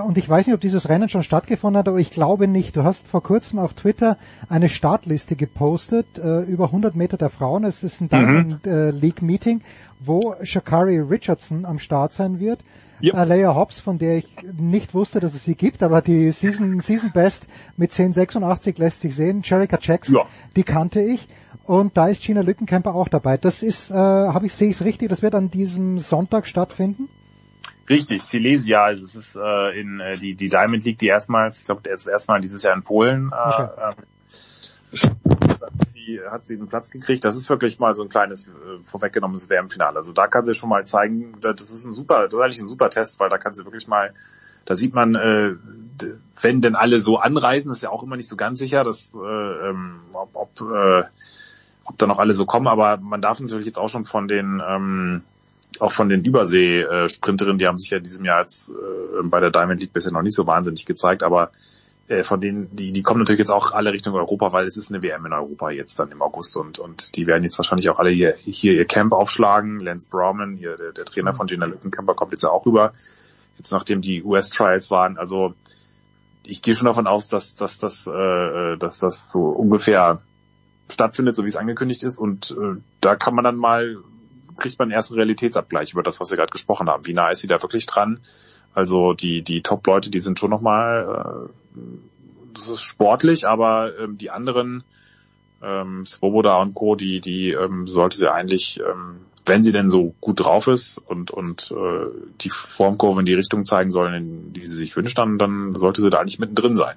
und 0.00 0.16
ich 0.16 0.28
weiß 0.28 0.46
nicht, 0.46 0.54
ob 0.54 0.60
dieses 0.60 0.88
Rennen 0.88 1.08
schon 1.08 1.22
stattgefunden 1.22 1.78
hat, 1.78 1.88
aber 1.88 1.98
ich 1.98 2.10
glaube 2.10 2.48
nicht. 2.48 2.76
Du 2.76 2.84
hast 2.84 3.06
vor 3.06 3.22
kurzem 3.22 3.58
auf 3.58 3.74
Twitter 3.74 4.16
eine 4.48 4.68
Startliste 4.68 5.36
gepostet 5.36 6.18
äh, 6.18 6.40
über 6.42 6.66
100 6.66 6.96
Meter 6.96 7.16
der 7.16 7.30
Frauen. 7.30 7.64
Es 7.64 7.82
ist 7.82 8.00
ein 8.00 8.08
Diamond 8.08 8.64
mhm. 8.64 8.72
äh, 8.72 8.90
League 8.90 9.22
Meeting, 9.22 9.60
wo 10.00 10.34
Shakari 10.42 10.98
Richardson 10.98 11.64
am 11.64 11.78
Start 11.78 12.12
sein 12.12 12.40
wird. 12.40 12.60
Yep. 13.02 13.14
Alea 13.14 13.54
Hobbs, 13.54 13.80
von 13.80 13.98
der 13.98 14.18
ich 14.18 14.28
nicht 14.56 14.94
wusste, 14.94 15.18
dass 15.18 15.34
es 15.34 15.44
sie 15.44 15.56
gibt, 15.56 15.82
aber 15.82 16.00
die 16.02 16.30
Season, 16.30 16.78
Season 16.78 17.10
Best 17.10 17.48
mit 17.76 17.90
1086 17.90 18.78
lässt 18.78 19.00
sich 19.00 19.14
sehen. 19.14 19.42
Jerica 19.42 19.76
Jackson, 19.80 20.14
ja. 20.16 20.26
die 20.54 20.62
kannte 20.62 21.00
ich. 21.00 21.28
Und 21.64 21.96
da 21.96 22.08
ist 22.08 22.22
Gina 22.22 22.40
Lückenkämper 22.40 22.94
auch 22.94 23.08
dabei. 23.08 23.36
Das 23.36 23.62
ist, 23.62 23.90
äh, 23.90 23.94
habe 23.94 24.46
ich, 24.46 24.52
sehe 24.52 24.68
ich 24.68 24.76
es 24.76 24.84
richtig, 24.84 25.08
das 25.08 25.22
wird 25.22 25.34
an 25.34 25.50
diesem 25.50 25.98
Sonntag 25.98 26.46
stattfinden? 26.46 27.08
Richtig, 27.88 28.22
Silesia, 28.22 28.84
also 28.84 29.04
es 29.04 29.14
ist 29.14 29.36
äh, 29.36 29.80
in 29.80 30.00
äh, 30.00 30.18
die 30.18 30.34
die 30.34 30.48
Diamond 30.48 30.84
League, 30.84 30.98
die 30.98 31.08
erstmals, 31.08 31.60
ich 31.60 31.64
glaube, 31.64 31.82
der 31.82 31.94
ist 31.94 32.06
erstmal 32.06 32.40
dieses 32.40 32.62
Jahr 32.62 32.74
in 32.74 32.82
Polen. 32.82 33.32
Äh, 33.32 33.62
okay. 33.62 33.68
äh, 33.76 35.08
hat 35.62 35.88
sie 35.88 36.20
hat 36.30 36.46
sie 36.46 36.56
einen 36.56 36.68
Platz 36.68 36.90
gekriegt. 36.90 37.24
Das 37.24 37.36
ist 37.36 37.48
wirklich 37.48 37.78
mal 37.78 37.94
so 37.94 38.02
ein 38.02 38.08
kleines 38.08 38.42
äh, 38.42 38.82
vorweggenommenes 38.84 39.48
WM-Finale. 39.48 39.96
Also 39.96 40.12
da 40.12 40.26
kann 40.26 40.44
sie 40.44 40.54
schon 40.54 40.68
mal 40.68 40.84
zeigen, 40.86 41.34
das 41.40 41.60
ist 41.60 41.84
ein 41.84 41.94
super, 41.94 42.24
das 42.24 42.34
ist 42.34 42.40
eigentlich 42.40 42.60
ein 42.60 42.66
super 42.66 42.90
Test, 42.90 43.18
weil 43.20 43.30
da 43.30 43.38
kann 43.38 43.54
sie 43.54 43.64
wirklich 43.64 43.88
mal, 43.88 44.12
da 44.64 44.74
sieht 44.74 44.94
man, 44.94 45.14
äh, 45.14 45.54
wenn 46.40 46.60
denn 46.60 46.74
alle 46.76 47.00
so 47.00 47.18
anreisen, 47.18 47.72
ist 47.72 47.82
ja 47.82 47.90
auch 47.90 48.02
immer 48.02 48.16
nicht 48.16 48.28
so 48.28 48.36
ganz 48.36 48.58
sicher, 48.58 48.84
dass 48.84 49.14
äh, 49.14 49.18
ähm, 49.68 50.00
ob, 50.12 50.30
ob, 50.34 50.60
äh, 50.60 51.04
ob 51.84 51.98
da 51.98 52.06
noch 52.06 52.18
alle 52.18 52.34
so 52.34 52.46
kommen, 52.46 52.68
aber 52.68 52.98
man 52.98 53.22
darf 53.22 53.40
natürlich 53.40 53.66
jetzt 53.66 53.78
auch 53.78 53.88
schon 53.88 54.04
von 54.04 54.28
den 54.28 54.62
ähm, 54.66 55.22
auch 55.80 55.92
von 55.92 56.08
den 56.08 56.24
Übersee-Sprinterinnen, 56.24 57.58
die 57.58 57.66
haben 57.66 57.78
sich 57.78 57.90
ja 57.90 57.98
in 57.98 58.04
diesem 58.04 58.24
Jahr 58.24 58.40
jetzt 58.40 58.70
äh, 58.70 59.22
bei 59.24 59.40
der 59.40 59.50
Diamond 59.50 59.80
League 59.80 59.92
bisher 59.92 60.12
noch 60.12 60.22
nicht 60.22 60.34
so 60.34 60.46
wahnsinnig 60.46 60.86
gezeigt, 60.86 61.22
aber 61.22 61.50
äh, 62.08 62.24
von 62.24 62.40
denen, 62.40 62.74
die, 62.74 62.92
die 62.92 63.02
kommen 63.02 63.20
natürlich 63.20 63.38
jetzt 63.38 63.50
auch 63.50 63.72
alle 63.72 63.92
Richtung 63.92 64.14
Europa, 64.14 64.52
weil 64.52 64.66
es 64.66 64.76
ist 64.76 64.92
eine 64.92 65.02
WM 65.02 65.24
in 65.26 65.32
Europa 65.32 65.70
jetzt 65.70 65.98
dann 65.98 66.10
im 66.10 66.22
August 66.22 66.56
und, 66.56 66.78
und 66.78 67.16
die 67.16 67.26
werden 67.26 67.44
jetzt 67.44 67.58
wahrscheinlich 67.58 67.88
auch 67.90 67.98
alle 67.98 68.10
hier, 68.10 68.34
hier 68.44 68.74
ihr 68.74 68.84
Camp 68.84 69.12
aufschlagen. 69.12 69.80
Lance 69.80 70.08
Browman, 70.08 70.56
hier 70.56 70.76
der, 70.76 70.92
der 70.92 71.04
Trainer 71.04 71.32
von 71.32 71.46
Gina 71.46 71.66
Lückenkämper, 71.66 72.14
kommt 72.14 72.32
jetzt 72.32 72.42
ja 72.42 72.50
auch 72.50 72.66
rüber, 72.66 72.92
jetzt 73.56 73.72
nachdem 73.72 74.02
die 74.02 74.22
US-Trials 74.22 74.90
waren. 74.90 75.16
Also 75.16 75.54
ich 76.44 76.60
gehe 76.62 76.74
schon 76.74 76.86
davon 76.86 77.06
aus, 77.06 77.28
dass, 77.28 77.54
dass, 77.54 77.78
dass, 77.78 78.06
äh, 78.06 78.76
dass 78.76 78.98
das 78.98 79.30
so 79.30 79.44
ungefähr 79.44 80.20
stattfindet, 80.90 81.36
so 81.36 81.44
wie 81.44 81.48
es 81.48 81.56
angekündigt 81.56 82.02
ist. 82.02 82.18
Und 82.18 82.50
äh, 82.50 82.80
da 83.00 83.16
kann 83.16 83.34
man 83.34 83.44
dann 83.44 83.56
mal, 83.56 83.96
kriegt 84.58 84.78
man 84.78 84.86
einen 84.86 84.92
ersten 84.92 85.14
Realitätsabgleich 85.14 85.92
über 85.92 86.02
das, 86.02 86.20
was 86.20 86.30
wir 86.30 86.36
gerade 86.36 86.50
gesprochen 86.50 86.88
haben. 86.88 87.06
Wie 87.06 87.14
nah 87.14 87.30
ist 87.30 87.40
sie 87.40 87.48
da 87.48 87.60
wirklich 87.62 87.86
dran? 87.86 88.20
Also 88.74 89.12
die, 89.12 89.42
die 89.42 89.62
Top-Leute, 89.62 90.10
die 90.10 90.18
sind 90.18 90.38
schon 90.38 90.50
nochmal, 90.50 91.50
äh, 91.76 91.80
das 92.54 92.68
ist 92.68 92.82
sportlich, 92.82 93.46
aber 93.46 93.98
ähm, 93.98 94.16
die 94.16 94.30
anderen, 94.30 94.84
ähm, 95.62 96.06
Svoboda 96.06 96.56
und 96.60 96.74
Co., 96.74 96.96
die, 96.96 97.20
die 97.20 97.50
ähm, 97.50 97.86
sollte 97.86 98.16
sie 98.16 98.32
eigentlich, 98.32 98.80
ähm, 98.80 99.20
wenn 99.44 99.62
sie 99.62 99.72
denn 99.72 99.90
so 99.90 100.14
gut 100.20 100.40
drauf 100.40 100.68
ist 100.68 100.98
und, 100.98 101.30
und 101.30 101.72
äh, 101.72 102.06
die 102.40 102.50
Formkurve 102.50 103.20
in 103.20 103.26
die 103.26 103.34
Richtung 103.34 103.64
zeigen 103.64 103.90
sollen, 103.90 104.14
in 104.14 104.52
die 104.52 104.66
sie 104.66 104.76
sich 104.76 104.96
wünscht, 104.96 105.18
dann, 105.18 105.38
dann 105.38 105.78
sollte 105.78 106.00
sie 106.00 106.10
da 106.10 106.18
eigentlich 106.18 106.38
mittendrin 106.38 106.76
sein. 106.76 106.96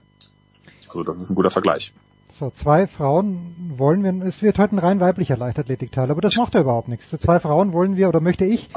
Also 0.88 1.03
das 1.03 1.22
ist 1.22 1.30
ein 1.30 1.36
guter 1.36 1.49
Vergleich. 1.49 1.94
So, 2.38 2.49
zwei 2.49 2.86
Frauen 2.86 3.56
wollen 3.78 4.03
wir, 4.03 4.26
es 4.28 4.41
wird 4.41 4.60
heute 4.60 4.76
ein 4.76 4.80
rein 4.80 4.99
weiblicher 4.99 5.38
Leichtathletikteil, 5.38 6.12
aber 6.12 6.20
das 6.20 6.36
macht 6.36 6.53
ja 6.53 6.62
überhaupt 6.62 6.90
nichts. 6.90 7.10
Zu 7.10 7.18
zwei 7.18 7.40
Frauen 7.40 7.72
wollen 7.72 7.95
wir, 7.95 8.10
oder 8.10 8.20
möchte 8.20 8.44
ich 8.44 8.68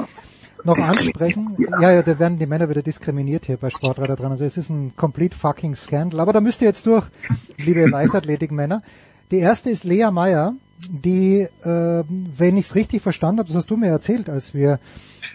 noch 0.63 0.77
ansprechen. 0.77 1.57
Ja, 1.81 1.91
ja, 1.91 2.01
da 2.01 2.19
werden 2.19 2.39
die 2.39 2.45
Männer 2.45 2.69
wieder 2.69 2.81
diskriminiert 2.81 3.45
hier 3.45 3.57
bei 3.57 3.69
Sportradar 3.69 4.15
dran. 4.15 4.31
Also 4.31 4.45
es 4.45 4.55
ist 4.55 4.69
ein 4.69 4.95
complete 4.95 5.35
fucking 5.35 5.75
Scandal. 5.75 6.21
Aber 6.21 6.31
da 6.31 6.39
müsst 6.39 6.61
ihr 6.61 6.69
jetzt 6.69 6.85
durch, 6.85 7.05
liebe 7.57 7.85
Leichtathletik-Männer. 7.89 8.81
Die 9.31 9.39
erste 9.39 9.69
ist 9.69 9.83
Lea 9.83 10.09
Meyer, 10.11 10.53
die, 10.89 11.41
äh, 11.41 12.03
wenn 12.07 12.57
ich 12.57 12.67
es 12.67 12.75
richtig 12.75 13.01
verstanden 13.01 13.39
habe, 13.39 13.49
das 13.49 13.57
hast 13.57 13.69
du 13.69 13.75
mir 13.75 13.87
erzählt, 13.87 14.29
als 14.29 14.53
wir 14.53 14.79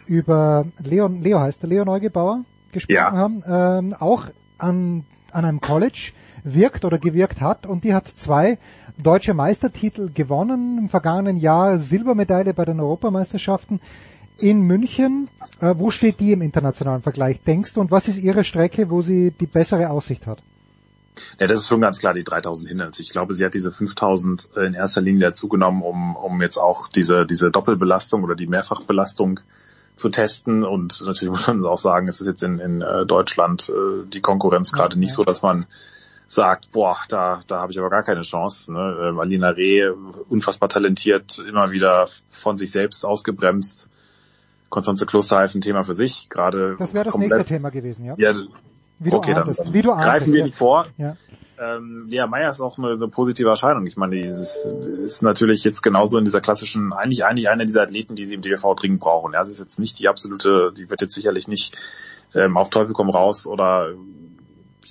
über 0.06 0.64
Leon, 0.82 1.20
Leo 1.20 1.40
heißt 1.40 1.62
der, 1.62 1.68
Leo 1.68 1.84
Neugebauer 1.84 2.40
gesprochen 2.72 2.94
Ja. 2.96 3.12
haben, 3.12 3.42
ähm, 3.46 3.94
auch 3.98 4.24
an, 4.56 5.04
an 5.30 5.44
einem 5.44 5.60
College 5.60 6.12
wirkt 6.44 6.84
oder 6.84 6.98
gewirkt 6.98 7.40
hat 7.40 7.66
und 7.66 7.84
die 7.84 7.94
hat 7.94 8.06
zwei 8.16 8.58
deutsche 9.02 9.34
Meistertitel 9.34 10.10
gewonnen 10.12 10.78
im 10.78 10.88
vergangenen 10.88 11.38
Jahr, 11.38 11.78
Silbermedaille 11.78 12.54
bei 12.54 12.64
den 12.64 12.80
Europameisterschaften 12.80 13.80
in 14.38 14.60
München. 14.60 15.28
Äh, 15.60 15.74
wo 15.78 15.90
steht 15.90 16.20
die 16.20 16.32
im 16.32 16.42
internationalen 16.42 17.02
Vergleich, 17.02 17.40
denkst 17.42 17.74
du? 17.74 17.80
Und 17.80 17.90
was 17.90 18.08
ist 18.08 18.18
ihre 18.18 18.44
Strecke, 18.44 18.90
wo 18.90 19.00
sie 19.02 19.32
die 19.32 19.46
bessere 19.46 19.90
Aussicht 19.90 20.26
hat? 20.26 20.42
Ja, 21.38 21.46
das 21.46 21.60
ist 21.60 21.68
schon 21.68 21.80
ganz 21.80 21.98
klar 21.98 22.12
die 22.12 22.24
3000 22.24 22.68
Hindernisse. 22.68 23.02
Ich 23.02 23.10
glaube, 23.10 23.34
sie 23.34 23.44
hat 23.44 23.54
diese 23.54 23.72
5000 23.72 24.50
in 24.56 24.74
erster 24.74 25.00
Linie 25.00 25.28
dazugenommen, 25.28 25.82
um, 25.82 26.16
um 26.16 26.42
jetzt 26.42 26.58
auch 26.58 26.88
diese, 26.88 27.24
diese 27.24 27.50
Doppelbelastung 27.50 28.24
oder 28.24 28.34
die 28.34 28.48
Mehrfachbelastung 28.48 29.40
zu 29.96 30.08
testen. 30.08 30.64
Und 30.64 31.00
natürlich 31.04 31.30
muss 31.30 31.46
man 31.46 31.64
auch 31.66 31.78
sagen, 31.78 32.08
es 32.08 32.20
ist 32.20 32.26
jetzt 32.26 32.42
in, 32.42 32.58
in 32.58 32.82
äh, 32.82 33.06
Deutschland 33.06 33.68
äh, 33.70 34.06
die 34.08 34.20
Konkurrenz 34.20 34.72
gerade 34.72 34.98
nicht 34.98 35.12
so, 35.12 35.24
dass 35.24 35.42
man 35.42 35.66
sagt, 36.34 36.72
boah, 36.72 36.96
da, 37.08 37.42
da 37.46 37.60
habe 37.60 37.72
ich 37.72 37.78
aber 37.78 37.90
gar 37.90 38.02
keine 38.02 38.22
Chance. 38.22 38.72
Ne? 38.72 39.08
Ähm, 39.08 39.18
Alina 39.20 39.50
Reh, 39.50 39.88
unfassbar 40.28 40.68
talentiert, 40.68 41.38
immer 41.38 41.70
wieder 41.70 42.08
von 42.28 42.56
sich 42.56 42.70
selbst 42.70 43.04
ausgebremst. 43.04 43.90
Konstanze 44.68 45.06
Klosterhalf 45.06 45.54
ein 45.54 45.60
Thema 45.60 45.84
für 45.84 45.94
sich, 45.94 46.28
gerade 46.28 46.76
Das 46.78 46.94
wäre 46.94 47.04
das 47.04 47.12
komplett- 47.12 47.38
nächste 47.38 47.54
Thema 47.54 47.70
gewesen, 47.70 48.04
ja? 48.04 48.14
Ja, 48.18 48.34
Wie 48.98 49.10
du 49.10 49.16
okay, 49.16 49.32
dann, 49.32 49.44
ahntest. 49.44 49.72
Wie 49.72 49.82
du 49.82 49.90
greifen 49.90 50.08
ahntest, 50.08 50.32
wir 50.32 50.38
ja. 50.40 50.44
nicht 50.46 50.56
vor. 50.56 50.86
Ja. 50.98 51.16
Ähm, 51.56 52.06
ja, 52.10 52.26
Meier 52.26 52.50
ist 52.50 52.60
auch 52.60 52.78
eine, 52.78 52.96
so 52.96 53.04
eine 53.04 53.12
positive 53.12 53.48
Erscheinung. 53.48 53.86
Ich 53.86 53.96
meine, 53.96 54.16
die 54.16 54.26
ist, 54.26 55.22
natürlich 55.22 55.62
jetzt 55.62 55.82
genauso 55.82 56.18
in 56.18 56.24
dieser 56.24 56.40
klassischen, 56.40 56.92
eigentlich 56.92 57.24
eigentlich 57.24 57.48
eine 57.48 57.64
dieser 57.64 57.82
Athleten, 57.82 58.16
die 58.16 58.24
sie 58.24 58.34
im 58.34 58.42
DLV 58.42 58.74
dringend 58.74 58.98
brauchen. 59.00 59.34
Ja, 59.34 59.44
sie 59.44 59.52
ist 59.52 59.60
jetzt 59.60 59.78
nicht 59.78 59.98
die 60.00 60.08
absolute, 60.08 60.72
die 60.76 60.90
wird 60.90 61.00
jetzt 61.00 61.14
sicherlich 61.14 61.46
nicht 61.46 61.76
ähm, 62.34 62.56
auf 62.56 62.70
Teufel 62.70 62.92
komm 62.92 63.08
raus 63.08 63.46
oder 63.46 63.94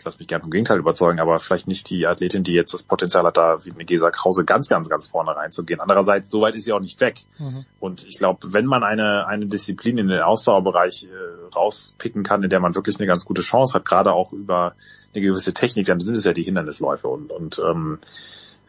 ich 0.03 0.05
lasse 0.05 0.19
mich 0.19 0.27
gerne 0.27 0.41
vom 0.41 0.51
Gegenteil 0.51 0.79
überzeugen, 0.79 1.21
aber 1.21 1.39
vielleicht 1.39 1.65
nicht 1.69 1.89
die 1.89 2.05
Athletin, 2.05 2.43
die 2.43 2.51
jetzt 2.51 2.73
das 2.73 2.83
Potenzial 2.83 3.23
hat, 3.23 3.37
da 3.37 3.63
wie 3.63 3.71
eine 3.71 3.85
Gesa 3.85 4.11
Krause 4.11 4.43
ganz, 4.43 4.67
ganz, 4.67 4.89
ganz 4.89 5.07
vorne 5.07 5.33
reinzugehen. 5.33 5.79
Andererseits, 5.79 6.29
so 6.29 6.41
weit 6.41 6.55
ist 6.55 6.65
sie 6.65 6.73
auch 6.73 6.81
nicht 6.81 6.99
weg. 6.99 7.21
Mhm. 7.39 7.65
Und 7.79 8.05
ich 8.05 8.17
glaube, 8.17 8.51
wenn 8.51 8.65
man 8.65 8.83
eine, 8.83 9.27
eine 9.27 9.45
Disziplin 9.45 9.97
in 9.97 10.09
den 10.09 10.19
Ausdauerbereich 10.19 11.05
äh, 11.05 11.55
rauspicken 11.55 12.23
kann, 12.23 12.43
in 12.43 12.49
der 12.49 12.59
man 12.59 12.75
wirklich 12.75 12.97
eine 12.99 13.07
ganz 13.07 13.23
gute 13.23 13.43
Chance 13.43 13.75
hat, 13.75 13.85
gerade 13.85 14.11
auch 14.11 14.33
über 14.33 14.75
eine 15.13 15.23
gewisse 15.23 15.53
Technik, 15.53 15.85
dann 15.85 16.01
sind 16.01 16.17
es 16.17 16.25
ja 16.25 16.33
die 16.33 16.43
Hindernisläufe. 16.43 17.07
Und, 17.07 17.31
und 17.31 17.61
ähm, 17.65 17.99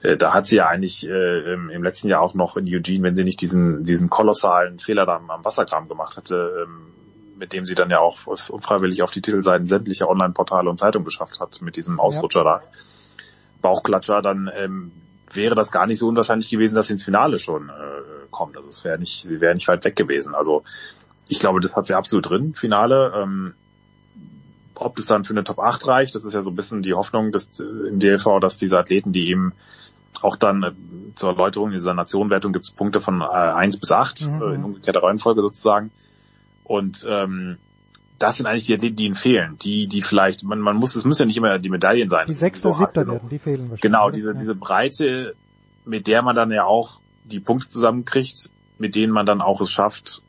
äh, 0.03 0.17
da 0.17 0.35
hat 0.35 0.47
sie 0.47 0.57
ja 0.57 0.69
eigentlich 0.69 1.05
äh, 1.05 1.53
im, 1.53 1.69
im 1.69 1.83
letzten 1.83 2.07
Jahr 2.07 2.21
auch 2.21 2.35
noch 2.35 2.57
in 2.57 2.73
Eugene, 2.73 3.03
wenn 3.03 3.17
sie 3.17 3.25
nicht 3.25 3.41
diesen, 3.41 3.83
diesen 3.83 4.09
kolossalen 4.09 4.79
Fehler 4.79 5.05
da 5.05 5.17
am, 5.17 5.29
am 5.33 5.45
Wassergraben 5.45 5.89
gemacht 5.89 6.17
hatte, 6.17 6.65
ähm, 6.65 6.93
mit 7.37 7.53
dem 7.53 7.65
sie 7.65 7.75
dann 7.75 7.91
ja 7.91 8.01
auch 8.01 8.27
es 8.33 8.51
unfreiwillig 8.51 9.03
auf 9.03 9.11
die 9.11 9.23
Titelseiten 9.23 9.67
sämtlicher 9.67 10.09
Online-Portale 10.09 10.69
und 10.69 10.79
Zeitungen 10.79 11.05
geschafft 11.05 11.41
hat, 11.41 11.61
mit 11.63 11.77
diesem 11.77 12.01
Ausrutscher 12.01 12.45
da. 12.45 12.63
Bauchklatscher, 13.61 14.21
dann 14.21 14.51
ähm, 14.55 14.93
wäre 15.33 15.55
das 15.55 15.73
gar 15.73 15.87
nicht 15.87 15.99
so 15.99 16.09
unwahrscheinlich 16.09 16.51
gewesen, 16.51 16.75
dass 16.75 16.89
sie 16.89 16.95
ins 16.95 17.03
Finale 17.03 17.39
schon 17.39 17.71
äh, 17.71 17.73
kommt. 18.31 18.57
Also 18.57 18.69
es 18.69 18.85
wäre 18.85 18.99
nicht, 18.99 19.27
sie 19.27 19.41
wäre 19.41 19.55
nicht 19.55 19.69
weit 19.69 19.85
weg 19.85 19.97
gewesen. 19.97 20.35
Also 20.35 20.65
ich 21.29 21.41
glaube, 21.41 21.61
das 21.61 21.75
hat 21.75 21.87
sie 21.87 21.95
absolut 21.95 22.29
drin, 22.29 22.55
Finale. 22.55 23.13
Ähm, 23.17 23.55
ob 24.75 24.97
das 24.97 25.07
dann 25.07 25.25
für 25.25 25.33
eine 25.33 25.45
Top 25.45 25.59
8 25.61 25.87
reicht, 25.87 26.15
das 26.15 26.25
ist 26.25 26.35
ja 26.35 26.43
so 26.43 26.51
ein 26.51 26.57
bisschen 26.57 26.83
die 26.83 26.95
Hoffnung 26.95 27.33
dass, 27.33 27.59
äh, 27.61 27.65
im 27.65 28.01
DLV, 28.01 28.41
dass 28.41 28.57
diese 28.57 28.79
Athleten, 28.79 29.13
die 29.13 29.29
eben 29.29 29.53
auch 30.23 30.37
dann 30.37 30.63
äh, 30.63 30.73
zur 31.15 31.31
Erläuterung 31.31 31.71
dieser 31.71 31.95
Nationenwertung 31.95 32.53
gibt 32.53 32.67
es 32.67 32.71
Punkte 32.71 33.01
von 33.01 33.21
äh, 33.21 33.25
1 33.25 33.79
bis 33.79 33.91
8 33.91 34.29
Mhm. 34.29 34.43
äh, 34.43 34.55
in 34.55 34.65
umgekehrter 34.65 35.03
Reihenfolge 35.03 35.41
sozusagen. 35.41 35.91
Und 36.65 37.07
ähm, 37.09 37.59
das 38.19 38.37
sind 38.37 38.47
eigentlich 38.47 38.65
die 38.65 38.75
Athleten, 38.75 38.97
die 38.97 39.07
ihnen 39.07 39.15
fehlen. 39.15 39.59
Die, 39.59 39.87
die 39.87 40.03
vielleicht, 40.03 40.45
man, 40.45 40.61
man 40.61 40.77
muss, 40.77 40.95
es 40.97 41.05
müssen 41.05 41.23
ja 41.23 41.27
nicht 41.27 41.37
immer 41.37 41.59
die 41.59 41.71
Medaillen 41.71 42.09
sein. 42.09 42.27
Die 42.27 42.33
Sechster, 42.33 42.73
so 42.73 42.87
genug. 42.87 42.95
werden, 42.95 43.29
die 43.29 43.39
fehlen 43.39 43.71
wahrscheinlich. 43.71 43.81
Genau, 43.81 44.07
oder? 44.07 44.13
diese, 44.13 44.29
Ja. 44.29 44.35
diese 44.35 44.55
Breite, 44.55 45.35
mit 45.85 46.07
der 46.09 46.23
man 46.23 46.35
dann 46.35 46.51
ja 46.51 46.65
auch 46.65 47.01
die 47.25 47.41
Punkte 47.41 47.69
zusammenkriegt, 47.69 48.51
mit 48.79 48.97
denen 48.97 49.13
man 49.13 49.27
dann 49.27 49.41
auch 49.41 49.61
es 49.61 49.71
schafft, 49.71 50.23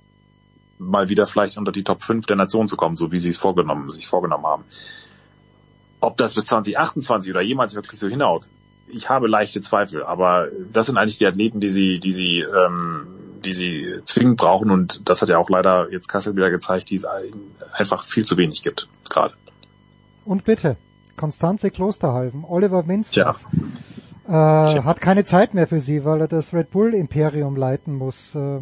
mal 0.78 1.10
wieder 1.10 1.26
vielleicht 1.26 1.58
unter 1.58 1.72
die 1.72 1.84
Top 1.84 2.04
5 2.04 2.26
der 2.26 2.36
Nation 2.36 2.68
zu 2.68 2.76
kommen, 2.76 2.96
so 2.96 3.12
wie 3.12 3.20
sie 3.20 3.30
es 3.30 3.38
vorgenommen, 3.38 3.90
sich 3.90 4.08
vorgenommen 4.08 4.46
haben. 4.46 4.64
Ob 6.02 6.18
das 6.18 6.34
bis 6.34 6.48
2028 6.48 7.32
oder 7.32 7.42
jemals 7.42 7.76
wirklich 7.76 8.00
so 8.00 8.08
hinhaut, 8.08 8.46
ich 8.88 9.10
habe 9.10 9.28
leichte 9.28 9.62
Zweifel, 9.62 10.04
aber 10.04 10.48
das 10.72 10.86
sind 10.88 10.98
eigentlich 10.98 11.18
die 11.18 11.26
Athleten, 11.28 11.60
die 11.60 11.70
sie, 11.70 12.00
die 12.00 12.12
sie, 12.12 12.40
ähm, 12.40 13.08
die 13.44 13.54
sie 13.54 14.00
zwingend 14.04 14.38
brauchen 14.38 14.72
und 14.72 15.08
das 15.10 15.22
hat 15.22 15.30
ja 15.30 15.38
auch 15.38 15.50
leider 15.50 15.92
jetzt 15.92 16.08
Kassel 16.08 16.36
wieder 16.36 16.50
gezeigt, 16.50 16.90
die 16.90 16.96
es 16.96 17.06
ein- 17.06 17.34
einfach 17.74 18.04
viel 18.06 18.26
zu 18.26 18.38
wenig 18.38 18.64
gibt, 18.64 18.88
gerade. 19.10 19.34
Und 20.24 20.44
bitte, 20.46 20.78
Konstanze 21.18 21.70
Klosterhalben, 21.72 22.44
Oliver 22.46 22.88
Winster 22.88 23.36
äh, 24.28 24.32
hat 24.32 25.02
keine 25.02 25.24
Zeit 25.24 25.54
mehr 25.54 25.68
für 25.68 25.80
sie, 25.80 26.04
weil 26.04 26.22
er 26.22 26.28
das 26.28 26.54
Red 26.54 26.72
Bull 26.72 26.94
Imperium 26.94 27.56
leiten 27.56 27.96
muss. 27.96 28.34
Äh, 28.36 28.60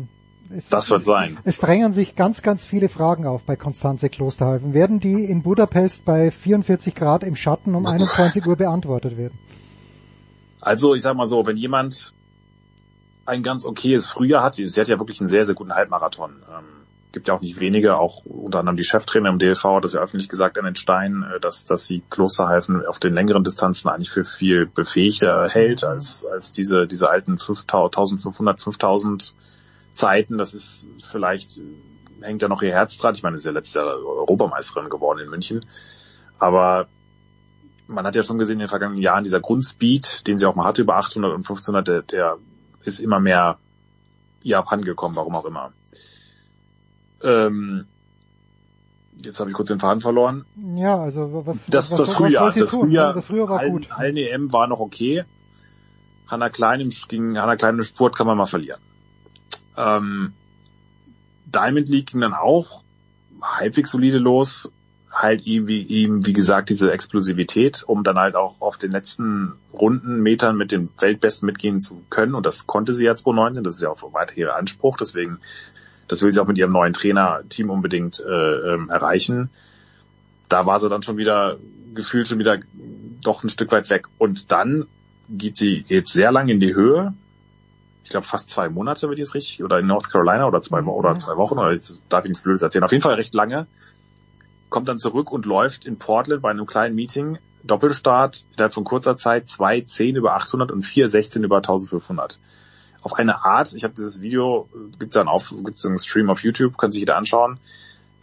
es, 0.56 0.68
das 0.70 0.90
wird 0.92 1.04
sein. 1.06 1.38
es 1.46 1.58
drängen 1.58 1.94
sich 1.94 2.16
ganz, 2.16 2.42
ganz 2.42 2.64
viele 2.66 2.90
Fragen 2.90 3.26
auf 3.26 3.42
bei 3.44 3.56
Konstanze 3.56 4.10
Klosterhalben. 4.10 4.74
Werden 4.74 5.00
die 5.00 5.24
in 5.24 5.42
Budapest 5.42 6.06
bei 6.06 6.30
44 6.32 6.94
Grad 6.94 7.24
im 7.24 7.36
Schatten 7.36 7.74
um 7.76 7.86
21 7.88 8.46
Uhr 8.46 8.56
beantwortet 8.58 9.18
werden? 9.18 9.38
Also 10.64 10.96
ich 10.96 11.02
sag 11.02 11.16
mal 11.16 11.28
so, 11.28 11.46
wenn 11.46 11.58
jemand 11.58 12.14
ein 13.26 13.44
ganz 13.44 13.66
okayes 13.66 14.06
Frühjahr 14.06 14.44
hat, 14.44 14.56
sie 14.56 14.68
hat 14.68 14.88
ja 14.88 14.98
wirklich 14.98 15.20
einen 15.20 15.28
sehr, 15.28 15.46
sehr 15.46 15.56
guten 15.56 15.74
Halbmarathon. 15.74 16.42
Ähm, 16.50 16.64
gibt 17.12 17.28
ja 17.28 17.36
auch 17.36 17.42
nicht 17.42 17.60
wenige, 17.60 17.98
auch 17.98 18.26
unter 18.26 18.60
anderem 18.60 18.78
die 18.78 18.86
Cheftrainer 18.86 19.30
im 19.30 19.40
DLV 19.40 19.64
hat 19.64 19.84
das 19.84 19.94
ja 19.94 20.02
öffentlich 20.02 20.30
gesagt 20.30 20.58
an 20.58 20.66
den 20.66 20.76
Stein, 20.76 21.24
äh, 21.24 21.40
dass, 21.42 21.66
dass 21.66 21.86
sie 21.86 22.02
Klosterhalfen 22.10 22.86
auf 22.86 23.00
den 23.00 23.14
längeren 23.14 23.44
Distanzen 23.44 23.90
eigentlich 23.90 24.10
für 24.10 24.24
viel 24.24 24.66
befähigter 24.66 25.50
hält 25.50 25.84
als, 25.84 26.26
als 26.26 26.54
diese, 26.54 26.88
diese 26.88 27.10
alten 27.10 27.38
5500, 27.38 28.62
5000 28.62 29.36
Zeiten. 29.94 30.38
Das 30.38 30.54
ist 30.54 30.88
vielleicht, 31.12 31.60
hängt 32.22 32.42
ja 32.42 32.48
noch 32.48 32.62
ihr 32.62 32.72
Herz 32.72 32.98
dran. 32.98 33.16
Ich 33.16 33.24
meine, 33.24 33.38
sie 33.38 33.42
ist 33.42 33.46
ja 33.46 33.52
letztes 33.52 33.76
Jahr 33.76 33.86
Europameisterin 33.86 34.90
geworden 34.90 35.20
in 35.20 35.30
München. 35.30 35.66
Aber 36.40 36.88
man 37.94 38.06
hat 38.06 38.16
ja 38.16 38.24
schon 38.24 38.38
gesehen 38.38 38.56
in 38.56 38.60
den 38.60 38.68
vergangenen 38.68 39.02
Jahren, 39.02 39.24
dieser 39.24 39.40
Grundspeed, 39.40 40.28
den 40.28 40.38
sie 40.38 40.46
auch 40.46 40.56
mal 40.56 40.66
hatte 40.66 40.82
über 40.82 40.96
800 40.98 41.32
und 41.32 41.40
1500, 41.40 41.88
der, 41.88 42.02
der 42.02 42.38
ist 42.84 43.00
immer 43.00 43.20
mehr 43.20 43.58
ihr 44.44 44.58
abhandengekommen, 44.58 45.16
warum 45.16 45.36
auch 45.36 45.46
immer. 45.46 45.72
Ähm, 47.24 47.86
jetzt 49.24 49.40
habe 49.40 49.50
ich 49.50 49.56
kurz 49.56 49.70
den 49.70 49.80
Faden 49.80 50.02
verloren. 50.02 50.46
Ja, 50.76 51.00
also 51.00 51.46
was, 51.46 51.66
Das, 51.68 51.92
was, 51.92 52.00
das 52.00 52.08
was 52.10 52.16
Frühjahr, 52.16 52.52
sie 52.52 52.60
das? 52.60 52.72
Frühjahr, 52.72 53.08
Ja, 53.08 53.14
das 53.14 53.26
Frühjahr 53.26 53.50
war 53.50 53.60
Hallen, 53.60 53.72
gut. 53.72 53.92
Hallen 53.92 54.18
EM 54.18 54.52
war 54.52 54.68
noch 54.68 54.80
okay. 54.80 55.24
Hanna 56.28 56.50
Klein 56.50 56.82
im, 56.82 56.90
gegen 57.08 57.40
Hanna 57.40 57.56
Klein 57.56 57.78
im 57.78 57.84
Sport 57.84 58.18
kann 58.18 58.28
man 58.28 58.38
mal 58.38 58.46
verlieren. 58.46 58.82
Ähm, 59.78 60.34
Diamond 61.46 61.90
League 61.90 62.12
ging 62.12 62.22
dann 62.22 62.34
auch 62.34 62.84
halbwegs 63.42 63.92
solide 63.92 64.18
los. 64.18 64.72
Halt 65.14 65.44
eben 65.44 65.68
wie, 65.68 65.88
eben, 65.88 66.26
wie 66.26 66.34
gesagt, 66.34 66.70
diese 66.70 66.92
Explosivität, 66.92 67.84
um 67.86 68.04
dann 68.04 68.18
halt 68.18 68.36
auch 68.36 68.62
auf 68.62 68.78
den 68.78 68.92
letzten 68.92 69.54
Runden 69.72 70.22
Metern 70.22 70.58
mit 70.58 70.72
den 70.72 70.90
Weltbesten 71.00 71.46
mitgehen 71.46 71.80
zu 71.80 72.02
können. 72.10 72.34
Und 72.34 72.46
das 72.46 72.66
konnte 72.66 72.94
sie 72.94 73.06
ja 73.06 73.14
2019. 73.14 73.64
Das 73.64 73.76
ist 73.76 73.82
ja 73.82 73.90
auch 73.90 74.14
weiter 74.14 74.36
ihr 74.38 74.56
Anspruch. 74.56 74.98
Deswegen, 74.98 75.38
das 76.08 76.22
will 76.24 76.34
sie 76.34 76.40
auch 76.40 76.48
mit 76.48 76.58
ihrem 76.58 76.72
neuen 76.72 76.94
Trainerteam 76.94 77.70
unbedingt 77.70 78.20
äh, 78.20 78.74
ähm, 78.74 78.90
erreichen. 78.90 79.50
da 80.50 80.66
war 80.66 80.80
sie 80.80 80.90
dann 80.90 81.04
schon 81.04 81.18
wieder 81.18 81.58
gefühlt 81.94 82.28
schon 82.28 82.40
wieder 82.40 82.60
doch 83.24 83.44
ein 83.44 83.50
Stück 83.50 83.72
weit 83.72 83.90
weg. 83.90 84.08
Und 84.18 84.52
dann 84.52 84.88
geht 85.30 85.58
sie 85.58 85.84
jetzt 85.88 86.12
sehr 86.12 86.32
lang 86.32 86.50
in 86.50 86.60
die 86.60 86.74
Höhe. 86.74 87.14
Ich 88.04 88.10
glaube 88.10 88.26
fast 88.26 88.50
zwei 88.50 88.68
Monate, 88.70 89.08
wenn 89.08 89.14
ich 89.14 89.22
es 89.22 89.34
richtig, 89.34 89.64
oder 89.64 89.80
in 89.80 89.88
North 89.88 90.12
Carolina 90.12 90.46
oder 90.46 90.62
zwei, 90.62 90.82
oder 90.82 91.18
zwei 91.18 91.38
Wochen, 91.38 91.58
oder 91.58 91.72
ich 91.72 91.82
darf 92.10 92.26
ich 92.26 92.30
nichts 92.30 92.44
Blödes 92.44 92.62
erzählen. 92.62 92.84
Auf 92.84 92.92
jeden 92.92 93.02
Fall 93.02 93.14
recht 93.14 93.34
lange. 93.34 93.68
Kommt 94.74 94.88
dann 94.88 94.98
zurück 94.98 95.32
und 95.32 95.46
läuft 95.46 95.86
in 95.86 96.00
Portland 96.00 96.42
bei 96.42 96.50
einem 96.50 96.66
kleinen 96.66 96.96
Meeting 96.96 97.38
Doppelstart 97.64 98.44
innerhalb 98.54 98.74
von 98.74 98.84
kurzer 98.84 99.16
Zeit 99.18 99.48
zwei 99.48 99.82
10 99.82 100.16
über 100.16 100.34
800 100.34 100.72
und 100.72 100.82
vier 100.82 101.08
16 101.10 101.44
über 101.44 101.58
1500. 101.58 102.40
Auf 103.04 103.14
eine 103.14 103.46
Art, 103.46 103.72
ich 103.76 103.84
habe 103.84 103.94
dieses 103.94 104.20
Video, 104.20 104.68
gibt's 104.98 105.14
dann 105.14 105.28
auf, 105.28 105.54
gibt's 105.64 105.86
einen 105.86 106.00
Stream 106.00 106.32
auf 106.32 106.42
YouTube, 106.42 106.76
kann 106.76 106.92
sich 106.92 107.02
jeder 107.02 107.18
anschauen, 107.18 107.60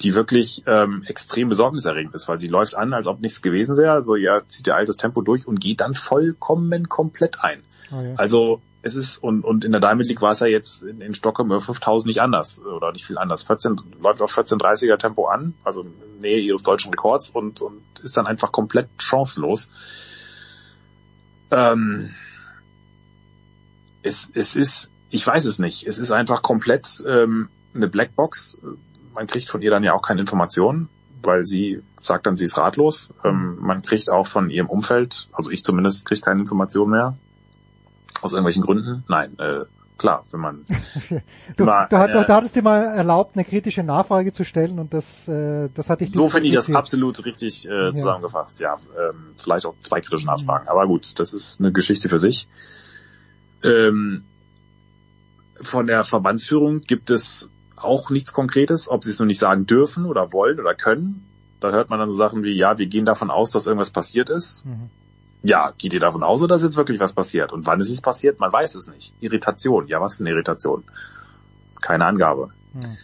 die 0.00 0.16
wirklich 0.16 0.64
ähm, 0.66 1.04
extrem 1.06 1.50
besorgniserregend 1.50 2.16
ist, 2.16 2.26
weil 2.26 2.40
sie 2.40 2.48
läuft 2.48 2.74
an, 2.74 2.94
als 2.94 3.06
ob 3.06 3.20
nichts 3.20 3.42
gewesen 3.42 3.76
wäre, 3.76 4.02
so 4.02 4.16
ja, 4.16 4.40
zieht 4.48 4.66
ihr 4.66 4.74
altes 4.74 4.96
Tempo 4.96 5.22
durch 5.22 5.46
und 5.46 5.60
geht 5.60 5.82
dann 5.82 5.94
vollkommen 5.94 6.88
komplett 6.88 7.44
ein. 7.44 7.62
Oh 7.92 8.00
ja. 8.00 8.14
Also 8.16 8.60
es 8.82 8.94
ist, 8.94 9.18
und, 9.18 9.44
und 9.44 9.64
in 9.64 9.72
der 9.72 9.80
Diamond 9.80 10.06
League 10.06 10.22
war 10.22 10.32
es 10.32 10.40
ja 10.40 10.46
jetzt 10.46 10.82
in, 10.82 11.00
in 11.00 11.14
Stockholm 11.14 11.48
über 11.48 11.60
5000 11.60 12.06
nicht 12.06 12.20
anders, 12.20 12.60
oder 12.60 12.92
nicht 12.92 13.04
viel 13.04 13.18
anders. 13.18 13.42
14, 13.42 13.80
läuft 14.00 14.22
auf 14.22 14.36
1430er 14.36 14.96
Tempo 14.96 15.26
an, 15.26 15.54
also 15.64 15.84
Nähe 16.20 16.38
ihres 16.38 16.62
deutschen 16.62 16.90
Rekords 16.90 17.30
und, 17.30 17.60
und 17.60 17.82
ist 18.02 18.16
dann 18.16 18.26
einfach 18.26 18.52
komplett 18.52 18.88
chancenlos. 18.98 19.68
Ähm, 21.50 22.14
es, 24.02 24.30
es 24.34 24.56
ist, 24.56 24.90
ich 25.10 25.26
weiß 25.26 25.44
es 25.44 25.58
nicht, 25.58 25.86
es 25.86 25.98
ist 25.98 26.10
einfach 26.10 26.42
komplett 26.42 27.02
ähm, 27.06 27.48
eine 27.74 27.88
Blackbox. 27.88 28.58
Man 29.14 29.26
kriegt 29.26 29.48
von 29.48 29.60
ihr 29.60 29.70
dann 29.70 29.84
ja 29.84 29.92
auch 29.92 30.02
keine 30.02 30.20
Informationen, 30.20 30.88
weil 31.22 31.44
sie 31.44 31.82
sagt 32.00 32.26
dann, 32.26 32.36
sie 32.36 32.44
ist 32.44 32.56
ratlos. 32.56 33.10
Ähm, 33.24 33.58
man 33.60 33.82
kriegt 33.82 34.08
auch 34.08 34.26
von 34.26 34.48
ihrem 34.48 34.68
Umfeld, 34.68 35.28
also 35.32 35.50
ich 35.50 35.62
zumindest, 35.62 36.06
kriege 36.06 36.20
keine 36.22 36.40
Informationen 36.40 36.92
mehr. 36.92 37.16
Aus 38.22 38.32
irgendwelchen 38.32 38.62
Gründen? 38.62 39.04
Nein, 39.08 39.38
äh, 39.38 39.64
klar, 39.98 40.24
wenn 40.30 40.40
man 40.40 40.64
Du, 41.56 41.64
du, 41.64 41.70
hat- 41.72 41.92
eine- 41.92 42.24
du 42.24 42.32
hattest 42.34 42.56
dir 42.56 42.62
mal 42.62 42.82
erlaubt, 42.84 43.36
eine 43.36 43.44
kritische 43.44 43.82
Nachfrage 43.82 44.32
zu 44.32 44.44
stellen 44.44 44.78
und 44.78 44.92
das, 44.94 45.26
äh, 45.28 45.68
das 45.74 45.88
hatte 45.90 46.04
ich 46.04 46.12
So 46.14 46.28
finde 46.28 46.48
ich 46.48 46.54
das 46.54 46.70
absolut 46.70 47.24
richtig 47.24 47.66
äh, 47.66 47.90
zusammengefasst. 47.94 48.60
Ja, 48.60 48.78
ähm, 48.98 49.34
vielleicht 49.42 49.66
auch 49.66 49.74
zwei 49.80 50.00
kritische 50.00 50.26
Nachfragen, 50.26 50.68
aber 50.68 50.86
gut, 50.86 51.18
das 51.18 51.32
ist 51.32 51.60
eine 51.60 51.72
Geschichte 51.72 52.08
für 52.08 52.18
sich. 52.18 52.48
Ähm, 53.62 54.24
von 55.60 55.86
der 55.86 56.04
Verbandsführung 56.04 56.80
gibt 56.80 57.10
es 57.10 57.48
auch 57.76 58.10
nichts 58.10 58.32
Konkretes, 58.32 58.88
ob 58.88 59.04
sie 59.04 59.10
es 59.10 59.18
nur 59.18 59.26
nicht 59.26 59.38
sagen 59.38 59.66
dürfen 59.66 60.06
oder 60.06 60.32
wollen 60.32 60.58
oder 60.60 60.74
können. 60.74 61.26
Da 61.60 61.70
hört 61.70 61.90
man 61.90 61.98
dann 61.98 62.10
so 62.10 62.16
Sachen 62.16 62.42
wie, 62.42 62.52
ja, 62.52 62.78
wir 62.78 62.86
gehen 62.86 63.04
davon 63.04 63.30
aus, 63.30 63.50
dass 63.50 63.66
irgendwas 63.66 63.90
passiert 63.90 64.30
ist. 64.30 64.64
Mhm. 64.64 64.88
Ja, 65.42 65.72
geht 65.78 65.94
ihr 65.94 66.00
davon 66.00 66.22
aus 66.22 66.42
oder 66.42 66.56
ist 66.56 66.62
jetzt 66.62 66.76
wirklich 66.76 67.00
was 67.00 67.12
passiert? 67.14 67.52
Und 67.52 67.66
wann 67.66 67.80
ist 67.80 67.88
es 67.88 68.00
passiert? 68.02 68.40
Man 68.40 68.52
weiß 68.52 68.74
es 68.74 68.86
nicht. 68.88 69.14
Irritation. 69.20 69.86
Ja, 69.88 70.00
was 70.00 70.16
für 70.16 70.20
eine 70.20 70.30
Irritation? 70.30 70.84
Keine 71.80 72.04
Angabe. 72.04 72.50
Hm. 72.74 72.96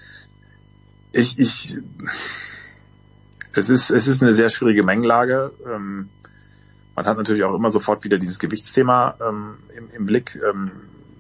Ich, 1.13 1.39
ich, 1.39 1.79
es 3.55 3.71
ist, 3.71 3.91
es 3.91 4.07
ist 4.07 4.23
eine 4.23 4.35
sehr 4.35 4.51
schwierige 4.51 4.83
Mengenlage. 4.83 5.53
Ähm, 5.67 6.11
man 6.95 7.07
hat 7.07 7.17
natürlich 7.17 7.43
auch 7.45 7.55
immer 7.55 7.71
sofort 7.71 8.05
wieder 8.05 8.19
dieses 8.19 8.39
Gewichtsthema 8.39 9.15
ähm, 9.27 9.57
im, 9.75 9.91
im 9.91 10.07
Blick. 10.07 10.39
Ähm, 10.47 10.71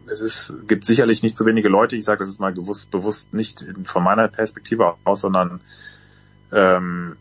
es 0.08 0.20
ist, 0.20 0.54
gibt 0.68 0.84
sicherlich 0.84 1.22
nicht 1.22 1.36
so 1.36 1.46
wenige 1.46 1.68
Leute, 1.68 1.96
ich 1.96 2.04
sage 2.04 2.20
das 2.20 2.28
jetzt 2.28 2.40
mal 2.40 2.52
bewusst, 2.52 2.90
bewusst 2.90 3.32
nicht 3.32 3.62
in- 3.62 3.86
von 3.86 4.04
meiner 4.04 4.28
Perspektive 4.28 4.94
aus, 5.04 5.22
sondern 5.22 5.60
ähm, 6.52 7.16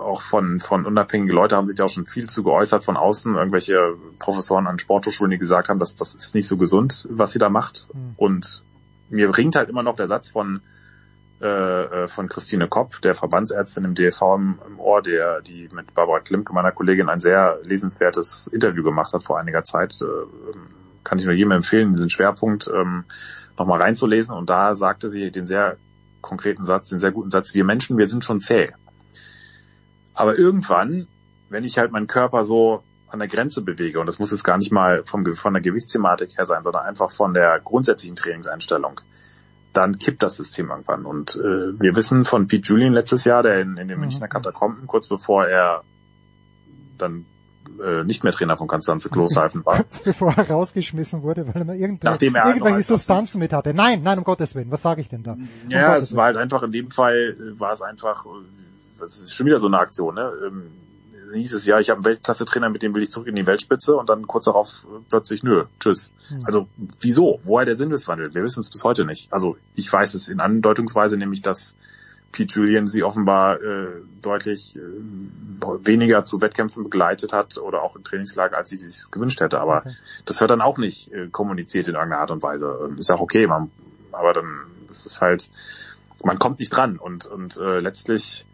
auch 0.00 0.22
von, 0.22 0.60
von 0.60 0.86
unabhängigen 0.86 1.34
Leute 1.34 1.56
haben 1.56 1.66
sich 1.68 1.76
da 1.76 1.84
auch 1.84 1.90
schon 1.90 2.06
viel 2.06 2.28
zu 2.28 2.42
geäußert 2.42 2.84
von 2.84 2.96
außen, 2.96 3.34
irgendwelche 3.34 3.94
Professoren 4.18 4.66
an 4.66 4.78
Sporthochschulen, 4.78 5.30
die 5.30 5.38
gesagt 5.38 5.68
haben, 5.68 5.78
dass 5.78 5.94
das 5.94 6.14
ist 6.14 6.34
nicht 6.34 6.46
so 6.46 6.56
gesund, 6.56 7.06
was 7.10 7.32
sie 7.32 7.38
da 7.38 7.48
macht. 7.48 7.88
Hm. 7.92 8.14
Und 8.16 8.64
mir 9.08 9.36
ringt 9.36 9.56
halt 9.56 9.68
immer 9.68 9.82
noch 9.82 9.96
der 9.96 10.08
Satz 10.08 10.28
von 10.28 10.62
äh, 11.40 11.46
äh, 12.02 12.08
von 12.08 12.28
Christine 12.28 12.68
Kopp, 12.68 13.00
der 13.00 13.14
Verbandsärztin 13.14 13.86
im 13.86 13.94
DLV 13.94 14.20
im, 14.36 14.58
im 14.66 14.78
Ohr, 14.78 15.00
der 15.00 15.40
die 15.40 15.70
mit 15.72 15.94
Barbara 15.94 16.20
Klimke, 16.20 16.52
meiner 16.52 16.70
Kollegin, 16.70 17.08
ein 17.08 17.20
sehr 17.20 17.58
lesenswertes 17.62 18.46
Interview 18.48 18.82
gemacht 18.82 19.14
hat 19.14 19.22
vor 19.22 19.38
einiger 19.38 19.64
Zeit. 19.64 19.98
Äh, 20.02 20.58
kann 21.02 21.18
ich 21.18 21.24
nur 21.24 21.32
jedem 21.32 21.52
empfehlen, 21.52 21.94
diesen 21.94 22.10
Schwerpunkt 22.10 22.68
ähm, 22.68 23.04
nochmal 23.58 23.80
reinzulesen. 23.80 24.34
Und 24.34 24.50
da 24.50 24.74
sagte 24.74 25.10
sie 25.10 25.30
den 25.30 25.46
sehr 25.46 25.78
konkreten 26.20 26.64
Satz, 26.64 26.90
den 26.90 26.98
sehr 26.98 27.10
guten 27.10 27.30
Satz, 27.30 27.54
wir 27.54 27.64
Menschen, 27.64 27.96
wir 27.96 28.06
sind 28.06 28.22
schon 28.22 28.38
zäh. 28.38 28.72
Aber 30.20 30.38
irgendwann, 30.38 31.06
wenn 31.48 31.64
ich 31.64 31.78
halt 31.78 31.92
meinen 31.92 32.06
Körper 32.06 32.44
so 32.44 32.82
an 33.08 33.18
der 33.18 33.28
Grenze 33.28 33.62
bewege, 33.62 33.98
und 34.00 34.06
das 34.06 34.18
muss 34.18 34.30
jetzt 34.30 34.44
gar 34.44 34.58
nicht 34.58 34.70
mal 34.70 35.02
vom, 35.04 35.24
von 35.34 35.52
der 35.52 35.62
Gewichtsthematik 35.62 36.36
her 36.36 36.46
sein, 36.46 36.62
sondern 36.62 36.84
einfach 36.84 37.10
von 37.10 37.34
der 37.34 37.58
grundsätzlichen 37.60 38.16
Trainingseinstellung, 38.16 39.00
dann 39.72 39.98
kippt 39.98 40.22
das 40.22 40.36
System 40.36 40.68
irgendwann. 40.70 41.06
Und 41.06 41.36
äh, 41.36 41.80
wir 41.80 41.96
wissen 41.96 42.24
von 42.24 42.46
Pete 42.48 42.68
Julian 42.68 42.92
letztes 42.92 43.24
Jahr, 43.24 43.42
der 43.42 43.60
in, 43.60 43.76
in 43.76 43.88
den 43.88 43.98
Münchner 43.98 44.28
Katakomben, 44.28 44.86
kurz 44.86 45.06
bevor 45.08 45.46
er 45.46 45.82
dann 46.98 47.24
äh, 47.82 48.04
nicht 48.04 48.24
mehr 48.24 48.32
Trainer 48.32 48.56
von 48.56 48.66
Konstanze 48.68 49.08
Klosterhalfen 49.08 49.64
war, 49.64 49.76
Kurz 49.82 50.02
bevor 50.02 50.34
er 50.36 50.48
rausgeschmissen 50.50 51.22
wurde, 51.22 51.46
weil 51.54 51.68
er 51.68 51.74
irgendwelche, 51.74 52.26
irgendwelche 52.26 52.74
als- 52.74 52.86
Substanzen 52.88 53.38
mit 53.38 53.52
hatte. 53.52 53.72
Nein, 53.74 54.02
nein, 54.02 54.18
um 54.18 54.24
Gottes 54.24 54.54
Willen, 54.54 54.70
was 54.70 54.82
sage 54.82 55.00
ich 55.00 55.08
denn 55.08 55.22
da? 55.22 55.32
Um 55.32 55.48
Ja, 55.68 55.94
Gottes 55.94 56.10
es 56.10 56.16
war 56.16 56.26
halt 56.26 56.36
einfach 56.36 56.62
in 56.62 56.72
dem 56.72 56.90
Fall, 56.90 57.36
äh, 57.38 57.58
war 57.58 57.72
es 57.72 57.80
einfach, 57.80 58.26
das 59.00 59.18
ist 59.18 59.34
schon 59.34 59.46
wieder 59.46 59.58
so 59.58 59.66
eine 59.66 59.78
Aktion, 59.78 60.14
ne? 60.14 60.32
Ähm, 60.46 60.70
hieß 61.32 61.52
es 61.52 61.64
ja, 61.64 61.78
ich 61.78 61.90
habe 61.90 61.98
einen 61.98 62.04
Weltklasse-Trainer, 62.06 62.70
mit 62.70 62.82
dem 62.82 62.94
will 62.94 63.02
ich 63.02 63.10
zurück 63.10 63.28
in 63.28 63.36
die 63.36 63.46
Weltspitze 63.46 63.94
und 63.94 64.08
dann 64.08 64.26
kurz 64.26 64.46
darauf 64.46 64.86
äh, 64.86 65.00
plötzlich, 65.08 65.42
nö, 65.42 65.64
tschüss. 65.78 66.12
Hm. 66.28 66.40
Also 66.44 66.68
wieso? 67.00 67.40
Woher 67.44 67.66
der 67.66 67.76
Sinneswandel? 67.76 68.34
Wir 68.34 68.42
wissen 68.42 68.60
es 68.60 68.70
bis 68.70 68.82
heute 68.84 69.04
nicht. 69.04 69.32
Also 69.32 69.56
ich 69.74 69.92
weiß 69.92 70.14
es 70.14 70.28
in 70.28 70.40
Andeutungsweise, 70.40 71.16
nämlich 71.16 71.42
dass 71.42 71.76
Pete 72.32 72.60
Julian 72.60 72.86
sie 72.86 73.02
offenbar 73.02 73.60
äh, 73.60 73.88
deutlich 74.22 74.76
äh, 74.76 74.80
weniger 75.84 76.24
zu 76.24 76.40
Wettkämpfen 76.40 76.84
begleitet 76.84 77.32
hat 77.32 77.58
oder 77.58 77.82
auch 77.82 77.96
im 77.96 78.04
Trainingslager, 78.04 78.56
als 78.56 78.68
sie 78.68 78.76
sich 78.76 79.10
gewünscht 79.10 79.40
hätte. 79.40 79.60
Aber 79.60 79.78
Okay. 79.78 79.94
das 80.26 80.40
wird 80.40 80.50
dann 80.50 80.60
auch 80.60 80.78
nicht 80.78 81.12
äh, 81.12 81.28
kommuniziert 81.28 81.88
in 81.88 81.94
irgendeiner 81.94 82.22
Art 82.22 82.30
und 82.30 82.42
Weise. 82.42 82.78
Ähm, 82.84 82.98
Ist 82.98 83.10
auch 83.10 83.20
okay, 83.20 83.46
man, 83.46 83.70
aber 84.12 84.32
dann 84.32 84.46
ist 84.88 85.06
es 85.06 85.20
halt, 85.20 85.50
man 86.24 86.38
kommt 86.38 86.58
nicht 86.60 86.70
dran 86.70 86.98
und, 86.98 87.26
und 87.26 87.56
äh, 87.56 87.78
letztlich 87.80 88.44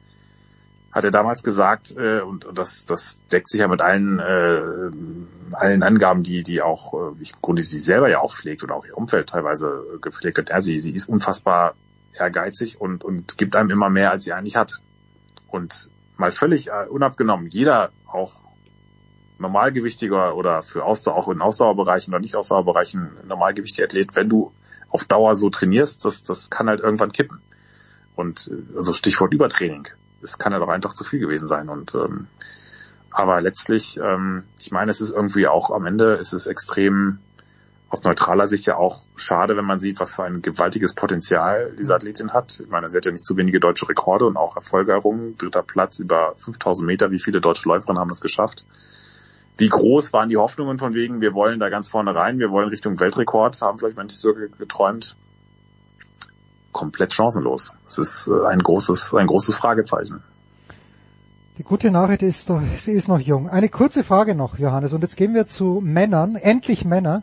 hat 0.97 1.05
er 1.05 1.11
damals 1.11 1.43
gesagt, 1.43 1.95
äh, 1.99 2.23
und, 2.23 2.47
und 2.47 2.59
das, 2.59 2.87
das 2.87 3.21
deckt 3.31 3.51
sich 3.51 3.61
ja 3.61 3.69
mit 3.69 3.83
allen, 3.83 4.19
äh, 4.19 5.55
allen 5.55 5.83
Angaben, 5.83 6.23
die, 6.23 6.43
die 6.43 6.63
auch, 6.63 6.95
äh, 6.95 7.21
ich 7.21 7.35
im 7.35 7.43
Grunde 7.43 7.61
sie 7.61 7.77
selber 7.77 8.09
ja 8.09 8.21
auch 8.21 8.35
pflegt 8.35 8.65
oder 8.65 8.75
auch 8.75 8.87
ihr 8.87 8.97
Umfeld 8.97 9.29
teilweise 9.29 9.85
äh, 9.95 9.99
gepflegt 9.99 10.39
hat. 10.39 10.49
Ja, 10.49 10.63
sie, 10.63 10.79
sie 10.79 10.93
ist 10.93 11.07
unfassbar 11.07 11.75
ehrgeizig 12.15 12.81
und, 12.81 13.05
und 13.05 13.37
gibt 13.37 13.57
einem 13.57 13.71
immer 13.71 13.91
mehr, 13.91 14.11
als 14.11 14.25
sie 14.25 14.33
eigentlich 14.33 14.57
hat. 14.57 14.81
Und 15.49 15.91
mal 16.17 16.33
völlig 16.33 16.69
äh, 16.69 16.87
unabgenommen, 16.89 17.49
jeder 17.51 17.91
auch 18.11 18.41
normalgewichtiger 19.39 20.35
oder 20.35 20.63
für 20.63 20.83
Ausdauer, 20.83 21.17
auch 21.17 21.29
in 21.29 21.43
Ausdauerbereichen 21.43 22.15
oder 22.15 22.23
nicht 22.23 22.37
Ausdauerbereichen 22.37 23.19
normalgewichtiger 23.29 23.85
Athlet, 23.85 24.17
wenn 24.17 24.31
du 24.31 24.55
auf 24.89 25.05
Dauer 25.05 25.35
so 25.35 25.51
trainierst, 25.51 26.07
das, 26.07 26.25
das 26.25 26.49
kann 26.49 26.71
halt 26.71 26.81
irgendwann 26.81 27.13
kippen. 27.13 27.43
Und 28.15 28.51
äh, 28.51 28.77
also 28.77 28.95
Stichwort 28.95 29.35
Übertraining. 29.35 29.89
Das 30.21 30.39
kann 30.39 30.53
ja 30.53 30.59
doch 30.59 30.69
einfach 30.69 30.95
zu 30.95 31.05
viel 31.05 31.21
gewesen 31.21 31.47
sein. 31.49 31.69
Und 31.69 31.95
ähm, 31.95 32.27
aber 33.11 33.41
letztlich, 33.41 33.99
ähm, 34.03 34.45
ich 34.59 34.71
meine, 34.73 34.91
es 34.91 35.01
ist 35.01 35.11
irgendwie 35.11 35.47
auch 35.47 35.71
am 35.71 35.87
Ende, 35.87 36.15
es 36.15 36.33
ist 36.33 36.47
extrem 36.47 37.19
aus 37.89 38.03
neutraler 38.03 38.47
Sicht 38.49 38.67
ja 38.67 38.77
auch 38.77 39.05
schade, 39.15 39.57
wenn 39.57 39.65
man 39.65 39.79
sieht, 39.79 40.01
was 40.01 40.17
für 40.17 40.25
ein 40.25 40.43
gewaltiges 40.43 40.93
Potenzial 40.93 41.73
diese 41.79 41.95
Athletin 41.95 42.33
hat. 42.33 42.61
Ich 42.61 42.69
meine, 42.69 42.91
sie 42.91 42.97
hat 42.97 43.05
ja 43.05 43.13
nicht 43.13 43.25
zu 43.25 43.37
wenige 43.37 43.61
deutsche 43.61 43.89
Rekorde 43.89 44.27
und 44.27 44.37
auch 44.37 44.57
Erfolge 44.57 44.93
errungen. 44.93 45.39
Dritter 45.39 45.63
Platz 45.63 45.99
über 46.01 46.35
5000 46.37 46.87
Meter. 46.87 47.11
Wie 47.13 47.21
viele 47.21 47.41
deutsche 47.41 47.69
Läuferinnen 47.69 48.01
haben 48.01 48.09
das 48.09 48.21
geschafft? 48.21 48.67
Wie 49.57 49.69
groß 49.69 50.13
waren 50.13 50.29
die 50.29 50.37
Hoffnungen 50.37 50.79
von 50.79 50.93
wegen, 50.95 51.21
wir 51.21 51.33
wollen 51.33 51.61
da 51.61 51.71
ganz 51.71 51.89
vorne 51.89 52.15
rein, 52.15 52.39
wir 52.39 52.51
wollen 52.51 52.69
Richtung 52.69 53.01
Weltrekord, 53.01 53.63
haben 53.63 53.79
vielleicht 53.79 53.97
manche 53.97 54.17
so 54.17 54.35
ge- 54.35 54.51
geträumt. 54.59 55.17
Komplett 56.77 57.15
chancenlos. 57.15 57.75
Es 57.87 57.97
ist 57.97 58.29
äh, 58.29 58.47
ein 58.49 58.59
großes, 58.59 59.15
ein 59.15 59.27
großes 59.27 59.55
Fragezeichen. 59.57 60.23
Die 61.57 61.63
gute 61.63 61.91
Nachricht 61.91 62.21
ist 62.21 62.51
doch, 62.51 62.61
sie 62.77 62.93
ist 62.93 63.09
noch 63.09 63.19
jung. 63.19 63.49
Eine 63.49 63.71
kurze 63.71 64.05
Frage 64.05 64.35
noch, 64.35 64.59
Johannes, 64.59 64.93
und 64.93 65.01
jetzt 65.01 65.17
gehen 65.17 65.33
wir 65.33 65.47
zu 65.47 65.81
Männern, 65.83 66.37
endlich 66.37 66.85
Männer, 66.85 67.23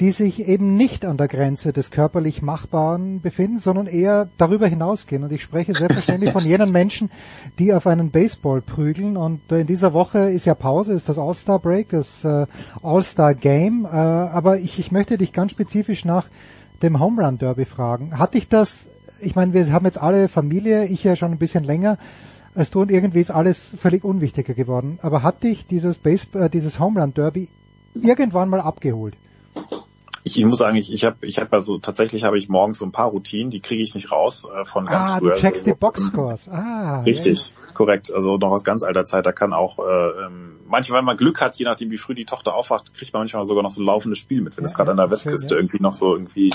die 0.00 0.12
sich 0.12 0.48
eben 0.48 0.76
nicht 0.76 1.04
an 1.04 1.18
der 1.18 1.28
Grenze 1.28 1.74
des 1.74 1.90
körperlich 1.90 2.40
Machbaren 2.40 3.20
befinden, 3.20 3.58
sondern 3.58 3.86
eher 3.86 4.30
darüber 4.38 4.66
hinausgehen. 4.66 5.24
Und 5.24 5.32
ich 5.32 5.42
spreche 5.42 5.74
selbstverständlich 5.74 6.32
von 6.32 6.46
jenen 6.46 6.70
Menschen, 6.70 7.10
die 7.58 7.74
auf 7.74 7.86
einen 7.86 8.10
Baseball 8.10 8.62
prügeln. 8.62 9.18
Und 9.18 9.52
äh, 9.52 9.60
in 9.60 9.66
dieser 9.66 9.92
Woche 9.92 10.30
ist 10.30 10.46
ja 10.46 10.54
Pause, 10.54 10.94
ist 10.94 11.10
das 11.10 11.18
All-Star 11.18 11.58
Break, 11.58 11.90
das 11.90 12.24
äh, 12.24 12.46
All-Star 12.82 13.34
Game. 13.34 13.84
Aber 13.84 14.58
ich, 14.58 14.78
ich 14.78 14.90
möchte 14.90 15.18
dich 15.18 15.34
ganz 15.34 15.50
spezifisch 15.50 16.06
nach 16.06 16.24
dem 16.82 17.00
Home 17.00 17.24
Run 17.24 17.38
Derby 17.38 17.64
fragen. 17.64 18.18
Hat 18.18 18.34
dich 18.34 18.48
das, 18.48 18.88
ich 19.20 19.34
meine, 19.34 19.52
wir 19.52 19.72
haben 19.72 19.84
jetzt 19.84 20.00
alle 20.00 20.28
Familie, 20.28 20.86
ich 20.86 21.04
ja 21.04 21.16
schon 21.16 21.32
ein 21.32 21.38
bisschen 21.38 21.64
länger, 21.64 21.98
als 22.54 22.70
du 22.70 22.80
und 22.80 22.90
irgendwie 22.90 23.20
ist 23.20 23.30
alles 23.30 23.72
völlig 23.76 24.04
unwichtiger 24.04 24.54
geworden. 24.54 24.98
Aber 25.02 25.22
hat 25.22 25.42
dich 25.42 25.66
dieses 25.66 25.98
Base, 25.98 26.26
äh, 26.38 26.48
dieses 26.48 26.80
Home 26.80 27.00
Run 27.00 27.14
Derby 27.14 27.48
irgendwann 27.94 28.48
mal 28.48 28.60
abgeholt? 28.60 29.16
Ich, 30.26 30.36
ich 30.36 30.44
muss 30.44 30.58
sagen, 30.58 30.74
ich, 30.74 30.92
ich 30.92 31.04
habe 31.04 31.24
ich 31.24 31.38
hab 31.38 31.52
also 31.52 31.78
tatsächlich 31.78 32.24
habe 32.24 32.36
ich 32.36 32.48
morgens 32.48 32.78
so 32.78 32.84
ein 32.84 32.90
paar 32.90 33.10
Routinen, 33.10 33.48
die 33.48 33.60
kriege 33.60 33.80
ich 33.80 33.94
nicht 33.94 34.10
raus 34.10 34.44
äh, 34.44 34.64
von 34.64 34.86
ganz 34.86 35.08
ah, 35.08 35.18
früher. 35.18 35.34
du 35.34 35.40
checkst 35.40 35.68
die 35.68 35.72
Boxscores. 35.72 36.48
Ah, 36.48 37.02
Richtig, 37.02 37.50
ja. 37.50 37.72
korrekt. 37.74 38.12
Also 38.12 38.36
noch 38.36 38.50
aus 38.50 38.64
ganz 38.64 38.82
alter 38.82 39.04
Zeit. 39.04 39.24
Da 39.24 39.30
kann 39.30 39.52
auch 39.52 39.78
äh, 39.78 39.82
ähm, 39.82 40.56
manchmal, 40.66 40.98
wenn 40.98 41.04
man 41.04 41.16
Glück 41.16 41.40
hat, 41.40 41.54
je 41.54 41.64
nachdem 41.64 41.92
wie 41.92 41.96
früh 41.96 42.16
die 42.16 42.24
Tochter 42.24 42.56
aufwacht, 42.56 42.92
kriegt 42.92 43.12
man 43.12 43.20
manchmal 43.20 43.46
sogar 43.46 43.62
noch 43.62 43.70
so 43.70 43.80
ein 43.80 43.86
laufendes 43.86 44.18
Spiel 44.18 44.40
mit, 44.40 44.56
wenn 44.56 44.64
es 44.64 44.74
gerade 44.74 44.90
an 44.90 44.96
der 44.96 45.08
Westküste 45.12 45.54
okay, 45.54 45.62
irgendwie 45.62 45.80
noch 45.80 45.92
so 45.92 46.16
irgendwie 46.16 46.52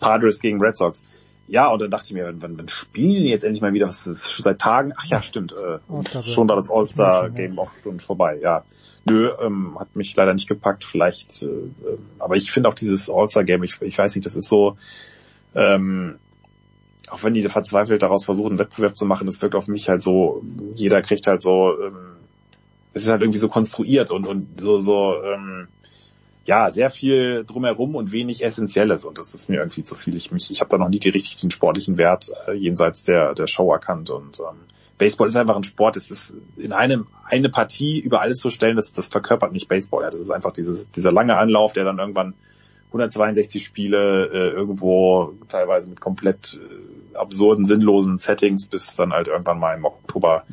Padres 0.00 0.38
gegen 0.38 0.60
Red 0.60 0.76
Sox. 0.76 1.06
Ja, 1.46 1.68
und 1.68 1.80
dann 1.80 1.90
dachte 1.90 2.08
ich 2.08 2.12
mir, 2.12 2.30
wann, 2.40 2.58
wann 2.58 2.68
spielen 2.68 3.22
die 3.24 3.30
jetzt 3.30 3.42
endlich 3.42 3.62
mal 3.62 3.72
wieder? 3.72 3.88
Was 3.88 4.06
ist 4.06 4.30
schon 4.30 4.44
seit 4.44 4.58
Tagen? 4.58 4.92
Ach 4.94 5.06
ja, 5.06 5.22
stimmt. 5.22 5.54
Äh, 5.54 5.78
schon 6.24 6.46
da 6.46 6.56
das 6.56 6.70
All-Star-Game 6.70 7.58
auch 7.58 7.70
schon 7.82 8.00
vorbei, 8.00 8.38
ja. 8.42 8.64
Nö, 9.08 9.30
ähm, 9.40 9.76
hat 9.78 9.94
mich 9.96 10.14
leider 10.16 10.34
nicht 10.34 10.48
gepackt. 10.48 10.84
Vielleicht, 10.84 11.42
äh, 11.42 11.46
ähm, 11.46 11.72
aber 12.18 12.36
ich 12.36 12.50
finde 12.50 12.68
auch 12.68 12.74
dieses 12.74 13.10
All-Star-Game, 13.10 13.62
ich, 13.62 13.80
ich 13.82 13.98
weiß 13.98 14.14
nicht, 14.14 14.26
das 14.26 14.36
ist 14.36 14.48
so, 14.48 14.76
ähm, 15.54 16.18
auch 17.10 17.22
wenn 17.22 17.34
die 17.34 17.42
verzweifelt 17.42 18.02
daraus 18.02 18.24
versuchen, 18.24 18.50
einen 18.50 18.58
Wettbewerb 18.58 18.96
zu 18.96 19.06
machen, 19.06 19.26
das 19.26 19.40
wirkt 19.40 19.54
auf 19.54 19.68
mich 19.68 19.88
halt 19.88 20.02
so, 20.02 20.42
jeder 20.74 21.02
kriegt 21.02 21.26
halt 21.26 21.42
so, 21.42 21.72
ähm, 21.80 22.16
es 22.92 23.02
ist 23.04 23.08
halt 23.08 23.22
irgendwie 23.22 23.38
so 23.38 23.48
konstruiert 23.48 24.10
und, 24.10 24.26
und 24.26 24.60
so, 24.60 24.80
so, 24.80 25.22
ähm, 25.22 25.68
ja, 26.48 26.70
sehr 26.70 26.88
viel 26.88 27.44
drumherum 27.44 27.94
und 27.94 28.10
wenig 28.10 28.42
Essentielles 28.42 29.04
und 29.04 29.18
das 29.18 29.34
ist 29.34 29.50
mir 29.50 29.58
irgendwie 29.58 29.82
zu 29.82 29.94
viel. 29.94 30.16
Ich 30.16 30.32
mich, 30.32 30.50
ich 30.50 30.60
habe 30.60 30.70
da 30.70 30.78
noch 30.78 30.88
nie 30.88 30.98
die 30.98 31.10
richtig 31.10 31.36
den 31.36 31.50
sportlichen 31.50 31.98
Wert 31.98 32.30
äh, 32.46 32.54
jenseits 32.54 33.04
der 33.04 33.34
der 33.34 33.46
Show 33.46 33.70
erkannt 33.70 34.08
und 34.08 34.40
ähm, 34.40 34.56
Baseball 34.98 35.28
ist 35.28 35.36
einfach 35.36 35.56
ein 35.56 35.64
Sport. 35.64 35.96
Es 35.96 36.10
ist 36.10 36.36
in 36.56 36.72
einem 36.72 37.06
eine 37.24 37.48
Partie 37.48 37.98
über 37.98 38.20
alles 38.20 38.38
zu 38.38 38.50
stellen, 38.50 38.76
das 38.76 38.92
das 38.92 39.06
verkörpert 39.06 39.52
nicht 39.52 39.68
Baseball. 39.68 40.02
Ja, 40.02 40.10
das 40.10 40.20
ist 40.20 40.30
einfach 40.30 40.52
dieses 40.52 40.90
dieser 40.90 41.12
lange 41.12 41.36
Anlauf, 41.36 41.72
der 41.72 41.84
dann 41.84 41.98
irgendwann 41.98 42.34
162 42.88 43.64
Spiele 43.64 44.26
äh, 44.26 44.50
irgendwo 44.50 45.34
teilweise 45.48 45.88
mit 45.88 46.00
komplett 46.00 46.60
äh, 46.60 47.16
absurden, 47.16 47.64
sinnlosen 47.64 48.18
Settings 48.18 48.66
bis 48.66 48.96
dann 48.96 49.12
halt 49.12 49.28
irgendwann 49.28 49.58
mal 49.58 49.76
im 49.76 49.84
Oktober 49.84 50.44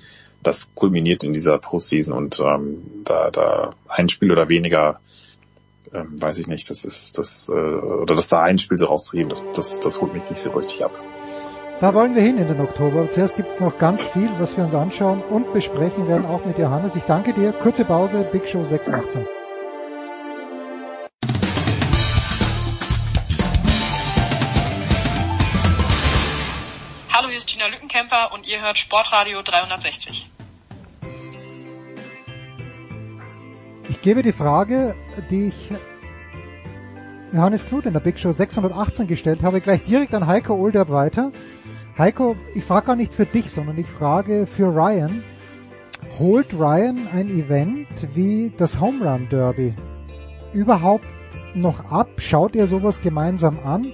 das 0.44 0.74
kulminiert 0.76 1.24
in 1.24 1.34
dieser 1.34 1.58
Postseason 1.58 2.16
und 2.16 2.40
ähm, 2.40 2.84
da 3.04 3.32
da 3.32 3.74
ein 3.88 4.10
Spiel 4.10 4.32
oder 4.32 4.48
weniger 4.48 5.00
ähm, 5.94 6.22
weiß 6.22 6.38
ich 6.38 6.48
nicht, 6.48 6.70
das 6.70 6.84
ist 6.84 7.18
das 7.18 7.50
äh, 7.50 7.54
oder 7.54 8.16
das 8.16 8.28
da 8.28 8.42
ein 8.42 8.60
Spiel 8.60 8.78
so 8.78 8.88
rauszuheben, 8.88 9.30
das, 9.30 9.44
das, 9.54 9.80
das 9.80 10.02
holt 10.02 10.14
mich 10.14 10.30
nicht 10.30 10.40
so 10.40 10.52
richtig 10.52 10.84
ab. 10.84 10.92
Da 11.82 11.94
wollen 11.94 12.16
wir 12.16 12.22
hin 12.22 12.38
in 12.38 12.48
den 12.48 12.62
Oktober. 12.62 13.10
Zuerst 13.10 13.36
gibt 13.36 13.52
es 13.52 13.60
noch 13.60 13.78
ganz 13.78 14.02
viel, 14.02 14.30
was 14.40 14.56
wir 14.56 14.64
uns 14.64 14.74
anschauen 14.74 15.22
und 15.22 15.52
besprechen 15.52 16.08
werden, 16.08 16.26
auch 16.26 16.46
mit 16.46 16.58
Johannes. 16.58 16.96
Ich 16.96 17.04
danke 17.04 17.34
dir. 17.34 17.52
Kurze 17.52 17.84
Pause, 17.84 18.26
Big 18.32 18.48
Show 18.48 18.64
618. 18.64 19.28
Hallo, 27.12 27.28
hier 27.28 27.38
ist 27.38 27.48
Gina 27.48 27.68
Lückenkämper 27.68 28.32
und 28.34 28.48
ihr 28.48 28.62
hört 28.62 28.78
Sportradio 28.78 29.42
360. 29.42 30.30
Ich 33.90 34.02
gebe 34.02 34.24
die 34.24 34.32
Frage, 34.32 34.96
die 35.30 35.50
ich 35.50 35.70
Johannes 37.34 37.68
Knut 37.68 37.86
in 37.86 37.92
der 37.92 38.00
Big 38.00 38.18
Show 38.18 38.32
618 38.32 39.08
gestellt 39.08 39.44
habe, 39.44 39.60
gleich 39.60 39.84
direkt 39.84 40.14
an 40.14 40.26
Heiko 40.26 40.54
Olderb 40.54 40.90
weiter. 40.90 41.34
Heiko, 41.98 42.36
ich 42.54 42.66
frage 42.66 42.88
gar 42.88 42.96
nicht 42.98 43.14
für 43.14 43.26
dich, 43.26 43.50
sondern 43.50 43.78
ich 43.78 43.88
frage 43.88 44.46
für 44.48 44.66
Ryan. 44.66 45.24
Holt 46.20 46.54
Ryan 46.54 47.00
ein 47.14 47.30
Event 47.30 47.88
wie 48.14 48.52
das 48.58 48.82
Home 48.82 49.10
Run 49.10 49.30
Derby 49.30 49.74
überhaupt 50.54 51.06
noch 51.54 51.92
ab? 51.92 52.10
Schaut 52.18 52.54
ihr 52.54 52.68
sowas 52.68 53.00
gemeinsam 53.00 53.60
an? 53.64 53.94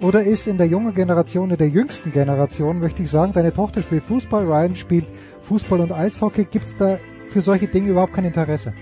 Oder 0.00 0.22
ist 0.22 0.46
in 0.46 0.58
der 0.58 0.68
jungen 0.68 0.94
Generation, 0.94 1.50
in 1.50 1.56
der 1.56 1.68
jüngsten 1.68 2.12
Generation, 2.12 2.78
möchte 2.78 3.02
ich 3.02 3.10
sagen, 3.10 3.32
deine 3.32 3.52
Tochter 3.52 3.82
spielt 3.82 4.04
Fußball, 4.04 4.44
Ryan 4.46 4.76
spielt 4.76 5.06
Fußball 5.42 5.80
und 5.80 5.90
Eishockey. 5.90 6.44
Gibt 6.44 6.66
es 6.66 6.76
da 6.76 6.98
für 7.32 7.40
solche 7.40 7.66
Dinge 7.66 7.90
überhaupt 7.90 8.14
kein 8.14 8.26
Interesse? 8.26 8.72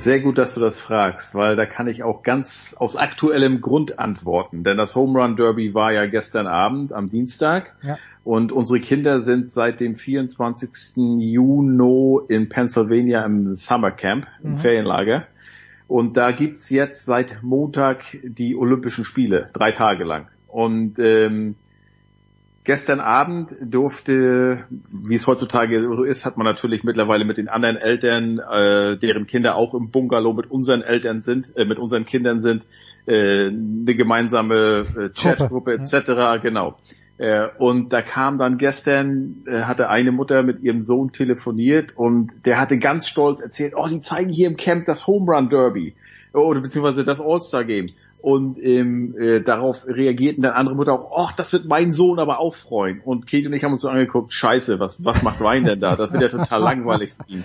Sehr 0.00 0.20
gut, 0.20 0.38
dass 0.38 0.54
du 0.54 0.60
das 0.60 0.80
fragst, 0.80 1.34
weil 1.34 1.56
da 1.56 1.66
kann 1.66 1.86
ich 1.86 2.02
auch 2.02 2.22
ganz 2.22 2.74
aus 2.78 2.96
aktuellem 2.96 3.60
Grund 3.60 3.98
antworten. 3.98 4.64
Denn 4.64 4.78
das 4.78 4.94
Home 4.94 5.20
Run 5.20 5.36
Derby 5.36 5.74
war 5.74 5.92
ja 5.92 6.06
gestern 6.06 6.46
Abend 6.46 6.94
am 6.94 7.06
Dienstag. 7.06 7.74
Ja. 7.82 7.98
Und 8.24 8.50
unsere 8.50 8.80
Kinder 8.80 9.20
sind 9.20 9.50
seit 9.50 9.78
dem 9.78 9.96
24. 9.96 10.96
Juni 11.18 12.18
in 12.28 12.48
Pennsylvania 12.48 13.26
im 13.26 13.54
Summer 13.54 13.90
Camp, 13.90 14.26
im 14.42 14.52
mhm. 14.52 14.56
Ferienlager. 14.56 15.26
Und 15.86 16.16
da 16.16 16.32
gibt's 16.32 16.70
jetzt 16.70 17.04
seit 17.04 17.42
Montag 17.42 18.16
die 18.22 18.56
Olympischen 18.56 19.04
Spiele, 19.04 19.48
drei 19.52 19.70
Tage 19.70 20.04
lang. 20.04 20.28
Und 20.48 20.98
ähm, 20.98 21.56
Gestern 22.62 23.00
Abend 23.00 23.56
durfte, 23.62 24.66
wie 24.92 25.14
es 25.14 25.26
heutzutage 25.26 25.80
so 25.80 26.04
ist, 26.04 26.26
hat 26.26 26.36
man 26.36 26.44
natürlich 26.44 26.84
mittlerweile 26.84 27.24
mit 27.24 27.38
den 27.38 27.48
anderen 27.48 27.76
Eltern, 27.76 28.38
äh, 28.38 28.98
deren 28.98 29.26
Kinder 29.26 29.56
auch 29.56 29.72
im 29.72 29.90
Bungalow 29.90 30.34
mit 30.34 30.50
unseren 30.50 30.82
Eltern 30.82 31.22
sind, 31.22 31.56
äh, 31.56 31.64
mit 31.64 31.78
unseren 31.78 32.04
Kindern 32.04 32.40
sind, 32.42 32.66
äh, 33.06 33.46
eine 33.46 33.94
gemeinsame 33.94 34.84
äh, 34.94 35.08
Chatgruppe 35.08 35.72
etc. 35.72 36.08
Ja. 36.08 36.36
Genau. 36.36 36.76
Äh, 37.16 37.48
und 37.58 37.94
da 37.94 38.02
kam 38.02 38.36
dann 38.36 38.58
gestern, 38.58 39.42
äh, 39.46 39.62
hatte 39.62 39.88
eine 39.88 40.12
Mutter 40.12 40.42
mit 40.42 40.60
ihrem 40.60 40.82
Sohn 40.82 41.12
telefoniert 41.12 41.96
und 41.96 42.44
der 42.44 42.60
hatte 42.60 42.78
ganz 42.78 43.08
stolz 43.08 43.40
erzählt, 43.40 43.72
oh, 43.74 43.88
die 43.88 44.02
zeigen 44.02 44.30
hier 44.30 44.48
im 44.48 44.56
Camp 44.58 44.84
das 44.84 45.06
Home 45.06 45.30
Run 45.32 45.48
Derby 45.48 45.94
oder 46.32 46.60
beziehungsweise 46.60 47.04
das 47.04 47.20
All-Star 47.20 47.64
Game. 47.64 47.90
Und 48.22 48.58
ähm, 48.62 49.14
äh, 49.18 49.40
darauf 49.40 49.86
reagierten 49.86 50.42
dann 50.42 50.52
andere 50.52 50.76
Mutter 50.76 50.92
auch, 50.92 51.28
ach, 51.28 51.32
das 51.32 51.52
wird 51.52 51.66
mein 51.66 51.92
Sohn 51.92 52.18
aber 52.18 52.38
auch 52.38 52.54
freuen. 52.54 53.00
Und 53.04 53.26
Kate 53.26 53.46
und 53.46 53.54
ich 53.54 53.64
haben 53.64 53.72
uns 53.72 53.82
so 53.82 53.88
angeguckt, 53.88 54.32
scheiße, 54.32 54.78
was, 54.78 55.04
was 55.04 55.22
macht 55.22 55.40
Ryan 55.40 55.64
denn 55.64 55.80
da? 55.80 55.96
Das 55.96 56.12
wird 56.12 56.22
ja 56.22 56.28
total 56.28 56.60
langweilig 56.60 57.12
für 57.12 57.32
ihn. 57.32 57.44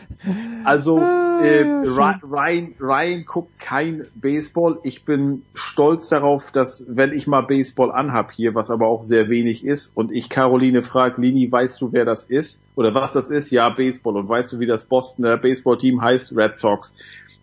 Also 0.64 1.00
äh, 1.00 1.64
Ryan, 1.64 2.74
Ryan 2.80 3.26
guckt 3.26 3.60
kein 3.60 4.04
Baseball. 4.16 4.80
Ich 4.84 5.06
bin 5.06 5.44
stolz 5.54 6.10
darauf, 6.10 6.52
dass 6.52 6.86
wenn 6.90 7.14
ich 7.14 7.28
mal 7.28 7.42
Baseball 7.42 7.92
anhab 7.92 8.32
hier, 8.32 8.56
was 8.56 8.70
aber 8.70 8.88
auch 8.88 9.02
sehr 9.02 9.30
wenig 9.30 9.66
ist, 9.66 9.96
und 9.96 10.12
ich 10.12 10.30
Caroline 10.30 10.84
frage, 10.84 11.22
Lini, 11.22 11.52
weißt 11.52 11.80
du, 11.82 11.94
wer 11.94 12.06
das 12.06 12.24
ist? 12.24 12.64
Oder 12.76 12.94
was 12.94 13.14
das 13.14 13.30
ist? 13.30 13.52
Ja, 13.52 13.70
Baseball. 13.70 14.18
Und 14.18 14.28
weißt 14.28 14.54
du, 14.54 14.60
wie 14.60 14.66
das 14.66 14.86
Bostoner 14.86 15.38
Baseballteam 15.38 16.02
heißt? 16.02 16.36
Red 16.36 16.58
Sox. 16.58 16.94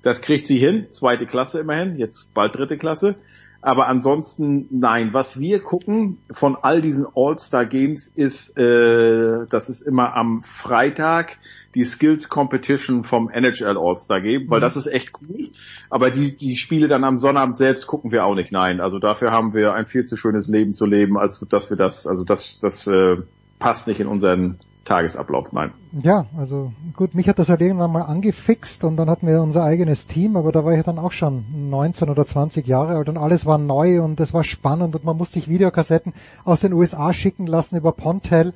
Das 0.02 0.20
kriegt 0.20 0.46
sie 0.46 0.58
hin, 0.58 0.86
zweite 0.90 1.26
Klasse 1.26 1.60
immerhin, 1.60 1.96
jetzt 1.96 2.34
bald 2.34 2.56
dritte 2.56 2.76
Klasse. 2.76 3.16
Aber 3.64 3.86
ansonsten 3.86 4.66
nein. 4.70 5.14
Was 5.14 5.38
wir 5.38 5.60
gucken 5.60 6.18
von 6.32 6.56
all 6.60 6.82
diesen 6.82 7.06
All-Star-Games 7.14 8.08
ist, 8.08 8.58
äh, 8.58 9.46
das 9.48 9.68
ist 9.68 9.82
immer 9.82 10.16
am 10.16 10.42
Freitag 10.42 11.38
die 11.76 11.84
Skills 11.84 12.28
Competition 12.28 13.04
vom 13.04 13.30
NHL 13.30 13.78
All-Star 13.78 14.20
Game, 14.20 14.50
weil 14.50 14.58
mhm. 14.58 14.62
das 14.62 14.76
ist 14.76 14.88
echt 14.88 15.12
cool. 15.22 15.50
Aber 15.90 16.10
die, 16.10 16.36
die 16.36 16.56
Spiele 16.56 16.88
dann 16.88 17.04
am 17.04 17.18
Sonnabend 17.18 17.56
selbst 17.56 17.86
gucken 17.86 18.10
wir 18.10 18.24
auch 18.24 18.34
nicht. 18.34 18.50
Nein, 18.50 18.80
also 18.80 18.98
dafür 18.98 19.30
haben 19.30 19.54
wir 19.54 19.74
ein 19.74 19.86
viel 19.86 20.02
zu 20.04 20.16
schönes 20.16 20.48
Leben 20.48 20.72
zu 20.72 20.84
leben, 20.84 21.16
als 21.16 21.38
dass 21.48 21.70
wir 21.70 21.76
das, 21.76 22.08
also 22.08 22.24
das, 22.24 22.58
das 22.60 22.88
äh, 22.88 23.18
passt 23.60 23.86
nicht 23.86 24.00
in 24.00 24.08
unseren 24.08 24.58
Tagesablauf, 24.84 25.52
nein. 25.52 25.72
Ja, 25.92 26.26
also 26.36 26.72
gut, 26.96 27.14
mich 27.14 27.28
hat 27.28 27.38
das 27.38 27.48
halt 27.48 27.60
irgendwann 27.60 27.92
mal 27.92 28.02
angefixt 28.02 28.82
und 28.82 28.96
dann 28.96 29.08
hatten 29.08 29.26
wir 29.26 29.40
unser 29.40 29.62
eigenes 29.62 30.06
Team, 30.06 30.36
aber 30.36 30.50
da 30.50 30.64
war 30.64 30.74
ich 30.74 30.82
dann 30.82 30.98
auch 30.98 31.12
schon 31.12 31.44
19 31.70 32.08
oder 32.08 32.24
20 32.24 32.66
Jahre 32.66 32.96
alt 32.96 33.08
und 33.08 33.16
alles 33.16 33.46
war 33.46 33.58
neu 33.58 34.02
und 34.02 34.18
es 34.18 34.34
war 34.34 34.42
spannend 34.42 34.94
und 34.94 35.04
man 35.04 35.16
musste 35.16 35.34
sich 35.34 35.48
Videokassetten 35.48 36.12
aus 36.44 36.60
den 36.60 36.72
USA 36.72 37.12
schicken 37.12 37.46
lassen 37.46 37.76
über 37.76 37.92
Pontel, 37.92 38.54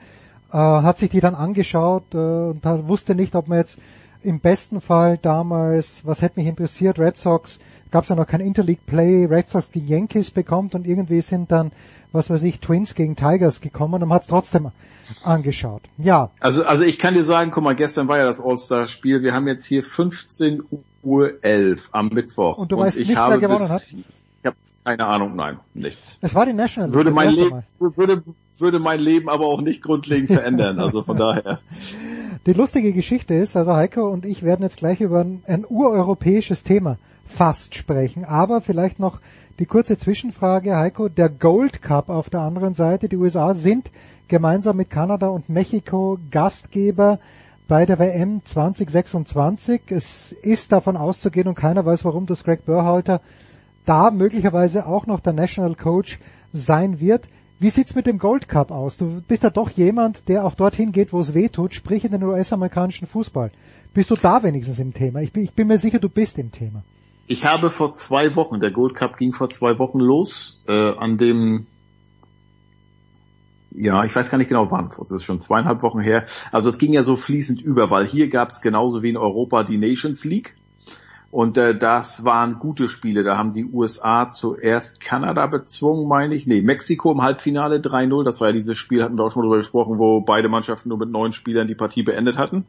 äh, 0.53 0.57
hat 0.57 0.99
sich 0.99 1.11
die 1.11 1.21
dann 1.21 1.35
angeschaut 1.35 2.15
äh, 2.15 2.19
und 2.19 2.65
wusste 2.89 3.15
nicht, 3.15 3.37
ob 3.37 3.47
man 3.49 3.59
jetzt 3.59 3.79
im 4.23 4.41
besten 4.41 4.81
Fall 4.81 5.19
damals, 5.19 6.05
was 6.05 6.23
hätte 6.23 6.41
mich 6.41 6.49
interessiert, 6.49 6.99
Red 6.99 7.17
Sox, 7.17 7.59
gab 7.91 8.03
es 8.03 8.09
ja 8.09 8.17
noch 8.17 8.27
kein 8.27 8.41
Interleague 8.41 8.83
Play, 8.87 9.27
Red 9.27 9.49
Sox 9.49 9.71
gegen 9.71 9.87
Yankees 9.87 10.31
bekommt 10.31 10.75
und 10.75 10.87
irgendwie 10.87 11.21
sind 11.21 11.51
dann, 11.53 11.73
was 12.13 12.31
weiß 12.31 12.43
ich, 12.43 12.61
Twins 12.61 12.95
gegen 12.95 13.17
Tigers 13.17 13.61
gekommen 13.61 13.95
und 13.95 14.09
man 14.09 14.17
hat 14.17 14.23
es 14.23 14.29
trotzdem 14.29 14.71
angeschaut. 15.23 15.83
Ja. 15.99 16.31
Also, 16.41 16.65
also 16.65 16.83
ich 16.83 16.99
kann 16.99 17.15
dir 17.15 17.25
sagen, 17.25 17.51
guck 17.51 17.63
mal, 17.63 17.77
gestern 17.77 18.09
war 18.09 18.19
ja 18.19 18.25
das 18.25 18.41
All-Star-Spiel. 18.41 19.23
Wir 19.23 19.35
haben 19.35 19.47
jetzt 19.47 19.65
hier 19.65 19.83
15 19.83 20.63
Uhr 21.03 21.45
11 21.45 21.91
am 21.93 22.09
Mittwoch. 22.09 22.59
Und 22.59 22.73
du 22.73 22.79
weißt 22.79 22.99
nicht, 22.99 23.11
wer 23.11 23.39
gewonnen 23.39 23.69
hat? 23.69 23.83
Ich 23.83 24.05
habe 24.45 24.57
keine 24.85 25.07
Ahnung, 25.07 25.37
nein, 25.37 25.59
nichts. 25.75 26.19
Es 26.23 26.35
war 26.35 26.47
die 26.47 26.53
National 26.53 26.89
League. 26.89 26.97
Würde 26.97 27.11
mein 27.13 27.31
Leben, 27.31 27.63
würde, 27.79 28.23
würde 28.61 28.79
mein 28.79 29.01
Leben 29.01 29.29
aber 29.29 29.47
auch 29.47 29.61
nicht 29.61 29.83
grundlegend 29.83 30.31
verändern. 30.31 30.79
Also 30.79 31.03
von 31.03 31.17
daher. 31.17 31.61
Die 32.47 32.53
lustige 32.53 32.93
Geschichte 32.93 33.35
ist, 33.35 33.57
also 33.57 33.75
Heiko 33.75 34.09
und 34.09 34.25
ich 34.25 34.43
werden 34.43 34.63
jetzt 34.63 34.77
gleich 34.77 35.01
über 35.01 35.21
ein, 35.21 35.43
ein 35.47 35.65
ureuropäisches 35.69 36.63
Thema 36.63 36.99
fast 37.27 37.75
sprechen, 37.75 38.25
aber 38.25 38.61
vielleicht 38.61 39.01
noch 39.01 39.21
Die 39.59 39.65
kurze 39.65 39.97
Zwischenfrage, 39.97 40.77
Heiko, 40.77 41.09
der 41.09 41.31
Gold 41.31 41.81
Cup 41.81 42.11
auf 42.11 42.29
der 42.29 42.43
anderen 42.43 42.75
Seite, 42.75 43.09
die 43.09 43.17
USA 43.17 43.55
sind 43.55 43.91
gemeinsam 44.29 44.77
mit 44.77 44.91
Kanada 44.91 45.29
und 45.29 45.49
Mexiko 45.49 46.19
Gastgeber 46.31 47.19
bei 47.67 47.87
der 47.87 47.99
WM 47.99 48.43
2026. 48.45 49.81
Es 49.89 50.33
ist 50.33 50.73
davon 50.73 50.99
auszugehen 50.99 51.49
und 51.49 51.55
keiner 51.55 51.87
weiß 51.87 52.05
warum, 52.05 52.27
dass 52.27 52.45
Greg 52.45 52.67
Burhalter 52.67 53.23
da 53.87 54.11
möglicherweise 54.11 54.87
auch 54.87 55.07
noch 55.07 55.21
der 55.21 55.33
National 55.33 55.75
Coach 55.75 56.19
sein 56.53 57.01
wird. 57.01 57.25
Wie 57.59 57.71
sieht's 57.71 57.95
mit 57.95 58.07
dem 58.07 58.19
Gold 58.19 58.49
Cup 58.49 58.71
aus? 58.71 58.99
Du 58.99 59.23
bist 59.27 59.43
ja 59.43 59.49
doch 59.49 59.71
jemand, 59.71 60.29
der 60.29 60.45
auch 60.45 60.55
dorthin 60.55 60.93
geht, 60.93 61.15
wo 61.15 61.21
es 61.21 61.33
weh 61.33 61.49
tut, 61.49 61.73
sprich 61.73 62.05
in 62.05 62.13
den 62.13 62.23
US-amerikanischen 62.23 63.07
Fußball. 63.07 63.51
Bist 63.95 64.11
du 64.11 64.15
da 64.15 64.43
wenigstens 64.43 64.79
im 64.79 64.93
Thema? 64.93 65.23
Ich 65.23 65.33
bin, 65.33 65.45
ich 65.45 65.55
bin 65.55 65.69
mir 65.69 65.79
sicher, 65.79 65.99
du 65.99 66.11
bist 66.11 66.39
im 66.39 66.53
Thema. 66.53 66.85
Ich 67.27 67.47
habe 67.47 67.71
vor 67.71 67.95
zwei 67.95 68.37
Wochen, 68.37 68.61
der 68.61 68.71
Gold 68.71 68.95
Cup 68.95 69.17
ging 69.17 69.33
vor 69.33 69.49
zwei 69.49 69.79
Wochen 69.79 70.01
los, 70.01 70.63
äh, 70.69 70.73
an 70.73 71.17
dem, 71.17 71.67
ja, 73.71 74.05
ich 74.05 74.15
weiß 74.15 74.31
gar 74.31 74.37
nicht 74.37 74.49
genau 74.49 74.71
wann, 74.71 74.91
das 74.99 75.11
ist 75.11 75.25
schon 75.25 75.41
zweieinhalb 75.41 75.83
Wochen 75.83 76.01
her. 76.01 76.27
Also 76.53 76.69
es 76.69 76.77
ging 76.77 76.93
ja 76.93 77.03
so 77.03 77.17
fließend 77.17 77.63
über, 77.63 77.91
weil 77.91 78.07
hier 78.07 78.29
gab 78.29 78.51
es 78.51 78.61
genauso 78.61 79.03
wie 79.03 79.09
in 79.09 79.17
Europa 79.17 79.65
die 79.65 79.79
Nations 79.79 80.25
League. 80.25 80.55
Und 81.37 81.59
äh, 81.59 81.77
das 81.77 82.25
waren 82.25 82.59
gute 82.59 82.89
Spiele. 82.89 83.23
Da 83.23 83.37
haben 83.37 83.53
die 83.53 83.67
USA 83.67 84.31
zuerst 84.31 85.03
Kanada 85.03 85.47
bezwungen, 85.47 86.09
meine 86.09 86.35
ich. 86.35 86.47
Nee, 86.47 86.63
Mexiko 86.63 87.13
im 87.13 87.21
Halbfinale 87.21 87.77
3-0. 87.77 88.25
Das 88.25 88.41
war 88.41 88.49
ja 88.49 88.53
dieses 88.55 88.79
Spiel, 88.79 89.03
hatten 89.03 89.19
wir 89.19 89.25
auch 89.25 89.33
schon 89.33 89.43
drüber 89.43 89.59
gesprochen, 89.59 89.99
wo 89.99 90.23
beide 90.23 90.49
Mannschaften 90.49 90.89
nur 90.89 90.97
mit 90.97 91.11
neun 91.11 91.35
Spielern 91.35 91.69
die 91.69 91.75
Partie 91.75 92.03
beendet 92.03 92.39
hatten. 92.39 92.65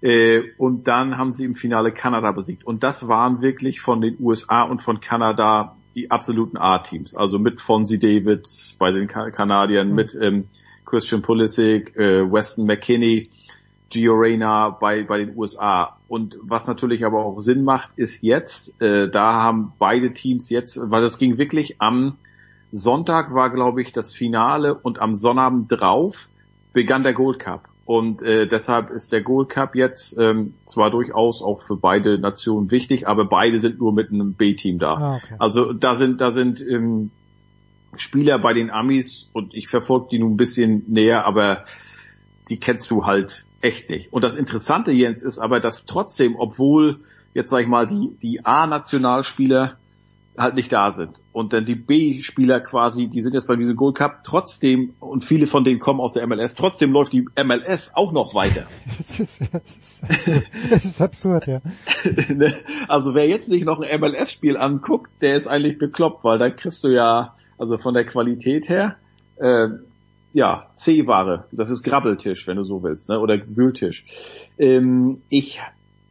Äh, 0.00 0.42
und 0.58 0.86
dann 0.86 1.18
haben 1.18 1.32
sie 1.32 1.44
im 1.44 1.56
Finale 1.56 1.90
Kanada 1.90 2.30
besiegt. 2.30 2.64
Und 2.64 2.84
das 2.84 3.08
waren 3.08 3.42
wirklich 3.42 3.80
von 3.80 4.00
den 4.00 4.16
USA 4.20 4.62
und 4.62 4.80
von 4.80 5.00
Kanada 5.00 5.74
die 5.96 6.12
absoluten 6.12 6.56
A-Teams. 6.56 7.16
Also 7.16 7.40
mit 7.40 7.60
Fonzie 7.60 7.98
Davids 7.98 8.76
bei 8.78 8.92
den 8.92 9.08
Kanadiern, 9.08 9.88
mhm. 9.88 9.94
mit 9.96 10.14
ähm, 10.14 10.44
Christian 10.86 11.22
Pulisic, 11.22 11.96
äh, 11.96 12.30
Weston 12.30 12.64
McKinney, 12.64 13.28
Gio 13.90 14.14
Reyna 14.14 14.70
bei, 14.70 15.02
bei 15.02 15.18
den 15.18 15.36
USA. 15.36 15.96
Und 16.08 16.38
was 16.42 16.66
natürlich 16.66 17.04
aber 17.04 17.24
auch 17.24 17.40
Sinn 17.40 17.64
macht, 17.64 17.90
ist 17.96 18.22
jetzt, 18.22 18.80
äh, 18.80 19.08
da 19.08 19.32
haben 19.34 19.72
beide 19.78 20.12
Teams 20.12 20.50
jetzt, 20.50 20.78
weil 20.80 21.02
das 21.02 21.18
ging 21.18 21.38
wirklich 21.38 21.80
am 21.80 22.16
Sonntag 22.70 23.34
war, 23.34 23.50
glaube 23.50 23.80
ich, 23.80 23.92
das 23.92 24.14
Finale 24.14 24.74
und 24.74 25.00
am 25.00 25.14
Sonnabend 25.14 25.72
drauf 25.72 26.28
begann 26.72 27.02
der 27.02 27.14
Gold 27.14 27.38
Cup. 27.38 27.68
Und 27.86 28.20
äh, 28.20 28.46
deshalb 28.46 28.90
ist 28.90 29.12
der 29.12 29.22
Gold 29.22 29.48
Cup 29.48 29.74
jetzt 29.74 30.18
ähm, 30.18 30.52
zwar 30.66 30.90
durchaus 30.90 31.40
auch 31.40 31.62
für 31.62 31.76
beide 31.76 32.18
Nationen 32.18 32.70
wichtig, 32.70 33.08
aber 33.08 33.24
beide 33.24 33.60
sind 33.60 33.78
nur 33.78 33.94
mit 33.94 34.12
einem 34.12 34.34
B-Team 34.34 34.78
da. 34.78 34.88
Ah, 34.88 35.16
okay. 35.16 35.36
Also 35.38 35.72
da 35.72 35.96
sind 35.96 36.20
da 36.20 36.30
sind 36.30 36.60
ähm, 36.60 37.10
Spieler 37.96 38.38
bei 38.38 38.52
den 38.52 38.70
Amis 38.70 39.30
und 39.32 39.54
ich 39.54 39.68
verfolge 39.68 40.08
die 40.10 40.18
nun 40.18 40.34
ein 40.34 40.36
bisschen 40.36 40.84
näher, 40.88 41.24
aber 41.26 41.64
die 42.48 42.58
kennst 42.58 42.90
du 42.90 43.04
halt 43.04 43.46
echt 43.60 43.90
nicht. 43.90 44.12
Und 44.12 44.22
das 44.24 44.36
Interessante, 44.36 44.92
Jens, 44.92 45.22
ist 45.22 45.38
aber, 45.38 45.60
dass 45.60 45.86
trotzdem, 45.86 46.36
obwohl 46.36 47.00
jetzt 47.34 47.50
sag 47.50 47.60
ich 47.60 47.68
mal 47.68 47.86
die 47.86 48.16
die 48.22 48.44
A-Nationalspieler 48.44 49.76
halt 50.38 50.54
nicht 50.54 50.72
da 50.72 50.92
sind. 50.92 51.20
Und 51.32 51.52
dann 51.52 51.64
die 51.64 51.74
B-Spieler 51.74 52.60
quasi, 52.60 53.08
die 53.08 53.22
sind 53.22 53.34
jetzt 53.34 53.48
bei 53.48 53.56
diesem 53.56 53.76
Gold 53.76 53.96
Cup 53.96 54.22
trotzdem, 54.22 54.94
und 55.00 55.24
viele 55.24 55.46
von 55.46 55.64
denen 55.64 55.80
kommen 55.80 56.00
aus 56.00 56.12
der 56.12 56.26
MLS, 56.26 56.54
trotzdem 56.54 56.92
läuft 56.92 57.12
die 57.12 57.26
MLS 57.42 57.92
auch 57.94 58.12
noch 58.12 58.34
weiter. 58.34 58.66
das, 58.98 59.20
ist, 59.20 59.40
das, 59.52 59.76
ist 59.76 60.04
absurd, 60.04 60.44
das 60.70 60.84
ist 60.84 61.00
absurd, 61.00 61.46
ja. 61.46 61.60
Ne? 62.28 62.54
also 62.86 63.14
wer 63.14 63.26
jetzt 63.28 63.48
nicht 63.48 63.64
noch 63.64 63.80
ein 63.80 64.00
MLS-Spiel 64.00 64.56
anguckt, 64.56 65.10
der 65.20 65.34
ist 65.34 65.48
eigentlich 65.48 65.78
bekloppt, 65.78 66.22
weil 66.24 66.38
da 66.38 66.50
kriegst 66.50 66.84
du 66.84 66.88
ja, 66.88 67.34
also 67.58 67.78
von 67.78 67.94
der 67.94 68.06
Qualität 68.06 68.68
her, 68.68 68.96
äh, 69.36 69.68
ja, 70.32 70.66
C-Ware. 70.74 71.44
Das 71.52 71.70
ist 71.70 71.82
Grabbeltisch, 71.82 72.46
wenn 72.46 72.56
du 72.56 72.64
so 72.64 72.82
willst, 72.82 73.08
ne? 73.08 73.18
oder 73.18 73.38
Wühltisch. 73.46 74.04
Ähm, 74.58 75.18
ich 75.28 75.60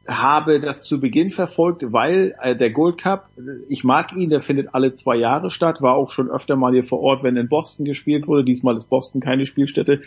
habe 0.07 0.59
das 0.59 0.83
zu 0.83 0.99
Beginn 0.99 1.31
verfolgt, 1.31 1.91
weil 1.91 2.33
äh, 2.41 2.55
der 2.55 2.71
Gold 2.71 2.97
Cup, 2.97 3.29
ich 3.67 3.83
mag 3.83 4.15
ihn, 4.15 4.29
der 4.29 4.39
findet 4.39 4.73
alle 4.73 4.95
zwei 4.95 5.17
Jahre 5.17 5.51
statt, 5.51 5.81
war 5.81 5.95
auch 5.95 6.11
schon 6.11 6.29
öfter 6.29 6.55
mal 6.55 6.71
hier 6.71 6.83
vor 6.83 7.01
Ort, 7.01 7.23
wenn 7.23 7.35
in 7.35 7.49
Boston 7.49 7.85
gespielt 7.85 8.27
wurde. 8.27 8.45
Diesmal 8.45 8.77
ist 8.77 8.89
Boston 8.89 9.19
keine 9.19 9.45
Spielstätte, 9.45 10.01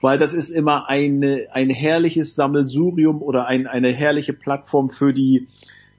weil 0.00 0.18
das 0.18 0.32
ist 0.32 0.50
immer 0.50 0.88
eine, 0.88 1.42
ein 1.52 1.68
herrliches 1.68 2.34
Sammelsurium 2.34 3.20
oder 3.20 3.46
ein, 3.46 3.66
eine 3.66 3.92
herrliche 3.92 4.32
Plattform 4.32 4.88
für 4.88 5.12
die 5.12 5.48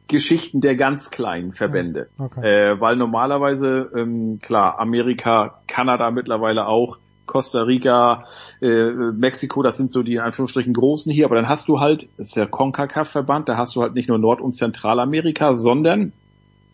Geschichten 0.08 0.60
der 0.60 0.76
ganz 0.76 1.12
kleinen 1.12 1.54
Verbände. 1.54 2.08
Okay. 2.18 2.42
Äh, 2.74 2.82
weil 2.82 2.96
normalerweise, 2.96 3.90
ähm, 3.96 4.40
klar, 4.42 4.80
Amerika, 4.80 5.60
Kanada 5.68 6.12
mittlerweile 6.12 6.68
auch, 6.68 6.98
Costa 7.26 7.62
Rica, 7.62 8.26
äh, 8.62 8.92
Mexiko, 8.92 9.64
das 9.64 9.78
sind 9.78 9.92
so 9.92 10.04
die 10.04 10.16
in 10.16 10.20
Anführungsstrichen 10.20 10.74
großen 10.74 11.12
hier, 11.12 11.26
aber 11.26 11.36
dann 11.36 11.48
hast 11.48 11.68
du 11.68 11.80
halt, 11.80 12.10
das 12.18 12.28
ist 12.28 12.36
der 12.36 12.48
CONCACAF-Verband, 12.48 13.50
da 13.50 13.58
hast 13.58 13.76
du 13.76 13.82
halt 13.82 13.94
nicht 13.94 14.10
nur 14.10 14.18
Nord- 14.18 14.42
und 14.42 14.54
Zentralamerika, 14.54 15.56
sondern 15.56 16.14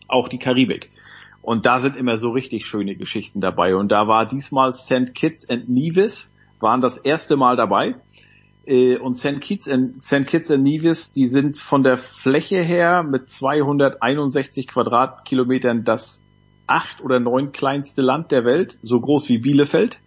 auch 0.08 0.28
die 0.28 0.38
Karibik. 0.38 0.90
Und 1.42 1.66
da 1.66 1.80
sind 1.80 1.96
immer 1.96 2.16
so 2.18 2.30
richtig 2.30 2.66
schöne 2.66 2.96
Geschichten 2.96 3.40
dabei. 3.40 3.74
Und 3.74 3.90
da 3.90 4.06
war 4.08 4.26
diesmal 4.26 4.72
St. 4.72 5.14
Kitts 5.14 5.48
and 5.48 5.68
Nevis, 5.68 6.32
waren 6.58 6.80
das 6.80 6.98
erste 6.98 7.36
Mal 7.36 7.56
dabei. 7.56 7.94
Äh, 8.66 8.98
und 8.98 9.14
St. 9.14 9.40
Kitts, 9.40 9.66
and, 9.66 10.04
St. 10.04 10.26
Kitts 10.26 10.50
and 10.50 10.62
Nevis, 10.62 11.12
die 11.12 11.26
sind 11.26 11.56
von 11.56 11.82
der 11.82 11.96
Fläche 11.96 12.62
her 12.62 13.02
mit 13.02 13.30
261 13.30 14.68
Quadratkilometern 14.68 15.84
das 15.84 16.20
acht 16.70 17.02
oder 17.02 17.20
neun 17.20 17.52
kleinste 17.52 18.00
Land 18.00 18.30
der 18.30 18.44
Welt, 18.44 18.78
so 18.82 19.00
groß 19.00 19.28
wie 19.28 19.38
Bielefeld. 19.38 20.00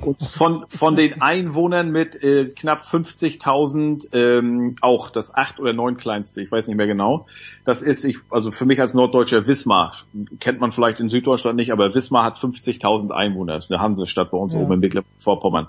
Und 0.00 0.20
von, 0.20 0.64
von 0.66 0.96
den 0.96 1.22
Einwohnern 1.22 1.92
mit 1.92 2.20
äh, 2.24 2.46
knapp 2.46 2.82
50.000 2.84 4.08
ähm, 4.12 4.76
auch 4.80 5.10
das 5.10 5.34
acht 5.34 5.60
oder 5.60 5.72
neun 5.72 5.96
kleinste, 5.96 6.42
ich 6.42 6.50
weiß 6.50 6.66
nicht 6.66 6.76
mehr 6.76 6.88
genau. 6.88 7.26
Das 7.64 7.82
ist, 7.82 8.04
ich, 8.04 8.18
also 8.30 8.50
für 8.50 8.66
mich 8.66 8.80
als 8.80 8.94
Norddeutscher 8.94 9.46
Wismar, 9.46 9.94
kennt 10.40 10.60
man 10.60 10.72
vielleicht 10.72 10.98
in 10.98 11.08
Süddeutschland 11.08 11.56
nicht, 11.56 11.70
aber 11.70 11.94
Wismar 11.94 12.24
hat 12.24 12.36
50.000 12.36 13.10
Einwohner, 13.10 13.54
das 13.54 13.66
ist 13.66 13.72
eine 13.72 13.80
Hansestadt 13.80 14.32
bei 14.32 14.38
uns 14.38 14.54
ja. 14.54 14.60
oben 14.60 14.72
in 14.72 14.80
Mecklenburg-Vorpommern. 14.80 15.68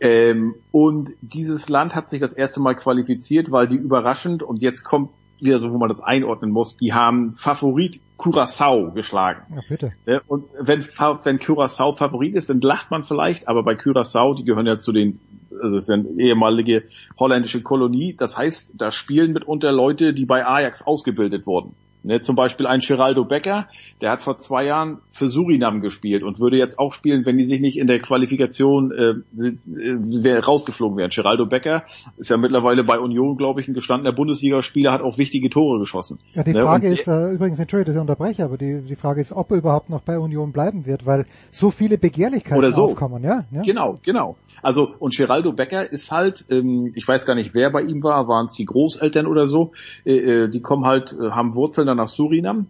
Ähm, 0.00 0.56
und 0.70 1.12
dieses 1.22 1.70
Land 1.70 1.94
hat 1.94 2.10
sich 2.10 2.20
das 2.20 2.34
erste 2.34 2.60
Mal 2.60 2.74
qualifiziert, 2.74 3.50
weil 3.50 3.66
die 3.66 3.76
überraschend, 3.76 4.42
und 4.42 4.60
jetzt 4.60 4.84
kommt 4.84 5.10
wieder 5.40 5.58
so, 5.58 5.72
wo 5.72 5.78
man 5.78 5.88
das 5.88 6.00
einordnen 6.00 6.50
muss, 6.50 6.76
die 6.76 6.92
haben 6.92 7.32
Favorit 7.32 8.00
Curaçao 8.18 8.92
geschlagen. 8.92 9.42
Ja, 9.54 9.60
bitte. 9.68 9.92
Und 10.26 10.44
wenn, 10.58 10.80
wenn 10.80 11.38
Curaçao 11.38 11.94
Favorit 11.94 12.34
ist, 12.34 12.50
dann 12.50 12.60
lacht 12.60 12.90
man 12.90 13.04
vielleicht, 13.04 13.48
aber 13.48 13.62
bei 13.62 13.74
Curaçao, 13.74 14.34
die 14.34 14.44
gehören 14.44 14.66
ja 14.66 14.78
zu 14.78 14.92
den, 14.92 15.18
also 15.62 15.76
das 15.76 15.84
ist 15.84 15.88
ja 15.88 15.94
eine 15.94 16.08
ehemalige 16.18 16.84
holländische 17.18 17.62
Kolonie, 17.62 18.14
das 18.16 18.38
heißt, 18.38 18.74
da 18.76 18.90
spielen 18.90 19.32
mitunter 19.32 19.72
Leute, 19.72 20.14
die 20.14 20.24
bei 20.24 20.46
Ajax 20.46 20.82
ausgebildet 20.82 21.46
wurden. 21.46 21.74
Ne, 22.04 22.20
zum 22.20 22.36
Beispiel 22.36 22.66
ein 22.66 22.80
Geraldo 22.80 23.24
Becker, 23.24 23.66
der 24.02 24.10
hat 24.10 24.20
vor 24.20 24.38
zwei 24.38 24.66
Jahren 24.66 24.98
für 25.10 25.30
Surinam 25.30 25.80
gespielt 25.80 26.22
und 26.22 26.38
würde 26.38 26.58
jetzt 26.58 26.78
auch 26.78 26.92
spielen, 26.92 27.24
wenn 27.24 27.38
die 27.38 27.44
sich 27.44 27.62
nicht 27.62 27.78
in 27.78 27.86
der 27.86 27.98
Qualifikation 27.98 28.92
äh, 28.92 30.28
äh, 30.28 30.38
rausgeflogen 30.38 30.98
wären. 30.98 31.08
Geraldo 31.08 31.46
Becker 31.46 31.84
ist 32.18 32.28
ja 32.28 32.36
mittlerweile 32.36 32.84
bei 32.84 32.98
Union, 32.98 33.38
glaube 33.38 33.62
ich, 33.62 33.68
ein 33.68 33.74
gestandener 33.74 34.12
Bundesligaspieler, 34.12 34.92
hat 34.92 35.00
auch 35.00 35.16
wichtige 35.16 35.48
Tore 35.48 35.78
geschossen. 35.78 36.18
Ja, 36.34 36.42
die 36.42 36.52
ne, 36.52 36.60
Frage 36.60 36.88
ist 36.88 37.08
äh, 37.08 37.30
übrigens, 37.30 37.58
Entschuldigung, 37.58 37.86
dass 37.86 37.94
ich 37.94 38.00
unterbreche, 38.02 38.44
aber 38.44 38.58
die, 38.58 38.82
die 38.82 38.96
Frage 38.96 39.22
ist, 39.22 39.32
ob 39.32 39.50
er 39.50 39.56
überhaupt 39.56 39.88
noch 39.88 40.02
bei 40.02 40.18
Union 40.18 40.52
bleiben 40.52 40.84
wird, 40.84 41.06
weil 41.06 41.24
so 41.50 41.70
viele 41.70 41.96
Begehrlichkeiten 41.96 42.58
Oder 42.58 42.72
so. 42.72 42.84
aufkommen. 42.84 43.24
Ja? 43.24 43.46
ja? 43.50 43.62
Genau, 43.62 43.98
genau. 44.02 44.36
Also 44.62 44.94
und 44.98 45.16
Geraldo 45.16 45.52
Becker 45.52 45.90
ist 45.90 46.10
halt, 46.10 46.44
ähm, 46.50 46.92
ich 46.94 47.06
weiß 47.06 47.26
gar 47.26 47.34
nicht, 47.34 47.54
wer 47.54 47.70
bei 47.70 47.82
ihm 47.82 48.02
war, 48.02 48.28
waren 48.28 48.46
es 48.46 48.54
die 48.54 48.64
Großeltern 48.64 49.26
oder 49.26 49.46
so, 49.46 49.72
äh, 50.04 50.44
äh, 50.44 50.48
die 50.48 50.60
kommen 50.60 50.84
halt, 50.84 51.12
äh, 51.12 51.30
haben 51.30 51.54
Wurzeln 51.54 51.86
dann 51.86 51.96
nach 51.96 52.08
Surinam. 52.08 52.66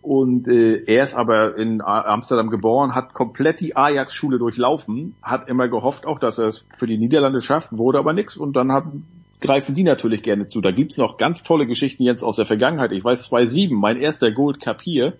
Und 0.00 0.46
äh, 0.48 0.84
er 0.86 1.02
ist 1.02 1.14
aber 1.14 1.56
in 1.56 1.82
Amsterdam 1.82 2.50
geboren, 2.50 2.94
hat 2.94 3.14
komplett 3.14 3.60
die 3.60 3.76
Ajax-Schule 3.76 4.38
durchlaufen, 4.38 5.16
hat 5.22 5.48
immer 5.48 5.68
gehofft 5.68 6.06
auch, 6.06 6.18
dass 6.18 6.38
er 6.38 6.46
es 6.46 6.64
für 6.76 6.86
die 6.86 6.98
Niederlande 6.98 7.42
schafft, 7.42 7.76
wurde 7.76 7.98
aber 7.98 8.12
nichts 8.12 8.36
und 8.36 8.54
dann 8.54 8.70
haben, 8.72 9.04
greifen 9.40 9.74
die 9.74 9.82
natürlich 9.82 10.22
gerne 10.22 10.46
zu. 10.46 10.60
Da 10.60 10.70
gibt's 10.70 10.98
noch 10.98 11.16
ganz 11.16 11.42
tolle 11.42 11.66
Geschichten 11.66 12.04
jetzt 12.04 12.22
aus 12.22 12.36
der 12.36 12.46
Vergangenheit. 12.46 12.92
Ich 12.92 13.04
weiß 13.04 13.24
2007, 13.24 13.76
mein 13.76 13.96
erster 13.96 14.30
Gold 14.30 14.60
Cup 14.60 14.82
hier, 14.82 15.14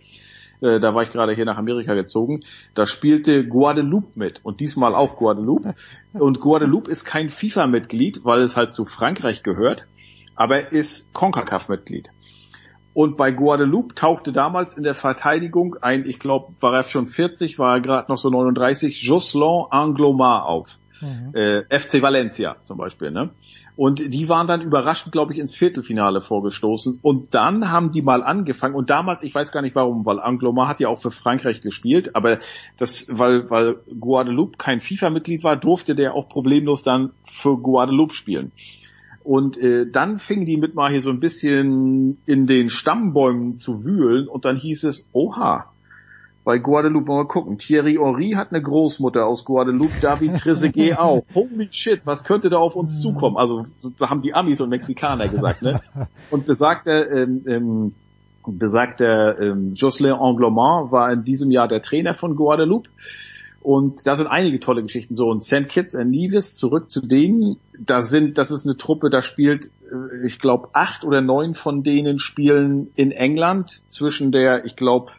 äh, 0.61 0.81
da 0.81 0.95
war 0.95 1.03
ich 1.03 1.11
gerade 1.11 1.33
hier 1.33 1.45
nach 1.45 1.59
Amerika 1.59 1.95
gezogen, 1.95 2.41
da 2.75 2.87
spielte 2.87 3.47
Guadeloupe 3.47 4.11
mit 4.15 4.45
und 4.45 4.61
diesmal 4.61 4.95
auch 4.95 5.17
Guadeloupe. 5.17 5.75
Und 6.13 6.41
Guadeloupe 6.41 6.91
ist 6.91 7.05
kein 7.05 7.31
FIFA-Mitglied, 7.31 8.25
weil 8.25 8.41
es 8.41 8.57
halt 8.57 8.73
zu 8.73 8.85
Frankreich 8.85 9.43
gehört, 9.43 9.87
aber 10.37 10.73
ist 10.73 11.13
CONCACAF-Mitglied. 11.15 12.11
Und 12.95 13.17
bei 13.17 13.31
Guadeloupe 13.31 13.95
tauchte 13.95 14.33
damals 14.33 14.77
in 14.77 14.83
der 14.83 14.95
Verteidigung 14.95 15.77
ein, 15.83 16.05
ich 16.05 16.19
glaube, 16.19 16.55
war 16.61 16.75
er 16.75 16.83
schon 16.83 17.07
40, 17.07 17.59
war 17.59 17.77
er 17.77 17.81
gerade 17.81 18.11
noch 18.11 18.19
so 18.19 18.29
39, 18.29 19.03
Jocelyn 19.03 19.67
Anglomar 19.71 20.47
auf. 20.47 20.79
Mhm. 21.01 21.33
Äh, 21.33 21.63
FC 21.79 22.03
Valencia 22.03 22.57
zum 22.65 22.79
Beispiel. 22.79 23.13
Ne? 23.13 23.31
Und 23.79 24.13
die 24.13 24.29
waren 24.29 24.49
dann 24.49 24.61
überraschend, 24.61 25.13
glaube 25.13 25.33
ich, 25.33 25.39
ins 25.39 25.55
Viertelfinale 25.55 26.21
vorgestoßen. 26.21 26.99
Und 27.01 27.33
dann 27.33 27.71
haben 27.71 27.93
die 27.93 28.03
mal 28.03 28.25
angefangen. 28.25 28.75
Und 28.75 28.91
damals, 28.91 29.23
ich 29.23 29.33
weiß 29.33 29.53
gar 29.53 29.63
nicht 29.63 29.77
warum, 29.77 30.05
weil 30.05 30.19
Angloma 30.19 30.67
hat 30.67 30.81
ja 30.81 30.89
auch 30.89 30.99
für 30.99 31.13
Frankreich 31.13 31.61
gespielt, 31.61 32.17
aber 32.17 32.41
das, 32.77 33.07
weil, 33.09 33.49
weil 33.51 33.77
Guadeloupe 34.01 34.59
kein 34.59 34.81
FIFA-Mitglied 34.81 35.45
war, 35.45 35.55
durfte 35.55 35.95
der 35.95 36.15
auch 36.15 36.29
problemlos 36.29 36.83
dann 36.83 37.13
für 37.23 37.57
Guadeloupe 37.57 38.15
spielen. 38.15 38.51
Und 39.23 39.57
äh, 39.57 39.89
dann 39.89 40.19
fingen 40.19 40.45
die 40.45 40.57
mit 40.57 40.75
mal 40.75 40.91
hier 40.91 41.01
so 41.03 41.11
ein 41.11 41.21
bisschen 41.21 42.19
in 42.27 42.49
den 42.49 42.71
Stammbäumen 42.71 43.55
zu 43.55 43.85
wühlen 43.85 44.27
und 44.27 44.45
dann 44.45 44.57
hieß 44.57 44.83
es, 44.85 45.09
oha, 45.13 45.71
bei 46.49 46.57
Guadeloupe 46.57 47.13
mal 47.13 47.27
gucken. 47.27 47.59
Thierry 47.59 47.99
Henry 48.03 48.31
hat 48.31 48.53
eine 48.53 48.63
Großmutter 48.63 49.27
aus 49.27 49.45
Guadeloupe, 49.45 49.93
David 50.01 50.39
Trezeguet 50.39 50.93
auch. 50.99 51.23
Holy 51.35 51.69
shit, 51.71 52.07
was 52.07 52.25
könnte 52.25 52.49
da 52.49 52.57
auf 52.57 52.75
uns 52.75 53.03
zukommen? 53.03 53.37
Also 53.37 53.67
haben 54.01 54.23
die 54.23 54.33
Amis 54.33 54.59
und 54.63 54.71
Mexikaner 54.71 55.29
gesagt, 55.29 55.61
ne? 55.61 55.83
Und 56.31 56.47
besagter, 56.47 57.11
ähm, 57.11 57.45
ähm, 57.47 57.95
besagter 58.47 59.39
ähm, 59.39 59.75
Jocelyn 59.75 60.15
Anglomont 60.15 60.91
war 60.91 61.13
in 61.13 61.23
diesem 61.23 61.51
Jahr 61.51 61.69
der 61.69 61.83
Trainer 61.83 62.15
von 62.15 62.35
Guadeloupe. 62.35 62.89
Und 63.61 64.07
da 64.07 64.17
sind 64.17 64.29
einige 64.29 64.59
tolle 64.59 64.81
Geschichten 64.81 65.15
so. 65.15 65.29
Und 65.29 65.43
St. 65.43 65.69
Kitts 65.69 65.95
and 65.95 66.11
Nevis, 66.11 66.55
zurück 66.55 66.89
zu 66.89 67.03
denen, 67.03 67.59
da 67.79 68.01
sind, 68.01 68.39
das 68.39 68.51
ist 68.51 68.65
eine 68.67 68.79
Truppe, 68.79 69.11
da 69.11 69.21
spielt, 69.21 69.67
äh, 69.67 70.27
ich 70.27 70.39
glaube, 70.39 70.71
acht 70.73 71.05
oder 71.05 71.21
neun 71.21 71.53
von 71.53 71.83
denen 71.83 72.19
spielen 72.19 72.89
in 72.95 73.11
England 73.11 73.83
zwischen 73.91 74.33
der, 74.33 74.65
ich 74.65 74.77
glaube, 74.77 75.13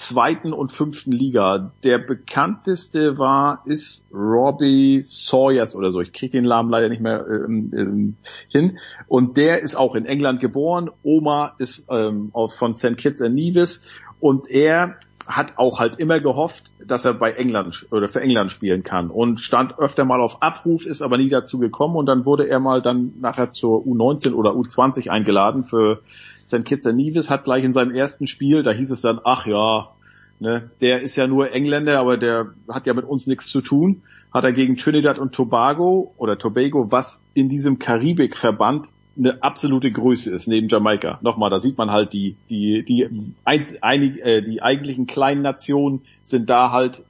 zweiten 0.00 0.52
und 0.52 0.72
fünften 0.72 1.12
Liga. 1.12 1.72
Der 1.84 1.98
bekannteste 1.98 3.18
war, 3.18 3.62
ist 3.66 4.06
Robbie 4.12 5.02
Sawyers 5.02 5.76
oder 5.76 5.90
so. 5.90 6.00
Ich 6.00 6.12
kriege 6.12 6.32
den 6.32 6.44
Namen 6.44 6.70
leider 6.70 6.88
nicht 6.88 7.02
mehr 7.02 7.26
ähm, 7.28 7.70
ähm, 7.76 8.16
hin. 8.48 8.78
Und 9.08 9.36
der 9.36 9.60
ist 9.60 9.76
auch 9.76 9.94
in 9.94 10.06
England 10.06 10.40
geboren. 10.40 10.90
Oma 11.02 11.54
ist 11.58 11.86
ähm, 11.90 12.32
von 12.48 12.74
St. 12.74 12.96
Kitts 12.96 13.20
and 13.20 13.34
Nevis. 13.34 13.82
Und 14.20 14.50
er 14.50 14.96
hat 15.26 15.58
auch 15.58 15.78
halt 15.78 15.98
immer 15.98 16.18
gehofft, 16.18 16.72
dass 16.84 17.04
er 17.04 17.14
bei 17.14 17.32
England 17.32 17.86
oder 17.90 18.08
für 18.08 18.20
England 18.20 18.50
spielen 18.50 18.82
kann 18.82 19.10
und 19.10 19.40
stand 19.40 19.78
öfter 19.78 20.04
mal 20.04 20.20
auf 20.20 20.42
Abruf, 20.42 20.86
ist 20.86 21.02
aber 21.02 21.18
nie 21.18 21.28
dazu 21.28 21.58
gekommen 21.58 21.96
und 21.96 22.06
dann 22.06 22.24
wurde 22.24 22.48
er 22.48 22.58
mal 22.58 22.82
dann 22.82 23.12
nachher 23.20 23.50
zur 23.50 23.84
U19 23.84 24.32
oder 24.32 24.52
U20 24.52 25.08
eingeladen 25.08 25.62
für 25.62 26.00
St. 26.46 26.64
Kitts 26.64 26.86
and 26.86 26.96
Nevis, 26.96 27.30
hat 27.30 27.44
gleich 27.44 27.64
in 27.64 27.72
seinem 27.72 27.94
ersten 27.94 28.26
Spiel, 28.26 28.62
da 28.62 28.72
hieß 28.72 28.90
es 28.90 29.00
dann, 29.00 29.20
ach 29.24 29.46
ja, 29.46 29.90
ne, 30.38 30.70
der 30.80 31.00
ist 31.00 31.16
ja 31.16 31.26
nur 31.26 31.52
Engländer, 31.52 31.98
aber 31.98 32.16
der 32.16 32.54
hat 32.68 32.86
ja 32.86 32.94
mit 32.94 33.04
uns 33.04 33.26
nichts 33.26 33.46
zu 33.46 33.60
tun, 33.60 34.02
hat 34.32 34.44
er 34.44 34.52
gegen 34.52 34.76
Trinidad 34.76 35.18
und 35.18 35.32
Tobago 35.32 36.14
oder 36.16 36.38
Tobago, 36.38 36.90
was 36.90 37.22
in 37.34 37.48
diesem 37.48 37.78
Karibikverband 37.78 38.88
eine 39.18 39.42
absolute 39.42 39.90
Größe 39.90 40.30
ist 40.30 40.46
neben 40.46 40.68
Jamaika. 40.68 41.18
Nochmal, 41.22 41.50
da 41.50 41.60
sieht 41.60 41.76
man 41.76 41.90
halt 41.90 42.12
die 42.12 42.36
die 42.48 42.84
die 42.84 43.08
einig, 43.44 44.24
äh, 44.24 44.40
die 44.40 44.62
eigentlichen 44.62 45.06
kleinen 45.06 45.42
Nationen 45.42 46.02
sind 46.22 46.48
da 46.48 46.70
halt 46.70 47.02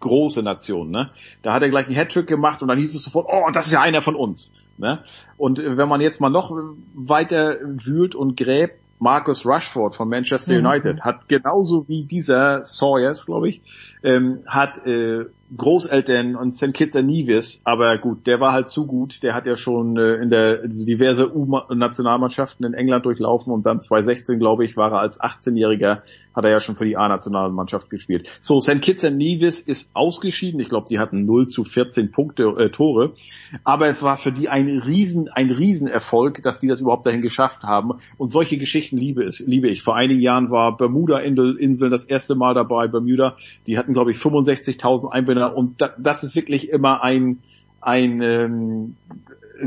große 0.00 0.42
Nationen. 0.42 0.90
Ne? 0.90 1.10
Da 1.42 1.52
hat 1.52 1.62
er 1.62 1.70
gleich 1.70 1.86
einen 1.86 1.96
Hattrick 1.96 2.26
gemacht 2.26 2.62
und 2.62 2.68
dann 2.68 2.78
hieß 2.78 2.94
es 2.94 3.02
sofort, 3.04 3.28
oh, 3.30 3.50
das 3.52 3.66
ist 3.66 3.72
ja 3.72 3.80
einer 3.80 4.02
von 4.02 4.16
uns. 4.16 4.52
Ne? 4.78 5.02
Und 5.36 5.58
äh, 5.58 5.76
wenn 5.76 5.88
man 5.88 6.00
jetzt 6.00 6.20
mal 6.20 6.30
noch 6.30 6.50
weiter 6.94 7.56
wühlt 7.62 8.14
und 8.14 8.36
gräbt, 8.36 8.82
Marcus 8.98 9.44
Rushford 9.44 9.96
von 9.96 10.08
Manchester 10.08 10.54
mhm. 10.54 10.64
United 10.66 11.00
hat 11.00 11.28
genauso 11.28 11.88
wie 11.88 12.04
dieser 12.04 12.64
Sawyers, 12.64 13.26
glaube 13.26 13.48
ich, 13.48 13.62
ähm, 14.02 14.40
hat 14.46 14.86
äh, 14.86 15.26
Großeltern 15.56 16.34
und 16.34 16.52
St. 16.52 16.72
Kitts 16.72 16.96
and 16.96 17.08
Nevis, 17.08 17.60
aber 17.64 17.98
gut, 17.98 18.26
der 18.26 18.40
war 18.40 18.52
halt 18.52 18.70
zu 18.70 18.86
gut. 18.86 19.22
Der 19.22 19.34
hat 19.34 19.46
ja 19.46 19.56
schon 19.56 19.98
äh, 19.98 20.14
in 20.14 20.30
der 20.30 20.60
also 20.62 20.86
diverse 20.86 21.34
U-Nationalmannschaften 21.34 22.64
in 22.64 22.72
England 22.72 23.04
durchlaufen 23.04 23.52
und 23.52 23.66
dann 23.66 23.82
2016, 23.82 24.38
glaube 24.38 24.64
ich, 24.64 24.76
war 24.76 24.92
er 24.92 25.00
als 25.00 25.20
18-Jähriger, 25.20 26.02
hat 26.34 26.44
er 26.44 26.50
ja 26.50 26.60
schon 26.60 26.76
für 26.76 26.86
die 26.86 26.96
A-Nationalmannschaft 26.96 27.90
gespielt. 27.90 28.26
So, 28.40 28.60
St. 28.60 28.80
Kitts 28.80 29.04
and 29.04 29.18
Nevis 29.18 29.60
ist 29.60 29.94
ausgeschieden. 29.94 30.58
Ich 30.58 30.70
glaube, 30.70 30.86
die 30.88 30.98
hatten 30.98 31.26
0 31.26 31.48
zu 31.48 31.64
14 31.64 32.12
Punkte, 32.12 32.44
äh, 32.44 32.70
Tore. 32.70 33.12
Aber 33.62 33.88
es 33.88 34.02
war 34.02 34.16
für 34.16 34.32
die 34.32 34.48
ein 34.48 34.68
Riesen, 34.68 35.28
ein 35.28 35.50
Riesenerfolg, 35.50 36.42
dass 36.42 36.60
die 36.60 36.68
das 36.68 36.80
überhaupt 36.80 37.04
dahin 37.04 37.20
geschafft 37.20 37.62
haben. 37.64 37.98
Und 38.16 38.32
solche 38.32 38.56
Geschichten 38.56 38.96
liebe, 38.96 39.24
es, 39.24 39.40
liebe 39.40 39.68
ich. 39.68 39.82
Vor 39.82 39.96
einigen 39.96 40.22
Jahren 40.22 40.50
war 40.50 40.78
Bermuda-Inseln 40.78 41.90
das 41.90 42.04
erste 42.04 42.36
Mal 42.36 42.54
dabei. 42.54 42.88
Bermuda, 42.88 43.36
die 43.66 43.76
hatten, 43.76 43.91
glaube 43.92 44.12
ich, 44.12 44.18
65.000 44.18 45.10
Einwohner 45.10 45.56
und 45.56 45.80
da, 45.80 45.90
das 45.98 46.22
ist 46.22 46.34
wirklich 46.34 46.70
immer 46.70 47.02
ein, 47.02 47.38
ein 47.80 48.20
ähm, 48.20 48.96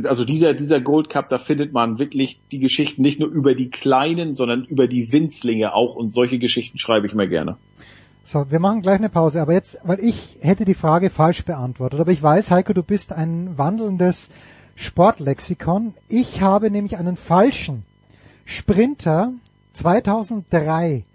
also 0.03 0.25
dieser, 0.25 0.53
dieser 0.53 0.81
Gold 0.81 1.09
Cup, 1.09 1.27
da 1.29 1.37
findet 1.37 1.71
man 1.71 1.99
wirklich 1.99 2.39
die 2.51 2.59
Geschichten 2.59 3.01
nicht 3.01 3.19
nur 3.19 3.29
über 3.29 3.55
die 3.55 3.69
Kleinen, 3.69 4.33
sondern 4.33 4.65
über 4.65 4.87
die 4.87 5.11
Winzlinge 5.11 5.73
auch 5.73 5.95
und 5.95 6.11
solche 6.11 6.39
Geschichten 6.39 6.77
schreibe 6.77 7.07
ich 7.07 7.13
mir 7.13 7.27
gerne. 7.27 7.57
So, 8.23 8.49
wir 8.49 8.59
machen 8.59 8.81
gleich 8.81 8.97
eine 8.97 9.09
Pause, 9.09 9.41
aber 9.41 9.53
jetzt, 9.53 9.77
weil 9.83 9.99
ich 9.99 10.37
hätte 10.41 10.65
die 10.65 10.73
Frage 10.73 11.09
falsch 11.09 11.45
beantwortet, 11.45 11.99
aber 11.99 12.11
ich 12.11 12.23
weiß, 12.23 12.51
Heiko, 12.51 12.73
du 12.73 12.81
bist 12.81 13.13
ein 13.13 13.57
wandelndes 13.57 14.29
Sportlexikon. 14.75 15.93
Ich 16.09 16.41
habe 16.41 16.71
nämlich 16.71 16.97
einen 16.97 17.17
falschen 17.17 17.83
Sprinter 18.43 19.33
2003 19.73 21.05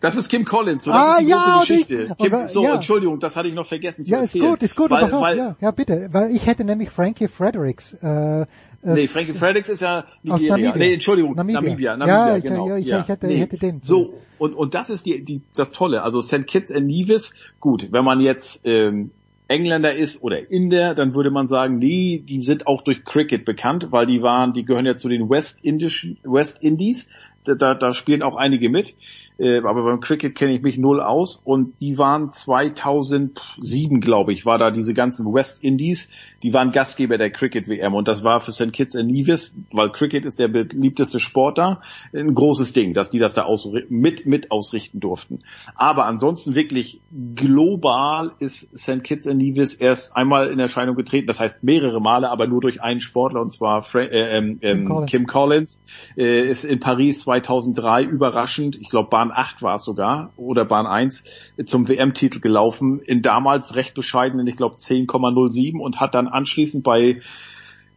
das 0.00 0.16
ist 0.16 0.28
Kim 0.28 0.44
Collins, 0.44 0.84
so, 0.84 0.92
das 0.92 1.00
ah, 1.00 1.16
ist 1.16 1.24
die 1.24 1.30
ja, 1.30 1.36
große 1.36 1.66
Geschichte. 1.66 2.16
Ich, 2.18 2.30
Kim, 2.30 2.48
so, 2.48 2.64
ja. 2.64 2.74
Entschuldigung, 2.74 3.20
das 3.20 3.36
hatte 3.36 3.48
ich 3.48 3.54
noch 3.54 3.66
vergessen 3.66 4.04
zu 4.04 4.12
ja, 4.12 4.20
erzählen. 4.20 4.44
Ja, 4.44 4.50
ist 4.50 4.54
gut, 4.54 4.62
ist 4.62 4.76
gut, 4.76 4.90
weil, 4.90 5.04
auf, 5.04 5.20
weil, 5.20 5.36
ja, 5.36 5.56
ja, 5.60 5.70
bitte, 5.70 6.08
weil 6.12 6.34
ich 6.34 6.46
hätte 6.46 6.64
nämlich 6.64 6.90
Frankie 6.90 7.28
Fredericks, 7.28 7.94
äh, 7.94 8.46
Nee, 8.80 9.08
Frankie 9.08 9.32
Fredericks 9.32 9.68
ist 9.68 9.80
ja 9.80 10.04
Nigeria. 10.22 10.56
Namibia. 10.56 10.76
Nee, 10.76 10.94
Entschuldigung, 10.94 11.34
Namibia. 11.34 11.60
Namibia, 11.60 11.96
Namibia 11.96 12.28
ja, 12.28 12.38
genau. 12.38 12.68
Ja, 12.68 12.76
ich, 12.76 12.86
ja. 12.86 13.00
ich 13.00 13.08
hätte, 13.08 13.26
nee. 13.26 13.36
hätte 13.38 13.58
den. 13.58 13.80
So, 13.80 14.14
und, 14.38 14.54
und 14.54 14.74
das 14.74 14.88
ist 14.88 15.04
die, 15.04 15.24
die, 15.24 15.42
das 15.56 15.72
Tolle. 15.72 16.02
Also 16.02 16.20
St. 16.20 16.46
Kitts 16.46 16.70
and 16.70 16.86
Nevis, 16.86 17.34
gut, 17.58 17.88
wenn 17.90 18.04
man 18.04 18.20
jetzt 18.20 18.60
ähm, 18.64 19.10
Engländer 19.48 19.94
ist 19.94 20.22
oder 20.22 20.50
Inder, 20.50 20.94
dann 20.94 21.14
würde 21.14 21.30
man 21.30 21.48
sagen, 21.48 21.78
nee, 21.78 22.22
die 22.24 22.42
sind 22.42 22.66
auch 22.66 22.82
durch 22.82 23.04
Cricket 23.04 23.44
bekannt, 23.44 23.88
weil 23.90 24.06
die 24.06 24.22
waren, 24.22 24.52
die 24.52 24.64
gehören 24.64 24.86
ja 24.86 24.94
zu 24.94 25.08
den 25.08 25.28
West, 25.28 25.64
Indischen, 25.64 26.18
West 26.22 26.62
Indies. 26.62 27.08
Da, 27.44 27.54
da, 27.54 27.74
da 27.74 27.92
spielen 27.92 28.22
auch 28.22 28.36
einige 28.36 28.68
mit. 28.68 28.94
Äh, 29.38 29.58
aber 29.58 29.84
beim 29.84 30.00
Cricket 30.00 30.34
kenne 30.34 30.52
ich 30.52 30.62
mich 30.62 30.78
null 30.78 31.00
aus 31.00 31.40
und 31.44 31.80
die 31.80 31.96
waren 31.96 32.32
2007, 32.32 34.00
glaube 34.00 34.32
ich, 34.32 34.44
war 34.44 34.58
da 34.58 34.70
diese 34.70 34.94
ganzen 34.94 35.32
West 35.32 35.62
Indies, 35.62 36.10
die 36.42 36.52
waren 36.52 36.72
Gastgeber 36.72 37.18
der 37.18 37.30
Cricket 37.30 37.68
WM 37.68 37.94
und 37.94 38.08
das 38.08 38.24
war 38.24 38.40
für 38.40 38.52
St. 38.52 38.72
Kitts 38.72 38.96
and 38.96 39.10
Nevis, 39.10 39.58
weil 39.72 39.90
Cricket 39.90 40.24
ist 40.24 40.38
der 40.38 40.48
beliebteste 40.48 41.20
Sport 41.20 41.58
da, 41.58 41.82
ein 42.12 42.34
großes 42.34 42.72
Ding, 42.72 42.94
dass 42.94 43.10
die 43.10 43.18
das 43.18 43.34
da 43.34 43.46
mit 43.88 44.26
mit 44.26 44.50
ausrichten 44.50 45.00
durften. 45.00 45.40
Aber 45.76 46.06
ansonsten 46.06 46.54
wirklich 46.54 47.00
global 47.34 48.32
ist 48.40 48.76
St. 48.76 49.04
Kitts 49.04 49.26
and 49.26 49.38
Nevis 49.38 49.74
erst 49.74 50.16
einmal 50.16 50.48
in 50.48 50.58
Erscheinung 50.58 50.96
getreten, 50.96 51.28
das 51.28 51.38
heißt 51.38 51.62
mehrere 51.62 52.00
Male, 52.00 52.28
aber 52.30 52.46
nur 52.48 52.60
durch 52.60 52.82
einen 52.82 53.00
Sportler 53.00 53.40
und 53.40 53.50
zwar 53.50 53.82
Fra 53.82 54.00
äh, 54.00 54.36
ähm, 54.36 54.60
Kim 54.60 54.84
Collins, 54.84 55.10
Kim 55.10 55.26
Collins 55.26 55.80
äh, 56.16 56.48
ist 56.48 56.64
in 56.64 56.80
Paris 56.80 57.20
2003 57.20 58.02
überraschend, 58.02 58.76
ich 58.76 58.88
glaube 58.88 59.10
Bahn 59.10 59.27
8 59.32 59.62
war 59.62 59.76
es 59.76 59.84
sogar, 59.84 60.32
oder 60.36 60.64
Bahn 60.64 60.86
1, 60.86 61.24
zum 61.66 61.88
WM-Titel 61.88 62.40
gelaufen, 62.40 63.00
in 63.00 63.22
damals 63.22 63.74
recht 63.74 63.94
bescheidenen, 63.94 64.46
ich 64.46 64.56
glaube 64.56 64.76
10,07 64.76 65.78
und 65.78 66.00
hat 66.00 66.14
dann 66.14 66.28
anschließend 66.28 66.84
bei 66.84 67.20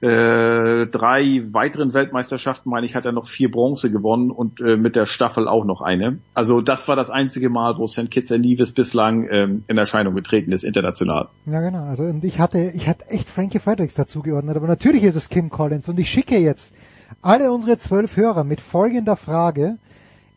äh, 0.02 0.88
drei 0.88 1.44
weiteren 1.54 1.94
Weltmeisterschaften, 1.94 2.72
meine 2.72 2.88
ich, 2.88 2.96
hat 2.96 3.06
er 3.06 3.12
noch 3.12 3.28
vier 3.28 3.52
Bronze 3.52 3.92
gewonnen 3.92 4.32
und 4.32 4.60
äh, 4.60 4.76
mit 4.76 4.96
der 4.96 5.06
Staffel 5.06 5.48
auch 5.48 5.64
noch 5.64 5.82
eine. 5.82 6.18
Also 6.34 6.62
das 6.62 6.88
war 6.88 6.96
das 6.96 7.12
einzige 7.12 7.50
Mal, 7.50 7.78
wo 7.78 7.86
St. 7.86 8.10
Kitts 8.10 8.32
and 8.32 8.44
Nevis 8.44 8.72
bislang 8.72 9.28
ähm, 9.30 9.64
in 9.68 9.78
Erscheinung 9.78 10.16
getreten 10.16 10.52
ist, 10.52 10.64
international. 10.64 11.28
Ja 11.46 11.62
genau, 11.62 11.86
also 11.86 12.04
und 12.04 12.24
ich 12.24 12.40
hatte, 12.40 12.72
ich 12.74 12.88
hatte 12.88 13.10
echt 13.10 13.30
Frankie 13.30 13.60
Fredericks 13.60 13.94
dazu 13.94 14.22
geordnet, 14.24 14.58
aber 14.58 14.66
natürlich 14.66 15.04
ist 15.04 15.16
es 15.16 15.30
Kim 15.30 15.52
Collins 15.52 15.88
und 15.88 16.00
ich 16.00 16.10
schicke 16.10 16.38
jetzt 16.40 16.74
alle 17.22 17.52
unsere 17.52 17.78
zwölf 17.78 18.18
Hörer 18.18 18.44
mit 18.44 18.60
folgender 18.60 19.16
Frage 19.16 19.78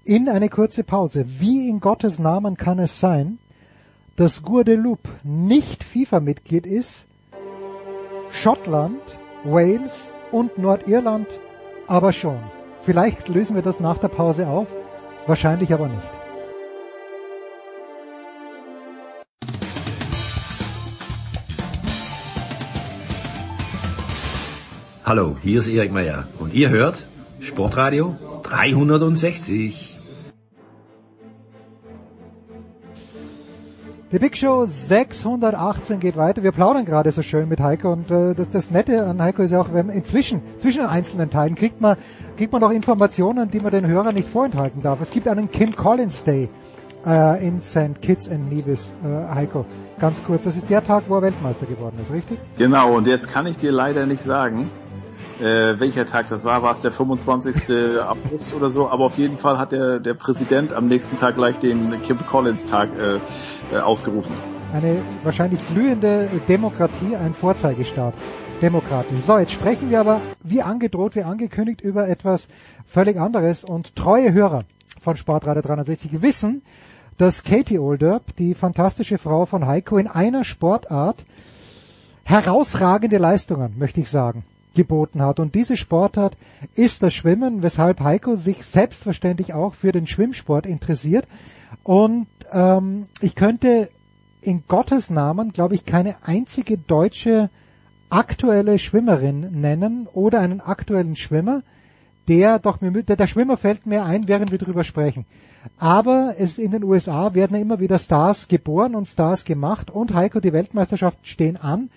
in 0.05 0.29
eine 0.29 0.49
kurze 0.49 0.85
Pause. 0.85 1.25
Wie 1.27 1.69
in 1.69 1.81
Gottes 1.81 2.19
Namen 2.19 2.57
kann 2.57 2.79
es 2.79 3.01
sein, 3.01 3.39
dass 4.17 4.43
Guadeloupe 4.43 5.09
nicht 5.23 5.83
FIFA-Mitglied 5.83 6.67
ist, 6.67 7.07
Schottland, 8.31 9.01
Wales 9.45 10.11
und 10.31 10.59
Nordirland 10.59 11.27
aber 11.87 12.13
schon? 12.13 12.39
Vielleicht 12.83 13.29
lösen 13.29 13.55
wir 13.55 13.63
das 13.63 13.81
nach 13.81 13.99
der 13.99 14.09
Pause 14.09 14.49
auf, 14.49 14.69
wahrscheinlich 15.27 15.73
aber 15.73 15.89
nicht. 15.89 16.03
Hallo, 25.05 25.37
hier 25.43 25.61
ist 25.61 25.69
Erik 25.69 25.93
Meyer 25.93 26.29
und 26.39 26.55
ihr 26.55 26.71
hört 26.71 27.07
Sportradio 27.41 28.17
360. 28.43 29.94
Die 34.15 34.21
Big 34.21 34.37
Show 34.37 34.65
618 34.65 35.99
geht 35.99 36.17
weiter. 36.17 36.45
Wir 36.45 36.53
plaudern 36.53 36.85
gerade 36.85 37.11
so 37.11 37.21
schön 37.21 37.49
mit 37.49 37.59
Heiko 37.59 37.93
und 37.93 38.13
äh, 38.13 38.33
das, 38.37 38.49
das 38.49 38.71
Nette 38.71 39.05
an 39.05 39.21
Heiko 39.21 39.43
ist 39.43 39.51
ja 39.51 39.61
auch, 39.61 39.73
wenn 39.73 39.89
inzwischen, 39.89 40.41
zwischen 40.59 40.83
den 40.83 40.87
einzelnen 40.87 41.31
Teilen 41.31 41.57
kriegt 41.57 41.81
man, 41.81 41.97
kriegt 42.37 42.53
man 42.53 42.61
noch 42.61 42.71
Informationen, 42.71 43.51
die 43.51 43.59
man 43.59 43.73
den 43.73 43.89
Hörern 43.89 44.15
nicht 44.15 44.29
vorenthalten 44.29 44.83
darf. 44.83 45.01
Es 45.01 45.11
gibt 45.11 45.27
einen 45.27 45.51
Kim 45.51 45.75
Collins 45.75 46.23
Day 46.23 46.49
äh, 47.05 47.45
in 47.45 47.59
St. 47.59 48.01
Kitts 48.01 48.31
and 48.31 48.53
Nevis, 48.53 48.95
äh, 49.03 49.35
Heiko. 49.35 49.67
Ganz 49.99 50.23
kurz, 50.23 50.45
das 50.45 50.55
ist 50.55 50.71
der 50.71 50.85
Tag, 50.85 51.03
wo 51.09 51.17
er 51.17 51.23
Weltmeister 51.23 51.67
geworden 51.67 51.99
ist, 52.01 52.13
richtig? 52.13 52.39
Genau, 52.57 52.95
und 52.95 53.09
jetzt 53.09 53.29
kann 53.33 53.49
ich 53.49 53.57
dir 53.57 53.73
leider 53.73 54.07
nicht 54.07 54.23
sagen, 54.23 54.71
äh, 55.41 55.79
welcher 55.79 56.07
Tag 56.07 56.29
das 56.29 56.45
war. 56.45 56.63
War 56.63 56.73
es 56.73 56.81
der 56.81 56.93
25. 56.93 58.01
August 58.01 58.55
oder 58.55 58.71
so? 58.71 58.89
Aber 58.89 59.05
auf 59.05 59.19
jeden 59.19 59.39
Fall 59.39 59.59
hat 59.59 59.73
der, 59.73 60.01
der 60.01 60.15
Präsident 60.15 60.73
am 60.73 60.87
nächsten 60.87 61.17
Tag 61.17 61.37
gleich 61.37 61.59
den 61.59 62.03
Kim 62.03 62.19
Collins 62.27 62.65
Tag 62.67 62.91
äh, 62.99 63.17
äh, 63.75 63.81
ausgerufen. 63.81 64.35
Eine 64.73 64.97
wahrscheinlich 65.23 65.61
glühende 65.69 66.29
Demokratie, 66.49 67.17
ein 67.17 67.35
Vorzeigestaat. 67.35 68.15
Demokraten. 68.63 69.21
So, 69.21 69.37
jetzt 69.39 69.53
sprechen 69.53 69.91
wir 69.91 70.01
aber, 70.01 70.21
wie 70.43 70.63
angedroht, 70.63 71.17
wie 71.17 71.23
angekündigt, 71.23 71.81
über 71.81 72.09
etwas 72.09 72.49
völlig 72.87 73.19
anderes. 73.19 73.65
Und 73.65 73.95
treue 73.97 74.33
Hörer 74.33 74.65
von 75.01 75.17
Sportradio 75.17 75.61
360 75.61 76.23
wissen, 76.23 76.63
dass 77.19 77.43
Katie 77.43 77.79
Olderb, 77.79 78.35
die 78.37 78.55
fantastische 78.55 79.19
Frau 79.19 79.45
von 79.45 79.67
Heiko, 79.67 79.99
in 79.99 80.07
einer 80.07 80.45
Sportart 80.45 81.27
herausragende 82.25 83.19
Leistungen, 83.19 83.75
möchte 83.77 84.01
ich 84.01 84.09
sagen, 84.09 84.45
geboten 84.75 85.23
hat. 85.23 85.41
Und 85.41 85.55
diese 85.55 85.77
Sportart 85.77 86.37
ist 86.75 87.03
das 87.03 87.15
Schwimmen, 87.15 87.63
weshalb 87.63 88.01
Heiko 88.01 88.37
sich 88.37 88.65
selbstverständlich 88.65 89.55
auch 89.55 89.75
für 89.75 89.93
den 89.93 90.07
Schwimmsport 90.07 90.67
interessiert. 90.67 91.27
Und 91.83 92.27
ähm, 92.53 93.05
ich 93.21 93.35
könnte 93.35 93.89
in 94.41 94.65
Gottes 94.69 95.11
Namen, 95.11 95.53
glaube 95.53 95.75
ich, 95.75 95.85
keine 95.85 96.17
einzige 96.23 96.77
deutsche 96.77 97.51
aktuelle 98.11 98.79
Schwimmerin 98.79 99.61
nennen 99.61 100.07
oder 100.13 100.41
einen 100.41 100.61
aktuellen 100.61 101.17
Schwimmer, 101.17 101.63
der 102.29 102.59
doch 102.59 102.81
mir, 102.81 103.03
der, 103.03 103.17
der 103.17 103.27
Schwimmer 103.27 103.57
fällt 103.57 103.87
mir 103.87 104.05
ein, 104.05 104.29
während 104.29 104.51
wir 104.51 104.59
darüber 104.59 104.85
sprechen. 104.85 105.27
Aber 105.79 106.35
es 106.39 106.59
in 106.59 106.71
den 106.71 106.85
USA 106.85 107.35
werden 107.35 107.57
immer 107.57 107.81
wieder 107.81 107.99
Stars 107.99 108.49
geboren 108.49 108.95
und 108.95 109.09
Stars 109.09 109.45
gemacht 109.45 109.91
und 109.91 110.15
Heiko, 110.15 110.41
die 110.41 110.53
Weltmeisterschaften 110.53 111.25
stehen 111.25 111.57
an. 111.57 111.91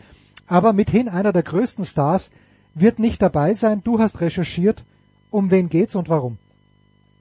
Aber 0.48 0.74
mithin 0.74 1.10
einer 1.10 1.34
der 1.34 1.44
größten 1.44 1.86
Stars 1.86 2.32
wird 2.80 3.00
nicht 3.00 3.22
dabei 3.22 3.54
sein. 3.54 3.82
Du 3.84 4.00
hast 4.00 4.22
recherchiert, 4.22 4.84
um 5.30 5.52
wen 5.52 5.70
geht's 5.70 5.96
und 5.96 6.10
warum? 6.10 6.38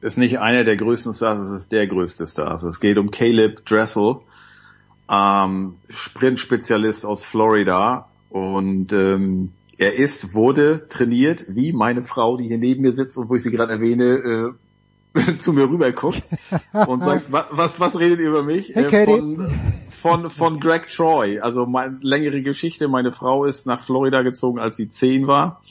Ist 0.00 0.18
nicht 0.18 0.38
einer 0.38 0.64
der 0.64 0.76
größten 0.76 1.12
Stars, 1.14 1.48
es 1.48 1.62
ist 1.62 1.72
der 1.72 1.86
größte 1.86 2.26
Star. 2.26 2.52
Es 2.52 2.80
geht 2.80 2.98
um 2.98 3.10
Caleb 3.10 3.64
Dressel, 3.64 4.16
ähm, 5.10 5.76
Sprintspezialist 5.88 7.06
aus 7.06 7.24
Florida 7.24 8.08
und 8.30 8.92
ähm, 8.92 9.52
er 9.78 9.94
ist, 9.94 10.34
wurde 10.34 10.88
trainiert, 10.88 11.46
wie 11.48 11.72
meine 11.72 12.02
Frau, 12.02 12.36
die 12.36 12.46
hier 12.46 12.58
neben 12.58 12.82
mir 12.82 12.92
sitzt 12.92 13.16
und 13.16 13.28
wo 13.28 13.36
ich 13.36 13.42
sie 13.42 13.50
gerade 13.50 13.72
erwähne, 13.72 14.54
äh, 15.14 15.36
zu 15.38 15.52
mir 15.52 15.68
rüber 15.68 15.90
guckt 15.92 16.22
und 16.86 17.00
sagt, 17.00 17.30
was, 17.30 17.46
was, 17.50 17.80
was 17.80 17.98
redet 17.98 18.20
ihr 18.20 18.28
über 18.28 18.42
mich? 18.42 18.74
Hey, 18.74 18.84
äh, 18.84 19.04
von, 19.04 19.48
von, 20.06 20.30
von 20.30 20.60
Greg 20.60 20.88
Troy. 20.88 21.40
Also 21.40 21.66
meine 21.66 21.98
längere 22.00 22.40
Geschichte. 22.42 22.88
Meine 22.88 23.10
Frau 23.10 23.44
ist 23.44 23.66
nach 23.66 23.80
Florida 23.80 24.22
gezogen, 24.22 24.58
als 24.58 24.76
sie 24.76 24.88
zehn 24.88 25.26
war. 25.26 25.62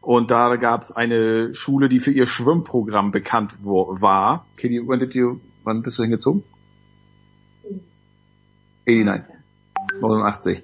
Und 0.00 0.30
da 0.30 0.56
gab 0.56 0.82
es 0.82 0.92
eine 0.92 1.52
Schule, 1.52 1.88
die 1.88 2.00
für 2.00 2.12
ihr 2.12 2.26
Schwimmprogramm 2.26 3.10
bekannt 3.10 3.58
war. 3.60 4.46
When 4.56 5.00
did 5.00 5.14
you, 5.14 5.40
wann 5.64 5.82
bist 5.82 5.98
du 5.98 6.02
hingezogen? 6.02 6.44
89. 8.86 9.34
89. 10.00 10.62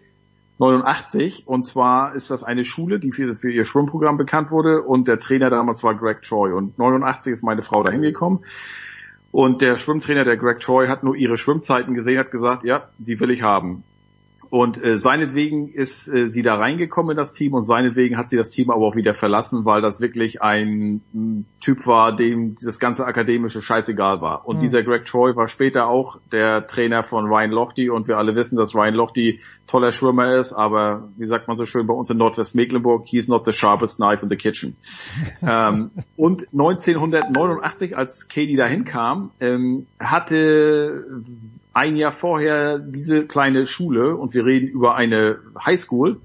89 0.57 1.49
und 1.49 1.65
zwar 1.65 2.15
ist 2.15 2.31
das 2.31 2.44
eine 2.44 2.65
Schule, 2.65 3.00
die 3.00 3.10
für, 3.10 3.34
für 3.34 3.50
ihr 3.50 3.65
Schwimmprogramm 3.65 4.16
bekannt 4.16 4.52
wurde 4.52 4.83
und 4.83 5.08
der 5.08 5.18
Trainer 5.18 5.50
damals 5.50 5.83
war 5.83 5.97
Greg 5.97 6.23
Troy 6.23 6.52
und 6.52 6.78
89 6.78 7.33
ist 7.33 7.42
meine 7.42 7.62
Frau 7.62 7.83
da 7.83 7.91
hingekommen 7.91 8.44
und 9.34 9.62
der 9.62 9.76
Schwimmtrainer, 9.76 10.22
der 10.22 10.36
Greg 10.36 10.60
Troy, 10.60 10.86
hat 10.86 11.02
nur 11.02 11.16
ihre 11.16 11.36
Schwimmzeiten 11.36 11.92
gesehen, 11.92 12.20
hat 12.20 12.30
gesagt, 12.30 12.62
ja, 12.62 12.88
die 12.98 13.18
will 13.18 13.32
ich 13.32 13.42
haben. 13.42 13.82
Und 14.55 14.81
äh, 14.84 14.99
seinetwegen 14.99 15.66
ist 15.66 16.07
äh, 16.07 16.28
sie 16.28 16.42
da 16.42 16.55
reingekommen 16.55 17.10
in 17.10 17.16
das 17.16 17.33
Team 17.33 17.55
und 17.55 17.65
seinetwegen 17.65 18.16
hat 18.16 18.31
sie 18.31 18.36
das 18.36 18.50
Team 18.50 18.70
aber 18.70 18.86
auch 18.86 18.94
wieder 18.94 19.12
verlassen, 19.12 19.65
weil 19.65 19.83
das 19.83 20.00
wirklich 20.00 20.42
ein 20.42 21.00
m, 21.12 21.44
Typ 21.60 21.89
war, 21.89 22.15
dem 22.15 22.55
das 22.62 22.78
ganze 22.78 23.05
akademische 23.05 23.60
scheißegal 23.60 24.20
war. 24.20 24.47
Und 24.47 24.58
Mhm. 24.58 24.60
dieser 24.60 24.84
Greg 24.84 25.07
Troy 25.07 25.34
war 25.34 25.49
später 25.49 25.89
auch 25.89 26.20
der 26.31 26.68
Trainer 26.68 27.02
von 27.02 27.24
Ryan 27.26 27.50
Lochte 27.50 27.92
und 27.92 28.07
wir 28.07 28.16
alle 28.16 28.36
wissen, 28.36 28.55
dass 28.57 28.76
Ryan 28.76 28.94
Lochte 28.94 29.39
toller 29.66 29.91
Schwimmer 29.91 30.34
ist, 30.34 30.52
aber 30.52 31.08
wie 31.16 31.26
sagt 31.26 31.49
man 31.49 31.57
so 31.57 31.65
schön 31.65 31.89
bei 31.89 31.94
uns 31.94 32.08
in 32.10 32.18
Nordwestmecklenburg, 32.18 33.07
he's 33.07 33.26
not 33.26 33.44
the 33.47 33.52
sharpest 33.52 33.97
knife 33.97 34.23
in 34.23 34.31
the 34.31 34.36
kitchen. 34.36 34.76
ähm, 35.42 35.91
und 36.16 36.47
1989, 36.52 37.97
als 37.99 38.28
Katie 38.28 38.55
dahin 38.57 38.84
kam, 38.84 39.33
ähm, 39.41 39.86
hatte 39.99 41.05
ein 41.73 41.97
Jahr 41.97 42.12
vorher 42.12 42.78
diese 42.78 43.26
kleine 43.26 43.66
Schule, 43.66 44.15
und 44.15 44.33
wir 44.33 44.43
reden 44.44 44.68
über 44.68 44.94
eine 44.94 45.39
Highschool, 45.64 46.20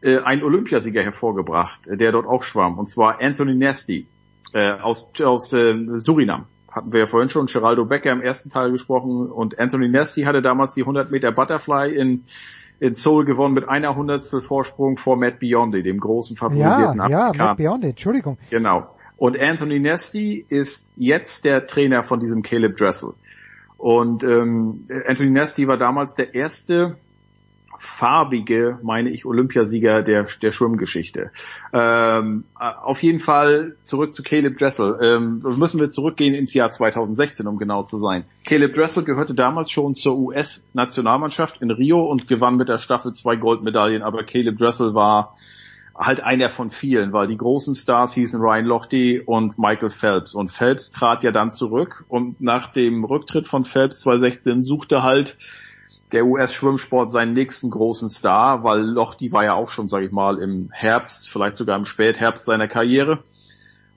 äh, 0.00 0.18
einen 0.18 0.42
Olympiasieger 0.42 1.02
hervorgebracht, 1.02 1.86
äh, 1.86 1.96
der 1.96 2.12
dort 2.12 2.26
auch 2.26 2.42
schwamm, 2.42 2.78
und 2.78 2.88
zwar 2.88 3.20
Anthony 3.20 3.54
Nasty 3.54 4.06
äh, 4.52 4.72
aus, 4.72 5.12
aus 5.22 5.52
äh, 5.52 5.74
Surinam. 5.96 6.46
Hatten 6.70 6.92
wir 6.92 7.00
ja 7.00 7.06
vorhin 7.06 7.30
schon 7.30 7.46
Geraldo 7.46 7.86
Becker 7.86 8.12
im 8.12 8.20
ersten 8.20 8.50
Teil 8.50 8.70
gesprochen 8.70 9.30
und 9.30 9.58
Anthony 9.58 9.88
Nasty 9.88 10.22
hatte 10.22 10.42
damals 10.42 10.74
die 10.74 10.82
100 10.82 11.10
Meter 11.10 11.32
Butterfly 11.32 11.94
in 11.94 12.24
in 12.80 12.94
Seoul 12.94 13.24
gewonnen 13.24 13.54
mit 13.54 13.68
einer 13.68 13.96
Hundertstel 13.96 14.40
Vorsprung 14.40 14.96
vor 14.96 15.16
Matt 15.16 15.38
Biondi, 15.40 15.82
dem 15.82 15.98
großen 15.98 16.36
Ja, 16.36 16.40
favorisierten 16.40 16.98
ja, 17.10 17.28
Afrikaner. 17.28 17.48
Matt 17.48 17.56
Beyond, 17.56 17.84
Entschuldigung. 17.84 18.38
Genau. 18.50 18.94
Und 19.16 19.38
Anthony 19.38 19.80
Nesty 19.80 20.44
ist 20.48 20.92
jetzt 20.96 21.44
der 21.44 21.66
Trainer 21.66 22.04
von 22.04 22.20
diesem 22.20 22.42
Caleb 22.42 22.76
Dressel. 22.76 23.14
Und 23.76 24.22
ähm, 24.22 24.86
Anthony 25.06 25.30
Nesty 25.30 25.66
war 25.66 25.76
damals 25.76 26.14
der 26.14 26.34
erste 26.34 26.96
farbige, 27.78 28.78
meine 28.82 29.10
ich, 29.10 29.24
Olympiasieger 29.24 30.02
der, 30.02 30.26
der 30.42 30.50
Schwimmgeschichte. 30.50 31.30
Ähm, 31.72 32.44
äh, 32.58 32.64
auf 32.64 33.02
jeden 33.02 33.20
Fall 33.20 33.76
zurück 33.84 34.14
zu 34.14 34.22
Caleb 34.22 34.58
Dressel. 34.58 34.98
Ähm, 35.02 35.42
müssen 35.56 35.80
wir 35.80 35.88
zurückgehen 35.88 36.34
ins 36.34 36.54
Jahr 36.54 36.70
2016, 36.70 37.46
um 37.46 37.58
genau 37.58 37.84
zu 37.84 37.98
sein. 37.98 38.24
Caleb 38.44 38.74
Dressel 38.74 39.04
gehörte 39.04 39.34
damals 39.34 39.70
schon 39.70 39.94
zur 39.94 40.18
US-Nationalmannschaft 40.18 41.62
in 41.62 41.70
Rio 41.70 42.04
und 42.04 42.28
gewann 42.28 42.56
mit 42.56 42.68
der 42.68 42.78
Staffel 42.78 43.12
zwei 43.12 43.36
Goldmedaillen, 43.36 44.02
aber 44.02 44.24
Caleb 44.24 44.56
Dressel 44.58 44.94
war 44.94 45.36
halt 45.98 46.22
einer 46.22 46.48
von 46.48 46.70
vielen, 46.70 47.12
weil 47.12 47.26
die 47.26 47.36
großen 47.36 47.74
Stars 47.74 48.14
hießen 48.14 48.40
Ryan 48.40 48.64
Lochte 48.64 49.22
und 49.26 49.58
Michael 49.58 49.90
Phelps. 49.90 50.32
Und 50.32 50.52
Phelps 50.52 50.92
trat 50.92 51.24
ja 51.24 51.32
dann 51.32 51.52
zurück 51.52 52.04
und 52.08 52.40
nach 52.40 52.68
dem 52.68 53.04
Rücktritt 53.04 53.48
von 53.48 53.64
Phelps 53.64 54.00
2016 54.00 54.62
suchte 54.62 55.02
halt 55.02 55.36
der 56.12 56.26
US-Schwimmsport 56.26 57.12
seinen 57.12 57.32
nächsten 57.32 57.70
großen 57.70 58.08
Star, 58.08 58.64
weil 58.64 58.80
Lochte 58.80 59.30
war 59.32 59.44
ja 59.44 59.54
auch 59.54 59.68
schon, 59.68 59.88
sage 59.88 60.06
ich 60.06 60.12
mal, 60.12 60.38
im 60.38 60.70
Herbst, 60.72 61.28
vielleicht 61.28 61.56
sogar 61.56 61.76
im 61.76 61.84
Spätherbst 61.84 62.44
seiner 62.44 62.68
Karriere. 62.68 63.22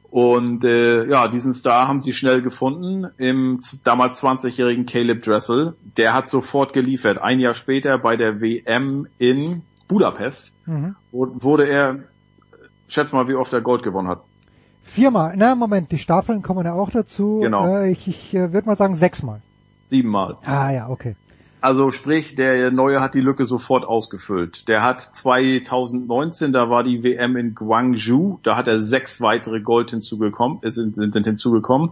Und 0.09 0.65
äh, 0.65 1.05
ja, 1.07 1.29
diesen 1.29 1.53
Star 1.53 1.87
haben 1.87 1.99
sie 1.99 2.11
schnell 2.11 2.41
gefunden 2.41 3.07
im 3.17 3.61
damals 3.85 4.21
20-jährigen 4.21 4.85
Caleb 4.85 5.23
Dressel. 5.23 5.75
Der 5.95 6.13
hat 6.13 6.27
sofort 6.27 6.73
geliefert. 6.73 7.17
Ein 7.17 7.39
Jahr 7.39 7.53
später 7.53 7.97
bei 7.97 8.17
der 8.17 8.41
WM 8.41 9.07
in 9.17 9.61
Budapest 9.87 10.53
Mhm. 10.65 10.95
wurde 11.11 11.67
er, 11.67 11.99
schätz 12.87 13.11
mal, 13.11 13.27
wie 13.27 13.35
oft 13.35 13.51
er 13.51 13.61
Gold 13.61 13.83
gewonnen 13.83 14.07
hat. 14.07 14.21
Viermal. 14.83 15.33
Na, 15.37 15.55
Moment, 15.55 15.91
die 15.91 15.97
Staffeln 15.97 16.41
kommen 16.41 16.65
ja 16.65 16.73
auch 16.73 16.89
dazu. 16.91 17.39
Genau. 17.41 17.67
Äh, 17.67 17.91
ich 17.91 18.07
ich 18.07 18.33
äh, 18.33 18.53
würde 18.53 18.67
mal 18.67 18.77
sagen 18.77 18.95
sechsmal. 18.95 19.41
Siebenmal. 19.85 20.37
Ah 20.45 20.71
ja, 20.71 20.89
okay. 20.89 21.15
Also 21.61 21.91
sprich, 21.91 22.33
der 22.33 22.71
Neue 22.71 23.01
hat 23.01 23.13
die 23.13 23.21
Lücke 23.21 23.45
sofort 23.45 23.85
ausgefüllt. 23.85 24.67
Der 24.67 24.81
hat 24.81 24.99
2019, 25.01 26.51
da 26.51 26.71
war 26.71 26.83
die 26.83 27.03
WM 27.03 27.37
in 27.37 27.53
Guangzhou, 27.53 28.39
da 28.41 28.55
hat 28.55 28.67
er 28.67 28.81
sechs 28.81 29.21
weitere 29.21 29.61
Gold 29.61 29.91
hinzugekommen, 29.91 30.59
sind, 30.63 30.95
sind, 30.95 31.23
hinzugekommen. 31.23 31.91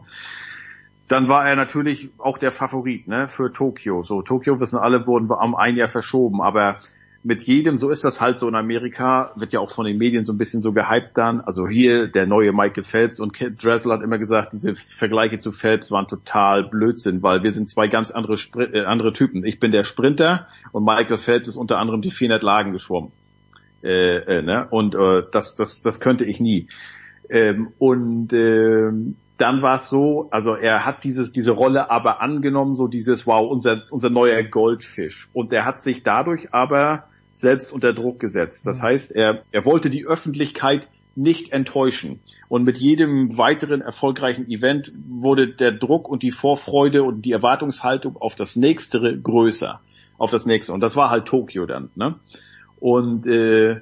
Dann 1.08 1.28
war 1.28 1.48
er 1.48 1.56
natürlich 1.56 2.10
auch 2.18 2.40
der 2.40 2.52
Favorit 2.52 3.08
ne, 3.08 3.28
für 3.28 3.54
Tokio. 3.54 4.02
So, 4.02 4.24
Tokio 4.24 4.60
wissen 4.60 4.80
alle, 4.80 5.06
wurden 5.06 5.30
um 5.30 5.56
ein 5.56 5.76
Jahr 5.76 5.88
verschoben, 5.88 6.42
aber 6.42 6.80
mit 7.22 7.44
jedem, 7.44 7.78
so 7.78 7.90
ist 7.90 8.06
das 8.06 8.22
halt 8.22 8.40
so 8.40 8.48
in 8.48 8.56
Amerika, 8.56 9.34
wird 9.36 9.52
ja 9.52 9.60
auch 9.60 9.72
von 9.72 9.86
den 9.86 9.98
Medien 9.98 10.24
so 10.24 10.32
ein 10.32 10.38
bisschen 10.38 10.62
so 10.62 10.72
gehypt 10.72 11.18
dann. 11.18 11.42
Also 11.42 11.68
hier 11.68 12.08
der 12.08 12.26
neue 12.26 12.54
Michael 12.54 12.84
Phelps 12.84 13.20
und 13.20 13.34
Kid 13.34 13.62
Dressel 13.62 13.92
hat 13.92 14.02
immer 14.02 14.18
gesagt, 14.18 14.54
diese 14.54 14.76
Vergleiche 14.76 15.40
zu 15.40 15.52
Phelps 15.52 15.92
waren 15.92 16.08
total 16.08 16.64
Blödsinn, 16.64 17.22
weil 17.22 17.44
wir 17.44 17.52
sind 17.52 17.70
zwei 17.70 17.88
ganz 17.88 18.12
andere, 18.12 18.38
Spr 18.38 18.74
äh, 18.74 18.86
andere 18.86 19.12
Typen. 19.12 19.44
Ich 19.44 19.60
bin 19.60 19.72
der 19.72 19.84
Sprinter 19.84 20.48
und 20.72 20.86
Michael 20.86 21.18
Phelps 21.18 21.50
ist 21.50 21.58
unter 21.58 21.78
anderem 21.78 22.02
die 22.02 22.12
400 22.12 22.42
Lagen 22.42 22.72
geschwommen. 22.72 23.12
Äh, 23.84 24.18
äh, 24.18 24.42
ne? 24.42 24.68
Und 24.70 24.96
äh, 24.96 25.24
das, 25.32 25.56
das, 25.56 25.82
das 25.82 26.00
könnte 26.00 26.24
ich 26.24 26.40
nie. 26.40 26.68
Ähm, 27.30 27.74
und 27.78 28.32
ähm, 28.34 29.16
dann 29.40 29.62
war 29.62 29.78
es 29.78 29.90
so, 29.90 30.28
also 30.32 30.56
er 30.56 30.86
hat 30.86 31.04
dieses, 31.04 31.32
diese 31.32 31.52
Rolle 31.52 31.90
aber 31.90 32.22
angenommen, 32.22 32.74
so 32.74 32.88
dieses, 32.88 33.26
wow, 33.26 33.50
unser, 33.50 33.84
unser 33.90 34.10
neuer 34.10 34.44
Goldfisch. 34.44 35.30
Und 35.34 35.54
er 35.54 35.66
hat 35.66 35.82
sich 35.82 36.04
dadurch 36.04 36.54
aber 36.54 37.06
selbst 37.34 37.72
unter 37.72 37.94
Druck 37.94 38.20
gesetzt. 38.20 38.68
Das 38.68 38.84
heißt, 38.84 39.16
er, 39.16 39.44
er 39.52 39.66
wollte 39.66 39.90
die 39.90 40.06
Öffentlichkeit 40.06 40.90
nicht 41.16 41.54
enttäuschen. 41.54 42.20
Und 42.50 42.66
mit 42.66 42.78
jedem 42.78 43.38
weiteren 43.38 43.82
erfolgreichen 43.82 44.50
Event 44.50 44.92
wurde 45.08 45.48
der 45.48 45.72
Druck 45.72 46.10
und 46.10 46.22
die 46.22 46.32
Vorfreude 46.32 47.04
und 47.04 47.22
die 47.24 47.32
Erwartungshaltung 47.32 48.18
auf 48.18 48.36
das 48.36 48.58
nächste 48.58 49.20
größer, 49.22 49.80
auf 50.18 50.32
das 50.32 50.46
nächste. 50.46 50.74
Und 50.74 50.82
das 50.82 50.96
war 50.96 51.10
halt 51.10 51.26
Tokio 51.26 51.66
dann. 51.66 51.90
Ne? 51.96 52.16
Und 52.80 53.26
äh, 53.26 53.82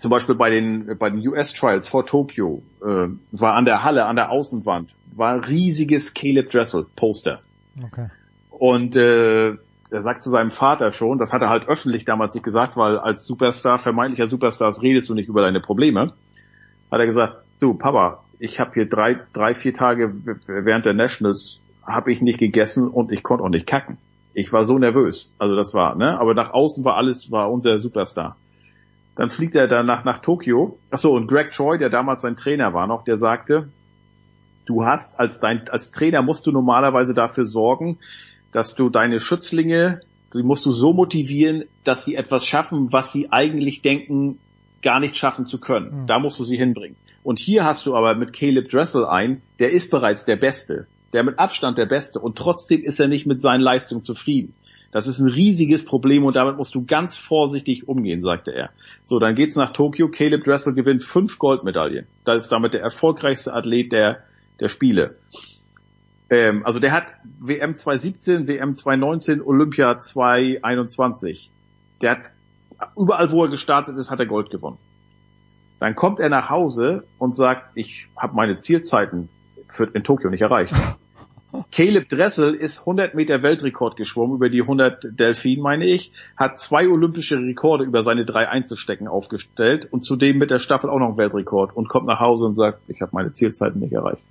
zum 0.00 0.10
Beispiel 0.10 0.34
bei 0.34 0.50
den 0.50 0.96
bei 0.98 1.10
den 1.10 1.26
US 1.28 1.52
Trials 1.52 1.86
vor 1.86 2.06
Tokio 2.06 2.62
äh, 2.82 3.08
war 3.32 3.54
an 3.54 3.66
der 3.66 3.84
Halle, 3.84 4.06
an 4.06 4.16
der 4.16 4.30
Außenwand, 4.30 4.94
war 5.14 5.34
ein 5.34 5.40
riesiges 5.40 6.14
Caleb 6.14 6.50
Dressel 6.50 6.86
Poster. 6.96 7.40
Okay. 7.84 8.08
Und 8.50 8.96
äh, 8.96 9.50
er 9.50 10.02
sagt 10.02 10.22
zu 10.22 10.30
seinem 10.30 10.52
Vater 10.52 10.92
schon, 10.92 11.18
das 11.18 11.32
hat 11.32 11.42
er 11.42 11.50
halt 11.50 11.68
öffentlich 11.68 12.04
damals 12.04 12.34
nicht 12.34 12.44
gesagt, 12.44 12.76
weil 12.76 12.98
als 12.98 13.26
Superstar, 13.26 13.78
vermeintlicher 13.78 14.26
Superstars 14.26 14.82
redest 14.82 15.08
du 15.10 15.14
nicht 15.14 15.28
über 15.28 15.42
deine 15.42 15.60
Probleme. 15.60 16.12
Hat 16.90 17.00
er 17.00 17.06
gesagt, 17.06 17.36
du 17.60 17.74
Papa, 17.74 18.24
ich 18.38 18.58
habe 18.58 18.72
hier 18.72 18.88
drei, 18.88 19.18
drei, 19.34 19.54
vier 19.54 19.74
Tage 19.74 20.14
während 20.46 20.86
der 20.86 20.94
Nationals 20.94 21.60
habe 21.86 22.10
ich 22.10 22.22
nicht 22.22 22.38
gegessen 22.38 22.88
und 22.88 23.12
ich 23.12 23.22
konnte 23.22 23.44
auch 23.44 23.50
nicht 23.50 23.66
kacken. 23.66 23.98
Ich 24.32 24.52
war 24.52 24.64
so 24.64 24.78
nervös. 24.78 25.30
Also 25.38 25.56
das 25.56 25.74
war, 25.74 25.94
ne? 25.96 26.18
Aber 26.18 26.34
nach 26.34 26.52
außen 26.52 26.84
war 26.84 26.96
alles, 26.96 27.30
war 27.30 27.50
unser 27.50 27.80
Superstar. 27.80 28.36
Dann 29.16 29.30
fliegt 29.30 29.54
er 29.54 29.68
danach 29.68 30.04
nach 30.04 30.18
Tokio. 30.18 30.78
Achso, 30.90 31.14
und 31.14 31.26
Greg 31.26 31.52
Troy, 31.52 31.78
der 31.78 31.90
damals 31.90 32.22
sein 32.22 32.36
Trainer 32.36 32.72
war 32.72 32.86
noch, 32.86 33.04
der 33.04 33.16
sagte, 33.16 33.68
du 34.66 34.84
hast 34.84 35.18
als 35.18 35.40
dein, 35.40 35.68
als 35.68 35.90
Trainer 35.90 36.22
musst 36.22 36.46
du 36.46 36.52
normalerweise 36.52 37.14
dafür 37.14 37.44
sorgen, 37.44 37.98
dass 38.52 38.74
du 38.74 38.88
deine 38.88 39.20
Schützlinge, 39.20 40.00
die 40.32 40.42
musst 40.42 40.64
du 40.64 40.70
so 40.70 40.92
motivieren, 40.92 41.64
dass 41.84 42.04
sie 42.04 42.14
etwas 42.14 42.46
schaffen, 42.46 42.92
was 42.92 43.12
sie 43.12 43.30
eigentlich 43.32 43.82
denken, 43.82 44.38
gar 44.82 45.00
nicht 45.00 45.16
schaffen 45.16 45.46
zu 45.46 45.58
können. 45.58 46.02
Mhm. 46.02 46.06
Da 46.06 46.18
musst 46.18 46.38
du 46.38 46.44
sie 46.44 46.56
hinbringen. 46.56 46.96
Und 47.22 47.38
hier 47.38 47.64
hast 47.64 47.84
du 47.86 47.94
aber 47.94 48.14
mit 48.14 48.32
Caleb 48.32 48.68
Dressel 48.68 49.04
ein, 49.04 49.42
der 49.58 49.70
ist 49.70 49.90
bereits 49.90 50.24
der 50.24 50.36
Beste, 50.36 50.86
der 51.12 51.22
mit 51.22 51.38
Abstand 51.38 51.76
der 51.76 51.86
Beste 51.86 52.18
und 52.18 52.38
trotzdem 52.38 52.82
ist 52.82 52.98
er 52.98 53.08
nicht 53.08 53.26
mit 53.26 53.42
seinen 53.42 53.60
Leistungen 53.60 54.02
zufrieden. 54.02 54.54
Das 54.92 55.06
ist 55.06 55.20
ein 55.20 55.28
riesiges 55.28 55.84
Problem 55.84 56.24
und 56.24 56.34
damit 56.34 56.56
musst 56.56 56.74
du 56.74 56.84
ganz 56.84 57.16
vorsichtig 57.16 57.86
umgehen, 57.88 58.22
sagte 58.22 58.52
er. 58.52 58.70
So, 59.04 59.18
dann 59.20 59.36
geht's 59.36 59.54
nach 59.54 59.70
Tokio. 59.70 60.08
Caleb 60.08 60.42
Dressel 60.42 60.74
gewinnt 60.74 61.04
fünf 61.04 61.38
Goldmedaillen. 61.38 62.06
Das 62.24 62.44
ist 62.44 62.52
damit 62.52 62.74
der 62.74 62.82
erfolgreichste 62.82 63.54
Athlet 63.54 63.92
der, 63.92 64.24
der 64.58 64.68
Spiele. 64.68 65.16
Ähm, 66.28 66.64
also 66.64 66.80
der 66.80 66.92
hat 66.92 67.06
WM 67.38 67.76
2017, 67.76 68.48
WM 68.48 68.74
2019, 68.74 69.42
Olympia 69.42 70.00
2021. 70.00 71.50
Der 72.02 72.10
hat 72.10 72.30
überall, 72.96 73.30
wo 73.30 73.44
er 73.44 73.50
gestartet 73.50 73.96
ist, 73.96 74.10
hat 74.10 74.18
er 74.18 74.26
Gold 74.26 74.50
gewonnen. 74.50 74.78
Dann 75.78 75.94
kommt 75.94 76.18
er 76.18 76.28
nach 76.28 76.50
Hause 76.50 77.04
und 77.18 77.36
sagt, 77.36 77.70
ich 77.74 78.06
habe 78.16 78.34
meine 78.34 78.58
Zielzeiten 78.58 79.28
für, 79.68 79.84
in 79.84 80.04
Tokio 80.04 80.30
nicht 80.30 80.42
erreicht. 80.42 80.74
Caleb 81.72 82.08
Dressel 82.08 82.54
ist 82.54 82.80
100 82.80 83.14
Meter 83.14 83.42
Weltrekord 83.42 83.96
geschwommen 83.96 84.36
über 84.36 84.48
die 84.48 84.62
100 84.62 85.18
Delfin, 85.18 85.60
meine 85.60 85.84
ich, 85.86 86.12
hat 86.36 86.60
zwei 86.60 86.88
olympische 86.88 87.38
Rekorde 87.38 87.84
über 87.84 88.02
seine 88.02 88.24
drei 88.24 88.48
Einzelstecken 88.48 89.08
aufgestellt 89.08 89.88
und 89.90 90.04
zudem 90.04 90.38
mit 90.38 90.50
der 90.50 90.58
Staffel 90.58 90.90
auch 90.90 90.98
noch 90.98 91.08
einen 91.08 91.18
Weltrekord 91.18 91.76
und 91.76 91.88
kommt 91.88 92.06
nach 92.06 92.20
Hause 92.20 92.44
und 92.44 92.54
sagt, 92.54 92.80
ich 92.88 93.00
habe 93.00 93.10
meine 93.14 93.32
Zielzeiten 93.32 93.80
nicht 93.80 93.92
erreicht. 93.92 94.22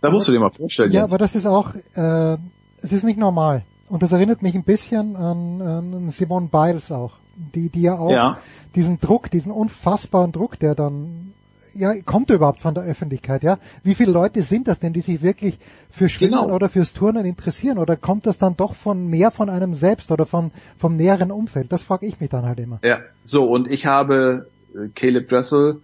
Da 0.00 0.10
musst 0.10 0.28
du 0.28 0.32
dir 0.32 0.40
mal 0.40 0.50
vorstellen. 0.50 0.92
Ja, 0.92 1.02
jetzt. 1.02 1.10
aber 1.10 1.18
das 1.18 1.34
ist 1.34 1.46
auch, 1.46 1.74
äh, 1.94 2.36
es 2.82 2.92
ist 2.92 3.04
nicht 3.04 3.18
normal. 3.18 3.62
Und 3.88 4.02
das 4.02 4.12
erinnert 4.12 4.40
mich 4.42 4.54
ein 4.54 4.62
bisschen 4.64 5.16
an, 5.16 5.60
an 5.60 6.10
Simone 6.10 6.48
Biles 6.50 6.90
auch, 6.92 7.12
die, 7.54 7.68
die 7.68 7.82
ja 7.82 7.94
auch 7.98 8.10
Ja. 8.10 8.38
diesen 8.74 8.98
Druck, 9.00 9.30
diesen 9.30 9.52
unfassbaren 9.52 10.32
Druck, 10.32 10.58
der 10.58 10.74
dann, 10.74 11.32
ja, 11.74 11.92
kommt 12.04 12.30
überhaupt 12.30 12.60
von 12.62 12.74
der 12.74 12.84
Öffentlichkeit, 12.84 13.42
ja? 13.42 13.58
Wie 13.82 13.94
viele 13.94 14.12
Leute 14.12 14.42
sind 14.42 14.68
das 14.68 14.80
denn, 14.80 14.92
die 14.92 15.00
sich 15.00 15.22
wirklich 15.22 15.58
für 15.90 16.08
Schwimmen 16.08 16.40
Genau. 16.40 16.54
oder 16.54 16.68
fürs 16.68 16.92
Turnen 16.92 17.24
interessieren? 17.26 17.78
Oder 17.78 17.96
kommt 17.96 18.26
das 18.26 18.38
dann 18.38 18.56
doch 18.56 18.74
von 18.74 19.06
mehr 19.06 19.30
von 19.30 19.48
einem 19.50 19.74
selbst 19.74 20.10
oder 20.12 20.26
von, 20.26 20.50
vom 20.78 20.96
näheren 20.96 21.30
Umfeld? 21.30 21.72
Das 21.72 21.82
frage 21.82 22.06
ich 22.06 22.20
mich 22.20 22.30
dann 22.30 22.44
halt 22.44 22.58
immer. 22.60 22.78
Ja, 22.82 22.98
so 23.24 23.44
und 23.44 23.68
ich 23.70 23.86
habe 23.86 24.46
äh, 24.74 24.88
Caleb 24.94 25.28
Dressel, 25.28 25.80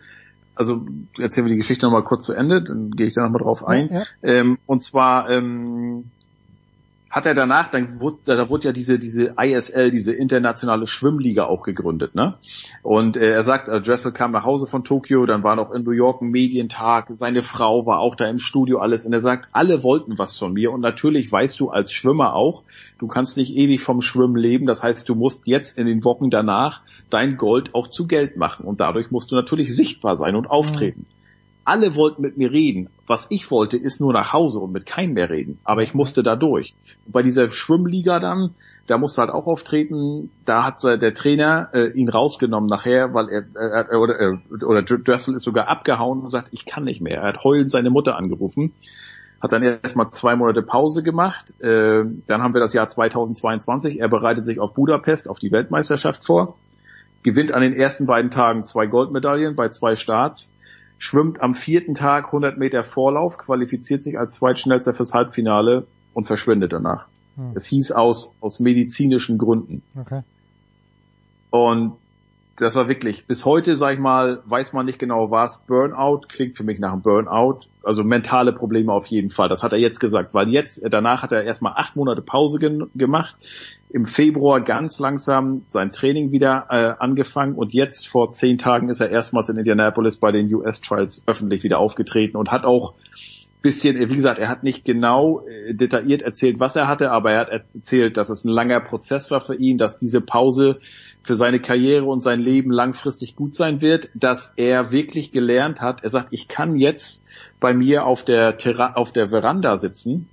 also 0.54 0.86
erzählen 1.18 1.46
wir 1.46 1.52
die 1.52 1.58
Geschichte 1.58 1.84
nochmal 1.86 2.04
kurz 2.04 2.24
zu 2.24 2.32
Ende, 2.32 2.62
dann 2.62 2.90
gehe 2.92 3.06
ich 3.08 3.14
da 3.14 3.22
nochmal 3.22 3.42
drauf 3.42 3.66
ein. 3.66 3.88
Ja, 3.88 3.98
ja. 3.98 4.04
Ähm, 4.22 4.58
und 4.66 4.82
zwar 4.82 5.28
ähm, 5.30 6.04
hat 7.16 7.24
er 7.24 7.34
danach, 7.34 7.70
dann 7.70 7.98
wurde, 7.98 8.18
da 8.26 8.50
wurde 8.50 8.66
ja 8.66 8.72
diese 8.72 8.98
diese 8.98 9.36
ISL, 9.40 9.90
diese 9.90 10.12
internationale 10.12 10.86
Schwimmliga 10.86 11.46
auch 11.46 11.62
gegründet, 11.62 12.14
ne? 12.14 12.34
Und 12.82 13.16
äh, 13.16 13.30
er 13.30 13.42
sagt, 13.42 13.70
äh, 13.70 13.80
Dressel 13.80 14.12
kam 14.12 14.32
nach 14.32 14.44
Hause 14.44 14.66
von 14.66 14.84
Tokio, 14.84 15.24
dann 15.24 15.42
war 15.42 15.56
noch 15.56 15.70
in 15.72 15.82
New 15.82 15.92
York 15.92 16.20
ein 16.20 16.28
Medientag, 16.28 17.06
seine 17.08 17.42
Frau 17.42 17.86
war 17.86 18.00
auch 18.00 18.16
da 18.16 18.28
im 18.28 18.38
Studio 18.38 18.80
alles 18.80 19.06
und 19.06 19.14
er 19.14 19.22
sagt, 19.22 19.48
alle 19.52 19.82
wollten 19.82 20.18
was 20.18 20.36
von 20.36 20.52
mir 20.52 20.70
und 20.72 20.82
natürlich 20.82 21.32
weißt 21.32 21.58
du 21.58 21.70
als 21.70 21.90
Schwimmer 21.90 22.34
auch, 22.34 22.64
du 22.98 23.06
kannst 23.06 23.38
nicht 23.38 23.56
ewig 23.56 23.80
vom 23.80 24.02
Schwimmen 24.02 24.36
leben, 24.36 24.66
das 24.66 24.82
heißt, 24.82 25.08
du 25.08 25.14
musst 25.14 25.46
jetzt 25.46 25.78
in 25.78 25.86
den 25.86 26.04
Wochen 26.04 26.28
danach 26.28 26.82
dein 27.08 27.38
Gold 27.38 27.74
auch 27.74 27.86
zu 27.86 28.06
Geld 28.06 28.36
machen 28.36 28.66
und 28.66 28.80
dadurch 28.80 29.10
musst 29.10 29.32
du 29.32 29.36
natürlich 29.36 29.74
sichtbar 29.74 30.16
sein 30.16 30.36
und 30.36 30.50
auftreten. 30.50 31.06
Alle 31.66 31.96
wollten 31.96 32.22
mit 32.22 32.36
mir 32.36 32.52
reden. 32.52 32.90
Was 33.08 33.26
ich 33.28 33.50
wollte, 33.50 33.76
ist 33.76 34.00
nur 34.00 34.12
nach 34.12 34.32
Hause 34.32 34.60
und 34.60 34.72
mit 34.72 34.86
keinem 34.86 35.14
mehr 35.14 35.30
reden. 35.30 35.58
Aber 35.64 35.82
ich 35.82 35.94
musste 35.94 36.22
da 36.22 36.36
durch. 36.36 36.74
Und 37.06 37.12
bei 37.12 37.24
dieser 37.24 37.50
Schwimmliga 37.50 38.20
dann, 38.20 38.54
da 38.86 38.98
musste 38.98 39.22
halt 39.22 39.32
auch 39.32 39.46
auftreten. 39.46 40.30
Da 40.44 40.62
hat 40.62 40.84
der 40.84 41.12
Trainer 41.12 41.70
äh, 41.72 41.88
ihn 41.88 42.08
rausgenommen 42.08 42.68
nachher, 42.68 43.14
weil 43.14 43.28
er, 43.28 43.44
er, 43.56 43.90
er 43.90 44.00
oder, 44.00 44.20
äh, 44.20 44.64
oder 44.64 44.82
Dressel 44.82 45.34
ist 45.34 45.42
sogar 45.42 45.66
abgehauen 45.66 46.20
und 46.20 46.30
sagt, 46.30 46.48
ich 46.52 46.66
kann 46.66 46.84
nicht 46.84 47.00
mehr. 47.00 47.20
Er 47.22 47.28
hat 47.34 47.42
heulend 47.42 47.72
seine 47.72 47.90
Mutter 47.90 48.16
angerufen. 48.16 48.72
Hat 49.42 49.50
dann 49.50 49.64
erstmal 49.64 50.12
zwei 50.12 50.36
Monate 50.36 50.62
Pause 50.62 51.02
gemacht. 51.02 51.52
Äh, 51.60 52.04
dann 52.28 52.42
haben 52.42 52.54
wir 52.54 52.60
das 52.60 52.74
Jahr 52.74 52.88
2022. 52.88 53.98
Er 53.98 54.08
bereitet 54.08 54.44
sich 54.44 54.60
auf 54.60 54.72
Budapest, 54.72 55.28
auf 55.28 55.40
die 55.40 55.50
Weltmeisterschaft 55.50 56.24
vor. 56.24 56.56
Gewinnt 57.24 57.50
an 57.50 57.62
den 57.62 57.72
ersten 57.72 58.06
beiden 58.06 58.30
Tagen 58.30 58.64
zwei 58.66 58.86
Goldmedaillen 58.86 59.56
bei 59.56 59.68
zwei 59.68 59.96
Starts 59.96 60.52
schwimmt 60.98 61.40
am 61.40 61.54
vierten 61.54 61.94
Tag 61.94 62.26
100 62.26 62.58
Meter 62.58 62.84
Vorlauf, 62.84 63.38
qualifiziert 63.38 64.02
sich 64.02 64.18
als 64.18 64.34
zweitschnellster 64.36 64.94
fürs 64.94 65.12
Halbfinale 65.12 65.86
und 66.14 66.26
verschwindet 66.26 66.72
danach. 66.72 67.06
Hm. 67.36 67.52
Es 67.54 67.66
hieß 67.66 67.92
aus, 67.92 68.32
aus 68.40 68.60
medizinischen 68.60 69.38
Gründen. 69.38 69.82
Okay. 69.98 70.22
Und 71.50 71.96
das 72.56 72.74
war 72.74 72.88
wirklich, 72.88 73.26
bis 73.26 73.44
heute, 73.44 73.76
sag 73.76 73.94
ich 73.94 73.98
mal, 73.98 74.42
weiß 74.46 74.72
man 74.72 74.86
nicht 74.86 74.98
genau 74.98 75.30
was. 75.30 75.58
Burnout 75.66 76.22
klingt 76.28 76.56
für 76.56 76.64
mich 76.64 76.78
nach 76.78 76.92
einem 76.92 77.02
Burnout. 77.02 77.60
Also 77.82 78.02
mentale 78.02 78.52
Probleme 78.52 78.92
auf 78.92 79.06
jeden 79.06 79.30
Fall. 79.30 79.48
Das 79.48 79.62
hat 79.62 79.72
er 79.72 79.78
jetzt 79.78 80.00
gesagt, 80.00 80.32
weil 80.32 80.48
jetzt, 80.48 80.80
danach 80.90 81.22
hat 81.22 81.32
er 81.32 81.44
erstmal 81.44 81.74
acht 81.76 81.96
Monate 81.96 82.22
Pause 82.22 82.58
gemacht. 82.94 83.36
Im 83.90 84.06
Februar 84.06 84.62
ganz 84.62 84.98
langsam 84.98 85.62
sein 85.68 85.92
Training 85.92 86.32
wieder 86.32 86.66
äh, 86.70 86.94
angefangen 86.98 87.54
und 87.54 87.72
jetzt 87.72 88.08
vor 88.08 88.32
zehn 88.32 88.58
Tagen 88.58 88.88
ist 88.88 89.00
er 89.00 89.10
erstmals 89.10 89.48
in 89.48 89.56
Indianapolis 89.56 90.16
bei 90.16 90.32
den 90.32 90.52
US 90.52 90.80
Trials 90.80 91.22
öffentlich 91.26 91.62
wieder 91.62 91.78
aufgetreten 91.78 92.36
und 92.36 92.50
hat 92.50 92.64
auch 92.64 92.94
bisschen, 93.66 93.98
wie 93.98 94.14
gesagt, 94.14 94.38
er 94.38 94.48
hat 94.48 94.62
nicht 94.62 94.84
genau 94.84 95.40
äh, 95.40 95.74
detailliert 95.74 96.22
erzählt, 96.22 96.60
was 96.60 96.76
er 96.76 96.86
hatte, 96.86 97.10
aber 97.10 97.32
er 97.32 97.40
hat 97.40 97.48
erzählt, 97.48 98.16
dass 98.16 98.28
es 98.28 98.44
ein 98.44 98.48
langer 98.50 98.78
Prozess 98.78 99.32
war 99.32 99.40
für 99.40 99.56
ihn, 99.56 99.76
dass 99.76 99.98
diese 99.98 100.20
Pause 100.20 100.78
für 101.26 101.34
seine 101.34 101.58
Karriere 101.58 102.04
und 102.04 102.22
sein 102.22 102.38
Leben 102.38 102.70
langfristig 102.70 103.34
gut 103.34 103.56
sein 103.56 103.82
wird, 103.82 104.08
dass 104.14 104.52
er 104.56 104.92
wirklich 104.92 105.32
gelernt 105.32 105.80
hat. 105.80 106.04
Er 106.04 106.10
sagt, 106.10 106.28
ich 106.30 106.46
kann 106.46 106.76
jetzt 106.76 107.24
bei 107.58 107.74
mir 107.74 108.06
auf 108.06 108.24
der 108.24 108.56
Terra 108.58 108.94
auf 108.94 109.10
der 109.12 109.30
Veranda 109.30 109.76
sitzen 109.76 110.28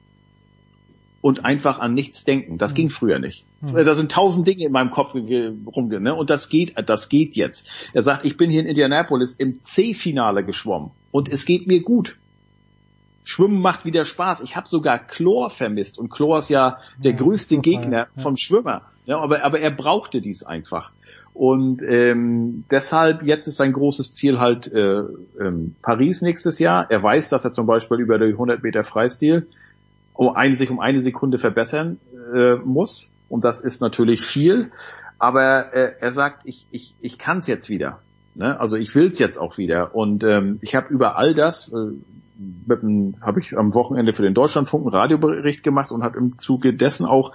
und 1.22 1.45
einfach 1.45 1.80
an 1.80 1.95
nichts 1.95 2.25
denken. 2.25 2.59
Das 2.59 2.75
ging 2.75 2.91
früher 2.91 3.17
nicht. 3.17 3.43
Mhm. 3.61 3.83
Da 3.83 3.95
sind 3.95 4.11
tausend 4.11 4.45
Dinge 4.45 4.65
in 4.65 4.72
meinem 4.72 4.91
Kopf 4.91 5.15
rumge, 5.15 5.99
ne? 5.99 6.13
Und 6.13 6.30
das 6.30 6.47
geht, 6.47 6.75
das 6.88 7.09
geht 7.09 7.35
jetzt. 7.35 7.67
Er 7.93 8.03
sagt, 8.03 8.23
ich 8.23 8.38
bin 8.38 8.51
hier 8.51 8.61
in 8.61 8.67
Indianapolis 8.67 9.33
im 9.33 9.63
C-Finale 9.63 10.45
geschwommen 10.45 10.91
und 11.11 11.27
es 11.27 11.45
geht 11.45 11.65
mir 11.65 11.81
gut. 11.81 12.17
Schwimmen 13.23 13.61
macht 13.61 13.85
wieder 13.85 14.05
Spaß. 14.05 14.41
Ich 14.41 14.55
habe 14.55 14.67
sogar 14.67 14.99
Chlor 14.99 15.49
vermisst 15.49 15.97
und 15.97 16.09
Chlor 16.09 16.39
ist 16.39 16.49
ja 16.49 16.77
der 16.99 17.13
Ja, 17.13 17.17
größte 17.17 17.57
Gegner 17.59 18.07
ja. 18.15 18.22
vom 18.22 18.38
Schwimmer. 18.38 18.83
Ja, 19.06 19.19
aber, 19.19 19.43
aber 19.43 19.59
er 19.59 19.72
brauchte 19.72 20.22
dies 20.22 20.43
einfach. 20.43 20.91
Und 21.33 21.82
ähm, 21.82 22.64
deshalb 22.69 23.23
jetzt 23.23 23.48
ist 23.48 23.57
sein 23.57 23.73
großes 23.73 24.14
Ziel 24.14 24.40
halt 24.40 24.72
äh, 24.72 25.01
ähm, 25.40 25.75
Paris 25.82 26.22
nächstes 26.22 26.59
Jahr. 26.59 26.90
Er 26.91 27.01
weiß, 27.01 27.30
dass 27.30 27.43
er 27.43 27.53
zum 27.53 27.65
Beispiel 27.65 27.99
über 27.99 28.19
die 28.19 28.25
100 28.25 28.61
Meter 28.61 28.83
Freistil 28.83 29.48
um 30.14 30.35
eine, 30.35 30.56
sich 30.56 30.69
um 30.69 30.80
eine 30.80 31.01
Sekunde 31.01 31.40
verbessern 31.40 31.99
äh, 32.33 32.56
muss. 32.56 33.14
Und 33.30 33.43
das 33.43 33.61
ist 33.61 33.82
natürlich 33.82 34.22
viel. 34.22 34.72
Aber 35.17 35.73
äh, 35.73 35.93
er 35.99 36.11
sagt, 36.11 36.43
ich, 36.45 36.67
ich, 36.69 36.93
ich 37.01 37.17
kann 37.17 37.40
es 37.40 37.48
jetzt 37.48 37.67
wieder. 37.67 37.99
Ne? 38.35 38.59
Also 38.59 38.75
ich 38.75 38.93
will 38.93 39.09
es 39.09 39.17
jetzt 39.17 39.38
auch 39.38 39.57
wieder. 39.57 39.95
Und 39.95 40.23
ähm, 40.23 40.59
ich 40.61 40.75
habe 40.75 40.93
über 40.93 41.17
all 41.17 41.33
das, 41.33 41.73
äh, 41.73 41.93
habe 43.22 43.40
ich 43.40 43.57
am 43.57 43.73
Wochenende 43.73 44.14
für 44.14 44.23
den 44.23 44.33
Deutschlandfunk 44.33 44.85
einen 44.85 44.93
Radiobericht 44.93 45.64
gemacht 45.64 45.91
und 45.91 46.03
habe 46.03 46.17
im 46.17 46.38
Zuge 46.38 46.73
dessen 46.73 47.06
auch 47.06 47.33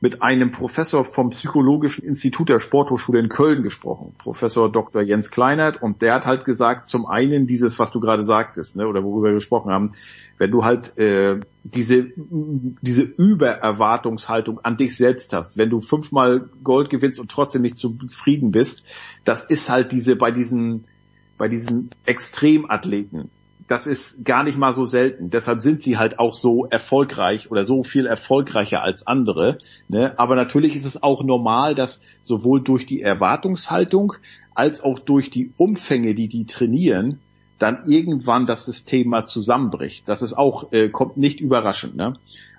mit 0.00 0.22
einem 0.22 0.50
Professor 0.50 1.04
vom 1.04 1.30
Psychologischen 1.30 2.04
Institut 2.04 2.48
der 2.48 2.58
Sporthochschule 2.58 3.20
in 3.20 3.28
Köln 3.28 3.62
gesprochen, 3.62 4.14
Professor 4.18 4.72
Dr. 4.72 5.02
Jens 5.02 5.30
Kleinert, 5.30 5.82
und 5.82 6.00
der 6.00 6.14
hat 6.14 6.26
halt 6.26 6.44
gesagt, 6.44 6.88
zum 6.88 7.06
einen 7.06 7.46
dieses, 7.46 7.78
was 7.78 7.92
du 7.92 8.00
gerade 8.00 8.24
sagtest, 8.24 8.76
ne, 8.76 8.88
oder 8.88 9.04
worüber 9.04 9.28
wir 9.28 9.34
gesprochen 9.34 9.70
haben, 9.70 9.92
wenn 10.38 10.50
du 10.50 10.64
halt 10.64 10.96
äh, 10.96 11.40
diese 11.64 12.06
diese 12.16 13.02
Übererwartungshaltung 13.02 14.60
an 14.60 14.78
dich 14.78 14.96
selbst 14.96 15.32
hast, 15.34 15.58
wenn 15.58 15.68
du 15.68 15.80
fünfmal 15.80 16.48
Gold 16.64 16.88
gewinnst 16.88 17.20
und 17.20 17.30
trotzdem 17.30 17.62
nicht 17.62 17.76
zufrieden 17.76 18.52
bist, 18.52 18.84
das 19.24 19.44
ist 19.44 19.68
halt 19.68 19.92
diese 19.92 20.16
bei 20.16 20.30
diesen 20.30 20.84
bei 21.36 21.48
diesen 21.48 21.90
Extremathleten 22.06 23.30
das 23.70 23.86
ist 23.86 24.24
gar 24.24 24.42
nicht 24.42 24.58
mal 24.58 24.74
so 24.74 24.84
selten. 24.84 25.30
Deshalb 25.30 25.60
sind 25.60 25.80
sie 25.80 25.96
halt 25.96 26.18
auch 26.18 26.34
so 26.34 26.66
erfolgreich 26.66 27.52
oder 27.52 27.64
so 27.64 27.84
viel 27.84 28.04
erfolgreicher 28.04 28.82
als 28.82 29.06
andere. 29.06 29.58
Ne? 29.86 30.18
Aber 30.18 30.34
natürlich 30.34 30.74
ist 30.74 30.86
es 30.86 31.04
auch 31.04 31.22
normal, 31.22 31.76
dass 31.76 32.02
sowohl 32.20 32.60
durch 32.62 32.84
die 32.84 33.00
Erwartungshaltung 33.00 34.14
als 34.56 34.82
auch 34.82 34.98
durch 34.98 35.30
die 35.30 35.52
Umfänge, 35.56 36.16
die 36.16 36.26
die 36.26 36.46
trainieren, 36.46 37.20
dann 37.60 37.84
irgendwann 37.86 38.44
das 38.44 38.64
System 38.64 39.08
mal 39.08 39.24
zusammenbricht. 39.24 40.08
Das 40.08 40.20
ist 40.20 40.32
auch, 40.32 40.72
äh, 40.72 40.88
kommt 40.88 41.16
nicht 41.16 41.40
überraschend. 41.40 41.94
Ne? 41.94 42.14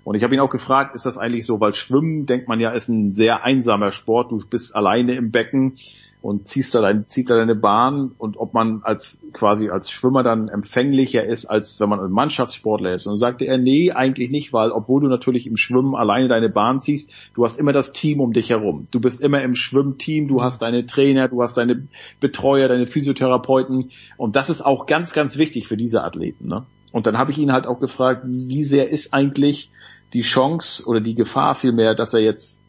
Und 0.06 0.15
ich 0.15 0.23
habe 0.23 0.33
ihn 0.33 0.40
auch 0.40 0.49
gefragt, 0.49 0.95
ist 0.95 1.06
das 1.06 1.17
eigentlich 1.17 1.45
so, 1.45 1.59
weil 1.59 1.73
Schwimmen, 1.73 2.25
denkt 2.25 2.48
man 2.48 2.61
ja, 2.61 2.72
ist 2.72 2.88
ein 2.88 3.11
sehr 3.11 3.43
einsamer 3.43 3.91
Sport. 3.91 4.31
Du 4.31 4.40
bist 4.49 4.73
alleine 4.77 5.15
im 5.15 5.31
Becken 5.31 5.77
und 6.22 6.48
ziehst 6.48 6.75
da 6.75 6.82
dein, 6.82 7.08
zieht 7.08 7.30
da 7.30 7.35
deine 7.35 7.56
Bahn 7.56 8.11
und 8.17 8.38
ob 8.38 8.53
man 8.53 8.82
als 8.83 9.22
quasi 9.33 9.69
als 9.69 9.90
Schwimmer 9.90 10.22
dann 10.22 10.50
empfänglicher 10.50 11.24
ist, 11.24 11.45
als 11.45 11.80
wenn 11.80 11.90
man 11.90 12.00
ein 12.00 12.11
Mannschaftssportler 12.11 12.93
ist. 12.93 13.08
Und 13.08 13.14
dann 13.14 13.19
sagte 13.19 13.45
er, 13.45 13.58
nee, 13.58 13.91
eigentlich 13.91 14.30
nicht, 14.30 14.53
weil 14.53 14.72
obwohl 14.72 15.01
du 15.01 15.08
natürlich 15.08 15.48
im 15.48 15.58
Schwimmen 15.58 15.95
alleine 15.95 16.27
deine 16.27 16.50
Bahn 16.50 16.80
ziehst, 16.80 17.11
du 17.33 17.43
hast 17.43 17.58
immer 17.58 17.74
das 17.74 17.91
Team 17.91 18.19
um 18.19 18.33
dich 18.33 18.51
herum. 18.51 18.85
Du 18.91 19.00
bist 19.00 19.19
immer 19.19 19.41
im 19.41 19.56
Schwimmteam, 19.56 20.27
du 20.27 20.43
hast 20.43 20.61
deine 20.61 20.85
Trainer, 20.85 21.27
du 21.27 21.41
hast 21.41 21.58
deine 21.58 21.88
Betreuer, 22.19 22.67
deine 22.67 22.85
Physiotherapeuten 22.85 23.90
und 24.17 24.35
das 24.35 24.51
ist 24.51 24.61
auch 24.61 24.85
ganz, 24.85 25.14
ganz 25.14 25.38
wichtig 25.38 25.67
für 25.67 25.77
diese 25.77 26.03
Athleten. 26.03 26.48
Ne? 26.48 26.66
Und 26.91 27.08
dann 27.08 27.17
habe 27.17 27.32
ich 27.32 27.40
ihn 27.40 27.51
halt 27.51 27.66
auch 27.66 27.80
gefragt, 27.80 28.24
wie 28.25 28.64
sehr 28.64 28.90
ist 28.90 29.14
eigentlich 29.14 29.72
die 30.14 30.22
Chance 30.22 30.85
oder 30.85 31.01
die 31.01 31.16
Gefahr 31.16 31.56
vielmehr, 31.56 31.95
dass 31.95 32.14
er 32.14 32.19
jetzt 32.19 32.61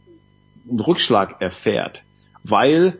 einen 0.69 0.81
Rückschlag 0.81 1.41
erfährt, 1.41 2.05
weil 2.45 2.99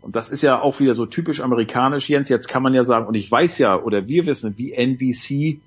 und 0.00 0.16
das 0.16 0.28
ist 0.28 0.42
ja 0.42 0.60
auch 0.60 0.80
wieder 0.80 0.94
so 0.94 1.06
typisch 1.06 1.40
amerikanisch, 1.40 2.08
Jens. 2.08 2.28
Jetzt 2.28 2.48
kann 2.48 2.62
man 2.62 2.74
ja 2.74 2.84
sagen, 2.84 3.06
und 3.06 3.14
ich 3.14 3.30
weiß 3.30 3.58
ja, 3.58 3.80
oder 3.80 4.08
wir 4.08 4.26
wissen, 4.26 4.56
wie 4.56 4.72
NBC 4.72 5.60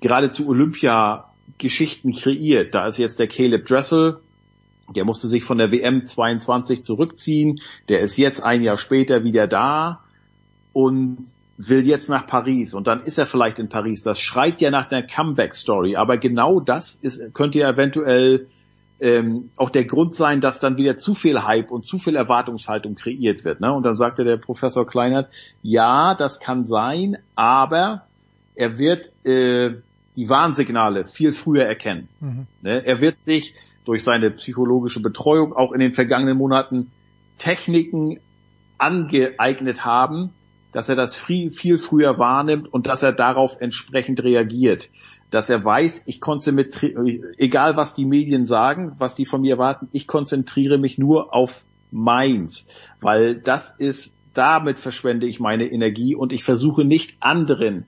gerade 0.00 0.30
zu 0.30 0.46
Olympia 0.46 1.30
Geschichten 1.58 2.12
kreiert. 2.12 2.74
Da 2.74 2.86
ist 2.86 2.98
jetzt 2.98 3.18
der 3.18 3.28
Caleb 3.28 3.66
Dressel, 3.66 4.20
der 4.94 5.04
musste 5.04 5.26
sich 5.26 5.44
von 5.44 5.58
der 5.58 5.72
WM 5.72 6.06
22 6.06 6.84
zurückziehen. 6.84 7.60
Der 7.88 8.00
ist 8.00 8.16
jetzt 8.16 8.42
ein 8.42 8.62
Jahr 8.62 8.76
später 8.76 9.24
wieder 9.24 9.46
da 9.46 10.04
und 10.72 11.18
will 11.56 11.86
jetzt 11.86 12.08
nach 12.08 12.26
Paris. 12.26 12.74
Und 12.74 12.86
dann 12.86 13.02
ist 13.02 13.18
er 13.18 13.26
vielleicht 13.26 13.58
in 13.58 13.68
Paris. 13.68 14.02
Das 14.02 14.20
schreit 14.20 14.60
ja 14.60 14.70
nach 14.70 14.90
einer 14.90 15.02
Comeback-Story. 15.02 15.96
Aber 15.96 16.18
genau 16.18 16.60
das 16.60 16.94
ist, 16.96 17.34
könnte 17.34 17.60
ja 17.60 17.70
eventuell 17.70 18.48
ähm, 19.00 19.50
auch 19.56 19.70
der 19.70 19.84
Grund 19.84 20.14
sein, 20.14 20.40
dass 20.40 20.58
dann 20.58 20.76
wieder 20.76 20.96
zu 20.96 21.14
viel 21.14 21.42
Hype 21.42 21.70
und 21.70 21.84
zu 21.84 21.98
viel 21.98 22.16
Erwartungshaltung 22.16 22.94
kreiert 22.94 23.44
wird. 23.44 23.60
Ne? 23.60 23.72
Und 23.72 23.82
dann 23.82 23.96
sagte 23.96 24.24
der 24.24 24.38
Professor 24.38 24.86
Kleinert, 24.86 25.30
ja, 25.62 26.14
das 26.14 26.40
kann 26.40 26.64
sein, 26.64 27.18
aber 27.34 28.06
er 28.54 28.78
wird 28.78 29.10
äh, 29.24 29.76
die 30.16 30.28
Warnsignale 30.28 31.04
viel 31.04 31.32
früher 31.32 31.64
erkennen. 31.64 32.08
Mhm. 32.20 32.46
Ne? 32.62 32.84
Er 32.86 33.00
wird 33.00 33.22
sich 33.24 33.54
durch 33.84 34.02
seine 34.02 34.30
psychologische 34.30 35.00
Betreuung 35.00 35.52
auch 35.52 35.72
in 35.72 35.80
den 35.80 35.92
vergangenen 35.92 36.36
Monaten 36.36 36.90
Techniken 37.38 38.18
angeeignet 38.78 39.84
haben, 39.84 40.32
dass 40.72 40.88
er 40.88 40.96
das 40.96 41.14
viel, 41.14 41.50
viel 41.50 41.78
früher 41.78 42.18
wahrnimmt 42.18 42.72
und 42.72 42.86
dass 42.86 43.02
er 43.02 43.12
darauf 43.12 43.60
entsprechend 43.60 44.22
reagiert 44.22 44.88
dass 45.30 45.50
er 45.50 45.64
weiß, 45.64 46.04
ich 46.06 46.20
konzentriere, 46.20 47.34
egal 47.36 47.76
was 47.76 47.94
die 47.94 48.04
Medien 48.04 48.44
sagen, 48.44 48.92
was 48.98 49.14
die 49.14 49.26
von 49.26 49.40
mir 49.40 49.54
erwarten, 49.54 49.88
ich 49.92 50.06
konzentriere 50.06 50.78
mich 50.78 50.98
nur 50.98 51.34
auf 51.34 51.64
meins, 51.90 52.66
weil 53.00 53.36
das 53.36 53.74
ist, 53.78 54.16
damit 54.34 54.78
verschwende 54.78 55.26
ich 55.26 55.40
meine 55.40 55.66
Energie 55.66 56.14
und 56.14 56.32
ich 56.32 56.44
versuche 56.44 56.84
nicht 56.84 57.16
anderen 57.20 57.86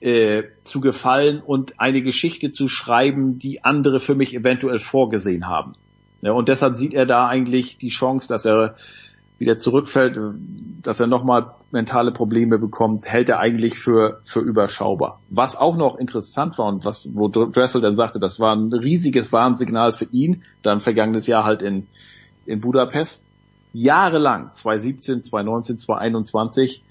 äh, 0.00 0.44
zu 0.64 0.80
gefallen 0.80 1.42
und 1.44 1.80
eine 1.80 2.02
Geschichte 2.02 2.52
zu 2.52 2.68
schreiben, 2.68 3.38
die 3.38 3.64
andere 3.64 3.98
für 3.98 4.14
mich 4.14 4.34
eventuell 4.34 4.78
vorgesehen 4.78 5.48
haben. 5.48 5.74
Ja, 6.20 6.32
und 6.32 6.48
deshalb 6.48 6.76
sieht 6.76 6.94
er 6.94 7.06
da 7.06 7.26
eigentlich 7.28 7.78
die 7.78 7.88
Chance, 7.88 8.28
dass 8.28 8.44
er 8.44 8.76
wieder 9.38 9.56
zurückfällt, 9.56 10.18
dass 10.82 11.00
er 11.00 11.06
nochmal 11.06 11.54
mentale 11.70 12.12
Probleme 12.12 12.58
bekommt, 12.58 13.06
hält 13.06 13.28
er 13.28 13.38
eigentlich 13.38 13.78
für, 13.78 14.20
für 14.24 14.40
überschaubar. 14.40 15.20
Was 15.30 15.56
auch 15.56 15.76
noch 15.76 15.96
interessant 15.96 16.58
war 16.58 16.66
und 16.66 16.84
was, 16.84 17.14
wo 17.14 17.28
Dressel 17.28 17.80
dann 17.80 17.96
sagte, 17.96 18.18
das 18.18 18.40
war 18.40 18.54
ein 18.54 18.72
riesiges 18.72 19.32
Warnsignal 19.32 19.92
für 19.92 20.06
ihn, 20.06 20.42
dann 20.62 20.80
vergangenes 20.80 21.26
Jahr 21.26 21.44
halt 21.44 21.62
in, 21.62 21.86
in 22.46 22.60
Budapest. 22.60 23.26
Jahrelang, 23.72 24.50
2017, 24.54 25.22
2019, 25.22 25.78
2021, 25.78 26.82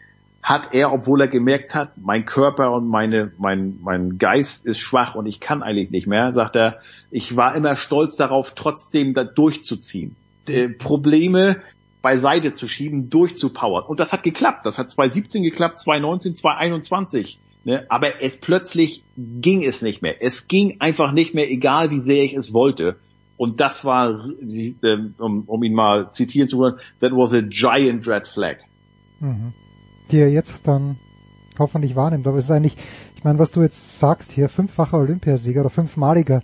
hat 0.44 0.74
er, 0.74 0.94
obwohl 0.94 1.22
er 1.22 1.28
gemerkt 1.28 1.76
hat, 1.76 1.98
mein 1.98 2.26
Körper 2.26 2.72
und 2.72 2.88
meine, 2.88 3.32
mein, 3.38 3.80
mein 3.82 4.18
Geist 4.18 4.66
ist 4.66 4.80
schwach 4.80 5.16
und 5.16 5.26
ich 5.26 5.42
kann 5.42 5.64
eigentlich 5.64 5.90
nicht 5.90 6.08
mehr, 6.08 6.32
sagt 6.32 6.56
er, 6.56 6.80
ich 7.12 7.36
war 7.36 7.56
immer 7.56 7.76
stolz 7.76 8.16
darauf, 8.16 8.54
trotzdem 8.56 9.14
da 9.14 9.26
durchzuziehen. 9.26 10.16
Probleme, 10.80 11.58
beiseite 12.08 12.54
zu 12.54 12.70
schieben, 12.70 13.10
durchzupowern. 13.10 13.84
Und 13.84 14.00
das 14.00 14.14
hat 14.14 14.24
geklappt. 14.24 14.66
Das 14.66 14.78
hat 14.78 14.90
2017 14.90 15.44
geklappt, 15.44 15.78
2019, 15.78 16.36
2021. 16.36 17.38
Ne? 17.66 17.86
Aber 17.90 18.24
es 18.24 18.38
plötzlich 18.38 19.04
ging 19.18 19.62
es 19.62 19.82
nicht 19.82 20.02
mehr. 20.02 20.24
Es 20.24 20.48
ging 20.48 20.78
einfach 20.80 21.12
nicht 21.12 21.34
mehr, 21.34 21.52
egal 21.52 21.92
wie 21.92 22.00
sehr 22.00 22.24
ich 22.24 22.34
es 22.34 22.54
wollte. 22.54 22.96
Und 23.36 23.60
das 23.60 23.84
war, 23.84 24.26
ähm, 24.42 25.16
um, 25.18 25.44
um 25.48 25.64
ihn 25.64 25.74
mal 25.74 26.14
zitieren 26.14 26.48
zu 26.48 26.60
wollen, 26.60 26.76
that 27.02 27.12
was 27.12 27.34
a 27.34 27.42
giant 27.42 28.08
red 28.08 28.26
flag. 28.26 28.60
Mhm. 29.20 29.52
Die 30.10 30.20
er 30.20 30.30
jetzt 30.30 30.66
dann 30.66 30.98
hoffentlich 31.60 31.98
wahrnimmt. 31.98 32.26
Aber 32.26 32.38
es 32.38 32.46
ist 32.46 32.52
eigentlich, 32.52 32.78
ich 33.18 33.26
meine, 33.26 33.38
was 33.38 33.52
du 33.52 33.62
jetzt 33.62 34.00
sagst 34.00 34.32
hier, 34.32 34.48
fünffacher 34.48 34.98
Olympiasieger 34.98 35.60
oder 35.60 35.70
fünfmaliger 35.70 36.42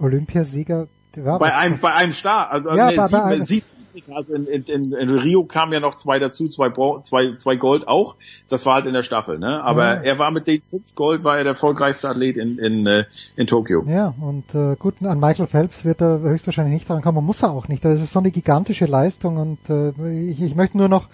Olympiasieger, 0.00 0.88
bei 1.16 1.54
einem, 1.54 1.78
bei 1.80 1.92
einem 1.92 2.12
Star, 2.12 2.50
also, 2.50 2.70
also 2.70 2.78
ja, 2.78 2.88
nee, 2.88 3.00
sieben, 3.00 3.22
bei 3.22 3.40
sieben, 3.40 3.66
also 4.14 4.34
in, 4.34 4.46
in, 4.46 4.92
in, 4.92 5.10
Rio 5.10 5.44
kamen 5.44 5.72
ja 5.72 5.80
noch 5.80 5.96
zwei 5.96 6.18
dazu, 6.18 6.48
zwei, 6.48 6.70
zwei, 7.02 7.36
zwei 7.36 7.56
Gold 7.56 7.86
auch. 7.86 8.16
Das 8.48 8.66
war 8.66 8.74
halt 8.74 8.86
in 8.86 8.92
der 8.92 9.02
Staffel, 9.02 9.38
ne? 9.38 9.62
Aber 9.62 9.96
ja. 9.96 10.02
er 10.02 10.18
war 10.18 10.30
mit 10.30 10.46
den 10.46 10.62
fünf 10.62 10.94
Gold 10.94 11.24
war 11.24 11.38
er 11.38 11.44
der 11.44 11.52
erfolgreichste 11.52 12.08
Athlet 12.08 12.36
in, 12.36 12.58
in, 12.58 12.86
äh, 12.86 13.04
in 13.36 13.46
Tokio. 13.46 13.84
Ja, 13.86 14.14
und 14.20 14.54
äh, 14.54 14.76
gut, 14.76 14.94
an 15.02 15.20
Michael 15.20 15.46
Phelps 15.46 15.84
wird 15.84 16.00
er 16.00 16.20
höchstwahrscheinlich 16.20 16.74
nicht 16.74 16.88
dran 16.88 17.02
kommen, 17.02 17.24
muss 17.24 17.42
er 17.42 17.50
auch 17.50 17.68
nicht. 17.68 17.84
Das 17.84 18.00
ist 18.00 18.12
so 18.12 18.18
eine 18.18 18.30
gigantische 18.30 18.86
Leistung 18.86 19.36
und 19.36 19.70
äh, 19.70 20.30
ich, 20.30 20.42
ich 20.42 20.54
möchte 20.54 20.78
nur 20.78 20.88
noch 20.88 21.08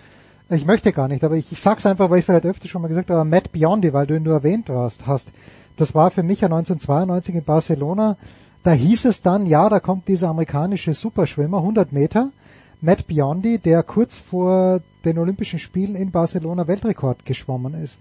ich 0.52 0.66
möchte 0.66 0.92
gar 0.92 1.06
nicht, 1.06 1.22
aber 1.22 1.36
ich, 1.36 1.52
ich 1.52 1.60
sag's 1.60 1.86
einfach, 1.86 2.10
weil 2.10 2.18
ich 2.18 2.24
vielleicht 2.24 2.44
öfter 2.44 2.66
schon 2.66 2.82
mal 2.82 2.88
gesagt 2.88 3.08
habe, 3.10 3.24
Matt 3.24 3.52
Biondi, 3.52 3.92
weil 3.92 4.08
du 4.08 4.16
ihn 4.16 4.24
nur 4.24 4.34
erwähnt 4.34 4.68
hast, 4.68 5.06
hast. 5.06 5.30
Das 5.76 5.94
war 5.94 6.10
für 6.10 6.22
mich 6.22 6.40
ja 6.40 6.46
1992 6.46 7.36
in 7.36 7.44
Barcelona 7.44 8.16
da 8.62 8.72
hieß 8.72 9.06
es 9.06 9.22
dann, 9.22 9.46
ja, 9.46 9.68
da 9.68 9.80
kommt 9.80 10.08
dieser 10.08 10.28
amerikanische 10.28 10.94
Superschwimmer, 10.94 11.58
100 11.58 11.92
Meter, 11.92 12.30
Matt 12.80 13.06
Biondi, 13.06 13.58
der 13.58 13.82
kurz 13.82 14.16
vor 14.16 14.80
den 15.04 15.18
Olympischen 15.18 15.58
Spielen 15.58 15.94
in 15.94 16.10
Barcelona 16.10 16.66
Weltrekord 16.66 17.24
geschwommen 17.24 17.74
ist. 17.74 17.98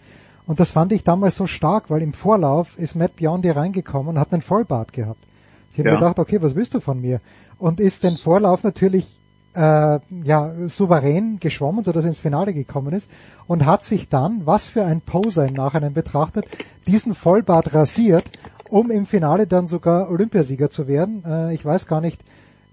Und 0.47 0.59
das 0.59 0.71
fand 0.71 0.91
ich 0.91 1.03
damals 1.03 1.35
so 1.35 1.47
stark, 1.47 1.89
weil 1.89 2.01
im 2.01 2.13
Vorlauf 2.13 2.77
ist 2.77 2.95
Matt 2.95 3.15
Biondi 3.17 3.49
reingekommen 3.49 4.09
und 4.09 4.19
hat 4.19 4.33
einen 4.33 4.41
Vollbart 4.41 4.93
gehabt. 4.93 5.23
Ich 5.71 5.79
habe 5.79 5.89
ja. 5.89 5.95
mir 5.95 5.99
gedacht, 5.99 6.19
okay, 6.19 6.41
was 6.41 6.55
willst 6.55 6.73
du 6.73 6.79
von 6.79 6.99
mir? 6.99 7.21
Und 7.57 7.79
ist 7.79 8.03
den 8.03 8.17
Vorlauf 8.17 8.63
natürlich 8.63 9.05
äh, 9.53 9.99
ja 10.23 10.53
souverän 10.67 11.39
geschwommen, 11.39 11.83
so 11.83 11.91
dass 11.91 12.05
er 12.05 12.09
ins 12.09 12.19
Finale 12.19 12.53
gekommen 12.53 12.93
ist 12.93 13.09
und 13.47 13.65
hat 13.65 13.83
sich 13.83 14.09
dann, 14.09 14.45
was 14.45 14.67
für 14.67 14.85
ein 14.85 15.01
Poser 15.01 15.47
im 15.47 15.53
Nachhinein 15.53 15.93
betrachtet, 15.93 16.45
diesen 16.87 17.13
Vollbart 17.13 17.73
rasiert 17.73 18.25
um 18.69 18.91
im 18.91 19.05
Finale 19.05 19.47
dann 19.47 19.67
sogar 19.67 20.09
Olympiasieger 20.09 20.69
zu 20.69 20.87
werden. 20.87 21.23
Äh, 21.25 21.53
ich 21.53 21.65
weiß 21.65 21.87
gar 21.87 22.01
nicht, 22.01 22.21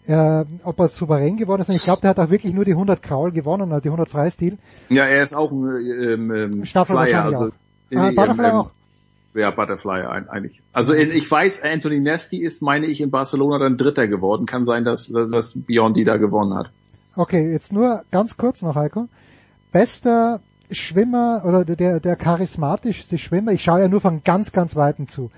äh, 0.07 0.45
ob 0.63 0.79
er 0.79 0.89
souverän 0.89 1.37
geworden 1.37 1.63
ist. 1.63 1.71
Ich 1.71 1.85
glaube, 1.85 2.03
der 2.03 2.11
hat 2.11 2.19
auch 2.19 2.31
wirklich 2.31 2.53
nur 2.53 2.65
die 2.65 2.73
100 2.73 3.03
Kraul 3.03 3.33
gewonnen, 3.33 3.73
also 3.73 3.83
die 3.83 3.89
100 3.89 4.09
Freistil. 4.09 4.59
Ja, 4.89 5.05
er 5.05 5.23
ist 5.23 5.35
auch 5.35 5.51
ein 5.51 5.65
ähm, 5.65 6.35
ähm, 6.35 6.65
Staffel 6.65 6.97
Flyer, 6.97 7.25
also. 7.25 7.51
Ah, 7.95 8.11
Butterfly 8.11 8.47
ähm, 8.47 8.55
auch. 8.55 8.71
Ja, 9.35 9.51
Butterfly 9.51 10.03
eigentlich. 10.29 10.63
Also 10.73 10.95
in, 10.95 11.11
ich 11.11 11.31
weiß, 11.31 11.63
Anthony 11.63 12.01
Nesti 12.01 12.39
ist, 12.39 12.63
meine 12.63 12.87
ich, 12.87 13.01
in 13.01 13.11
Barcelona 13.11 13.59
dann 13.59 13.77
Dritter 13.77 14.09
geworden. 14.09 14.47
Kann 14.47 14.65
sein, 14.65 14.85
dass, 14.85 15.09
dass 15.09 15.53
Biondi 15.55 16.05
da 16.05 16.17
gewonnen 16.17 16.55
hat. 16.55 16.71
Okay, 17.15 17.51
jetzt 17.53 17.73
nur 17.73 18.03
ganz 18.11 18.37
kurz 18.37 18.63
noch, 18.63 18.77
Heiko. 18.77 19.09
Bester 19.73 20.41
Schwimmer 20.71 21.43
oder 21.45 21.65
der, 21.65 22.01
der 22.01 22.17
charismatischste 22.17 23.19
Schwimmer, 23.19 23.53
ich 23.53 23.63
schaue 23.63 23.81
ja 23.81 23.89
nur 23.89 24.01
von 24.01 24.23
ganz, 24.25 24.53
ganz 24.53 24.75
Weitem 24.75 25.09
zu, 25.09 25.31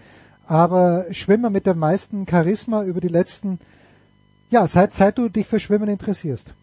aber 0.48 1.06
Schwimmer 1.10 1.50
mit 1.50 1.66
dem 1.66 1.78
meisten 1.78 2.26
Charisma 2.28 2.82
über 2.84 3.00
die 3.00 3.08
letzten, 3.08 3.60
ja, 4.50 4.66
seit, 4.66 4.94
seit 4.94 5.18
du 5.18 5.28
dich 5.28 5.46
für 5.46 5.60
Schwimmen 5.60 5.88
interessierst? 5.88 6.54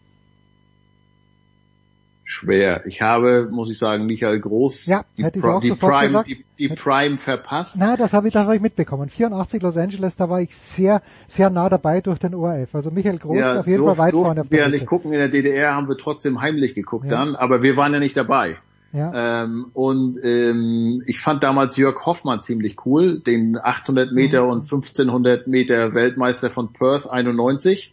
Schwer. 2.28 2.84
Ich 2.86 3.02
habe, 3.02 3.48
muss 3.52 3.70
ich 3.70 3.78
sagen, 3.78 4.06
Michael 4.06 4.40
Groß 4.40 4.86
ja, 4.86 5.04
die, 5.16 5.22
hätte 5.22 5.38
ich 5.38 5.44
auch 5.44 5.60
die, 5.60 5.68
sofort 5.68 5.92
Prime, 5.92 6.06
gesagt. 6.08 6.28
die, 6.28 6.44
die 6.58 6.68
Prime 6.70 7.18
verpasst. 7.18 7.76
Na, 7.78 7.96
das 7.96 8.12
habe 8.12 8.26
ich, 8.26 8.34
das 8.34 8.48
hab 8.48 8.54
ich 8.54 8.60
mitbekommen. 8.60 9.08
84 9.08 9.62
Los 9.62 9.76
Angeles, 9.76 10.16
da 10.16 10.28
war 10.28 10.40
ich 10.40 10.56
sehr, 10.56 11.02
sehr 11.28 11.50
nah 11.50 11.68
dabei 11.68 12.00
durch 12.00 12.18
den 12.18 12.34
ORF. 12.34 12.74
Also 12.74 12.90
Michael 12.90 13.18
Groß 13.18 13.38
ja, 13.38 13.60
auf 13.60 13.66
jeden 13.68 13.78
durf, 13.78 13.96
Fall 13.96 14.06
weit 14.06 14.14
vorne 14.14 14.40
auf 14.40 14.50
wir 14.50 14.58
ja 14.58 14.68
nicht 14.68 14.86
gucken. 14.86 15.12
In 15.12 15.18
der 15.20 15.28
DDR 15.28 15.76
haben 15.76 15.88
wir 15.88 15.96
trotzdem 15.96 16.40
heimlich 16.40 16.74
geguckt 16.74 17.04
Ja. 17.04 17.12
dann, 17.12 17.36
aber 17.36 17.62
wir 17.62 17.76
waren 17.76 17.92
ja 17.92 18.00
nicht 18.00 18.16
dabei. 18.16 18.56
Ja. 18.92 19.42
Ähm, 19.42 19.66
und 19.74 20.18
ähm, 20.22 21.02
ich 21.06 21.20
fand 21.20 21.42
damals 21.42 21.76
Jörg 21.76 22.06
Hoffmann 22.06 22.40
ziemlich 22.40 22.86
cool, 22.86 23.20
den 23.20 23.58
800 23.58 24.12
Meter 24.12 24.44
Mhm. 24.44 24.50
und 24.50 24.62
1500 24.62 25.46
Meter 25.46 25.92
Weltmeister 25.94 26.48
von 26.50 26.72
Perth 26.72 27.06
91. 27.10 27.92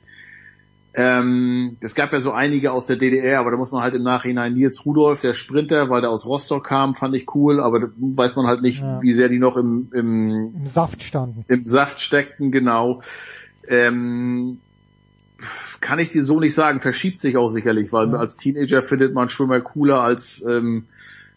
Ähm, 0.96 1.78
es 1.82 1.96
gab 1.96 2.14
ja 2.14 2.20
so 2.20 2.32
einige 2.34 2.72
aus 2.72 2.86
der 2.86 2.98
DDR, 2.98 3.40
aber 3.40 3.50
da 3.50 3.58
muss 3.58 3.72
man 3.72 3.82
halt 3.82 3.96
im 3.96 4.04
Nachhinein 4.04 4.54
Nils 4.54 4.86
Rudolf, 4.86 5.22
der 5.22 5.34
Sprinter, 5.34 5.90
weil 5.90 6.02
der 6.02 6.12
aus 6.12 6.28
Rostock 6.28 6.64
kam, 6.64 6.94
fand 6.94 7.16
ich 7.16 7.34
cool, 7.34 7.60
aber 7.60 7.80
da 7.80 7.88
weiß 7.98 8.36
man 8.36 8.46
halt 8.46 8.62
nicht, 8.62 8.82
Ja. 8.84 9.02
wie 9.02 9.12
sehr 9.12 9.28
die 9.28 9.40
noch 9.40 9.58
im, 9.58 9.90
im, 9.92 10.54
Im 10.56 10.68
Saft 10.68 11.02
standen. 11.02 11.46
im 11.48 11.66
Saft 11.66 12.00
steckten, 12.00 12.52
genau. 12.52 13.02
Ähm, 13.68 14.60
kann 15.84 16.00
ich 16.00 16.10
dir 16.10 16.24
so 16.24 16.40
nicht 16.40 16.56
sagen, 16.56 16.80
verschiebt 16.80 17.20
sich 17.20 17.36
auch 17.38 17.50
sicherlich, 17.50 17.92
weil 17.92 18.10
Ja. 18.12 18.18
als 18.18 18.38
Teenager 18.38 18.82
findet 18.82 19.14
man 19.14 19.28
Schwimmer 19.30 19.60
cooler 19.62 20.02
als 20.02 20.44
ähm, 20.50 20.86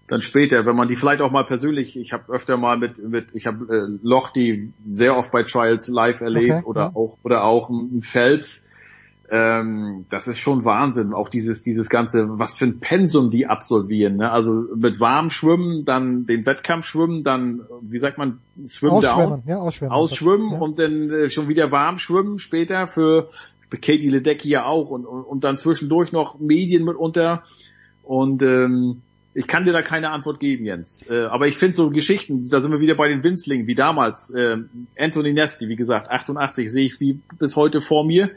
dann 0.06 0.22
später, 0.22 0.64
wenn 0.66 0.76
man 0.76 0.86
die 0.86 0.94
vielleicht 0.94 1.20
auch 1.20 1.32
mal 1.32 1.44
persönlich, 1.44 1.98
ich 1.98 2.12
habe 2.12 2.32
öfter 2.32 2.56
mal 2.56 2.78
mit, 2.78 3.02
mit 3.02 3.34
ich 3.34 3.46
habe 3.48 3.66
äh, 3.74 3.98
Loch 4.06 4.30
die 4.30 4.72
sehr 4.88 5.16
oft 5.16 5.32
bei 5.32 5.42
Trials 5.42 5.88
live 5.88 6.20
erlebt 6.20 6.58
Okay, 6.58 6.64
oder 6.64 6.80
ja. 6.80 6.90
auch 6.94 7.18
oder 7.24 7.42
auch 7.44 7.70
ein 7.70 8.02
Phelps. 8.02 8.62
Ähm, 9.28 10.06
das 10.08 10.28
ist 10.28 10.38
schon 10.38 10.64
Wahnsinn, 10.64 11.12
auch 11.12 11.28
dieses 11.28 11.60
dieses 11.64 11.88
ganze, 11.90 12.28
was 12.38 12.54
für 12.54 12.66
ein 12.66 12.78
Pensum 12.78 13.30
die 13.30 13.48
absolvieren. 13.48 14.18
Ne? 14.18 14.30
Also 14.30 14.52
mit 14.76 15.00
warm 15.00 15.30
schwimmen, 15.30 15.84
dann 15.84 16.26
den 16.26 16.46
Wettkampf 16.46 16.86
schwimmen, 16.86 17.24
dann 17.24 17.62
wie 17.82 17.98
sagt 17.98 18.18
man, 18.18 18.38
swim 18.64 18.90
down, 18.90 19.04
Ausschwimmen, 19.04 19.42
ja, 19.48 19.56
ausschwimmen. 19.58 19.92
ausschwimmen 19.92 20.52
Ja. 20.52 20.58
und 20.60 20.78
dann 20.78 21.10
äh, 21.10 21.28
schon 21.28 21.48
wieder 21.48 21.72
warm 21.72 21.98
schwimmen 21.98 22.38
später 22.38 22.86
für 22.86 23.28
für 23.70 23.78
Katie 23.78 24.08
Ledecky 24.08 24.48
ja 24.48 24.64
auch 24.64 24.90
und, 24.90 25.04
und, 25.04 25.22
und 25.22 25.44
dann 25.44 25.58
zwischendurch 25.58 26.12
noch 26.12 26.38
Medien 26.38 26.84
mitunter 26.84 27.44
und 28.02 28.42
ähm, 28.42 29.02
ich 29.36 29.46
kann 29.46 29.64
dir 29.64 29.72
da 29.72 29.82
keine 29.82 30.12
Antwort 30.12 30.40
geben, 30.40 30.64
Jens. 30.64 31.04
Äh, 31.10 31.24
aber 31.24 31.46
ich 31.46 31.58
finde 31.58 31.76
so 31.76 31.90
Geschichten, 31.90 32.48
da 32.48 32.62
sind 32.62 32.72
wir 32.72 32.80
wieder 32.80 32.94
bei 32.94 33.08
den 33.08 33.22
Winzlingen, 33.22 33.66
wie 33.66 33.74
damals. 33.74 34.30
Äh, 34.30 34.56
Anthony 34.98 35.34
Nesti, 35.34 35.68
wie 35.68 35.76
gesagt, 35.76 36.10
88 36.10 36.72
sehe 36.72 36.86
ich 36.86 37.00
wie 37.00 37.20
bis 37.38 37.54
heute 37.54 37.82
vor 37.82 38.06
mir, 38.06 38.30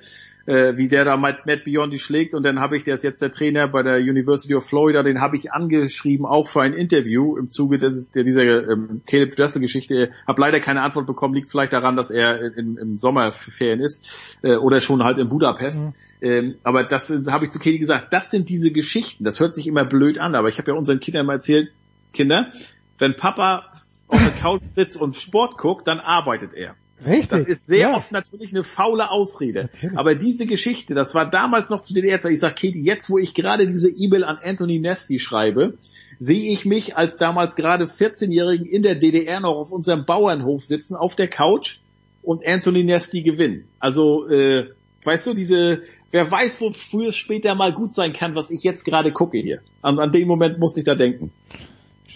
äh, 0.50 0.78
wie 0.78 0.88
der 0.88 1.06
da 1.06 1.16
Matt, 1.16 1.46
Matt 1.46 1.64
Biondi 1.64 2.00
schlägt. 2.00 2.34
Und 2.34 2.44
dann 2.44 2.60
habe 2.60 2.76
ich, 2.76 2.84
der 2.84 2.96
ist 2.96 3.04
jetzt 3.04 3.22
der 3.22 3.32
Trainer 3.32 3.68
bei 3.68 3.84
der 3.84 3.98
University 3.98 4.56
of 4.56 4.66
Florida, 4.66 5.04
den 5.04 5.22
habe 5.22 5.36
ich 5.36 5.54
angeschrieben, 5.54 6.26
auch 6.26 6.48
für 6.48 6.62
ein 6.62 6.74
Interview 6.74 7.38
im 7.38 7.52
Zuge 7.52 7.78
des, 7.78 8.10
der, 8.10 8.24
dieser 8.24 8.42
ähm, 8.68 9.02
Caleb 9.06 9.36
Dressel-Geschichte. 9.36 10.10
Habe 10.28 10.42
leider 10.42 10.60
keine 10.60 10.82
Antwort 10.82 11.06
bekommen, 11.06 11.36
liegt 11.36 11.52
vielleicht 11.52 11.72
daran, 11.72 11.96
dass 11.96 12.10
er 12.10 12.58
in, 12.58 12.78
im 12.78 12.98
Sommerferien 12.98 13.80
ist 13.80 14.40
äh, 14.42 14.56
oder 14.56 14.82
schon 14.82 15.04
halt 15.04 15.20
in 15.20 15.30
Budapest. 15.30 15.86
Mhm. 15.86 15.94
Ähm, 16.22 16.56
aber 16.64 16.84
das 16.84 17.12
habe 17.30 17.46
ich 17.46 17.52
zu 17.52 17.60
Katie 17.60 17.78
gesagt, 17.78 18.12
das 18.12 18.32
sind 18.32 18.50
diese 18.50 18.72
Geschichten. 18.72 19.24
Das 19.26 19.40
hört 19.40 19.54
sich 19.54 19.68
immer 19.68 19.86
blöd 19.86 20.18
an, 20.18 20.34
aber 20.34 20.50
ich 20.50 20.58
habe 20.58 20.72
ja 20.72 20.78
unseren 20.78 21.00
Kindern 21.00 21.28
mal 21.28 21.34
erzählt, 21.34 21.70
Kinder, 22.12 22.52
wenn 22.98 23.16
Papa 23.16 23.72
auf 24.08 24.20
der 24.20 24.32
Couch 24.32 24.64
sitzt 24.76 25.00
und 25.00 25.16
Sport 25.16 25.60
guckt, 25.60 25.88
dann 25.88 26.00
arbeitet 26.00 26.56
er. 26.56 26.76
Richtig. 27.06 27.30
Das 27.30 27.44
ist 27.44 27.68
sehr 27.68 27.90
ja. 27.90 27.96
oft 27.96 28.12
natürlich 28.12 28.52
eine 28.52 28.64
faule 28.64 29.10
Ausrede. 29.10 29.64
Natürlich. 29.64 29.98
Aber 29.98 30.16
diese 30.16 30.46
Geschichte, 30.46 30.96
das 30.96 31.16
war 31.16 31.30
damals 31.30 31.70
noch 31.70 31.82
zu 31.82 31.94
DDR-Zeit. 31.94 32.34
Ich 32.34 32.40
sag, 32.40 32.56
Katie, 32.56 32.82
jetzt 32.82 33.10
wo 33.10 33.18
ich 33.18 33.34
gerade 33.34 33.68
diese 33.68 33.90
E-Mail 33.90 34.24
an 34.24 34.38
Anthony 34.44 34.80
Nesti 34.80 35.20
schreibe, 35.20 35.78
sehe 36.18 36.52
ich 36.52 36.66
mich 36.66 36.98
als 36.98 37.18
damals 37.18 37.56
gerade 37.56 37.86
14-Jährigen 37.86 38.66
in 38.66 38.84
der 38.84 38.96
DDR 38.96 39.40
noch 39.40 39.56
auf 39.56 39.72
unserem 39.72 40.06
Bauernhof 40.06 40.66
sitzen, 40.66 40.96
auf 40.96 41.16
der 41.16 41.30
Couch 41.30 41.78
und 42.22 42.46
Anthony 42.46 42.84
Nesti 42.84 43.24
gewinnen. 43.24 43.66
Also, 43.80 44.28
äh, 44.28 44.70
weißt 45.06 45.28
du, 45.28 45.34
diese, 45.34 45.82
wer 46.12 46.30
weiß, 46.30 46.60
wo 46.60 46.74
früher 46.74 47.14
später 47.14 47.56
mal 47.56 47.74
gut 47.74 47.96
sein 47.96 48.12
kann, 48.12 48.36
was 48.36 48.52
ich 48.52 48.64
jetzt 48.64 48.84
gerade 48.84 49.14
gucke 49.14 49.38
hier. 49.38 49.62
An, 49.82 50.00
an 50.00 50.12
den 50.12 50.28
Moment 50.28 50.60
musste 50.60 50.82
ich 50.82 50.86
da 50.86 50.96
denken. 50.96 51.32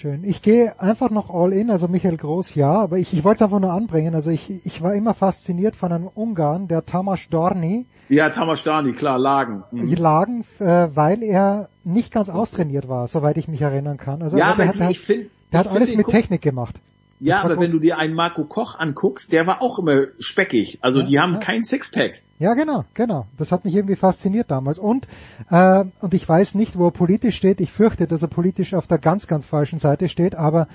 Schön. 0.04 0.26
Ich 0.26 0.42
gehe 0.42 0.78
einfach 0.82 1.10
noch 1.12 1.34
all 1.34 1.54
in, 1.54 1.72
also 1.72 1.88
Michael 1.88 2.18
Groß 2.18 2.56
ja, 2.56 2.74
aber 2.74 2.98
ich, 2.98 3.14
ich 3.14 3.24
wollte 3.24 3.38
es 3.38 3.42
einfach 3.44 3.62
nur 3.62 3.72
anbringen. 3.72 4.14
Also 4.16 4.32
ich, 4.32 4.50
ich 4.66 4.82
war 4.82 4.94
immer 4.96 5.14
fasziniert 5.14 5.78
von 5.78 5.94
einem 5.94 6.08
Ungarn, 6.08 6.68
der 6.68 6.86
Tamas 6.86 7.22
Dorni, 7.30 7.86
Ja, 8.10 8.28
Tamas 8.28 8.66
Dani, 8.66 8.92
klar, 8.92 9.18
Lagen. 9.18 9.64
Mhm. 9.72 9.94
Lagen, 9.94 10.44
äh, 10.60 10.90
weil 10.94 11.24
er 11.24 11.70
nicht 11.86 12.12
ganz 12.12 12.28
austrainiert 12.28 12.90
war, 12.90 13.08
soweit 13.08 13.38
ich 13.38 13.48
mich 13.48 13.62
erinnern 13.62 13.96
kann. 13.96 14.22
Also 14.22 14.38
Ja, 14.38 14.54
der 14.56 14.66
aber 14.66 14.68
hat, 14.74 14.80
der, 14.82 14.90
ich 14.90 15.00
finde, 15.00 15.28
der 15.54 15.62
hat 15.62 15.68
alles 15.70 15.96
mit 15.96 16.08
Technik 16.08 16.42
gemacht. 16.42 16.82
Ja, 17.24 17.42
aber 17.42 17.60
wenn 17.60 17.72
du 17.72 17.80
dir 17.80 17.98
einen 17.98 18.14
Marco 18.14 18.44
Koch 18.44 18.78
anguckst, 18.78 19.32
der 19.32 19.48
war 19.48 19.62
auch 19.62 19.80
immer 19.80 20.08
speckig. 20.20 20.80
Also 20.82 21.00
Ja, 21.00 21.06
die 21.06 21.20
haben 21.20 21.34
ja. 21.34 21.40
kein 21.40 21.64
Sixpack. 21.64 22.22
Ja, 22.40 22.54
genau, 22.54 22.84
genau. 22.94 23.28
Das 23.38 23.52
hat 23.54 23.64
mich 23.64 23.74
irgendwie 23.74 23.96
fasziniert 23.96 24.52
damals. 24.52 24.78
Und, 24.78 25.08
äh, 25.50 25.86
und 26.02 26.14
ich 26.14 26.28
weiß 26.28 26.56
nicht, 26.56 26.78
wo 26.78 26.88
er 26.88 26.92
politisch 26.92 27.38
steht. 27.38 27.62
Ich 27.62 27.72
fürchte, 27.72 28.08
dass 28.08 28.22
er 28.22 28.28
politisch 28.28 28.74
auf 28.74 28.88
der 28.88 28.98
ganz, 28.98 29.28
ganz 29.28 29.46
falschen 29.46 29.80
Seite 29.80 30.10
steht. 30.10 30.36
Aber 30.36 30.68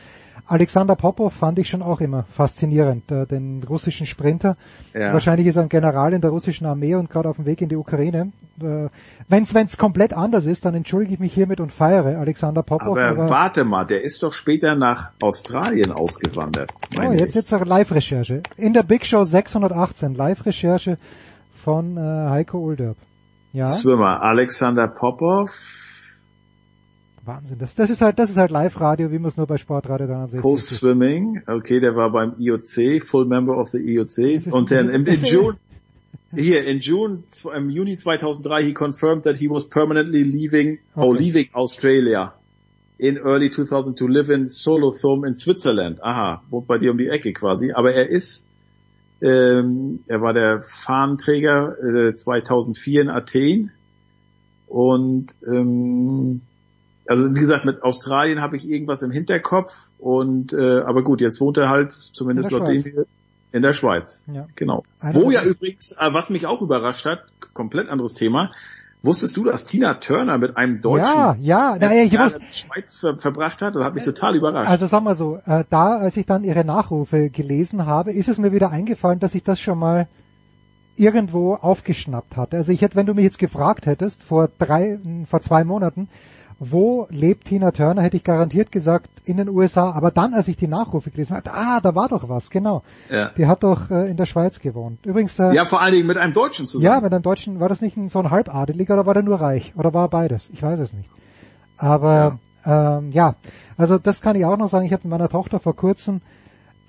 Alexander 0.48 0.96
Popov 0.96 1.34
fand 1.34 1.58
ich 1.58 1.68
schon 1.68 1.82
auch 1.82 2.00
immer 2.00 2.24
faszinierend, 2.24 3.10
äh, 3.12 3.26
den 3.26 3.62
russischen 3.68 4.06
Sprinter. 4.06 4.56
Ja. 4.94 5.12
Wahrscheinlich 5.12 5.46
ist 5.46 5.56
er 5.56 5.62
ein 5.62 5.68
General 5.68 6.12
in 6.12 6.20
der 6.20 6.30
russischen 6.30 6.66
Armee 6.66 6.94
und 6.94 7.10
gerade 7.10 7.28
auf 7.28 7.36
dem 7.36 7.44
Weg 7.46 7.60
in 7.60 7.68
die 7.68 7.76
Ukraine. 7.76 8.32
Äh, 8.60 8.88
Wenn 9.28 9.42
es 9.44 9.76
komplett 9.76 10.14
anders 10.14 10.46
ist, 10.46 10.64
dann 10.64 10.74
entschuldige 10.74 11.14
ich 11.14 11.20
mich 11.20 11.34
hiermit 11.34 11.60
und 11.60 11.70
feiere 11.70 12.18
Alexander 12.18 12.62
Popov. 12.62 12.98
Aber, 12.98 13.28
warte 13.28 13.64
mal, 13.64 13.84
der 13.84 14.02
ist 14.02 14.22
doch 14.22 14.32
später 14.32 14.74
nach 14.74 15.10
Australien 15.22 15.92
ausgewandert. 15.92 16.72
Oh, 16.98 17.12
jetzt 17.12 17.34
jetzt 17.34 17.50
Live-Recherche. 17.50 18.42
In 18.56 18.72
der 18.72 18.82
Big 18.82 19.04
Show 19.04 19.24
618, 19.24 20.14
Live-Recherche 20.14 20.98
von 21.54 21.96
äh, 21.96 22.00
Heiko 22.00 22.58
Ulderb. 22.58 22.96
Ja, 23.52 23.66
Swimmer 23.66 24.22
Alexander 24.22 24.88
Popov, 24.88 25.50
Wahnsinn. 27.28 27.58
Das, 27.58 27.76
das 27.76 27.90
ist 27.90 28.00
halt, 28.00 28.18
das 28.18 28.30
ist 28.30 28.36
halt 28.36 28.50
Live-Radio, 28.50 29.12
wie 29.12 29.18
man 29.20 29.28
es 29.28 29.36
nur 29.36 29.46
bei 29.46 29.56
Sportradio 29.58 30.06
360 30.08 30.42
Post 30.42 30.66
Swimming, 30.70 31.42
okay, 31.46 31.78
der 31.78 31.94
war 31.94 32.10
beim 32.10 32.34
IOC, 32.40 33.00
Full 33.04 33.26
Member 33.26 33.56
of 33.56 33.68
the 33.68 33.78
IOC. 33.78 34.18
ist- 34.18 34.52
Und 34.52 34.70
dann 34.72 34.90
im, 34.90 35.06
in 35.06 35.24
June, 35.24 35.56
hier, 36.34 36.64
in 36.66 36.80
June, 36.80 37.22
im 37.56 37.70
Juni 37.70 37.96
2003, 37.96 38.62
he 38.64 38.72
confirmed 38.74 39.22
that 39.22 39.36
he 39.36 39.48
was 39.48 39.68
permanently 39.68 40.24
leaving, 40.24 40.78
or 40.96 41.10
Okay. 41.14 41.22
leaving 41.22 41.48
Australia 41.54 42.34
in 42.98 43.16
early 43.16 43.48
2000 43.50 43.96
to 43.96 44.08
live 44.08 44.28
in 44.28 44.48
Solothurn 44.48 45.24
in 45.24 45.34
Switzerland. 45.34 46.02
Aha, 46.02 46.42
wohnt 46.50 46.66
bei 46.66 46.78
dir 46.78 46.90
um 46.90 46.98
die 46.98 47.08
Ecke 47.08 47.32
quasi. 47.32 47.70
Aber 47.72 47.92
er 47.94 48.08
ist, 48.08 48.48
ähm, 49.22 50.00
er 50.08 50.20
war 50.20 50.32
der 50.32 50.62
Fahnenträger 50.62 51.76
äh, 52.08 52.14
2004 52.14 53.02
in 53.02 53.08
Athen 53.08 53.70
und 54.66 55.34
ähm, 55.46 56.40
also 57.08 57.34
wie 57.34 57.40
gesagt, 57.40 57.64
mit 57.64 57.82
Australien 57.82 58.40
habe 58.40 58.56
ich 58.56 58.68
irgendwas 58.68 59.02
im 59.02 59.10
Hinterkopf 59.10 59.74
und 59.98 60.52
äh, 60.52 60.80
aber 60.80 61.02
gut, 61.02 61.20
jetzt 61.20 61.40
wohnt 61.40 61.56
er 61.56 61.68
halt 61.68 61.92
zumindest 61.92 62.52
In 62.52 62.58
der 62.58 62.74
laut 62.74 62.84
dem 62.84 63.06
in 63.50 63.62
der 63.62 63.72
Schweiz. 63.72 64.22
Ja. 64.30 64.46
Genau. 64.56 64.84
Einer 65.00 65.14
Wo 65.14 65.30
ja 65.30 65.42
übrigens, 65.42 65.92
äh, 65.92 66.12
was 66.12 66.28
mich 66.28 66.46
auch 66.46 66.60
überrascht 66.60 67.06
hat, 67.06 67.24
komplett 67.54 67.88
anderes 67.88 68.12
Thema, 68.12 68.52
wusstest 69.02 69.36
du, 69.36 69.44
dass 69.44 69.64
Tina 69.64 69.94
Turner 69.94 70.36
mit 70.38 70.56
einem 70.56 70.80
Deutschen 70.82 71.06
Ja, 71.06 71.36
ja, 71.40 71.76
na, 71.80 71.88
letztes 71.88 72.04
ich 72.04 72.10
der 72.10 72.52
Schweiz 72.52 72.98
ver 72.98 73.16
verbracht 73.18 73.62
hat? 73.62 73.74
Das 73.74 73.84
hat 73.84 73.94
mich 73.94 74.04
total 74.04 74.36
überrascht. 74.36 74.70
Also 74.70 74.86
sag 74.86 75.02
mal 75.02 75.14
so, 75.14 75.38
äh, 75.46 75.64
da, 75.70 75.96
als 75.96 76.16
ich 76.16 76.26
dann 76.26 76.44
ihre 76.44 76.64
Nachrufe 76.64 77.30
gelesen 77.30 77.86
habe, 77.86 78.12
ist 78.12 78.28
es 78.28 78.38
mir 78.38 78.52
wieder 78.52 78.70
eingefallen, 78.70 79.18
dass 79.18 79.34
ich 79.34 79.42
das 79.42 79.58
schon 79.60 79.78
mal 79.78 80.08
irgendwo 80.96 81.54
aufgeschnappt 81.54 82.36
hatte. 82.36 82.56
Also 82.56 82.72
ich 82.72 82.82
hätte, 82.82 82.96
wenn 82.96 83.06
du 83.06 83.14
mich 83.14 83.24
jetzt 83.24 83.38
gefragt 83.38 83.86
hättest, 83.86 84.22
vor 84.22 84.50
drei, 84.58 84.98
vor 85.30 85.40
zwei 85.40 85.64
Monaten, 85.64 86.08
wo 86.60 87.06
lebt 87.10 87.46
Tina 87.46 87.70
Turner, 87.70 88.02
hätte 88.02 88.16
ich 88.16 88.24
garantiert 88.24 88.72
gesagt, 88.72 89.08
in 89.24 89.36
den 89.36 89.48
USA. 89.48 89.92
Aber 89.92 90.10
dann, 90.10 90.34
als 90.34 90.48
ich 90.48 90.56
die 90.56 90.66
Nachrufe 90.66 91.10
gelesen 91.10 91.36
habe, 91.36 91.52
ah, 91.52 91.80
da 91.80 91.94
war 91.94 92.08
doch 92.08 92.28
was, 92.28 92.50
genau. 92.50 92.82
ja. 93.10 93.30
Die 93.36 93.46
hat 93.46 93.62
doch 93.62 93.90
äh, 93.90 94.10
in 94.10 94.16
der 94.16 94.26
Schweiz 94.26 94.58
gewohnt. 94.58 95.06
Übrigens, 95.06 95.38
äh, 95.38 95.52
ja, 95.54 95.64
vor 95.64 95.80
allen 95.80 95.92
Dingen 95.92 96.06
mit 96.06 96.16
einem 96.16 96.32
Deutschen 96.32 96.66
zusammen. 96.66 96.84
ja, 96.84 97.00
mit 97.00 97.12
einem 97.12 97.22
Deutschen, 97.22 97.60
war 97.60 97.68
das 97.68 97.80
nicht 97.80 97.96
ein, 97.96 98.08
so 98.08 98.18
ein 98.18 98.30
Halbadeliger 98.30 98.94
oder 98.94 99.06
war 99.06 99.14
der 99.14 99.22
nur 99.22 99.40
reich? 99.40 99.72
Oder 99.76 99.94
war 99.94 100.06
er 100.06 100.08
beides? 100.08 100.50
Ich 100.52 100.62
weiß 100.62 100.80
es 100.80 100.92
nicht. 100.92 101.10
Aber 101.76 102.38
ja, 102.66 102.98
ähm, 102.98 103.12
ja. 103.12 103.36
also 103.76 103.98
das 103.98 104.20
kann 104.20 104.34
ich 104.34 104.44
auch 104.44 104.56
noch 104.56 104.68
sagen. 104.68 104.84
Ich 104.84 104.92
habe 104.92 105.02
mit 105.04 105.10
meiner 105.10 105.28
Tochter 105.28 105.60
vor 105.60 105.76
kurzem 105.76 106.20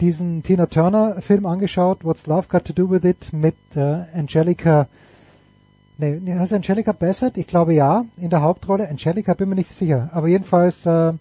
diesen 0.01 0.41
Tina 0.43 0.65
Turner 0.65 1.22
Film 1.22 1.45
angeschaut, 1.45 2.03
What's 2.03 2.25
Love 2.25 2.48
Got 2.49 2.65
to 2.65 2.73
Do 2.73 2.89
With 2.89 3.03
It, 3.03 3.33
mit 3.33 3.56
äh, 3.75 4.06
Angelica 4.15 4.88
Nee, 6.02 6.34
heißt 6.34 6.53
Angelica 6.53 6.94
Bassett? 6.94 7.38
Ich 7.38 7.45
glaube 7.45 7.74
ja, 7.74 8.06
in 8.18 8.30
der 8.30 8.42
Hauptrolle. 8.42 8.88
Angelica 8.88 9.34
bin 9.34 9.50
mir 9.50 9.56
nicht 9.56 9.76
sicher. 9.76 10.10
Aber 10.14 10.30
jedenfalls 10.30 10.86
äh, 10.86 11.11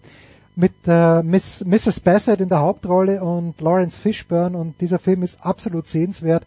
mit 0.55 0.73
äh, 0.87 1.21
Miss, 1.21 1.65
Mrs. 1.65 1.99
Bassett 1.99 2.39
in 2.39 2.47
der 2.47 2.59
Hauptrolle 2.59 3.21
und 3.21 3.59
Lawrence 3.59 3.99
Fishburne 3.99 4.57
und 4.57 4.79
dieser 4.79 4.97
Film 4.97 5.21
ist 5.23 5.43
absolut 5.45 5.87
sehenswert. 5.87 6.45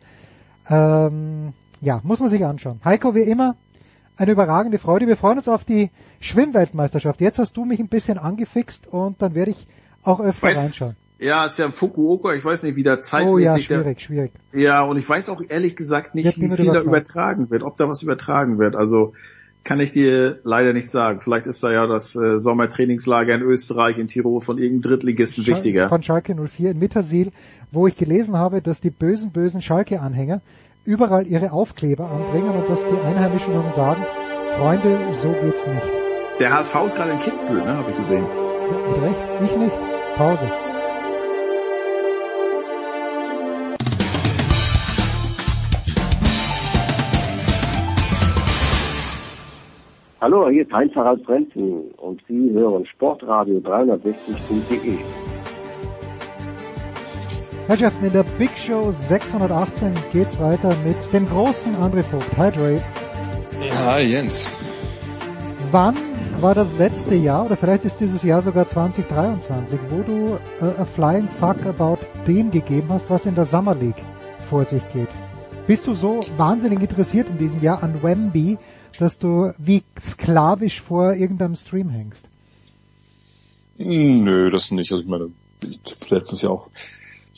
Ähm, 0.70 1.52
ja, 1.82 2.00
muss 2.04 2.20
man 2.20 2.30
sich 2.30 2.44
anschauen. 2.44 2.80
Heiko, 2.84 3.14
wie 3.14 3.20
immer, 3.20 3.56
eine 4.16 4.30
überragende 4.32 4.78
Freude. 4.78 5.06
Wir 5.06 5.16
freuen 5.18 5.38
uns 5.38 5.48
auf 5.48 5.64
die 5.64 5.90
Schwimmweltmeisterschaft. 6.20 7.20
Jetzt 7.20 7.38
hast 7.38 7.56
du 7.56 7.64
mich 7.66 7.80
ein 7.80 7.88
bisschen 7.88 8.16
angefixt 8.18 8.86
und 8.86 9.20
dann 9.20 9.34
werde 9.34 9.50
ich 9.50 9.66
auch 10.04 10.20
öfter 10.20 10.48
Weiß- 10.48 10.56
reinschauen. 10.56 10.96
Ja, 11.22 11.46
ist 11.46 11.58
ja 11.58 11.70
Fukuoka, 11.70 12.34
ich 12.34 12.44
weiß 12.44 12.64
nicht, 12.64 12.76
wie 12.76 12.82
da 12.82 12.94
Oh 12.94 13.00
zeitmäßig 13.00 13.68
ja, 13.68 13.76
der, 13.76 13.82
schwierig, 13.84 14.00
schwierig. 14.00 14.32
Ja, 14.52 14.82
und 14.82 14.98
ich 14.98 15.08
weiß 15.08 15.28
auch 15.28 15.40
ehrlich 15.48 15.76
gesagt 15.76 16.14
nicht, 16.14 16.40
wie 16.40 16.48
viel 16.48 16.66
da 16.72 16.82
übertragen. 16.82 17.48
wird, 17.50 17.62
ob 17.62 17.76
da 17.76 17.88
was 17.88 18.02
übertragen 18.02 18.58
wird. 18.58 18.74
Also 18.74 19.12
kann 19.64 19.78
ich 19.78 19.92
dir 19.92 20.36
leider 20.42 20.72
nicht 20.72 20.90
sagen. 20.90 21.20
Vielleicht 21.20 21.46
ist 21.46 21.62
da 21.62 21.70
ja 21.70 21.86
das 21.86 22.16
äh, 22.16 22.40
Sommertrainingslager 22.40 23.36
in 23.36 23.42
Österreich, 23.42 23.98
in 23.98 24.08
Tirol 24.08 24.40
von 24.40 24.58
irgendeinem 24.58 24.90
Drittligisten 24.98 25.44
Schal- 25.44 25.54
wichtiger. 25.54 25.88
Von 25.88 26.02
Schalke 26.02 26.34
04 26.34 26.72
in 26.72 26.78
Mittersil, 26.80 27.30
wo 27.70 27.86
ich 27.86 27.96
gelesen 27.96 28.36
habe, 28.36 28.60
dass 28.60 28.80
die 28.80 28.90
bösen, 28.90 29.30
bösen 29.30 29.62
Schalke-Anhänger 29.62 30.40
überall 30.84 31.28
ihre 31.28 31.52
Aufkleber 31.52 32.10
anbringen 32.10 32.50
und 32.50 32.68
dass 32.68 32.82
die 32.82 33.06
Einheimischen 33.06 33.54
dann 33.54 33.72
sagen, 33.72 34.04
Freunde, 34.58 34.98
so 35.10 35.28
geht's 35.28 35.64
nicht. 35.66 35.86
Der 36.40 36.52
HSV 36.52 36.74
ist 36.86 36.96
gerade 36.96 37.12
in 37.12 37.20
Kitzbühel, 37.20 37.62
ne, 37.62 37.76
habe 37.76 37.90
ich 37.92 37.96
gesehen. 37.96 38.24
Mit 38.24 39.02
Recht, 39.02 39.16
ich 39.44 39.56
nicht. 39.56 39.76
Pause. 40.16 40.50
Hallo, 50.22 50.48
hier 50.48 50.62
ist 50.62 50.72
Heinz-Harald 50.72 51.24
Frenzen 51.24 51.90
und 51.96 52.22
Sie 52.28 52.52
hören 52.52 52.86
Sportradio 52.86 53.58
360.de. 53.58 54.96
Herrschaften, 57.66 58.04
in 58.04 58.12
der 58.12 58.24
Big 58.38 58.50
Show 58.50 58.92
618 58.92 59.92
geht's 60.12 60.40
weiter 60.40 60.72
mit 60.84 60.94
dem 61.12 61.26
großen 61.26 61.74
André 61.74 62.04
Vogt. 62.04 62.36
Hi 62.36 62.52
Dre. 62.52 62.80
Hi 63.84 64.02
Jens. 64.04 64.48
Wann 65.72 65.96
war 66.40 66.54
das 66.54 66.78
letzte 66.78 67.16
Jahr, 67.16 67.46
oder 67.46 67.56
vielleicht 67.56 67.84
ist 67.84 67.98
dieses 67.98 68.22
Jahr 68.22 68.42
sogar 68.42 68.68
2023, 68.68 69.76
wo 69.90 70.02
du 70.02 70.38
äh, 70.64 70.80
a 70.80 70.84
Flying 70.84 71.26
Fuck 71.26 71.66
about 71.66 71.98
dem 72.28 72.52
gegeben 72.52 72.90
hast, 72.90 73.10
was 73.10 73.26
in 73.26 73.34
der 73.34 73.44
Summer 73.44 73.74
League 73.74 74.04
vor 74.48 74.64
sich 74.64 74.82
geht? 74.92 75.08
Bist 75.66 75.88
du 75.88 75.94
so 75.94 76.20
wahnsinnig 76.36 76.80
interessiert 76.80 77.28
in 77.28 77.38
diesem 77.38 77.60
Jahr 77.60 77.82
an 77.82 78.04
Wemby, 78.04 78.58
dass 79.00 79.18
du 79.18 79.52
wie 79.58 79.82
sklavisch 80.00 80.80
vor 80.80 81.14
irgendeinem 81.14 81.54
Stream 81.56 81.88
hängst? 81.90 82.26
Hm, 83.78 84.14
Nö, 84.24 84.50
das 84.50 84.70
nicht. 84.70 84.92
Also 84.92 85.02
ich 85.02 85.08
meine, 85.08 85.30
ich 85.64 86.10
letztens 86.10 86.42
ja 86.42 86.50
auch 86.50 86.68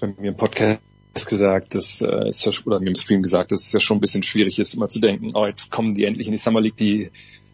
bei 0.01 0.09
mir 0.19 0.29
im 0.31 0.37
Podcast 0.37 0.81
gesagt, 1.29 1.75
dass 1.75 2.01
äh, 2.01 2.29
ist 2.29 2.45
ja, 2.45 2.53
oder 2.67 2.81
mir 2.81 2.89
im 2.89 2.95
Stream 2.95 3.23
gesagt, 3.23 3.53
dass 3.53 3.63
es 3.67 3.73
ja 3.73 3.81
schon 3.81 3.99
ein 3.99 4.01
bisschen 4.01 4.23
schwierig 4.23 4.59
ist, 4.59 4.75
immer 4.75 4.89
zu 4.89 5.01
denken, 5.01 5.29
oh, 5.35 5.47
jetzt 5.47 5.71
kommen 5.71 5.95
die 5.95 6.05
endlich 6.05 6.27
in 6.27 6.33
die 6.33 6.39
Summer 6.39 6.61
League, 6.61 6.77
die 6.77 7.11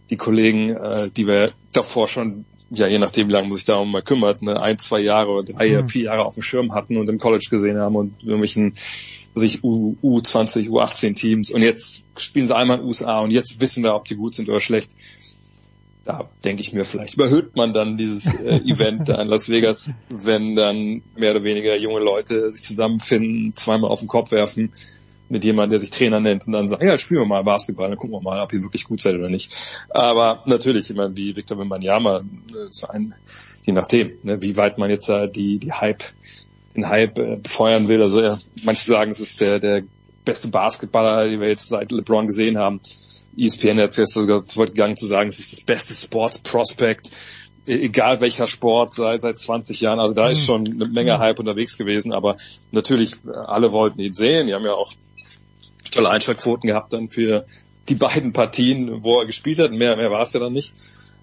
die 0.08 0.16
Kollegen, 0.16 0.70
äh, 0.76 1.10
die 1.10 1.26
wir 1.26 1.50
davor 1.72 2.08
schon, 2.08 2.44
ja 2.70 2.86
je 2.88 2.98
nachdem, 2.98 3.28
wie 3.28 3.32
lange 3.32 3.48
man 3.48 3.54
sich 3.54 3.64
darum 3.66 3.92
mal 3.92 4.02
kümmert, 4.02 4.42
ne, 4.42 4.60
ein, 4.60 4.78
zwei 4.78 5.00
Jahre 5.00 5.30
oder 5.30 5.52
drei, 5.52 5.82
Mhm. 5.82 5.88
vier 5.88 6.04
Jahre 6.04 6.24
auf 6.24 6.34
dem 6.34 6.42
Schirm 6.42 6.72
hatten 6.72 6.96
und 6.96 7.08
im 7.08 7.18
College 7.18 7.46
gesehen 7.50 7.78
haben 7.78 7.94
und 7.96 8.14
irgendwelchen 8.22 8.74
sich 9.34 9.62
U, 9.62 9.96
U20, 10.02 10.68
U18 10.68 11.14
Teams 11.14 11.50
und 11.50 11.62
jetzt 11.62 12.06
spielen 12.18 12.46
sie 12.46 12.56
einmal 12.56 12.78
in 12.78 12.84
USA 12.84 13.20
und 13.20 13.30
jetzt 13.30 13.60
wissen 13.60 13.82
wir, 13.84 13.94
ob 13.94 14.04
die 14.04 14.16
gut 14.16 14.34
sind 14.34 14.48
oder 14.48 14.60
schlecht 14.60 14.90
da 16.04 16.28
denke 16.44 16.62
ich 16.62 16.72
mir, 16.72 16.84
vielleicht 16.84 17.14
überhöht 17.14 17.56
man 17.56 17.72
dann 17.72 17.96
dieses 17.96 18.26
äh, 18.34 18.56
Event 18.66 19.08
da 19.08 19.20
in 19.20 19.28
Las 19.28 19.48
Vegas, 19.48 19.92
wenn 20.08 20.56
dann 20.56 21.02
mehr 21.16 21.32
oder 21.32 21.44
weniger 21.44 21.76
junge 21.76 22.00
Leute 22.00 22.50
sich 22.50 22.62
zusammenfinden, 22.62 23.54
zweimal 23.54 23.90
auf 23.90 24.00
den 24.00 24.08
Kopf 24.08 24.30
werfen 24.30 24.72
mit 25.28 25.44
jemandem, 25.44 25.70
der 25.70 25.80
sich 25.80 25.90
Trainer 25.90 26.18
nennt 26.18 26.46
und 26.46 26.52
dann 26.52 26.66
sagen, 26.66 26.84
ja, 26.84 26.98
spielen 26.98 27.20
wir 27.20 27.26
mal 27.26 27.44
Basketball, 27.44 27.88
dann 27.88 27.98
gucken 27.98 28.16
wir 28.16 28.20
mal, 28.20 28.40
ob 28.40 28.52
ihr 28.52 28.62
wirklich 28.62 28.84
gut 28.84 29.00
seid 29.00 29.14
oder 29.14 29.28
nicht. 29.28 29.52
Aber 29.90 30.42
natürlich, 30.46 30.90
immer 30.90 31.16
wie 31.16 31.36
Victor 31.36 31.56
Wembanyama, 31.56 32.18
äh, 32.18 32.70
so 32.70 32.88
ein, 32.88 33.14
je 33.62 33.72
nachdem, 33.72 34.12
ne, 34.24 34.42
wie 34.42 34.56
weit 34.56 34.78
man 34.78 34.90
jetzt 34.90 35.08
da 35.08 35.28
die, 35.28 35.58
die 35.58 35.72
Hype, 35.72 36.02
den 36.74 36.88
Hype 36.88 37.18
äh, 37.18 37.36
befeuern 37.36 37.88
will. 37.88 38.02
Also 38.02 38.22
ja, 38.22 38.38
manche 38.64 38.84
sagen, 38.84 39.10
es 39.10 39.20
ist 39.20 39.40
der, 39.40 39.58
der 39.58 39.82
beste 40.24 40.48
Basketballer, 40.48 41.28
den 41.28 41.40
wir 41.40 41.48
jetzt 41.48 41.68
seit 41.68 41.92
LeBron 41.92 42.26
gesehen 42.26 42.58
haben. 42.58 42.80
ESPN 43.36 43.80
hat 43.80 43.94
zuerst 43.94 44.14
sogar 44.14 44.40
gegangen 44.40 44.96
zu 44.96 45.06
sagen, 45.06 45.28
es 45.28 45.38
ist 45.38 45.52
das 45.52 45.60
beste 45.60 45.94
Sports 45.94 46.40
Prospect, 46.40 47.10
e- 47.66 47.84
egal 47.84 48.20
welcher 48.20 48.46
Sport, 48.46 48.94
seit, 48.94 49.22
seit 49.22 49.38
20 49.38 49.80
Jahren. 49.80 50.00
Also 50.00 50.14
da 50.14 50.28
ist 50.28 50.44
schon 50.44 50.66
eine 50.66 50.86
Menge 50.86 51.18
Hype 51.18 51.38
unterwegs 51.38 51.78
gewesen, 51.78 52.12
aber 52.12 52.36
natürlich, 52.72 53.14
äh, 53.26 53.30
alle 53.30 53.72
wollten 53.72 54.00
ihn 54.00 54.12
sehen. 54.12 54.46
Die 54.46 54.54
haben 54.54 54.64
ja 54.64 54.72
auch 54.74 54.92
tolle 55.90 56.10
Einschaltquoten 56.10 56.68
gehabt 56.68 56.92
dann 56.92 57.08
für 57.08 57.46
die 57.88 57.94
beiden 57.94 58.32
Partien, 58.32 59.02
wo 59.02 59.20
er 59.20 59.26
gespielt 59.26 59.58
hat. 59.58 59.72
Mehr, 59.72 59.96
mehr 59.96 60.10
war 60.10 60.22
es 60.22 60.32
ja 60.32 60.40
dann 60.40 60.52
nicht. 60.52 60.72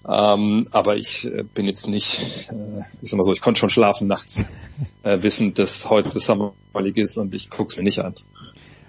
Ähm, 0.06 0.66
aber 0.70 0.96
ich 0.96 1.26
äh, 1.26 1.42
bin 1.42 1.66
jetzt 1.66 1.86
nicht, 1.86 2.48
äh, 2.50 2.80
ich 3.02 3.10
sag 3.10 3.16
mal 3.16 3.24
so, 3.24 3.32
ich 3.32 3.40
konnte 3.40 3.60
schon 3.60 3.70
schlafen 3.70 4.06
nachts, 4.06 4.38
äh, 5.02 5.22
wissend, 5.22 5.58
dass 5.58 5.90
heute 5.90 6.18
Summer 6.20 6.52
League 6.74 6.98
ist 6.98 7.16
und 7.16 7.34
ich 7.34 7.50
guck's 7.50 7.76
mir 7.76 7.82
nicht 7.82 8.00
an. 8.00 8.14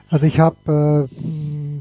Also 0.09 0.25
ich 0.25 0.39
habe 0.39 1.07
äh, 1.09 1.15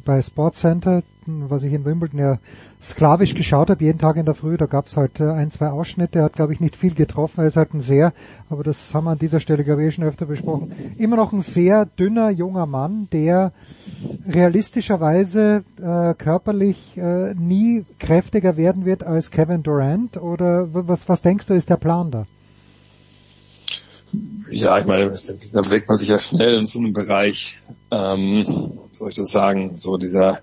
bei 0.09 0.23
Sportscenter, 0.23 1.03
m, 1.27 1.51
was 1.51 1.63
ich 1.63 1.73
in 1.75 1.85
Wimbledon 1.85 2.19
ja 2.19 2.39
sklavisch 2.83 3.35
geschaut 3.35 3.69
habe, 3.69 3.85
jeden 3.85 3.99
Tag 3.99 4.17
in 4.17 4.25
der 4.25 4.35
Früh, 4.35 4.57
da 4.57 4.65
gab 4.65 4.87
es 4.87 4.97
halt 4.97 5.21
äh, 5.21 5.31
ein, 5.31 5.51
zwei 5.51 5.69
Ausschnitte, 5.69 6.21
er 6.21 6.25
hat 6.25 6.33
glaube 6.33 6.55
ich 6.55 6.61
nicht 6.61 6.77
viel 6.77 6.95
getroffen, 6.95 7.43
er 7.43 7.49
ist 7.49 7.59
halt 7.59 7.75
ein 7.75 7.83
sehr, 7.83 8.15
aber 8.49 8.65
das 8.65 8.95
haben 8.95 9.05
wir 9.05 9.11
an 9.11 9.19
dieser 9.19 9.39
Stelle 9.39 9.65
glaube 9.65 9.83
ich 9.83 9.89
eh 9.89 9.91
schon 9.91 10.05
öfter 10.05 10.25
besprochen, 10.25 10.73
immer 10.97 11.17
noch 11.17 11.35
ein 11.35 11.43
sehr 11.43 11.85
dünner 11.85 12.31
junger 12.31 12.65
Mann, 12.65 13.09
der 13.13 13.53
realistischerweise 14.27 15.63
äh, 15.77 16.15
körperlich 16.15 16.97
äh, 16.97 17.35
nie 17.35 17.85
kräftiger 17.99 18.57
werden 18.57 18.87
wird 18.87 19.05
als 19.05 19.31
Kevin 19.31 19.63
Durant. 19.63 20.17
Oder 20.17 20.69
was, 20.73 21.07
was 21.11 21.21
denkst 21.21 21.47
du 21.47 21.53
ist 21.53 21.69
der 21.69 21.77
Plan 21.77 22.11
da? 22.11 22.27
Ja, 24.51 24.79
ich 24.79 24.87
meine, 24.87 25.11
da 25.53 25.61
bewegt 25.61 25.89
man 25.89 25.99
sich 25.99 26.09
ja 26.09 26.19
schnell 26.19 26.59
in 26.59 26.65
so 26.65 26.79
einem 26.79 26.93
Bereich, 26.93 27.59
ähm, 27.91 28.45
soll 28.93 29.11
ich 29.11 29.15
das 29.15 29.31
sagen, 29.31 29.75
so 29.77 29.99
dieser, 29.99 30.41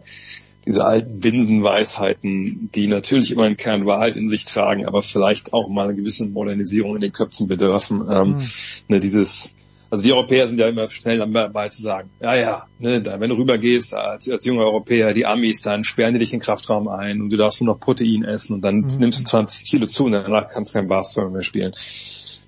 diese 0.65 0.85
alten 0.85 1.19
Binsenweisheiten, 1.19 2.69
die 2.73 2.87
natürlich 2.87 3.31
immer 3.31 3.43
einen 3.43 3.57
Kern 3.57 3.85
Wahrheit 3.85 4.15
in 4.15 4.29
sich 4.29 4.45
tragen, 4.45 4.85
aber 4.85 5.01
vielleicht 5.03 5.53
auch 5.53 5.69
mal 5.69 5.87
eine 5.87 5.95
gewisse 5.95 6.25
Modernisierung 6.25 6.95
in 6.95 7.01
den 7.01 7.11
Köpfen 7.11 7.47
bedürfen. 7.47 8.05
Ähm, 8.11 8.29
Mhm. 8.29 8.37
ne, 8.87 8.99
dieses, 8.99 9.55
also 9.89 10.03
die 10.03 10.13
Europäer 10.13 10.47
sind 10.47 10.59
ja 10.59 10.67
immer 10.67 10.89
schnell 10.89 11.17
dabei 11.17 11.69
zu 11.69 11.81
sagen, 11.81 12.11
ja, 12.19 12.35
ja, 12.35 12.67
ne, 12.77 13.01
da, 13.01 13.19
wenn 13.19 13.29
du 13.29 13.37
rübergehst 13.37 13.93
als, 13.95 14.29
als 14.29 14.45
junger 14.45 14.63
Europäer, 14.65 15.13
die 15.13 15.25
Amis, 15.25 15.59
dann 15.61 15.83
sperren 15.83 16.13
die 16.13 16.19
dich 16.19 16.33
in 16.33 16.39
den 16.39 16.45
Kraftraum 16.45 16.87
ein 16.87 17.21
und 17.21 17.31
du 17.31 17.37
darfst 17.37 17.61
nur 17.61 17.73
noch 17.73 17.79
Protein 17.79 18.23
essen 18.23 18.53
und 18.53 18.61
dann 18.63 18.77
Mhm. 18.81 18.95
nimmst 18.99 19.19
du 19.21 19.23
20 19.23 19.65
Kilo 19.67 19.87
zu 19.87 20.05
und 20.05 20.11
danach 20.11 20.49
kannst 20.49 20.73
du 20.75 20.79
kein 20.79 20.87
Basketball 20.87 21.31
mehr 21.31 21.41
spielen 21.43 21.73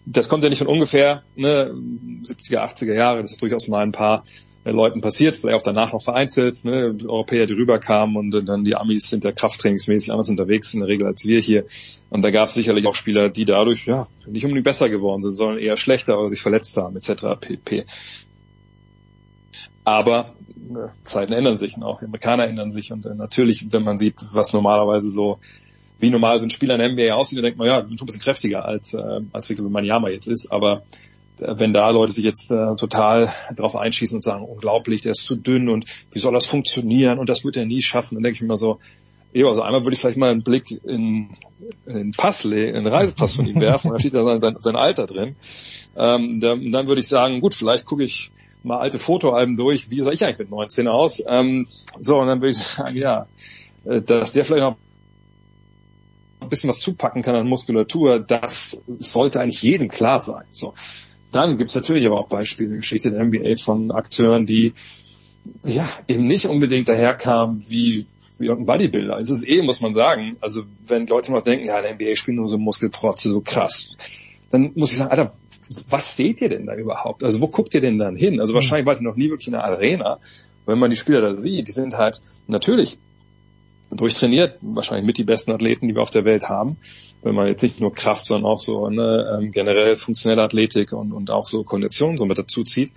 das 0.09 0.29
kommt 0.29 0.43
ja 0.43 0.49
nicht 0.49 0.59
von 0.59 0.67
ungefähr, 0.67 1.23
ne, 1.35 1.73
70er, 2.23 2.59
80er 2.59 2.93
Jahre, 2.93 3.21
das 3.21 3.31
ist 3.31 3.41
durchaus 3.41 3.67
mal 3.67 3.81
ein 3.81 3.91
paar 3.91 4.23
äh, 4.63 4.71
Leuten 4.71 5.01
passiert, 5.01 5.35
vielleicht 5.35 5.57
auch 5.57 5.61
danach 5.61 5.91
noch 5.91 6.01
vereinzelt, 6.01 6.63
ne, 6.63 6.95
Europäer, 7.05 7.45
die 7.45 7.53
rüberkamen 7.53 8.15
und 8.15 8.33
äh, 8.33 8.43
dann 8.43 8.63
die 8.63 8.75
Amis 8.75 9.09
sind 9.09 9.25
ja 9.25 9.33
krafttrainingsmäßig 9.33 10.11
anders 10.11 10.29
unterwegs 10.29 10.73
in 10.73 10.79
der 10.79 10.87
Regel 10.87 11.07
als 11.07 11.25
wir 11.25 11.41
hier. 11.41 11.65
Und 12.09 12.23
da 12.23 12.31
gab 12.31 12.47
es 12.47 12.53
sicherlich 12.53 12.87
auch 12.87 12.95
Spieler, 12.95 13.27
die 13.27 13.43
dadurch 13.43 13.85
ja 13.85 14.07
nicht 14.25 14.45
unbedingt 14.45 14.63
besser 14.63 14.87
geworden 14.87 15.21
sind, 15.21 15.35
sondern 15.35 15.59
eher 15.59 15.75
schlechter 15.75 16.17
oder 16.17 16.29
sich 16.29 16.41
verletzt 16.41 16.77
haben, 16.77 16.95
etc. 16.95 17.39
pp. 17.41 17.85
Aber 19.83 20.35
ne, 20.55 20.93
Zeiten 21.03 21.33
ändern 21.33 21.57
sich 21.57 21.75
und 21.75 21.83
auch 21.83 21.99
die 21.99 22.05
Amerikaner 22.05 22.47
ändern 22.47 22.71
sich 22.71 22.93
und 22.93 23.05
äh, 23.05 23.13
natürlich, 23.13 23.67
wenn 23.71 23.83
man 23.83 23.97
sieht, 23.97 24.15
was 24.33 24.53
normalerweise 24.53 25.09
so 25.09 25.39
wie 25.99 26.09
normal 26.09 26.39
so 26.39 26.45
ein 26.45 26.49
Spieler 26.49 26.75
in 26.75 26.79
der 26.79 26.89
NBA 26.91 27.15
aussieht, 27.15 27.37
dann 27.37 27.43
denkt 27.43 27.57
man, 27.57 27.67
ja, 27.67 27.79
ich 27.79 27.87
bin 27.87 27.97
schon 27.97 28.05
ein 28.05 28.07
bisschen 28.07 28.21
kräftiger 28.21 28.65
als, 28.65 28.93
äh, 28.93 29.21
als 29.31 29.49
Victor 29.49 29.65
Wembanyama 29.65 30.09
jetzt 30.09 30.27
ist, 30.27 30.51
aber 30.51 30.83
äh, 31.39 31.53
wenn 31.57 31.73
da 31.73 31.89
Leute 31.89 32.11
sich 32.11 32.25
jetzt 32.25 32.51
äh, 32.51 32.75
total 32.75 33.29
drauf 33.55 33.75
einschießen 33.75 34.17
und 34.17 34.23
sagen, 34.23 34.43
unglaublich, 34.43 35.01
der 35.01 35.11
ist 35.11 35.25
zu 35.25 35.35
dünn 35.35 35.69
und 35.69 35.85
wie 36.11 36.19
soll 36.19 36.33
das 36.33 36.45
funktionieren? 36.45 37.19
Und 37.19 37.29
das 37.29 37.45
wird 37.45 37.57
er 37.57 37.65
nie 37.65 37.81
schaffen, 37.81 38.15
dann 38.15 38.23
denke 38.23 38.35
ich 38.35 38.41
mir 38.41 38.47
immer 38.47 38.57
so, 38.57 38.79
ja, 39.33 39.45
also 39.45 39.61
einmal 39.61 39.83
würde 39.83 39.93
ich 39.93 39.99
vielleicht 39.99 40.17
mal 40.17 40.31
einen 40.31 40.43
Blick 40.43 40.71
in, 40.71 41.29
in 41.85 41.93
den 41.93 42.11
Pass, 42.11 42.45
in 42.45 42.51
den 42.51 42.87
Reisepass 42.87 43.33
von 43.33 43.45
ihm 43.45 43.59
werfen, 43.61 43.91
da 43.91 43.99
steht 43.99 44.13
da 44.13 44.23
sein, 44.23 44.41
sein, 44.41 44.57
sein 44.59 44.75
Alter 44.75 45.05
drin. 45.05 45.35
Ähm, 45.95 46.39
dann, 46.39 46.71
dann 46.71 46.87
würde 46.87 47.01
ich 47.01 47.07
sagen, 47.07 47.41
gut, 47.41 47.53
vielleicht 47.53 47.85
gucke 47.85 48.03
ich 48.03 48.31
mal 48.63 48.79
alte 48.79 48.99
Fotoalben 48.99 49.55
durch, 49.55 49.89
wie 49.89 50.01
sah 50.01 50.11
ich 50.11 50.23
eigentlich 50.23 50.39
mit 50.39 50.49
19 50.49 50.87
aus? 50.87 51.21
Ähm, 51.27 51.67
so, 51.99 52.19
und 52.19 52.27
dann 52.27 52.41
würde 52.41 52.51
ich 52.51 52.57
sagen, 52.57 52.95
ja, 52.95 53.27
äh, 53.85 54.01
dass 54.01 54.31
der 54.31 54.45
vielleicht 54.45 54.63
noch 54.63 54.77
ein 56.47 56.49
bisschen 56.49 56.69
was 56.69 56.79
zupacken 56.79 57.21
kann 57.21 57.35
an 57.35 57.47
Muskulatur, 57.47 58.19
das 58.19 58.81
sollte 58.99 59.39
eigentlich 59.39 59.61
jedem 59.61 59.87
klar 59.87 60.21
sein. 60.21 60.45
So. 60.49 60.73
Dann 61.31 61.57
gibt's 61.57 61.75
natürlich 61.75 62.05
aber 62.05 62.19
auch 62.19 62.29
Beispiele 62.29 62.67
in 62.67 62.71
der 62.73 62.81
Geschichte 62.81 63.11
der 63.11 63.23
NBA 63.23 63.57
von 63.57 63.91
Akteuren, 63.91 64.45
die 64.45 64.73
ja, 65.63 65.87
eben 66.07 66.25
nicht 66.25 66.47
unbedingt 66.47 66.89
daherkam 66.89 67.61
wie, 67.67 68.05
wie 68.37 68.47
irgendein 68.47 68.77
Bodybuilder. 68.77 69.19
Es 69.19 69.29
ist 69.29 69.47
eh, 69.47 69.61
muss 69.61 69.81
man 69.81 69.93
sagen, 69.93 70.37
also 70.41 70.63
wenn 70.87 71.07
Leute 71.07 71.31
noch 71.31 71.41
denken, 71.41 71.67
ja, 71.67 71.81
der 71.81 71.93
NBA 71.95 72.15
spielt 72.15 72.37
nur 72.37 72.49
so 72.49 72.57
Muskelprotze, 72.57 73.29
so 73.29 73.41
krass, 73.41 73.95
dann 74.51 74.71
muss 74.75 74.91
ich 74.91 74.97
sagen, 74.97 75.11
Alter, 75.11 75.33
was 75.89 76.15
seht 76.15 76.41
ihr 76.41 76.49
denn 76.49 76.65
da 76.65 76.75
überhaupt? 76.75 77.23
Also 77.23 77.41
wo 77.41 77.47
guckt 77.47 77.73
ihr 77.73 77.81
denn 77.81 77.97
dann 77.97 78.15
hin? 78.15 78.39
Also 78.39 78.53
wahrscheinlich 78.53 78.87
war 78.87 78.95
ich 78.95 79.01
noch 79.01 79.15
nie 79.15 79.29
wirklich 79.29 79.47
in 79.47 79.55
einer 79.55 79.65
Arena. 79.65 80.19
Wenn 80.65 80.79
man 80.79 80.89
die 80.89 80.97
Spieler 80.97 81.21
da 81.21 81.37
sieht, 81.37 81.67
die 81.67 81.71
sind 81.71 81.97
halt 81.97 82.21
natürlich 82.47 82.97
durchtrainiert, 83.91 84.57
wahrscheinlich 84.61 85.05
mit 85.05 85.17
die 85.17 85.23
besten 85.23 85.51
Athleten, 85.51 85.87
die 85.87 85.95
wir 85.95 86.01
auf 86.01 86.09
der 86.09 86.25
Welt 86.25 86.49
haben. 86.49 86.77
Wenn 87.23 87.35
man 87.35 87.47
jetzt 87.47 87.63
nicht 87.63 87.79
nur 87.79 87.93
Kraft, 87.93 88.25
sondern 88.25 88.51
auch 88.51 88.59
so 88.59 88.89
ne, 88.89 89.37
ähm, 89.39 89.51
generell 89.51 89.95
funktionelle 89.95 90.43
Athletik 90.43 90.91
und, 90.93 91.11
und 91.11 91.31
auch 91.31 91.47
so 91.47 91.63
Kondition 91.63 92.17
so 92.17 92.25
mit 92.25 92.37
dazu 92.37 92.63
zieht. 92.63 92.91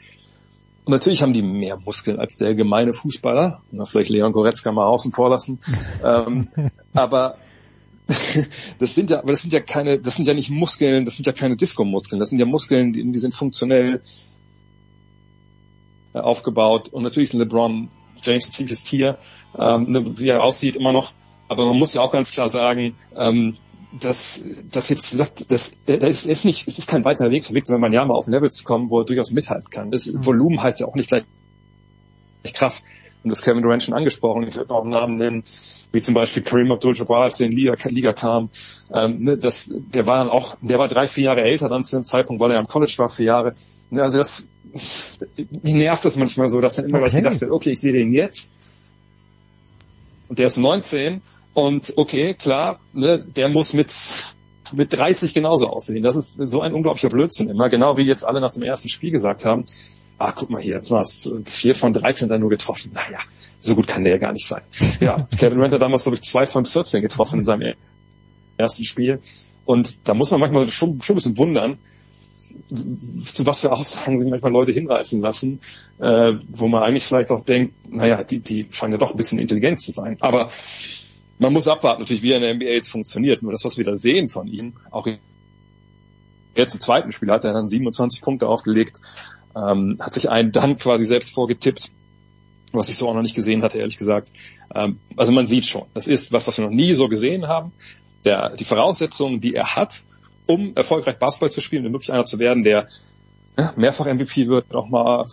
Und 0.85 0.93
natürlich 0.93 1.23
haben 1.23 1.33
die 1.33 1.43
mehr 1.43 1.79
Muskeln 1.79 2.19
als 2.19 2.37
der 2.37 2.55
gemeine 2.55 2.93
Fußballer. 2.93 3.63
Na, 3.71 3.85
vielleicht 3.85 4.11
Leon 4.11 4.33
Goretzka 4.33 4.73
mal 4.73 4.87
außen 4.87 5.13
vor 5.13 5.31
lassen. 5.31 5.59
ähm, 6.05 6.49
aber 6.93 7.37
das 8.79 8.95
sind 8.95 9.11
ja, 9.11 9.19
aber 9.21 9.33
das 9.33 9.43
sind 9.43 9.53
ja 9.53 9.61
keine, 9.61 9.99
das 9.99 10.17
sind 10.17 10.27
ja 10.27 10.35
nicht 10.35 10.51
Muskeln, 10.51 11.05
das 11.05 11.17
sind 11.17 11.27
ja 11.27 11.33
keine 11.33 11.57
Disco-Muskeln, 11.57 12.19
das 12.19 12.31
sind 12.31 12.39
ja 12.39 12.47
Muskeln, 12.47 12.93
die, 12.93 13.09
die 13.11 13.19
sind 13.19 13.35
funktionell 13.35 14.03
äh, 16.13 16.19
aufgebaut. 16.19 16.89
Und 16.89 17.05
natürlich 17.05 17.31
ist 17.31 17.39
LeBron 17.39 17.89
James 18.25 18.49
ein 18.49 18.53
ziemliches 18.53 18.83
Tier, 18.83 19.19
ähm, 19.59 19.91
ne, 19.91 20.19
wie 20.19 20.29
er 20.29 20.43
aussieht 20.43 20.77
immer 20.77 20.93
noch. 20.93 21.13
Aber 21.49 21.67
man 21.67 21.77
muss 21.77 21.95
ja 21.95 22.01
auch 22.01 22.13
ganz 22.13 22.31
klar 22.31 22.49
sagen, 22.49 22.97
ähm, 23.17 23.57
dass 23.99 24.65
das 24.71 24.89
jetzt 24.89 25.11
gesagt, 25.11 25.51
das, 25.51 25.73
das 25.87 26.25
ist 26.25 26.45
nicht, 26.45 26.69
es 26.69 26.79
ist 26.79 26.89
kein 26.89 27.05
weiterer 27.05 27.31
Weg, 27.31 27.53
Weg, 27.53 27.69
wenn 27.69 27.81
man 27.81 27.93
ja 27.93 28.05
mal 28.05 28.15
auf 28.15 28.29
ein 28.29 28.31
Level 28.31 28.51
zu 28.51 28.63
kommen, 28.63 28.91
wo 28.91 29.01
er 29.01 29.05
durchaus 29.05 29.33
mithalten 29.33 29.69
kann. 29.71 29.91
Das 29.91 30.07
mhm. 30.07 30.25
Volumen 30.25 30.63
heißt 30.63 30.81
ja 30.81 30.87
auch 30.87 30.95
nicht 30.95 31.09
gleich 31.09 31.25
Kraft. 32.55 32.85
Und 33.23 33.29
das 33.29 33.43
Kevin 33.43 33.63
Durant 33.63 33.83
schon 33.83 33.93
angesprochen. 33.93 34.45
Ich 34.45 34.57
würde 34.57 34.73
auch 34.73 34.85
Namen 34.85 35.15
nennen, 35.15 35.45
wie 35.93 36.01
zum 36.01 36.15
Beispiel 36.15 36.43
Kareem 36.43 36.73
Abdul-Jabbar, 36.73 37.25
als 37.25 37.37
der 37.37 37.47
in 37.47 37.51
die 37.51 37.65
Liga, 37.65 37.77
Liga 37.89 38.13
kam. 38.15 38.49
Ähm, 38.95 39.21
ne, 39.21 39.37
das, 39.37 39.69
der 39.71 40.07
war 40.07 40.19
dann 40.19 40.31
auch, 40.31 40.57
der 40.63 40.79
war 40.79 40.89
drei, 40.89 41.07
vier 41.07 41.25
Jahre 41.25 41.43
älter 41.43 41.69
dann 41.69 41.85
zu 41.85 41.97
dem 41.97 42.05
Zeitpunkt, 42.05 42.41
weil 42.41 42.53
er 42.53 42.59
am 42.59 42.67
College 42.67 42.95
war, 42.97 43.11
vier 43.11 43.27
Jahre. 43.27 43.55
Ne, 43.91 44.03
also 44.03 44.17
das, 44.17 44.49
wie 45.37 45.73
nervt 45.73 46.05
das 46.05 46.17
manchmal 46.17 46.49
so, 46.49 46.61
dass 46.61 46.77
dann 46.77 46.87
immer 46.87 46.99
okay. 46.99 47.11
gleich 47.11 47.23
gedacht 47.23 47.41
wird, 47.41 47.51
okay, 47.51 47.71
ich 47.71 47.81
sehe 47.81 47.93
den 47.93 48.13
jetzt. 48.13 48.51
Und 50.29 50.39
der 50.39 50.47
ist 50.47 50.57
19 50.57 51.23
und 51.55 51.93
okay, 51.97 52.35
klar, 52.35 52.81
ne, 52.93 53.19
der 53.19 53.49
muss 53.49 53.73
mit 53.73 53.93
mit 54.73 54.93
30 54.93 55.35
genauso 55.35 55.69
aussehen. 55.69 56.03
Das 56.03 56.17
ist 56.17 56.37
so 56.47 56.61
ein 56.61 56.73
unglaublicher 56.73 57.09
Blödsinn 57.09 57.49
immer. 57.49 57.69
Genau 57.69 57.97
wie 57.97 58.03
jetzt 58.03 58.25
alle 58.25 58.41
nach 58.41 58.53
dem 58.53 58.63
ersten 58.63 58.89
Spiel 58.89 59.11
gesagt 59.11 59.45
haben, 59.45 59.65
ah, 60.19 60.33
guck 60.33 60.51
mal 60.51 60.61
hier, 60.61 60.77
jetzt 60.77 60.91
war 60.91 61.01
es 61.03 61.29
vier 61.47 61.75
von 61.75 61.93
13 61.93 62.29
dann 62.29 62.41
nur 62.41 62.51
getroffen. 62.51 62.93
Naja, 62.95 63.19
so 63.59 63.75
gut 63.75 63.87
kann 63.87 64.05
der 64.05 64.15
ja 64.15 64.19
gar 64.19 64.33
nicht 64.33 64.47
sein. 64.47 64.63
Ja, 65.01 65.27
Kevin 65.39 65.57
Durant 65.57 65.75
hat 65.75 65.83
damals, 65.83 66.05
glaube 66.05 66.17
ich, 66.17 66.23
zwei 66.23 66.47
von 66.47 66.65
14 66.65 67.03
getroffen 67.03 67.41
in 67.41 67.45
seinem 67.45 67.75
ersten 68.57 68.85
Spiel. 68.85 69.21
Und 69.65 70.09
da 70.09 70.15
muss 70.15 70.31
man 70.31 70.41
manchmal 70.41 70.69
schon, 70.69 71.01
schon 71.03 71.15
ein 71.15 71.17
bisschen 71.17 71.39
wundern, 71.39 71.79
zu 72.41 73.47
was 73.47 73.61
für 73.61 73.73
Aussagen 73.73 74.19
sich 74.19 74.29
manchmal 74.29 74.53
Leute 74.53 74.73
hinreißen 74.73 75.21
lassen, 75.21 75.61
äh, 75.99 76.33
wo 76.49 76.69
man 76.69 76.83
eigentlich 76.83 77.05
vielleicht 77.05 77.31
auch 77.31 77.45
denkt, 77.45 77.75
naja, 77.91 78.23
die, 78.25 78.41
die 78.41 78.67
scheinen 78.71 78.93
ja 78.93 78.99
doch 78.99 79.13
ein 79.13 79.17
bisschen 79.17 79.39
intelligent 79.39 79.81
zu 79.81 79.93
sein. 79.93 80.17
Aber 80.21 80.51
man 81.39 81.53
muss 81.53 81.69
abwarten 81.69 82.03
natürlich, 82.03 82.23
wie 82.23 82.33
er 82.33 82.37
in 82.37 82.43
der 82.43 82.55
NBA 82.55 82.67
jetzt 82.67 82.91
funktioniert. 82.91 83.43
Nur 83.43 83.53
das, 83.53 83.65
was 83.65 83.79
wir 83.79 83.85
da 83.85 83.97
sehen 83.97 84.29
von 84.29 84.47
ihm, 84.47 84.75
auch 84.91 85.07
jetzt 86.55 86.75
im 86.75 86.81
zweiten 86.81 87.13
Spiel 87.13 87.31
hat 87.31 87.45
er 87.45 87.53
dann 87.53 87.69
27 87.69 88.23
Punkte 88.23 88.49
aufgelegt, 88.49 89.01
ähm, 89.57 89.97
hat 90.01 90.15
sich 90.15 90.29
einen 90.29 90.53
dann 90.53 90.77
quasi 90.79 91.07
selbst 91.07 91.35
vorgetippt, 91.35 91.91
was 92.73 92.89
ich 92.89 92.97
so 92.97 93.09
auch 93.09 93.15
noch 93.15 93.23
nicht 93.23 93.35
gesehen 93.35 93.63
hatte, 93.63 93.79
ehrlich 93.79 93.97
gesagt. 93.97 94.33
Ähm, 94.75 94.99
also 95.17 95.33
man 95.33 95.47
sieht 95.47 95.67
schon, 95.67 95.87
das 95.95 96.07
ist 96.07 96.33
was, 96.33 96.47
was 96.47 96.59
wir 96.59 96.67
noch 96.67 96.73
nie 96.73 96.93
so 96.95 97.09
gesehen 97.09 97.49
haben. 97.49 97.73
Der, 98.25 98.51
die 98.51 98.65
Voraussetzungen, 98.65 99.41
die 99.41 99.55
er 99.55 99.77
hat, 99.77 100.03
um 100.51 100.75
erfolgreich 100.75 101.19
Basketball 101.19 101.51
zu 101.51 101.61
spielen, 101.61 101.87
um 101.87 101.93
wirklich 101.93 102.13
einer 102.13 102.25
zu 102.25 102.39
werden, 102.39 102.63
der 102.63 102.89
ja, 103.57 103.73
mehrfach 103.77 104.07
MVP 104.07 104.49
wird, 104.49 104.75
auch 104.75 104.89
mal 104.89 105.25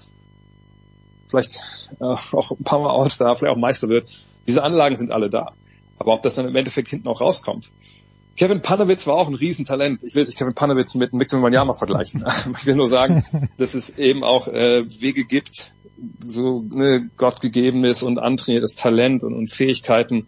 vielleicht 1.29 1.89
äh, 1.99 2.03
auch 2.03 2.51
ein 2.51 2.63
paar 2.63 2.79
Mal 2.79 2.89
All-Star, 2.89 3.35
vielleicht 3.35 3.55
auch 3.55 3.59
Meister 3.59 3.89
wird. 3.89 4.11
Diese 4.47 4.63
Anlagen 4.63 4.95
sind 4.95 5.11
alle 5.11 5.29
da. 5.29 5.53
Aber 5.99 6.13
ob 6.13 6.23
das 6.23 6.35
dann 6.35 6.47
im 6.47 6.55
Endeffekt 6.55 6.87
hinten 6.87 7.07
auch 7.07 7.21
rauskommt. 7.21 7.71
Kevin 8.37 8.61
Panowitz 8.61 9.07
war 9.07 9.15
auch 9.15 9.27
ein 9.27 9.33
Riesentalent. 9.33 10.03
Ich 10.03 10.13
will 10.13 10.21
jetzt 10.21 10.29
nicht 10.29 10.37
Kevin 10.37 10.53
Panowitz 10.53 10.93
mit 10.93 11.11
Victor 11.11 11.41
Wanyama 11.41 11.73
vergleichen. 11.73 12.23
ich 12.57 12.65
will 12.65 12.75
nur 12.75 12.87
sagen, 12.87 13.23
dass 13.57 13.73
es 13.73 13.97
eben 13.97 14.23
auch 14.23 14.47
äh, 14.47 14.85
Wege 15.01 15.25
gibt, 15.25 15.73
so 16.25 16.61
ne, 16.61 17.09
gottgegebenes 17.17 18.03
und 18.03 18.19
antrainiertes 18.19 18.75
Talent 18.75 19.23
und, 19.23 19.33
und 19.33 19.47
Fähigkeiten, 19.49 20.27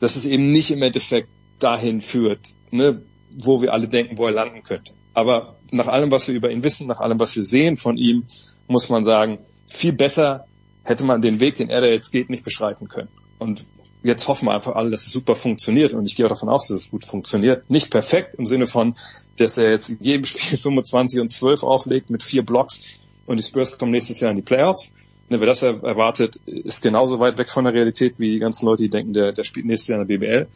dass 0.00 0.16
es 0.16 0.26
eben 0.26 0.52
nicht 0.52 0.70
im 0.70 0.82
Endeffekt 0.82 1.28
dahin 1.58 2.02
führt, 2.02 2.40
ne, 2.70 3.02
wo 3.36 3.60
wir 3.60 3.72
alle 3.72 3.88
denken, 3.88 4.18
wo 4.18 4.26
er 4.26 4.32
landen 4.32 4.62
könnte. 4.62 4.92
Aber 5.12 5.56
nach 5.70 5.88
allem, 5.88 6.10
was 6.10 6.28
wir 6.28 6.34
über 6.34 6.50
ihn 6.50 6.64
wissen, 6.64 6.86
nach 6.86 7.00
allem, 7.00 7.18
was 7.20 7.36
wir 7.36 7.44
sehen 7.44 7.76
von 7.76 7.96
ihm, 7.96 8.24
muss 8.68 8.88
man 8.88 9.04
sagen, 9.04 9.38
viel 9.66 9.92
besser 9.92 10.46
hätte 10.84 11.04
man 11.04 11.20
den 11.20 11.40
Weg, 11.40 11.56
den 11.56 11.70
er 11.70 11.80
da 11.80 11.86
jetzt 11.86 12.12
geht, 12.12 12.30
nicht 12.30 12.44
beschreiten 12.44 12.88
können. 12.88 13.08
Und 13.38 13.64
jetzt 14.02 14.28
hoffen 14.28 14.46
wir 14.46 14.54
einfach 14.54 14.74
alle, 14.74 14.90
dass 14.90 15.06
es 15.06 15.12
super 15.12 15.34
funktioniert. 15.34 15.92
Und 15.92 16.06
ich 16.06 16.16
gehe 16.16 16.26
auch 16.26 16.30
davon 16.30 16.48
aus, 16.48 16.68
dass 16.68 16.78
es 16.78 16.90
gut 16.90 17.04
funktioniert. 17.04 17.68
Nicht 17.70 17.90
perfekt 17.90 18.34
im 18.36 18.46
Sinne 18.46 18.66
von, 18.66 18.94
dass 19.36 19.56
er 19.56 19.70
jetzt 19.70 19.88
in 19.88 19.98
jedem 20.00 20.24
Spiel 20.26 20.58
25 20.58 21.20
und 21.20 21.30
12 21.30 21.62
auflegt 21.62 22.10
mit 22.10 22.22
vier 22.22 22.44
Blocks 22.44 22.82
und 23.26 23.38
die 23.38 23.42
Spurs 23.42 23.78
kommen 23.78 23.92
nächstes 23.92 24.20
Jahr 24.20 24.30
in 24.30 24.36
die 24.36 24.42
Playoffs. 24.42 24.92
Ne, 25.30 25.40
wer 25.40 25.46
das 25.46 25.62
erwartet, 25.62 26.36
ist 26.44 26.82
genauso 26.82 27.18
weit 27.18 27.38
weg 27.38 27.48
von 27.48 27.64
der 27.64 27.72
Realität 27.72 28.18
wie 28.18 28.32
die 28.32 28.38
ganzen 28.38 28.66
Leute, 28.66 28.82
die 28.82 28.90
denken, 28.90 29.14
der, 29.14 29.32
der 29.32 29.44
spielt 29.44 29.64
nächstes 29.64 29.88
Jahr 29.88 30.00
in 30.00 30.06
der 30.06 30.18
BBL. 30.18 30.46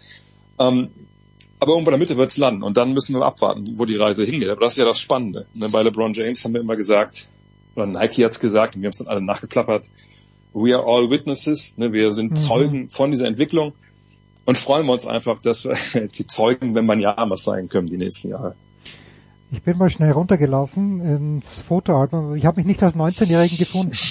Ähm, 0.58 0.90
aber 1.60 1.72
irgendwo 1.72 1.90
in 1.90 1.92
der 1.92 1.98
Mitte 1.98 2.16
wird 2.16 2.30
es 2.30 2.36
landen 2.36 2.62
und 2.62 2.76
dann 2.76 2.92
müssen 2.92 3.14
wir 3.14 3.24
abwarten, 3.24 3.64
wo 3.78 3.84
die 3.84 3.96
Reise 3.96 4.24
hingeht. 4.24 4.48
Aber 4.48 4.60
das 4.60 4.72
ist 4.72 4.78
ja 4.78 4.84
das 4.84 5.00
Spannende. 5.00 5.46
Ne? 5.54 5.68
Bei 5.68 5.82
LeBron 5.82 6.12
James 6.12 6.44
haben 6.44 6.54
wir 6.54 6.60
immer 6.60 6.76
gesagt, 6.76 7.28
oder 7.74 7.86
Nike 7.86 8.24
hat's 8.24 8.40
gesagt, 8.40 8.76
und 8.76 8.82
wir 8.82 8.86
haben 8.86 8.92
es 8.92 8.98
dann 8.98 9.08
alle 9.08 9.22
nachgeplappert, 9.22 9.88
we 10.54 10.74
are 10.74 10.84
all 10.84 11.10
witnesses, 11.10 11.76
ne? 11.76 11.92
wir 11.92 12.12
sind 12.12 12.32
mhm. 12.32 12.36
Zeugen 12.36 12.90
von 12.90 13.10
dieser 13.10 13.26
Entwicklung 13.26 13.72
und 14.44 14.56
freuen 14.56 14.86
wir 14.86 14.92
uns 14.92 15.06
einfach, 15.06 15.38
dass 15.40 15.64
wir 15.64 16.08
die 16.08 16.26
Zeugen, 16.26 16.74
wenn 16.74 16.86
man 16.86 17.00
ja 17.00 17.14
was 17.28 17.44
sein 17.44 17.68
können, 17.68 17.88
die 17.88 17.98
nächsten 17.98 18.28
Jahre. 18.30 18.54
Ich 19.50 19.62
bin 19.62 19.78
mal 19.78 19.88
schnell 19.88 20.12
runtergelaufen 20.12 21.00
ins 21.00 21.54
Fotoalbum. 21.54 22.36
Ich 22.36 22.44
habe 22.44 22.58
mich 22.58 22.66
nicht 22.66 22.82
als 22.82 22.94
19-Jährigen 22.94 23.58
gefunden. 23.58 23.92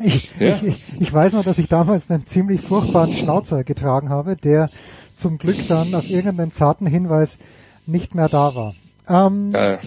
Ich, 0.00 0.30
ja? 0.38 0.60
ich, 0.62 0.84
ich, 1.00 1.12
weiß 1.12 1.32
noch, 1.32 1.42
dass 1.42 1.58
ich 1.58 1.68
damals 1.68 2.08
einen 2.08 2.24
ziemlich 2.24 2.60
furchtbaren 2.60 3.12
Schnauzer 3.12 3.64
getragen 3.64 4.10
habe, 4.10 4.36
der 4.36 4.70
zum 5.18 5.38
Glück 5.38 5.68
dann 5.68 5.94
auf 5.94 6.08
irgendeinen 6.08 6.52
zarten 6.52 6.86
Hinweis 6.86 7.38
nicht 7.86 8.14
mehr 8.14 8.28
da 8.28 8.54
war. 8.54 8.74
Ähm, 9.08 9.50
äh. 9.52 9.78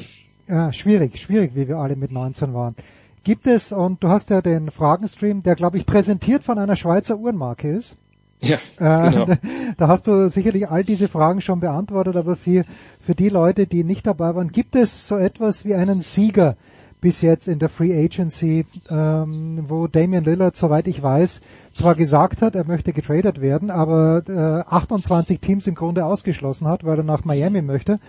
ja, 0.48 0.74
schwierig, 0.74 1.20
schwierig, 1.20 1.52
wie 1.56 1.68
wir 1.68 1.78
alle 1.78 1.96
mit 1.96 2.12
19 2.12 2.54
waren. 2.54 2.76
Gibt 3.24 3.46
es, 3.46 3.72
und 3.72 4.04
du 4.04 4.10
hast 4.10 4.30
ja 4.32 4.42
den 4.42 4.72
Fragenstream, 4.72 5.44
der 5.44 5.56
glaube 5.56 5.78
ich 5.78 5.86
präsentiert 5.86 6.44
von 6.44 6.58
einer 6.58 6.76
Schweizer 6.76 7.18
Uhrenmarke 7.18 7.70
ist. 7.70 7.96
Ja, 8.42 8.58
äh, 8.78 9.12
genau. 9.12 9.26
da, 9.26 9.38
da 9.78 9.88
hast 9.88 10.08
du 10.08 10.30
sicherlich 10.30 10.68
all 10.70 10.84
diese 10.84 11.08
Fragen 11.08 11.42
schon 11.42 11.60
beantwortet, 11.60 12.16
aber 12.16 12.36
für, 12.36 12.66
für 13.00 13.14
die 13.14 13.30
Leute, 13.30 13.68
die 13.68 13.84
nicht 13.84 14.08
dabei 14.08 14.34
waren, 14.34 14.52
gibt 14.52 14.76
es 14.76 15.08
so 15.08 15.18
etwas 15.18 15.64
wie 15.66 15.76
einen 15.76 16.02
Sieger 16.02 16.56
bis 17.02 17.22
jetzt 17.22 17.48
in 17.48 17.58
der 17.58 17.70
Free 17.70 17.94
Agency, 17.94 18.66
ähm, 18.90 19.66
wo 19.68 19.88
Damian 19.88 20.24
Lillard, 20.24 20.56
soweit 20.56 20.88
ich 20.88 21.02
weiß, 21.02 21.42
zwar 21.74 21.96
gesagt 21.96 22.42
hat, 22.42 22.56
er 22.56 22.66
möchte 22.66 22.94
getradet 22.94 23.42
werden, 23.42 23.72
aber 23.72 24.24
äh, 24.28 24.72
28 24.72 25.40
Teams 25.40 25.66
im 25.66 25.76
Grunde 25.76 26.06
ausgeschlossen 26.06 26.68
hat, 26.68 26.84
weil 26.84 27.00
er 27.00 27.04
nach 27.04 27.26
Miami 27.26 27.64
möchte. 27.64 28.00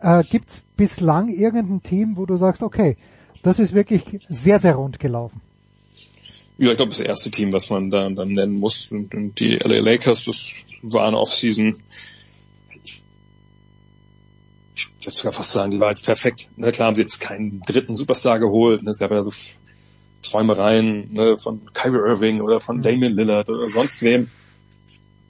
Äh, 0.00 0.22
Gibt 0.30 0.50
es 0.50 0.62
bislang 0.76 1.28
irgendein 1.28 1.82
Team, 1.82 2.16
wo 2.16 2.24
du 2.24 2.36
sagst, 2.36 2.62
okay, 2.62 2.96
das 3.42 3.58
ist 3.58 3.74
wirklich 3.74 4.20
sehr, 4.28 4.60
sehr 4.60 4.76
rund 4.76 5.00
gelaufen? 5.00 5.40
Ja, 6.56 6.70
ich 6.70 6.76
glaube, 6.76 6.90
das 6.90 7.00
erste 7.00 7.30
Team, 7.30 7.52
was 7.52 7.68
man 7.70 7.90
da 7.90 8.08
dann 8.10 8.28
nennen 8.28 8.58
muss, 8.58 8.92
und, 8.92 9.14
und 9.14 9.40
die 9.40 9.56
LA 9.56 9.80
Lakers, 9.80 10.26
das 10.26 10.56
war 10.82 11.08
eine 11.08 11.18
Offseason. 11.18 11.78
Ich, 11.90 12.19
ich 14.74 14.88
würde 15.04 15.16
sogar 15.16 15.32
fast 15.32 15.52
sagen, 15.52 15.70
die 15.70 15.80
war 15.80 15.88
jetzt 15.88 16.04
perfekt. 16.04 16.48
Ne, 16.56 16.70
klar 16.70 16.88
haben 16.88 16.94
sie 16.94 17.02
jetzt 17.02 17.20
keinen 17.20 17.60
dritten 17.66 17.94
Superstar 17.94 18.38
geholt. 18.38 18.82
Ne, 18.82 18.90
es 18.90 18.98
gab 18.98 19.10
ja 19.10 19.22
so 19.22 19.32
Träumereien 20.22 21.12
ne, 21.12 21.36
von 21.36 21.72
Kyrie 21.72 21.98
Irving 21.98 22.40
oder 22.40 22.60
von 22.60 22.78
mhm. 22.78 22.82
Damian 22.82 23.12
Lillard 23.12 23.50
oder 23.50 23.66
sonst 23.66 24.02
wem. 24.02 24.30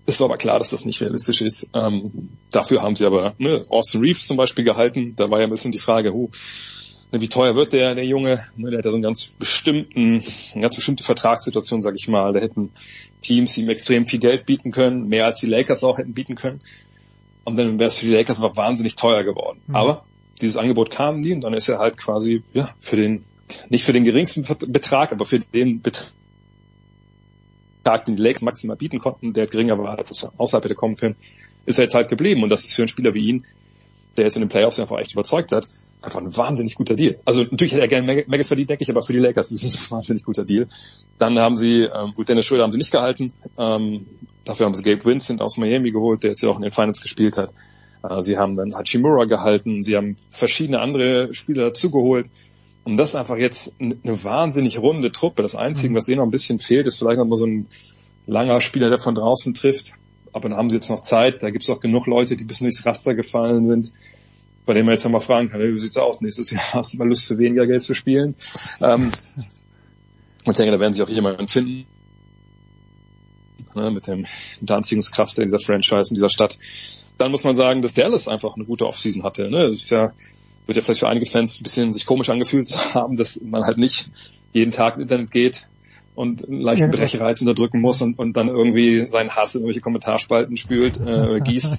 Es 0.06 0.20
war 0.20 0.26
aber 0.26 0.36
klar, 0.36 0.58
dass 0.58 0.70
das 0.70 0.84
nicht 0.84 1.00
realistisch 1.00 1.40
ist. 1.40 1.68
Ähm, 1.74 2.30
dafür 2.50 2.82
haben 2.82 2.96
sie 2.96 3.06
aber 3.06 3.34
ne, 3.38 3.64
Austin 3.68 4.00
Reeves 4.00 4.26
zum 4.26 4.36
Beispiel 4.36 4.64
gehalten. 4.64 5.14
Da 5.16 5.30
war 5.30 5.38
ja 5.38 5.44
ein 5.44 5.50
bisschen 5.50 5.72
die 5.72 5.78
Frage, 5.78 6.12
huh, 6.12 6.28
Ne, 7.12 7.20
wie 7.20 7.28
teuer 7.28 7.56
wird 7.56 7.72
der, 7.72 7.94
der 7.94 8.04
Junge? 8.04 8.46
Ne, 8.56 8.70
der 8.70 8.78
hat 8.78 8.84
ja 8.84 8.90
so 8.90 8.96
einen 8.96 9.02
ganz 9.02 9.34
bestimmten, 9.38 10.22
eine 10.52 10.62
ganz 10.62 10.76
bestimmte 10.76 11.02
Vertragssituation, 11.02 11.80
sag 11.80 11.94
ich 11.96 12.06
mal. 12.08 12.32
Da 12.32 12.40
hätten 12.40 12.70
Teams 13.20 13.56
ihm 13.58 13.68
extrem 13.68 14.06
viel 14.06 14.20
Geld 14.20 14.46
bieten 14.46 14.70
können, 14.70 15.08
mehr 15.08 15.26
als 15.26 15.40
die 15.40 15.46
Lakers 15.46 15.82
auch 15.82 15.98
hätten 15.98 16.14
bieten 16.14 16.36
können. 16.36 16.60
Und 17.44 17.56
dann 17.56 17.78
wäre 17.78 17.88
es 17.88 17.98
für 17.98 18.06
die 18.06 18.12
Lakers 18.12 18.42
aber 18.42 18.56
wahnsinnig 18.56 18.96
teuer 18.96 19.24
geworden. 19.24 19.60
Mhm. 19.66 19.76
Aber 19.76 20.04
dieses 20.40 20.56
Angebot 20.56 20.90
kam 20.90 21.20
nie 21.20 21.32
und 21.32 21.42
dann 21.42 21.54
ist 21.54 21.68
er 21.68 21.78
halt 21.78 21.96
quasi, 21.96 22.42
ja, 22.52 22.70
für 22.78 22.96
den, 22.96 23.24
nicht 23.68 23.84
für 23.84 23.92
den 23.92 24.04
geringsten 24.04 24.44
Betrag, 24.68 25.12
aber 25.12 25.24
für 25.24 25.38
den 25.38 25.82
Betrag, 25.82 26.12
den 28.06 28.16
die 28.16 28.22
Lakers 28.22 28.42
maximal 28.42 28.76
bieten 28.76 28.98
konnten, 28.98 29.32
der 29.32 29.46
geringer 29.46 29.78
war, 29.78 29.98
als 29.98 30.10
es 30.10 30.28
außerhalb 30.36 30.64
hätte 30.64 30.74
kommen 30.74 30.96
können, 30.96 31.16
ist 31.66 31.78
er 31.78 31.84
jetzt 31.84 31.94
halt 31.94 32.08
geblieben. 32.08 32.42
Und 32.42 32.50
das 32.50 32.64
ist 32.64 32.74
für 32.74 32.82
einen 32.82 32.88
Spieler 32.88 33.14
wie 33.14 33.26
ihn, 33.26 33.44
der 34.16 34.24
jetzt 34.24 34.36
in 34.36 34.42
den 34.42 34.48
Playoffs 34.48 34.80
einfach 34.80 34.98
echt 34.98 35.12
überzeugt 35.12 35.52
hat, 35.52 35.66
einfach 36.02 36.20
ein 36.20 36.36
wahnsinnig 36.36 36.74
guter 36.74 36.94
Deal. 36.94 37.18
Also 37.24 37.42
natürlich 37.42 37.72
hätte 37.72 37.82
er 37.82 37.88
gerne 37.88 38.06
mehr, 38.06 38.24
mehr 38.26 38.44
verdient, 38.44 38.70
denke 38.70 38.82
ich, 38.82 38.90
aber 38.90 39.02
für 39.02 39.12
die 39.12 39.18
Lakers 39.18 39.52
ist 39.52 39.64
es 39.64 39.86
ein 39.86 39.90
wahnsinnig 39.96 40.24
guter 40.24 40.44
Deal. 40.44 40.68
Dann 41.18 41.38
haben 41.38 41.56
sie, 41.56 41.82
ähm, 41.82 42.12
gut, 42.14 42.28
Dennis 42.28 42.46
Schröder 42.46 42.62
haben 42.62 42.72
sie 42.72 42.78
nicht 42.78 42.92
gehalten. 42.92 43.32
Ähm, 43.58 44.06
dafür 44.44 44.66
haben 44.66 44.74
sie 44.74 44.82
Gabe 44.82 45.04
Vincent 45.04 45.42
aus 45.42 45.56
Miami 45.56 45.90
geholt, 45.90 46.22
der 46.22 46.30
jetzt 46.30 46.42
ja 46.42 46.48
auch 46.48 46.56
in 46.56 46.62
den 46.62 46.70
Finals 46.70 47.02
gespielt 47.02 47.36
hat. 47.36 47.52
Äh, 48.02 48.22
sie 48.22 48.38
haben 48.38 48.54
dann 48.54 48.74
Hachimura 48.74 49.24
gehalten. 49.24 49.82
Sie 49.82 49.96
haben 49.96 50.16
verschiedene 50.30 50.80
andere 50.80 51.34
Spieler 51.34 51.66
dazugeholt. 51.66 52.30
Und 52.84 52.96
das 52.96 53.10
ist 53.10 53.16
einfach 53.16 53.36
jetzt 53.36 53.74
eine 53.78 54.24
wahnsinnig 54.24 54.78
runde 54.78 55.12
Truppe. 55.12 55.42
Das 55.42 55.54
Einzige, 55.54 55.94
was 55.94 56.08
ihnen 56.08 56.18
noch 56.18 56.24
ein 56.24 56.30
bisschen 56.30 56.58
fehlt, 56.58 56.86
ist 56.86 56.98
vielleicht 56.98 57.18
noch 57.18 57.26
mal 57.26 57.36
so 57.36 57.46
ein 57.46 57.66
langer 58.26 58.60
Spieler, 58.62 58.88
der 58.88 58.98
von 58.98 59.14
draußen 59.14 59.52
trifft. 59.52 59.92
Aber 60.32 60.48
dann 60.48 60.56
haben 60.56 60.70
sie 60.70 60.76
jetzt 60.76 60.88
noch 60.88 61.00
Zeit. 61.00 61.42
Da 61.42 61.50
gibt 61.50 61.62
es 61.62 61.70
auch 61.70 61.80
genug 61.80 62.06
Leute, 62.06 62.36
die 62.36 62.44
bis 62.44 62.60
durchs 62.60 62.86
Raster 62.86 63.14
gefallen 63.14 63.64
sind 63.64 63.92
bei 64.66 64.74
dem 64.74 64.86
man 64.86 64.94
jetzt 64.94 65.04
nochmal 65.04 65.20
fragen 65.20 65.50
kann, 65.50 65.60
wie 65.60 65.80
sieht's 65.80 65.96
aus 65.96 66.20
nächstes 66.20 66.50
Jahr? 66.50 66.62
Hast 66.72 66.94
du 66.94 66.98
mal 66.98 67.08
Lust 67.08 67.24
für 67.24 67.38
weniger 67.38 67.66
Geld 67.66 67.82
zu 67.82 67.94
spielen? 67.94 68.36
Ähm, 68.82 69.10
ich 70.44 70.56
denke, 70.56 70.72
da 70.72 70.80
werden 70.80 70.92
sich 70.92 71.02
auch 71.02 71.08
jemanden 71.08 71.48
finden, 71.48 71.86
ne, 73.74 73.90
mit 73.90 74.06
dem 74.06 74.26
der 74.60 74.76
Anziehungskraft 74.76 75.38
dieser 75.38 75.60
Franchise 75.60 76.10
in 76.10 76.14
dieser 76.14 76.30
Stadt. 76.30 76.58
Dann 77.16 77.30
muss 77.30 77.44
man 77.44 77.54
sagen, 77.54 77.82
dass 77.82 77.94
Dallas 77.94 78.28
einfach 78.28 78.54
eine 78.54 78.64
gute 78.64 78.86
Offseason 78.86 79.22
hatte. 79.22 79.50
Ne? 79.50 79.68
Das 79.68 79.76
ist 79.76 79.90
ja, 79.90 80.12
wird 80.66 80.76
ja 80.76 80.82
vielleicht 80.82 81.00
für 81.00 81.08
einige 81.08 81.26
Fans 81.26 81.60
ein 81.60 81.62
bisschen 81.62 81.92
sich 81.92 82.06
komisch 82.06 82.30
angefühlt 82.30 82.70
haben, 82.94 83.16
dass 83.16 83.40
man 83.40 83.64
halt 83.64 83.78
nicht 83.78 84.10
jeden 84.52 84.72
Tag 84.72 84.94
ins 84.94 85.02
Internet 85.02 85.30
geht 85.30 85.68
und 86.14 86.46
einen 86.46 86.60
leichten 86.60 86.90
Brechreiz 86.90 87.40
unterdrücken 87.40 87.80
muss 87.80 88.02
und, 88.02 88.18
und 88.18 88.36
dann 88.36 88.48
irgendwie 88.48 89.08
seinen 89.08 89.30
Hass 89.30 89.54
in 89.54 89.60
irgendwelche 89.60 89.80
Kommentarspalten 89.80 90.56
spült, 90.56 90.98
äh, 90.98 91.40
gießt 91.44 91.78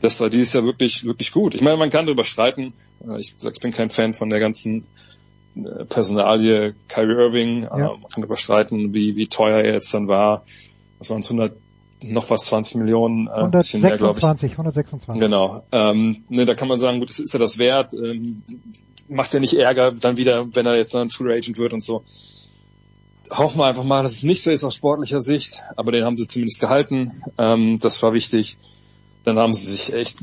das 0.00 0.20
war 0.20 0.30
dieses 0.30 0.52
Jahr 0.52 0.64
wirklich, 0.64 1.04
wirklich 1.04 1.32
gut. 1.32 1.54
Ich 1.54 1.60
meine, 1.60 1.76
man 1.76 1.90
kann 1.90 2.06
darüber 2.06 2.24
streiten. 2.24 2.74
Äh, 3.06 3.18
ich 3.18 3.34
sag, 3.36 3.54
ich 3.54 3.60
bin 3.60 3.72
kein 3.72 3.90
Fan 3.90 4.14
von 4.14 4.30
der 4.30 4.40
ganzen 4.40 4.86
äh, 5.56 5.84
Personalie 5.84 6.74
Kyrie 6.88 7.14
Irving. 7.14 7.62
Ja. 7.62 7.76
Man 7.76 8.02
kann 8.02 8.22
darüber 8.22 8.36
streiten, 8.36 8.94
wie, 8.94 9.16
wie 9.16 9.26
teuer 9.26 9.58
er 9.58 9.72
jetzt 9.74 9.92
dann 9.92 10.08
war. 10.08 10.44
Das 10.98 11.10
waren 11.10 11.22
100, 11.22 11.56
noch 12.02 12.24
fast 12.24 12.46
20 12.46 12.76
Millionen. 12.76 13.26
Äh, 13.26 13.30
126, 13.30 14.42
mehr, 14.42 14.58
126. 14.58 15.20
Genau. 15.20 15.62
Ähm, 15.72 16.24
ne, 16.28 16.44
da 16.44 16.54
kann 16.54 16.68
man 16.68 16.78
sagen, 16.78 17.00
gut, 17.00 17.10
das 17.10 17.18
ist 17.18 17.32
ja 17.32 17.38
das 17.38 17.58
wert. 17.58 17.92
Ähm, 17.94 18.36
macht 19.08 19.32
ja 19.32 19.40
nicht 19.40 19.54
Ärger 19.54 19.92
dann 19.92 20.16
wieder, 20.16 20.54
wenn 20.54 20.66
er 20.66 20.76
jetzt 20.76 20.94
dann 20.94 21.10
Free 21.10 21.34
Agent 21.34 21.58
wird 21.58 21.72
und 21.72 21.82
so. 21.82 22.04
Hoffen 23.30 23.58
wir 23.60 23.66
einfach 23.66 23.84
mal, 23.84 24.02
dass 24.02 24.12
es 24.12 24.22
nicht 24.22 24.42
so 24.42 24.50
ist 24.50 24.64
aus 24.64 24.74
sportlicher 24.74 25.20
Sicht, 25.20 25.62
aber 25.76 25.92
den 25.92 26.04
haben 26.04 26.16
sie 26.16 26.26
zumindest 26.26 26.60
gehalten. 26.60 27.22
Ähm, 27.36 27.78
das 27.78 28.02
war 28.02 28.12
wichtig. 28.12 28.56
Dann 29.24 29.38
haben 29.38 29.52
sie 29.52 29.70
sich 29.70 29.92
echt 29.92 30.20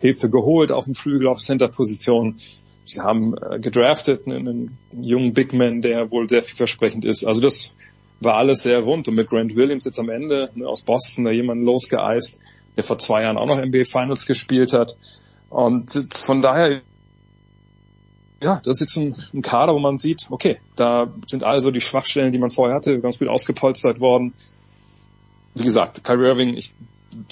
Hilfe 0.00 0.30
geholt 0.30 0.72
auf 0.72 0.86
dem 0.86 0.94
Flügel, 0.94 1.28
auf 1.28 1.40
Center-Position. 1.40 2.36
Sie 2.84 3.00
haben 3.00 3.34
äh, 3.36 3.60
gedraftet 3.60 4.26
einen, 4.26 4.48
einen 4.48 4.78
jungen 5.00 5.32
Big 5.32 5.52
Man, 5.52 5.82
der 5.82 6.10
wohl 6.10 6.28
sehr 6.28 6.42
vielversprechend 6.42 7.04
ist. 7.04 7.24
Also 7.24 7.40
das 7.40 7.74
war 8.20 8.34
alles 8.34 8.62
sehr 8.62 8.80
rund. 8.80 9.08
Und 9.08 9.14
mit 9.14 9.28
Grant 9.28 9.54
Williams 9.54 9.84
jetzt 9.84 9.98
am 9.98 10.08
Ende 10.08 10.50
ne, 10.54 10.66
aus 10.66 10.82
Boston, 10.82 11.24
da 11.24 11.30
jemanden 11.30 11.64
losgeeist, 11.64 12.40
der 12.76 12.84
vor 12.84 12.98
zwei 12.98 13.22
Jahren 13.22 13.36
auch 13.36 13.46
noch 13.46 13.64
NBA 13.64 13.84
Finals 13.84 14.26
gespielt 14.26 14.72
hat. 14.72 14.96
Und 15.50 16.08
von 16.20 16.42
daher, 16.42 16.80
ja, 18.42 18.60
das 18.64 18.80
ist 18.80 18.80
jetzt 18.80 18.96
ein, 18.96 19.14
ein 19.38 19.42
Kader, 19.42 19.74
wo 19.74 19.78
man 19.78 19.98
sieht, 19.98 20.26
okay, 20.30 20.58
da 20.76 21.12
sind 21.26 21.44
also 21.44 21.70
die 21.70 21.80
Schwachstellen, 21.80 22.32
die 22.32 22.38
man 22.38 22.50
vorher 22.50 22.76
hatte, 22.76 23.00
ganz 23.00 23.18
gut 23.18 23.28
ausgepolstert 23.28 24.00
worden. 24.00 24.34
Wie 25.54 25.64
gesagt, 25.64 26.02
Kyrie 26.02 26.26
Irving, 26.26 26.54
ich 26.54 26.72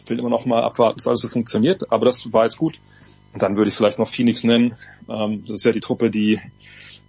will 0.06 0.18
immer 0.18 0.28
noch 0.28 0.44
mal 0.44 0.62
abwarten, 0.62 0.96
bis 0.96 1.06
alles 1.06 1.20
so 1.20 1.28
funktioniert, 1.28 1.90
aber 1.90 2.04
das 2.04 2.32
war 2.32 2.44
jetzt 2.44 2.58
gut. 2.58 2.78
Und 3.32 3.42
dann 3.42 3.56
würde 3.56 3.68
ich 3.68 3.74
vielleicht 3.74 3.98
noch 3.98 4.08
Phoenix 4.08 4.44
nennen. 4.44 4.74
Ähm, 5.08 5.44
das 5.46 5.60
ist 5.60 5.64
ja 5.64 5.72
die 5.72 5.80
Truppe, 5.80 6.10
die 6.10 6.40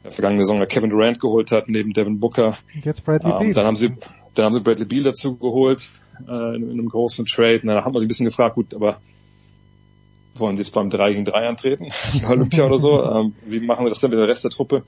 der 0.04 0.12
vergangene 0.12 0.44
Saison 0.44 0.66
Kevin 0.68 0.90
Durant 0.90 1.20
geholt 1.20 1.52
hat, 1.52 1.70
neben 1.70 1.94
Devin 1.94 2.20
Booker. 2.20 2.58
Und 2.74 2.86
jetzt 2.86 3.04
Bradley 3.04 3.32
ähm, 3.32 3.40
Beal. 3.40 3.54
Dann 3.54 3.66
haben 3.66 3.76
sie, 3.76 3.94
dann 4.34 4.46
haben 4.46 4.54
sie 4.54 4.62
Bradley 4.62 4.86
Beal 4.86 5.04
dazu 5.04 5.38
geholt, 5.38 5.90
äh, 6.28 6.56
in, 6.56 6.64
in, 6.64 6.72
einem 6.72 6.90
großen 6.90 7.26
Trade. 7.26 7.62
Und 7.62 7.68
dann 7.68 7.84
haben 7.84 7.94
wir 7.94 8.00
sich 8.00 8.06
ein 8.06 8.10
bisschen 8.10 8.26
gefragt, 8.26 8.56
gut, 8.56 8.74
aber 8.74 9.00
wollen 10.36 10.58
sie 10.58 10.64
jetzt 10.64 10.74
beim 10.74 10.90
3 10.90 11.14
gegen 11.14 11.26
3 11.26 11.48
antreten? 11.48 11.88
Olympia 12.30 12.66
oder 12.66 12.80
so? 12.80 13.04
Ähm, 13.04 13.34
wie 13.46 13.60
machen 13.60 13.86
wir 13.86 13.90
das 13.90 14.00
denn 14.00 14.10
mit 14.10 14.20
der 14.20 14.28
Rest 14.28 14.44
der 14.44 14.52
Truppe? 14.52 14.84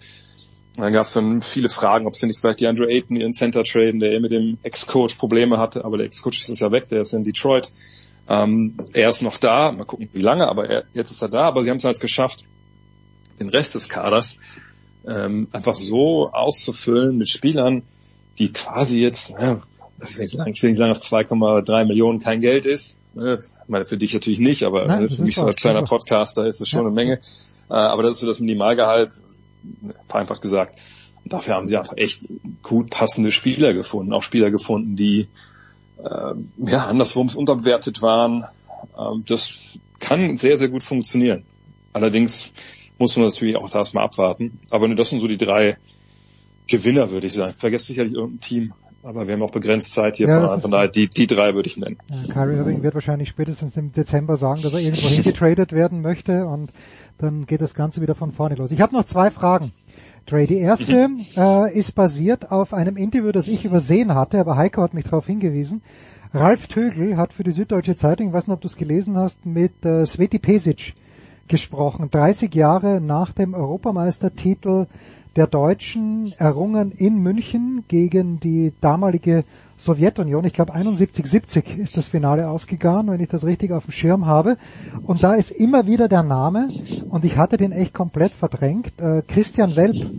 Und 0.76 0.84
dann 0.84 0.94
gab 0.94 1.06
es 1.06 1.14
dann 1.14 1.42
viele 1.42 1.70
Fragen, 1.70 2.08
ob 2.08 2.16
sie 2.16 2.26
nicht 2.26 2.40
vielleicht 2.40 2.60
die 2.60 2.68
Andrew 2.68 2.86
Ayton 2.86 3.16
ihren 3.16 3.34
Center 3.34 3.64
traden, 3.64 4.00
der 4.00 4.20
mit 4.20 4.32
dem 4.32 4.58
Ex-Coach 4.64 5.16
Probleme 5.16 5.60
hatte, 5.60 5.86
aber 5.86 5.98
der 5.98 6.08
Ex-Coach 6.08 6.50
ist 6.50 6.60
ja 6.60 6.72
weg, 6.72 6.90
der 6.90 7.02
ist 7.02 7.14
in 7.14 7.24
Detroit. 7.24 7.72
Ähm, 8.28 8.78
er 8.94 9.10
ist 9.10 9.22
noch 9.22 9.38
da, 9.38 9.72
mal 9.72 9.86
gucken 9.86 10.10
wie 10.14 10.22
lange, 10.22 10.48
aber 10.48 10.70
er, 10.70 10.84
jetzt 10.94 11.12
ist 11.12 11.22
er 11.22 11.30
da, 11.30 11.48
aber 11.48 11.64
sie 11.64 11.70
haben 11.70 11.78
es 11.78 11.84
halt 11.84 12.00
geschafft, 12.00 12.46
den 13.40 13.50
Rest 13.50 13.76
des 13.76 13.90
Kaders 13.90 14.38
ähm, 15.06 15.48
einfach 15.52 15.76
so 15.76 16.32
auszufüllen 16.32 17.18
mit 17.18 17.30
Spielern, 17.30 17.84
die 18.40 18.52
quasi 18.52 19.00
jetzt, 19.00 19.28
sagen, 19.28 19.62
ich 20.00 20.64
will 20.64 20.70
nicht 20.70 20.78
sagen, 20.78 20.92
dass 20.92 21.12
2,3 21.12 21.86
Millionen 21.86 22.20
kein 22.20 22.40
Geld 22.40 22.66
ist. 22.66 22.98
Ne? 23.14 23.40
Ich 23.42 23.70
meine, 23.70 23.86
für 23.86 23.98
dich 23.98 24.14
natürlich 24.14 24.40
nicht, 24.40 24.64
aber 24.64 24.86
Nein, 24.86 25.10
für 25.10 25.22
mich 25.22 25.36
so 25.36 25.46
als 25.46 25.58
kleiner 25.58 25.84
Podcaster 25.84 26.46
ist 26.46 26.62
es 26.62 26.70
schon 26.70 26.82
ja. 26.82 26.88
eine 26.88 26.96
Menge. 26.96 27.20
Äh, 27.70 27.74
aber 27.74 28.04
das 28.04 28.14
ist 28.14 28.20
so 28.20 28.28
das 28.28 28.40
Minimalgehalt 28.40 29.14
vereinfacht 30.08 30.42
gesagt. 30.42 30.80
Und 31.24 31.32
dafür 31.32 31.56
haben 31.56 31.68
sie 31.68 31.78
einfach 31.78 31.96
echt 31.98 32.28
gut 32.62 32.90
passende 32.90 33.32
Spieler 33.32 33.74
gefunden, 33.74 34.14
auch 34.14 34.24
Spieler 34.24 34.52
gefunden, 34.52 34.96
die 34.96 35.28
äh, 36.04 36.34
ja 36.58 36.86
anderswo 36.86 37.22
unterbewertet 37.22 38.02
waren. 38.02 38.46
Ähm, 38.98 39.24
das 39.26 39.58
kann 40.00 40.38
sehr, 40.38 40.58
sehr 40.58 40.70
gut 40.70 40.84
funktionieren. 40.84 41.44
Allerdings 41.94 42.52
muss 42.98 43.16
man 43.16 43.26
natürlich 43.26 43.56
auch 43.56 43.70
da 43.70 43.80
erstmal 43.80 44.04
abwarten. 44.04 44.60
Aber 44.72 44.88
das 44.90 45.10
sind 45.10 45.20
so 45.20 45.28
die 45.28 45.38
drei 45.38 45.78
Gewinner, 46.68 47.12
würde 47.12 47.28
ich 47.28 47.34
sagen. 47.34 47.56
Vergesst 47.56 47.88
sicherlich 47.88 48.14
irgendein 48.14 48.42
Team, 48.42 48.74
aber 49.04 49.28
wir 49.28 49.34
haben 49.34 49.44
auch 49.44 49.52
begrenzt 49.52 49.92
Zeit 49.92 50.18
hier 50.18 50.28
ja, 50.28 50.60
von, 50.60 50.72
daher 50.72 50.88
die, 50.88 51.10
die 51.10 51.28
drei 51.28 51.54
würde 51.54 51.68
ich 51.68 51.78
nennen. 51.78 51.98
Kyrie 52.32 52.56
Irving 52.56 52.84
wird 52.84 52.94
wahrscheinlich 52.94 53.30
spätestens 53.30 53.76
im 53.76 53.92
Dezember 53.92 54.38
sagen, 54.38 54.62
dass 54.62 54.74
er 54.74 54.80
irgendwo 54.80 55.08
hingetradet 55.10 55.74
werden 55.74 56.02
möchte 56.02 56.46
und 56.46 56.72
dann 57.18 57.46
geht 57.46 57.62
das 57.62 57.74
Ganze 57.74 58.02
wieder 58.02 58.16
von 58.16 58.32
vorne 58.32 58.56
los. 58.56 58.72
Ich 58.72 58.82
habe 58.82 58.96
noch 58.96 59.04
zwei 59.04 59.30
Fragen. 59.30 59.72
Trey, 60.26 60.48
die 60.48 60.58
erste 60.58 61.10
mhm. 61.10 61.22
äh, 61.36 61.78
ist 61.78 61.96
basiert 61.96 62.52
auf 62.52 62.74
einem 62.74 62.96
Interview, 62.96 63.34
das 63.34 63.50
ich 63.50 63.66
übersehen 63.66 64.16
hatte, 64.16 64.40
aber 64.40 64.56
Heiko 64.56 64.82
hat 64.82 64.94
mich 64.94 65.04
darauf 65.04 65.28
hingewiesen. 65.28 65.82
Ralf 66.34 66.68
Tögel 66.68 67.18
hat 67.18 67.34
für 67.34 67.44
die 67.44 67.52
Süddeutsche 67.52 67.96
Zeitung, 67.96 68.28
ich 68.28 68.34
weiß 68.34 68.48
nicht, 68.48 68.56
ob 68.56 68.62
du 68.62 68.68
es 68.68 68.78
gelesen 68.78 69.18
hast, 69.18 69.46
mit 69.46 69.86
äh, 69.86 70.06
Sveti 70.06 70.40
Pesic 70.40 70.94
gesprochen. 71.48 72.10
30 72.10 72.56
Jahre 72.56 73.02
nach 73.02 73.34
dem 73.34 73.54
Europameistertitel 73.54 74.88
der 75.36 75.48
Deutschen 75.48 76.34
errungen 76.38 76.92
in 76.92 77.18
München 77.18 77.84
gegen 77.88 78.40
die 78.40 78.72
damalige 78.82 79.44
Sowjetunion. 79.78 80.46
Ich 80.46 80.54
glaube 80.54 80.74
71, 80.74 81.26
70 81.26 81.78
ist 81.78 81.98
das 81.98 82.08
Finale 82.08 82.50
ausgegangen, 82.50 83.12
wenn 83.12 83.20
ich 83.20 83.30
das 83.30 83.44
richtig 83.44 83.72
auf 83.72 83.86
dem 83.86 83.92
Schirm 83.92 84.26
habe. 84.26 84.58
Und 85.06 85.24
da 85.24 85.34
ist 85.34 85.52
immer 85.52 85.88
wieder 85.88 86.08
der 86.08 86.24
Name, 86.24 86.70
und 87.10 87.26
ich 87.26 87.38
hatte 87.38 87.58
den 87.58 87.72
echt 87.72 87.94
komplett 87.94 88.32
verdrängt, 88.32 88.94
äh, 89.00 89.24
Christian 89.28 89.76
Welp 89.76 90.10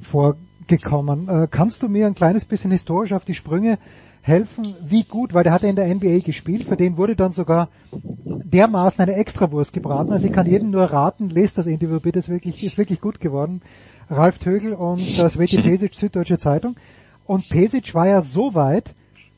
vorgekommen. 0.00 1.28
Äh, 1.28 1.48
kannst 1.50 1.82
du 1.82 1.88
mir 1.88 2.06
ein 2.06 2.14
kleines 2.14 2.44
bisschen 2.44 2.70
historisch 2.70 3.12
auf 3.12 3.24
die 3.24 3.34
Sprünge 3.34 3.78
helfen, 4.22 4.74
wie 4.86 5.02
gut, 5.02 5.34
weil 5.34 5.44
der 5.44 5.52
hat 5.52 5.62
in 5.64 5.76
der 5.76 5.92
NBA 5.92 6.20
gespielt, 6.20 6.64
für 6.64 6.76
den 6.76 6.96
wurde 6.96 7.16
dann 7.16 7.32
sogar 7.32 7.68
dermaßen 7.92 9.00
eine 9.00 9.14
Extrawurst 9.14 9.72
gebraten. 9.72 10.12
Also 10.12 10.26
ich 10.26 10.32
kann 10.32 10.46
jedem 10.46 10.70
nur 10.70 10.84
raten, 10.84 11.30
lest 11.30 11.58
das 11.58 11.66
Interview 11.66 12.00
bitte, 12.00 12.18
ist 12.18 12.28
wirklich, 12.28 12.62
ist 12.62 12.78
wirklich 12.78 13.00
gut 13.00 13.20
geworden. 13.20 13.62
Ralf 14.10 14.38
Tögel 14.38 14.74
und 14.74 15.18
das 15.18 15.34
Sveti 15.34 15.62
Pesic, 15.62 15.94
Süddeutsche 15.94 16.38
Zeitung. 16.38 16.76
Und 17.24 17.48
Pesic 17.48 17.94
war 17.94 18.08
ja 18.08 18.20
so 18.20 18.54
weit, 18.54 18.94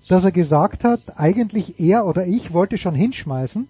dass 0.09 0.25
er 0.25 0.33
gesagt 0.33 0.85
hat, 0.85 1.01
eigentlich 1.17 1.79
er 1.79 2.07
oder 2.07 2.27
ich 2.27 2.53
wollte 2.53 2.79
schon 2.79 2.95
hinschmeißen, 2.95 3.69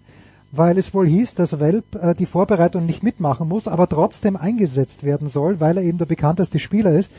weil 0.51 0.77
es 0.77 0.93
wohl 0.93 1.07
hieß, 1.07 1.35
dass 1.35 1.59
Welp 1.59 1.95
äh, 1.95 2.13
die 2.13 2.25
Vorbereitung 2.25 2.85
nicht 2.85 3.03
mitmachen 3.03 3.47
muss, 3.47 3.67
aber 3.67 3.87
trotzdem 3.87 4.35
eingesetzt 4.35 5.03
werden 5.03 5.27
soll, 5.27 5.59
weil 5.59 5.77
er 5.77 5.83
eben 5.83 5.97
der 5.97 6.05
bekannteste 6.05 6.59
Spieler 6.59 6.93
ist. 6.93 7.11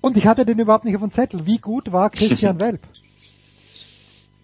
Und 0.00 0.16
ich 0.16 0.26
hatte 0.26 0.46
den 0.46 0.58
überhaupt 0.58 0.84
nicht 0.84 0.94
auf 0.94 1.02
dem 1.02 1.10
Zettel. 1.10 1.46
Wie 1.46 1.58
gut 1.58 1.92
war 1.92 2.10
Christian 2.10 2.60
Welp? 2.60 2.80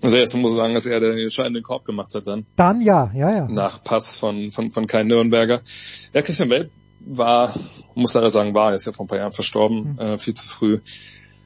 Also 0.02 0.16
erst 0.16 0.36
muss 0.36 0.52
ich 0.52 0.58
sagen, 0.58 0.74
dass 0.74 0.86
er 0.86 1.00
den 1.00 1.18
entscheidenden 1.18 1.62
Korb 1.62 1.84
gemacht 1.84 2.14
hat 2.14 2.26
dann. 2.26 2.44
Dann 2.56 2.80
ja, 2.82 3.10
ja, 3.14 3.34
ja. 3.34 3.48
Nach 3.48 3.82
Pass 3.82 4.16
von, 4.16 4.50
von, 4.50 4.70
von 4.70 4.86
Kai 4.86 5.02
Nürnberger. 5.04 5.62
Ja, 6.12 6.22
Christian 6.22 6.50
Welp 6.50 6.70
war, 7.00 7.54
muss 7.96 8.14
leider 8.14 8.30
sagen, 8.30 8.54
war, 8.54 8.70
er 8.70 8.76
ist 8.76 8.86
ja 8.86 8.92
vor 8.92 9.04
ein 9.04 9.08
paar 9.08 9.18
Jahren 9.18 9.32
verstorben, 9.32 9.94
mhm. 9.94 9.98
äh, 9.98 10.18
viel 10.18 10.34
zu 10.34 10.46
früh, 10.46 10.80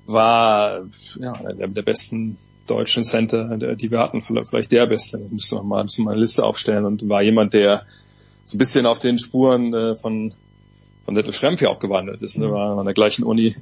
war 0.06 0.86
ja 1.18 1.32
einer 1.32 1.68
der, 1.68 1.82
besten 1.82 2.36
deutschen 2.66 3.04
Center, 3.04 3.56
der, 3.56 3.76
die 3.76 3.90
wir 3.90 3.98
hatten, 3.98 4.20
vielleicht 4.20 4.72
der 4.72 4.86
beste. 4.86 5.18
Da 5.18 5.24
müsste 5.30 5.56
man 5.56 5.66
mal, 5.66 5.86
eine 5.98 6.20
Liste 6.20 6.44
aufstellen 6.44 6.84
und 6.84 7.08
war 7.08 7.22
jemand, 7.22 7.52
der 7.52 7.86
so 8.44 8.56
ein 8.56 8.58
bisschen 8.58 8.86
auf 8.86 8.98
den 8.98 9.18
Spuren 9.18 9.72
äh, 9.74 9.94
von 9.94 10.34
von 11.10 11.16
Detlef 11.16 11.36
Schrempf 11.36 11.64
auch 11.64 11.80
gewandelt 11.80 12.22
ist. 12.22 12.38
Ne? 12.38 12.52
War 12.52 12.78
an 12.78 12.84
der 12.84 12.94
gleichen 12.94 13.24
Uni. 13.24 13.52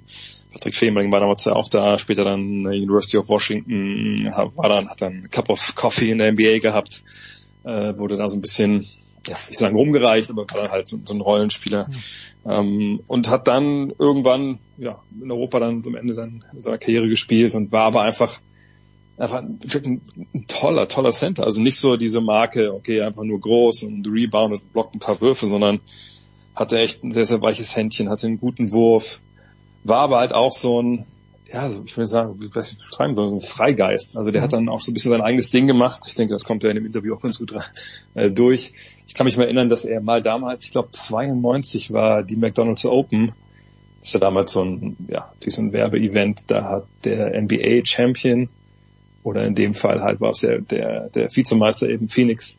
Patrick 0.53 0.75
Fehmering 0.75 1.11
war 1.11 1.21
damals 1.21 1.47
ja 1.47 1.55
auch 1.55 1.71
da, 1.71 1.99
später 1.99 2.25
dann 2.25 2.67
University 2.67 3.17
of 3.17 3.31
Washington, 3.31 4.23
war 4.57 4.69
dann, 4.69 4.91
hat 4.91 5.01
dann 5.01 5.31
Cup 5.31 5.49
of 5.49 5.75
Coffee 5.75 6.11
in 6.11 6.19
der 6.19 6.33
NBA 6.33 6.59
gehabt, 6.59 7.03
äh, 7.65 7.97
wurde 7.97 8.19
da 8.19 8.29
so 8.29 8.37
ein 8.37 8.43
bisschen, 8.43 8.87
ja, 9.27 9.37
ich 9.49 9.59
sage 9.59 9.75
rumgereicht, 9.75 10.31
aber 10.31 10.47
war 10.51 10.63
dann 10.63 10.71
halt 10.71 10.89
so, 10.89 10.99
so 11.05 11.15
ein 11.15 11.21
Rollenspieler. 11.21 11.89
Mhm. 11.89 12.51
Ähm, 12.51 13.01
und 13.09 13.29
hat 13.29 13.49
dann 13.49 13.93
irgendwann, 13.99 14.59
ja, 14.77 15.03
in 15.21 15.31
Europa 15.31 15.61
dann 15.61 15.83
zum 15.83 15.97
Ende 15.97 16.15
dann 16.15 16.45
seiner 16.59 16.79
Karriere 16.79 17.09
gespielt 17.09 17.55
und 17.55 17.73
war 17.73 17.85
aber 17.85 18.03
einfach 18.03 18.41
einfach 19.19 19.39
ein, 19.39 19.59
ein 20.35 20.47
toller, 20.47 20.89
toller 20.89 21.11
Center. 21.11 21.45
Also 21.45 21.61
nicht 21.61 21.79
so 21.79 21.97
diese 21.97 22.21
Marke, 22.21 22.73
okay, 22.73 23.03
einfach 23.03 23.25
nur 23.25 23.41
groß 23.41 23.83
und 23.83 24.07
Rebound 24.07 24.55
und 24.55 24.73
blockt 24.73 24.95
ein 24.95 25.01
paar 25.01 25.21
Würfe, 25.21 25.47
sondern 25.47 25.81
hatte 26.55 26.79
echt 26.79 27.05
ein 27.05 27.11
sehr, 27.11 27.27
sehr 27.27 27.41
weiches 27.43 27.77
Händchen, 27.77 28.11
hatte 28.11 28.27
einen 28.27 28.41
guten 28.41 28.73
Wurf, 28.73 29.21
war 29.85 30.01
aber 30.01 30.19
halt 30.19 30.33
auch 30.33 30.53
so 30.53 30.81
ein, 30.83 31.07
ja, 31.51 31.69
so, 31.71 31.83
ich 31.85 31.97
will 31.97 32.07
sagen, 32.07 32.41
wie 32.41 32.55
weiß 32.55 32.73
ich 32.73 32.79
beschreiben 32.79 33.15
soll, 33.15 33.31
so 33.31 33.37
ein 33.37 33.41
Freigeist. 33.41 34.17
Also 34.17 34.31
der 34.31 34.43
hat 34.43 34.53
dann 34.53 34.69
auch 34.69 34.81
so 34.81 34.91
ein 34.91 34.95
bisschen 34.95 35.13
sein 35.13 35.23
eigenes 35.23 35.51
Ding 35.51 35.67
gemacht. 35.67 36.05
Ich 36.07 36.15
denke, 36.15 36.35
das 36.35 36.45
kommt 36.45 36.63
ja 36.63 36.71
in 36.71 36.77
dem 36.77 36.85
Interview 36.85 37.15
auch 37.15 37.23
ganz 37.23 37.39
gut 37.39 37.55
äh, 38.15 38.31
durch. 38.31 38.73
Ich 39.07 39.15
kann 39.15 39.25
mich 39.25 39.39
mal 39.39 39.45
erinnern, 39.45 39.71
dass 39.71 39.87
er 39.87 40.03
mal 40.03 40.23
damals, 40.23 40.67
ich 40.67 40.73
glaube 40.73 40.91
92 40.91 41.93
war 41.93 42.23
die 42.23 42.37
McDonald's 42.37 42.85
Open. 42.85 43.33
Das 44.01 44.13
war 44.15 44.21
damals 44.21 44.53
so 44.53 44.63
ein, 44.63 44.97
ja, 45.09 45.31
natürlich 45.33 45.55
so 45.55 45.63
ein 45.63 45.73
Werbeevent. 45.73 46.43
Da 46.49 46.65
hat 46.65 46.87
der 47.05 47.41
NBA 47.41 47.85
Champion 47.85 48.51
oder 49.23 49.47
in 49.47 49.55
dem 49.55 49.73
Fall 49.73 50.03
halt 50.03 50.21
war 50.21 50.31
es 50.31 50.41
der, 50.41 50.61
der, 50.61 51.09
der 51.09 51.35
Vizemeister 51.35 51.89
eben 51.89 52.09
Phoenix 52.11 52.59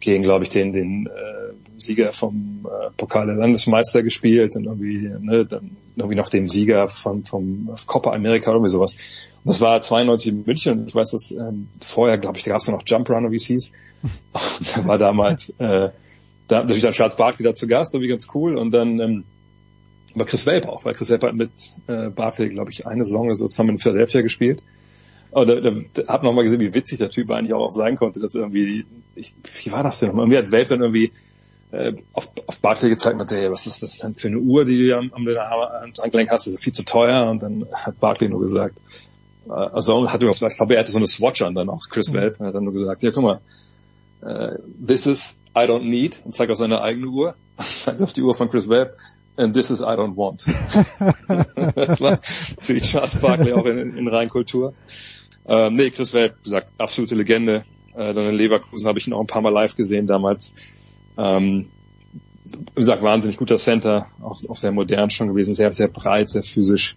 gegen, 0.00 0.22
glaube 0.22 0.44
ich, 0.44 0.50
den, 0.50 0.72
den 0.72 1.06
äh, 1.06 1.65
Sieger 1.78 2.12
vom 2.12 2.66
äh, 2.66 2.90
Pokal 2.96 3.26
der 3.26 3.36
Landesmeister 3.36 4.02
gespielt 4.02 4.56
und 4.56 4.64
irgendwie, 4.64 5.10
ne, 5.20 5.44
dann 5.46 5.76
irgendwie 5.96 6.16
noch 6.16 6.28
den 6.28 6.46
Sieger 6.46 6.88
von, 6.88 7.24
vom 7.24 7.70
Copa 7.86 8.12
America 8.12 8.50
oder 8.50 8.56
irgendwie 8.56 8.70
sowas. 8.70 8.94
Und 8.94 9.50
das 9.50 9.60
war 9.60 9.80
92 9.80 10.32
in 10.32 10.44
München 10.44 10.80
und 10.80 10.88
ich 10.88 10.94
weiß, 10.94 11.12
dass 11.12 11.30
ähm, 11.30 11.68
vorher, 11.84 12.18
glaube 12.18 12.38
ich, 12.38 12.44
da 12.44 12.50
gab 12.50 12.60
es 12.60 12.68
noch 12.68 12.82
Jump 12.84 13.08
Runner, 13.08 13.30
wie 13.30 13.36
es 13.36 13.46
hieß. 13.46 13.72
Und 14.58 14.76
da 14.76 14.86
war 14.86 14.98
damals, 14.98 15.50
äh, 15.58 15.90
da 16.48 16.60
natürlich 16.60 16.82
dann 16.82 16.92
Charles 16.92 17.16
Barkley 17.16 17.44
da 17.44 17.54
zu 17.54 17.66
Gast, 17.66 17.94
irgendwie 17.94 18.08
ganz 18.08 18.28
cool. 18.34 18.56
Und 18.56 18.72
dann 18.72 19.00
ähm, 19.00 19.24
war 20.14 20.26
Chris 20.26 20.46
Welp 20.46 20.66
auch, 20.68 20.84
weil 20.84 20.94
Chris 20.94 21.10
Welp 21.10 21.22
hat 21.22 21.34
mit 21.34 21.50
äh, 21.86 22.10
Barkley, 22.10 22.48
glaube 22.48 22.70
ich, 22.70 22.86
eine 22.86 23.04
Saison 23.04 23.32
so 23.34 23.48
zusammen 23.48 23.70
in 23.70 23.78
Philadelphia 23.78 24.22
gespielt. 24.22 24.62
Und 25.30 25.48
da, 25.48 25.60
da, 25.60 25.70
da 25.92 26.06
hab 26.06 26.22
noch 26.22 26.32
mal 26.32 26.42
gesehen, 26.42 26.60
wie 26.60 26.72
witzig 26.72 26.98
der 26.98 27.10
Typ 27.10 27.30
eigentlich 27.30 27.52
auch 27.52 27.70
sein 27.70 27.96
konnte, 27.96 28.20
dass 28.20 28.34
irgendwie, 28.34 28.84
ich, 29.14 29.34
wie 29.64 29.72
war 29.72 29.82
das 29.82 29.98
denn 29.98 30.08
nochmal? 30.08 30.24
Irgendwie 30.24 30.38
hat 30.38 30.52
Welp 30.52 30.68
dann 30.68 30.80
irgendwie 30.80 31.12
äh, 31.76 31.94
auf, 32.12 32.30
auf 32.46 32.60
Barclay 32.60 32.88
gezeigt 32.88 33.14
und 33.14 33.18
meinte, 33.18 33.36
hey, 33.36 33.50
was 33.50 33.66
ist 33.66 33.82
das 33.82 33.98
denn 33.98 34.14
für 34.14 34.28
eine 34.28 34.38
Uhr, 34.38 34.64
die 34.64 34.88
du 34.88 34.96
am, 34.96 35.12
am 35.12 35.26
Handgelenk 35.26 36.30
hast? 36.30 36.46
Das 36.46 36.54
ist 36.54 36.64
viel 36.64 36.72
zu 36.72 36.84
teuer. 36.84 37.28
Und 37.30 37.42
dann 37.42 37.66
hat 37.72 38.00
Barclay 38.00 38.28
nur 38.28 38.40
gesagt, 38.40 38.78
äh, 39.48 39.52
also 39.52 40.10
hat 40.10 40.22
überhaupt, 40.22 40.42
ich 40.42 40.56
glaube, 40.56 40.74
er 40.74 40.80
hatte 40.80 40.92
so 40.92 40.98
eine 40.98 41.06
Swatch 41.06 41.42
an 41.42 41.54
dann 41.54 41.68
auch, 41.68 41.88
Chris 41.88 42.10
mhm. 42.10 42.14
Welp, 42.14 42.40
und 42.40 42.46
hat 42.46 42.54
dann 42.54 42.64
nur 42.64 42.72
gesagt, 42.72 43.02
ja, 43.02 43.10
guck 43.10 43.22
mal, 43.22 43.40
uh, 44.22 44.56
this 44.84 45.06
is 45.06 45.42
I 45.56 45.60
don't 45.60 45.84
need, 45.84 46.22
und 46.24 46.34
zeigt 46.34 46.50
auf 46.50 46.58
seine 46.58 46.80
eigene 46.80 47.06
Uhr, 47.08 47.34
zeigt 47.58 48.02
auf 48.02 48.12
die 48.12 48.22
Uhr 48.22 48.34
von 48.34 48.50
Chris 48.50 48.68
Welp, 48.68 48.96
and 49.36 49.54
this 49.54 49.70
is 49.70 49.80
I 49.80 49.94
don't 49.96 50.16
want. 50.16 50.44
das 51.76 52.00
war 52.00 52.18
natürlich 52.56 52.84
Charles 52.84 53.16
Barkley 53.16 53.52
auch 53.52 53.66
in, 53.66 53.96
in 53.96 54.08
Reinkultur. 54.08 54.74
Ähm, 55.46 55.74
nee, 55.74 55.90
Chris 55.90 56.12
Welp, 56.12 56.42
gesagt, 56.42 56.72
absolute 56.78 57.14
Legende. 57.14 57.64
Äh, 57.94 58.12
dann 58.14 58.28
in 58.28 58.34
Leverkusen 58.34 58.88
habe 58.88 58.98
ich 58.98 59.06
ihn 59.06 59.12
auch 59.12 59.20
ein 59.20 59.26
paar 59.26 59.42
Mal 59.42 59.52
live 59.52 59.76
gesehen 59.76 60.06
damals. 60.06 60.54
Ähm, 61.16 61.66
wie 62.44 62.80
gesagt, 62.80 63.02
wahnsinnig 63.02 63.36
guter 63.36 63.56
Center, 63.56 64.06
auch, 64.20 64.38
auch 64.48 64.56
sehr 64.56 64.72
modern 64.72 65.10
schon 65.10 65.28
gewesen, 65.28 65.54
sehr, 65.54 65.72
sehr 65.72 65.88
breit, 65.88 66.30
sehr 66.30 66.42
physisch. 66.42 66.96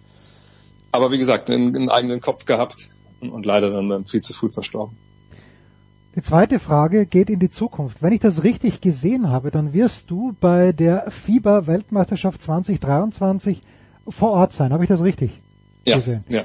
Aber 0.92 1.10
wie 1.10 1.18
gesagt, 1.18 1.50
einen, 1.50 1.74
einen 1.76 1.90
eigenen 1.90 2.20
Kopf 2.20 2.44
gehabt 2.44 2.88
und, 3.20 3.30
und 3.30 3.46
leider 3.46 3.70
dann, 3.70 3.88
dann 3.88 4.04
viel 4.04 4.22
zu 4.22 4.32
früh 4.32 4.50
verstorben. 4.50 4.96
Die 6.16 6.22
zweite 6.22 6.58
Frage 6.58 7.06
geht 7.06 7.30
in 7.30 7.38
die 7.38 7.50
Zukunft. 7.50 8.02
Wenn 8.02 8.12
ich 8.12 8.20
das 8.20 8.42
richtig 8.42 8.80
gesehen 8.80 9.30
habe, 9.30 9.52
dann 9.52 9.72
wirst 9.72 10.10
du 10.10 10.34
bei 10.40 10.72
der 10.72 11.08
FIBA-Weltmeisterschaft 11.10 12.42
2023 12.42 13.62
vor 14.08 14.32
Ort 14.32 14.52
sein. 14.52 14.72
Habe 14.72 14.82
ich 14.82 14.88
das 14.88 15.04
richtig 15.04 15.30
ja, 15.86 15.96
gesehen? 15.96 16.20
Ja, 16.28 16.44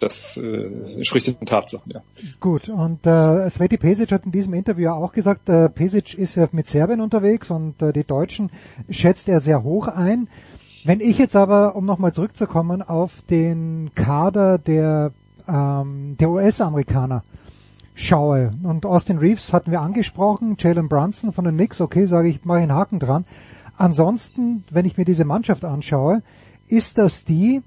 das 0.00 0.36
äh, 0.36 1.04
spricht 1.04 1.28
in 1.28 1.38
Tatsachen, 1.40 1.92
ja. 1.92 2.00
Gut, 2.40 2.68
und 2.68 3.06
äh, 3.06 3.48
Sveti 3.50 3.76
Pesic 3.76 4.12
hat 4.12 4.24
in 4.24 4.32
diesem 4.32 4.54
Interview 4.54 4.90
auch 4.90 5.12
gesagt, 5.12 5.48
äh, 5.48 5.68
Pesic 5.68 6.14
ist 6.14 6.34
ja 6.34 6.48
mit 6.52 6.66
Serbien 6.66 7.00
unterwegs 7.00 7.50
und 7.50 7.80
äh, 7.82 7.92
die 7.92 8.04
Deutschen 8.04 8.50
schätzt 8.90 9.28
er 9.28 9.40
sehr 9.40 9.62
hoch 9.62 9.88
ein. 9.88 10.28
Wenn 10.84 11.00
ich 11.00 11.18
jetzt 11.18 11.34
aber, 11.34 11.74
um 11.74 11.84
nochmal 11.84 12.12
zurückzukommen, 12.12 12.80
auf 12.80 13.22
den 13.28 13.90
Kader 13.94 14.58
der, 14.58 15.12
ähm, 15.48 16.16
der 16.20 16.30
US-Amerikaner 16.30 17.24
schaue, 17.94 18.52
und 18.62 18.86
Austin 18.86 19.18
Reeves 19.18 19.52
hatten 19.52 19.72
wir 19.72 19.80
angesprochen, 19.80 20.56
Jalen 20.58 20.88
Brunson 20.88 21.32
von 21.32 21.44
den 21.44 21.56
Knicks, 21.56 21.80
okay, 21.80 22.06
sage 22.06 22.28
ich, 22.28 22.44
mache 22.44 22.58
ich 22.58 22.62
einen 22.62 22.74
Haken 22.74 23.00
dran. 23.00 23.24
Ansonsten, 23.76 24.64
wenn 24.70 24.86
ich 24.86 24.96
mir 24.96 25.04
diese 25.04 25.24
Mannschaft 25.24 25.64
anschaue, 25.64 26.22
ist 26.68 26.98
das 26.98 27.24
die, 27.24 27.62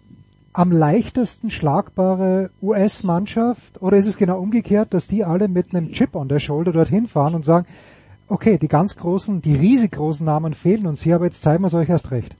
am 0.54 0.72
leichtesten 0.72 1.52
schlagbare 1.52 2.50
US-Mannschaft 2.62 3.82
oder 3.82 3.98
ist 3.98 4.08
es 4.08 4.18
genau 4.18 4.40
umgekehrt, 4.40 4.94
dass 4.94 5.08
die 5.08 5.24
alle 5.24 5.48
mit 5.48 5.74
einem 5.74 5.92
Chip 5.92 6.16
on 6.16 6.28
der 6.28 6.40
Shoulder 6.40 6.72
dorthin 6.72 7.08
fahren 7.08 7.36
und 7.36 7.46
sagen, 7.46 7.68
okay, 8.28 8.58
die 8.58 8.68
ganz 8.68 8.96
großen, 8.96 9.42
die 9.42 9.56
riesig 9.56 9.92
großen 9.92 10.26
Namen 10.26 10.54
fehlen 10.54 10.88
uns 10.88 11.02
hier, 11.02 11.16
aber 11.16 11.26
jetzt 11.26 11.42
zeigen 11.42 11.64
wir 11.64 11.68
es 11.68 11.74
euch 11.74 11.90
erst 11.90 12.12
recht. 12.12 12.36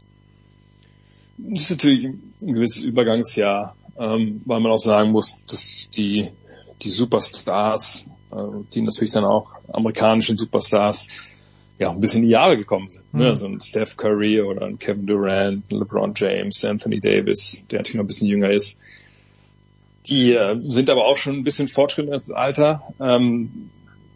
Das 1.38 1.62
ist 1.62 1.72
natürlich 1.72 2.06
ein 2.06 2.54
gewisses 2.54 2.84
Übergangsjahr, 2.84 3.76
ähm, 3.98 4.42
weil 4.46 4.60
man 4.60 4.72
auch 4.72 4.80
sagen 4.80 5.12
muss, 5.12 5.46
dass 5.46 5.90
die, 5.90 6.30
die 6.82 6.90
Superstars, 6.90 8.06
äh, 8.32 8.36
die 8.74 8.82
natürlich 8.82 9.14
dann 9.14 9.26
auch 9.26 9.52
amerikanischen 9.72 10.36
Superstars, 10.36 11.08
ja, 11.80 11.90
ein 11.90 12.00
bisschen 12.02 12.22
in 12.22 12.28
die 12.28 12.34
Jahre 12.34 12.58
gekommen 12.58 12.90
sind. 12.90 13.12
Ne? 13.14 13.32
Mhm. 13.32 13.36
So 13.38 13.48
ein 13.48 13.62
Steph 13.62 13.96
Curry 13.96 14.42
oder 14.42 14.66
ein 14.66 14.78
Kevin 14.78 15.08
Durant, 15.08 15.72
ein 15.72 15.80
LeBron 15.80 16.14
James, 16.16 16.64
Anthony 16.66 17.00
Davis, 17.00 17.64
der 17.72 17.80
natürlich 17.80 17.96
noch 17.96 18.04
ein 18.04 18.08
bisschen 18.08 18.28
jünger 18.28 18.52
ist. 18.52 18.78
Die 20.08 20.34
äh, 20.34 20.60
sind 20.62 20.90
aber 20.90 21.06
auch 21.06 21.18
schon 21.18 21.38
ein 21.38 21.44
bisschen 21.44 21.70
fortschrittliches 21.70 22.32
Alter. 22.32 22.84
Ähm, 23.00 23.70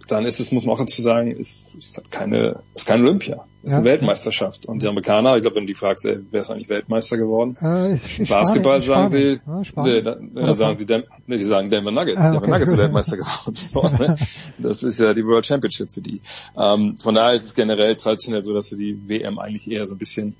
dann 0.07 0.25
ist 0.25 0.39
es, 0.39 0.51
muss 0.51 0.65
man 0.65 0.75
auch 0.75 0.79
dazu 0.79 1.01
sagen, 1.01 1.31
ist, 1.31 1.69
ist 1.75 2.11
keine, 2.11 2.61
ist 2.75 2.87
kein 2.87 3.01
Olympia. 3.01 3.45
Ist 3.63 3.71
ja. 3.71 3.77
eine 3.77 3.85
Weltmeisterschaft. 3.85 4.65
Und 4.65 4.81
die 4.81 4.87
Amerikaner, 4.87 5.37
ich 5.37 5.41
glaube, 5.41 5.55
wenn 5.55 5.63
du 5.63 5.67
die 5.67 5.79
fragst, 5.79 6.05
ey, 6.05 6.19
wer 6.31 6.41
ist 6.41 6.51
eigentlich 6.51 6.67
Weltmeister 6.67 7.15
geworden? 7.15 7.55
Äh, 7.61 7.97
Basketball 8.27 8.81
sagen 8.81 9.07
sie, 9.07 9.33
äh, 9.33 9.39
nee, 9.77 10.01
dann, 10.01 10.31
dann 10.33 10.55
sagen 10.57 10.75
sie, 10.75 10.85
nee, 11.27 11.37
die 11.37 11.45
sagen 11.45 11.69
Denver 11.69 11.91
Nuggets. 11.91 12.19
Ah, 12.19 12.31
okay. 12.31 12.41
Denver 12.41 12.47
Nuggets 12.49 12.69
sind 12.71 12.79
Weltmeister 12.79 13.17
geworden. 13.17 13.55
So, 13.73 13.81
ne? 13.81 14.15
Das 14.57 14.83
ist 14.83 14.99
ja 14.99 15.13
die 15.13 15.25
World 15.25 15.45
Championship 15.45 15.91
für 15.91 16.01
die. 16.01 16.21
Ähm, 16.57 16.97
von 16.97 17.15
daher 17.15 17.33
ist 17.33 17.45
es 17.45 17.53
generell 17.53 17.95
traditionell 17.95 18.43
so, 18.43 18.53
dass 18.53 18.69
für 18.69 18.75
die 18.75 19.07
WM 19.07 19.39
eigentlich 19.39 19.71
eher 19.71 19.87
so 19.87 19.95
ein 19.95 19.97
bisschen 19.97 20.35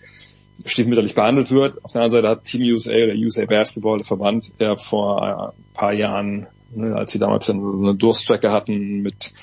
stiefmütterlich 0.66 1.16
behandelt 1.16 1.52
wird. 1.52 1.84
Auf 1.84 1.92
der 1.92 2.02
anderen 2.02 2.24
Seite 2.24 2.30
hat 2.30 2.44
Team 2.44 2.62
USA 2.74 2.92
oder 2.92 3.14
USA 3.14 3.46
Basketball, 3.46 3.98
der 3.98 4.06
Verband, 4.06 4.52
der 4.60 4.78
vor 4.78 5.52
ein 5.54 5.74
paar 5.74 5.94
Jahren, 5.94 6.48
ne, 6.76 6.96
als 6.96 7.12
sie 7.12 7.20
damals 7.20 7.46
so 7.46 7.54
eine 7.54 7.96
Durststrecke 7.96 8.52
hatten 8.52 9.02
mit 9.02 9.34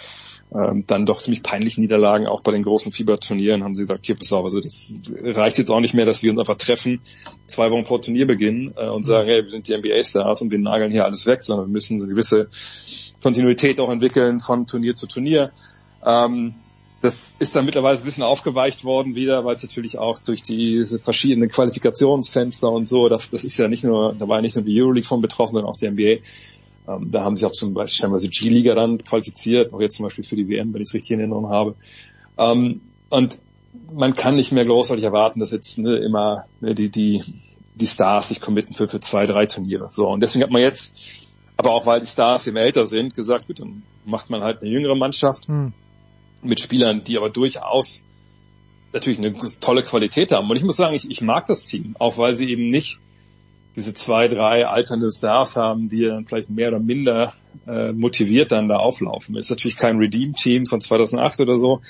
ähm, 0.53 0.85
dann 0.87 1.07
doch 1.07 1.21
ziemlich 1.21 1.43
peinlichen 1.43 1.81
Niederlagen, 1.81 2.27
auch 2.27 2.41
bei 2.41 2.51
den 2.51 2.63
großen 2.63 2.91
Fieberturnieren, 2.91 3.63
haben 3.63 3.75
sie 3.75 3.83
gesagt, 3.83 4.07
hier, 4.07 4.17
pass 4.17 4.33
auf, 4.33 4.45
also 4.45 4.61
das 4.61 4.95
reicht 5.23 5.59
jetzt 5.59 5.71
auch 5.71 5.81
nicht 5.81 5.95
mehr, 5.95 6.07
dass 6.07 6.23
wir 6.23 6.31
uns 6.33 6.41
einfach 6.41 6.57
treffen, 6.57 7.01
zwei 7.47 7.71
Wochen 7.71 7.85
vor 7.85 8.03
Turnierbeginn 8.03 8.75
äh, 8.77 8.89
und 8.89 9.05
sagen, 9.05 9.29
hey, 9.29 9.45
wir 9.45 9.51
sind 9.51 9.69
die 9.69 9.77
NBA-Stars 9.77 10.43
und 10.43 10.51
wir 10.51 10.59
nageln 10.59 10.91
hier 10.91 11.05
alles 11.05 11.27
weg, 11.27 11.43
sondern 11.43 11.69
wir 11.69 11.73
müssen 11.73 11.99
so 11.99 12.05
eine 12.05 12.13
gewisse 12.13 12.49
Kontinuität 13.23 13.79
auch 13.79 13.91
entwickeln 13.91 14.41
von 14.41 14.67
Turnier 14.67 14.97
zu 14.97 15.07
Turnier. 15.07 15.53
Ähm, 16.05 16.55
das 17.01 17.33
ist 17.39 17.57
dann 17.57 17.65
mittlerweile 17.65 17.97
ein 17.97 18.05
bisschen 18.05 18.25
aufgeweicht 18.25 18.85
worden 18.85 19.15
wieder, 19.15 19.45
weil 19.45 19.55
es 19.55 19.63
natürlich 19.63 19.99
auch 19.99 20.19
durch 20.19 20.43
diese 20.43 20.99
verschiedenen 20.99 21.49
Qualifikationsfenster 21.49 22.71
und 22.71 22.87
so, 22.87 23.09
das, 23.09 23.31
das 23.31 23.45
ist 23.45 23.57
ja 23.57 23.69
nicht 23.69 23.85
nur, 23.85 24.15
da 24.19 24.29
war 24.29 24.39
ja 24.39 24.43
nicht 24.43 24.57
nur 24.57 24.65
die 24.65 24.83
Euroleague 24.83 25.07
von 25.07 25.23
betroffen, 25.23 25.55
sondern 25.55 25.71
auch 25.71 25.77
die 25.77 25.89
NBA. 25.89 26.23
Ähm, 26.89 27.09
da 27.11 27.25
haben 27.25 27.37
sich 27.37 27.45
auch 27.45 27.53
zum 27.53 27.75
Beispiel 27.75 28.03
teilweise 28.03 28.29
G-Liga 28.29 28.75
dann 28.75 28.99
qualifiziert, 28.99 29.73
auch 29.73 29.81
jetzt 29.81 29.97
zum 29.97 30.05
Beispiel 30.05 30.25
für 30.25 30.37
die 30.37 30.49
WM, 30.49 30.73
wenn 30.73 30.83
ich 30.83 30.89
es 30.89 30.95
richtig 30.95 31.13
in 31.13 31.21
Erinnerung 31.21 31.49
habe. 31.49 31.75
Ähm, 32.39 32.81
und 33.09 33.39
man 33.93 34.15
kann 34.15 34.37
nicht 34.37 34.53
mehr 34.53 34.65
großartig 34.65 35.05
erwarten, 35.05 35.41
dass 35.41 35.51
jetzt 35.51 35.79
ne, 35.79 35.97
immer 35.97 36.47
ne, 36.61 36.75
die, 36.75 36.91
die, 36.91 37.23
die 37.75 37.87
Stars 37.87 38.29
sich 38.29 38.41
committen 38.41 38.75
für, 38.75 38.89
für 38.89 39.01
zwei, 39.01 39.27
drei 39.27 39.47
Turniere. 39.47 39.91
So, 39.91 40.09
und 40.09 40.21
deswegen 40.21 40.45
hat 40.45 40.51
man 40.51 40.63
jetzt, 40.63 40.93
aber 41.57 41.73
auch 41.73 41.87
weil 41.87 42.01
die 42.01 42.07
Stars 42.07 42.47
immer 42.47 42.61
älter 42.61 42.87
sind, 42.87 43.15
gesagt, 43.15 43.47
gut, 43.47 43.61
dann 43.61 43.83
macht 44.05 44.31
man 44.31 44.43
halt 44.43 44.63
eine 44.63 44.71
jüngere 44.71 44.97
Mannschaft 44.97 45.47
hm. 45.47 45.73
mit 46.43 46.61
Spielern, 46.61 47.05
die 47.05 47.17
aber 47.17 47.31
durchaus 47.31 48.05
natürlich 48.93 49.19
eine 49.19 49.35
tolle 49.61 49.83
Qualität 49.83 50.33
haben. 50.33 50.51
Und 50.51 50.57
ich 50.57 50.65
muss 50.65 50.77
sagen, 50.77 50.95
ich, 50.95 51.09
ich 51.09 51.21
mag 51.21 51.47
das 51.47 51.65
Team, 51.65 51.95
auch 51.99 52.19
weil 52.19 52.35
sie 52.35 52.51
eben 52.51 52.71
nicht 52.71 52.99
diese 53.77 53.95
zwei, 53.95 54.29
drei 54.29 54.67
alternde 54.67 55.11
Stars 55.13 55.57
haben, 55.57 55.89
die 55.89 56.03
dann 56.03 56.25
vielleicht 56.25 56.51
mehr 56.51 56.69
oder 56.69 56.81
minder 56.81 57.35
äh, 57.67 57.93
motiviert 57.93 58.53
dann 58.53 58.69
da 58.69 58.77
auflaufen. 58.77 59.37
Ist 59.37 59.51
natürlich 59.51 59.77
kein 59.77 59.99
Redeem-Team 59.99 60.67
von 60.67 60.81
2008 60.81 61.41
oder 61.41 61.57
so, 61.57 61.81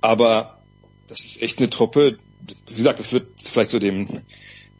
aber 0.00 0.58
das 1.08 1.24
ist 1.24 1.42
echt 1.42 1.58
eine 1.58 1.70
Truppe, 1.70 2.18
wie 2.68 2.74
gesagt, 2.74 2.98
das 2.98 3.12
wird 3.12 3.28
vielleicht 3.42 3.70
so 3.70 3.78
dem 3.78 4.22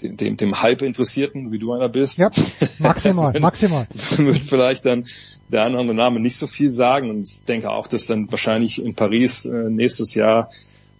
dem, 0.02 0.16
dem, 0.16 0.36
dem 0.36 0.62
Hype-Interessierten, 0.62 1.50
wie 1.52 1.58
du 1.58 1.72
einer 1.72 1.88
bist. 1.88 2.18
Ja, 2.18 2.30
maximal, 2.78 3.32
maximal. 3.40 3.86
wird 4.16 4.38
vielleicht 4.38 4.86
dann 4.86 5.06
der 5.48 5.62
eine 5.62 5.72
oder 5.72 5.80
andere 5.80 5.96
Name 5.96 6.20
nicht 6.20 6.36
so 6.36 6.46
viel 6.46 6.70
sagen 6.70 7.10
und 7.10 7.28
ich 7.28 7.44
denke 7.44 7.70
auch, 7.70 7.86
dass 7.86 8.06
dann 8.06 8.30
wahrscheinlich 8.30 8.82
in 8.82 8.94
Paris 8.94 9.44
äh, 9.44 9.70
nächstes 9.70 10.14
Jahr 10.14 10.50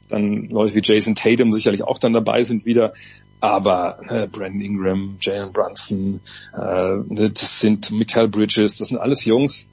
dann 0.08 0.48
Leute 0.48 0.74
wie 0.74 0.80
Jason 0.82 1.14
Tatum 1.14 1.52
sicherlich 1.52 1.82
auch 1.82 1.98
dann 1.98 2.12
dabei 2.12 2.42
sind 2.44 2.64
wieder. 2.64 2.92
Aber 3.40 4.00
äh, 4.08 4.26
Brandon 4.26 4.60
Ingram, 4.60 5.16
Jalen 5.20 5.52
Brunson, 5.52 6.20
äh, 6.54 6.98
das 7.08 7.60
sind 7.60 7.90
Michael 7.92 8.28
Bridges, 8.28 8.76
das 8.76 8.88
sind 8.88 8.98
alles 8.98 9.24
Jungs, 9.24 9.68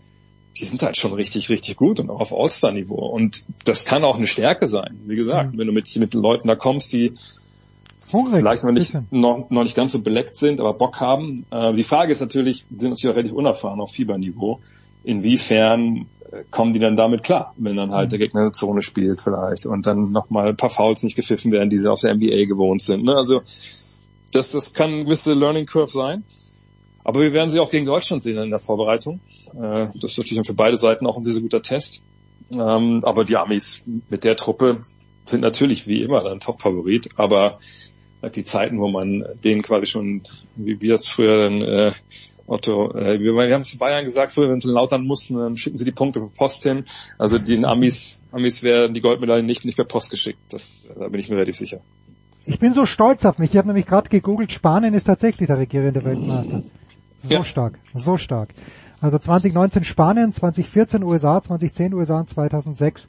die 0.57 0.65
sind 0.65 0.83
halt 0.83 0.97
schon 0.97 1.13
richtig, 1.13 1.49
richtig 1.49 1.75
gut 1.75 1.99
und 1.99 2.09
auch 2.09 2.21
auf 2.21 2.33
All-Star-Niveau. 2.33 3.07
Und 3.07 3.43
das 3.63 3.83
kann 3.83 4.03
auch 4.03 4.17
eine 4.17 4.27
Stärke 4.27 4.67
sein. 4.67 5.01
Wie 5.05 5.15
gesagt, 5.15 5.53
mhm. 5.53 5.57
wenn 5.57 5.67
du 5.67 5.73
mit, 5.73 5.93
mit 5.97 6.13
Leuten 6.13 6.47
da 6.47 6.55
kommst, 6.55 6.93
die 6.93 7.13
Hungrig, 8.13 8.35
vielleicht 8.35 8.63
noch 8.63 8.71
nicht, 8.71 8.95
noch, 9.11 9.49
noch 9.49 9.63
nicht 9.63 9.75
ganz 9.75 9.93
so 9.93 10.01
beleckt 10.03 10.35
sind, 10.35 10.59
aber 10.59 10.73
Bock 10.73 10.99
haben. 10.99 11.45
Äh, 11.49 11.73
die 11.73 11.83
Frage 11.83 12.11
ist 12.11 12.21
natürlich, 12.21 12.65
sind 12.69 12.91
natürlich 12.91 13.07
auch 13.07 13.15
relativ 13.15 13.33
unerfahren 13.33 13.81
auf 13.81 13.91
Fieberniveau. 13.91 14.59
Inwiefern 15.03 16.05
kommen 16.51 16.73
die 16.73 16.79
dann 16.79 16.95
damit 16.95 17.23
klar, 17.23 17.53
wenn 17.57 17.75
dann 17.75 17.91
halt 17.91 18.11
der 18.11 18.19
Gegner 18.19 18.41
eine 18.41 18.51
Zone 18.51 18.81
spielt 18.81 19.21
vielleicht 19.21 19.65
und 19.65 19.85
dann 19.85 20.11
nochmal 20.11 20.49
ein 20.49 20.57
paar 20.57 20.69
Fouls 20.69 21.03
nicht 21.03 21.15
gepfiffen 21.15 21.51
werden, 21.51 21.69
die 21.69 21.77
sie 21.77 21.89
aus 21.89 22.01
der 22.01 22.15
NBA 22.15 22.45
gewohnt 22.45 22.81
sind. 22.81 23.03
Ne? 23.03 23.15
Also 23.15 23.41
das, 24.31 24.51
das 24.51 24.73
kann 24.73 24.91
eine 24.91 25.03
gewisse 25.05 25.33
Learning 25.33 25.65
Curve 25.65 25.91
sein. 25.91 26.23
Aber 27.03 27.21
wir 27.21 27.33
werden 27.33 27.51
sie 27.51 27.59
auch 27.59 27.69
gegen 27.69 27.85
Deutschland 27.85 28.23
sehen 28.23 28.37
in 28.37 28.49
der 28.49 28.59
Vorbereitung. 28.59 29.19
Äh, 29.53 29.87
das 29.95 30.11
ist 30.11 30.17
natürlich 30.17 30.45
für 30.45 30.55
beide 30.55 30.75
Seiten 30.75 31.05
auch 31.05 31.17
ein 31.17 31.23
sehr, 31.23 31.33
sehr 31.33 31.41
guter 31.43 31.61
Test. 31.61 32.03
Ähm, 32.53 33.01
aber 33.03 33.23
die 33.23 33.37
Amis 33.37 33.85
mit 34.09 34.23
der 34.23 34.35
Truppe 34.35 34.81
sind 35.25 35.41
natürlich 35.41 35.87
wie 35.87 36.01
immer 36.01 36.23
dann 36.23 36.39
Top-Favorit, 36.39 37.09
aber 37.15 37.59
die 38.33 38.43
Zeiten, 38.43 38.79
wo 38.79 38.87
man 38.87 39.23
den 39.43 39.61
quasi 39.61 39.85
schon, 39.85 40.23
wie 40.55 40.81
wir 40.81 40.95
es 40.95 41.07
früher 41.07 41.43
dann, 41.43 41.61
äh, 41.61 41.91
Otto, 42.47 42.93
äh, 42.93 43.19
wir, 43.19 43.33
wir 43.33 43.53
haben 43.53 43.61
es 43.61 43.77
Bayern 43.77 44.05
gesagt, 44.05 44.31
früher, 44.31 44.49
wenn 44.49 44.61
sie 44.61 44.69
lautern 44.69 45.03
mussten, 45.03 45.35
dann 45.35 45.57
schicken 45.57 45.77
sie 45.77 45.85
die 45.85 45.91
Punkte 45.91 46.19
per 46.19 46.29
Post 46.29 46.63
hin. 46.63 46.85
Also 47.17 47.39
den 47.39 47.65
Amis, 47.65 48.21
Amis 48.31 48.61
werden 48.61 48.93
die 48.93 49.01
Goldmedaillen 49.01 49.45
nicht, 49.45 49.65
nicht 49.65 49.75
per 49.75 49.85
Post 49.85 50.11
geschickt. 50.11 50.39
Das, 50.49 50.87
da 50.97 51.07
bin 51.07 51.19
ich 51.19 51.29
mir 51.29 51.35
relativ 51.35 51.55
sicher. 51.55 51.79
Ich 52.45 52.59
bin 52.59 52.73
so 52.73 52.85
stolz 52.85 53.25
auf 53.25 53.39
mich. 53.39 53.51
Ich 53.51 53.57
habe 53.57 53.67
nämlich 53.67 53.87
gerade 53.87 54.09
gegoogelt, 54.09 54.51
Spanien 54.51 54.93
ist 54.93 55.05
tatsächlich 55.05 55.47
der 55.47 55.57
regierende 55.57 56.05
Weltmeister. 56.05 56.61
So 57.17 57.33
ja. 57.33 57.43
stark, 57.43 57.79
so 57.95 58.17
stark. 58.17 58.49
Also 59.01 59.17
2019 59.17 59.83
Spanien, 59.83 60.31
2014 60.31 61.03
USA, 61.03 61.41
2010 61.41 61.93
USA 61.93 62.19
und 62.19 62.29
2006 62.29 63.07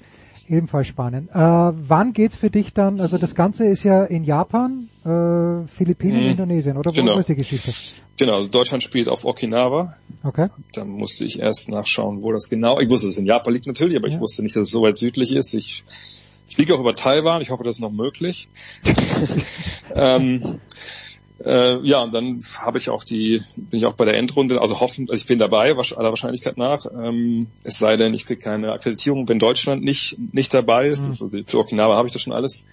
Ebenfalls 0.49 0.87
Spanien. 0.87 1.29
Äh, 1.29 1.39
wann 1.39 2.13
geht's 2.13 2.37
für 2.37 2.51
dich 2.51 2.73
dann? 2.73 3.01
Also 3.01 3.19
das 3.19 3.35
Ganze 3.35 3.67
ist 3.67 3.83
ja 3.85 4.05
in 4.05 4.25
Japan, 4.25 4.89
äh, 5.05 5.67
Philippinen, 5.69 6.23
mhm. 6.23 6.31
Indonesien, 6.31 6.77
oder? 6.77 6.93
Genau. 6.93 7.17
Wo 7.17 7.19
ist 7.19 7.29
die 7.29 7.35
Geschichte? 7.35 7.73
Genau, 8.17 8.35
also 8.35 8.49
Deutschland 8.49 8.83
spielt 8.83 9.09
auf 9.09 9.25
Okinawa. 9.25 9.95
Okay. 10.23 10.49
Dann 10.73 10.89
musste 10.89 11.25
ich 11.25 11.41
erst 11.41 11.69
nachschauen, 11.69 12.23
wo 12.23 12.33
das 12.33 12.49
genau. 12.49 12.81
Ich 12.81 12.89
wusste, 12.89 13.07
dass 13.07 13.15
es 13.15 13.19
in 13.19 13.27
Japan 13.27 13.53
liegt 13.53 13.67
natürlich, 13.67 13.97
aber 13.97 14.09
ja. 14.09 14.15
ich 14.15 14.21
wusste 14.21 14.43
nicht, 14.43 14.57
dass 14.57 14.65
es 14.65 14.71
so 14.71 14.83
weit 14.83 14.97
südlich 14.97 15.33
ist. 15.33 15.53
Ich 15.55 15.85
fliege 16.47 16.75
auch 16.75 16.81
über 16.81 16.95
Taiwan. 16.95 17.43
Ich 17.43 17.51
hoffe, 17.51 17.65
das 17.65 17.77
ist 17.77 17.83
noch 17.83 17.93
möglich. 17.93 18.49
ähm, 19.95 20.57
äh, 21.45 21.79
ja, 21.87 22.03
und 22.03 22.15
dann 22.15 22.41
habe 22.61 22.79
ich 22.79 22.89
auch 22.89 23.05
die, 23.05 23.43
bin 23.57 23.79
ich 23.79 23.87
auch 23.87 23.93
bei 23.93 24.07
der 24.07 24.17
Endrunde, 24.17 24.61
also 24.61 24.81
hoffen, 24.81 25.07
also 25.11 25.21
ich 25.21 25.27
bin 25.27 25.39
dabei, 25.39 25.75
aller 25.75 26.09
Wahrscheinlichkeit 26.09 26.57
nach. 26.57 26.87
Ähm, 26.87 27.49
es 27.63 27.79
sei 27.79 27.97
denn, 27.97 28.15
ich 28.15 28.25
kriege 28.25 28.41
keine 28.41 28.73
Akkreditierung, 28.73 29.29
wenn 29.29 29.39
Deutschland 29.39 29.83
nicht 29.83 30.17
nicht 30.33 30.55
dabei 30.55 30.89
ist. 30.89 31.03
Mhm. 31.03 31.07
Das, 31.07 31.23
also 31.23 31.39
für 31.45 31.59
Okinawa 31.59 31.97
habe 31.97 32.09
ich 32.09 32.15
das 32.15 32.23
schon 32.23 32.33
alles. 32.33 32.65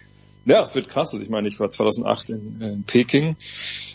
Ja, 0.46 0.64
es 0.64 0.76
wird 0.76 0.90
krass. 0.90 1.14
Also 1.14 1.24
ich 1.24 1.30
meine, 1.30 1.48
ich 1.48 1.60
war 1.60 1.70
2008 1.70 2.30
in, 2.30 2.62
in 2.62 2.84
Peking. 2.84 3.36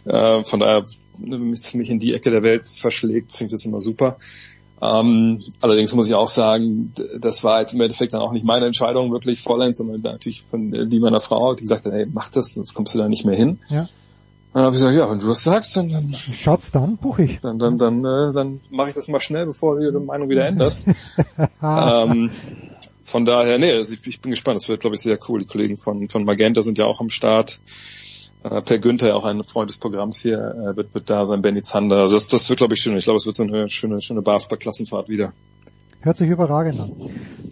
Äh, 0.05 0.45
von 0.45 0.61
daher, 0.61 0.85
wenn 1.19 1.53
es 1.53 1.75
mich 1.75 1.91
in 1.91 1.99
die 1.99 2.15
Ecke 2.15 2.31
der 2.31 2.43
Welt 2.43 2.67
verschlägt, 2.67 3.33
finde 3.33 3.47
ich 3.47 3.53
das 3.53 3.65
immer 3.65 3.81
super. 3.81 4.19
Ähm, 4.81 5.45
allerdings 5.61 5.95
muss 5.95 6.09
ich 6.09 6.15
auch 6.15 6.29
sagen, 6.29 6.93
das 7.19 7.43
war 7.43 7.61
jetzt 7.61 7.75
im 7.75 7.81
Endeffekt 7.81 8.13
dann 8.13 8.21
auch 8.21 8.33
nicht 8.33 8.45
meine 8.45 8.67
Entscheidung 8.67 9.11
wirklich 9.11 9.41
vollends, 9.41 9.79
sondern 9.79 10.01
natürlich 10.03 10.45
von 10.49 10.71
die 10.71 11.01
meiner 11.01 11.21
Frau, 11.21 11.55
die 11.55 11.63
gesagt 11.63 11.85
hat, 11.85 11.93
hey, 11.93 12.07
mach 12.07 12.29
das, 12.29 12.55
sonst 12.55 12.75
kommst 12.75 12.95
du 12.95 12.99
da 12.99 13.09
nicht 13.09 13.25
mehr 13.25 13.35
hin. 13.35 13.59
Ja. 13.69 13.89
Dann 14.53 14.63
habe 14.65 14.75
ich 14.75 14.81
gesagt, 14.81 14.97
ja, 14.97 15.11
wenn 15.11 15.19
du 15.19 15.27
das 15.27 15.43
sagst, 15.43 15.77
dann, 15.77 15.89
dann 15.91 16.13
Schatz, 16.15 16.71
dann 16.71 16.97
buche 16.97 17.23
ich. 17.25 17.41
Dann, 17.41 17.59
dann, 17.59 17.77
dann, 17.79 17.99
äh, 18.05 18.33
dann 18.33 18.61
mache 18.71 18.89
ich 18.89 18.95
das 18.95 19.09
mal 19.09 19.21
schnell, 19.21 19.47
bevor 19.47 19.79
du 19.79 19.85
deine 19.85 20.01
Meinung 20.01 20.29
wieder 20.29 20.47
änderst. 20.47 20.89
ähm, 21.63 22.31
von 23.05 23.25
daher, 23.25 23.59
nee, 23.59 23.73
also 23.73 23.95
ich, 23.95 24.07
ich 24.07 24.21
bin 24.21 24.31
gespannt. 24.31 24.59
Das 24.59 24.69
wird, 24.69 24.81
glaube 24.81 24.97
ich, 24.97 25.03
sehr 25.03 25.19
cool. 25.29 25.41
Die 25.41 25.47
Kollegen 25.47 25.77
von, 25.77 26.09
von 26.09 26.25
Magenta 26.25 26.63
sind 26.63 26.79
ja 26.79 26.87
auch 26.87 27.01
am 27.01 27.11
Start. 27.11 27.61
Äh, 28.43 28.63
per 28.63 28.79
Günther, 28.79 29.17
auch 29.17 29.25
ein 29.25 29.43
Freund 29.45 29.69
des 29.69 29.79
Programms 29.79 30.21
hier, 30.21 30.39
äh, 30.39 30.77
wird, 30.77 30.95
wird 30.95 31.11
da 31.11 31.27
sein, 31.27 31.43
Benny 31.43 31.63
Zander. 31.63 31.99
Also 31.99 32.15
das, 32.15 32.29
das 32.29 32.49
wird, 32.49 32.59
glaube 32.59 32.75
ich, 32.75 32.81
schön. 32.81 32.97
Ich 32.97 33.05
glaube, 33.05 33.17
es 33.17 33.27
wird 33.27 33.37
so 33.37 33.43
eine 33.43 33.69
schöne, 33.69 34.01
schöne 34.01 34.23
Basketball-Klassenfahrt 34.23 35.09
wieder. 35.09 35.33
Hört 36.01 36.17
sich 36.17 36.29
überragend 36.29 36.81
an. 36.81 36.93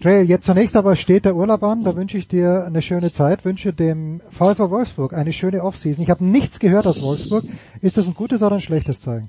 Trey, 0.00 0.22
jetzt 0.22 0.46
zunächst 0.46 0.76
aber 0.76 0.94
steht 0.94 1.24
der 1.24 1.34
Urlaub 1.34 1.62
an. 1.62 1.82
Da 1.82 1.96
wünsche 1.96 2.18
ich 2.18 2.28
dir 2.28 2.64
eine 2.64 2.82
schöne 2.82 3.10
Zeit, 3.10 3.44
wünsche 3.44 3.72
dem 3.72 4.20
VfL 4.30 4.70
Wolfsburg 4.70 5.14
eine 5.14 5.32
schöne 5.32 5.62
Offseason. 5.62 6.02
Ich 6.02 6.10
habe 6.10 6.24
nichts 6.24 6.58
gehört 6.58 6.86
aus 6.86 7.00
Wolfsburg. 7.00 7.44
Ist 7.80 7.96
das 7.96 8.06
ein 8.06 8.14
gutes 8.14 8.42
oder 8.42 8.56
ein 8.56 8.60
schlechtes 8.60 9.00
Zeichen? 9.00 9.28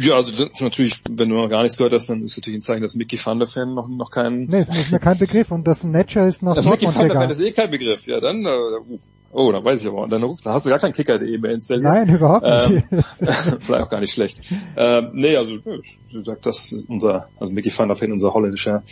Ja, 0.00 0.16
also 0.16 0.48
natürlich, 0.60 1.02
wenn 1.08 1.28
du 1.28 1.36
noch 1.36 1.48
gar 1.48 1.62
nichts 1.62 1.76
gehört 1.76 1.92
hast, 1.92 2.08
dann 2.08 2.24
ist 2.24 2.36
natürlich 2.36 2.58
ein 2.58 2.62
Zeichen, 2.62 2.82
dass 2.82 2.94
Mickey 2.94 3.18
van 3.22 3.38
der 3.38 3.48
Fan 3.48 3.74
noch, 3.74 3.88
noch 3.88 4.10
kein... 4.10 4.44
Nee, 4.44 4.60
ist 4.60 4.92
mir 4.92 5.00
kein 5.00 5.18
Begriff 5.18 5.50
und 5.50 5.66
das 5.66 5.84
Netscher 5.84 6.26
ist 6.26 6.42
nach 6.42 6.56
ja, 6.56 6.62
Dortmund 6.62 6.82
Mickey 6.82 6.98
van 6.98 7.08
der 7.08 7.20
Fan 7.20 7.30
ist 7.30 7.40
eh 7.40 7.52
kein 7.52 7.70
Begriff. 7.70 8.06
Ja, 8.06 8.20
dann, 8.20 8.44
äh, 8.44 8.48
uh, 8.48 8.98
oh, 9.34 9.52
dann 9.52 9.64
weiß 9.64 9.82
ich 9.82 9.88
aber. 9.88 10.08
Dann, 10.08 10.22
dann 10.22 10.54
hast 10.54 10.64
du 10.64 10.70
gar 10.70 10.78
keinen 10.78 10.92
Kicker.de 10.92 11.38
mehr 11.38 11.52
installiert. 11.52 11.84
Nein, 11.84 12.08
überhaupt 12.08 12.70
nicht. 12.70 12.84
Ähm, 12.94 13.58
vielleicht 13.60 13.84
auch 13.84 13.90
gar 13.90 14.00
nicht 14.00 14.12
schlecht. 14.12 14.40
Ähm, 14.76 15.10
nee, 15.12 15.36
also, 15.36 15.56
wie 15.64 15.82
gesagt, 16.12 16.46
das 16.46 16.74
unser, 16.88 17.28
also 17.38 17.52
Mickey 17.52 17.76
van 17.76 17.88
der 17.88 17.96
Fan, 17.96 18.12
unser 18.12 18.32
holländischer 18.32 18.82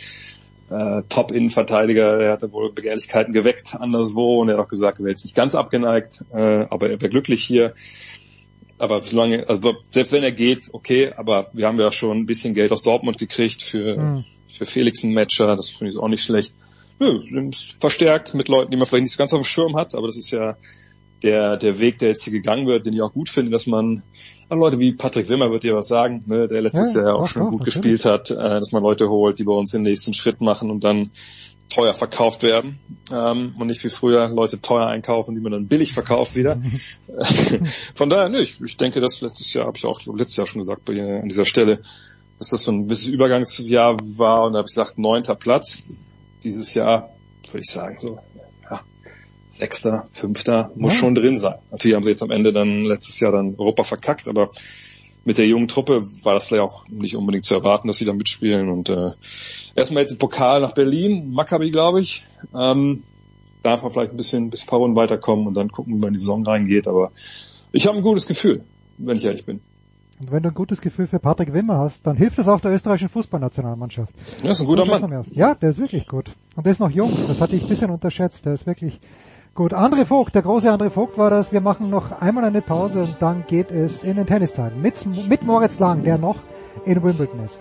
äh, 0.69 1.01
Top-Innenverteidiger, 1.09 2.19
er 2.19 2.33
hatte 2.33 2.51
wohl 2.51 2.71
Begehrlichkeiten 2.71 3.33
geweckt 3.33 3.75
anderswo 3.79 4.41
und 4.41 4.49
er 4.49 4.57
hat 4.57 4.65
auch 4.65 4.69
gesagt, 4.69 4.99
er 4.99 5.05
wäre 5.05 5.11
jetzt 5.11 5.23
nicht 5.23 5.35
ganz 5.35 5.55
abgeneigt, 5.55 6.23
äh, 6.33 6.65
aber 6.69 6.89
er 6.89 7.01
wäre 7.01 7.09
glücklich 7.09 7.43
hier 7.43 7.73
aber 8.83 9.01
solange, 9.01 9.47
also 9.47 9.75
selbst 9.91 10.11
wenn 10.11 10.23
er 10.23 10.31
geht, 10.31 10.73
okay, 10.73 11.13
aber 11.15 11.49
wir 11.53 11.67
haben 11.67 11.79
ja 11.79 11.91
schon 11.91 12.17
ein 12.17 12.25
bisschen 12.25 12.53
Geld 12.53 12.71
aus 12.71 12.81
Dortmund 12.81 13.17
gekriegt 13.17 13.61
für, 13.61 13.97
mhm. 13.97 14.25
für 14.47 14.65
Felix 14.65 15.03
ein 15.03 15.13
Matcher, 15.13 15.55
das 15.55 15.71
finde 15.71 15.93
ich 15.93 15.97
auch 15.99 16.09
nicht 16.09 16.23
schlecht. 16.23 16.53
Nö, 17.03 17.21
sind 17.29 17.75
verstärkt 17.79 18.33
mit 18.33 18.47
Leuten, 18.47 18.71
die 18.71 18.77
man 18.77 18.85
vielleicht 18.85 19.03
nicht 19.03 19.13
so 19.13 19.17
ganz 19.17 19.33
auf 19.33 19.41
dem 19.41 19.45
Schirm 19.45 19.75
hat, 19.75 19.93
aber 19.95 20.07
das 20.07 20.17
ist 20.17 20.31
ja 20.31 20.55
der, 21.21 21.57
der 21.57 21.79
Weg, 21.79 21.99
der 21.99 22.09
jetzt 22.09 22.23
hier 22.23 22.33
gegangen 22.33 22.67
wird, 22.67 22.85
den 22.85 22.93
ich 22.93 23.01
auch 23.01 23.13
gut 23.13 23.29
finde, 23.29 23.51
dass 23.51 23.65
man, 23.65 24.03
Leute 24.49 24.77
wie 24.77 24.91
Patrick 24.91 25.29
Wimmer 25.29 25.51
wird 25.51 25.63
dir 25.63 25.75
was 25.75 25.87
sagen, 25.87 26.23
ne, 26.27 26.47
der 26.47 26.61
letztes 26.61 26.93
ja, 26.93 27.03
Jahr 27.03 27.15
auch 27.15 27.27
schon 27.27 27.49
gut 27.49 27.65
gespielt 27.65 28.05
hat, 28.05 28.29
äh, 28.29 28.35
dass 28.35 28.71
man 28.71 28.83
Leute 28.83 29.09
holt, 29.09 29.39
die 29.39 29.43
bei 29.43 29.53
uns 29.53 29.71
den 29.71 29.81
nächsten 29.81 30.13
Schritt 30.13 30.41
machen 30.41 30.69
und 30.69 30.83
dann 30.83 31.11
teuer 31.69 31.93
verkauft 31.93 32.43
werden 32.43 32.79
ähm, 33.11 33.55
und 33.57 33.67
nicht 33.67 33.83
wie 33.83 33.89
früher 33.89 34.27
Leute 34.27 34.61
teuer 34.61 34.87
einkaufen, 34.87 35.33
die 35.33 35.41
man 35.41 35.53
dann 35.53 35.67
billig 35.67 35.93
verkauft 35.93 36.35
wieder. 36.35 36.61
Von 37.95 38.09
daher, 38.09 38.29
ne, 38.29 38.39
ich, 38.39 38.61
ich 38.61 38.77
denke, 38.77 39.01
das 39.01 39.21
letztes 39.21 39.53
Jahr, 39.53 39.65
habe 39.65 39.77
ich 39.77 39.85
auch 39.85 40.01
letztes 40.05 40.37
Jahr 40.37 40.45
schon 40.45 40.61
gesagt 40.61 40.85
bei, 40.85 41.21
an 41.21 41.29
dieser 41.29 41.45
Stelle, 41.45 41.79
dass 42.37 42.49
das 42.49 42.63
so 42.63 42.71
ein 42.71 42.87
bisschen 42.87 43.13
Übergangsjahr 43.13 43.97
war 44.17 44.43
und 44.43 44.53
da 44.53 44.59
habe 44.59 44.67
ich 44.67 44.75
gesagt, 44.75 44.99
neunter 44.99 45.35
Platz. 45.35 46.03
Dieses 46.43 46.73
Jahr 46.73 47.09
würde 47.47 47.59
ich 47.59 47.69
sagen, 47.69 47.97
so 47.97 48.19
ja, 48.69 48.81
sechster, 49.49 50.07
fünfter 50.11 50.71
muss 50.75 50.93
ja. 50.93 50.99
schon 50.99 51.15
drin 51.15 51.39
sein. 51.39 51.55
Natürlich 51.71 51.95
haben 51.95 52.03
sie 52.03 52.09
jetzt 52.09 52.23
am 52.23 52.31
Ende 52.31 52.53
dann 52.53 52.83
letztes 52.83 53.19
Jahr 53.19 53.31
dann 53.31 53.55
Europa 53.57 53.83
verkackt, 53.83 54.27
aber 54.27 54.51
mit 55.25 55.37
der 55.37 55.47
jungen 55.47 55.67
Truppe 55.67 56.01
war 56.23 56.33
das 56.33 56.47
vielleicht 56.47 56.63
auch 56.63 56.85
nicht 56.89 57.15
unbedingt 57.15 57.45
zu 57.45 57.53
erwarten, 57.53 57.87
dass 57.87 57.97
sie 57.97 58.05
da 58.05 58.13
mitspielen. 58.13 58.69
Und 58.69 58.89
äh, 58.89 59.11
erstmal 59.75 60.03
jetzt 60.03 60.11
im 60.11 60.17
Pokal 60.17 60.59
nach 60.61 60.73
Berlin, 60.73 61.31
Maccabi, 61.31 61.71
glaube 61.71 62.01
ich. 62.01 62.25
Ähm, 62.53 63.03
darf 63.61 63.81
man 63.81 63.91
vielleicht 63.91 64.11
ein 64.11 64.17
bisschen 64.17 64.49
bis 64.49 64.63
ein 64.63 64.67
paar 64.67 64.79
Runden 64.79 64.97
weiterkommen 64.97 65.47
und 65.47 65.53
dann 65.53 65.69
gucken, 65.69 65.95
wie 65.95 65.99
man 65.99 66.09
in 66.09 66.15
die 66.15 66.19
Saison 66.19 66.45
reingeht. 66.45 66.87
Aber 66.87 67.11
ich 67.71 67.87
habe 67.87 67.97
ein 67.97 68.03
gutes 68.03 68.27
Gefühl, 68.27 68.63
wenn 68.97 69.15
ich 69.15 69.23
ehrlich 69.23 69.45
bin. 69.45 69.61
Und 70.21 70.31
wenn 70.31 70.43
du 70.43 70.49
ein 70.49 70.55
gutes 70.55 70.79
Gefühl 70.79 71.07
für 71.07 71.19
Patrick 71.19 71.53
Wimmer 71.53 71.77
hast, 71.79 72.05
dann 72.05 72.15
hilft 72.15 72.39
es 72.39 72.47
auch 72.47 72.61
der 72.61 72.71
österreichischen 72.71 73.09
Fußballnationalmannschaft. 73.09 74.13
Ja, 74.43 74.51
ist 74.51 74.61
ein 74.61 74.67
guter 74.67 74.85
so 74.85 75.07
Mann. 75.07 75.25
Ja, 75.31 75.55
der 75.55 75.71
ist 75.71 75.79
wirklich 75.79 76.07
gut. 76.07 76.31
Und 76.55 76.65
der 76.65 76.71
ist 76.71 76.79
noch 76.79 76.91
jung. 76.91 77.11
Das 77.27 77.41
hatte 77.41 77.55
ich 77.55 77.63
ein 77.63 77.69
bisschen 77.69 77.89
unterschätzt. 77.89 78.45
Der 78.45 78.53
ist 78.53 78.65
wirklich 78.65 78.99
Gut, 79.55 79.71
André 79.71 80.03
Vogt, 80.03 80.33
der 80.33 80.41
große 80.41 80.67
André 80.67 80.89
Vogt 80.89 81.15
war 81.15 81.29
das. 81.29 81.51
Wir 81.51 81.61
machen 81.61 81.91
noch 81.91 82.11
einmal 82.19 82.43
eine 82.43 82.63
Pause 82.63 83.03
und 83.03 83.17
dann 83.19 83.43
geht 83.45 83.69
es 83.69 84.03
in 84.03 84.15
den 84.15 84.25
Tennisteil 84.25 84.71
mit, 84.71 85.05
mit 85.05 85.43
Moritz 85.43 85.77
Lang, 85.77 86.03
der 86.03 86.17
noch 86.17 86.37
in 86.85 87.03
Wimbledon 87.03 87.45
ist. 87.45 87.59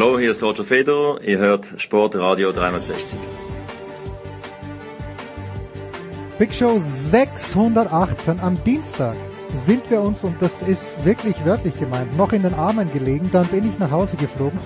Hallo, 0.00 0.18
hier 0.18 0.30
ist 0.30 0.42
Roger 0.42 0.64
Federer. 0.64 1.20
Ihr 1.20 1.36
hört 1.36 1.74
Sportradio 1.76 2.52
360. 2.52 3.18
Big 6.38 6.54
Show 6.54 6.76
618 6.78 8.40
am 8.40 8.56
Dienstag 8.64 9.14
sind 9.52 9.90
wir 9.90 10.00
uns, 10.00 10.24
und 10.24 10.40
das 10.40 10.62
ist 10.62 11.04
wirklich 11.04 11.44
wörtlich 11.44 11.78
gemeint, 11.78 12.16
noch 12.16 12.32
in 12.32 12.40
den 12.40 12.54
Armen 12.54 12.90
gelegen. 12.90 13.28
Dann 13.30 13.46
bin 13.48 13.68
ich 13.68 13.78
nach 13.78 13.90
Hause 13.90 14.16
geflogen. 14.16 14.58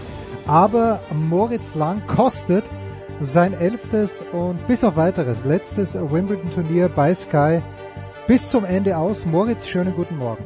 Aber 0.46 1.00
Moritz 1.12 1.74
Lang 1.74 2.06
kostet 2.06 2.64
sein 3.18 3.54
elftes 3.54 4.22
und 4.30 4.64
bis 4.68 4.84
auf 4.84 4.94
weiteres 4.94 5.44
letztes 5.44 5.94
Wimbledon-Turnier 5.94 6.88
bei 6.90 7.12
Sky 7.12 7.60
bis 8.28 8.50
zum 8.50 8.64
Ende 8.64 8.96
aus. 8.96 9.26
Moritz, 9.26 9.66
schönen 9.66 9.96
guten 9.96 10.16
Morgen. 10.16 10.44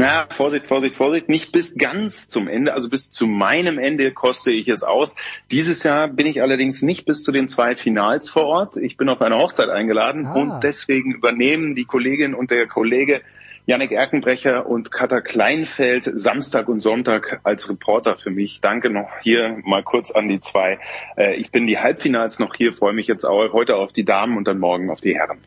Ja, 0.00 0.28
Vorsicht, 0.30 0.68
Vorsicht, 0.68 0.94
Vorsicht. 0.94 1.28
Nicht 1.28 1.50
bis 1.50 1.76
ganz 1.76 2.28
zum 2.28 2.46
Ende, 2.46 2.72
also 2.72 2.88
bis 2.88 3.10
zu 3.10 3.26
meinem 3.26 3.78
Ende 3.78 4.12
koste 4.12 4.52
ich 4.52 4.68
es 4.68 4.84
aus. 4.84 5.16
Dieses 5.50 5.82
Jahr 5.82 6.06
bin 6.06 6.28
ich 6.28 6.40
allerdings 6.40 6.82
nicht 6.82 7.04
bis 7.04 7.24
zu 7.24 7.32
den 7.32 7.48
zwei 7.48 7.74
Finals 7.74 8.28
vor 8.28 8.44
Ort. 8.44 8.76
Ich 8.76 8.96
bin 8.96 9.08
auf 9.08 9.20
eine 9.20 9.36
Hochzeit 9.36 9.70
eingeladen 9.70 10.26
ah. 10.26 10.34
und 10.34 10.60
deswegen 10.62 11.12
übernehmen 11.12 11.74
die 11.74 11.84
Kollegin 11.84 12.34
und 12.34 12.52
der 12.52 12.68
Kollege 12.68 13.22
Janik 13.66 13.90
Erkenbrecher 13.90 14.66
und 14.66 14.92
Katha 14.92 15.20
Kleinfeld 15.20 16.08
Samstag 16.14 16.68
und 16.68 16.78
Sonntag 16.78 17.40
als 17.42 17.68
Reporter 17.68 18.16
für 18.16 18.30
mich. 18.30 18.60
Danke 18.60 18.90
noch 18.90 19.10
hier 19.22 19.58
mal 19.64 19.82
kurz 19.82 20.12
an 20.12 20.28
die 20.28 20.40
zwei. 20.40 20.78
Äh, 21.16 21.34
ich 21.34 21.50
bin 21.50 21.66
die 21.66 21.78
Halbfinals 21.78 22.38
noch 22.38 22.54
hier, 22.54 22.72
freue 22.72 22.94
mich 22.94 23.08
jetzt 23.08 23.24
auch 23.24 23.52
heute 23.52 23.74
auf 23.74 23.92
die 23.92 24.04
Damen 24.04 24.36
und 24.36 24.46
dann 24.46 24.60
morgen 24.60 24.90
auf 24.90 25.00
die 25.00 25.16
Herren. 25.16 25.40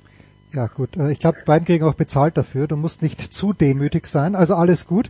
Ja 0.53 0.67
gut, 0.67 0.97
äh, 0.97 1.11
ich 1.11 1.19
glaube, 1.19 1.39
beiden 1.45 1.65
kriegen 1.65 1.85
auch 1.85 1.93
bezahlt 1.93 2.35
dafür. 2.35 2.67
Du 2.67 2.75
musst 2.75 3.01
nicht 3.01 3.33
zu 3.33 3.53
demütig 3.53 4.07
sein. 4.07 4.35
Also 4.35 4.55
alles 4.55 4.85
gut. 4.85 5.09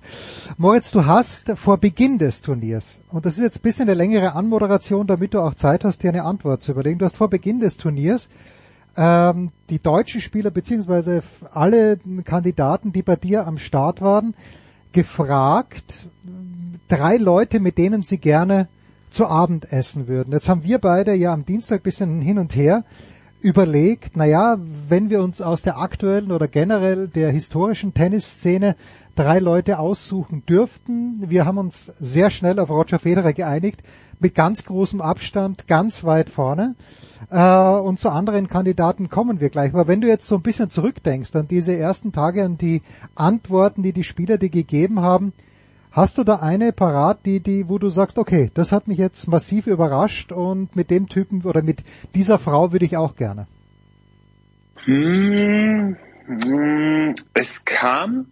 Moritz, 0.57 0.91
du 0.91 1.05
hast 1.05 1.57
vor 1.57 1.77
Beginn 1.77 2.19
des 2.19 2.41
Turniers, 2.41 2.99
und 3.09 3.25
das 3.25 3.37
ist 3.37 3.43
jetzt 3.43 3.57
ein 3.57 3.61
bisschen 3.63 3.89
eine 3.89 3.95
längere 3.95 4.35
Anmoderation, 4.35 5.07
damit 5.07 5.33
du 5.33 5.39
auch 5.39 5.55
Zeit 5.55 5.83
hast, 5.83 6.03
dir 6.03 6.09
eine 6.09 6.25
Antwort 6.25 6.61
zu 6.61 6.71
überlegen. 6.71 6.99
Du 6.99 7.05
hast 7.05 7.17
vor 7.17 7.29
Beginn 7.29 7.59
des 7.59 7.77
Turniers 7.77 8.29
ähm, 8.95 9.51
die 9.69 9.79
deutschen 9.79 10.21
Spieler 10.21 10.51
beziehungsweise 10.51 11.23
alle 11.53 11.97
Kandidaten, 12.23 12.91
die 12.91 13.01
bei 13.01 13.15
dir 13.15 13.47
am 13.47 13.57
Start 13.57 14.01
waren, 14.01 14.35
gefragt, 14.91 16.07
drei 16.87 17.17
Leute, 17.17 17.59
mit 17.59 17.77
denen 17.77 18.03
sie 18.03 18.17
gerne 18.17 18.67
zu 19.09 19.27
Abend 19.27 19.71
essen 19.71 20.07
würden. 20.07 20.33
Jetzt 20.33 20.49
haben 20.49 20.63
wir 20.63 20.77
beide 20.79 21.13
ja 21.15 21.33
am 21.33 21.45
Dienstag 21.45 21.83
bisschen 21.83 22.21
hin 22.21 22.37
und 22.37 22.55
her 22.55 22.83
überlegt, 23.41 24.15
naja, 24.15 24.57
wenn 24.87 25.09
wir 25.09 25.21
uns 25.21 25.41
aus 25.41 25.61
der 25.61 25.77
aktuellen 25.77 26.31
oder 26.31 26.47
generell 26.47 27.07
der 27.07 27.31
historischen 27.31 27.93
Tennisszene 27.93 28.75
drei 29.15 29.39
Leute 29.39 29.79
aussuchen 29.79 30.43
dürften, 30.45 31.23
wir 31.27 31.45
haben 31.45 31.57
uns 31.57 31.91
sehr 31.99 32.29
schnell 32.29 32.59
auf 32.59 32.69
Roger 32.69 32.99
Federer 32.99 33.33
geeinigt, 33.33 33.81
mit 34.19 34.35
ganz 34.35 34.63
großem 34.65 35.01
Abstand, 35.01 35.67
ganz 35.67 36.03
weit 36.03 36.29
vorne. 36.29 36.75
Äh, 37.29 37.39
und 37.39 37.99
zu 37.99 38.09
anderen 38.09 38.47
Kandidaten 38.47 39.09
kommen 39.09 39.39
wir 39.39 39.49
gleich. 39.49 39.73
Aber 39.73 39.87
wenn 39.87 40.01
du 40.01 40.07
jetzt 40.07 40.27
so 40.27 40.35
ein 40.35 40.41
bisschen 40.41 40.69
zurückdenkst 40.69 41.35
an 41.35 41.47
diese 41.47 41.75
ersten 41.75 42.11
Tage, 42.11 42.43
an 42.43 42.57
die 42.57 42.81
Antworten, 43.15 43.83
die 43.83 43.93
die 43.93 44.03
Spieler 44.03 44.37
dir 44.37 44.49
gegeben 44.49 45.01
haben, 45.01 45.33
Hast 45.91 46.17
du 46.17 46.23
da 46.23 46.37
eine 46.37 46.71
parat, 46.71 47.25
die, 47.25 47.41
die, 47.41 47.67
wo 47.67 47.77
du 47.77 47.89
sagst, 47.89 48.17
okay, 48.17 48.49
das 48.53 48.71
hat 48.71 48.87
mich 48.87 48.97
jetzt 48.97 49.27
massiv 49.27 49.67
überrascht 49.67 50.31
und 50.31 50.73
mit 50.73 50.89
dem 50.89 51.09
Typen 51.09 51.43
oder 51.43 51.61
mit 51.61 51.83
dieser 52.15 52.39
Frau 52.39 52.71
würde 52.71 52.85
ich 52.85 52.95
auch 52.95 53.17
gerne? 53.17 53.45
Hm, 54.85 55.97
hm, 56.27 57.15
es 57.33 57.65
kam 57.65 58.27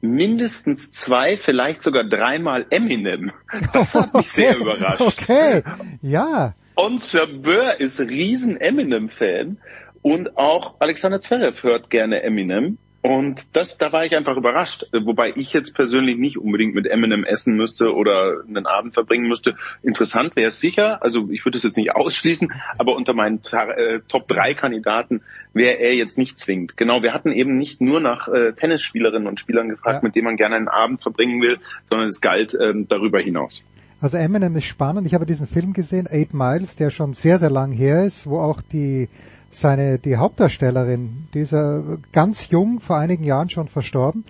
mindestens 0.00 0.90
zwei, 0.90 1.36
vielleicht 1.36 1.84
sogar 1.84 2.02
dreimal 2.02 2.66
Eminem. 2.70 3.30
Das 3.72 3.94
hat 3.94 4.12
mich 4.12 4.26
okay. 4.32 4.42
sehr 4.42 4.56
überrascht. 4.56 5.00
Okay, 5.00 5.62
ja. 6.02 6.54
Und 6.74 7.02
Sir 7.02 7.28
Burr 7.28 7.78
ist 7.78 8.00
riesen 8.00 8.60
Eminem-Fan 8.60 9.58
und 10.02 10.36
auch 10.36 10.74
Alexander 10.80 11.20
Zverev 11.20 11.62
hört 11.62 11.88
gerne 11.88 12.22
Eminem. 12.24 12.78
Und 13.06 13.46
das, 13.52 13.78
da 13.78 13.92
war 13.92 14.04
ich 14.04 14.16
einfach 14.16 14.36
überrascht. 14.36 14.84
Wobei 14.92 15.32
ich 15.36 15.52
jetzt 15.52 15.74
persönlich 15.74 16.18
nicht 16.18 16.38
unbedingt 16.38 16.74
mit 16.74 16.88
Eminem 16.88 17.22
essen 17.22 17.54
müsste 17.54 17.94
oder 17.94 18.42
einen 18.48 18.66
Abend 18.66 18.94
verbringen 18.94 19.28
müsste. 19.28 19.54
Interessant 19.84 20.34
wäre 20.34 20.48
es 20.48 20.58
sicher. 20.58 21.04
Also 21.04 21.28
ich 21.30 21.44
würde 21.44 21.56
es 21.56 21.62
jetzt 21.62 21.76
nicht 21.76 21.92
ausschließen, 21.94 22.52
aber 22.78 22.96
unter 22.96 23.14
meinen 23.14 23.40
äh, 23.52 24.00
Top 24.08 24.26
3 24.26 24.54
Kandidaten 24.54 25.20
wäre 25.54 25.78
er 25.78 25.94
jetzt 25.94 26.18
nicht 26.18 26.40
zwingend. 26.40 26.76
Genau, 26.76 27.04
wir 27.04 27.14
hatten 27.14 27.30
eben 27.30 27.56
nicht 27.56 27.80
nur 27.80 28.00
nach 28.00 28.26
äh, 28.26 28.54
Tennisspielerinnen 28.54 29.28
und 29.28 29.38
Spielern 29.38 29.68
gefragt, 29.68 30.02
ja. 30.02 30.08
mit 30.08 30.16
denen 30.16 30.24
man 30.24 30.36
gerne 30.36 30.56
einen 30.56 30.66
Abend 30.66 31.00
verbringen 31.00 31.40
will, 31.40 31.58
sondern 31.88 32.08
es 32.08 32.20
galt 32.20 32.54
äh, 32.54 32.72
darüber 32.88 33.20
hinaus. 33.20 33.62
Also 34.00 34.16
Eminem 34.16 34.56
ist 34.56 34.64
spannend. 34.64 35.06
Ich 35.06 35.14
habe 35.14 35.26
diesen 35.26 35.46
Film 35.46 35.74
gesehen, 35.74 36.08
Eight 36.10 36.34
Miles, 36.34 36.74
der 36.74 36.90
schon 36.90 37.12
sehr, 37.12 37.38
sehr 37.38 37.50
lang 37.50 37.70
her 37.70 38.04
ist, 38.04 38.26
wo 38.26 38.40
auch 38.40 38.62
die 38.62 39.08
seine, 39.50 39.98
die 39.98 40.16
Hauptdarstellerin, 40.16 41.28
die 41.34 41.40
ist 41.40 41.52
ja 41.52 41.82
ganz 42.12 42.50
jung, 42.50 42.80
vor 42.80 42.96
einigen 42.96 43.24
Jahren 43.24 43.48
schon 43.48 43.68
verstorben. 43.68 44.24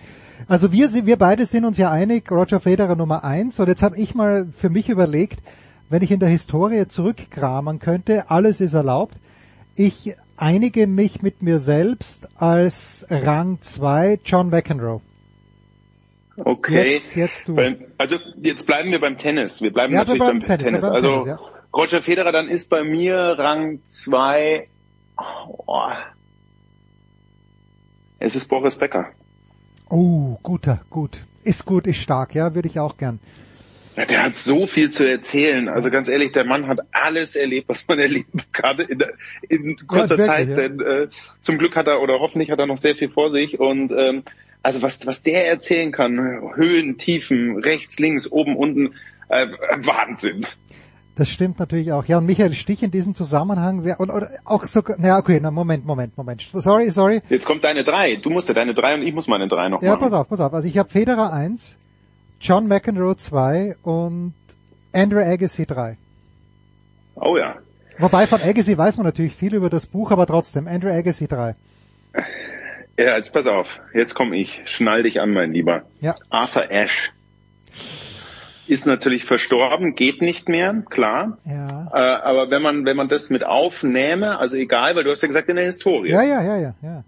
Also 0.48 0.70
wir, 0.72 0.88
wir 1.06 1.16
beide 1.16 1.46
sind 1.46 1.64
uns 1.64 1.78
ja 1.78 1.90
einig, 1.90 2.30
Roger 2.30 2.60
Federer 2.60 2.94
Nummer 2.94 3.24
eins. 3.24 3.58
Und 3.58 3.68
jetzt 3.68 3.82
habe 3.82 3.96
ich 3.96 4.14
mal 4.14 4.46
für 4.56 4.70
mich 4.70 4.88
überlegt, 4.88 5.40
wenn 5.88 6.02
ich 6.02 6.10
in 6.10 6.20
der 6.20 6.28
Historie 6.28 6.86
zurückkramen 6.86 7.78
könnte, 7.78 8.30
alles 8.30 8.60
ist 8.60 8.74
erlaubt. 8.74 9.16
Ich 9.74 10.14
einige 10.36 10.86
mich 10.86 11.22
mit 11.22 11.42
mir 11.42 11.58
selbst 11.58 12.28
als 12.36 13.06
Rang 13.10 13.58
zwei 13.60 14.18
John 14.24 14.50
McEnroe. 14.50 15.00
Okay. 16.36 16.92
Jetzt, 16.92 17.16
jetzt 17.16 17.48
du. 17.48 17.56
Also 17.96 18.16
jetzt 18.42 18.66
bleiben 18.66 18.90
wir 18.90 19.00
beim 19.00 19.16
Tennis. 19.16 19.62
Wir 19.62 19.72
bleiben 19.72 19.94
ja, 19.94 20.00
natürlich 20.00 20.20
beim, 20.20 20.38
beim 20.40 20.46
Tennis. 20.46 20.64
Tennis. 20.64 20.80
Beim 20.82 20.92
also 20.92 21.10
Tennis, 21.10 21.26
ja. 21.26 21.38
Roger 21.74 22.02
Federer 22.02 22.32
dann 22.32 22.48
ist 22.48 22.68
bei 22.68 22.84
mir 22.84 23.16
Rang 23.16 23.80
zwei 23.88 24.68
Oh. 25.18 25.90
Es 28.18 28.34
ist 28.34 28.48
Boris 28.48 28.76
Becker. 28.76 29.10
Oh, 29.88 30.38
guter, 30.42 30.80
gut. 30.90 31.22
Ist 31.44 31.64
gut, 31.64 31.86
ist 31.86 31.98
stark, 31.98 32.34
ja, 32.34 32.54
würde 32.54 32.68
ich 32.68 32.80
auch 32.80 32.96
gern. 32.96 33.20
Ja, 33.96 34.04
der 34.04 34.22
hat 34.24 34.36
so 34.36 34.66
viel 34.66 34.90
zu 34.90 35.08
erzählen. 35.08 35.68
Also 35.68 35.90
ganz 35.90 36.08
ehrlich, 36.08 36.32
der 36.32 36.44
Mann 36.44 36.66
hat 36.66 36.80
alles 36.92 37.34
erlebt, 37.34 37.68
was 37.68 37.86
man 37.88 37.98
erleben 38.00 38.42
kann 38.52 38.78
in, 38.80 39.02
in 39.48 39.86
kurzer 39.86 40.18
ja, 40.18 40.24
Zeit. 40.24 40.48
Ja. 40.48 40.56
Denn 40.56 40.80
äh, 40.80 41.08
zum 41.42 41.58
Glück 41.58 41.76
hat 41.76 41.86
er 41.86 42.02
oder 42.02 42.18
hoffentlich 42.18 42.50
hat 42.50 42.58
er 42.58 42.66
noch 42.66 42.78
sehr 42.78 42.96
viel 42.96 43.08
vor 43.08 43.30
sich. 43.30 43.58
Und 43.58 43.92
ähm, 43.92 44.24
also 44.62 44.82
was, 44.82 45.06
was 45.06 45.22
der 45.22 45.46
erzählen 45.48 45.92
kann, 45.92 46.18
Höhen, 46.56 46.98
Tiefen, 46.98 47.58
rechts, 47.62 47.98
links, 47.98 48.30
oben, 48.30 48.56
unten, 48.56 48.94
äh, 49.28 49.46
Wahnsinn. 49.78 50.46
Das 51.16 51.30
stimmt 51.30 51.58
natürlich 51.58 51.92
auch. 51.92 52.04
Ja, 52.04 52.18
und 52.18 52.26
Michael 52.26 52.52
Stich 52.52 52.82
in 52.82 52.90
diesem 52.90 53.14
Zusammenhang 53.14 53.84
wäre, 53.84 53.98
oder, 54.00 54.14
oder 54.14 54.30
auch 54.44 54.66
so, 54.66 54.82
na 54.98 55.16
okay, 55.16 55.40
na 55.40 55.50
Moment, 55.50 55.86
Moment, 55.86 56.14
Moment. 56.14 56.42
Sorry, 56.52 56.90
sorry. 56.90 57.22
Jetzt 57.30 57.46
kommt 57.46 57.64
deine 57.64 57.84
drei. 57.84 58.16
Du 58.16 58.28
musst 58.28 58.48
ja 58.48 58.54
deine 58.54 58.74
drei 58.74 58.94
und 58.94 59.02
ich 59.02 59.14
muss 59.14 59.26
meine 59.26 59.48
drei 59.48 59.70
noch 59.70 59.82
ja, 59.82 59.92
machen. 59.92 60.02
Ja, 60.02 60.04
pass 60.04 60.12
auf, 60.12 60.28
pass 60.28 60.40
auf. 60.40 60.52
Also 60.52 60.68
ich 60.68 60.76
habe 60.76 60.90
Federer 60.90 61.32
eins, 61.32 61.78
John 62.38 62.68
McEnroe 62.68 63.16
zwei 63.16 63.76
und 63.82 64.34
Andrew 64.92 65.20
Agassi 65.20 65.64
drei. 65.64 65.96
Oh 67.14 67.38
ja. 67.38 67.56
Wobei 67.98 68.26
von 68.26 68.42
Agassi 68.42 68.76
weiß 68.76 68.98
man 68.98 69.06
natürlich 69.06 69.34
viel 69.34 69.54
über 69.54 69.70
das 69.70 69.86
Buch, 69.86 70.10
aber 70.10 70.26
trotzdem, 70.26 70.68
Andrew 70.68 70.90
Agassi 70.90 71.26
drei. 71.26 71.54
Ja, 72.98 73.16
jetzt 73.16 73.32
pass 73.32 73.46
auf. 73.46 73.68
Jetzt 73.94 74.14
komme 74.14 74.36
ich. 74.36 74.60
Schnall 74.66 75.02
dich 75.02 75.18
an, 75.18 75.32
mein 75.32 75.52
Lieber. 75.52 75.84
Ja. 76.02 76.14
Arthur 76.28 76.70
Ashe 76.70 77.10
ist 78.68 78.86
natürlich 78.86 79.24
verstorben, 79.24 79.94
geht 79.94 80.22
nicht 80.22 80.48
mehr, 80.48 80.82
klar. 80.90 81.38
Ja. 81.44 81.88
Äh, 81.92 82.22
aber 82.22 82.50
wenn 82.50 82.62
man 82.62 82.84
wenn 82.84 82.96
man 82.96 83.08
das 83.08 83.30
mit 83.30 83.44
aufnähme, 83.44 84.38
also 84.38 84.56
egal, 84.56 84.96
weil 84.96 85.04
du 85.04 85.10
hast 85.10 85.22
ja 85.22 85.28
gesagt 85.28 85.48
in 85.48 85.56
der 85.56 85.64
Historie. 85.64 86.10
Ja, 86.10 86.22
ja, 86.22 86.42
ja, 86.42 86.56
ja, 86.56 86.74
ja. 86.82 87.04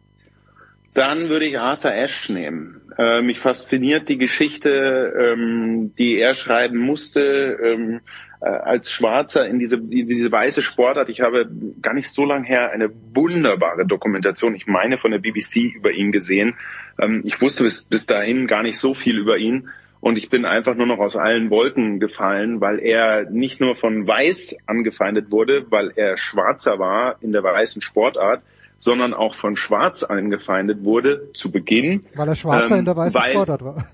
Dann 0.95 1.29
würde 1.29 1.47
ich 1.47 1.59
Arthur 1.59 1.93
Ashe 1.93 2.33
nehmen. 2.33 2.81
Äh, 2.99 3.23
mich 3.23 3.39
fasziniert 3.39 4.09
die 4.09 4.19
Geschichte, 4.19 4.69
ähm, 5.17 5.93
die 5.97 6.19
er 6.19 6.35
schreiben 6.35 6.79
musste 6.79 7.57
ähm, 7.63 8.01
äh, 8.41 8.49
als 8.49 8.91
Schwarzer 8.91 9.47
in 9.47 9.59
diese 9.59 9.77
in 9.77 10.07
diese 10.07 10.33
weiße 10.33 10.63
Sportart. 10.63 11.09
Ich 11.09 11.21
habe 11.21 11.49
gar 11.81 11.95
nicht 11.95 12.11
so 12.11 12.25
lange 12.25 12.47
her 12.47 12.73
eine 12.73 12.91
wunderbare 13.15 13.87
Dokumentation, 13.87 14.55
ich 14.55 14.67
meine 14.67 14.99
von 14.99 15.13
der 15.13 15.19
BBC 15.19 15.75
über 15.77 15.93
ihn 15.93 16.11
gesehen. 16.11 16.57
Ähm, 17.01 17.23
ich 17.25 17.41
wusste 17.41 17.63
bis, 17.63 17.85
bis 17.85 18.07
dahin 18.07 18.47
gar 18.47 18.63
nicht 18.63 18.79
so 18.79 18.95
viel 18.95 19.19
über 19.19 19.39
ihn. 19.39 19.69
Und 20.01 20.17
ich 20.17 20.31
bin 20.31 20.45
einfach 20.45 20.77
nur 20.77 20.87
noch 20.87 20.99
aus 20.99 21.17
allen 21.17 21.51
Wolken 21.51 21.99
gefallen, 21.99 22.61
weil 22.61 22.79
er 22.79 23.29
nicht 23.31 23.61
nur 23.61 23.75
von 23.75 24.07
Weiß 24.07 24.57
angefeindet 24.67 25.31
wurde, 25.31 25.67
weil 25.71 25.93
er 25.97 26.17
Schwarzer 26.17 26.79
war 26.79 27.17
in 27.21 27.33
der 27.33 27.43
weißen 27.43 27.83
Sportart, 27.83 28.43
sondern 28.79 29.13
auch 29.13 29.35
von 29.35 29.57
Schwarz 29.57 30.05
angefeindet 30.05 30.85
wurde 30.85 31.33
zu 31.33 31.51
Beginn. 31.51 32.05
Weil 32.15 32.29
er 32.29 32.37
Schwarzer 32.37 32.75
ähm, 32.75 32.81
in 32.81 32.85
der 32.85 32.97
weißen 32.97 33.21
weil, 33.21 33.33
Sportart 33.33 33.65
war. 33.65 33.89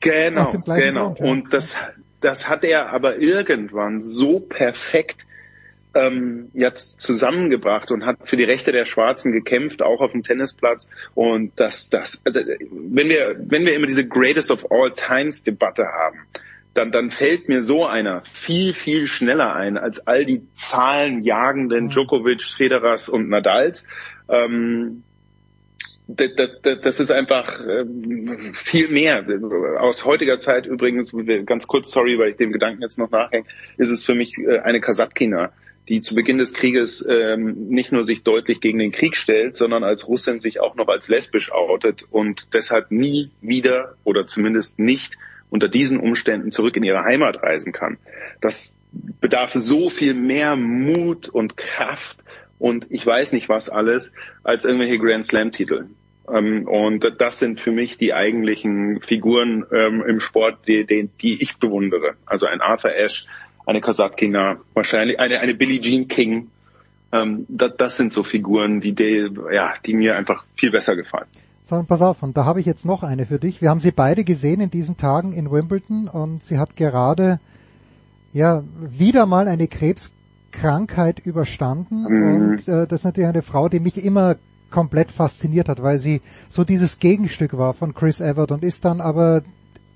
Genau, 0.00 0.50
genau. 0.50 1.06
Grund, 1.08 1.20
ja. 1.20 1.26
Und 1.26 1.52
das, 1.52 1.74
das 2.20 2.48
hat 2.48 2.64
er 2.64 2.92
aber 2.92 3.18
irgendwann 3.18 4.02
so 4.02 4.40
perfekt 4.40 5.26
ähm, 5.98 6.50
jetzt 6.54 7.00
zusammengebracht 7.00 7.90
und 7.90 8.06
hat 8.06 8.16
für 8.24 8.36
die 8.36 8.44
Rechte 8.44 8.72
der 8.72 8.84
Schwarzen 8.84 9.32
gekämpft, 9.32 9.82
auch 9.82 10.00
auf 10.00 10.12
dem 10.12 10.22
Tennisplatz. 10.22 10.88
Und 11.14 11.58
das, 11.58 11.90
das, 11.90 12.20
also, 12.24 12.40
wenn 12.40 13.08
wir, 13.08 13.36
wenn 13.38 13.66
wir 13.66 13.74
immer 13.74 13.86
diese 13.86 14.06
Greatest 14.06 14.50
of 14.50 14.70
All 14.70 14.92
Times 14.92 15.42
Debatte 15.42 15.84
haben, 15.84 16.18
dann, 16.74 16.92
dann 16.92 17.10
fällt 17.10 17.48
mir 17.48 17.64
so 17.64 17.86
einer 17.86 18.22
viel, 18.32 18.72
viel 18.72 19.06
schneller 19.06 19.54
ein 19.54 19.76
als 19.76 20.06
all 20.06 20.24
die 20.24 20.42
zahlenjagenden 20.54 21.86
mhm. 21.86 21.90
Djokovic, 21.90 22.44
Federers 22.44 23.08
und 23.08 23.28
Nadals. 23.28 23.84
Ähm, 24.28 25.02
das 26.10 27.00
ist 27.00 27.10
einfach 27.10 27.60
ähm, 27.60 28.54
viel 28.54 28.88
mehr. 28.88 29.26
Aus 29.78 30.06
heutiger 30.06 30.38
Zeit 30.38 30.64
übrigens, 30.64 31.12
ganz 31.44 31.66
kurz, 31.66 31.90
sorry, 31.90 32.18
weil 32.18 32.30
ich 32.30 32.36
dem 32.36 32.50
Gedanken 32.50 32.80
jetzt 32.80 32.98
noch 32.98 33.10
nachhänge, 33.10 33.44
ist 33.76 33.90
es 33.90 34.04
für 34.04 34.14
mich 34.14 34.32
äh, 34.38 34.60
eine 34.60 34.80
Kasatkina, 34.80 35.52
die 35.88 36.00
zu 36.02 36.14
Beginn 36.14 36.38
des 36.38 36.52
Krieges 36.52 37.04
ähm, 37.08 37.68
nicht 37.68 37.92
nur 37.92 38.04
sich 38.04 38.22
deutlich 38.22 38.60
gegen 38.60 38.78
den 38.78 38.92
Krieg 38.92 39.16
stellt, 39.16 39.56
sondern 39.56 39.84
als 39.84 40.06
Russin 40.06 40.40
sich 40.40 40.60
auch 40.60 40.76
noch 40.76 40.88
als 40.88 41.08
lesbisch 41.08 41.50
outet 41.50 42.04
und 42.10 42.54
deshalb 42.54 42.90
nie 42.90 43.30
wieder 43.40 43.94
oder 44.04 44.26
zumindest 44.26 44.78
nicht 44.78 45.16
unter 45.50 45.68
diesen 45.68 45.98
Umständen 45.98 46.50
zurück 46.52 46.76
in 46.76 46.82
ihre 46.82 47.04
Heimat 47.04 47.42
reisen 47.42 47.72
kann. 47.72 47.98
Das 48.40 48.74
bedarf 49.20 49.52
so 49.52 49.90
viel 49.90 50.14
mehr 50.14 50.56
Mut 50.56 51.28
und 51.28 51.56
Kraft 51.56 52.18
und 52.58 52.86
ich 52.90 53.04
weiß 53.04 53.32
nicht 53.32 53.48
was 53.48 53.68
alles 53.68 54.12
als 54.42 54.64
irgendwelche 54.64 54.98
Grand 54.98 55.24
Slam 55.24 55.52
Titel. 55.52 55.86
Ähm, 56.30 56.66
und 56.68 57.04
das 57.18 57.38
sind 57.38 57.60
für 57.60 57.70
mich 57.70 57.98
die 57.98 58.12
eigentlichen 58.12 59.00
Figuren 59.00 59.64
ähm, 59.72 60.04
im 60.06 60.20
Sport, 60.20 60.66
die, 60.66 60.84
die, 60.84 61.08
die 61.20 61.42
ich 61.42 61.56
bewundere. 61.56 62.14
Also 62.26 62.46
ein 62.46 62.60
Arthur 62.60 62.90
Ashe, 62.90 63.24
eine 63.68 63.82
Kasatkina, 63.82 64.56
wahrscheinlich 64.72 65.20
eine, 65.20 65.40
eine 65.40 65.54
Billie 65.54 65.80
Jean 65.80 66.08
King. 66.08 66.48
Ähm, 67.12 67.44
das, 67.48 67.72
das 67.76 67.96
sind 67.96 68.14
so 68.14 68.22
Figuren, 68.22 68.80
die, 68.80 68.94
die, 68.94 69.28
ja, 69.52 69.74
die 69.84 69.94
mir 69.94 70.16
einfach 70.16 70.44
viel 70.56 70.70
besser 70.70 70.96
gefallen. 70.96 71.26
So, 71.64 71.82
pass 71.86 72.00
auf, 72.00 72.22
und 72.22 72.34
da 72.36 72.46
habe 72.46 72.60
ich 72.60 72.66
jetzt 72.66 72.86
noch 72.86 73.02
eine 73.02 73.26
für 73.26 73.38
dich. 73.38 73.60
Wir 73.60 73.68
haben 73.68 73.80
sie 73.80 73.90
beide 73.90 74.24
gesehen 74.24 74.62
in 74.62 74.70
diesen 74.70 74.96
Tagen 74.96 75.34
in 75.34 75.50
Wimbledon 75.50 76.08
und 76.08 76.42
sie 76.42 76.58
hat 76.58 76.76
gerade 76.76 77.40
ja 78.32 78.64
wieder 78.78 79.26
mal 79.26 79.48
eine 79.48 79.68
Krebskrankheit 79.68 81.18
überstanden 81.18 82.04
mhm. 82.04 82.32
und 82.32 82.68
äh, 82.68 82.86
das 82.86 83.00
ist 83.00 83.04
natürlich 83.04 83.28
eine 83.28 83.42
Frau, 83.42 83.68
die 83.68 83.80
mich 83.80 84.02
immer 84.02 84.36
komplett 84.70 85.12
fasziniert 85.12 85.68
hat, 85.68 85.82
weil 85.82 85.98
sie 85.98 86.22
so 86.48 86.64
dieses 86.64 86.98
Gegenstück 87.00 87.56
war 87.56 87.74
von 87.74 87.94
Chris 87.94 88.20
Evert 88.20 88.50
und 88.50 88.64
ist 88.64 88.86
dann 88.86 89.02
aber 89.02 89.42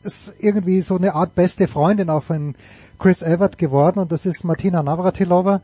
ist 0.02 0.34
irgendwie 0.40 0.80
so 0.80 0.96
eine 0.96 1.14
Art 1.14 1.34
beste 1.34 1.68
Freundin 1.68 2.10
auch 2.10 2.22
von 2.22 2.54
Chris 3.02 3.20
Evert 3.20 3.58
geworden 3.58 3.98
und 3.98 4.12
das 4.12 4.26
ist 4.26 4.44
Martina 4.44 4.80
Navratilova, 4.80 5.60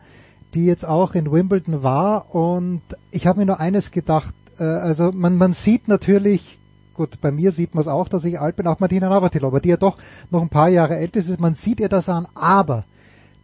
die 0.55 0.67
jetzt 0.67 0.85
auch 0.85 1.15
in 1.15 1.31
Wimbledon 1.31 1.85
war 1.85 2.35
und 2.35 2.83
ich 3.13 3.29
habe 3.29 3.39
mir 3.39 3.47
nur 3.47 3.61
eines 3.61 3.93
gedacht, 3.93 4.35
äh, 4.59 4.65
also 4.65 5.13
man, 5.13 5.37
man 5.37 5.53
sieht 5.53 5.87
natürlich, 5.87 6.59
gut, 6.95 7.21
bei 7.21 7.31
mir 7.31 7.53
sieht 7.53 7.77
man 7.77 7.83
es 7.83 7.87
auch, 7.87 8.09
dass 8.09 8.25
ich 8.25 8.41
alt 8.41 8.57
bin, 8.57 8.67
auch 8.67 8.81
Martina 8.81 9.09
Navratilova, 9.09 9.61
die 9.61 9.69
ja 9.69 9.77
doch 9.77 9.99
noch 10.33 10.43
ein 10.43 10.49
paar 10.49 10.69
Jahre 10.69 10.97
älter 10.97 11.21
ist, 11.21 11.39
man 11.39 11.55
sieht 11.55 11.79
ihr 11.79 11.89
das 11.89 12.09
an, 12.09 12.27
aber 12.35 12.83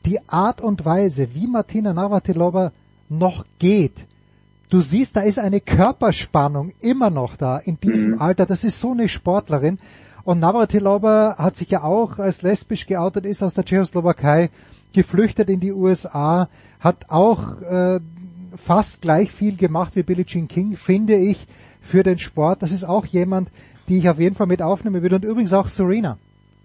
die 0.06 0.18
Art 0.28 0.60
und 0.60 0.84
Weise, 0.84 1.32
wie 1.32 1.47
Martina 1.47 1.92
Navratilova 1.92 2.73
noch 3.08 3.44
geht, 3.60 4.08
du 4.70 4.81
siehst, 4.81 5.14
da 5.14 5.20
ist 5.20 5.39
eine 5.39 5.60
Körperspannung 5.60 6.73
immer 6.81 7.10
noch 7.10 7.36
da 7.36 7.58
in 7.58 7.78
diesem 7.78 8.14
mhm. 8.14 8.20
Alter. 8.20 8.44
Das 8.44 8.64
ist 8.64 8.81
so 8.81 8.90
eine 8.90 9.08
Sportlerin. 9.08 9.78
Und 10.24 10.38
Navratilova 10.40 11.36
hat 11.38 11.56
sich 11.56 11.70
ja 11.70 11.82
auch 11.82 12.18
als 12.18 12.42
lesbisch 12.42 12.86
geoutet, 12.86 13.26
ist 13.26 13.42
aus 13.42 13.54
der 13.54 13.64
Tschechoslowakei 13.64 14.50
geflüchtet 14.94 15.50
in 15.50 15.60
die 15.60 15.72
USA, 15.72 16.48
hat 16.80 17.10
auch 17.10 17.60
äh, 17.60 18.00
fast 18.56 19.02
gleich 19.02 19.30
viel 19.30 19.56
gemacht 19.56 19.96
wie 19.96 20.02
Billie 20.02 20.24
Jean 20.24 20.48
King, 20.48 20.76
finde 20.76 21.16
ich, 21.16 21.46
für 21.80 22.02
den 22.02 22.18
Sport. 22.18 22.62
Das 22.62 22.72
ist 22.72 22.84
auch 22.84 23.04
jemand, 23.04 23.50
die 23.88 23.98
ich 23.98 24.08
auf 24.08 24.18
jeden 24.18 24.34
Fall 24.34 24.46
mit 24.46 24.62
aufnehmen 24.62 25.02
würde. 25.02 25.16
Und 25.16 25.24
übrigens 25.24 25.52
auch 25.52 25.68
Serena. 25.68 26.16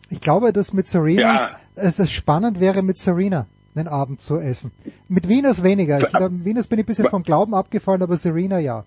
Ich 0.09 0.21
glaube, 0.21 0.53
dass 0.53 0.73
mit 0.73 0.88
Serena 0.88 1.21
ja. 1.21 1.49
es 1.75 2.11
spannend 2.11 2.59
wäre 2.59 2.81
mit 2.81 2.97
Serena 2.97 3.47
einen 3.75 3.88
Abend 3.88 4.21
zu 4.21 4.39
essen. 4.39 4.71
Mit 5.07 5.27
Venus 5.27 5.63
weniger. 5.63 5.99
Ich, 5.99 6.13
mit 6.13 6.45
Venus 6.45 6.67
bin 6.67 6.79
ich 6.79 6.83
ein 6.83 6.88
bisschen 6.88 7.09
vom 7.09 7.23
Glauben 7.23 7.53
abgefallen, 7.53 8.01
aber 8.01 8.17
Serena 8.17 8.59
ja. 8.59 8.85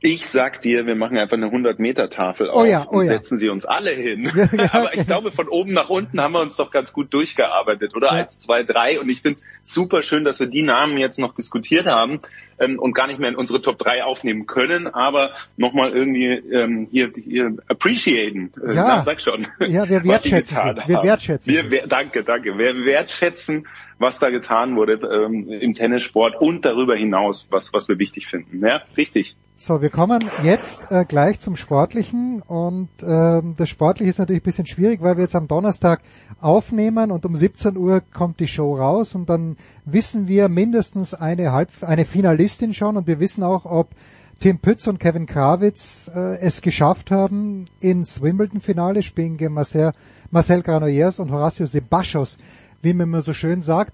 Ich 0.00 0.26
sag 0.26 0.60
dir, 0.60 0.86
wir 0.86 0.94
machen 0.94 1.16
einfach 1.16 1.38
eine 1.38 1.46
100-Meter-Tafel 1.46 2.50
auf 2.50 2.62
oh 2.62 2.64
ja, 2.66 2.86
oh 2.88 2.98
und 2.98 3.06
ja. 3.06 3.14
setzen 3.14 3.38
sie 3.38 3.48
uns 3.48 3.64
alle 3.64 3.90
hin. 3.90 4.30
Ja, 4.56 4.68
Aber 4.72 4.94
ich 4.94 5.06
glaube, 5.06 5.32
von 5.32 5.48
oben 5.48 5.72
nach 5.72 5.88
unten 5.88 6.20
haben 6.20 6.32
wir 6.32 6.40
uns 6.40 6.56
doch 6.56 6.70
ganz 6.70 6.92
gut 6.92 7.12
durchgearbeitet, 7.12 7.94
oder? 7.96 8.08
Ja. 8.08 8.12
Eins, 8.12 8.38
zwei, 8.38 8.62
drei. 8.62 9.00
Und 9.00 9.08
ich 9.08 9.22
finde 9.22 9.40
es 9.62 9.74
super 9.74 10.02
schön, 10.02 10.24
dass 10.24 10.38
wir 10.40 10.46
die 10.46 10.62
Namen 10.62 10.98
jetzt 10.98 11.18
noch 11.18 11.34
diskutiert 11.34 11.86
haben 11.86 12.20
ähm, 12.58 12.78
und 12.78 12.92
gar 12.92 13.06
nicht 13.06 13.18
mehr 13.18 13.28
in 13.28 13.34
unsere 13.34 13.60
Top 13.60 13.78
3 13.78 14.04
aufnehmen 14.04 14.46
können, 14.46 14.86
aber 14.86 15.32
nochmal 15.56 15.92
irgendwie 15.92 16.26
ähm, 16.26 16.88
hier, 16.90 17.12
hier 17.14 17.56
appreciaten. 17.68 18.52
Äh, 18.64 18.74
ja, 18.74 19.02
sag 19.02 19.20
schon. 19.20 19.46
Ja, 19.60 19.88
wir 19.88 20.04
wertschätzen. 20.04 20.56
Wir 20.86 21.02
wertschätzen 21.02 21.52
wir, 21.52 21.70
wir, 21.70 21.86
Danke, 21.86 22.22
danke. 22.24 22.56
Wir 22.58 22.84
wertschätzen, 22.84 23.66
was 23.98 24.18
da 24.18 24.30
getan 24.30 24.76
wurde 24.76 24.94
ähm, 24.94 25.48
im 25.48 25.74
Tennissport 25.74 26.40
und 26.40 26.64
darüber 26.64 26.96
hinaus, 26.96 27.48
was, 27.50 27.72
was 27.72 27.88
wir 27.88 27.98
wichtig 27.98 28.26
finden. 28.26 28.64
Ja, 28.64 28.82
richtig. 28.96 29.36
So, 29.58 29.80
wir 29.80 29.88
kommen 29.88 30.30
jetzt 30.42 30.92
äh, 30.92 31.06
gleich 31.06 31.40
zum 31.40 31.56
Sportlichen 31.56 32.42
und 32.42 32.90
ähm, 33.02 33.54
das 33.56 33.70
Sportliche 33.70 34.10
ist 34.10 34.18
natürlich 34.18 34.42
ein 34.42 34.44
bisschen 34.44 34.66
schwierig, 34.66 35.00
weil 35.00 35.16
wir 35.16 35.22
jetzt 35.22 35.34
am 35.34 35.48
Donnerstag 35.48 36.02
aufnehmen 36.42 37.10
und 37.10 37.24
um 37.24 37.34
17 37.34 37.74
Uhr 37.78 38.02
kommt 38.12 38.38
die 38.38 38.48
Show 38.48 38.76
raus 38.76 39.14
und 39.14 39.30
dann 39.30 39.56
wissen 39.86 40.28
wir 40.28 40.50
mindestens 40.50 41.14
eine 41.14 41.52
Halb 41.52 41.70
eine 41.80 42.04
Finalistin 42.04 42.74
schon 42.74 42.98
und 42.98 43.06
wir 43.06 43.18
wissen 43.18 43.42
auch, 43.42 43.64
ob 43.64 43.94
Tim 44.40 44.58
Pütz 44.58 44.86
und 44.88 45.00
Kevin 45.00 45.24
Krawitz 45.24 46.10
äh, 46.14 46.38
es 46.40 46.60
geschafft 46.60 47.10
haben, 47.10 47.64
ins 47.80 48.20
Wimbledon-Finale 48.20 49.02
spielen 49.02 49.38
gegen 49.38 49.54
Marcel, 49.54 49.92
Marcel 50.30 50.60
Granollers 50.60 51.18
und 51.18 51.32
Horacio 51.32 51.64
Sebastos 51.64 52.36
wie 52.82 52.94
man 52.94 53.08
immer 53.08 53.22
so 53.22 53.32
schön 53.32 53.62
sagt. 53.62 53.92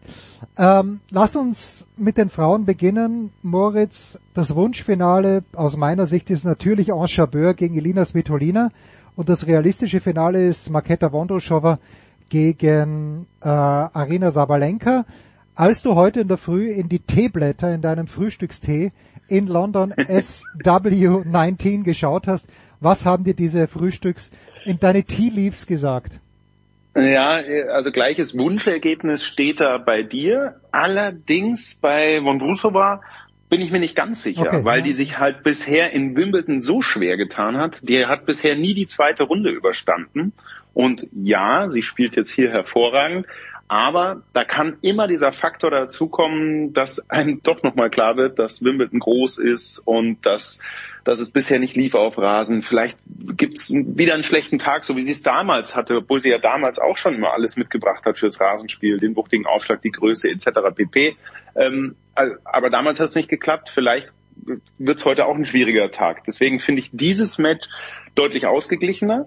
Ähm, 0.57 1.01
lass 1.11 1.37
uns 1.37 1.87
mit 1.97 2.19
den 2.19 2.29
Frauen 2.29 2.65
beginnen. 2.65 3.31
Moritz, 3.43 4.19
das 4.35 4.55
Wunschfinale 4.55 5.45
aus 5.55 5.77
meiner 5.77 6.07
Sicht 6.07 6.31
ist 6.31 6.45
natürlich 6.45 6.93
Ange 6.93 7.09
Chabeur 7.09 7.55
gegen 7.55 7.77
Elina 7.77 8.05
Svitolina 8.05 8.71
und 9.17 9.29
das 9.29 9.47
realistische 9.47 10.01
Finale 10.01 10.47
ist 10.47 10.71
Maketa 10.71 11.13
Vondroshova 11.13 11.79
gegen 12.29 13.27
äh, 13.41 13.49
Arina 13.49 14.31
Sabalenka. 14.31 15.05
Als 15.55 15.83
du 15.83 15.95
heute 15.95 16.21
in 16.21 16.29
der 16.29 16.39
Früh 16.39 16.71
in 16.71 16.89
die 16.89 17.01
Teeblätter 17.01 17.75
in 17.75 17.83
deinem 17.83 18.07
Frühstückstee 18.07 18.93
in 19.29 19.47
London 19.47 19.93
SW19 19.95 21.83
geschaut 21.83 22.27
hast, 22.27 22.47
was 22.81 23.05
haben 23.05 23.25
dir 23.25 23.35
diese 23.35 23.69
Frühstücks 23.69 24.31
in 24.65 24.81
deine 24.81 25.05
Tea 25.05 25.29
Leaves 25.29 25.67
gesagt? 25.67 26.21
Ja, 26.95 27.41
also 27.73 27.91
gleiches 27.91 28.37
Wunschergebnis 28.37 29.25
steht 29.25 29.61
da 29.61 29.79
bei 29.79 30.03
dir. 30.03 30.57
Allerdings 30.73 31.79
bei 31.81 32.21
Vondrusova 32.23 33.01
bin 33.49 33.61
ich 33.61 33.71
mir 33.71 33.81
nicht 33.81 33.97
ganz 33.97 34.23
sicher, 34.23 34.47
okay, 34.47 34.65
weil 34.65 34.79
ja. 34.79 34.85
die 34.85 34.93
sich 34.93 35.19
halt 35.19 35.43
bisher 35.43 35.93
in 35.93 36.17
Wimbledon 36.17 36.61
so 36.61 36.81
schwer 36.81 37.17
getan 37.17 37.57
hat. 37.57 37.81
Die 37.83 38.07
hat 38.07 38.27
bisher 38.27 38.57
nie 38.57 38.75
die 38.75 38.87
zweite 38.87 39.25
Runde 39.25 39.51
überstanden. 39.51 40.33
Und 40.75 41.07
ja, 41.13 41.69
sie 41.71 41.83
spielt 41.83 42.17
jetzt 42.17 42.31
hier 42.31 42.51
hervorragend. 42.51 43.27
Aber 43.73 44.21
da 44.35 44.45
kann 44.45 44.77
immer 44.83 45.09
dieser 45.09 45.33
Faktor 45.33 45.71
dazukommen, 45.71 46.75
dass 46.75 47.09
einem 47.09 47.41
doch 47.43 47.63
nochmal 47.63 47.89
klar 47.89 48.19
wird, 48.19 48.39
dass 48.39 48.63
Wimbledon 48.63 48.99
groß 48.99 49.39
ist 49.39 49.79
und 49.79 50.27
dass 50.27 50.61
dass 51.05 51.19
es 51.19 51.31
bisher 51.31 51.59
nicht 51.59 51.75
lief 51.75 51.95
auf 51.95 52.19
Rasen. 52.19 52.63
Vielleicht 52.63 52.99
gibt's 53.07 53.73
wieder 53.73 54.13
einen 54.13 54.23
schlechten 54.23 54.59
Tag, 54.59 54.85
so 54.85 54.95
wie 54.95 55.01
sie 55.01 55.11
es 55.11 55.23
damals 55.23 55.75
hatte, 55.75 55.97
obwohl 55.97 56.21
sie 56.21 56.29
ja 56.29 56.39
damals 56.39 56.79
auch 56.79 56.97
schon 56.99 57.15
immer 57.15 57.33
alles 57.33 57.57
mitgebracht 57.57 58.05
hat 58.05 58.19
fürs 58.19 58.39
Rasenspiel, 58.41 58.99
den 58.99 59.17
wuchtigen 59.17 59.47
Aufschlag, 59.47 59.81
die 59.81 59.91
Größe 59.91 60.29
etc. 60.29 60.51
pp. 60.77 61.17
Ähm, 61.57 61.97
aber 62.45 62.69
damals 62.69 63.01
hat 63.01 63.09
es 63.09 63.15
nicht 63.15 63.31
geklappt. 63.31 63.71
Vielleicht 63.71 64.13
wird's 64.79 65.07
heute 65.07 65.25
auch 65.25 65.35
ein 65.35 65.47
schwieriger 65.47 65.91
Tag. 65.91 66.25
Deswegen 66.27 66.61
finde 66.61 66.83
ich 66.83 66.91
dieses 66.93 67.39
Match 67.39 67.67
deutlich 68.15 68.47
ausgeglichener 68.47 69.27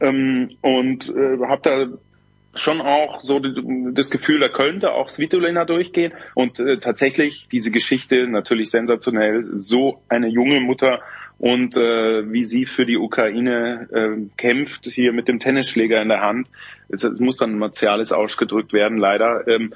ähm, 0.00 0.50
und 0.62 1.08
äh, 1.10 1.38
habe 1.46 1.60
da 1.62 1.86
schon 2.54 2.80
auch 2.80 3.22
so 3.22 3.38
das 3.38 4.10
Gefühl, 4.10 4.40
da 4.40 4.48
könnte 4.48 4.92
auch 4.92 5.08
Svitolina 5.08 5.64
durchgehen. 5.64 6.12
Und 6.34 6.58
äh, 6.60 6.78
tatsächlich 6.78 7.48
diese 7.50 7.70
Geschichte 7.70 8.26
natürlich 8.28 8.70
sensationell. 8.70 9.44
So 9.56 10.02
eine 10.08 10.28
junge 10.28 10.60
Mutter 10.60 11.00
und 11.38 11.76
äh, 11.76 12.30
wie 12.30 12.44
sie 12.44 12.66
für 12.66 12.86
die 12.86 12.98
Ukraine 12.98 13.88
äh, 13.92 14.36
kämpft, 14.36 14.86
hier 14.86 15.12
mit 15.12 15.28
dem 15.28 15.38
Tennisschläger 15.38 16.00
in 16.02 16.08
der 16.08 16.20
Hand. 16.20 16.48
Es, 16.88 17.02
es 17.02 17.20
muss 17.20 17.36
dann 17.36 17.58
martiales 17.58 18.12
ausgedrückt 18.12 18.72
werden, 18.72 18.98
leider. 18.98 19.46
Ähm, 19.48 19.72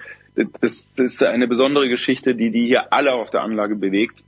das 0.61 0.99
ist 0.99 1.23
eine 1.23 1.49
besondere 1.49 1.89
Geschichte, 1.89 2.35
die 2.35 2.51
die 2.51 2.67
hier 2.67 2.93
alle 2.93 3.15
auf 3.15 3.31
der 3.31 3.43
Anlage 3.43 3.75
bewegt 3.75 4.23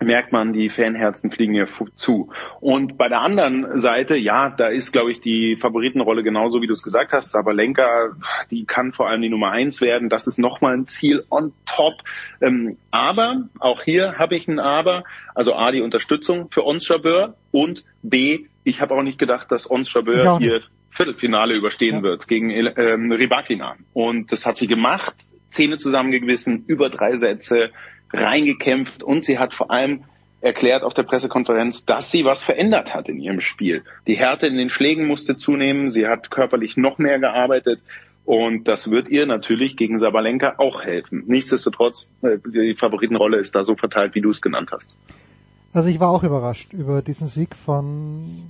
merkt 0.00 0.32
man, 0.32 0.52
die 0.52 0.68
Fanherzen 0.68 1.30
fliegen 1.30 1.54
hier 1.54 1.68
zu. 1.94 2.30
Und 2.60 2.98
bei 2.98 3.08
der 3.08 3.20
anderen 3.20 3.78
Seite, 3.78 4.16
ja, 4.16 4.50
da 4.50 4.68
ist, 4.68 4.92
glaube 4.92 5.10
ich, 5.10 5.20
die 5.20 5.56
Favoritenrolle 5.56 6.22
genauso, 6.22 6.60
wie 6.62 6.66
du 6.66 6.72
es 6.72 6.82
gesagt 6.82 7.12
hast. 7.12 7.32
Sabalenka, 7.32 8.16
die 8.50 8.64
kann 8.64 8.92
vor 8.92 9.08
allem 9.08 9.22
die 9.22 9.28
Nummer 9.28 9.50
eins 9.50 9.80
werden. 9.80 10.08
Das 10.08 10.26
ist 10.26 10.38
nochmal 10.38 10.74
ein 10.74 10.86
Ziel 10.86 11.24
on 11.30 11.52
top. 11.64 11.94
Ähm, 12.40 12.76
aber, 12.90 13.48
auch 13.58 13.82
hier 13.82 14.18
habe 14.18 14.36
ich 14.36 14.48
ein 14.48 14.58
Aber. 14.58 15.04
Also 15.34 15.54
A, 15.54 15.70
die 15.70 15.82
Unterstützung 15.82 16.50
für 16.50 16.64
Ons 16.64 16.88
Jabeur 16.88 17.36
und 17.50 17.84
B, 18.02 18.46
ich 18.64 18.80
habe 18.80 18.94
auch 18.94 19.02
nicht 19.02 19.18
gedacht, 19.18 19.50
dass 19.50 19.70
Ons 19.70 19.92
Jabeur 19.92 20.24
ja. 20.24 20.38
hier 20.38 20.62
Viertelfinale 20.90 21.54
überstehen 21.54 21.96
ja. 21.96 22.02
wird 22.02 22.26
gegen 22.26 22.50
ähm, 22.50 23.12
Rybakina. 23.12 23.76
Und 23.92 24.32
das 24.32 24.46
hat 24.46 24.56
sie 24.56 24.66
gemacht. 24.66 25.14
Zähne 25.50 25.78
zusammengewissen, 25.78 26.64
über 26.66 26.90
drei 26.90 27.16
Sätze, 27.16 27.70
reingekämpft 28.16 29.02
und 29.02 29.24
sie 29.24 29.38
hat 29.38 29.54
vor 29.54 29.70
allem 29.70 30.04
erklärt 30.40 30.82
auf 30.82 30.94
der 30.94 31.02
Pressekonferenz, 31.02 31.84
dass 31.84 32.10
sie 32.10 32.24
was 32.24 32.42
verändert 32.42 32.94
hat 32.94 33.08
in 33.08 33.18
ihrem 33.18 33.40
Spiel. 33.40 33.82
Die 34.06 34.16
Härte 34.16 34.46
in 34.46 34.56
den 34.56 34.70
Schlägen 34.70 35.06
musste 35.06 35.36
zunehmen, 35.36 35.88
sie 35.88 36.06
hat 36.06 36.30
körperlich 36.30 36.76
noch 36.76 36.98
mehr 36.98 37.18
gearbeitet 37.18 37.80
und 38.24 38.66
das 38.66 38.90
wird 38.90 39.08
ihr 39.08 39.26
natürlich 39.26 39.76
gegen 39.76 39.98
Sabalenka 39.98 40.54
auch 40.58 40.82
helfen. 40.82 41.24
Nichtsdestotrotz, 41.26 42.10
äh, 42.22 42.38
die 42.44 42.74
Favoritenrolle 42.74 43.38
ist 43.38 43.54
da 43.54 43.64
so 43.64 43.76
verteilt, 43.76 44.14
wie 44.14 44.20
du 44.20 44.30
es 44.30 44.42
genannt 44.42 44.70
hast. 44.72 44.90
Also 45.72 45.90
ich 45.90 46.00
war 46.00 46.08
auch 46.08 46.24
überrascht 46.24 46.72
über 46.72 47.02
diesen 47.02 47.28
Sieg 47.28 47.54
von, 47.54 48.46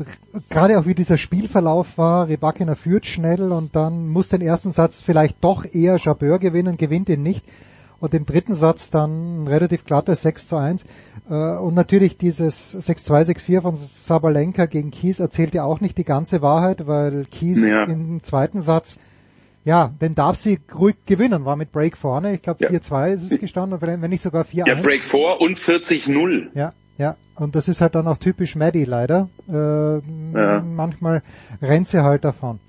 gerade 0.49 0.79
auch 0.79 0.87
wie 0.87 0.95
dieser 0.95 1.17
Spielverlauf 1.17 1.99
war. 1.99 2.29
Rebakina 2.29 2.77
führt 2.77 3.05
schnell 3.05 3.51
und 3.53 3.75
dann 3.75 4.09
muss 4.09 4.29
den 4.29 4.41
ersten 4.41 4.71
Satz 4.71 5.03
vielleicht 5.03 5.43
doch 5.43 5.65
eher 5.65 5.97
Jabeur 5.97 6.39
gewinnen, 6.39 6.77
gewinnt 6.77 7.09
ihn 7.09 7.25
nicht. 7.25 7.45
Und 7.99 8.13
im 8.15 8.27
dritten 8.27 8.55
Satz 8.55 8.91
dann 8.91 9.45
ein 9.45 9.49
relativ 9.49 9.85
glattes 9.85 10.23
6 10.23 10.49
zu 10.49 10.57
1. 10.57 10.85
Äh, 11.31 11.35
und 11.35 11.75
natürlich 11.75 12.19
dieses 12.19 12.75
6-2, 12.75 13.37
6-4 13.37 13.63
von 13.63 13.77
Sabalenka 13.77 14.67
gegen 14.67 14.91
Kies 14.91 15.21
erzählt 15.21 15.55
ja 15.55 15.65
auch 15.65 15.81
nicht 15.81 15.97
die 15.97 16.05
ganze 16.05 16.43
Wahrheit, 16.43 16.87
weil 16.87 17.25
Kies 17.25 17.67
ja. 17.67 17.85
im 17.85 18.23
zweiten 18.23 18.61
Satz 18.61 18.97
ja, 19.67 19.89
den 20.01 20.15
darf 20.15 20.37
sie 20.37 20.61
ruhig 20.73 20.95
gewinnen, 21.07 21.45
war 21.45 21.57
mit 21.57 21.73
Break 21.73 21.97
vorne. 21.97 22.35
Ich 22.35 22.43
glaube 22.43 22.65
ja. 22.65 22.71
4-2 22.71 23.15
ist 23.15 23.33
es 23.33 23.41
gestanden, 23.41 23.81
wenn 23.81 23.99
nicht 24.11 24.23
sogar 24.23 24.45
4-1. 24.45 24.69
Ja, 24.69 24.75
Break 24.81 25.05
vor 25.05 25.41
und 25.41 25.59
40-0. 25.59 26.51
Ja, 26.55 26.73
ja, 26.99 27.17
und 27.35 27.57
das 27.57 27.67
ist 27.67 27.81
halt 27.81 27.97
dann 27.97 28.07
auch 28.07 28.17
typisch 28.17 28.55
Maddie 28.55 28.85
leider. 28.85 29.29
Äh, 29.49 29.53
ja. 29.53 30.61
Manchmal 30.61 31.23
rennt 31.61 31.89
sie 31.89 32.05
halt 32.05 32.25
davon. 32.25 32.61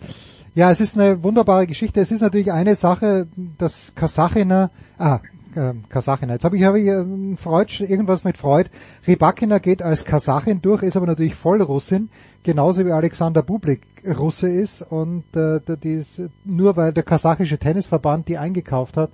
Ja, 0.58 0.72
es 0.72 0.82
ist 0.82 0.98
eine 0.98 1.24
wunderbare 1.24 1.68
Geschichte. 1.68 2.02
Es 2.02 2.11
ist 2.11 2.22
natürlich 2.22 2.52
eine 2.52 2.74
Sache, 2.74 3.27
dass 3.60 3.94
Kasachiner, 3.94 4.72
ah, 4.98 5.19
äh, 5.53 5.74
Kasachina, 5.88 6.34
jetzt 6.34 6.45
habe 6.45 6.58
ich, 6.58 6.64
hab 6.64 6.74
ich 6.74 6.88
äh, 6.88 7.36
Freud, 7.38 7.86
irgendwas 7.88 8.24
mit 8.24 8.40
Freud. 8.40 8.68
Rybakina 9.08 9.60
geht 9.60 9.84
als 9.84 10.03
Kasachin 10.03 10.60
durch, 10.64 10.82
ist 10.82 10.98
aber 10.98 11.06
natürlich 11.06 11.36
voll 11.36 11.61
Russin, 11.61 12.10
genauso 12.42 12.84
wie 12.88 12.92
Alexander 12.92 13.44
Bublik 13.44 13.84
Russe 14.03 14.50
ist 14.50 14.82
und 14.82 15.26
äh, 15.36 15.60
die 15.77 15.94
ist, 15.94 16.22
nur 16.44 16.76
weil 16.76 16.92
der 16.92 17.03
kasachische 17.03 17.60
Tennisverband 17.60 18.27
die 18.27 18.40
eingekauft 18.40 18.98
hat, 18.98 19.11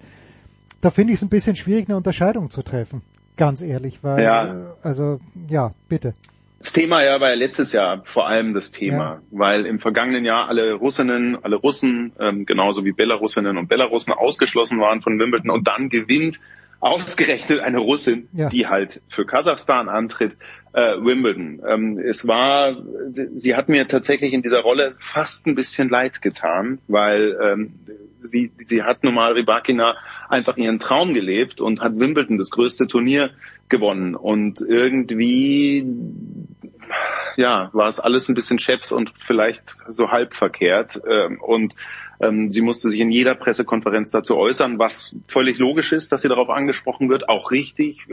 da 0.80 0.92
finde 0.92 1.12
ich 1.12 1.20
es 1.20 1.24
ein 1.24 1.30
bisschen 1.30 1.58
schwierig, 1.58 1.90
eine 1.90 1.98
Unterscheidung 1.98 2.52
zu 2.52 2.62
treffen. 2.62 3.02
Ganz 3.36 3.60
ehrlich, 3.60 4.02
weil, 4.02 4.24
ja. 4.24 4.76
also, 4.82 5.20
ja, 5.50 5.74
bitte. 5.90 6.14
Das 6.64 6.72
Thema 6.72 7.04
ja 7.04 7.20
war 7.20 7.30
ja 7.30 7.36
letztes 7.36 7.74
Jahr 7.74 8.04
vor 8.06 8.28
allem 8.28 8.54
das 8.54 8.72
Thema, 8.72 9.04
ja. 9.04 9.22
weil 9.32 9.66
im 9.66 9.80
vergangenen 9.80 10.24
Jahr 10.24 10.48
alle 10.48 10.74
Russinnen, 10.74 11.38
alle 11.44 11.58
Russen, 11.58 12.14
ähm, 12.20 12.46
genauso 12.46 12.86
wie 12.86 12.94
Belarusinnen 12.94 13.58
und 13.58 13.68
Belarusen 13.68 14.14
ausgeschlossen 14.14 14.80
waren 14.80 15.02
von 15.02 15.20
Wimbledon 15.20 15.50
und 15.50 15.68
dann 15.68 15.90
gewinnt 15.90 16.40
ausgerechnet 16.80 17.60
eine 17.60 17.80
Russin, 17.80 18.30
ja. 18.32 18.50
die 18.50 18.68
halt 18.68 19.02
für 19.10 19.26
Kasachstan 19.26 19.90
antritt, 19.90 20.38
äh, 20.72 20.96
Wimbledon. 20.98 21.62
Ähm, 21.68 22.00
es 22.00 22.28
war, 22.28 22.78
sie 23.36 23.56
hat 23.56 23.68
mir 23.68 23.88
tatsächlich 23.88 24.32
in 24.32 24.42
dieser 24.42 24.62
Rolle 24.62 24.96
fast 25.00 25.46
ein 25.48 25.56
bisschen 25.56 25.90
leid 25.90 26.22
getan, 26.22 26.80
weil 26.88 27.38
ähm, 27.42 27.74
sie, 28.24 28.52
sie 28.68 28.84
hat 28.84 29.04
nun 29.04 29.14
mal 29.14 29.34
Rybakina 29.34 29.96
einfach 30.30 30.58
ihren 30.58 30.80
Traum 30.80 31.14
gelebt 31.14 31.62
und 31.62 31.82
hat 31.82 31.98
Wimbledon, 31.98 32.38
das 32.38 32.50
größte 32.50 32.88
Turnier, 32.88 33.32
gewonnen. 33.70 34.16
Und 34.16 34.62
irgendwie, 34.62 35.86
ja, 37.38 37.70
war 37.74 37.88
es 37.88 38.00
alles 38.00 38.30
ein 38.30 38.36
bisschen 38.36 38.60
Chefs 38.60 38.92
und 38.92 39.14
vielleicht 39.26 39.64
so 39.88 40.12
halb 40.12 40.34
verkehrt. 40.34 41.02
Ähm, 41.10 41.42
und 41.42 41.76
sie 42.20 42.62
musste 42.62 42.90
sich 42.90 43.00
in 43.00 43.12
jeder 43.12 43.36
Pressekonferenz 43.36 44.12
dazu 44.12 44.38
äußern, 44.38 44.80
was 44.80 45.16
völlig 45.28 45.58
logisch 45.58 45.92
ist, 45.92 46.12
dass 46.12 46.22
sie 46.22 46.30
darauf 46.30 46.50
angesprochen 46.50 47.10
wird, 47.10 47.28
auch 47.28 47.52
richtig 47.52 48.06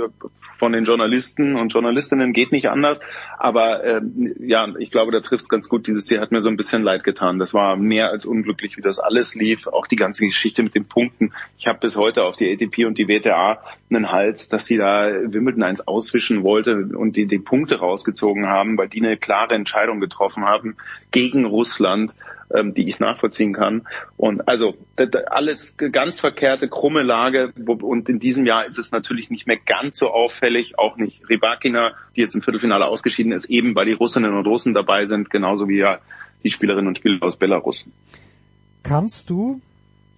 von 0.59 0.73
den 0.73 0.85
Journalisten 0.85 1.57
und 1.57 1.73
Journalistinnen 1.73 2.33
geht 2.33 2.53
nicht 2.53 2.69
anders. 2.69 3.01
Aber 3.39 3.85
ähm, 3.85 4.35
ja, 4.41 4.67
ich 4.79 4.91
glaube, 4.91 5.12
da 5.12 5.20
trifft 5.20 5.43
es 5.43 5.49
ganz 5.49 5.69
gut. 5.69 5.87
Dieses 5.87 6.09
Jahr 6.09 6.23
hat 6.23 6.33
mir 6.33 6.41
so 6.41 6.49
ein 6.49 6.57
bisschen 6.57 6.83
leid 6.83 7.05
getan. 7.05 7.39
Das 7.39 7.55
war 7.55 7.77
mehr 7.77 8.11
als 8.11 8.27
unglücklich, 8.27 8.77
wie 8.77 8.83
das 8.83 8.99
alles 8.99 9.35
lief. 9.35 9.67
Auch 9.67 9.87
die 9.87 9.97
ganze 9.97 10.25
Geschichte 10.27 10.62
mit 10.62 10.75
den 10.75 10.87
Punkten. 10.87 11.33
Ich 11.59 11.67
habe 11.67 11.79
bis 11.79 11.97
heute 11.97 12.25
auf 12.25 12.37
die 12.37 12.51
ATP 12.53 12.87
und 12.87 12.99
die 12.99 13.09
WTA 13.09 13.62
einen 13.91 14.11
Hals, 14.11 14.49
dass 14.49 14.67
sie 14.67 14.77
da 14.77 15.07
Wimbledon 15.07 15.62
eins 15.62 15.87
auswischen 15.87 16.43
wollte 16.43 16.89
und 16.95 17.17
die, 17.17 17.27
die 17.27 17.39
Punkte 17.39 17.79
rausgezogen 17.79 18.47
haben, 18.47 18.79
weil 18.79 18.89
die 18.89 19.01
eine 19.01 19.17
klare 19.17 19.55
Entscheidung 19.55 20.01
getroffen 20.01 20.45
haben 20.45 20.77
gegen 21.11 21.45
Russland 21.45 22.15
ähm, 22.55 22.75
die 22.75 22.89
ich 22.89 23.01
nachvollziehen 23.01 23.53
kann. 23.53 23.87
Und 24.17 24.49
also 24.49 24.75
alles 25.27 25.77
ganz 25.77 26.20
verkehrte, 26.20 26.69
krumme 26.69 27.03
Lage. 27.03 27.53
Und 27.67 28.09
in 28.09 28.19
diesem 28.19 28.47
Jahr 28.47 28.67
ist 28.67 28.79
es 28.79 28.91
natürlich 28.91 29.31
nicht 29.31 29.47
mehr 29.47 29.59
ganz 29.59 29.99
so 29.99 30.11
auffällig, 30.11 30.79
auch 30.79 30.97
nicht 30.97 31.29
Rybakina, 31.29 31.93
die 32.17 32.20
jetzt 32.20 32.35
im 32.35 32.43
Viertelfinale 32.43 32.87
ausgeschieden 32.87 33.33
ist, 33.33 33.47
eben 33.47 33.75
weil 33.75 33.87
die 33.87 33.93
Russinnen 33.93 34.35
und 34.35 34.47
Russen 34.47 34.75
dabei 34.75 35.07
sind, 35.07 35.31
genauso 35.31 35.69
wie 35.69 35.79
ja 35.79 35.99
die 36.45 36.51
Spielerinnen 36.51 36.89
und 36.89 36.99
Spieler 36.99 37.23
aus 37.23 37.37
Belarus. 37.37 37.89
Kannst 38.83 39.31
du 39.31 39.61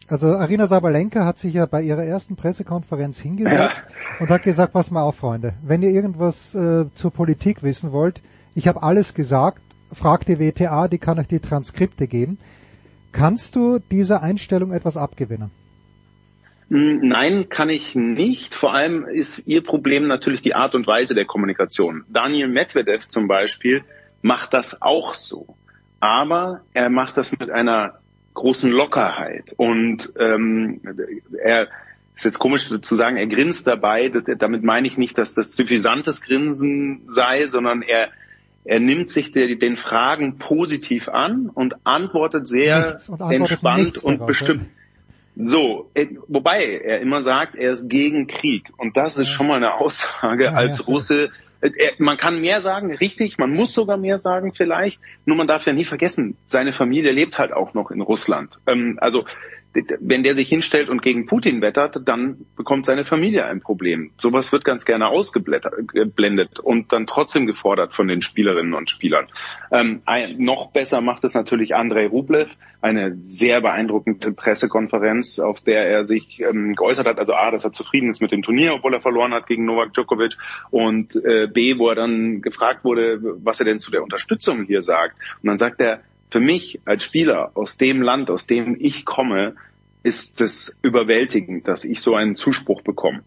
also 0.08 0.26
Arina 0.26 0.66
Sabalenka 0.66 1.24
hat 1.24 1.38
sich 1.38 1.54
ja 1.54 1.64
bei 1.64 1.80
ihrer 1.80 2.04
ersten 2.04 2.36
Pressekonferenz 2.36 3.18
hingesetzt 3.18 3.86
ja. 3.88 4.20
und 4.20 4.28
hat 4.28 4.42
gesagt, 4.42 4.74
pass 4.74 4.90
mal 4.90 5.00
auf, 5.02 5.16
Freunde, 5.16 5.54
wenn 5.62 5.82
ihr 5.82 5.88
irgendwas 5.88 6.54
äh, 6.54 6.84
zur 6.94 7.12
Politik 7.12 7.62
wissen 7.62 7.92
wollt, 7.92 8.20
ich 8.54 8.68
habe 8.68 8.82
alles 8.82 9.14
gesagt 9.14 9.62
fragt 9.92 10.28
die 10.28 10.38
WTA, 10.38 10.88
die 10.88 10.98
kann 10.98 11.18
euch 11.18 11.28
die 11.28 11.40
Transkripte 11.40 12.06
geben. 12.06 12.38
Kannst 13.12 13.56
du 13.56 13.78
dieser 13.78 14.22
Einstellung 14.22 14.72
etwas 14.72 14.96
abgewinnen? 14.96 15.50
Hm, 16.70 17.00
nein, 17.02 17.48
kann 17.50 17.68
ich 17.68 17.94
nicht. 17.94 18.54
Vor 18.54 18.72
allem 18.72 19.04
ist 19.04 19.46
ihr 19.46 19.62
Problem 19.62 20.06
natürlich 20.06 20.40
die 20.40 20.54
Art 20.54 20.74
und 20.74 20.86
Weise 20.86 21.14
der 21.14 21.26
Kommunikation. 21.26 22.04
Daniel 22.08 22.48
Medvedev 22.48 23.06
zum 23.08 23.28
Beispiel 23.28 23.82
macht 24.22 24.54
das 24.54 24.80
auch 24.80 25.14
so. 25.14 25.56
Aber 26.00 26.62
er 26.72 26.88
macht 26.88 27.16
das 27.18 27.30
mit 27.38 27.50
einer 27.50 27.98
großen 28.34 28.70
Lockerheit. 28.70 29.52
Und 29.56 30.12
ähm, 30.18 30.80
er 31.44 31.68
ist 32.16 32.24
jetzt 32.24 32.38
komisch 32.38 32.68
zu 32.80 32.94
sagen, 32.94 33.18
er 33.18 33.26
grinst 33.26 33.66
dabei. 33.66 34.08
Damit 34.08 34.62
meine 34.62 34.88
ich 34.88 34.96
nicht, 34.96 35.18
dass 35.18 35.34
das 35.34 35.54
suffisantes 35.54 36.22
Grinsen 36.22 37.02
sei, 37.10 37.46
sondern 37.46 37.82
er 37.82 38.08
er 38.64 38.80
nimmt 38.80 39.10
sich 39.10 39.32
der, 39.32 39.56
den 39.56 39.76
Fragen 39.76 40.38
positiv 40.38 41.08
an 41.08 41.50
und 41.52 41.74
antwortet 41.84 42.46
sehr 42.46 42.96
und 43.08 43.20
antwortet 43.20 43.40
entspannt 43.40 44.04
und 44.04 44.14
darauf, 44.14 44.26
bestimmt. 44.26 44.62
Ja. 45.34 45.46
So, 45.46 45.90
äh, 45.94 46.08
wobei 46.28 46.62
er 46.62 47.00
immer 47.00 47.22
sagt, 47.22 47.54
er 47.54 47.72
ist 47.72 47.88
gegen 47.88 48.26
Krieg. 48.26 48.68
Und 48.76 48.96
das 48.96 49.16
ist 49.16 49.28
ja. 49.28 49.34
schon 49.34 49.46
mal 49.46 49.56
eine 49.56 49.74
Aussage 49.74 50.44
ja, 50.44 50.52
als 50.52 50.86
Russe. 50.86 51.30
Äh, 51.60 51.70
er, 51.76 51.92
man 51.98 52.18
kann 52.18 52.40
mehr 52.40 52.60
sagen, 52.60 52.94
richtig, 52.94 53.38
man 53.38 53.50
muss 53.50 53.72
sogar 53.72 53.96
mehr 53.96 54.18
sagen 54.18 54.52
vielleicht. 54.54 55.00
Nur 55.24 55.36
man 55.36 55.46
darf 55.46 55.66
ja 55.66 55.72
nie 55.72 55.84
vergessen, 55.84 56.36
seine 56.46 56.72
Familie 56.72 57.12
lebt 57.12 57.38
halt 57.38 57.52
auch 57.52 57.74
noch 57.74 57.90
in 57.90 58.02
Russland. 58.02 58.58
Ähm, 58.66 58.98
also 59.00 59.24
wenn 60.00 60.22
der 60.22 60.34
sich 60.34 60.48
hinstellt 60.48 60.88
und 60.88 61.02
gegen 61.02 61.26
Putin 61.26 61.62
wettert, 61.62 61.96
dann 62.06 62.44
bekommt 62.56 62.84
seine 62.84 63.04
Familie 63.04 63.46
ein 63.46 63.60
Problem. 63.60 64.12
Sowas 64.18 64.52
wird 64.52 64.64
ganz 64.64 64.84
gerne 64.84 65.08
ausgeblendet 65.08 66.58
und 66.58 66.92
dann 66.92 67.06
trotzdem 67.06 67.46
gefordert 67.46 67.94
von 67.94 68.06
den 68.08 68.20
Spielerinnen 68.20 68.74
und 68.74 68.90
Spielern. 68.90 69.28
Ähm, 69.70 70.02
ein, 70.04 70.36
noch 70.38 70.72
besser 70.72 71.00
macht 71.00 71.24
es 71.24 71.34
natürlich 71.34 71.74
Andrei 71.74 72.06
Rublev, 72.06 72.50
eine 72.82 73.16
sehr 73.26 73.60
beeindruckende 73.60 74.32
Pressekonferenz, 74.32 75.38
auf 75.38 75.60
der 75.60 75.86
er 75.86 76.06
sich 76.06 76.40
ähm, 76.40 76.74
geäußert 76.74 77.06
hat, 77.06 77.18
also 77.18 77.32
A, 77.32 77.50
dass 77.50 77.64
er 77.64 77.72
zufrieden 77.72 78.10
ist 78.10 78.20
mit 78.20 78.32
dem 78.32 78.42
Turnier, 78.42 78.74
obwohl 78.74 78.92
er 78.92 79.00
verloren 79.00 79.32
hat 79.32 79.46
gegen 79.46 79.64
Novak 79.64 79.94
Djokovic 79.94 80.36
und 80.70 81.16
äh, 81.24 81.46
B, 81.46 81.78
wo 81.78 81.88
er 81.88 81.94
dann 81.94 82.42
gefragt 82.42 82.84
wurde, 82.84 83.20
was 83.22 83.60
er 83.60 83.66
denn 83.66 83.80
zu 83.80 83.90
der 83.90 84.02
Unterstützung 84.02 84.64
hier 84.64 84.82
sagt. 84.82 85.16
Und 85.42 85.48
dann 85.48 85.58
sagt 85.58 85.80
er, 85.80 86.00
für 86.32 86.40
mich 86.40 86.80
als 86.86 87.04
Spieler 87.04 87.52
aus 87.54 87.76
dem 87.76 88.00
Land, 88.00 88.30
aus 88.30 88.46
dem 88.46 88.76
ich 88.80 89.04
komme, 89.04 89.54
ist 90.02 90.40
es 90.40 90.78
überwältigend, 90.82 91.68
dass 91.68 91.84
ich 91.84 92.00
so 92.00 92.16
einen 92.16 92.34
Zuspruch 92.34 92.82
bekomme. 92.82 93.22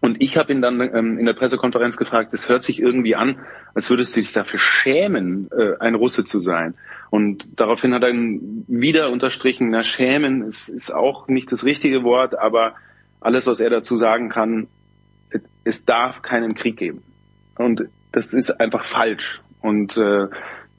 Und 0.00 0.22
ich 0.22 0.36
habe 0.36 0.52
ihn 0.52 0.62
dann 0.62 0.80
ähm, 0.80 1.18
in 1.18 1.26
der 1.26 1.32
Pressekonferenz 1.32 1.96
gefragt, 1.96 2.32
es 2.32 2.48
hört 2.48 2.62
sich 2.62 2.80
irgendwie 2.80 3.16
an, 3.16 3.40
als 3.74 3.90
würdest 3.90 4.14
du 4.14 4.20
dich 4.20 4.32
dafür 4.32 4.60
schämen, 4.60 5.50
äh, 5.50 5.72
ein 5.80 5.96
Russe 5.96 6.24
zu 6.24 6.38
sein. 6.38 6.74
Und 7.10 7.48
daraufhin 7.56 7.92
hat 7.92 8.04
er 8.04 8.12
wieder 8.12 9.10
unterstrichen, 9.10 9.70
na 9.70 9.82
schämen 9.82 10.42
ist, 10.42 10.68
ist 10.68 10.94
auch 10.94 11.26
nicht 11.26 11.50
das 11.50 11.64
richtige 11.64 12.04
Wort, 12.04 12.38
aber 12.38 12.76
alles, 13.20 13.46
was 13.46 13.58
er 13.58 13.70
dazu 13.70 13.96
sagen 13.96 14.28
kann, 14.28 14.68
es 15.64 15.84
darf 15.84 16.22
keinen 16.22 16.54
Krieg 16.54 16.76
geben. 16.76 17.02
Und 17.56 17.88
das 18.12 18.32
ist 18.32 18.60
einfach 18.60 18.86
falsch. 18.86 19.40
Und 19.60 19.96
äh, 19.96 20.28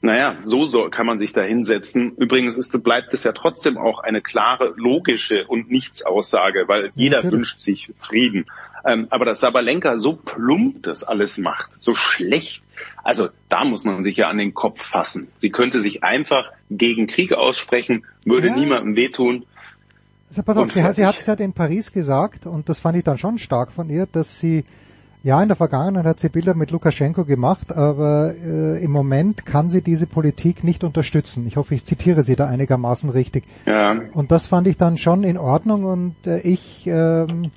naja, 0.00 0.36
so 0.40 0.66
soll, 0.66 0.90
kann 0.90 1.06
man 1.06 1.18
sich 1.18 1.32
da 1.32 1.42
hinsetzen. 1.42 2.12
Übrigens 2.16 2.56
ist, 2.56 2.70
bleibt 2.82 3.12
es 3.14 3.24
ja 3.24 3.32
trotzdem 3.32 3.76
auch 3.76 3.98
eine 3.98 4.20
klare, 4.20 4.74
logische 4.76 5.46
und 5.46 5.70
nichts 5.70 6.02
Aussage, 6.02 6.64
weil 6.68 6.92
jeder 6.94 7.16
Natürlich. 7.16 7.38
wünscht 7.38 7.58
sich 7.58 7.92
Frieden. 7.98 8.46
Ähm, 8.84 9.08
aber 9.10 9.24
dass 9.24 9.40
Sabalenka 9.40 9.98
so 9.98 10.14
plump 10.14 10.84
das 10.84 11.02
alles 11.02 11.36
macht, 11.36 11.74
so 11.74 11.94
schlecht, 11.94 12.62
also 13.02 13.28
da 13.48 13.64
muss 13.64 13.84
man 13.84 14.04
sich 14.04 14.16
ja 14.16 14.28
an 14.28 14.38
den 14.38 14.54
Kopf 14.54 14.82
fassen. 14.84 15.28
Sie 15.34 15.50
könnte 15.50 15.80
sich 15.80 16.04
einfach 16.04 16.52
gegen 16.70 17.08
Krieg 17.08 17.32
aussprechen, 17.32 18.04
würde 18.24 18.48
ja. 18.48 18.56
niemandem 18.56 18.94
wehtun. 18.94 19.46
Also 20.28 20.42
pass 20.42 20.56
auf, 20.58 20.70
sie, 20.70 20.80
sie 20.92 21.06
hat 21.06 21.18
es 21.18 21.26
ja 21.26 21.34
in 21.34 21.54
Paris 21.54 21.90
gesagt, 21.90 22.46
und 22.46 22.68
das 22.68 22.78
fand 22.78 22.98
ich 22.98 23.04
dann 23.04 23.18
schon 23.18 23.38
stark 23.38 23.72
von 23.72 23.88
ihr, 23.88 24.06
dass 24.06 24.38
sie 24.38 24.64
Ja, 25.24 25.42
in 25.42 25.48
der 25.48 25.56
Vergangenheit 25.56 26.04
hat 26.04 26.20
sie 26.20 26.28
Bilder 26.28 26.54
mit 26.54 26.70
Lukaschenko 26.70 27.24
gemacht, 27.24 27.76
aber 27.76 28.34
äh, 28.34 28.82
im 28.82 28.92
Moment 28.92 29.44
kann 29.44 29.68
sie 29.68 29.82
diese 29.82 30.06
Politik 30.06 30.62
nicht 30.62 30.84
unterstützen. 30.84 31.44
Ich 31.46 31.56
hoffe, 31.56 31.74
ich 31.74 31.84
zitiere 31.84 32.22
sie 32.22 32.36
da 32.36 32.46
einigermaßen 32.46 33.10
richtig. 33.10 33.44
Ja. 33.66 33.96
Und 34.14 34.30
das 34.30 34.46
fand 34.46 34.68
ich 34.68 34.76
dann 34.76 34.96
schon 34.96 35.24
in 35.24 35.36
Ordnung 35.36 35.84
und 35.84 36.14
äh, 36.26 36.38
ich, 36.40 36.86
ähm, 36.86 37.50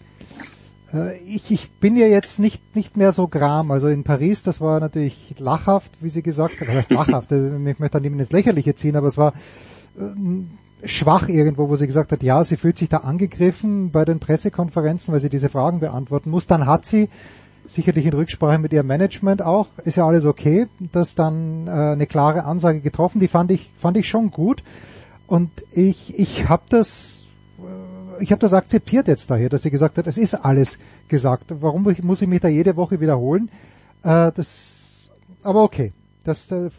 äh, 0.92 1.16
ich, 1.20 1.52
ich 1.52 1.72
bin 1.74 1.96
ja 1.96 2.08
jetzt 2.08 2.40
nicht, 2.40 2.76
nicht 2.76 2.98
mehr 2.98 3.12
so 3.12 3.28
gram. 3.28 3.70
Also 3.70 3.90
in 3.90 4.04
Paris, 4.04 4.42
das 4.42 4.60
war 4.60 4.80
natürlich 4.80 5.36
lachhaft, 5.38 5.92
wie 6.02 6.10
sie 6.10 6.24
gesagt 6.24 6.60
hat. 6.62 6.68
Das 6.68 6.76
heißt 6.76 6.92
lachhaft, 6.92 7.32
ich 7.32 7.40
möchte 7.80 7.90
da 7.92 8.00
niemand 8.00 8.22
ins 8.22 8.32
Lächerliche 8.32 8.74
ziehen, 8.74 8.96
aber 8.96 9.08
es 9.08 9.20
war 9.20 9.34
äh, 10.00 10.88
schwach 10.88 11.30
irgendwo, 11.30 11.70
wo 11.70 11.76
sie 11.76 11.86
gesagt 11.86 12.12
hat, 12.12 12.24
ja, 12.24 12.44
sie 12.44 12.58
fühlt 12.58 12.80
sich 12.80 12.90
da 12.90 12.98
angegriffen 12.98 13.92
bei 13.92 14.04
den 14.04 14.20
Pressekonferenzen, 14.20 15.14
weil 15.14 15.22
sie 15.22 15.30
diese 15.30 15.50
Fragen 15.50 15.80
beantworten 15.80 16.32
muss. 16.32 16.48
Dann 16.48 16.66
hat 16.66 16.86
sie 16.86 17.10
sicherlich 17.66 18.06
in 18.06 18.14
Rücksprache 18.14 18.60
mit 18.60 18.74
ihrem 18.74 18.88
Management 18.88 19.42
auch, 19.42 19.68
ist 19.84 19.98
ja 19.98 20.06
alles 20.06 20.26
okay, 20.26 20.68
dass 20.92 21.16
dann 21.16 21.68
äh, 21.68 21.72
eine 21.72 22.08
klare 22.08 22.46
Ansage 22.46 22.82
getroffen, 22.82 23.20
die 23.20 23.28
fand 23.28 23.52
ich 23.52 23.72
fand 23.80 23.98
ich 23.98 24.08
schon 24.08 24.32
gut 24.32 24.64
und 25.28 25.50
ich 25.72 26.18
ich 26.18 26.50
habe 26.50 26.64
das 26.70 27.26
äh, 27.60 28.24
ich 28.24 28.32
habe 28.32 28.40
das 28.40 28.54
akzeptiert 28.54 29.08
jetzt 29.08 29.30
daher, 29.30 29.50
dass 29.50 29.64
sie 29.64 29.72
gesagt 29.72 29.98
hat, 29.98 30.08
es 30.08 30.18
ist 30.18 30.36
alles 30.36 30.78
gesagt. 31.08 31.46
Warum 31.60 31.84
muss 32.04 32.22
ich 32.22 32.28
mich 32.28 32.42
da 32.42 32.48
jede 32.48 32.76
Woche 32.76 33.00
wiederholen? 33.00 33.50
Äh, 34.04 34.32
das 34.36 35.10
aber 35.44 35.64
okay. 35.64 35.94
Das 36.24 36.52
äh, 36.52 36.70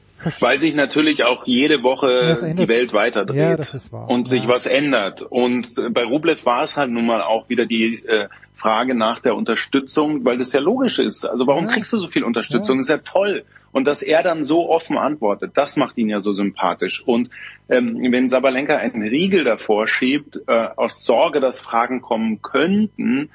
weil 0.41 0.59
sich 0.59 0.75
natürlich 0.75 1.25
auch 1.25 1.47
jede 1.47 1.83
Woche 1.83 2.55
die 2.55 2.69
Welt 2.69 2.93
weiterdreht 2.93 3.59
ja, 3.91 3.99
und 4.07 4.29
sich 4.29 4.45
ja. 4.45 4.49
was 4.49 4.67
ändert. 4.67 5.23
Und 5.23 5.75
bei 5.93 6.05
Rublev 6.05 6.45
war 6.45 6.63
es 6.63 6.77
halt 6.77 6.91
nun 6.91 7.07
mal 7.07 7.23
auch 7.23 7.49
wieder 7.49 7.67
die 7.67 8.05
äh, 8.07 8.29
Frage 8.63 8.95
nach 8.95 9.19
der 9.19 9.35
Unterstützung, 9.35 10.25
weil 10.25 10.39
das 10.39 10.53
ja 10.53 10.61
logisch 10.61 11.01
ist. 11.01 11.25
Also 11.25 11.49
warum 11.49 11.67
ja. 11.67 11.73
kriegst 11.73 11.93
du 11.93 11.99
so 11.99 12.07
viel 12.07 12.23
Unterstützung? 12.23 12.77
Ja. 12.77 12.81
ist 12.81 12.89
ja 12.89 12.99
toll. 12.99 13.45
Und 13.73 13.89
dass 13.89 14.03
er 14.03 14.23
dann 14.23 14.45
so 14.45 14.71
offen 14.71 14.97
antwortet, 14.97 15.53
das 15.55 15.77
macht 15.77 15.99
ihn 15.99 16.09
ja 16.09 16.21
so 16.21 16.33
sympathisch. 16.33 17.03
Und 17.05 17.29
ähm, 17.69 17.99
wenn 18.11 18.29
Sabalenka 18.29 18.77
einen 18.77 19.03
Riegel 19.03 19.43
davor 19.43 19.89
schiebt, 19.89 20.41
äh, 20.47 20.69
aus 20.77 21.05
Sorge, 21.05 21.41
dass 21.41 21.59
Fragen 21.59 22.03
kommen 22.03 22.41
könnten, 22.41 23.31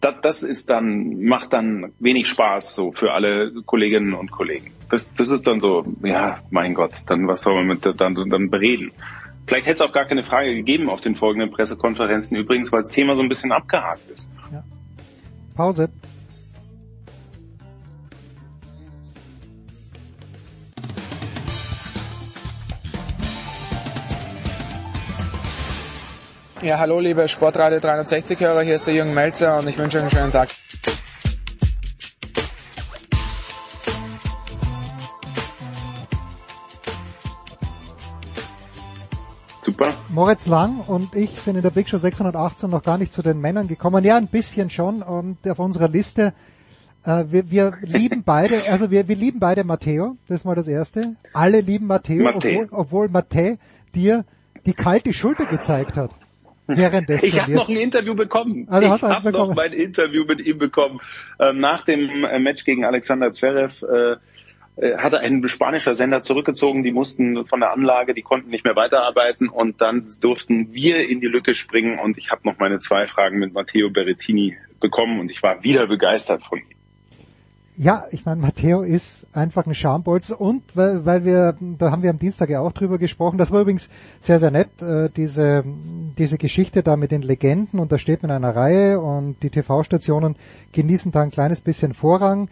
das, 0.00 0.14
das 0.20 0.42
ist 0.42 0.68
dann, 0.68 1.22
macht 1.22 1.52
dann 1.52 1.92
wenig 2.00 2.26
Spaß 2.26 2.74
so 2.74 2.90
für 2.90 3.12
alle 3.12 3.52
Kolleginnen 3.64 4.14
und 4.14 4.32
Kollegen. 4.32 4.72
Das, 4.90 5.14
das 5.14 5.30
ist 5.30 5.46
dann 5.46 5.60
so, 5.60 5.84
ja, 6.02 6.40
mein 6.50 6.74
Gott, 6.74 7.04
dann 7.06 7.28
was 7.28 7.42
soll 7.42 7.54
man 7.54 7.66
mit 7.66 7.86
dann, 8.00 8.16
dann 8.16 8.50
bereden. 8.50 8.90
Vielleicht 9.46 9.66
hätte 9.66 9.84
es 9.84 9.88
auch 9.88 9.92
gar 9.92 10.06
keine 10.06 10.24
Frage 10.24 10.56
gegeben 10.56 10.88
auf 10.88 11.00
den 11.00 11.14
folgenden 11.14 11.52
Pressekonferenzen 11.52 12.36
übrigens, 12.36 12.72
weil 12.72 12.82
das 12.82 12.90
Thema 12.90 13.14
so 13.14 13.22
ein 13.22 13.28
bisschen 13.28 13.52
abgehakt 13.52 14.08
ist. 14.12 14.26
Pause. 15.54 15.88
Ja, 26.62 26.78
hallo 26.78 27.00
liebe 27.00 27.26
Sportradio 27.26 27.80
360-Hörer, 27.80 28.62
hier 28.62 28.76
ist 28.76 28.86
der 28.86 28.94
Jürgen 28.94 29.14
Melzer 29.14 29.58
und 29.58 29.66
ich 29.66 29.76
wünsche 29.76 29.98
euch 29.98 30.02
einen 30.02 30.10
schönen 30.12 30.30
Tag. 30.30 30.48
Super. 39.82 39.94
Moritz 40.10 40.46
Lang 40.46 40.80
und 40.86 41.16
ich 41.16 41.30
sind 41.30 41.56
in 41.56 41.62
der 41.62 41.70
Big 41.70 41.88
Show 41.88 41.98
618 41.98 42.70
noch 42.70 42.84
gar 42.84 42.98
nicht 42.98 43.12
zu 43.12 43.20
den 43.22 43.40
Männern 43.40 43.66
gekommen. 43.66 44.04
Ja, 44.04 44.16
ein 44.16 44.28
bisschen 44.28 44.70
schon 44.70 45.02
und 45.02 45.48
auf 45.48 45.58
unserer 45.58 45.88
Liste 45.88 46.34
äh, 47.04 47.24
wir, 47.28 47.50
wir 47.50 47.72
lieben 47.82 48.22
beide, 48.24 48.70
also 48.70 48.92
wir, 48.92 49.08
wir 49.08 49.16
lieben 49.16 49.40
beide 49.40 49.64
Matteo, 49.64 50.16
das 50.28 50.40
ist 50.40 50.44
mal 50.44 50.54
das 50.54 50.68
Erste. 50.68 51.16
Alle 51.32 51.60
lieben 51.60 51.88
Matteo, 51.88 52.30
obwohl, 52.32 52.68
obwohl 52.70 53.08
Matteo 53.08 53.58
dir 53.94 54.24
die 54.66 54.72
kalte 54.72 55.12
Schulter 55.12 55.46
gezeigt 55.46 55.96
hat. 55.96 56.12
Während 56.68 57.08
des 57.08 57.24
ich 57.24 57.40
habe 57.40 57.52
noch 57.52 57.68
ein 57.68 57.76
Interview 57.76 58.14
bekommen. 58.14 58.68
Also 58.70 58.94
ich 58.94 59.02
habe 59.02 59.32
noch 59.32 59.52
mein 59.52 59.72
Interview 59.72 60.24
mit 60.24 60.40
ihm 60.46 60.58
bekommen. 60.58 61.00
Ähm, 61.40 61.58
nach 61.58 61.84
dem 61.84 62.24
äh, 62.24 62.38
Match 62.38 62.64
gegen 62.64 62.84
Alexander 62.84 63.32
Zverev 63.32 63.84
äh, 63.84 64.16
hatte 64.76 65.20
ein 65.20 65.46
spanischer 65.48 65.94
Sender 65.94 66.22
zurückgezogen, 66.22 66.82
die 66.82 66.92
mussten 66.92 67.44
von 67.46 67.60
der 67.60 67.72
Anlage, 67.72 68.14
die 68.14 68.22
konnten 68.22 68.50
nicht 68.50 68.64
mehr 68.64 68.74
weiterarbeiten 68.74 69.48
und 69.48 69.80
dann 69.80 70.08
durften 70.20 70.72
wir 70.72 71.08
in 71.08 71.20
die 71.20 71.26
Lücke 71.26 71.54
springen 71.54 71.98
und 71.98 72.16
ich 72.16 72.30
habe 72.30 72.42
noch 72.44 72.58
meine 72.58 72.78
zwei 72.78 73.06
Fragen 73.06 73.38
mit 73.38 73.52
Matteo 73.52 73.90
Berrettini 73.90 74.56
bekommen 74.80 75.20
und 75.20 75.30
ich 75.30 75.42
war 75.42 75.62
wieder 75.62 75.86
begeistert 75.86 76.42
von 76.42 76.58
ihm. 76.58 76.64
Ja, 77.76 78.04
ich 78.10 78.26
meine, 78.26 78.40
Matteo 78.40 78.82
ist 78.82 79.26
einfach 79.34 79.66
ein 79.66 79.74
Schambolz 79.74 80.28
und 80.28 80.62
weil, 80.76 81.06
weil 81.06 81.24
wir, 81.24 81.56
da 81.78 81.90
haben 81.90 82.02
wir 82.02 82.10
am 82.10 82.18
Dienstag 82.18 82.50
ja 82.50 82.60
auch 82.60 82.72
drüber 82.72 82.98
gesprochen, 82.98 83.38
das 83.38 83.50
war 83.50 83.62
übrigens 83.62 83.88
sehr, 84.20 84.38
sehr 84.38 84.50
nett, 84.50 84.82
äh, 84.82 85.08
diese, 85.08 85.64
diese 86.18 86.36
Geschichte 86.36 86.82
da 86.82 86.96
mit 86.96 87.12
den 87.12 87.22
Legenden 87.22 87.80
und 87.80 87.90
da 87.90 87.96
steht 87.96 88.22
man 88.22 88.30
in 88.30 88.36
einer 88.36 88.54
Reihe 88.54 89.00
und 89.00 89.42
die 89.42 89.48
TV-Stationen 89.48 90.36
genießen 90.72 91.12
da 91.12 91.22
ein 91.22 91.30
kleines 91.30 91.62
bisschen 91.62 91.94
Vorrang 91.94 92.50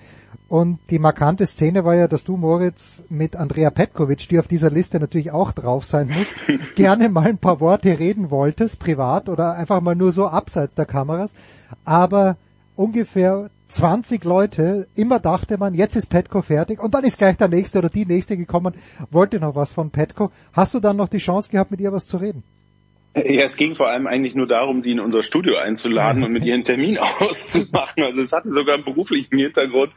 und 0.49 0.79
die 0.91 0.99
markante 0.99 1.47
Szene 1.47 1.85
war 1.85 1.95
ja, 1.95 2.09
dass 2.09 2.25
du, 2.25 2.37
Moritz, 2.37 3.03
mit 3.09 3.37
Andrea 3.37 3.71
Petkovic, 3.71 4.29
die 4.29 4.39
auf 4.39 4.49
dieser 4.49 4.71
Liste 4.71 4.99
natürlich 4.99 5.31
auch 5.31 5.53
drauf 5.53 5.85
sein 5.85 6.09
muss, 6.09 6.29
gerne 6.75 7.09
mal 7.09 7.27
ein 7.27 7.39
paar 7.39 7.61
Worte 7.61 7.99
reden 7.99 8.31
wolltest, 8.31 8.81
privat 8.81 9.29
oder 9.29 9.55
einfach 9.55 9.81
mal 9.81 9.95
nur 9.95 10.13
so 10.13 10.27
abseits 10.27 10.75
der 10.75 10.87
Kameras, 10.87 11.33
aber 11.85 12.37
ungefähr 12.75 13.51
20 13.69 14.25
Leute, 14.25 14.89
immer 14.97 15.21
dachte 15.21 15.57
man, 15.57 15.75
jetzt 15.75 15.95
ist 15.95 16.07
Petco 16.07 16.43
fertig 16.43 16.83
und 16.83 16.95
dann 16.95 17.05
ist 17.05 17.19
gleich 17.19 17.37
der 17.37 17.49
nächste 17.49 17.79
oder 17.79 17.89
die 17.89 18.05
nächste 18.05 18.37
gekommen, 18.37 18.75
wollte 19.11 19.39
noch 19.39 19.55
was 19.55 19.71
von 19.71 19.91
Petco. 19.91 20.33
Hast 20.53 20.75
du 20.75 20.81
dann 20.81 20.97
noch 20.97 21.09
die 21.09 21.19
Chance 21.19 21.51
gehabt, 21.51 21.71
mit 21.71 21.81
ihr 21.81 21.93
was 21.93 22.07
zu 22.07 22.17
reden? 22.17 22.43
Ja, 23.31 23.45
es 23.45 23.57
ging 23.57 23.75
vor 23.75 23.89
allem 23.89 24.07
eigentlich 24.07 24.35
nur 24.35 24.47
darum, 24.47 24.83
sie 24.83 24.93
in 24.93 25.01
unser 25.01 25.23
Studio 25.23 25.57
einzuladen 25.57 26.23
und 26.23 26.33
mit 26.33 26.45
ihren 26.45 26.63
Termin 26.63 26.99
auszumachen. 27.19 28.03
Also 28.03 28.23
es 28.23 28.33
hatte 28.33 28.51
sogar 28.51 28.77
einen 28.77 28.85
beruflichen 28.85 29.39
Hintergrund. 29.39 29.93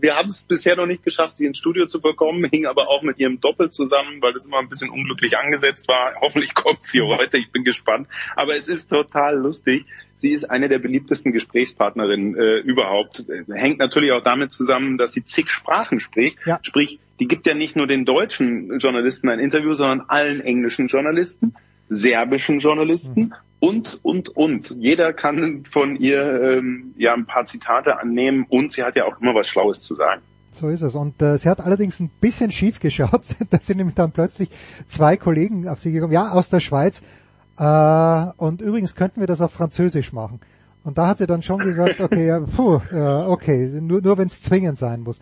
Wir 0.00 0.14
haben 0.14 0.28
es 0.28 0.42
bisher 0.42 0.76
noch 0.76 0.86
nicht 0.86 1.02
geschafft, 1.02 1.38
sie 1.38 1.46
ins 1.46 1.58
Studio 1.58 1.86
zu 1.86 2.00
bekommen, 2.00 2.44
hing 2.50 2.66
aber 2.66 2.88
auch 2.88 3.02
mit 3.02 3.18
ihrem 3.18 3.40
Doppel 3.40 3.70
zusammen, 3.70 4.20
weil 4.20 4.32
das 4.32 4.46
immer 4.46 4.58
ein 4.58 4.68
bisschen 4.68 4.90
unglücklich 4.90 5.36
angesetzt 5.36 5.88
war. 5.88 6.14
Hoffentlich 6.20 6.54
kommt 6.54 6.84
sie 6.84 7.00
heute, 7.00 7.38
ich 7.38 7.50
bin 7.50 7.64
gespannt. 7.64 8.08
Aber 8.34 8.56
es 8.56 8.68
ist 8.68 8.90
total 8.90 9.36
lustig. 9.36 9.86
Sie 10.14 10.32
ist 10.32 10.44
eine 10.44 10.68
der 10.68 10.78
beliebtesten 10.78 11.32
Gesprächspartnerinnen 11.32 12.36
äh, 12.36 12.56
überhaupt. 12.58 13.24
Hängt 13.48 13.78
natürlich 13.78 14.12
auch 14.12 14.22
damit 14.22 14.52
zusammen, 14.52 14.98
dass 14.98 15.12
sie 15.12 15.24
zig 15.24 15.50
Sprachen 15.50 16.00
spricht. 16.00 16.38
Ja. 16.46 16.58
Sprich, 16.62 17.00
die 17.20 17.28
gibt 17.28 17.46
ja 17.46 17.54
nicht 17.54 17.76
nur 17.76 17.86
den 17.86 18.04
deutschen 18.04 18.78
Journalisten 18.78 19.28
ein 19.28 19.38
Interview, 19.38 19.74
sondern 19.74 20.02
allen 20.08 20.40
englischen 20.40 20.88
Journalisten 20.88 21.54
serbischen 21.88 22.60
Journalisten 22.60 23.20
mhm. 23.20 23.34
und, 23.60 24.00
und, 24.02 24.28
und. 24.30 24.70
Jeder 24.78 25.12
kann 25.12 25.64
von 25.70 25.96
ihr 25.96 26.20
ähm, 26.42 26.94
ja 26.96 27.14
ein 27.14 27.26
paar 27.26 27.46
Zitate 27.46 27.98
annehmen 27.98 28.46
und 28.48 28.72
sie 28.72 28.82
hat 28.82 28.96
ja 28.96 29.04
auch 29.04 29.20
immer 29.20 29.34
was 29.34 29.46
Schlaues 29.46 29.82
zu 29.82 29.94
sagen. 29.94 30.22
So 30.50 30.68
ist 30.68 30.82
es. 30.82 30.94
Und 30.94 31.20
äh, 31.20 31.38
sie 31.38 31.48
hat 31.48 31.60
allerdings 31.60 32.00
ein 32.00 32.10
bisschen 32.20 32.50
schief 32.50 32.80
geschaut. 32.80 33.22
da 33.50 33.58
sind 33.60 33.76
nämlich 33.76 33.94
dann 33.94 34.12
plötzlich 34.12 34.48
zwei 34.88 35.16
Kollegen 35.16 35.68
auf 35.68 35.80
sie 35.80 35.92
gekommen, 35.92 36.12
ja, 36.12 36.30
aus 36.30 36.48
der 36.48 36.60
Schweiz. 36.60 37.02
Äh, 37.58 38.26
und 38.36 38.62
übrigens 38.62 38.94
könnten 38.94 39.20
wir 39.20 39.26
das 39.26 39.40
auf 39.40 39.52
Französisch 39.52 40.12
machen. 40.12 40.40
Und 40.86 40.98
da 40.98 41.08
hat 41.08 41.18
sie 41.18 41.26
dann 41.26 41.42
schon 41.42 41.58
gesagt, 41.58 42.00
okay, 42.00 42.28
ja, 42.28 42.40
puh, 42.56 42.80
äh, 42.92 43.26
okay, 43.26 43.66
nur, 43.80 44.00
nur 44.00 44.18
wenn 44.18 44.28
es 44.28 44.40
zwingend 44.40 44.78
sein 44.78 45.00
muss. 45.00 45.18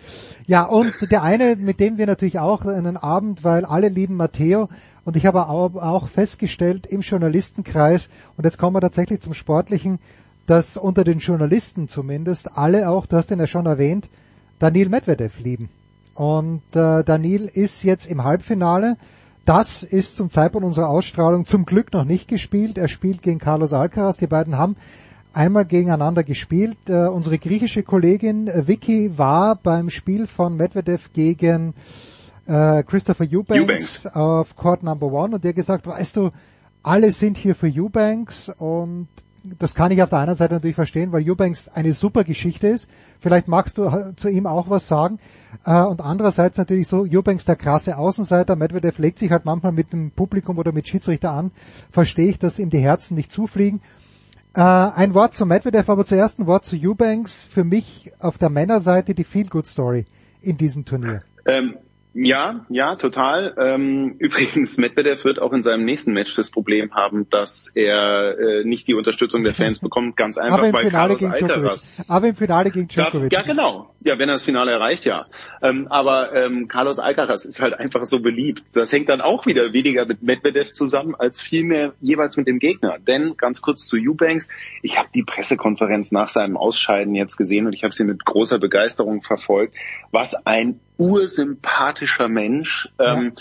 Ja, 0.46 0.64
und 0.64 0.92
der 1.10 1.22
eine, 1.22 1.56
mit 1.56 1.80
dem 1.80 1.96
wir 1.96 2.06
natürlich 2.06 2.38
auch 2.38 2.66
einen 2.66 2.98
Abend, 2.98 3.44
weil 3.44 3.64
alle 3.64 3.88
lieben 3.88 4.16
Matteo, 4.16 4.68
und 5.04 5.16
ich 5.16 5.26
habe 5.26 5.48
auch 5.48 6.08
festgestellt 6.08 6.86
im 6.86 7.00
Journalistenkreis, 7.00 8.08
und 8.36 8.44
jetzt 8.44 8.58
kommen 8.58 8.76
wir 8.76 8.80
tatsächlich 8.80 9.20
zum 9.20 9.34
Sportlichen, 9.34 9.98
dass 10.46 10.76
unter 10.76 11.04
den 11.04 11.18
Journalisten 11.18 11.88
zumindest 11.88 12.56
alle 12.56 12.88
auch, 12.88 13.06
du 13.06 13.16
hast 13.16 13.30
ihn 13.30 13.38
ja 13.38 13.46
schon 13.46 13.66
erwähnt, 13.66 14.08
Daniel 14.58 14.88
Medvedev 14.88 15.38
lieben. 15.40 15.68
Und 16.14 16.62
äh, 16.74 17.02
Daniel 17.02 17.46
ist 17.46 17.82
jetzt 17.82 18.06
im 18.06 18.24
Halbfinale. 18.24 18.96
Das 19.44 19.82
ist 19.82 20.16
zum 20.16 20.30
Zeitpunkt 20.30 20.64
unserer 20.64 20.88
Ausstrahlung 20.88 21.44
zum 21.44 21.66
Glück 21.66 21.92
noch 21.92 22.04
nicht 22.04 22.28
gespielt. 22.28 22.78
Er 22.78 22.88
spielt 22.88 23.20
gegen 23.20 23.38
Carlos 23.38 23.72
Alcaraz. 23.72 24.18
Die 24.18 24.26
beiden 24.26 24.56
haben 24.56 24.76
einmal 25.32 25.64
gegeneinander 25.64 26.22
gespielt. 26.22 26.78
Äh, 26.88 27.08
unsere 27.08 27.38
griechische 27.38 27.82
Kollegin 27.82 28.50
Vicky 28.54 29.18
war 29.18 29.56
beim 29.56 29.90
Spiel 29.90 30.26
von 30.26 30.56
Medvedev 30.56 31.12
gegen 31.12 31.74
äh, 32.46 32.82
Christopher 32.82 33.24
Eubanks, 33.24 33.62
Eubanks 33.62 34.06
auf 34.06 34.56
Court 34.56 34.82
Number 34.82 35.06
One 35.06 35.36
und 35.36 35.44
der 35.44 35.52
gesagt, 35.52 35.86
weißt 35.86 36.16
du, 36.16 36.30
alle 36.82 37.12
sind 37.12 37.36
hier 37.36 37.54
für 37.54 37.68
Eubanks 37.68 38.50
und 38.58 39.08
das 39.58 39.74
kann 39.74 39.90
ich 39.90 40.02
auf 40.02 40.08
der 40.08 40.20
einen 40.20 40.34
Seite 40.34 40.54
natürlich 40.54 40.74
verstehen, 40.74 41.12
weil 41.12 41.28
Eubanks 41.28 41.68
eine 41.68 41.92
super 41.92 42.24
Geschichte 42.24 42.68
ist. 42.68 42.88
Vielleicht 43.20 43.46
magst 43.46 43.76
du 43.76 43.90
zu 44.16 44.28
ihm 44.28 44.46
auch 44.46 44.70
was 44.70 44.88
sagen. 44.88 45.18
Äh, 45.66 45.82
und 45.82 46.00
andererseits 46.00 46.56
natürlich 46.56 46.88
so, 46.88 47.06
Eubanks 47.06 47.44
der 47.44 47.56
krasse 47.56 47.98
Außenseiter, 47.98 48.56
Medvedev 48.56 48.98
legt 48.98 49.18
sich 49.18 49.30
halt 49.30 49.44
manchmal 49.44 49.72
mit 49.72 49.92
dem 49.92 50.10
Publikum 50.10 50.58
oder 50.58 50.72
mit 50.72 50.88
Schiedsrichter 50.88 51.32
an. 51.32 51.50
Verstehe 51.90 52.28
ich, 52.28 52.38
dass 52.38 52.58
ihm 52.58 52.70
die 52.70 52.78
Herzen 52.78 53.14
nicht 53.14 53.30
zufliegen. 53.30 53.82
Äh, 54.54 54.60
ein 54.60 55.12
Wort 55.12 55.34
zu 55.34 55.44
Medvedev, 55.44 55.90
aber 55.90 56.06
zuerst 56.06 56.38
ein 56.38 56.46
Wort 56.46 56.64
zu 56.64 56.76
Eubanks. 56.76 57.44
Für 57.44 57.64
mich 57.64 58.12
auf 58.20 58.38
der 58.38 58.48
Männerseite 58.48 59.14
die 59.14 59.24
Feel-Good-Story 59.24 60.06
in 60.40 60.56
diesem 60.56 60.86
Turnier. 60.86 61.22
Ähm, 61.46 61.74
ja, 62.14 62.64
ja, 62.68 62.94
total. 62.94 63.54
Ähm, 63.58 64.14
übrigens, 64.18 64.76
Medvedev 64.76 65.24
wird 65.24 65.40
auch 65.40 65.52
in 65.52 65.62
seinem 65.62 65.84
nächsten 65.84 66.12
Match 66.12 66.34
das 66.36 66.48
Problem 66.48 66.94
haben, 66.94 67.28
dass 67.28 67.70
er 67.74 68.38
äh, 68.38 68.64
nicht 68.64 68.86
die 68.86 68.94
Unterstützung 68.94 69.42
der 69.42 69.52
Fans 69.52 69.78
bekommt, 69.80 70.16
ganz 70.16 70.38
einfach, 70.38 70.58
aber 70.58 70.68
im 70.68 70.72
weil 70.72 70.84
Finale 70.86 71.16
Carlos 71.16 71.18
gegen 71.18 71.50
Alcaraz. 71.50 72.06
Aber 72.08 72.28
im 72.28 72.36
Finale 72.36 72.70
gegen 72.70 72.88
Djokovic. 72.88 73.32
Ja, 73.32 73.42
genau. 73.42 73.90
Ja, 74.04 74.18
wenn 74.18 74.28
er 74.28 74.34
das 74.34 74.44
Finale 74.44 74.70
erreicht, 74.70 75.04
ja. 75.04 75.26
Ähm, 75.60 75.88
aber 75.88 76.32
ähm, 76.34 76.68
Carlos 76.68 76.98
Alcaraz 76.98 77.44
ist 77.44 77.60
halt 77.60 77.74
einfach 77.74 78.04
so 78.04 78.20
beliebt. 78.20 78.62
Das 78.74 78.92
hängt 78.92 79.08
dann 79.08 79.20
auch 79.20 79.46
wieder 79.46 79.72
weniger 79.72 80.06
mit 80.06 80.22
Medvedev 80.22 80.72
zusammen, 80.72 81.14
als 81.16 81.40
vielmehr 81.40 81.94
jeweils 82.00 82.36
mit 82.36 82.46
dem 82.46 82.58
Gegner. 82.60 82.98
Denn, 82.98 83.36
ganz 83.36 83.60
kurz 83.60 83.86
zu 83.86 83.96
Eubanks, 83.96 84.48
ich 84.82 84.98
habe 84.98 85.08
die 85.14 85.24
Pressekonferenz 85.24 86.12
nach 86.12 86.28
seinem 86.28 86.56
Ausscheiden 86.56 87.14
jetzt 87.14 87.36
gesehen 87.36 87.66
und 87.66 87.72
ich 87.72 87.82
habe 87.82 87.94
sie 87.94 88.04
mit 88.04 88.24
großer 88.24 88.58
Begeisterung 88.58 89.22
verfolgt. 89.22 89.74
Was 90.12 90.34
ein 90.46 90.80
ursympathischer 90.98 92.28
Mensch. 92.28 92.88
Ähm, 92.98 93.32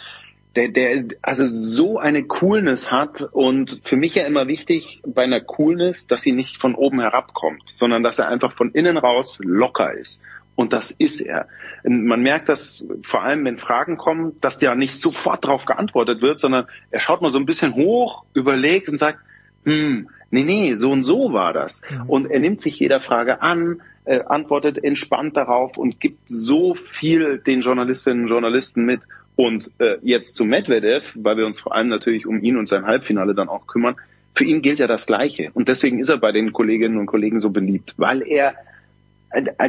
der, 0.55 0.69
der 0.69 1.05
also 1.21 1.45
so 1.45 1.97
eine 1.97 2.25
Coolness 2.25 2.91
hat 2.91 3.27
und 3.31 3.81
für 3.83 3.97
mich 3.97 4.15
ja 4.15 4.25
immer 4.25 4.47
wichtig 4.47 5.01
bei 5.05 5.23
einer 5.23 5.41
Coolness, 5.41 6.05
dass 6.05 6.21
sie 6.21 6.31
nicht 6.31 6.61
von 6.61 6.75
oben 6.75 6.99
herabkommt, 7.01 7.63
sondern 7.65 8.03
dass 8.03 8.19
er 8.19 8.27
einfach 8.27 8.53
von 8.55 8.71
innen 8.71 8.97
raus 8.97 9.39
locker 9.41 9.93
ist. 9.93 10.21
Und 10.55 10.71
das 10.71 10.91
ist 10.91 11.21
er. 11.21 11.47
Man 11.83 12.21
merkt 12.21 12.47
das 12.47 12.85
vor 13.03 13.23
allem, 13.23 13.43
wenn 13.45 13.57
Fragen 13.57 13.97
kommen, 13.97 14.39
dass 14.39 14.61
ja 14.61 14.75
nicht 14.75 14.99
sofort 14.99 15.43
darauf 15.43 15.65
geantwortet 15.65 16.21
wird, 16.21 16.39
sondern 16.39 16.67
er 16.91 16.99
schaut 16.99 17.23
mal 17.23 17.31
so 17.31 17.39
ein 17.39 17.47
bisschen 17.47 17.73
hoch, 17.73 18.23
überlegt 18.35 18.87
und 18.87 18.99
sagt, 18.99 19.17
hm, 19.65 20.09
nee, 20.31 20.43
nee, 20.43 20.75
so 20.75 20.91
und 20.91 21.03
so 21.03 21.33
war 21.33 21.53
das. 21.53 21.81
Mhm. 21.89 22.09
Und 22.09 22.31
er 22.31 22.39
nimmt 22.39 22.61
sich 22.61 22.79
jeder 22.79 22.99
Frage 23.01 23.41
an, 23.41 23.81
äh, 24.05 24.19
antwortet 24.21 24.83
entspannt 24.83 25.37
darauf 25.37 25.77
und 25.77 25.99
gibt 25.99 26.19
so 26.27 26.75
viel 26.75 27.39
den 27.39 27.61
Journalistinnen 27.61 28.23
und 28.23 28.29
Journalisten 28.29 28.85
mit. 28.85 29.01
Und 29.35 29.71
äh, 29.79 29.97
jetzt 30.01 30.35
zu 30.35 30.45
Medvedev, 30.45 31.03
weil 31.15 31.37
wir 31.37 31.45
uns 31.45 31.59
vor 31.59 31.73
allem 31.73 31.87
natürlich 31.87 32.27
um 32.27 32.43
ihn 32.43 32.57
und 32.57 32.67
sein 32.67 32.85
Halbfinale 32.85 33.33
dann 33.33 33.49
auch 33.49 33.65
kümmern, 33.65 33.95
für 34.35 34.43
ihn 34.43 34.61
gilt 34.61 34.79
ja 34.79 34.87
das 34.87 35.05
Gleiche. 35.05 35.49
Und 35.53 35.67
deswegen 35.67 35.99
ist 35.99 36.09
er 36.09 36.17
bei 36.17 36.31
den 36.31 36.53
Kolleginnen 36.53 36.97
und 36.97 37.05
Kollegen 37.05 37.39
so 37.39 37.49
beliebt, 37.49 37.93
weil 37.97 38.21
er 38.21 38.55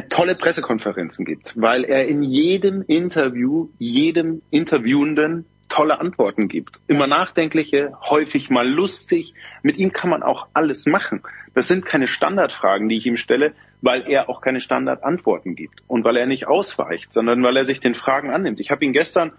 tolle 0.09 0.35
Pressekonferenzen 0.35 1.25
gibt, 1.25 1.53
weil 1.59 1.83
er 1.83 2.07
in 2.07 2.21
jedem 2.21 2.83
Interview, 2.83 3.69
jedem 3.79 4.41
Interviewenden 4.51 5.45
tolle 5.69 5.99
Antworten 5.99 6.47
gibt. 6.47 6.79
Immer 6.87 7.07
nachdenkliche, 7.07 7.93
häufig 8.09 8.49
mal 8.49 8.67
lustig. 8.67 9.33
Mit 9.63 9.77
ihm 9.77 9.91
kann 9.91 10.09
man 10.09 10.23
auch 10.23 10.47
alles 10.53 10.85
machen. 10.85 11.21
Das 11.53 11.67
sind 11.67 11.85
keine 11.85 12.07
Standardfragen, 12.07 12.89
die 12.89 12.97
ich 12.97 13.05
ihm 13.05 13.17
stelle, 13.17 13.53
weil 13.81 14.09
er 14.09 14.29
auch 14.29 14.41
keine 14.41 14.61
Standardantworten 14.61 15.55
gibt 15.55 15.81
und 15.87 16.03
weil 16.03 16.17
er 16.17 16.25
nicht 16.25 16.47
ausweicht, 16.47 17.13
sondern 17.13 17.43
weil 17.43 17.57
er 17.57 17.65
sich 17.65 17.79
den 17.79 17.95
Fragen 17.95 18.31
annimmt. 18.31 18.59
Ich 18.59 18.71
habe 18.71 18.83
ihn 18.83 18.93
gestern 18.93 19.31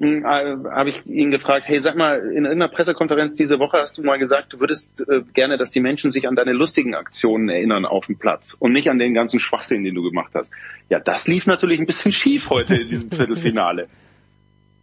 äh, 0.00 0.22
habe 0.22 0.90
ich 0.90 1.06
ihn 1.06 1.30
gefragt, 1.30 1.66
hey, 1.68 1.78
sag 1.78 1.94
mal, 1.94 2.32
in 2.32 2.46
einer 2.46 2.68
Pressekonferenz 2.68 3.34
diese 3.34 3.58
Woche 3.58 3.78
hast 3.78 3.98
du 3.98 4.02
mal 4.02 4.18
gesagt, 4.18 4.52
du 4.54 4.60
würdest 4.60 5.04
äh, 5.06 5.20
gerne, 5.34 5.58
dass 5.58 5.70
die 5.70 5.80
Menschen 5.80 6.10
sich 6.10 6.26
an 6.26 6.36
deine 6.36 6.52
lustigen 6.52 6.94
Aktionen 6.94 7.50
erinnern 7.50 7.84
auf 7.84 8.06
dem 8.06 8.16
Platz 8.16 8.54
und 8.58 8.72
nicht 8.72 8.88
an 8.88 8.98
den 8.98 9.12
ganzen 9.12 9.40
Schwachsinn, 9.40 9.84
den 9.84 9.94
du 9.94 10.02
gemacht 10.02 10.32
hast. 10.34 10.50
Ja, 10.88 11.00
das 11.00 11.28
lief 11.28 11.46
natürlich 11.46 11.80
ein 11.80 11.86
bisschen 11.86 12.12
schief 12.12 12.48
heute 12.48 12.76
in 12.76 12.88
diesem 12.88 13.10
Viertelfinale 13.12 13.88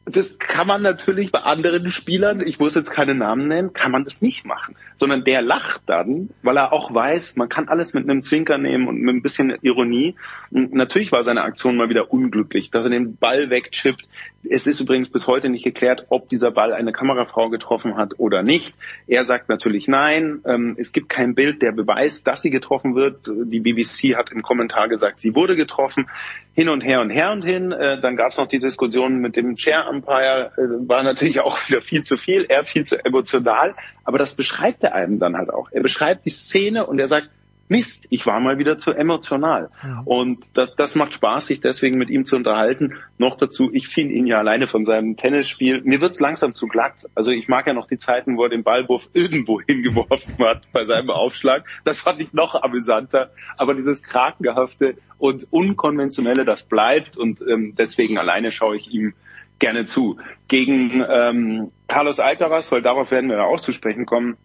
das 0.09 0.39
kann 0.39 0.67
man 0.67 0.81
natürlich 0.81 1.31
bei 1.31 1.39
anderen 1.39 1.91
Spielern, 1.91 2.39
ich 2.39 2.59
muss 2.59 2.75
jetzt 2.75 2.91
keine 2.91 3.13
Namen 3.13 3.47
nennen, 3.49 3.73
kann 3.73 3.91
man 3.91 4.05
das 4.05 4.21
nicht 4.21 4.45
machen. 4.45 4.75
Sondern 4.95 5.25
der 5.25 5.41
lacht 5.41 5.81
dann, 5.85 6.29
weil 6.43 6.57
er 6.57 6.71
auch 6.71 6.93
weiß, 6.93 7.35
man 7.35 7.49
kann 7.49 7.67
alles 7.67 7.93
mit 7.93 8.09
einem 8.09 8.23
Zwinker 8.23 8.57
nehmen 8.57 8.87
und 8.87 9.01
mit 9.01 9.15
ein 9.15 9.21
bisschen 9.21 9.57
Ironie. 9.61 10.15
Und 10.49 10.73
natürlich 10.73 11.11
war 11.11 11.23
seine 11.23 11.41
Aktion 11.41 11.75
mal 11.75 11.89
wieder 11.89 12.11
unglücklich, 12.11 12.71
dass 12.71 12.85
er 12.85 12.91
den 12.91 13.17
Ball 13.17 13.49
wegchippt. 13.49 14.07
Es 14.49 14.65
ist 14.65 14.79
übrigens 14.79 15.09
bis 15.09 15.27
heute 15.27 15.49
nicht 15.49 15.65
geklärt, 15.65 16.05
ob 16.09 16.29
dieser 16.29 16.51
Ball 16.51 16.71
eine 16.71 16.93
Kamerafrau 16.93 17.49
getroffen 17.49 17.97
hat 17.97 18.13
oder 18.17 18.43
nicht. 18.43 18.75
Er 19.07 19.25
sagt 19.25 19.49
natürlich 19.49 19.89
nein. 19.89 20.39
Ähm, 20.45 20.75
es 20.79 20.93
gibt 20.93 21.09
kein 21.09 21.35
Bild, 21.35 21.61
der 21.61 21.73
beweist, 21.73 22.25
dass 22.27 22.41
sie 22.41 22.49
getroffen 22.49 22.95
wird. 22.95 23.27
Die 23.27 23.59
BBC 23.59 24.15
hat 24.15 24.31
im 24.31 24.41
Kommentar 24.41 24.87
gesagt, 24.87 25.19
sie 25.19 25.35
wurde 25.35 25.57
getroffen. 25.57 26.09
Hin 26.53 26.69
und 26.69 26.81
her 26.83 27.01
und 27.01 27.09
her 27.09 27.31
und 27.33 27.43
hin. 27.43 27.71
Äh, 27.71 27.99
dann 27.99 28.15
gab 28.15 28.29
es 28.29 28.37
noch 28.37 28.47
die 28.47 28.59
Diskussion 28.59 29.19
mit 29.19 29.35
dem 29.35 29.55
Chair 29.57 29.85
Umpire. 29.97 30.51
Äh, 30.57 30.87
war 30.87 31.03
natürlich 31.03 31.39
auch 31.39 31.57
wieder 31.67 31.81
viel 31.81 32.03
zu 32.03 32.17
viel. 32.17 32.45
Er 32.49 32.65
viel 32.65 32.85
zu 32.85 33.03
emotional. 33.03 33.73
Aber 34.03 34.17
das 34.17 34.35
beschreibt 34.35 34.83
er 34.83 34.95
einem 34.95 35.19
dann 35.19 35.37
halt 35.37 35.49
auch. 35.49 35.69
Er 35.71 35.81
beschreibt 35.81 36.25
die 36.25 36.31
Szene 36.31 36.85
und 36.85 36.99
er 36.99 37.07
sagt, 37.07 37.29
Mist, 37.69 38.07
ich 38.09 38.25
war 38.25 38.39
mal 38.39 38.57
wieder 38.57 38.77
zu 38.77 38.91
emotional. 38.91 39.69
Ja. 39.83 40.01
Und 40.05 40.45
das, 40.53 40.73
das 40.75 40.95
macht 40.95 41.15
Spaß, 41.15 41.47
sich 41.47 41.59
deswegen 41.59 41.97
mit 41.97 42.09
ihm 42.09 42.23
zu 42.23 42.37
unterhalten. 42.37 42.95
Noch 43.17 43.35
dazu, 43.35 43.69
ich 43.73 43.89
finde 43.89 44.13
ihn 44.13 44.25
ja 44.25 44.37
alleine 44.37 44.67
von 44.67 44.85
seinem 44.85 45.17
Tennisspiel. 45.17 45.81
Mir 45.83 45.99
wird's 45.99 46.21
langsam 46.21 46.53
zu 46.53 46.67
glatt. 46.67 47.07
Also 47.13 47.31
ich 47.31 47.49
mag 47.49 47.67
ja 47.67 47.73
noch 47.73 47.87
die 47.87 47.97
Zeiten, 47.97 48.37
wo 48.37 48.43
er 48.43 48.49
den 48.49 48.63
Ballwurf 48.63 49.09
irgendwo 49.11 49.59
hingeworfen 49.67 50.37
hat 50.39 50.71
bei 50.71 50.85
seinem 50.85 51.09
Aufschlag. 51.09 51.65
Das 51.83 51.99
fand 51.99 52.21
ich 52.21 52.31
noch 52.31 52.55
amüsanter. 52.55 53.31
Aber 53.57 53.73
dieses 53.73 54.01
Krakengehafte 54.01 54.95
und 55.17 55.47
Unkonventionelle, 55.51 56.45
das 56.45 56.63
bleibt. 56.63 57.17
Und 57.17 57.41
ähm, 57.41 57.75
deswegen 57.77 58.17
alleine 58.17 58.53
schaue 58.53 58.77
ich 58.77 58.89
ihm 58.93 59.13
gerne 59.59 59.85
zu. 59.85 60.17
Gegen 60.47 61.03
ähm, 61.09 61.71
Carlos 61.87 62.19
Alcaraz, 62.19 62.71
weil 62.71 62.81
darauf 62.81 63.11
werden 63.11 63.29
wir 63.29 63.43
auch 63.43 63.59
zu 63.59 63.71
sprechen 63.71 64.05
kommen, 64.05 64.37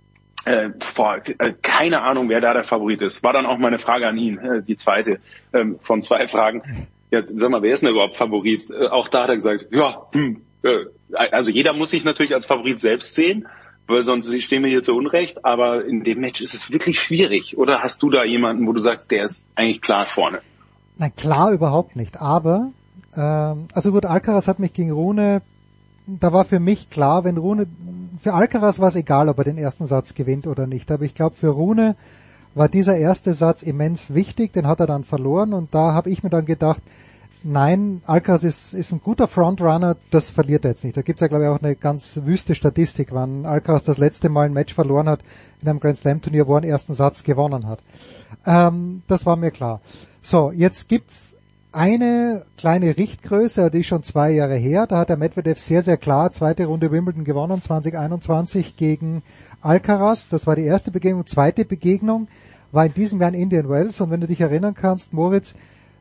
äh, 0.44 0.70
boah, 0.96 1.20
äh, 1.26 1.52
keine 1.62 2.02
Ahnung, 2.02 2.28
wer 2.28 2.40
da 2.40 2.52
der 2.52 2.64
Favorit 2.64 3.02
ist. 3.02 3.22
War 3.22 3.32
dann 3.32 3.46
auch 3.46 3.58
meine 3.58 3.78
Frage 3.78 4.08
an 4.08 4.16
ihn, 4.16 4.38
äh, 4.38 4.62
die 4.62 4.76
zweite 4.76 5.20
ähm, 5.52 5.78
von 5.80 6.02
zwei 6.02 6.26
Fragen. 6.26 6.88
Ja, 7.10 7.22
sag 7.26 7.50
mal, 7.50 7.62
wer 7.62 7.72
ist 7.72 7.82
denn 7.82 7.90
überhaupt 7.90 8.16
Favorit? 8.16 8.68
Äh, 8.70 8.88
auch 8.88 9.08
da 9.08 9.22
hat 9.22 9.28
er 9.28 9.36
gesagt, 9.36 9.68
ja, 9.70 10.06
hm, 10.12 10.42
äh, 10.62 10.84
also 11.30 11.50
jeder 11.50 11.74
muss 11.74 11.90
sich 11.90 12.04
natürlich 12.04 12.34
als 12.34 12.46
Favorit 12.46 12.80
selbst 12.80 13.14
sehen, 13.14 13.46
weil 13.86 14.02
sonst 14.02 14.32
stehen 14.42 14.62
wir 14.62 14.70
hier 14.70 14.82
zu 14.82 14.94
Unrecht, 14.94 15.44
aber 15.44 15.84
in 15.84 16.02
dem 16.04 16.20
Match 16.20 16.40
ist 16.40 16.54
es 16.54 16.70
wirklich 16.72 17.00
schwierig. 17.00 17.58
Oder 17.58 17.82
hast 17.82 18.02
du 18.02 18.10
da 18.10 18.24
jemanden, 18.24 18.66
wo 18.66 18.72
du 18.72 18.80
sagst, 18.80 19.10
der 19.10 19.24
ist 19.24 19.46
eigentlich 19.54 19.82
klar 19.82 20.06
vorne? 20.06 20.40
Nein, 20.98 21.12
klar 21.16 21.52
überhaupt 21.52 21.96
nicht. 21.96 22.20
Aber, 22.20 22.72
ähm, 23.16 23.68
also 23.72 23.92
gut, 23.92 24.06
Alcaraz 24.06 24.48
hat 24.48 24.58
mich 24.58 24.72
gegen 24.72 24.92
Rune 24.92 25.42
da 26.06 26.32
war 26.32 26.44
für 26.44 26.60
mich 26.60 26.90
klar, 26.90 27.24
wenn 27.24 27.36
Rune, 27.36 27.66
für 28.20 28.34
Alcaraz 28.34 28.78
war 28.80 28.88
es 28.88 28.96
egal, 28.96 29.28
ob 29.28 29.38
er 29.38 29.44
den 29.44 29.58
ersten 29.58 29.86
Satz 29.86 30.14
gewinnt 30.14 30.46
oder 30.46 30.66
nicht, 30.66 30.90
aber 30.90 31.04
ich 31.04 31.14
glaube 31.14 31.36
für 31.36 31.48
Rune 31.48 31.96
war 32.54 32.68
dieser 32.68 32.96
erste 32.96 33.34
Satz 33.34 33.62
immens 33.62 34.12
wichtig, 34.12 34.52
den 34.52 34.66
hat 34.66 34.80
er 34.80 34.86
dann 34.86 35.04
verloren 35.04 35.52
und 35.54 35.74
da 35.74 35.94
habe 35.94 36.10
ich 36.10 36.22
mir 36.22 36.30
dann 36.30 36.44
gedacht, 36.44 36.82
nein, 37.44 38.02
Alcaraz 38.04 38.42
ist, 38.42 38.74
ist 38.74 38.92
ein 38.92 39.00
guter 39.02 39.26
Frontrunner, 39.26 39.96
das 40.10 40.30
verliert 40.30 40.64
er 40.64 40.72
jetzt 40.72 40.84
nicht. 40.84 40.96
Da 40.96 41.02
gibt's 41.02 41.20
ja 41.20 41.28
glaube 41.28 41.44
ich 41.44 41.50
auch 41.50 41.62
eine 41.62 41.76
ganz 41.76 42.20
wüste 42.24 42.54
Statistik, 42.54 43.08
wann 43.12 43.46
Alcaraz 43.46 43.84
das 43.84 43.98
letzte 43.98 44.28
Mal 44.28 44.46
ein 44.46 44.52
Match 44.52 44.74
verloren 44.74 45.08
hat 45.08 45.20
in 45.62 45.68
einem 45.68 45.80
Grand 45.80 45.98
Slam 45.98 46.20
Turnier, 46.20 46.46
wo 46.46 46.56
er 46.56 46.62
den 46.62 46.70
ersten 46.70 46.94
Satz 46.94 47.22
gewonnen 47.22 47.66
hat. 47.66 47.78
Ähm, 48.44 49.02
das 49.06 49.24
war 49.24 49.36
mir 49.36 49.50
klar. 49.50 49.80
So, 50.20 50.52
jetzt 50.52 50.88
gibt's 50.88 51.36
eine 51.72 52.44
kleine 52.56 52.96
Richtgröße, 52.96 53.70
die 53.70 53.80
ist 53.80 53.86
schon 53.86 54.02
zwei 54.02 54.30
Jahre 54.30 54.56
her. 54.56 54.86
Da 54.86 54.98
hat 54.98 55.08
der 55.08 55.16
Medvedev 55.16 55.58
sehr, 55.58 55.82
sehr 55.82 55.96
klar 55.96 56.32
zweite 56.32 56.66
Runde 56.66 56.92
Wimbledon 56.92 57.24
gewonnen, 57.24 57.62
2021 57.62 58.76
gegen 58.76 59.22
Alcaraz. 59.60 60.28
Das 60.28 60.46
war 60.46 60.54
die 60.54 60.64
erste 60.64 60.90
Begegnung. 60.90 61.26
Zweite 61.26 61.64
Begegnung 61.64 62.28
war 62.72 62.86
in 62.86 62.94
diesem 62.94 63.20
Jahr 63.20 63.32
in 63.32 63.40
Indian 63.40 63.68
Wells. 63.68 64.00
Und 64.00 64.10
wenn 64.10 64.20
du 64.20 64.26
dich 64.26 64.40
erinnern 64.40 64.74
kannst, 64.74 65.12
Moritz, 65.12 65.54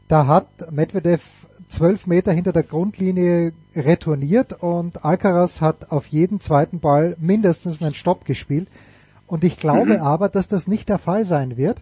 da 0.07 0.27
hat 0.27 0.71
Medvedev 0.71 1.21
zwölf 1.69 2.05
Meter 2.05 2.33
hinter 2.33 2.51
der 2.51 2.63
Grundlinie 2.63 3.53
retourniert 3.75 4.61
und 4.61 5.05
Alcaraz 5.05 5.61
hat 5.61 5.91
auf 5.91 6.07
jeden 6.07 6.41
zweiten 6.41 6.79
Ball 6.79 7.15
mindestens 7.19 7.81
einen 7.81 7.93
Stopp 7.93 8.25
gespielt. 8.25 8.67
Und 9.25 9.45
ich 9.45 9.57
glaube 9.57 9.97
mhm. 9.97 10.01
aber, 10.01 10.27
dass 10.27 10.49
das 10.49 10.67
nicht 10.67 10.89
der 10.89 10.99
Fall 10.99 11.23
sein 11.23 11.55
wird. 11.55 11.81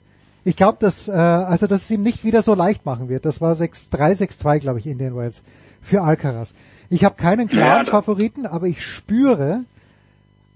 Ich 0.50 0.56
glaube, 0.56 0.80
dass 0.80 1.08
äh, 1.08 1.12
also 1.12 1.68
dass 1.68 1.84
es 1.84 1.92
ihm 1.92 2.02
nicht 2.02 2.24
wieder 2.24 2.42
so 2.42 2.56
leicht 2.56 2.84
machen 2.84 3.08
wird. 3.08 3.24
Das 3.24 3.40
war 3.40 3.54
6-3, 3.54 4.18
6-2, 4.18 4.58
glaube 4.58 4.80
ich, 4.80 4.88
in 4.88 4.98
den 4.98 5.16
Wells 5.16 5.44
für 5.80 6.02
Alcaraz. 6.02 6.56
Ich 6.90 7.06
habe 7.06 7.14
keinen 7.18 7.48
klaren 7.48 7.86
ja, 7.86 7.92
Favoriten, 7.92 8.48
aber 8.48 8.66
ich 8.66 8.84
spüre, 8.84 9.66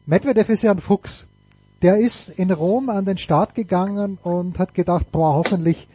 Medvedev 0.07 0.49
ist 0.49 0.63
ja 0.63 0.71
ein 0.71 0.79
Fuchs. 0.79 1.27
Der 1.83 1.97
ist 1.97 2.29
in 2.29 2.49
Rom 2.49 2.89
an 2.89 3.05
den 3.05 3.19
Start 3.19 3.53
gegangen 3.53 4.17
und 4.23 4.57
hat 4.57 4.73
gedacht, 4.73 5.11
boah, 5.11 5.35
hoffentlich, 5.35 5.87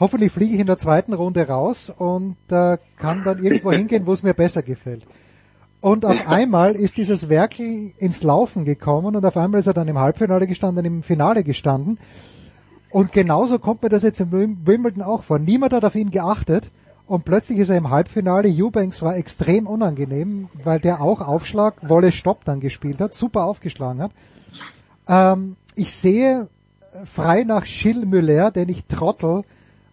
hoffentlich 0.00 0.32
fliege 0.32 0.54
ich 0.54 0.60
in 0.60 0.66
der 0.66 0.78
zweiten 0.78 1.12
Runde 1.12 1.46
raus 1.46 1.94
und 1.96 2.34
äh, 2.50 2.78
kann 2.96 3.22
dann 3.22 3.38
irgendwo 3.38 3.70
hingehen, 3.80 4.04
wo 4.04 4.14
es 4.14 4.24
mir 4.24 4.34
besser 4.34 4.64
gefällt. 4.64 5.06
Und 5.80 6.04
auf 6.04 6.26
einmal 6.26 6.74
ist 6.74 6.96
dieses 6.96 7.28
Werkel 7.28 7.92
ins 7.98 8.24
Laufen 8.24 8.64
gekommen 8.64 9.14
und 9.14 9.24
auf 9.24 9.36
einmal 9.36 9.60
ist 9.60 9.68
er 9.68 9.74
dann 9.74 9.86
im 9.86 9.98
Halbfinale 9.98 10.48
gestanden, 10.48 10.84
im 10.84 11.04
Finale 11.04 11.44
gestanden. 11.44 12.00
Und 12.94 13.10
genauso 13.10 13.58
kommt 13.58 13.82
mir 13.82 13.88
das 13.88 14.04
jetzt 14.04 14.20
im 14.20 14.30
Wimbledon 14.30 15.02
auch 15.02 15.24
vor. 15.24 15.40
Niemand 15.40 15.72
hat 15.72 15.84
auf 15.84 15.96
ihn 15.96 16.12
geachtet 16.12 16.70
und 17.08 17.24
plötzlich 17.24 17.58
ist 17.58 17.68
er 17.68 17.76
im 17.76 17.90
Halbfinale. 17.90 18.48
Eubanks 18.48 19.02
war 19.02 19.16
extrem 19.16 19.66
unangenehm, 19.66 20.48
weil 20.62 20.78
der 20.78 21.00
auch 21.00 21.20
Aufschlag, 21.20 21.88
Wolle 21.88 22.12
Stopp 22.12 22.44
dann 22.44 22.60
gespielt 22.60 23.00
hat, 23.00 23.12
super 23.12 23.46
aufgeschlagen 23.46 24.00
hat. 24.00 24.12
Ähm, 25.08 25.56
ich 25.74 25.92
sehe 25.92 26.48
frei 27.04 27.42
nach 27.42 27.64
Gilles 27.64 28.06
Müller, 28.06 28.52
den 28.52 28.68
ich 28.68 28.84
Trottel, 28.84 29.42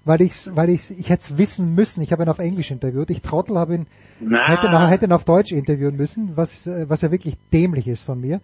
weil 0.05 0.21
ich 0.21 0.55
weil 0.55 0.69
ich 0.69 0.91
ich 0.91 1.09
hätte 1.09 1.23
es 1.23 1.37
wissen 1.39 1.73
müssen. 1.73 2.03
Ich 2.03 2.11
habe 2.11 2.21
ihn 2.21 2.29
auf 2.29 2.37
Englisch 2.37 2.69
interviewt. 2.69 3.09
Ich 3.09 3.23
Trottel 3.23 3.57
habe 3.57 3.73
ihn 3.73 3.87
Na. 4.19 4.47
hätte, 4.47 4.67
ihn, 4.67 4.87
hätte 4.87 5.05
ihn 5.05 5.11
auf 5.11 5.25
Deutsch 5.25 5.51
interviewen 5.51 5.95
müssen, 5.95 6.37
was 6.37 6.67
äh, 6.67 6.87
was 6.87 7.01
ja 7.01 7.09
wirklich 7.09 7.35
dämlich 7.51 7.87
ist 7.87 8.03
von 8.03 8.21
mir. 8.21 8.41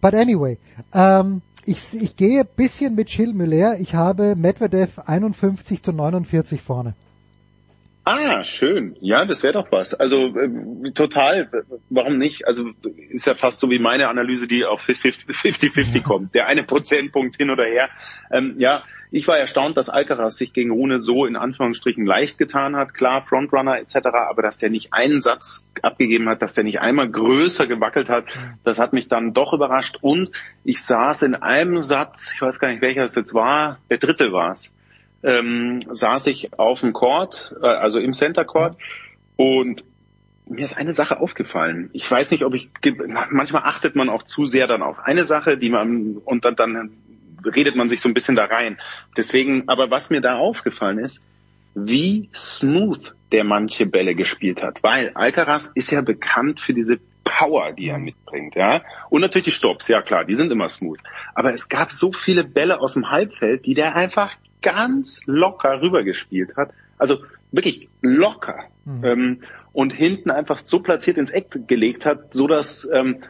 But 0.00 0.14
anyway, 0.14 0.56
ähm, 0.94 1.42
ich, 1.68 2.02
ich 2.02 2.16
gehe 2.16 2.44
bisschen 2.44 2.94
mit 2.94 3.08
Gilles 3.08 3.34
Müller. 3.34 3.78
Ich 3.78 3.94
habe 3.94 4.36
Medvedev 4.36 4.98
51 5.04 5.82
zu 5.82 5.92
49 5.92 6.62
vorne. 6.62 6.94
Ah, 8.10 8.42
schön. 8.42 8.96
Ja, 9.02 9.26
das 9.26 9.42
wäre 9.42 9.52
doch 9.52 9.70
was. 9.70 9.92
Also 9.92 10.34
äh, 10.34 10.92
total. 10.92 11.50
Warum 11.90 12.16
nicht? 12.16 12.46
Also 12.46 12.70
ist 13.10 13.26
ja 13.26 13.34
fast 13.34 13.60
so 13.60 13.68
wie 13.68 13.78
meine 13.78 14.08
Analyse, 14.08 14.48
die 14.48 14.64
auf 14.64 14.80
50-50 14.80 16.02
kommt. 16.04 16.34
Der 16.34 16.46
eine 16.46 16.64
Prozentpunkt 16.64 17.36
hin 17.36 17.50
oder 17.50 17.64
her. 17.66 17.90
Ähm, 18.30 18.54
ja, 18.56 18.82
ich 19.10 19.28
war 19.28 19.36
erstaunt, 19.36 19.76
dass 19.76 19.90
Alcaraz 19.90 20.36
sich 20.36 20.54
gegen 20.54 20.70
Rune 20.70 21.00
so 21.00 21.26
in 21.26 21.36
Anführungsstrichen 21.36 22.06
leicht 22.06 22.38
getan 22.38 22.76
hat. 22.76 22.94
Klar, 22.94 23.26
Frontrunner 23.26 23.78
etc. 23.78 23.96
Aber 24.30 24.40
dass 24.40 24.56
der 24.56 24.70
nicht 24.70 24.94
einen 24.94 25.20
Satz 25.20 25.70
abgegeben 25.82 26.30
hat, 26.30 26.40
dass 26.40 26.54
der 26.54 26.64
nicht 26.64 26.80
einmal 26.80 27.10
größer 27.10 27.66
gewackelt 27.66 28.08
hat, 28.08 28.24
das 28.64 28.78
hat 28.78 28.94
mich 28.94 29.08
dann 29.08 29.34
doch 29.34 29.52
überrascht. 29.52 29.98
Und 30.00 30.30
ich 30.64 30.82
saß 30.82 31.24
in 31.24 31.34
einem 31.34 31.82
Satz, 31.82 32.32
ich 32.34 32.40
weiß 32.40 32.58
gar 32.58 32.68
nicht 32.68 32.80
welcher 32.80 33.04
es 33.04 33.14
jetzt 33.14 33.34
war, 33.34 33.80
der 33.90 33.98
dritte 33.98 34.32
war 34.32 34.52
es 34.52 34.72
ähm, 35.22 35.84
saß 35.90 36.26
ich 36.28 36.58
auf 36.58 36.80
dem 36.80 36.92
Court, 36.92 37.54
äh, 37.62 37.66
also 37.66 37.98
im 37.98 38.12
Center 38.12 38.44
Court 38.44 38.76
und 39.36 39.84
mir 40.46 40.64
ist 40.64 40.76
eine 40.76 40.92
Sache 40.92 41.20
aufgefallen. 41.20 41.90
Ich 41.92 42.10
weiß 42.10 42.30
nicht, 42.30 42.44
ob 42.44 42.54
ich 42.54 42.70
manchmal 43.30 43.62
achtet 43.64 43.96
man 43.96 44.08
auch 44.08 44.22
zu 44.22 44.46
sehr 44.46 44.66
dann 44.66 44.82
auf 44.82 44.98
eine 44.98 45.24
Sache, 45.24 45.58
die 45.58 45.68
man 45.68 46.16
und 46.24 46.44
dann, 46.44 46.56
dann 46.56 46.90
redet 47.44 47.76
man 47.76 47.88
sich 47.88 48.00
so 48.00 48.08
ein 48.08 48.14
bisschen 48.14 48.36
da 48.36 48.46
rein. 48.46 48.78
Deswegen, 49.16 49.68
aber 49.68 49.90
was 49.90 50.10
mir 50.10 50.20
da 50.20 50.36
aufgefallen 50.36 50.98
ist, 50.98 51.22
wie 51.74 52.28
smooth 52.34 53.14
der 53.30 53.44
manche 53.44 53.86
Bälle 53.86 54.14
gespielt 54.14 54.62
hat, 54.62 54.82
weil 54.82 55.10
Alcaraz 55.14 55.70
ist 55.74 55.90
ja 55.90 56.00
bekannt 56.00 56.60
für 56.60 56.72
diese 56.72 56.98
Power, 57.24 57.72
die 57.72 57.88
er 57.88 57.98
mitbringt, 57.98 58.56
ja. 58.56 58.82
Und 59.10 59.20
natürlich 59.20 59.44
die 59.44 59.52
Stops, 59.52 59.86
ja 59.86 60.00
klar, 60.02 60.24
die 60.24 60.34
sind 60.34 60.50
immer 60.50 60.68
smooth. 60.68 60.98
Aber 61.34 61.52
es 61.52 61.68
gab 61.68 61.92
so 61.92 62.10
viele 62.10 62.42
Bälle 62.42 62.80
aus 62.80 62.94
dem 62.94 63.10
Halbfeld, 63.10 63.66
die 63.66 63.74
der 63.74 63.94
einfach 63.94 64.34
ganz 64.62 65.20
locker 65.26 65.80
rübergespielt 65.80 66.56
hat. 66.56 66.70
Also 66.98 67.18
wirklich 67.52 67.88
locker. 68.02 68.64
Mhm. 68.84 69.04
Ähm, 69.04 69.42
und 69.72 69.92
hinten 69.92 70.30
einfach 70.30 70.60
so 70.64 70.80
platziert 70.80 71.18
ins 71.18 71.30
Eck 71.30 71.68
gelegt 71.68 72.04
hat, 72.04 72.32
so 72.34 72.46
dass, 72.48 72.88
ähm, 72.92 73.22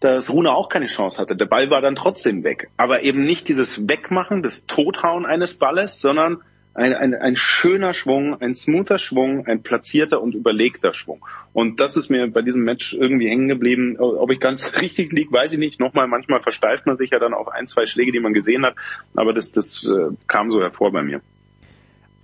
dass 0.00 0.30
Rune 0.30 0.52
auch 0.52 0.68
keine 0.68 0.86
Chance 0.86 1.20
hatte. 1.20 1.34
Der 1.34 1.46
Ball 1.46 1.70
war 1.70 1.80
dann 1.80 1.96
trotzdem 1.96 2.44
weg. 2.44 2.70
Aber 2.76 3.02
eben 3.02 3.24
nicht 3.24 3.48
dieses 3.48 3.88
Wegmachen, 3.88 4.42
das 4.42 4.66
Tothauen 4.66 5.26
eines 5.26 5.54
Balles, 5.54 6.00
sondern 6.00 6.42
ein, 6.76 6.92
ein, 6.92 7.14
ein 7.14 7.36
schöner 7.36 7.94
Schwung, 7.94 8.40
ein 8.40 8.54
smoother 8.54 8.98
Schwung, 8.98 9.46
ein 9.46 9.62
platzierter 9.62 10.20
und 10.20 10.34
überlegter 10.34 10.92
Schwung. 10.92 11.24
Und 11.54 11.80
das 11.80 11.96
ist 11.96 12.10
mir 12.10 12.30
bei 12.30 12.42
diesem 12.42 12.64
Match 12.64 12.92
irgendwie 12.92 13.28
hängen 13.28 13.48
geblieben. 13.48 13.96
Ob 13.98 14.30
ich 14.30 14.40
ganz 14.40 14.72
richtig 14.80 15.10
liege, 15.12 15.32
weiß 15.32 15.52
ich 15.54 15.58
nicht. 15.58 15.80
Nochmal, 15.80 16.06
manchmal 16.06 16.42
versteift 16.42 16.86
man 16.86 16.98
sich 16.98 17.10
ja 17.10 17.18
dann 17.18 17.32
auf 17.32 17.48
ein, 17.48 17.66
zwei 17.66 17.86
Schläge, 17.86 18.12
die 18.12 18.20
man 18.20 18.34
gesehen 18.34 18.64
hat. 18.66 18.74
Aber 19.14 19.32
das, 19.32 19.52
das 19.52 19.86
äh, 19.86 20.14
kam 20.26 20.50
so 20.50 20.60
hervor 20.60 20.92
bei 20.92 21.02
mir. 21.02 21.22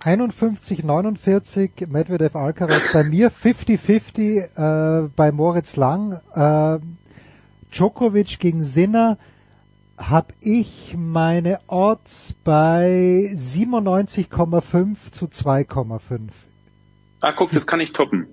51, 0.03 0.83
49 0.83 1.87
Medvedev 1.89 2.35
Alcaraz 2.35 2.91
bei 2.91 3.03
mir, 3.03 3.31
50-50 3.31 5.05
äh, 5.05 5.09
bei 5.15 5.31
Moritz 5.31 5.77
Lang, 5.77 6.19
äh, 6.35 6.79
Djokovic 7.71 8.37
gegen 8.37 8.63
Sinner 8.63 9.17
habe 9.97 10.33
ich 10.41 10.95
meine 10.97 11.59
Odds 11.67 12.35
bei 12.43 13.29
97,5 13.33 15.11
zu 15.11 15.25
2,5. 15.25 16.29
Ah, 17.21 17.31
guck, 17.31 17.51
das 17.51 17.67
kann 17.67 17.79
ich 17.79 17.93
toppen. 17.93 18.27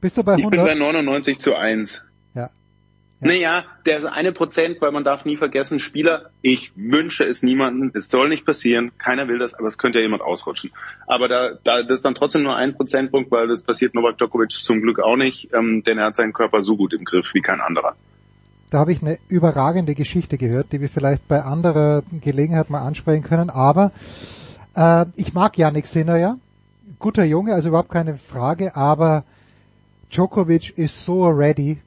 Bist 0.00 0.16
du 0.16 0.24
bei 0.24 0.34
100? 0.34 0.44
Ich 0.44 0.50
bin 0.50 0.66
bei 0.66 0.74
99 0.74 1.38
zu 1.38 1.54
1. 1.54 2.04
Ja. 2.34 2.42
ja. 2.42 2.50
Naja, 3.20 3.64
der 3.86 3.98
ist 3.98 4.04
eine 4.04 4.32
Prozent, 4.32 4.80
weil 4.80 4.90
man 4.90 5.04
darf 5.04 5.24
nie 5.24 5.36
vergessen, 5.36 5.78
Spieler, 5.78 6.30
ich 6.42 6.72
wünsche 6.74 7.24
es 7.24 7.42
niemanden, 7.42 7.92
es 7.94 8.08
soll 8.08 8.28
nicht 8.28 8.44
passieren, 8.44 8.90
keiner 8.98 9.28
will 9.28 9.38
das, 9.38 9.54
aber 9.54 9.68
es 9.68 9.78
könnte 9.78 9.98
ja 9.98 10.02
jemand 10.02 10.22
ausrutschen. 10.22 10.72
Aber 11.06 11.28
da, 11.28 11.52
da 11.62 11.82
das 11.82 11.98
ist 11.98 12.04
dann 12.04 12.16
trotzdem 12.16 12.42
nur 12.42 12.56
ein 12.56 12.74
Prozentpunkt, 12.74 13.30
weil 13.30 13.46
das 13.46 13.62
passiert 13.62 13.94
Novak 13.94 14.18
Djokovic 14.18 14.50
zum 14.50 14.82
Glück 14.82 14.98
auch 14.98 15.16
nicht, 15.16 15.54
ähm, 15.54 15.84
denn 15.84 15.98
er 15.98 16.06
hat 16.06 16.16
seinen 16.16 16.32
Körper 16.32 16.62
so 16.62 16.76
gut 16.76 16.92
im 16.92 17.04
Griff 17.04 17.32
wie 17.34 17.40
kein 17.40 17.60
anderer. 17.60 17.96
Da 18.72 18.78
habe 18.78 18.92
ich 18.92 19.02
eine 19.02 19.18
überragende 19.28 19.94
Geschichte 19.94 20.38
gehört, 20.38 20.72
die 20.72 20.80
wir 20.80 20.88
vielleicht 20.88 21.28
bei 21.28 21.42
anderer 21.42 22.02
Gelegenheit 22.22 22.70
mal 22.70 22.80
ansprechen 22.80 23.22
können. 23.22 23.50
Aber 23.50 23.92
äh, 24.74 25.04
ich 25.14 25.34
mag 25.34 25.58
Yannick 25.58 25.86
Sinner 25.86 26.16
ja. 26.16 26.38
Guter 26.98 27.24
Junge, 27.24 27.52
also 27.52 27.68
überhaupt 27.68 27.90
keine 27.90 28.16
Frage. 28.16 28.74
Aber 28.74 29.24
Djokovic 30.10 30.78
ist 30.78 31.04
so 31.04 31.26
ready, 31.26 31.82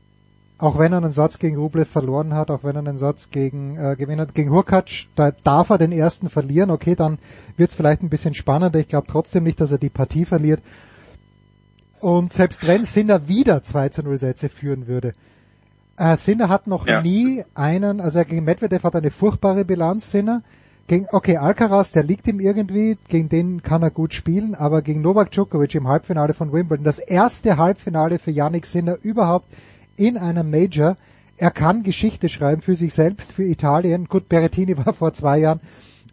auch 0.59 0.77
wenn 0.77 0.93
er 0.93 0.99
einen 0.99 1.11
Satz 1.11 1.39
gegen 1.39 1.57
Rublev 1.57 1.89
verloren 1.89 2.35
hat, 2.35 2.51
auch 2.51 2.63
wenn 2.63 2.75
er 2.75 2.85
einen 2.87 2.99
Satz 2.99 3.31
gegen 3.31 3.77
äh, 3.77 3.95
gewinnen 3.97 4.21
hat, 4.21 4.35
gegen 4.35 4.51
Hurkacz, 4.51 5.07
da 5.15 5.31
darf 5.31 5.71
er 5.71 5.79
den 5.79 5.91
ersten 5.91 6.29
verlieren. 6.29 6.69
Okay, 6.69 6.93
dann 6.93 7.17
wird 7.57 7.71
es 7.71 7.75
vielleicht 7.75 8.03
ein 8.03 8.09
bisschen 8.09 8.35
spannender. 8.35 8.77
Ich 8.77 8.89
glaube 8.89 9.07
trotzdem 9.07 9.43
nicht, 9.43 9.59
dass 9.59 9.71
er 9.71 9.79
die 9.79 9.89
Partie 9.89 10.25
verliert. 10.25 10.61
Und 11.99 12.31
selbst 12.31 12.67
wenn 12.67 12.83
Sinner 12.85 13.27
wieder 13.27 13.63
2 13.63 13.89
zu 13.89 14.03
0 14.03 14.17
Sätze 14.17 14.49
führen 14.49 14.85
würde, 14.85 15.15
äh, 15.97 16.17
Sinner 16.17 16.49
hat 16.49 16.67
noch 16.67 16.87
ja. 16.87 17.01
nie 17.01 17.43
einen, 17.53 18.01
also 18.01 18.23
gegen 18.23 18.43
Medvedev 18.43 18.83
hat 18.83 18.95
eine 18.95 19.11
furchtbare 19.11 19.65
Bilanz, 19.65 20.11
Sinner. 20.11 20.41
Gegen, 20.87 21.07
okay, 21.11 21.37
Alcaraz, 21.37 21.93
der 21.93 22.03
liegt 22.03 22.27
ihm 22.27 22.39
irgendwie, 22.39 22.97
gegen 23.07 23.27
den 23.27 23.63
kann 23.63 23.81
er 23.81 23.89
gut 23.89 24.13
spielen, 24.13 24.53
aber 24.53 24.83
gegen 24.83 25.01
Novak 25.01 25.31
Djokovic 25.31 25.73
im 25.73 25.87
Halbfinale 25.87 26.35
von 26.35 26.53
Wimbledon, 26.53 26.83
das 26.83 26.99
erste 26.99 27.57
Halbfinale 27.57 28.19
für 28.19 28.29
Yannick 28.29 28.67
Sinner 28.67 28.97
überhaupt 29.01 29.47
in 29.97 30.17
einem 30.17 30.51
Major. 30.51 30.95
Er 31.37 31.49
kann 31.49 31.81
Geschichte 31.81 32.29
schreiben 32.29 32.61
für 32.61 32.75
sich 32.75 32.93
selbst, 32.93 33.31
für 33.31 33.43
Italien. 33.43 34.05
Gut, 34.05 34.29
Berrettini 34.29 34.77
war 34.77 34.93
vor 34.93 35.13
zwei 35.13 35.39
Jahren 35.39 35.59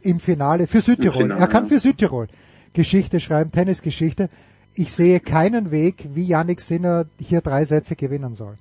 im 0.01 0.21
Finale 0.21 0.67
für 0.67 0.81
Südtirol. 0.81 1.25
Finale, 1.25 1.41
er 1.41 1.47
kann 1.49 1.67
für 1.67 1.79
Südtirol 1.79 2.29
Geschichte 2.73 3.21
schreiben, 3.21 3.53
Tennisgeschichte. 3.53 4.31
Ich 4.75 4.93
sehe 4.95 5.21
keinen 5.21 5.71
Weg, 5.71 6.09
wie 6.15 6.25
Yannick 6.25 6.63
Sinner 6.63 7.05
hier 7.21 7.43
drei 7.43 7.67
Sätze 7.67 7.95
gewinnen 7.95 8.35
soll. 8.35 8.57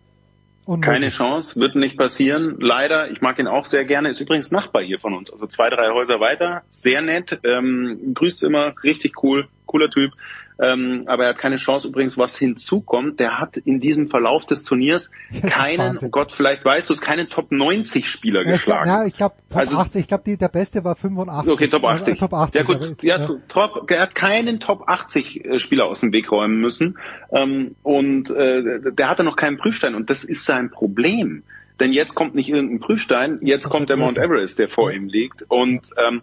Unmöglich. 0.66 0.94
Keine 0.94 1.10
Chance, 1.10 1.60
wird 1.60 1.76
nicht 1.76 1.98
passieren. 1.98 2.58
Leider, 2.60 3.10
ich 3.10 3.22
mag 3.22 3.40
ihn 3.40 3.48
auch 3.48 3.66
sehr 3.66 3.84
gerne, 3.84 4.10
ist 4.10 4.22
übrigens 4.22 4.52
Nachbar 4.52 4.84
hier 4.84 5.00
von 5.00 5.14
uns, 5.14 5.32
also 5.32 5.48
zwei, 5.48 5.70
drei 5.70 5.92
Häuser 5.92 6.20
weiter, 6.20 6.64
sehr 6.70 7.02
nett, 7.02 7.40
ähm, 7.44 8.14
grüßt 8.14 8.44
immer, 8.44 8.74
richtig 8.84 9.24
cool, 9.24 9.48
cooler 9.66 9.90
Typ. 9.90 10.14
Ähm, 10.60 11.04
aber 11.08 11.24
er 11.24 11.30
hat 11.30 11.38
keine 11.38 11.58
Chance. 11.58 11.88
Übrigens, 11.88 12.18
was 12.18 12.38
hinzukommt, 12.38 13.20
der 13.20 13.40
hat 13.40 13.58
in 13.58 13.80
diesem 13.80 14.10
Verlauf 14.10 14.46
des 14.46 14.64
Turniers 14.64 15.10
keinen, 15.48 15.98
oh 16.02 16.10
Gott, 16.10 16.32
vielleicht 16.32 16.64
weißt 16.66 16.90
du 16.90 16.94
es, 16.94 17.02
keinen 17.02 17.30
Top 17.30 17.52
90 17.52 18.08
Spieler 18.08 18.46
ja, 18.46 18.54
geschlagen. 18.54 18.90
Ja, 18.90 19.06
ich 19.06 19.16
glaube 19.16 19.36
Top 19.50 19.60
also, 19.60 19.78
80, 19.78 20.02
ich 20.02 20.08
glaube 20.08 20.38
der 20.38 20.50
beste 20.50 20.84
war 20.84 20.96
85. 20.96 21.52
Okay, 21.52 21.68
Top 21.68 21.84
80. 21.84 22.20
Top 22.20 22.34
80 22.34 22.56
ja 22.56 22.64
gut, 22.64 23.04
ja, 23.04 23.20
ja. 23.20 23.28
Top, 23.48 23.90
er 23.90 24.02
hat 24.02 24.16
keinen 24.16 24.60
Top 24.60 24.84
80 24.88 25.46
äh, 25.46 25.60
Spieler 25.60 25.86
aus 25.86 26.02
dem 26.02 26.12
Weg 26.14 26.32
räumen 26.32 26.60
müssen. 26.60 26.98
Ähm, 27.32 27.76
und 27.84 28.30
äh, 28.30 28.92
der 28.92 29.10
hatte 29.10 29.24
noch 29.24 29.36
keinen 29.36 29.58
Prüfstein 29.58 29.96
und 29.96 30.10
das 30.10 30.24
ist 30.24 30.46
sein 30.46 30.70
Problem. 30.70 31.44
Denn 31.80 31.94
jetzt 31.94 32.14
kommt 32.14 32.36
nicht 32.36 32.48
irgendein 32.48 32.80
Prüfstein, 32.80 33.40
jetzt 33.42 33.68
kommt 33.68 33.90
der 33.90 33.98
Mount 33.98 34.20
Everest, 34.20 34.60
der 34.60 34.70
vor 34.70 34.92
ihm 34.92 35.08
liegt. 35.08 35.44
Und 35.48 35.90
ähm, 35.98 36.22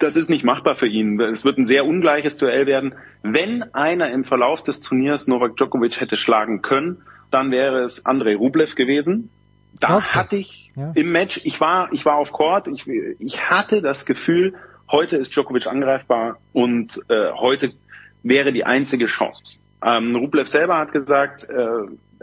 das 0.00 0.16
ist 0.16 0.28
nicht 0.28 0.44
machbar 0.44 0.74
für 0.74 0.86
ihn. 0.86 1.20
Es 1.20 1.44
wird 1.44 1.58
ein 1.58 1.66
sehr 1.66 1.86
ungleiches 1.86 2.36
Duell 2.36 2.66
werden. 2.66 2.94
Wenn 3.22 3.62
einer 3.74 4.10
im 4.10 4.24
Verlauf 4.24 4.64
des 4.64 4.80
Turniers 4.80 5.26
Novak 5.26 5.56
Djokovic 5.56 6.00
hätte 6.00 6.16
schlagen 6.16 6.62
können, 6.62 7.02
dann 7.30 7.50
wäre 7.50 7.82
es 7.82 8.04
Andrei 8.06 8.34
Rublev 8.34 8.74
gewesen. 8.74 9.30
Da 9.78 9.98
okay. 9.98 10.06
hatte 10.12 10.36
ich 10.36 10.72
ja. 10.74 10.92
im 10.94 11.12
Match, 11.12 11.40
ich 11.44 11.60
war, 11.60 11.92
ich 11.92 12.04
war 12.04 12.16
auf 12.16 12.32
Court, 12.32 12.66
ich, 12.66 12.86
ich 13.18 13.40
hatte 13.42 13.82
das 13.82 14.04
Gefühl, 14.04 14.54
heute 14.90 15.16
ist 15.16 15.34
Djokovic 15.34 15.66
angreifbar 15.66 16.38
und 16.52 17.00
äh, 17.08 17.32
heute 17.32 17.72
wäre 18.22 18.52
die 18.52 18.64
einzige 18.64 19.06
Chance. 19.06 19.58
Ähm, 19.84 20.16
Rublev 20.16 20.48
selber 20.48 20.78
hat 20.78 20.92
gesagt, 20.92 21.48
äh, 21.48 21.54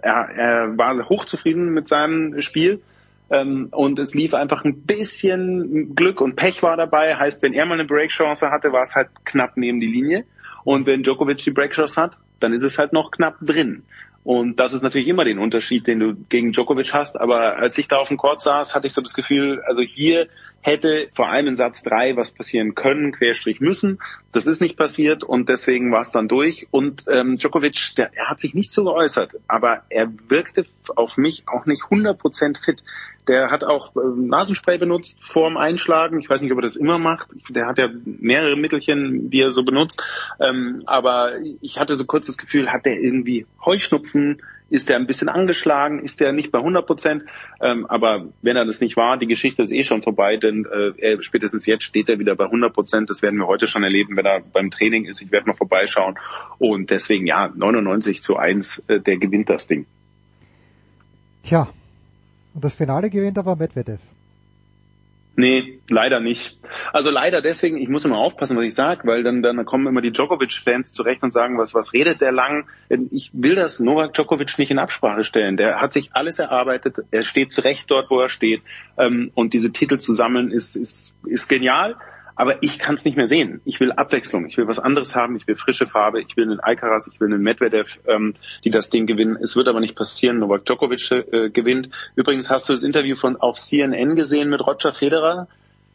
er, 0.02 0.30
er 0.30 0.78
war 0.78 1.10
hochzufrieden 1.10 1.74
mit 1.74 1.88
seinem 1.88 2.42
Spiel 2.42 2.82
ähm, 3.30 3.68
und 3.72 4.00
es 4.00 4.14
lief 4.14 4.34
einfach 4.34 4.64
ein 4.64 4.84
bisschen 4.84 5.96
Glück 5.96 6.22
und 6.22 6.36
Pech 6.36 6.64
war 6.64 6.78
dabei. 6.78 7.16
Heißt, 7.16 7.42
wenn 7.42 7.54
er 7.54 7.66
mal 7.66 7.76
eine 7.76 7.86
Breakchance 7.86 8.50
hatte, 8.50 8.72
war 8.72 8.84
es 8.84 8.96
halt 8.96 9.10
knapp 9.26 9.58
neben 9.58 9.80
die 9.80 9.88
Linie. 9.88 10.26
Und 10.64 10.86
wenn 10.86 11.04
Djokovic 11.04 11.38
die 11.38 11.52
Breakchance 11.52 12.02
hat, 12.02 12.18
dann 12.40 12.54
ist 12.54 12.64
es 12.64 12.78
halt 12.78 12.94
noch 12.94 13.12
knapp 13.12 13.38
drin. 13.42 13.84
Und 14.24 14.60
das 14.60 14.74
ist 14.74 14.82
natürlich 14.82 15.08
immer 15.08 15.24
den 15.24 15.40
Unterschied, 15.40 15.88
den 15.88 16.00
du 16.00 16.16
gegen 16.28 16.52
Djokovic 16.52 16.94
hast. 16.94 17.20
Aber 17.20 17.58
als 17.58 17.78
ich 17.78 17.88
da 17.88 17.98
auf 17.98 18.10
dem 18.10 18.18
Court 18.18 18.42
saß, 18.42 18.76
hatte 18.76 18.88
ich 18.88 18.94
so 18.94 19.02
das 19.02 19.14
Gefühl, 19.14 19.62
also 19.66 19.82
hier 19.82 20.28
hätte 20.61 21.08
vor 21.14 21.30
allem 21.30 21.48
in 21.48 21.56
Satz 21.56 21.84
drei 21.84 22.16
was 22.16 22.32
passieren 22.32 22.76
können, 22.76 23.11
Querstrich 23.11 23.60
müssen. 23.61 24.00
Das 24.34 24.48
ist 24.48 24.61
nicht 24.61 24.77
passiert 24.77 25.24
und 25.24 25.50
deswegen 25.50 25.92
war 25.92 26.02
es 26.02 26.11
dann 26.11 26.27
durch. 26.27 26.68
Und 26.72 27.06
ähm, 27.08 27.38
Djokovic, 27.38 27.95
der, 27.95 28.11
er 28.14 28.30
hat 28.30 28.40
sich 28.40 28.53
nicht 28.53 28.72
so 28.72 28.84
geäußert, 28.84 29.34
aber 29.48 29.84
er 29.90 30.11
wirkte 30.27 30.66
auf 30.95 31.18
mich 31.18 31.44
auch 31.48 31.66
nicht 31.66 31.84
100% 31.84 32.64
fit. 32.64 32.84
Der 33.27 33.52
hat 33.52 33.64
auch 33.64 33.95
äh, 33.95 34.00
Nasenspray 34.16 34.77
benutzt 34.77 35.18
vorm 35.22 35.58
Einschlagen. 35.58 36.19
Ich 36.19 36.30
weiß 36.30 36.42
nicht, 36.42 36.52
ob 36.52 36.60
er 36.60 36.64
das 36.64 36.76
immer 36.76 36.98
macht. 36.98 37.30
Der 37.50 37.68
hat 37.68 37.77
ja 37.77 37.90
mehrere 38.06 38.56
Mittelchen, 38.56 39.30
die 39.30 39.42
er 39.42 39.52
so 39.52 39.64
benutzt. 39.64 40.02
Ähm, 40.40 40.84
aber 40.86 41.34
ich 41.61 41.77
hatte 41.77 41.95
so 41.95 42.06
kurz 42.06 42.27
das 42.27 42.38
Gefühl, 42.38 42.72
hat 42.72 42.86
der 42.86 43.00
irgendwie 43.00 43.45
Heuschnupfen? 43.66 44.42
Ist 44.70 44.90
der 44.90 44.98
ein 44.98 45.08
bisschen 45.08 45.30
angeschlagen? 45.30 46.00
Ist 46.00 46.20
der 46.20 46.34
nicht 46.34 46.52
bei 46.52 46.60
100 46.60 46.86
Prozent? 46.86 47.24
Ähm, 47.62 47.86
aber 47.86 48.28
wenn 48.42 48.58
er 48.58 48.66
das 48.66 48.82
nicht 48.82 48.98
war, 48.98 49.18
die 49.18 49.28
Geschichte 49.28 49.64
ist 49.64 49.72
eh 49.72 49.84
schon 49.84 50.04
vorbei, 50.04 50.38
denn 50.38 50.66
äh, 50.66 50.92
er, 50.98 51.24
spätestens 51.24 51.66
jetzt 51.66 51.84
steht 51.84 52.10
er 52.10 52.20
wieder 52.20 52.36
bei 52.36 52.46
100 52.46 52.74
Prozent. 52.74 53.10
Das 53.10 53.22
werden 53.22 53.40
wir 53.40 53.48
heute 53.48 53.68
schon 53.68 53.84
erleben, 53.84 54.18
wenn 54.18 54.26
er 54.26 54.42
beim 54.42 54.72
Training 54.72 55.06
ist. 55.06 55.22
Ich 55.22 55.32
werde 55.32 55.48
mal 55.48 55.56
vorbeischauen. 55.56 56.16
Und 56.58 56.90
deswegen, 56.90 57.26
ja, 57.26 57.52
99 57.56 58.22
zu 58.22 58.38
1, 58.38 58.84
äh, 58.88 59.00
der 59.00 59.18
gewinnt 59.18 59.50
das 59.50 59.68
Ding. 59.68 59.86
Tja, 61.44 61.70
und 62.54 62.64
das 62.64 62.76
Finale 62.76 63.10
gewinnt 63.10 63.38
aber 63.38 63.56
Medvedev. 63.56 64.02
Nee, 65.40 65.82
leider 65.88 66.19
nicht. 66.19 66.57
Also 66.93 67.11
leider 67.11 67.43
deswegen, 67.43 67.77
ich 67.77 67.90
muss 67.90 68.03
immer 68.03 68.17
aufpassen, 68.17 68.57
was 68.57 68.66
ich 68.66 68.74
sage, 68.74 69.07
weil 69.07 69.22
dann, 69.22 69.43
dann 69.43 69.64
kommen 69.66 69.85
immer 69.85 70.01
die 70.01 70.11
Djokovic-Fans 70.11 70.91
zurecht 70.91 71.22
und 71.22 71.32
sagen, 71.32 71.59
was, 71.59 71.75
was 71.75 71.93
redet 71.93 72.22
der 72.22 72.32
lang? 72.32 72.67
Ich 73.11 73.30
will 73.33 73.53
das 73.53 73.80
Novak 73.80 74.16
Djokovic 74.16 74.57
nicht 74.57 74.72
in 74.72 74.80
Absprache 74.80 75.24
stellen. 75.24 75.56
Der 75.56 75.80
hat 75.80 75.93
sich 75.93 76.09
alles 76.14 76.40
erarbeitet, 76.40 76.98
er 77.11 77.22
steht 77.22 77.51
zurecht 77.51 77.85
dort, 77.91 78.09
wo 78.09 78.19
er 78.19 78.30
steht. 78.30 78.64
Ähm, 78.98 79.30
und 79.35 79.53
diese 79.53 79.72
Titel 79.72 79.99
zu 79.99 80.14
sammeln 80.14 80.49
ist, 80.49 80.75
ist, 80.75 81.14
ist 81.27 81.48
genial. 81.48 81.98
Aber 82.38 82.61
ich 82.61 82.77
kann 82.77 82.95
es 82.95 83.03
nicht 83.03 83.17
mehr 83.17 83.27
sehen. 83.27 83.61
Ich 83.66 83.80
will 83.80 83.91
Abwechslung. 83.91 84.45
Ich 84.45 84.57
will 84.57 84.67
was 84.67 84.77
anderes 84.77 85.16
haben. 85.16 85.35
Ich 85.35 85.48
will 85.48 85.56
frische 85.56 85.88
Farbe. 85.88 86.22
Ich 86.22 86.38
will 86.38 86.45
einen 86.45 86.59
Alcaraz. 86.59 87.09
Ich 87.11 87.19
will 87.19 87.33
einen 87.33 87.41
Medvedev, 87.41 87.99
ähm, 88.07 88.35
die 88.64 88.69
das 88.69 88.91
Ding 88.91 89.07
gewinnen. 89.07 89.38
Es 89.41 89.56
wird 89.56 89.67
aber 89.67 89.80
nicht 89.80 89.95
passieren. 89.95 90.38
Novak 90.38 90.64
Djokovic 90.66 91.11
äh, 91.11 91.49
gewinnt. 91.49 91.90
Übrigens 92.16 92.51
hast 92.51 92.69
du 92.69 92.74
das 92.74 92.83
Interview 92.83 93.16
von 93.16 93.38
auf 93.38 93.59
CNN 93.59 94.16
gesehen 94.16 94.51
mit 94.51 94.66
Roger 94.66 94.93
Federer, 94.93 95.48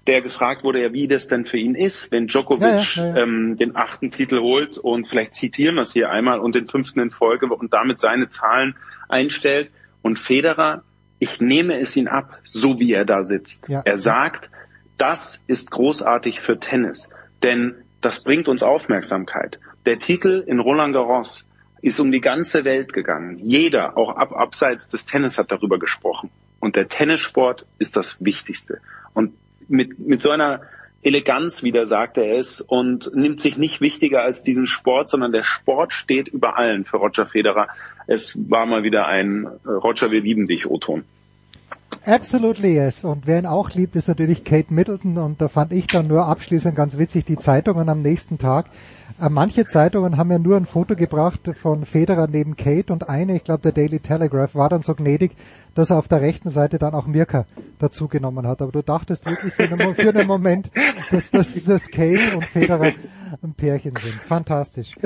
der 0.09 0.21
gefragt 0.21 0.65
wurde, 0.65 0.83
ja, 0.83 0.93
wie 0.93 1.07
das 1.07 1.29
denn 1.29 1.47
für 1.47 1.59
ihn 1.59 1.77
ist, 1.77 2.11
wenn 2.11 2.27
Djokovic 2.27 2.97
ja, 2.97 3.05
ja, 3.05 3.15
ja. 3.15 3.23
Ähm, 3.23 3.57
den 3.57 3.77
achten 3.77 4.11
Titel 4.11 4.41
holt 4.41 4.79
und 4.79 5.07
vielleicht 5.07 5.35
zitieren 5.35 5.77
wir 5.77 5.83
es 5.83 5.93
hier 5.93 6.11
einmal 6.11 6.41
und 6.41 6.57
den 6.57 6.67
fünften 6.67 6.99
in 6.99 7.11
Folge 7.13 7.47
und 7.47 7.73
damit 7.73 8.01
seine 8.01 8.29
Zahlen 8.29 8.75
einstellt. 9.09 9.71
Und 10.03 10.19
Federer, 10.19 10.83
ich 11.21 11.41
nehme 11.41 11.79
es 11.79 11.95
ihn 11.95 12.09
ab, 12.09 12.41
so 12.43 12.81
wie 12.81 12.93
er 12.93 13.05
da 13.05 13.23
sitzt. 13.23 13.69
Er 13.85 14.01
sagt, 14.01 14.51
das 14.99 15.43
ist 15.47 15.71
großartig 15.71 16.41
für 16.41 16.59
Tennis, 16.59 17.09
denn 17.43 17.75
das 18.01 18.23
bringt 18.23 18.49
uns 18.49 18.63
Aufmerksamkeit. 18.63 19.59
Der 19.87 19.99
Titel 19.99 20.45
in 20.47 20.59
Roland 20.59 20.95
Garros 20.95 21.47
ist 21.81 21.99
um 21.99 22.13
die 22.13 22.21
ganze 22.21 22.65
Welt 22.65 22.93
gegangen. 22.93 23.39
Jeder, 23.39 23.97
auch 23.97 24.17
ab, 24.17 24.33
abseits 24.33 24.89
des 24.89 25.07
Tennis, 25.07 25.39
hat 25.39 25.51
darüber 25.51 25.79
gesprochen. 25.79 26.31
Und 26.61 26.77
der 26.77 26.89
Tennissport 26.89 27.67
ist 27.79 27.97
das 27.97 28.25
Wichtigste. 28.25 28.81
Und 29.15 29.35
mit, 29.69 29.99
mit 29.99 30.23
so 30.23 30.31
einer 30.31 30.63
Eleganz, 31.03 31.65
wie 31.65 31.73
der 31.73 31.89
sagt 31.89 32.17
er 32.17 32.37
es, 32.37 32.61
und 32.61 33.11
nimmt 33.15 33.41
sich 33.41 33.57
nicht 33.57 33.81
wichtiger 33.81 34.23
als 34.23 34.43
diesen 34.43 34.67
Sport, 34.67 35.09
sondern 35.09 35.33
der 35.33 35.43
Sport 35.43 35.93
steht 35.93 36.29
über 36.29 36.57
allen 36.57 36.85
für 36.85 36.99
Roger 36.99 37.27
Federer. 37.27 37.69
Es 38.07 38.37
war 38.49 38.67
mal 38.67 38.85
wieder 38.85 39.07
ein 39.07 39.47
äh, 39.47 39.69
Roger, 39.69 40.13
wir 40.13 40.21
lieben 40.21 40.47
dich, 40.47 40.71
O-Ton. 40.71 41.05
Absolutely 42.05 42.75
yes. 42.75 43.05
Und 43.05 43.27
wer 43.27 43.39
ihn 43.39 43.47
auch 43.47 43.71
liebt, 43.71 43.95
ist 43.95 44.09
natürlich 44.09 44.43
Kate 44.43 44.75
Middleton. 44.75 45.19
Und 45.19 45.41
da 45.41 45.49
fand 45.49 45.73
ich 45.73 45.87
dann 45.87 46.09
nur 46.09 46.27
abschließend 46.27 46.75
ganz 46.75 46.99
witzig 46.99 47.25
die 47.25 47.37
Zeitungen 47.37 47.89
am 47.89 48.03
nächsten 48.03 48.39
Tag. 48.39 48.67
Äh, 49.21 49.29
manche 49.29 49.67
Zeitungen 49.67 50.17
haben 50.17 50.31
ja 50.33 50.39
nur 50.39 50.57
ein 50.57 50.67
Foto 50.67 50.97
gebracht 50.97 51.51
von 51.55 51.85
Federer 51.85 52.27
neben 52.27 52.57
Kate 52.57 52.93
und 52.93 53.09
eine, 53.09 53.37
ich 53.37 53.45
glaube 53.45 53.63
der 53.63 53.73
Daily 53.73 54.01
Telegraph, 54.01 54.57
war 54.57 54.69
dann 54.69 54.83
so 54.83 54.95
gnädig, 54.95 55.33
dass 55.77 55.91
er 55.91 55.99
auf 55.99 56.09
der 56.09 56.21
rechten 56.21 56.51
Seite 56.51 56.79
dann 56.79 56.95
auch 56.95 57.07
Mirka 57.07 57.47
dazugenommen 57.79 58.49
hat. 58.49 58.63
Aber 58.63 58.73
du 58.73 58.83
dachtest 58.83 59.25
wirklich 59.25 59.55
für 59.55 59.65
einen, 59.65 59.95
für 59.95 60.09
einen 60.09 60.27
Moment, 60.27 60.73
dass, 61.13 61.31
dass, 61.31 61.63
dass 61.65 61.89
Kate 61.89 62.37
und 62.37 62.47
Federer 62.49 62.93
ein 63.43 63.55
Pärchen 63.55 63.95
sind. 64.03 64.21
Fantastisch. 64.25 64.97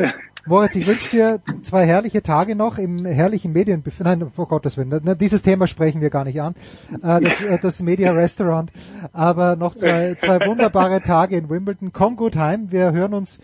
Moritz, 0.46 0.76
ich 0.76 0.86
wünsche 0.86 1.10
dir 1.10 1.40
zwei 1.62 1.86
herrliche 1.86 2.22
Tage 2.22 2.54
noch 2.54 2.78
im 2.78 3.04
herrlichen 3.04 3.52
Medien... 3.52 3.82
Nein, 3.98 4.30
vor 4.34 4.46
Gottes 4.46 4.76
Willen, 4.76 5.02
dieses 5.18 5.42
Thema 5.42 5.66
sprechen 5.66 6.00
wir 6.00 6.10
gar 6.10 6.24
nicht 6.24 6.40
an. 6.40 6.54
Äh, 7.02 7.20
das, 7.20 7.40
äh, 7.40 7.58
das 7.60 7.82
Media 7.82 8.12
Restaurant. 8.12 8.70
Aber 9.12 9.56
noch 9.56 9.74
zwei, 9.74 10.14
zwei 10.14 10.46
wunderbare 10.46 11.02
Tage 11.02 11.36
in 11.36 11.50
Wimbledon. 11.50 11.92
Komm 11.92 12.14
gut 12.14 12.36
heim. 12.36 12.70
Wir 12.70 12.92
hören 12.92 13.14
uns 13.14 13.40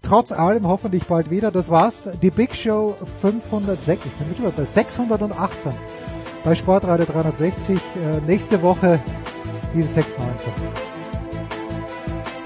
trotz 0.00 0.32
allem 0.32 0.66
hoffentlich 0.66 1.04
bald 1.04 1.30
wieder. 1.30 1.50
Das 1.50 1.70
war's. 1.70 2.08
Die 2.22 2.30
Big 2.30 2.54
Show 2.54 2.96
506. 3.20 4.06
Ich 4.06 4.12
bin 4.12 4.28
mittlerweile 4.28 4.54
bei 4.56 4.64
618 4.64 5.72
bei 6.42 6.54
Sportradio 6.54 7.04
360. 7.04 7.76
Äh, 7.76 7.80
nächste 8.26 8.62
Woche 8.62 8.98
die 9.74 9.82
619. 9.82 10.95